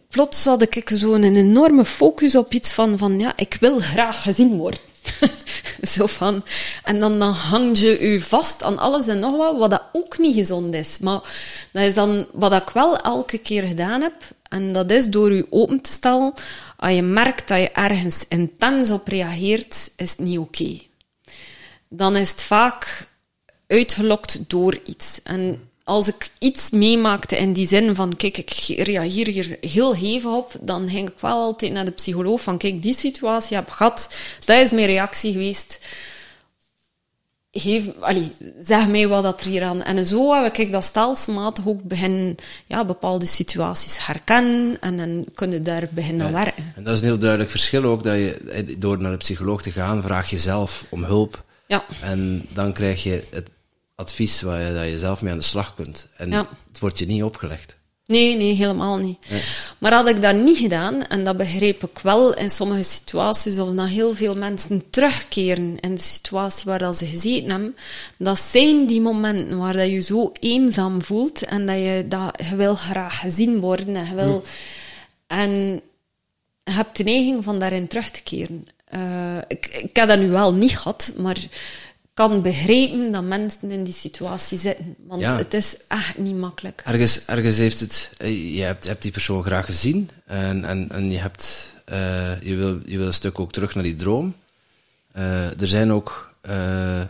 Plots 0.09 0.45
had 0.45 0.63
ik 0.63 0.91
zo 0.95 1.15
een 1.15 1.37
enorme 1.37 1.85
focus 1.85 2.37
op 2.37 2.53
iets 2.53 2.73
van, 2.73 2.99
van 2.99 3.19
ja, 3.19 3.33
ik 3.37 3.57
wil 3.61 3.79
graag 3.79 4.23
gezien 4.23 4.57
worden. 4.57 4.81
zo 5.95 6.07
van, 6.07 6.45
en 6.85 6.99
dan, 6.99 7.21
hang 7.23 7.79
je 7.79 8.09
je 8.11 8.21
vast 8.21 8.63
aan 8.63 8.79
alles 8.79 9.07
en 9.07 9.19
nog 9.19 9.37
wat, 9.37 9.59
wat 9.59 9.71
dat 9.71 9.83
ook 9.93 10.19
niet 10.19 10.35
gezond 10.35 10.75
is. 10.75 10.99
Maar 10.99 11.21
dat 11.73 11.83
is 11.83 11.95
dan 11.95 12.27
wat 12.33 12.53
ik 12.53 12.71
wel 12.71 12.99
elke 12.99 13.39
keer 13.39 13.63
gedaan 13.63 14.01
heb. 14.01 14.15
En 14.49 14.73
dat 14.73 14.91
is 14.91 15.07
door 15.07 15.35
je 15.35 15.47
open 15.51 15.81
te 15.81 15.91
stellen. 15.91 16.35
Als 16.77 16.93
je 16.93 17.03
merkt 17.03 17.49
dat 17.49 17.59
je 17.59 17.71
ergens 17.71 18.25
intens 18.29 18.91
op 18.91 19.09
reageert, 19.09 19.91
is 19.97 20.11
het 20.11 20.19
niet 20.19 20.39
oké. 20.39 20.81
Dan 21.89 22.17
is 22.17 22.31
het 22.31 22.43
vaak 22.43 23.09
uitgelokt 23.67 24.51
door 24.51 24.79
iets. 24.85 25.21
En 25.23 25.71
als 25.87 26.09
ik 26.09 26.31
iets 26.39 26.71
meemaakte 26.71 27.37
in 27.37 27.53
die 27.53 27.67
zin 27.67 27.95
van, 27.95 28.17
kijk, 28.17 28.37
ik 28.37 28.51
reageer 28.79 29.27
hier 29.27 29.59
heel 29.61 29.95
hevig 29.95 30.31
op, 30.31 30.57
dan 30.61 30.89
ging 30.89 31.09
ik 31.11 31.19
wel 31.21 31.41
altijd 31.41 31.73
naar 31.73 31.85
de 31.85 31.91
psycholoog 31.91 32.41
van, 32.41 32.59
kijk, 32.59 32.83
die 32.83 32.95
situatie 32.95 33.57
heb 33.57 33.67
ik 33.67 33.73
gehad, 33.73 34.17
dat 34.45 34.61
is 34.61 34.71
mijn 34.71 34.87
reactie 34.87 35.33
geweest. 35.33 35.85
Geef, 37.51 37.85
allee, 38.01 38.33
zeg 38.61 38.89
mij 38.89 39.09
wat 39.09 39.23
dat 39.23 39.41
er 39.41 39.47
hier 39.47 39.63
aan... 39.63 39.83
En 39.83 40.07
zo 40.07 40.43
heb 40.43 40.57
ik 40.57 40.73
dat 40.73 40.85
stelselmatig 40.85 41.67
ook 41.67 41.83
beginnen, 41.83 42.37
ja, 42.67 42.85
bepaalde 42.85 43.27
situaties 43.27 44.07
herkennen 44.07 44.81
en 44.81 44.97
dan 44.97 45.25
kunnen 45.35 45.63
daar 45.63 45.89
beginnen 45.91 46.27
ja, 46.27 46.33
werken. 46.33 46.73
En 46.77 46.85
dat 46.85 46.95
is 46.95 47.01
een 47.01 47.07
heel 47.07 47.19
duidelijk 47.19 47.51
verschil 47.51 47.85
ook, 47.85 48.03
dat 48.03 48.15
je 48.15 48.37
eh, 48.37 48.77
door 48.79 48.99
naar 48.99 49.13
de 49.13 49.17
psycholoog 49.17 49.63
te 49.63 49.71
gaan, 49.71 50.03
vraag 50.03 50.31
je 50.31 50.39
zelf 50.39 50.87
om 50.89 51.05
hulp. 51.05 51.45
Ja. 51.67 51.85
En 52.01 52.47
dan 52.53 52.73
krijg 52.73 53.03
je 53.03 53.25
het 53.31 53.51
advies 53.97 54.43
waar 54.43 54.61
je, 54.61 54.75
dat 54.75 54.85
je 54.85 54.99
zelf 54.99 55.23
mee 55.23 55.33
aan 55.33 55.39
de 55.39 55.45
slag 55.45 55.75
kunt. 55.75 56.09
En 56.17 56.33
het 56.33 56.79
wordt 56.81 56.99
je 56.99 57.07
niet 57.07 57.23
opgelegd. 57.23 57.77
Nee, 58.07 58.37
nee, 58.37 58.55
helemaal 58.55 58.97
niet. 58.97 59.19
Maar 59.79 59.93
had 59.93 60.09
ik 60.09 60.23
dat 60.23 60.35
niet 60.35 60.59
gedaan, 60.59 61.07
en 61.07 61.25
dat 61.25 61.37
begreep 61.37 61.85
ik 61.85 61.99
wel 61.99 62.35
in 62.35 62.51
sommige 62.51 62.83
situaties, 62.83 63.59
of 63.59 63.75
dat 63.75 63.89
heel 63.89 64.15
veel 64.15 64.37
mensen 64.37 64.91
terugkeren 64.91 65.81
in 65.81 65.95
de 65.95 66.01
situatie 66.01 66.65
waar 66.65 66.79
dat 66.79 66.97
ze 66.97 67.07
gezeten 67.07 67.51
hebben, 67.51 67.77
dat 68.19 68.39
zijn 68.39 68.87
die 68.87 69.01
momenten 69.01 69.59
waar 69.59 69.77
dat 69.77 69.87
je 69.87 70.01
zo 70.01 70.33
eenzaam 70.41 71.03
voelt 71.03 71.43
en 71.43 71.67
dat 71.67 71.77
je, 71.77 72.05
dat, 72.09 72.47
je 72.49 72.57
wil 72.57 72.75
graag 72.75 73.21
gezien 73.21 73.61
worden 73.61 73.97
en 73.97 74.07
je 74.07 74.15
wil... 74.15 74.45
En 75.27 75.81
je 76.65 76.73
hebt 76.73 76.97
de 76.97 77.05
neiging 77.05 77.45
van 77.45 77.59
daarin 77.59 77.89
terug 77.89 78.11
te 78.11 78.23
keren. 78.23 78.69
Uh, 78.95 79.39
ik, 79.49 79.67
ik 79.67 79.97
heb 79.97 80.09
dat 80.09 80.19
nu 80.19 80.29
wel 80.29 80.55
niet 80.55 80.77
gehad, 80.79 81.13
maar 81.17 81.37
kan 82.17 82.43
begrijpen 82.43 83.13
dat 83.13 83.25
mensen 83.25 83.71
in 83.71 83.85
die 83.85 83.95
situatie 83.95 84.59
zitten. 84.59 84.97
Want 85.07 85.23
het 85.23 85.55
is 85.55 85.77
echt 85.89 86.19
niet 86.19 86.37
makkelijk. 86.37 86.83
Ergens, 86.85 87.25
ergens 87.25 87.57
heeft 87.57 87.81
het... 87.81 88.13
Eh, 88.17 88.57
je 88.57 88.63
hebt, 88.63 88.87
hebt 88.87 89.03
die 89.03 89.11
persoon 89.11 89.45
graag 89.45 89.65
gezien. 89.65 90.11
En, 90.27 90.65
en, 90.65 90.89
en 90.91 91.11
je, 91.11 91.19
hebt, 91.19 91.75
uh, 91.93 92.43
je, 92.43 92.55
wil, 92.55 92.81
je 92.85 92.99
wil 92.99 93.07
een 93.07 93.13
stuk 93.13 93.41
ook 93.41 93.53
terug 93.53 93.75
naar 93.75 93.85
die 93.85 93.95
droom. 93.95 94.35
Uh, 95.17 95.61
er 95.61 95.67
zijn 95.67 95.93
ook 95.93 96.35
uh, 96.49 97.03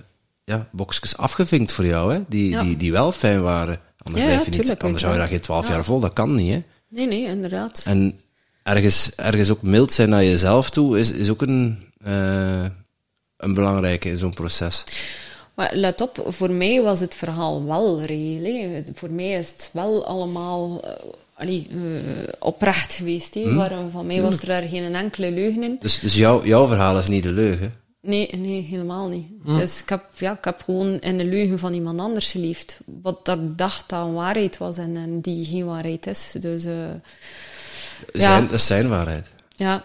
ja, 0.45 0.69
boxjes 0.73 1.17
afgevinkt 1.17 1.73
voor 1.73 1.87
jou, 1.87 2.15
hè, 2.15 2.21
die, 2.29 2.51
ja. 2.51 2.63
die, 2.63 2.77
die 2.77 2.93
wel 2.93 3.13
fijn 3.13 3.43
waren. 3.43 3.81
Anders, 3.99 4.25
ja, 4.25 4.31
blijf 4.31 4.45
je 4.45 4.51
niet, 4.51 4.79
anders 4.83 5.03
hou 5.03 5.15
je 5.15 5.21
daar 5.21 5.29
geen 5.29 5.41
twaalf 5.41 5.69
jaar 5.69 5.85
vol. 5.85 6.01
Dat 6.01 6.13
kan 6.13 6.35
niet, 6.35 6.53
hè. 6.53 6.61
Nee, 6.89 7.07
nee, 7.07 7.27
inderdaad. 7.27 7.83
En 7.85 8.21
ergens, 8.63 9.15
ergens 9.15 9.51
ook 9.51 9.63
mild 9.63 9.93
zijn 9.93 10.09
naar 10.09 10.25
jezelf 10.25 10.71
toe 10.71 10.99
is, 10.99 11.11
is 11.11 11.31
ook 11.31 11.43
een 11.43 11.85
een 13.37 13.55
belangrijke 13.55 14.09
in 14.09 14.17
zo'n 14.17 14.35
proces. 14.35 14.85
Maar 15.55 15.71
let 15.75 16.01
op, 16.01 16.25
voor 16.27 16.51
mij 16.51 16.83
was 16.83 17.01
het 17.01 17.15
verhaal 17.15 17.65
wel 17.65 18.03
reëel. 18.03 18.83
Voor 18.95 19.11
mij 19.11 19.31
is 19.31 19.51
het 19.51 19.71
wel 19.73 20.07
allemaal 20.07 20.85
uh, 20.85 20.91
allee, 21.35 21.67
uh, 21.71 21.83
oprecht 22.39 22.93
geweest. 22.93 23.35
Hè. 23.35 23.43
Hmm. 23.43 23.57
Waarom, 23.57 23.91
van 23.91 24.07
mij 24.07 24.23
was 24.23 24.41
er 24.41 24.47
daar 24.47 24.63
geen 24.63 24.95
enkele 24.95 25.31
leugen 25.31 25.63
in. 25.63 25.77
Dus, 25.81 25.99
dus 25.99 26.15
jouw, 26.15 26.45
jouw 26.45 26.67
verhaal 26.67 26.99
is 26.99 27.09
niet 27.09 27.23
de 27.23 27.31
leugen? 27.31 27.75
Nee, 28.01 28.29
nee 28.37 28.63
helemaal 28.63 29.09
niet. 29.09 29.27
Hmm. 29.43 29.59
Dus 29.59 29.81
ik 29.81 29.89
heb, 29.89 30.05
ja, 30.19 30.33
ik 30.33 30.45
heb 30.45 30.63
gewoon 30.63 30.99
in 30.99 31.19
de 31.19 31.25
leugen 31.25 31.59
van 31.59 31.73
iemand 31.73 32.01
anders 32.01 32.31
geleefd. 32.31 32.79
Wat 33.03 33.25
dat 33.25 33.39
ik 33.39 33.59
dacht 33.59 33.89
dat 33.89 34.07
een 34.07 34.15
waarheid 34.15 34.59
was 34.59 34.79
en, 34.79 34.97
en 34.97 35.21
die 35.21 35.45
geen 35.45 35.65
waarheid 35.65 36.07
is. 36.07 36.35
Dus, 36.41 36.65
uh, 36.65 36.73
zijn, 38.13 38.33
ja. 38.33 38.41
Dat 38.41 38.53
is 38.53 38.67
zijn 38.67 38.89
waarheid. 38.89 39.27
Ja, 39.57 39.85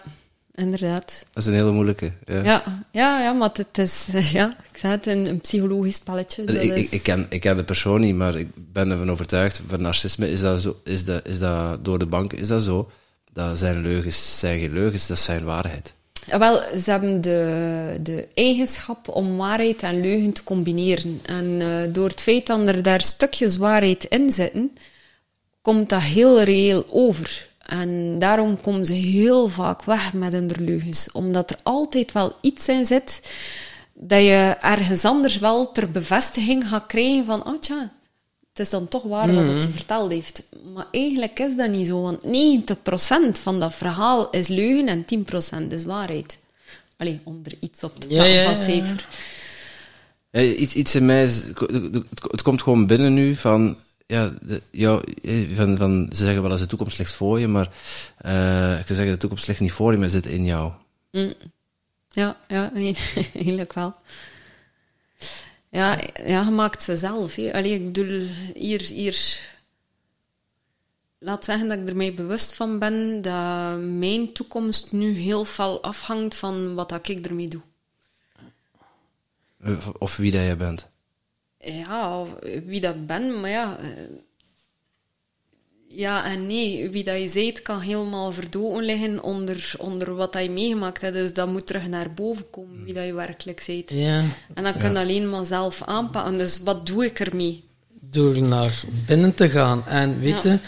inderdaad. 0.54 1.26
Dat 1.32 1.42
is 1.42 1.46
een 1.46 1.54
hele 1.54 1.72
moeilijke. 1.72 2.12
Ja, 2.26 2.42
ja, 2.42 2.84
ja, 2.90 3.20
ja 3.20 3.32
maar 3.32 3.50
het 3.52 3.78
is, 3.78 4.06
ja, 4.32 4.56
ik 4.72 4.78
zei 4.78 4.92
het, 4.92 5.06
een, 5.06 5.26
een 5.26 5.40
psychologisch 5.40 5.94
spelletje. 5.94 6.44
Dat 6.44 6.62
ik, 6.62 6.76
is... 6.76 6.88
ik, 6.88 7.02
ken, 7.02 7.26
ik 7.28 7.40
ken 7.40 7.56
de 7.56 7.64
persoon 7.64 8.00
niet, 8.00 8.14
maar 8.14 8.36
ik 8.36 8.48
ben 8.54 8.90
ervan 8.90 9.10
overtuigd, 9.10 9.62
van 9.68 9.82
narcisme 9.82 10.30
is 10.30 10.40
dat, 10.40 10.62
zo, 10.62 10.80
is, 10.84 11.04
dat, 11.04 11.28
is 11.28 11.38
dat 11.38 11.84
door 11.84 11.98
de 11.98 12.06
bank 12.06 12.32
is 12.32 12.46
dat 12.46 12.62
zo. 12.62 12.90
Dat 13.32 13.58
zijn 13.58 13.82
leugens, 13.82 14.38
zijn 14.38 14.60
geen 14.60 14.72
leugens, 14.72 15.06
dat 15.06 15.18
zijn 15.18 15.44
waarheid. 15.44 15.94
Ja, 16.26 16.38
wel, 16.38 16.62
ze 16.76 16.90
hebben 16.90 17.20
de, 17.20 17.96
de 18.00 18.28
eigenschap 18.34 19.08
om 19.08 19.36
waarheid 19.36 19.82
en 19.82 20.00
leugen 20.00 20.32
te 20.32 20.44
combineren. 20.44 21.20
En 21.22 21.44
uh, 21.44 21.76
door 21.88 22.08
het 22.08 22.20
feit 22.20 22.46
dat 22.46 22.68
er 22.68 22.82
daar 22.82 23.00
stukjes 23.00 23.56
waarheid 23.56 24.04
in 24.04 24.30
zitten, 24.30 24.72
komt 25.62 25.88
dat 25.88 26.02
heel 26.02 26.42
reëel 26.42 26.86
over. 26.90 27.48
En 27.66 28.18
daarom 28.18 28.60
komen 28.60 28.86
ze 28.86 28.92
heel 28.92 29.48
vaak 29.48 29.82
weg 29.82 30.12
met 30.12 30.32
hun 30.32 30.50
leugens. 30.58 31.08
Omdat 31.12 31.50
er 31.50 31.58
altijd 31.62 32.12
wel 32.12 32.32
iets 32.40 32.68
in 32.68 32.84
zit 32.84 33.32
dat 33.94 34.20
je 34.20 34.56
ergens 34.60 35.04
anders 35.04 35.38
wel 35.38 35.72
ter 35.72 35.90
bevestiging 35.90 36.68
gaat 36.68 36.86
krijgen 36.86 37.24
van, 37.24 37.46
oh 37.46 37.58
tja, 37.60 37.92
het 38.48 38.58
is 38.58 38.70
dan 38.70 38.88
toch 38.88 39.02
waar 39.02 39.34
wat 39.34 39.46
het 39.46 39.62
je 39.62 39.68
mhm. 39.68 39.76
verteld 39.76 40.10
heeft. 40.10 40.42
Maar 40.74 40.86
eigenlijk 40.90 41.38
is 41.38 41.56
dat 41.56 41.70
niet 41.70 41.86
zo, 41.86 42.02
want 42.02 42.20
90% 43.36 43.42
van 43.42 43.60
dat 43.60 43.74
verhaal 43.74 44.30
is 44.30 44.48
leugen 44.48 44.88
en 44.88 45.04
10% 45.68 45.72
is 45.72 45.84
waarheid. 45.84 46.38
Alleen 46.96 47.20
onder 47.24 47.52
iets 47.60 47.82
op 47.82 48.00
de 48.00 48.14
ja, 48.14 48.24
ja, 48.24 48.44
van 48.44 48.64
cijfer. 48.64 49.08
Ja, 50.30 50.40
iets, 50.40 50.74
iets 50.74 50.94
in 50.94 51.06
mij, 51.06 51.30
het 52.30 52.42
komt 52.42 52.62
gewoon 52.62 52.86
binnen 52.86 53.14
nu 53.14 53.36
van, 53.36 53.76
ja, 54.06 54.32
de, 54.42 54.62
eh, 55.22 55.56
van, 55.56 55.76
van, 55.76 56.08
ze 56.10 56.24
zeggen 56.24 56.42
wel 56.42 56.50
eens 56.50 56.60
de 56.60 56.66
toekomst 56.66 56.98
ligt 56.98 57.12
voor 57.12 57.40
je, 57.40 57.48
maar 57.48 57.70
uh, 58.26 58.78
ik 58.78 58.84
zou 58.86 58.94
zeggen 58.94 59.12
de 59.12 59.16
toekomst 59.16 59.46
ligt 59.46 59.60
niet 59.60 59.72
voor 59.72 59.92
je, 59.92 59.98
maar 59.98 60.08
zit 60.08 60.26
in 60.26 60.44
jou. 60.44 60.72
Mm. 61.10 61.34
Ja, 62.08 62.36
ja, 62.48 62.72
eigenlijk 63.34 63.72
wel. 63.72 63.94
Ja, 65.68 66.00
ja, 66.24 66.44
je 66.44 66.50
maakt 66.50 66.82
ze 66.82 66.96
zelf. 66.96 67.38
Allee, 67.38 67.74
ik 67.74 67.92
bedoel, 67.92 68.26
hier, 68.54 68.80
hier... 68.80 69.50
Laat 71.18 71.44
zeggen 71.44 71.68
dat 71.68 71.78
ik 71.78 71.88
ermee 71.88 72.12
bewust 72.12 72.54
van 72.54 72.78
ben 72.78 73.22
dat 73.22 73.80
mijn 73.80 74.32
toekomst 74.32 74.92
nu 74.92 75.12
heel 75.12 75.44
veel 75.44 75.82
afhangt 75.82 76.34
van 76.34 76.74
wat 76.74 77.08
ik 77.08 77.26
ermee 77.26 77.48
doe. 77.48 77.62
Of 79.98 80.16
wie 80.16 80.30
dat 80.30 80.46
je 80.46 80.56
bent 80.56 80.91
ja, 81.62 82.24
wie 82.66 82.80
dat 82.80 83.06
ben, 83.06 83.40
maar 83.40 83.50
ja, 83.50 83.78
eh, 83.80 83.88
ja 85.88 86.24
en 86.24 86.46
nee. 86.46 86.90
Wie 86.90 87.04
dat 87.04 87.20
je 87.20 87.28
zijt, 87.28 87.62
kan 87.62 87.80
helemaal 87.80 88.32
verdoten 88.32 88.84
liggen 88.84 89.22
onder, 89.22 89.74
onder 89.78 90.14
wat 90.14 90.36
je 90.40 90.50
meegemaakt 90.50 91.00
hebt. 91.00 91.14
Dus 91.14 91.34
dat 91.34 91.48
moet 91.48 91.66
terug 91.66 91.86
naar 91.86 92.14
boven 92.14 92.50
komen, 92.50 92.84
wie 92.84 92.94
dat 92.94 93.04
je 93.04 93.14
werkelijk 93.14 93.60
zijt. 93.60 93.90
Ja. 93.90 94.22
En 94.54 94.64
dan 94.64 94.76
kun 94.76 94.92
je 94.92 94.98
alleen 94.98 95.30
maar 95.30 95.44
zelf 95.44 95.82
aanpakken. 95.82 96.38
Dus 96.38 96.58
wat 96.64 96.86
doe 96.86 97.04
ik 97.04 97.20
ermee? 97.20 97.64
Door 98.00 98.40
naar 98.40 98.82
binnen 99.06 99.34
te 99.34 99.48
gaan. 99.48 99.86
En 99.86 100.20
weet 100.20 100.42
je, 100.42 100.58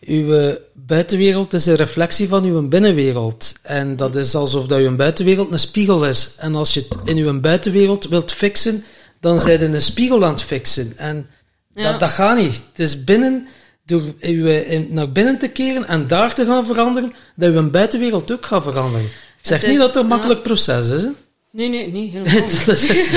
uw 0.00 0.56
buitenwereld 0.72 1.52
is 1.52 1.66
een 1.66 1.74
reflectie 1.74 2.28
van 2.28 2.44
uw 2.44 2.68
binnenwereld. 2.68 3.52
En 3.62 3.96
dat 3.96 4.16
is 4.16 4.34
alsof 4.34 4.66
dat 4.66 4.78
uw 4.78 4.96
buitenwereld 4.96 5.52
een 5.52 5.58
spiegel 5.58 6.06
is. 6.06 6.34
En 6.38 6.54
als 6.54 6.74
je 6.74 6.80
het 6.80 6.98
in 7.04 7.16
uw 7.16 7.40
buitenwereld 7.40 8.08
wilt 8.08 8.32
fixen, 8.32 8.84
dan 9.24 9.40
zijn 9.40 9.58
je 9.58 9.64
een 9.64 9.82
spiegel 9.82 10.24
aan 10.24 10.32
het 10.32 10.42
fixen. 10.42 10.92
En 10.96 11.26
dat, 11.74 12.00
dat 12.00 12.10
gaat 12.10 12.38
niet. 12.38 12.54
Het 12.54 12.78
is 12.78 13.04
binnen, 13.04 13.46
door 13.84 14.02
je 14.18 14.86
naar 14.90 15.12
binnen 15.12 15.38
te 15.38 15.48
keren 15.48 15.86
en 15.86 16.06
daar 16.06 16.34
te 16.34 16.46
gaan 16.46 16.66
veranderen, 16.66 17.12
dat 17.36 17.52
je 17.52 17.58
een 17.58 17.70
buitenwereld 17.70 18.32
ook 18.32 18.46
gaat 18.46 18.62
veranderen. 18.62 19.06
Ik 19.06 19.46
zeg 19.50 19.66
niet 19.66 19.78
dat 19.78 19.86
het 19.94 19.96
een 19.96 20.06
makkelijk 20.06 20.42
proces 20.42 20.88
is. 20.88 21.02
Hè? 21.02 21.08
Nee, 21.50 21.68
nee, 21.68 21.90
nee, 21.90 22.10
helemaal 22.14 22.42
niet. 22.42 22.66
dat, 22.66 22.76
is, 22.76 23.10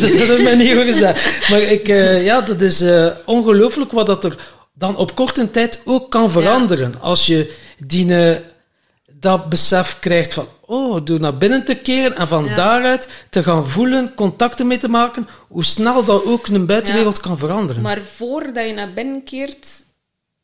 dat, 0.00 0.18
dat 0.18 0.28
heb 0.28 0.38
ik 0.38 0.56
niet 0.56 0.72
over 0.72 0.84
gezegd. 0.84 1.48
Maar 1.50 1.60
ik, 1.60 1.88
eh, 1.88 2.24
ja, 2.24 2.40
dat 2.40 2.60
is 2.60 2.80
eh, 2.80 3.10
ongelooflijk 3.24 3.92
wat 3.92 4.06
dat 4.06 4.24
er 4.24 4.36
dan 4.74 4.96
op 4.96 5.14
korte 5.14 5.50
tijd 5.50 5.80
ook 5.84 6.10
kan 6.10 6.30
veranderen. 6.30 7.00
Als 7.00 7.26
je 7.26 7.54
die, 7.86 8.16
eh, 8.16 8.36
dat 9.20 9.48
besef 9.48 9.96
krijgt 10.00 10.32
van, 10.32 10.48
oh, 10.74 11.04
door 11.04 11.20
naar 11.20 11.36
binnen 11.36 11.64
te 11.64 11.74
keren 11.74 12.16
en 12.16 12.28
van 12.28 12.44
Ja. 12.44 12.54
daaruit 12.54 13.08
te 13.30 13.42
gaan 13.42 13.68
voelen, 13.68 14.14
contacten 14.14 14.66
mee 14.66 14.78
te 14.78 14.88
maken, 14.88 15.28
hoe 15.48 15.64
snel 15.64 16.04
dat 16.04 16.24
ook 16.24 16.46
een 16.46 16.66
buitenwereld 16.66 17.20
kan 17.20 17.38
veranderen. 17.38 17.82
Maar 17.82 18.00
voordat 18.00 18.66
je 18.66 18.72
naar 18.72 18.92
binnen 18.92 19.24
keert, 19.24 19.66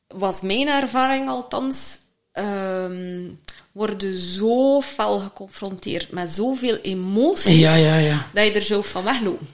was 0.06 0.40
mijn 0.40 0.68
ervaring 0.68 1.28
althans, 1.28 1.98
ehm 2.32 3.28
worden 3.72 4.16
zo 4.18 4.80
fel 4.80 5.18
geconfronteerd 5.18 6.10
met 6.10 6.30
zoveel 6.30 6.76
emoties, 6.76 7.58
ja, 7.58 7.74
ja, 7.74 7.96
ja. 7.96 8.26
dat 8.32 8.46
je 8.46 8.52
er 8.52 8.62
zo 8.62 8.82
van 8.82 9.04
weglopen. 9.04 9.48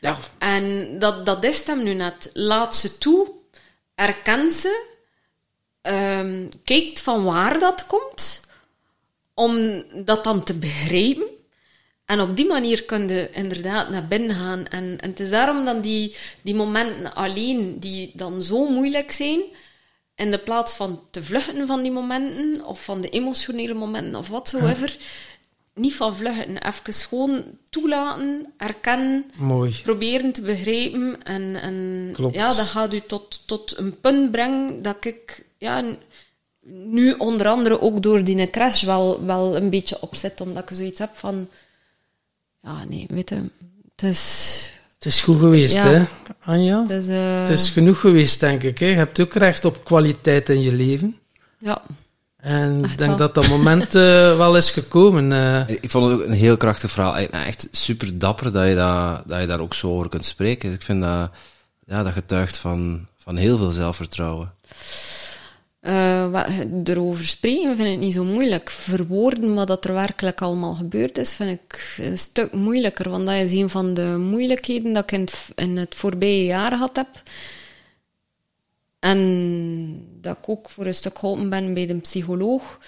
ja. 0.00 0.18
En 0.38 0.96
dat, 0.98 1.26
dat 1.26 1.44
is 1.44 1.66
hem 1.66 1.82
nu 1.82 1.94
net. 1.94 2.30
Laat 2.32 2.76
ze 2.76 2.98
toe, 2.98 3.30
erken 3.94 4.50
ze, 4.50 4.84
ehm, 5.82 6.48
kijkt 6.64 7.00
van 7.00 7.24
waar 7.24 7.58
dat 7.58 7.86
komt, 7.86 8.40
om 9.34 9.82
dat 10.04 10.24
dan 10.24 10.44
te 10.44 10.58
begrijpen. 10.58 11.26
En 12.04 12.20
op 12.20 12.36
die 12.36 12.46
manier 12.46 12.84
kun 12.84 13.08
je 13.08 13.30
inderdaad 13.32 13.90
naar 13.90 14.06
binnen 14.06 14.36
gaan. 14.36 14.66
En, 14.66 15.00
en 15.00 15.10
het 15.10 15.20
is 15.20 15.30
daarom 15.30 15.64
dan 15.64 15.80
die, 15.80 16.16
die 16.42 16.54
momenten 16.54 17.14
alleen, 17.14 17.80
die 17.80 18.10
dan 18.14 18.42
zo 18.42 18.68
moeilijk 18.68 19.10
zijn, 19.10 19.40
in 20.14 20.30
de 20.30 20.38
plaats 20.38 20.72
van 20.72 21.00
te 21.10 21.22
vluchten 21.22 21.66
van 21.66 21.82
die 21.82 21.92
momenten, 21.92 22.64
of 22.64 22.84
van 22.84 23.00
de 23.00 23.08
emotionele 23.08 23.74
momenten, 23.74 24.16
of 24.16 24.28
whatsoever, 24.28 24.96
niet 25.74 25.94
van 25.94 26.16
vluchten. 26.16 26.66
Even 26.66 26.92
gewoon 26.92 27.44
toelaten, 27.70 28.52
erkennen, 28.56 29.26
Mooi. 29.36 29.80
proberen 29.82 30.32
te 30.32 30.42
begrijpen. 30.42 31.22
En, 31.22 31.56
en 31.56 32.10
Klopt. 32.12 32.34
ja, 32.34 32.46
dat 32.46 32.66
gaat 32.66 32.94
u 32.94 33.00
tot, 33.00 33.46
tot 33.46 33.78
een 33.78 34.00
punt 34.00 34.30
brengen 34.30 34.82
dat 34.82 35.04
ik 35.04 35.44
ja, 35.58 35.84
nu 36.66 37.12
onder 37.18 37.46
andere 37.46 37.80
ook 37.80 38.02
door 38.02 38.24
die 38.24 38.50
crash 38.50 38.82
wel, 38.82 39.24
wel 39.24 39.56
een 39.56 39.70
beetje 39.70 39.96
opzet, 40.00 40.40
omdat 40.40 40.70
ik 40.70 40.76
zoiets 40.76 40.98
heb 40.98 41.10
van... 41.14 41.48
Ja, 42.62 42.84
nee, 42.88 43.06
weet 43.08 43.28
je, 43.28 43.42
het 43.96 44.10
is... 44.10 44.70
Het 44.94 45.12
is 45.12 45.20
goed 45.22 45.38
geweest, 45.38 45.74
Ja. 45.74 45.88
hè, 45.88 46.04
Anja? 46.44 46.82
Het 46.82 46.90
is, 46.90 47.08
eh, 47.08 47.40
Het 47.40 47.48
is 47.48 47.70
genoeg 47.70 48.00
geweest, 48.00 48.40
denk 48.40 48.62
ik. 48.62 48.78
Hè? 48.78 48.86
Je 48.86 48.94
hebt 48.94 49.20
ook 49.20 49.34
recht 49.34 49.64
op 49.64 49.84
kwaliteit 49.84 50.48
in 50.48 50.60
je 50.60 50.72
leven. 50.72 51.18
Ja, 51.58 51.82
En 52.36 52.84
ik 52.84 52.98
denk 52.98 53.08
wel. 53.10 53.16
dat 53.16 53.34
dat 53.34 53.48
moment 53.48 53.94
eh, 53.94 54.36
wel 54.42 54.56
is 54.56 54.70
gekomen. 54.70 55.32
eh. 55.32 55.74
Ik 55.82 55.90
vond 55.90 56.10
het 56.12 56.20
ook 56.20 56.26
een 56.26 56.32
heel 56.32 56.56
krachtig 56.56 56.90
verhaal. 56.90 57.16
En 57.16 57.30
Echt 57.30 57.68
super 57.70 58.18
dapper 58.18 58.52
dat 58.52 58.68
je, 58.68 58.74
dat, 58.74 59.22
dat 59.26 59.40
je 59.40 59.46
daar 59.46 59.60
ook 59.60 59.74
zo 59.74 59.90
over 59.90 60.08
kunt 60.08 60.24
spreken. 60.24 60.72
Ik 60.72 60.82
vind 60.82 61.02
dat, 61.02 61.30
ja, 61.86 62.02
dat 62.02 62.12
getuigt 62.12 62.58
van, 62.58 63.06
van 63.18 63.36
heel 63.36 63.56
veel 63.56 63.72
zelfvertrouwen. 63.72 64.52
Eh, 65.82 66.58
erover 66.84 67.24
spreken 67.24 67.76
vind 67.76 67.88
ik 67.88 67.98
niet 67.98 68.14
zo 68.14 68.24
moeilijk. 68.24 68.70
Verwoorden 68.70 69.54
wat 69.54 69.66
dat 69.66 69.84
er 69.84 69.92
werkelijk 69.92 70.42
allemaal 70.42 70.74
gebeurd 70.74 71.18
is, 71.18 71.34
vind 71.34 71.60
ik 71.60 71.94
een 71.98 72.18
stuk 72.18 72.52
moeilijker. 72.52 73.10
Want 73.10 73.26
dat 73.26 73.34
is 73.34 73.52
een 73.52 73.70
van 73.70 73.94
de 73.94 74.16
moeilijkheden 74.18 74.92
dat 74.92 75.02
ik 75.02 75.12
in 75.12 75.20
het, 75.20 75.48
in 75.54 75.76
het 75.76 75.94
voorbije 75.94 76.44
jaar 76.44 76.70
gehad 76.70 76.96
heb. 76.96 77.22
En 78.98 80.08
dat 80.20 80.36
ik 80.38 80.48
ook 80.48 80.70
voor 80.70 80.86
een 80.86 80.94
stuk 80.94 81.18
geholpen 81.18 81.50
ben 81.50 81.74
bij 81.74 81.86
de 81.86 81.96
psycholoog. 81.96 82.78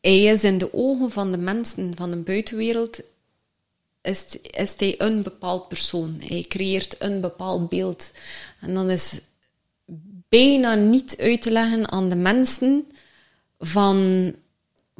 Hij 0.00 0.22
is 0.22 0.44
in 0.44 0.58
de 0.58 0.74
ogen 0.74 1.10
van 1.10 1.30
de 1.32 1.38
mensen 1.38 1.96
van 1.96 2.10
de 2.10 2.16
buitenwereld 2.16 3.00
is, 4.02 4.36
is 4.40 4.74
hij 4.76 4.94
een 4.98 5.22
bepaald 5.22 5.68
persoon. 5.68 6.20
Hij 6.24 6.44
creëert 6.48 6.96
een 6.98 7.20
bepaald 7.20 7.68
beeld. 7.68 8.12
En 8.60 8.74
dan 8.74 8.90
is 8.90 9.20
bijna 10.28 10.74
niet 10.74 11.16
uit 11.18 11.42
te 11.42 11.50
leggen 11.50 11.90
aan 11.90 12.08
de 12.08 12.16
mensen 12.16 12.86
van 13.58 14.32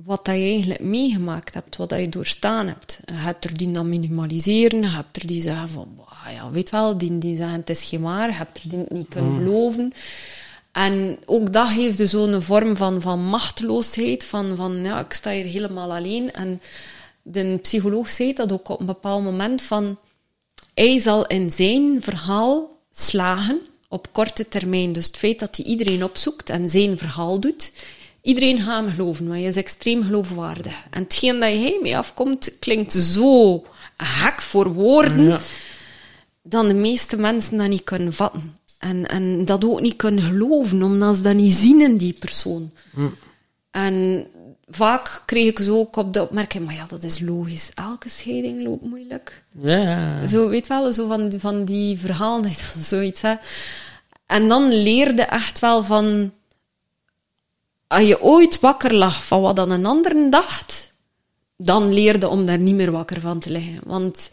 wat 0.05 0.25
dat 0.25 0.35
je 0.35 0.41
eigenlijk 0.41 0.81
meegemaakt 0.81 1.55
hebt, 1.55 1.77
wat 1.77 1.89
dat 1.89 2.01
je 2.01 2.09
doorstaan 2.09 2.67
hebt. 2.67 3.01
Je 3.05 3.13
hebt 3.13 3.45
er 3.45 3.57
die 3.57 3.71
dan 3.71 3.89
minimaliseren, 3.89 4.81
je 4.81 4.89
hebt 4.89 5.17
er 5.17 5.27
die 5.27 5.41
zeggen 5.41 5.69
van, 5.69 5.89
"Wah, 5.97 6.33
ja, 6.35 6.51
weet 6.51 6.71
wel, 6.71 6.99
die, 6.99 7.19
die 7.19 7.37
zeggen 7.37 7.57
het 7.57 7.71
is 7.71 7.85
geen 7.85 8.01
waar, 8.01 8.29
je 8.29 8.35
hebt 8.35 8.63
er 8.63 8.69
die 8.69 8.85
niet 8.89 9.09
kunnen 9.09 9.35
geloven. 9.35 9.93
En 10.73 11.19
ook 11.27 11.53
dat 11.53 11.69
geeft 11.69 11.99
dus 11.99 12.11
zo'n 12.11 12.43
vorm 12.43 12.77
van, 12.77 13.01
van 13.01 13.25
machteloosheid, 13.25 14.25
van, 14.25 14.57
van 14.57 14.85
ja, 14.85 15.01
ik 15.01 15.13
sta 15.13 15.31
hier 15.31 15.45
helemaal 15.45 15.95
alleen. 15.95 16.33
En 16.33 16.61
de 17.23 17.59
psycholoog 17.63 18.11
zei 18.11 18.33
dat 18.33 18.53
ook 18.53 18.69
op 18.69 18.81
een 18.81 18.87
bepaald 18.87 19.25
moment 19.25 19.63
van, 19.63 19.99
hij 20.75 20.99
zal 20.99 21.27
in 21.27 21.51
zijn 21.51 22.03
verhaal 22.03 22.77
slagen 22.91 23.61
op 23.89 24.13
korte 24.13 24.49
termijn. 24.49 24.93
Dus 24.93 25.07
het 25.07 25.17
feit 25.17 25.39
dat 25.39 25.57
hij 25.57 25.65
iedereen 25.67 26.05
opzoekt 26.05 26.51
en 26.51 26.69
zijn 26.69 26.99
verhaal 26.99 27.41
doet, 27.41 27.73
iedereen 28.23 28.61
gaat 28.61 28.85
hem 28.85 28.95
geloven, 28.95 29.27
want 29.27 29.39
hij 29.39 29.49
is 29.49 29.57
extreem 29.57 30.03
geloofwaardig. 30.03 30.75
En 30.91 31.03
hetgeen 31.03 31.33
dat 31.41 31.43
hij 31.53 31.79
mee 31.83 31.97
afkomt, 31.97 32.59
klinkt 32.59 32.93
zo 32.93 33.63
hek 33.97 34.41
voor 34.43 34.73
woorden, 34.73 35.25
Ja. 35.25 35.39
dan 36.43 36.69
de 36.69 36.75
meeste 36.75 37.17
mensen 37.17 37.57
dat 37.57 37.69
niet 37.69 37.85
kunnen 37.85 38.13
vatten. 38.13 38.57
En, 38.79 39.07
en 39.09 39.45
dat 39.45 39.65
ook 39.65 39.81
niet 39.81 39.97
kunnen 39.97 40.25
geloven, 40.25 40.83
omdat 40.83 41.17
ze 41.17 41.23
dat 41.23 41.35
niet 41.35 41.53
zien 41.53 41.81
in 41.81 41.97
die 41.97 42.13
persoon. 42.13 42.71
En 43.71 44.27
vaak 44.71 45.23
kreeg 45.27 45.49
ik 45.49 45.59
zo 45.59 45.79
ook 45.79 45.97
op 45.97 46.13
de 46.13 46.23
opmerking, 46.23 46.65
maar 46.65 46.75
ja, 46.75 46.85
dat 46.89 47.03
is 47.03 47.21
logisch. 47.21 47.71
Elke 47.75 48.09
scheiding 48.09 48.63
loopt 48.63 48.85
moeilijk. 48.85 49.43
Ja. 49.61 50.27
Zo, 50.27 50.49
weet 50.49 50.67
wel, 50.67 50.93
zo 50.93 51.09
van, 51.09 51.29
die- 51.29 51.41
van 51.41 51.65
die 51.65 51.99
verhalen, 51.99 52.43
dat 52.75 52.85
zoiets 52.85 53.23
hebt. 53.23 53.49
En 54.27 54.49
dan 54.49 54.73
leerde 54.73 55.23
echt 55.23 55.59
wel 55.59 55.85
van... 55.85 56.33
Als 57.87 58.03
je 58.07 58.23
ooit 58.23 58.61
wakker 58.61 58.95
lag 58.95 59.25
van 59.25 59.41
wat 59.41 59.57
dan 59.57 59.71
een 59.71 59.87
ander 59.87 60.31
dacht, 60.31 60.91
dan 61.57 61.93
leerde 61.93 62.29
om 62.29 62.47
daar 62.47 62.59
niet 62.59 62.75
meer 62.75 62.91
wakker 62.93 63.21
van 63.21 63.39
te 63.39 63.51
liggen. 63.51 63.81
Want 63.85 64.31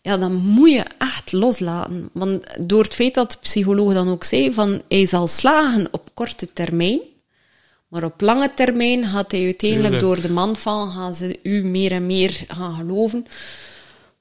ja, 0.00 0.16
dan 0.16 0.34
moet 0.34 0.70
je 0.72 0.84
echt 0.98 1.32
loslaten. 1.32 2.08
Want 2.12 2.44
door 2.68 2.82
het 2.82 2.94
feit 2.94 3.14
dat 3.14 3.30
de 3.30 3.36
psycholoog 3.40 3.92
dan 3.94 4.08
ook 4.08 4.24
zei 4.24 4.52
van 4.52 4.82
hij 4.88 5.06
zal 5.06 5.26
slagen 5.26 5.88
op 5.90 6.08
korte 6.14 6.52
termijn, 6.52 7.00
maar 7.94 8.04
op 8.04 8.20
lange 8.20 8.50
termijn 8.54 9.06
gaat 9.06 9.32
hij 9.32 9.44
uiteindelijk 9.44 9.92
Tuurlijk. 9.98 10.00
door 10.20 10.28
de 10.28 10.32
mand 10.34 10.58
vallen, 10.58 10.90
gaan 10.90 11.14
ze 11.14 11.38
u 11.42 11.62
meer 11.64 11.92
en 11.92 12.06
meer 12.06 12.44
gaan 12.48 12.74
geloven. 12.74 13.26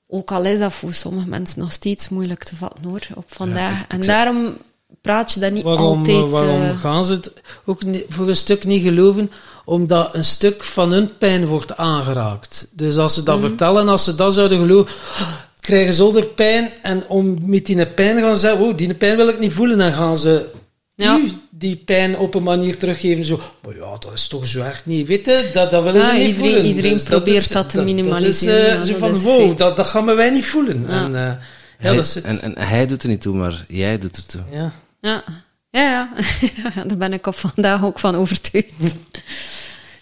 Ook 0.08 0.32
al 0.32 0.44
is 0.44 0.60
dat 0.60 0.74
voor 0.74 0.94
sommige 0.94 1.28
mensen 1.28 1.60
nog 1.60 1.72
steeds 1.72 2.10
moeilijk 2.10 2.44
te 2.44 2.56
vatten 2.56 2.84
hoor, 2.84 3.02
op 3.16 3.26
vandaag. 3.28 3.86
en 3.88 4.02
daarom 4.02 4.58
praat 5.02 5.32
je 5.32 5.40
dat 5.40 5.52
niet 5.52 5.64
Waarom, 5.64 5.98
altijd... 5.98 6.30
waarom 6.30 6.62
eh, 6.64 6.80
gaan 6.80 7.06
ze 7.06 7.14
het 7.14 7.32
ook 7.66 7.84
niet- 7.84 8.06
voor 8.10 8.28
een 8.30 8.36
stuk 8.36 8.64
niet 8.66 8.84
geloven? 8.84 9.32
Omdat 9.66 10.16
een 10.16 10.24
stuk 10.24 10.64
van 10.64 10.92
hun 10.92 11.18
pijn 11.18 11.46
wordt 11.46 11.78
aangeraakt. 11.78 12.68
Dus 12.72 12.98
als 12.98 13.14
ze 13.14 13.24
dat 13.24 13.38
Mhm. 13.40 13.48
vertellen, 13.48 13.88
als 13.90 14.04
ze 14.04 14.16
dat 14.16 14.34
zouden 14.34 14.58
geloven, 14.60 14.94
krijgen 15.60 15.94
ze 15.94 16.12
er 16.20 16.26
pijn. 16.26 16.70
En 16.82 17.04
om 17.08 17.38
met 17.42 17.66
die 17.66 17.86
pijn 17.88 18.20
gaan 18.20 18.36
zeggen, 18.36 18.66
oh, 18.66 18.78
die 18.78 18.94
pijn 18.94 19.16
wil 19.18 19.28
ik 19.28 19.40
niet 19.40 19.54
voelen. 19.54 19.78
Dan 19.78 19.94
gaan 19.94 20.18
ze 20.18 20.46
Ja. 20.96 21.18
u 21.18 21.32
die 21.50 21.76
pijn 21.76 22.18
op 22.18 22.34
een 22.36 22.44
manier 22.44 22.78
teruggeven. 22.78 23.26
Zo, 23.26 23.40
maar 23.66 23.76
ja, 23.76 23.98
dat 24.00 24.14
is 24.14 24.28
toch 24.28 24.48
zo 24.48 24.62
erg 24.62 24.86
niet. 24.86 25.08
Weet 25.08 25.26
je, 25.26 25.50
dat, 25.54 25.72
dat 25.72 25.84
willen 25.84 26.02
Ja, 26.02 26.08
ze 26.08 26.14
niet 26.14 26.22
iedereen- 26.22 26.40
voelen. 26.50 26.66
iedereen 26.66 26.94
Dus 26.94 27.04
probeert 27.04 27.38
is- 27.38 27.48
dat 27.48 27.70
te 27.70 27.78
Dat 27.78 27.86
is 27.86 27.92
minimaliseren, 27.94 28.66
eh, 28.70 28.74
ja, 28.76 28.84
zo 28.84 29.00
dat 29.00 29.00
van, 29.00 29.20
wow, 29.22 29.58
dat, 29.58 29.76
dat 29.78 29.88
gaan 29.88 30.06
wij 30.06 30.30
niet 30.30 30.46
voelen. 30.46 30.86
Ja. 30.88 31.04
En, 31.04 31.16
eh, 31.16 31.22
ja, 31.22 31.40
Hij- 31.78 31.96
dat 31.96 32.14
het. 32.14 32.24
en, 32.24 32.42
en 32.42 32.58
hij 32.58 32.86
doet 32.88 33.04
er 33.04 33.10
niet 33.10 33.22
toe, 33.22 33.36
maar 33.36 33.66
jij 33.68 33.98
doet 33.98 34.18
er 34.18 34.26
toe. 34.26 34.42
Ja. 34.52 34.74
Ja, 35.02 35.24
ja, 35.70 36.10
daar 36.88 36.98
ben 36.98 37.14
ik 37.14 37.28
op 37.28 37.36
vandaag 37.36 37.84
ook 37.84 38.00
van 38.00 38.16
overtuigd. 38.16 38.72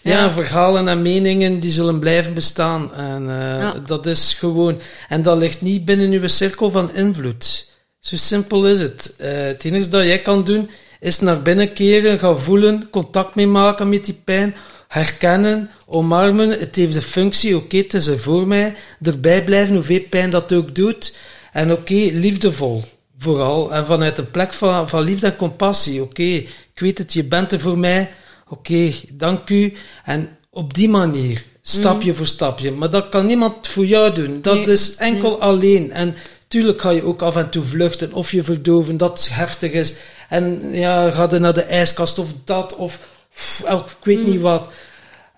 Ja, 0.02 0.30
verhalen 0.30 0.88
en 0.88 1.02
meningen 1.02 1.60
die 1.60 1.70
zullen 1.72 1.98
blijven 1.98 2.34
bestaan. 2.34 2.94
En 2.94 3.22
eh, 3.30 3.36
Ja. 3.60 3.74
dat 3.86 4.06
is 4.06 4.32
gewoon. 4.32 4.78
En 5.08 5.22
dat 5.22 5.38
ligt 5.38 5.60
niet 5.60 5.84
binnen 5.84 6.10
uw 6.10 6.28
cirkel 6.28 6.70
van 6.70 6.94
invloed. 6.94 7.70
Zo 8.02 8.16
simpel 8.16 8.66
is 8.68 8.78
het. 8.80 9.14
Eh, 9.16 9.32
het 9.32 9.64
enige 9.64 9.88
dat 9.88 10.04
jij 10.04 10.20
kan 10.20 10.44
doen, 10.44 10.70
is 11.00 11.20
naar 11.20 11.42
binnen 11.42 11.72
keren, 11.72 12.18
gaan 12.18 12.40
voelen, 12.40 12.88
contact 12.90 13.34
mee 13.34 13.46
maken 13.46 13.88
met 13.88 14.04
die 14.04 14.20
pijn, 14.24 14.54
herkennen, 14.88 15.70
omarmen. 15.86 16.50
Het 16.50 16.76
heeft 16.76 16.94
de 16.94 17.02
functie, 17.02 17.56
oké, 17.56 17.76
het 17.76 17.94
is 17.94 18.06
er 18.06 18.18
voor 18.18 18.46
mij. 18.46 18.74
Erbij 19.02 19.44
blijven, 19.44 19.74
hoeveel 19.74 20.00
pijn 20.10 20.30
dat 20.30 20.52
ook 20.52 20.74
doet. 20.74 21.16
En 21.52 21.72
oké, 21.72 21.94
liefdevol. 22.12 22.82
Vooral. 23.18 23.72
En 23.74 23.86
vanuit 23.86 24.18
een 24.18 24.30
plek 24.30 24.52
van, 24.52 24.88
van 24.88 25.02
liefde 25.02 25.26
en 25.26 25.36
compassie. 25.36 26.02
Oké, 26.02 26.22
ik 26.22 26.48
weet 26.74 26.98
het, 26.98 27.12
je 27.12 27.24
bent 27.24 27.52
er 27.52 27.60
voor 27.60 27.78
mij. 27.78 28.10
Oké, 28.48 28.92
dank 29.12 29.48
u. 29.50 29.72
En 30.04 30.36
op 30.50 30.74
die 30.74 30.88
manier, 30.88 31.44
stapje 31.62 32.14
voor 32.14 32.26
stapje. 32.26 32.70
Maar 32.70 32.90
dat 32.90 33.08
kan 33.08 33.26
niemand 33.26 33.68
voor 33.68 33.86
jou 33.86 34.14
doen. 34.14 34.38
Dat 34.42 34.54
Nee, 34.54 34.64
is 34.64 34.94
enkel 34.96 35.40
alleen. 35.40 35.92
En 35.92 36.14
tuurlijk 36.52 36.80
ga 36.80 36.90
je 36.90 37.02
ook 37.04 37.22
af 37.22 37.36
en 37.36 37.50
toe 37.50 37.64
vluchten 37.64 38.12
of 38.12 38.30
je 38.32 38.42
verdoven, 38.42 38.96
dat 38.96 39.10
het 39.18 39.34
heftig 39.34 39.72
is. 39.72 39.94
En 40.28 40.60
ja, 40.72 41.10
ga 41.10 41.28
je 41.30 41.38
naar 41.38 41.54
de 41.54 41.62
ijskast 41.62 42.18
of 42.18 42.28
dat, 42.44 42.76
of 42.76 42.98
pff, 43.34 43.60
ik 43.70 44.04
weet 44.04 44.26
niet 44.26 44.40
wat. 44.40 44.68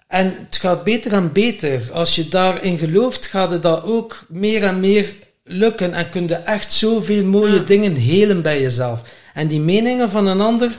En 0.09 0.35
het 0.45 0.57
gaat 0.57 0.85
beter 0.85 1.13
en 1.13 1.33
beter. 1.33 1.91
Als 1.93 2.15
je 2.15 2.29
daarin 2.29 2.79
gelooft, 2.79 3.27
gaat 3.27 3.51
het 3.51 3.63
dat 3.63 3.85
ook 3.85 4.25
meer 4.29 4.63
en 4.63 4.81
meer 4.81 5.13
lukken. 5.45 5.95
En 5.95 6.11
kun 6.11 6.29
je 6.29 6.35
echt 6.35 6.73
zoveel 6.73 7.25
mooie 7.25 7.55
Ja. 7.55 7.63
dingen 7.63 7.95
helen 7.95 8.43
bij 8.43 8.61
jezelf. 8.61 9.01
En 9.35 9.47
die 9.47 9.61
meningen 9.61 10.11
van 10.11 10.27
een 10.27 10.41
ander, 10.41 10.71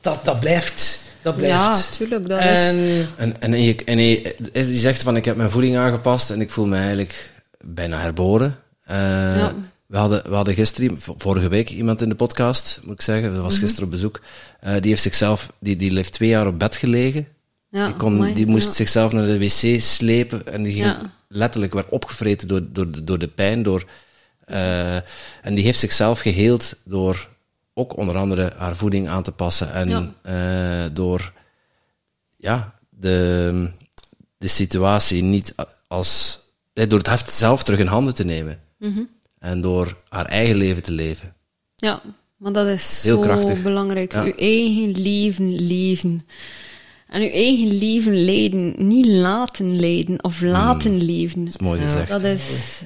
dat, 0.00 0.24
dat 0.24 0.40
blijft. 0.40 1.00
Dat 1.22 1.34
Ja, 1.38 1.40
blijft. 1.40 1.92
tuurlijk. 1.96 2.28
Dat 2.28 2.40
is... 2.40 2.46
en 2.58 3.08
En, 3.16 3.34
en, 3.40 3.62
je, 3.62 3.76
en 3.84 3.98
je, 3.98 4.34
je 4.52 4.64
zegt 4.78 5.02
van 5.02 5.16
ik 5.16 5.24
heb 5.24 5.36
mijn 5.36 5.50
voeding 5.50 5.76
aangepast 5.76 6.30
en 6.30 6.40
ik 6.40 6.50
voel 6.50 6.66
me 6.66 6.76
eigenlijk 6.76 7.30
bijna 7.64 7.98
herboren. 8.00 8.56
Eh, 8.84 8.96
Ja. 9.36 9.54
we, 9.86 9.96
hadden, 9.96 10.22
we 10.28 10.34
hadden 10.34 10.54
gisteren, 10.54 11.00
vorige 11.00 11.48
week, 11.48 11.70
iemand 11.70 12.02
in 12.02 12.08
de 12.08 12.14
podcast, 12.14 12.80
moet 12.84 12.94
ik 12.94 13.00
zeggen. 13.00 13.32
Dat 13.34 13.42
was 13.42 13.52
Mhm. 13.52 13.62
gisteren 13.62 13.84
op 13.84 13.90
bezoek. 13.90 14.20
Eh, 14.60 14.72
die 14.80 14.90
heeft 14.90 15.02
zichzelf, 15.02 15.52
die, 15.60 15.76
die 15.76 15.94
heeft 15.94 16.12
twee 16.12 16.28
jaar 16.28 16.46
op 16.46 16.58
bed 16.58 16.76
gelegen. 16.76 17.26
ja, 17.68 17.86
die, 17.86 17.96
kon, 17.96 18.14
amai, 18.14 18.34
die 18.34 18.46
moest 18.46 18.66
ja. 18.66 18.72
zichzelf 18.72 19.12
naar 19.12 19.24
de 19.24 19.38
wc 19.38 19.80
slepen 19.80 20.46
en 20.46 20.62
die 20.62 20.72
ging 20.72 20.96
letterlijk 21.28 21.72
werd 21.74 21.88
opgevreten 21.88 22.48
door, 22.48 22.62
door, 22.72 22.90
de- 22.90 23.04
door 23.04 23.18
de 23.18 23.28
pijn. 23.28 23.62
Door, 23.62 23.84
eh, 24.44 24.94
en 25.42 25.54
die 25.54 25.64
heeft 25.64 25.78
zichzelf 25.78 26.20
geheeld 26.20 26.74
door 26.84 27.28
ook 27.74 27.96
onder 27.96 28.16
andere 28.16 28.52
haar 28.56 28.76
voeding 28.76 29.08
aan 29.08 29.22
te 29.22 29.32
passen 29.32 29.72
en 29.72 30.14
Ja. 30.22 30.88
door 30.88 31.32
ja, 32.36 32.74
de, 32.88 33.70
de 34.38 34.48
situatie 34.48 35.22
niet 35.22 35.54
als 35.88 36.40
door 36.72 36.98
het 36.98 37.06
heft 37.08 37.32
zelf 37.32 37.62
terug 37.62 37.78
in 37.80 37.86
handen 37.86 38.14
te 38.14 38.24
nemen 38.24 38.60
Mhm. 38.82 39.02
en 39.38 39.60
door 39.60 40.02
haar 40.08 40.26
eigen 40.26 40.56
leven 40.56 40.82
te 40.82 40.92
leven. 40.92 41.34
Ja, 41.76 42.02
maar 42.36 42.52
dat 42.52 42.66
is 42.66 43.00
Heel 43.02 43.14
zo 43.16 43.20
krachtig. 43.20 43.62
belangrijk. 43.62 44.12
Ja. 44.12 44.22
Uw 44.22 44.32
eigen 44.32 45.02
leven 45.02 45.66
leven. 45.66 46.26
En 47.08 47.22
uw 47.22 47.30
eigen 47.30 47.78
leven 47.78 48.24
leiden. 48.24 48.74
Niet 48.76 49.06
laten 49.06 49.80
leiden 49.80 50.24
of 50.24 50.40
laten 50.40 51.02
leven. 51.04 51.44
Dat 51.44 51.54
is 51.54 51.60
mooi 51.60 51.80
gezegd. 51.80 52.08
Dat 52.08 52.24
is 52.24 52.82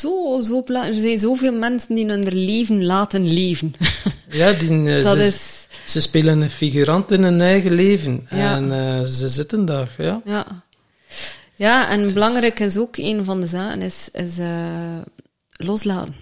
zo, 0.00 0.40
zo 0.40 0.62
belangrijk. 0.62 0.96
Er 0.96 1.02
zijn 1.02 1.18
zoveel 1.18 1.52
mensen 1.52 1.94
die 1.94 2.06
hun 2.06 2.44
leven 2.44 2.84
laten 2.84 3.32
leven. 3.32 3.74
ja, 4.30 4.52
die, 4.52 4.96
eh, 4.96 5.04
dat 5.04 5.18
ze, 5.18 5.26
is... 5.26 5.66
ze 5.86 6.00
spelen 6.00 6.40
een 6.40 6.50
figurant 6.50 7.10
in 7.10 7.22
hun 7.22 7.40
eigen 7.40 7.72
leven. 7.72 8.26
Ja. 8.30 8.56
En 8.56 8.72
eh, 8.72 9.02
ze 9.02 9.28
zitten 9.28 9.64
daar, 9.64 9.94
ja. 9.98 10.22
Ja. 10.24 10.46
Ja, 11.60 11.88
en 11.88 12.12
belangrijk 12.12 12.60
is 12.60 12.76
ook 12.76 12.96
een 12.96 13.24
van 13.24 13.40
de 13.40 13.46
zaken 13.46 13.82
is, 13.82 14.08
is 14.12 14.38
eh, 14.38 14.98
loslaten. 15.50 16.14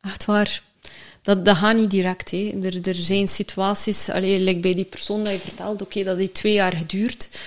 Echt 0.00 0.24
waar. 0.24 0.62
Dat, 1.22 1.44
dat 1.44 1.56
gaat 1.56 1.76
niet 1.76 1.90
direct. 1.90 2.30
Hè. 2.30 2.58
Er, 2.62 2.88
er 2.88 2.94
zijn 2.94 3.28
situaties, 3.28 4.08
allee, 4.08 4.40
like 4.40 4.60
bij 4.60 4.74
die 4.74 4.84
persoon 4.84 5.24
dat 5.24 5.32
je 5.32 5.38
vertelt, 5.38 5.82
oké, 5.82 6.02
dat 6.02 6.16
heeft 6.16 6.34
twee 6.34 6.52
jaar 6.52 6.76
geduurd. 6.76 7.40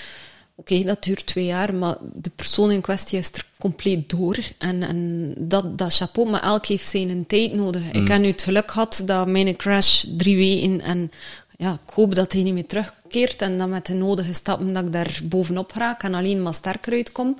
Oké, 0.55 0.83
dat 0.83 1.03
duurt 1.03 1.25
twee 1.25 1.45
jaar, 1.45 1.75
maar 1.75 1.95
de 2.13 2.31
persoon 2.35 2.71
in 2.71 2.81
kwestie 2.81 3.19
is 3.19 3.29
er 3.31 3.45
compleet 3.59 4.09
door. 4.09 4.37
En, 4.57 4.83
en 4.83 5.33
dat, 5.37 5.77
dat 5.77 5.95
chapeau, 5.95 6.29
maar 6.29 6.43
elk 6.43 6.65
heeft 6.65 6.87
zijn 6.87 7.25
tijd 7.27 7.53
nodig. 7.53 7.91
Ik 7.91 8.07
heb 8.07 8.19
nu 8.19 8.27
het 8.27 8.43
geluk 8.43 8.71
gehad 8.71 9.03
dat 9.05 9.27
mijn 9.27 9.55
crash 9.55 10.05
drie 10.17 10.35
weken 10.35 10.81
en 10.81 11.11
ja, 11.57 11.73
ik 11.73 11.93
hoop 11.93 12.15
dat 12.15 12.33
hij 12.33 12.43
niet 12.43 12.53
meer 12.53 12.67
terugkeert 12.67 13.41
en 13.41 13.57
dat 13.57 13.69
met 13.69 13.85
de 13.85 13.93
nodige 13.93 14.33
stappen 14.33 14.73
dat 14.73 14.85
ik 14.85 14.91
daar 14.91 15.19
bovenop 15.23 15.71
raak 15.71 16.03
en 16.03 16.13
alleen 16.13 16.43
maar 16.43 16.53
sterker 16.53 16.93
uitkom. 16.93 17.37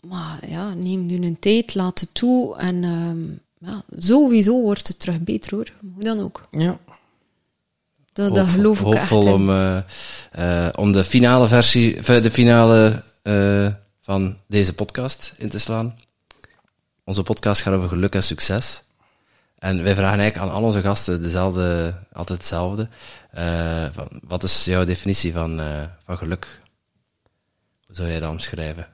Maar 0.00 0.48
ja, 0.48 0.74
neem 0.74 1.06
nu 1.06 1.16
een 1.26 1.38
tijd, 1.38 1.74
laat 1.74 2.00
het 2.00 2.14
toe 2.14 2.56
en 2.56 2.84
ehm, 2.84 3.70
ja, 3.70 3.82
sowieso 3.98 4.60
wordt 4.60 4.88
het 4.88 5.00
terug 5.00 5.20
beter 5.20 5.54
hoor. 5.54 5.72
Hoe 5.94 6.04
dan 6.04 6.20
ook. 6.20 6.48
ja. 6.50 6.78
Dat, 8.16 8.34
dat 8.34 8.48
geloof 8.48 8.80
ik 8.80 8.94
echt 8.94 9.10
om, 9.10 9.50
eh, 9.50 9.76
eh, 10.30 10.72
om 10.76 10.92
de 10.92 11.04
finale 11.04 11.48
versie, 11.48 11.96
eh, 11.96 12.22
de 12.22 12.30
finale 12.30 13.02
van 14.02 14.36
deze 14.46 14.72
podcast 14.72 15.32
in 15.36 15.48
te 15.48 15.58
slaan. 15.58 15.98
Onze 17.04 17.22
podcast 17.22 17.62
gaat 17.62 17.74
over 17.74 17.88
geluk 17.88 18.14
en 18.14 18.22
succes. 18.22 18.82
En 19.66 19.82
wij 19.82 19.94
vragen 19.94 20.18
eigenlijk 20.18 20.50
aan 20.50 20.56
al 20.56 20.62
onze 20.62 20.80
gasten 20.80 21.22
dezelfde, 21.22 21.94
altijd 22.12 22.38
hetzelfde. 22.38 22.88
Eh, 23.30 23.86
van, 23.92 24.20
wat 24.22 24.42
is 24.42 24.64
jouw 24.64 24.84
definitie 24.84 25.32
van, 25.32 25.60
eh, 25.60 25.82
van 26.04 26.18
geluk? 26.18 26.60
Hoe 27.86 27.94
zou 27.94 28.08
jij 28.08 28.20
dat 28.20 28.30
omschrijven? 28.30 28.88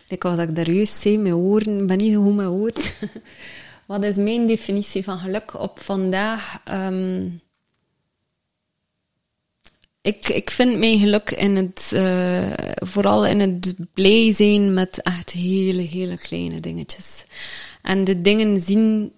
Ik 0.09 0.23
wat 0.23 0.39
ik 0.39 0.57
daar 0.57 0.71
juist 0.71 1.01
zei, 1.01 1.19
mijn 1.19 1.35
woorden, 1.35 1.81
ik 1.81 1.87
ben 1.87 1.97
niet 1.97 2.13
zo 2.13 2.23
goed 2.23 2.37
met 2.37 2.47
woorden. 2.47 2.83
Wat 3.87 4.05
is 4.05 4.17
mijn 4.17 4.47
definitie 4.47 5.05
van 5.05 5.19
geluk 5.19 5.61
op 5.61 5.81
vandaag? 5.81 6.61
Ehm, 6.65 7.29
ik, 10.09 10.29
ik 10.29 10.51
vind 10.51 10.79
mijn 10.79 10.99
geluk 10.99 11.31
in 11.31 11.57
het, 11.57 11.91
eh, 11.95 12.51
vooral 12.75 13.27
in 13.27 13.41
het 13.41 13.75
blij 13.95 14.33
zijn 14.35 14.75
met 14.75 15.03
echt 15.03 15.31
hele, 15.31 15.83
hele 15.83 16.19
kleine 16.19 16.61
dingetjes. 16.61 17.25
En 17.83 18.05
de 18.05 18.21
dingen 18.21 18.61
zien 18.61 19.13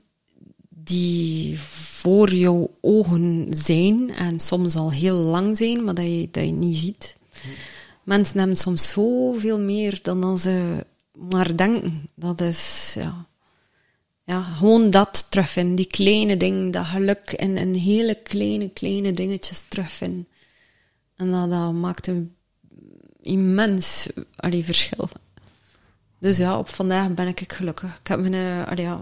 die 0.69 1.59
voor 1.59 2.35
jouw 2.35 2.71
ogen 2.81 3.47
zijn, 3.51 4.15
en 4.15 4.41
soms 4.41 4.77
al 4.77 4.91
heel 4.91 5.17
lang 5.17 5.57
zijn, 5.57 5.85
maar 5.85 5.95
dat 5.95 6.07
je, 6.07 6.29
dat 6.31 6.45
je 6.45 6.53
niet 6.53 6.77
ziet. 6.77 7.17
Mensen 8.03 8.39
hebben 8.39 8.57
soms 8.57 8.89
zoveel 8.89 9.59
meer 9.59 9.99
dan 10.03 10.39
ze 10.39 10.87
maar 11.13 11.57
denken. 11.57 12.09
Dat 12.15 12.41
is, 12.41 12.93
ja... 12.99 13.29
Ja, 14.25 14.43
gewoon 14.43 14.91
dat 14.91 15.27
terugvinden. 15.31 15.75
Die 15.75 15.87
kleine 15.87 16.37
dingen, 16.37 16.71
dat 16.71 16.85
geluk 16.85 17.33
in, 17.33 17.57
in 17.57 17.75
hele 17.75 18.15
kleine, 18.15 18.69
kleine 18.69 19.13
dingetjes 19.13 19.65
terugvinden. 19.69 20.27
En 21.21 21.31
dat, 21.31 21.51
dat 21.51 21.73
maakt 21.73 22.07
een 22.07 22.35
immens 23.23 24.07
allee, 24.37 24.65
verschil. 24.65 25.09
Dus 26.19 26.37
ja, 26.37 26.59
op 26.59 26.69
vandaag 26.69 27.15
ben 27.15 27.27
ik 27.27 27.53
gelukkig. 27.53 27.99
Ik 28.01 28.07
heb 28.07 28.21
mijn, 28.21 28.35
eh, 28.35 28.71
allee, 28.71 28.85
ja, 28.85 29.01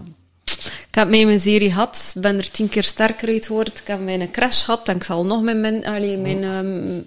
ik 0.87 0.95
heb 0.95 1.09
mij 1.09 1.25
mijn 1.25 1.39
serie 1.39 1.71
gehad, 1.71 2.15
ben 2.17 2.37
er 2.37 2.51
tien 2.51 2.69
keer 2.69 2.83
sterker 2.83 3.27
uit 3.27 3.45
geworden. 3.45 3.73
Ik 3.73 3.87
heb 3.87 4.03
mijn 4.03 4.31
crash 4.31 4.65
gehad 4.65 4.87
en 4.87 4.95
ik 4.95 5.03
zal 5.03 5.25
nog 5.25 5.41
mijn, 5.41 5.61
min, 5.61 5.85
allee, 5.85 6.17
mijn 6.17 6.43
ehm, 6.43 7.01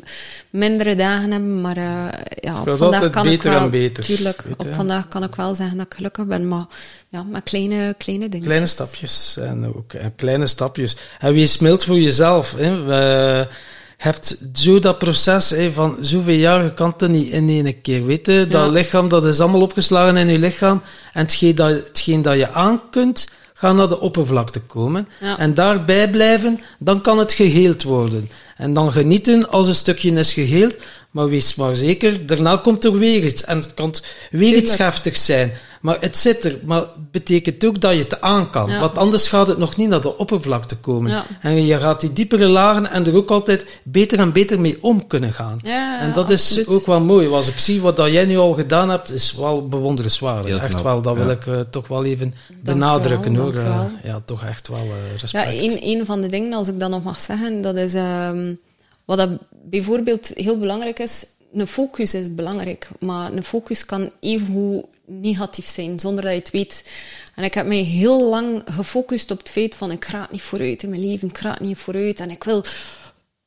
mindere 0.51 0.95
dagen 0.95 1.31
hebben. 1.31 1.61
Maar 1.61 1.77
eh, 1.77 2.09
ja, 2.35 2.61
op 2.61 2.77
vandaag 2.77 3.11
kan 3.11 3.25
ik 3.27 3.31
beter 3.31 3.51
wel... 3.51 3.61
en 3.61 3.71
beter, 3.71 4.05
Tuurlijk, 4.05 4.43
weet 4.43 4.57
op 4.57 4.75
vandaag 4.75 5.09
kan 5.09 5.23
ik 5.23 5.35
wel 5.35 5.55
zeggen 5.55 5.77
dat 5.77 5.87
ik 5.87 5.95
gelukkig 5.95 6.27
ben. 6.27 6.49
Maar 6.49 6.65
ja, 7.09 7.23
met 7.23 7.43
kleine, 7.43 7.95
kleine 7.99 8.29
dingen. 8.29 8.47
Kleine 8.47 8.67
stapjes. 8.67 9.37
En 9.37 9.75
ook 9.75 9.93
eh, 9.93 10.07
kleine 10.17 10.47
stapjes. 10.47 10.97
En 11.19 11.33
wees 11.33 11.59
mild 11.59 11.85
voor 11.85 12.01
jezelf. 12.01 12.55
Hè. 12.57 12.85
We, 12.85 13.49
hebt 14.03 14.37
zo 14.55 14.79
dat 14.79 14.99
proces 14.99 15.51
hè, 15.51 15.73
van 15.73 15.97
zoveel 16.01 16.35
jaar, 16.35 16.65
je 16.65 16.73
kan 16.73 16.95
het 16.97 17.11
niet 17.11 17.29
in 17.29 17.49
één 17.49 17.81
keer. 17.81 18.05
Weet 18.07 18.27
je, 18.27 18.47
dat 18.49 18.71
lichaam, 18.71 19.09
dat 19.09 19.25
is 19.25 19.41
allemaal 19.41 19.61
opgeslagen 19.61 20.17
in 20.17 20.29
je 20.29 20.39
lichaam. 20.39 20.83
En 21.13 21.21
hetgeen 21.21 21.55
dat, 21.55 21.71
hetgeen 21.71 22.23
dat 22.23 22.37
je 22.37 22.53
aan 22.53 22.81
kunt, 22.91 23.29
gaat 23.55 23.75
naar 23.75 23.89
de 23.89 24.01
oppervlakte 24.01 24.61
komen. 24.61 25.09
Ja. 25.21 25.39
En 25.39 25.55
daarbij 25.55 26.11
blijven, 26.11 26.61
dan 26.79 27.01
kan 27.01 27.19
het 27.19 27.33
geheeld 27.33 27.83
worden. 27.83 28.31
En 28.57 28.75
dan 28.75 28.93
genieten 28.93 29.51
als 29.51 29.69
een 29.69 29.75
stukje 29.75 30.13
is 30.13 30.33
geheeld. 30.33 30.77
Maar 31.11 31.29
wees 31.29 31.55
maar 31.55 31.77
zeker, 31.77 32.27
daarna 32.27 32.57
komt 32.57 32.85
er 32.85 32.99
weer 32.99 33.25
iets. 33.25 33.45
En 33.45 33.57
het 33.57 33.75
kan 33.75 33.95
weer 34.31 34.57
iets 34.57 34.77
zijn. 35.13 35.53
Maar 35.83 35.97
het 36.01 36.19
zit 36.19 36.45
er. 36.45 36.59
Maar 36.65 36.81
het 36.81 37.11
betekent 37.11 37.65
ook 37.65 37.81
dat 37.81 37.93
je 37.93 37.99
het 37.99 38.21
aan 38.21 38.51
kan. 38.51 38.71
Ja. 38.71 38.81
Want 38.81 38.99
anders 38.99 39.29
gaat 39.29 39.47
het 39.47 39.59
nog 39.59 39.77
niet 39.77 39.89
naar 39.89 40.01
de 40.01 40.19
oppervlakte 40.19 40.77
komen. 40.77 41.11
Ja. 41.11 41.25
En 41.41 41.67
je 41.67 41.79
gaat 41.79 42.01
die 42.01 42.13
diepere 42.13 42.47
lagen 42.47 42.91
en 42.91 43.07
er 43.07 43.17
ook 43.17 43.31
altijd 43.31 43.67
beter 43.83 44.19
en 44.19 44.33
beter 44.33 44.61
mee 44.61 44.79
om 44.81 45.07
kunnen 45.07 45.33
gaan. 45.33 45.59
Ja, 45.63 46.01
en 46.01 46.13
dat 46.13 46.31
is 46.31 46.47
absoluut. 46.49 46.69
ook 46.69 46.87
wel 46.87 47.01
mooi. 47.01 47.29
Als 47.29 47.49
ik 47.49 47.59
zie 47.59 47.81
wat 47.81 47.97
dat 47.97 48.13
jij 48.13 48.25
nu 48.25 48.37
al 48.37 48.53
gedaan 48.53 48.91
hebt, 48.91 49.13
is 49.13 49.35
wel 49.35 49.69
bewonderenswaardig. 49.69 50.63
Echt 50.63 50.83
wel, 50.83 51.03
dat 51.03 51.17
wil 51.17 51.27
ja. 51.27 51.33
ik 51.33 51.47
eh, 51.47 51.61
toch 51.71 51.89
wel 51.89 52.05
even 52.05 52.35
Dank 52.49 52.63
benadrukken 52.63 53.35
u 53.35 53.37
wel, 53.37 53.45
hoor. 53.45 53.55
Eh, 53.55 53.85
ja, 54.03 54.21
toch 54.25 54.45
echt 54.45 54.69
wel 54.69 54.79
eh, 54.79 54.85
Ja, 54.85 55.21
respect. 55.21 55.49
een, 55.49 55.99
een 55.99 56.07
van 56.07 56.21
de 56.21 56.29
dingen, 56.29 56.53
als 56.53 56.69
ik 56.69 56.81
dat 56.81 56.91
nog 56.91 57.03
mag 57.03 57.21
zeggen, 57.21 57.61
dat 57.61 57.77
is 57.77 57.95
ehm, 57.95 58.52
wat 59.05 59.19
dat 59.19 59.31
bijvoorbeeld 59.51 60.31
heel 60.35 60.59
belangrijk 60.59 60.99
is. 60.99 61.25
Een 61.53 61.67
focus 61.67 62.15
is 62.15 62.35
belangrijk, 62.35 62.89
maar 62.99 63.33
een 63.33 63.43
focus 63.43 63.85
kan 63.85 64.11
even 64.21 64.85
negatief 65.07 65.67
zijn, 65.67 66.01
zonder 66.01 66.23
dat 66.25 66.33
je 66.33 66.39
het 66.39 66.51
weet. 66.51 66.91
En 67.35 67.45
ik 67.45 67.55
heb 67.55 67.67
mij 67.67 67.83
heel 67.83 68.29
lang 68.29 68.63
gefocust 68.65 69.31
op 69.31 69.39
het 69.39 69.49
feit 69.49 69.75
van 69.75 69.91
ik 69.91 70.05
raak 70.05 70.31
niet 70.31 70.43
vooruit 70.43 70.83
in 70.83 70.91
mijn 70.91 71.07
leven, 71.07 71.29
ik 71.29 71.61
niet 71.61 71.79
vooruit 71.79 72.21
en 72.21 72.31
ik 72.31 72.45
wil 72.45 72.65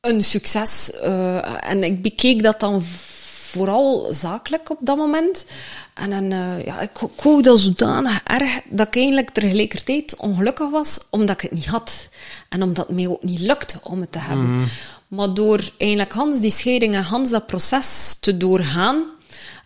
een 0.00 0.24
succes. 0.24 0.90
eh, 0.92 1.70
en 1.70 1.84
ik 1.84 2.02
bekeek 2.02 2.42
dat 2.42 2.60
dan 2.60 2.82
vooral 2.82 4.12
zakelijk 4.12 4.70
op 4.70 4.78
dat 4.80 4.96
moment. 4.96 5.46
En 5.94 6.10
dan, 6.10 6.32
eh, 6.32 6.64
ja, 6.64 6.80
ik, 6.80 6.90
wou 7.22 7.42
dat 7.42 7.58
zodanig 7.60 8.20
erg 8.24 8.60
dat 8.68 8.86
ik 8.86 8.96
eigenlijk 8.96 9.30
tegelijkertijd 9.30 10.16
ongelukkig 10.16 10.70
was 10.70 10.98
omdat 11.10 11.34
ik 11.34 11.40
het 11.40 11.58
niet 11.58 11.66
had. 11.66 12.08
En 12.48 12.62
omdat 12.62 12.86
het 12.86 12.96
mij 12.96 13.08
ook 13.08 13.22
niet 13.22 13.40
lukte 13.40 13.78
om 13.82 14.00
het 14.00 14.12
te 14.12 14.18
hebben. 14.18 14.66
Maar 15.08 15.34
door 15.34 15.70
eigenlijk 15.78 16.12
Hans 16.12 16.40
die 16.40 16.50
scheiding 16.50 16.94
en 16.94 17.02
Hans 17.02 17.30
dat 17.30 17.46
proces 17.46 18.16
te 18.20 18.36
doorgaan, 18.36 19.04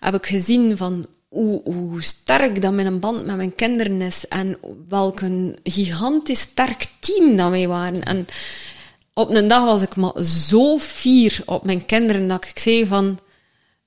heb 0.01 0.15
ik 0.15 0.27
gezien 0.27 0.77
van 0.77 1.07
hoe, 1.29 1.61
hoe 1.65 2.03
sterk 2.03 2.63
dat 2.63 2.73
mijn 2.73 3.01
band 3.01 3.27
met 3.27 3.37
mijn 3.37 3.55
kinderen 3.55 4.01
is 4.01 4.29
en 4.29 4.59
welk 4.89 5.21
een 5.21 5.59
gigantisch 5.63 6.41
sterk 6.41 6.87
team 7.01 7.37
dat 7.37 7.51
wij 7.51 7.69
waren. 7.69 8.03
En 8.03 8.27
op 9.15 9.31
een 9.31 9.49
dag 9.49 9.65
was 9.65 9.83
ik 9.83 9.97
maar 9.97 10.25
zo 10.25 10.79
fier 10.79 11.43
op 11.47 11.65
mijn 11.65 11.87
kinderen 11.87 12.29
dat 12.29 12.45
ik 12.45 12.59
zei 12.59 12.87
van, 12.87 13.19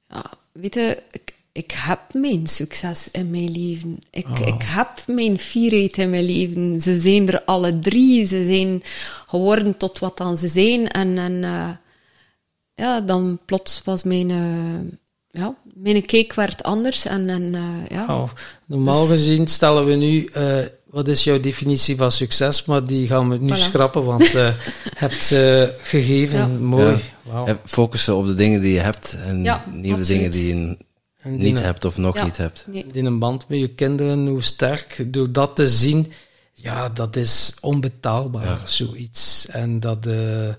ja, 0.08 0.32
weet 0.52 0.74
je, 0.74 1.04
ik 1.54 1.72
heb 1.76 2.00
mijn 2.14 2.48
succes 2.48 3.08
in 3.12 3.30
mijn 3.30 3.52
leven. 3.52 4.00
Ik, 4.12 4.28
ik 4.46 4.62
heb 4.64 4.90
mijn 5.08 5.40
fierheid 5.40 5.98
in 5.98 6.10
mijn 6.10 6.24
leven. 6.24 6.82
Ze 6.82 7.00
zijn 7.00 7.28
er 7.28 7.44
alle 7.46 7.80
drie. 7.80 8.26
Ze 8.26 8.46
zijn 8.46 8.82
geworden 9.28 9.78
tot 9.78 10.00
wat 10.00 10.18
dan 10.18 10.38
ze 10.38 10.48
zijn. 10.48 10.88
En, 10.88 11.18
en 11.18 11.44
eh, 11.44 11.70
ja, 12.76 13.02
dan 13.02 13.40
plots 13.46 13.82
was 13.86 14.04
mijn, 14.04 14.32
eh, 14.32 15.42
ja, 15.42 15.56
mijn 15.74 16.06
cake 16.06 16.32
werd 16.36 16.64
anders. 16.64 17.06
En, 17.06 17.30
en 17.30 17.56
eh, 17.56 17.98
ja. 17.98 18.06
Oh, 18.22 18.30
normaal 18.66 19.06
gezien 19.06 19.48
stellen 19.48 19.86
we 19.86 19.94
nu, 19.94 20.26
eh, 20.26 20.58
wat 20.90 21.08
is 21.08 21.24
jouw 21.24 21.40
definitie 21.40 21.96
van 21.96 22.12
succes? 22.12 22.66
Maar 22.66 22.86
die 22.86 23.08
gaan 23.08 23.30
we 23.30 23.38
nu 23.38 23.52
Voilà. 23.52 23.58
schrappen, 23.58 24.06
want 24.06 24.28
je 24.28 24.54
hebt 24.96 25.24
ze 25.24 25.74
gegeven. 25.82 26.40
Ja. 26.40 26.46
Mooi. 26.48 26.98
Ja. 27.26 27.46
En 27.46 27.60
focussen 27.66 28.16
op 28.16 28.28
de 28.28 28.34
dingen 28.34 28.62
die 28.62 28.74
je 28.74 28.80
hebt 28.80 29.16
en 29.24 29.44
Ja, 29.44 29.64
niet 29.68 29.76
op 29.76 29.82
de 29.82 29.90
absoluut. 29.90 30.08
dingen 30.08 30.32
die 30.32 30.48
je 30.56 30.78
En 31.24 31.38
niet 31.38 31.58
een- 31.58 31.64
hebt 31.64 31.86
of 31.86 31.98
nog 31.98 32.16
Ja. 32.16 32.24
niet 32.24 32.38
hebt. 32.38 32.66
Nee. 32.68 32.86
In 32.92 33.06
een 33.06 33.20
band 33.20 33.48
met 33.48 33.60
je 33.60 33.68
kinderen, 33.74 34.28
hoe 34.28 34.42
sterk, 34.42 35.06
door 35.14 35.32
dat 35.32 35.56
te 35.56 35.68
zien, 35.68 36.12
ja, 36.54 36.90
dat 36.90 37.16
is 37.16 37.54
onbetaalbaar, 37.62 38.46
Ja. 38.46 38.66
zoiets. 38.66 39.46
En 39.48 39.80
dat 39.80 40.06
eh, 40.08 40.50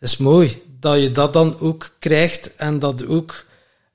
is 0.00 0.16
mooi, 0.16 0.62
dat 0.80 1.00
je 1.00 1.12
dat 1.12 1.32
dan 1.32 1.58
ook 1.60 1.90
krijgt 1.98 2.56
en 2.56 2.78
dat 2.78 3.06
ook 3.06 3.44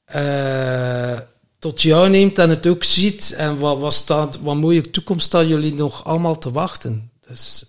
eh, 0.05 1.19
tot 1.59 1.81
jou 1.81 2.09
neemt 2.09 2.39
en 2.39 2.49
het 2.49 2.67
ook 2.67 2.83
ziet. 2.83 3.33
En 3.37 3.57
wat, 3.59 3.79
wat, 3.79 3.93
staat, 3.93 4.39
wat 4.39 4.55
mooie 4.55 4.89
toekomst 4.91 5.25
staat 5.25 5.47
jullie 5.47 5.73
nog 5.73 6.03
allemaal 6.05 6.37
te 6.37 6.51
wachten. 6.51 7.11
Dus 7.27 7.65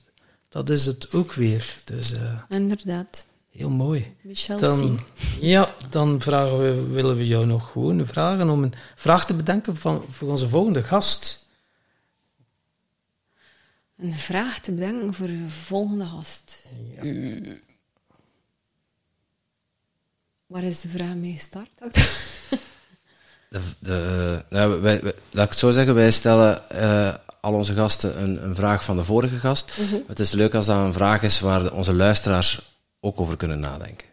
dat 0.49 0.69
is 0.71 0.87
het 0.87 1.13
ook 1.15 1.33
weer. 1.33 1.75
Dus 1.85 2.13
eh, 2.13 2.21
Inderdaad. 2.49 3.27
Heel 3.51 3.71
mooi. 3.71 4.17
Michel. 4.23 4.59
Dan, 4.59 5.01
ja, 5.41 5.75
dan 5.91 6.21
vragen 6.21 6.59
we, 6.59 6.83
willen 6.87 7.17
we 7.17 7.27
jou 7.27 7.47
nog 7.47 7.71
gewoon 7.71 8.07
vragen 8.07 8.49
om 8.51 8.63
een 8.63 8.73
vraag 8.95 9.27
te 9.27 9.35
bedenken 9.35 9.77
van, 9.77 10.05
voor 10.11 10.29
onze 10.29 10.49
volgende 10.49 10.83
gast. 10.83 11.47
Een 13.97 14.15
vraag 14.15 14.61
te 14.61 14.73
bedenken 14.73 15.15
voor 15.15 15.27
de 15.27 15.47
volgende 15.49 16.05
gast. 16.05 16.65
Uh. 17.03 17.57
Waar 20.47 20.63
is 20.63 20.81
de 20.81 20.89
vraag 20.89 21.15
mee 21.15 21.33
gestart? 21.33 21.69
De, 23.49 23.61
de, 23.79 24.41
eh, 24.49 24.51
nou, 24.59 24.81
wij, 24.81 25.03
wij- 25.03 25.15
laat 25.31 25.45
ik 25.45 25.51
het 25.51 25.59
zo 25.59 25.71
zeggen, 25.71 25.95
wij 25.95 26.11
stellen 26.11 26.71
eh, 26.71 27.15
al 27.41 27.53
onze 27.55 27.75
gasten 27.75 28.23
een, 28.23 28.45
een 28.45 28.55
vraag 28.55 28.85
van 28.85 28.97
de 28.97 29.05
vorige 29.05 29.37
gast. 29.39 29.77
Het 30.07 30.21
is 30.21 30.31
leuk 30.33 30.55
als 30.55 30.67
dat 30.67 30.77
een 30.85 30.93
vraag 30.93 31.23
is 31.23 31.41
waar 31.41 31.63
de- 31.63 31.73
onze 31.73 31.93
luisteraars 31.95 32.70
ook 33.01 33.21
over 33.21 33.37
kunnen 33.37 33.61
nadenken. 33.61 34.09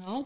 Ja. 0.00 0.24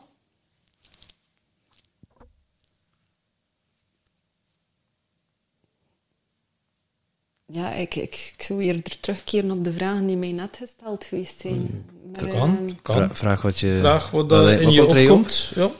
Ja, 7.46 7.72
ik, 7.72 7.94
ik, 7.94 8.32
ik 8.36 8.42
zou 8.42 8.62
eerder 8.62 9.00
terugkeren 9.00 9.50
op 9.50 9.64
de 9.64 9.72
vragen 9.72 10.06
die 10.06 10.16
mij 10.16 10.32
net 10.32 10.56
gesteld 10.56 11.04
geweest 11.04 11.40
zijn. 11.40 11.84
Maar, 12.12 12.20
Dat 12.22 12.30
kan, 12.30 12.56
ehm, 12.56 12.72
kan. 12.82 12.94
Vra- 12.94 13.14
vraag 13.14 13.42
wat 13.42 13.58
je... 13.58 13.76
Vraag 13.78 14.10
wat 14.10 14.30
wat- 14.30 14.42
wat 14.44 14.60
in 14.60 14.70
je 14.70 14.78
komt 14.84 14.90
in 14.94 15.02
je 15.02 15.08
opkomt. 15.10 15.52
Ja. 15.54 15.70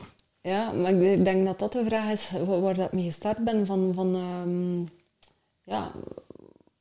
Ja, 0.42 0.72
maar 0.72 0.92
ik 0.92 1.24
denk 1.24 1.46
dat 1.46 1.58
dat 1.58 1.72
de 1.72 1.84
vraag 1.84 2.10
is 2.10 2.30
wa- 2.30 2.58
waar 2.60 2.78
ik 2.78 2.92
mee 2.92 3.04
gestart 3.04 3.38
ben. 3.44 3.66
Van, 3.66 3.92
van 3.94 4.14
ehm, 4.14 4.80
ja, 5.74 5.92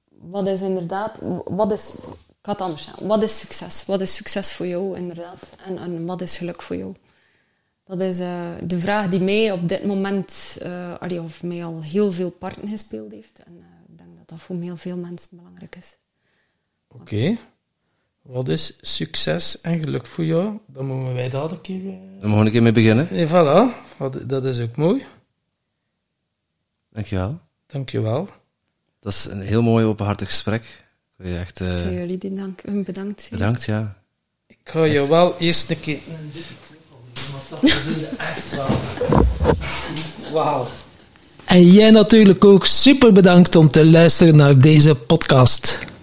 wat 0.10 0.48
is 0.48 0.62
inderdaad, 0.62 1.20
wat 1.46 1.72
is, 1.72 1.96
ik 2.42 2.48
anders. 2.62 2.90
Wat 3.02 3.22
is 3.24 3.38
succes? 3.40 3.86
Wat 3.86 4.02
is 4.02 4.16
succes 4.16 4.54
voor 4.54 4.68
jou, 4.68 4.98
inderdaad? 4.98 5.50
En, 5.66 5.78
en 5.78 6.06
wat 6.06 6.22
is 6.22 6.38
geluk 6.38 6.62
voor 6.62 6.76
jou? 6.76 6.94
Dat 7.84 8.02
is 8.02 8.20
eh, 8.20 8.52
de 8.66 8.80
vraag 8.80 9.08
die 9.10 9.20
mij 9.20 9.52
op 9.52 9.68
dit 9.68 9.86
moment, 9.86 10.58
eh 10.62 10.96
allee, 10.98 11.22
of 11.22 11.44
mij 11.44 11.66
al 11.66 11.82
heel 11.82 12.12
veel 12.12 12.30
parten 12.32 12.68
gespeeld 12.68 13.12
heeft. 13.12 13.40
En 13.44 13.58
eh, 13.60 13.92
ik 13.92 13.98
denk 13.98 14.18
dat 14.18 14.28
dat 14.28 14.40
voor 14.40 14.56
heel 14.56 14.78
veel 14.78 14.98
mensen 14.98 15.38
belangrijk 15.38 15.76
is. 15.76 15.98
Oké. 16.88 17.38
Wat 18.32 18.48
is 18.48 18.74
succes 18.82 19.62
en 19.62 19.80
geluk 19.80 20.06
voor 20.08 20.26
jou? 20.26 20.58
Dan 20.68 20.86
moeten 20.86 21.14
wij 21.14 21.30
daar 21.30 21.52
een 21.52 21.62
keer... 21.62 21.88
eh, 21.88 21.94
Dan 22.20 22.30
mogen 22.30 22.40
we 22.40 22.46
een 22.46 22.52
keer 22.52 22.62
mee 22.62 22.72
beginnen. 22.72 23.10
En 23.10 23.28
voilà, 23.28 23.76
Wat- 23.98 24.30
dat 24.30 24.44
is 24.44 24.62
ook 24.62 24.76
mooi. 24.76 25.06
Dankjewel. 26.92 27.40
Dankjewel. 27.68 28.28
Dat 29.00 29.14
is 29.14 29.26
een 29.26 29.42
heel 29.42 29.62
mooi 29.62 29.86
openhartig 29.86 30.28
gesprek. 30.28 30.62
Ik 30.62 31.16
wil 31.16 31.32
je 31.32 31.38
echt 31.38 31.62
eh, 31.62 31.74
Zou 31.76 31.94
jullie 31.94 32.18
die 32.18 32.34
dank, 32.34 32.62
hun 32.62 32.84
bedankt 32.84 33.28
bedankt, 33.32 33.64
ja. 33.66 33.96
Ik 34.48 34.58
ga 34.64 34.84
je 34.84 35.08
wel 35.08 35.36
eerst 35.40 35.70
een 35.70 35.80
keer 35.80 36.00
een 36.08 36.32
dikke 36.34 36.54
want 37.32 37.50
dat 37.50 38.18
echt 38.18 38.56
wel. 38.56 38.68
Wauw. 40.32 40.68
En 41.46 41.64
jij 41.64 41.90
natuurlijk 41.92 42.46
ook 42.46 42.66
super 42.66 43.14
bedankt 43.14 43.56
om 43.56 43.70
te 43.70 43.86
luisteren 43.86 44.36
naar 44.36 44.60
deze 44.60 44.96
podcast. 44.96 45.80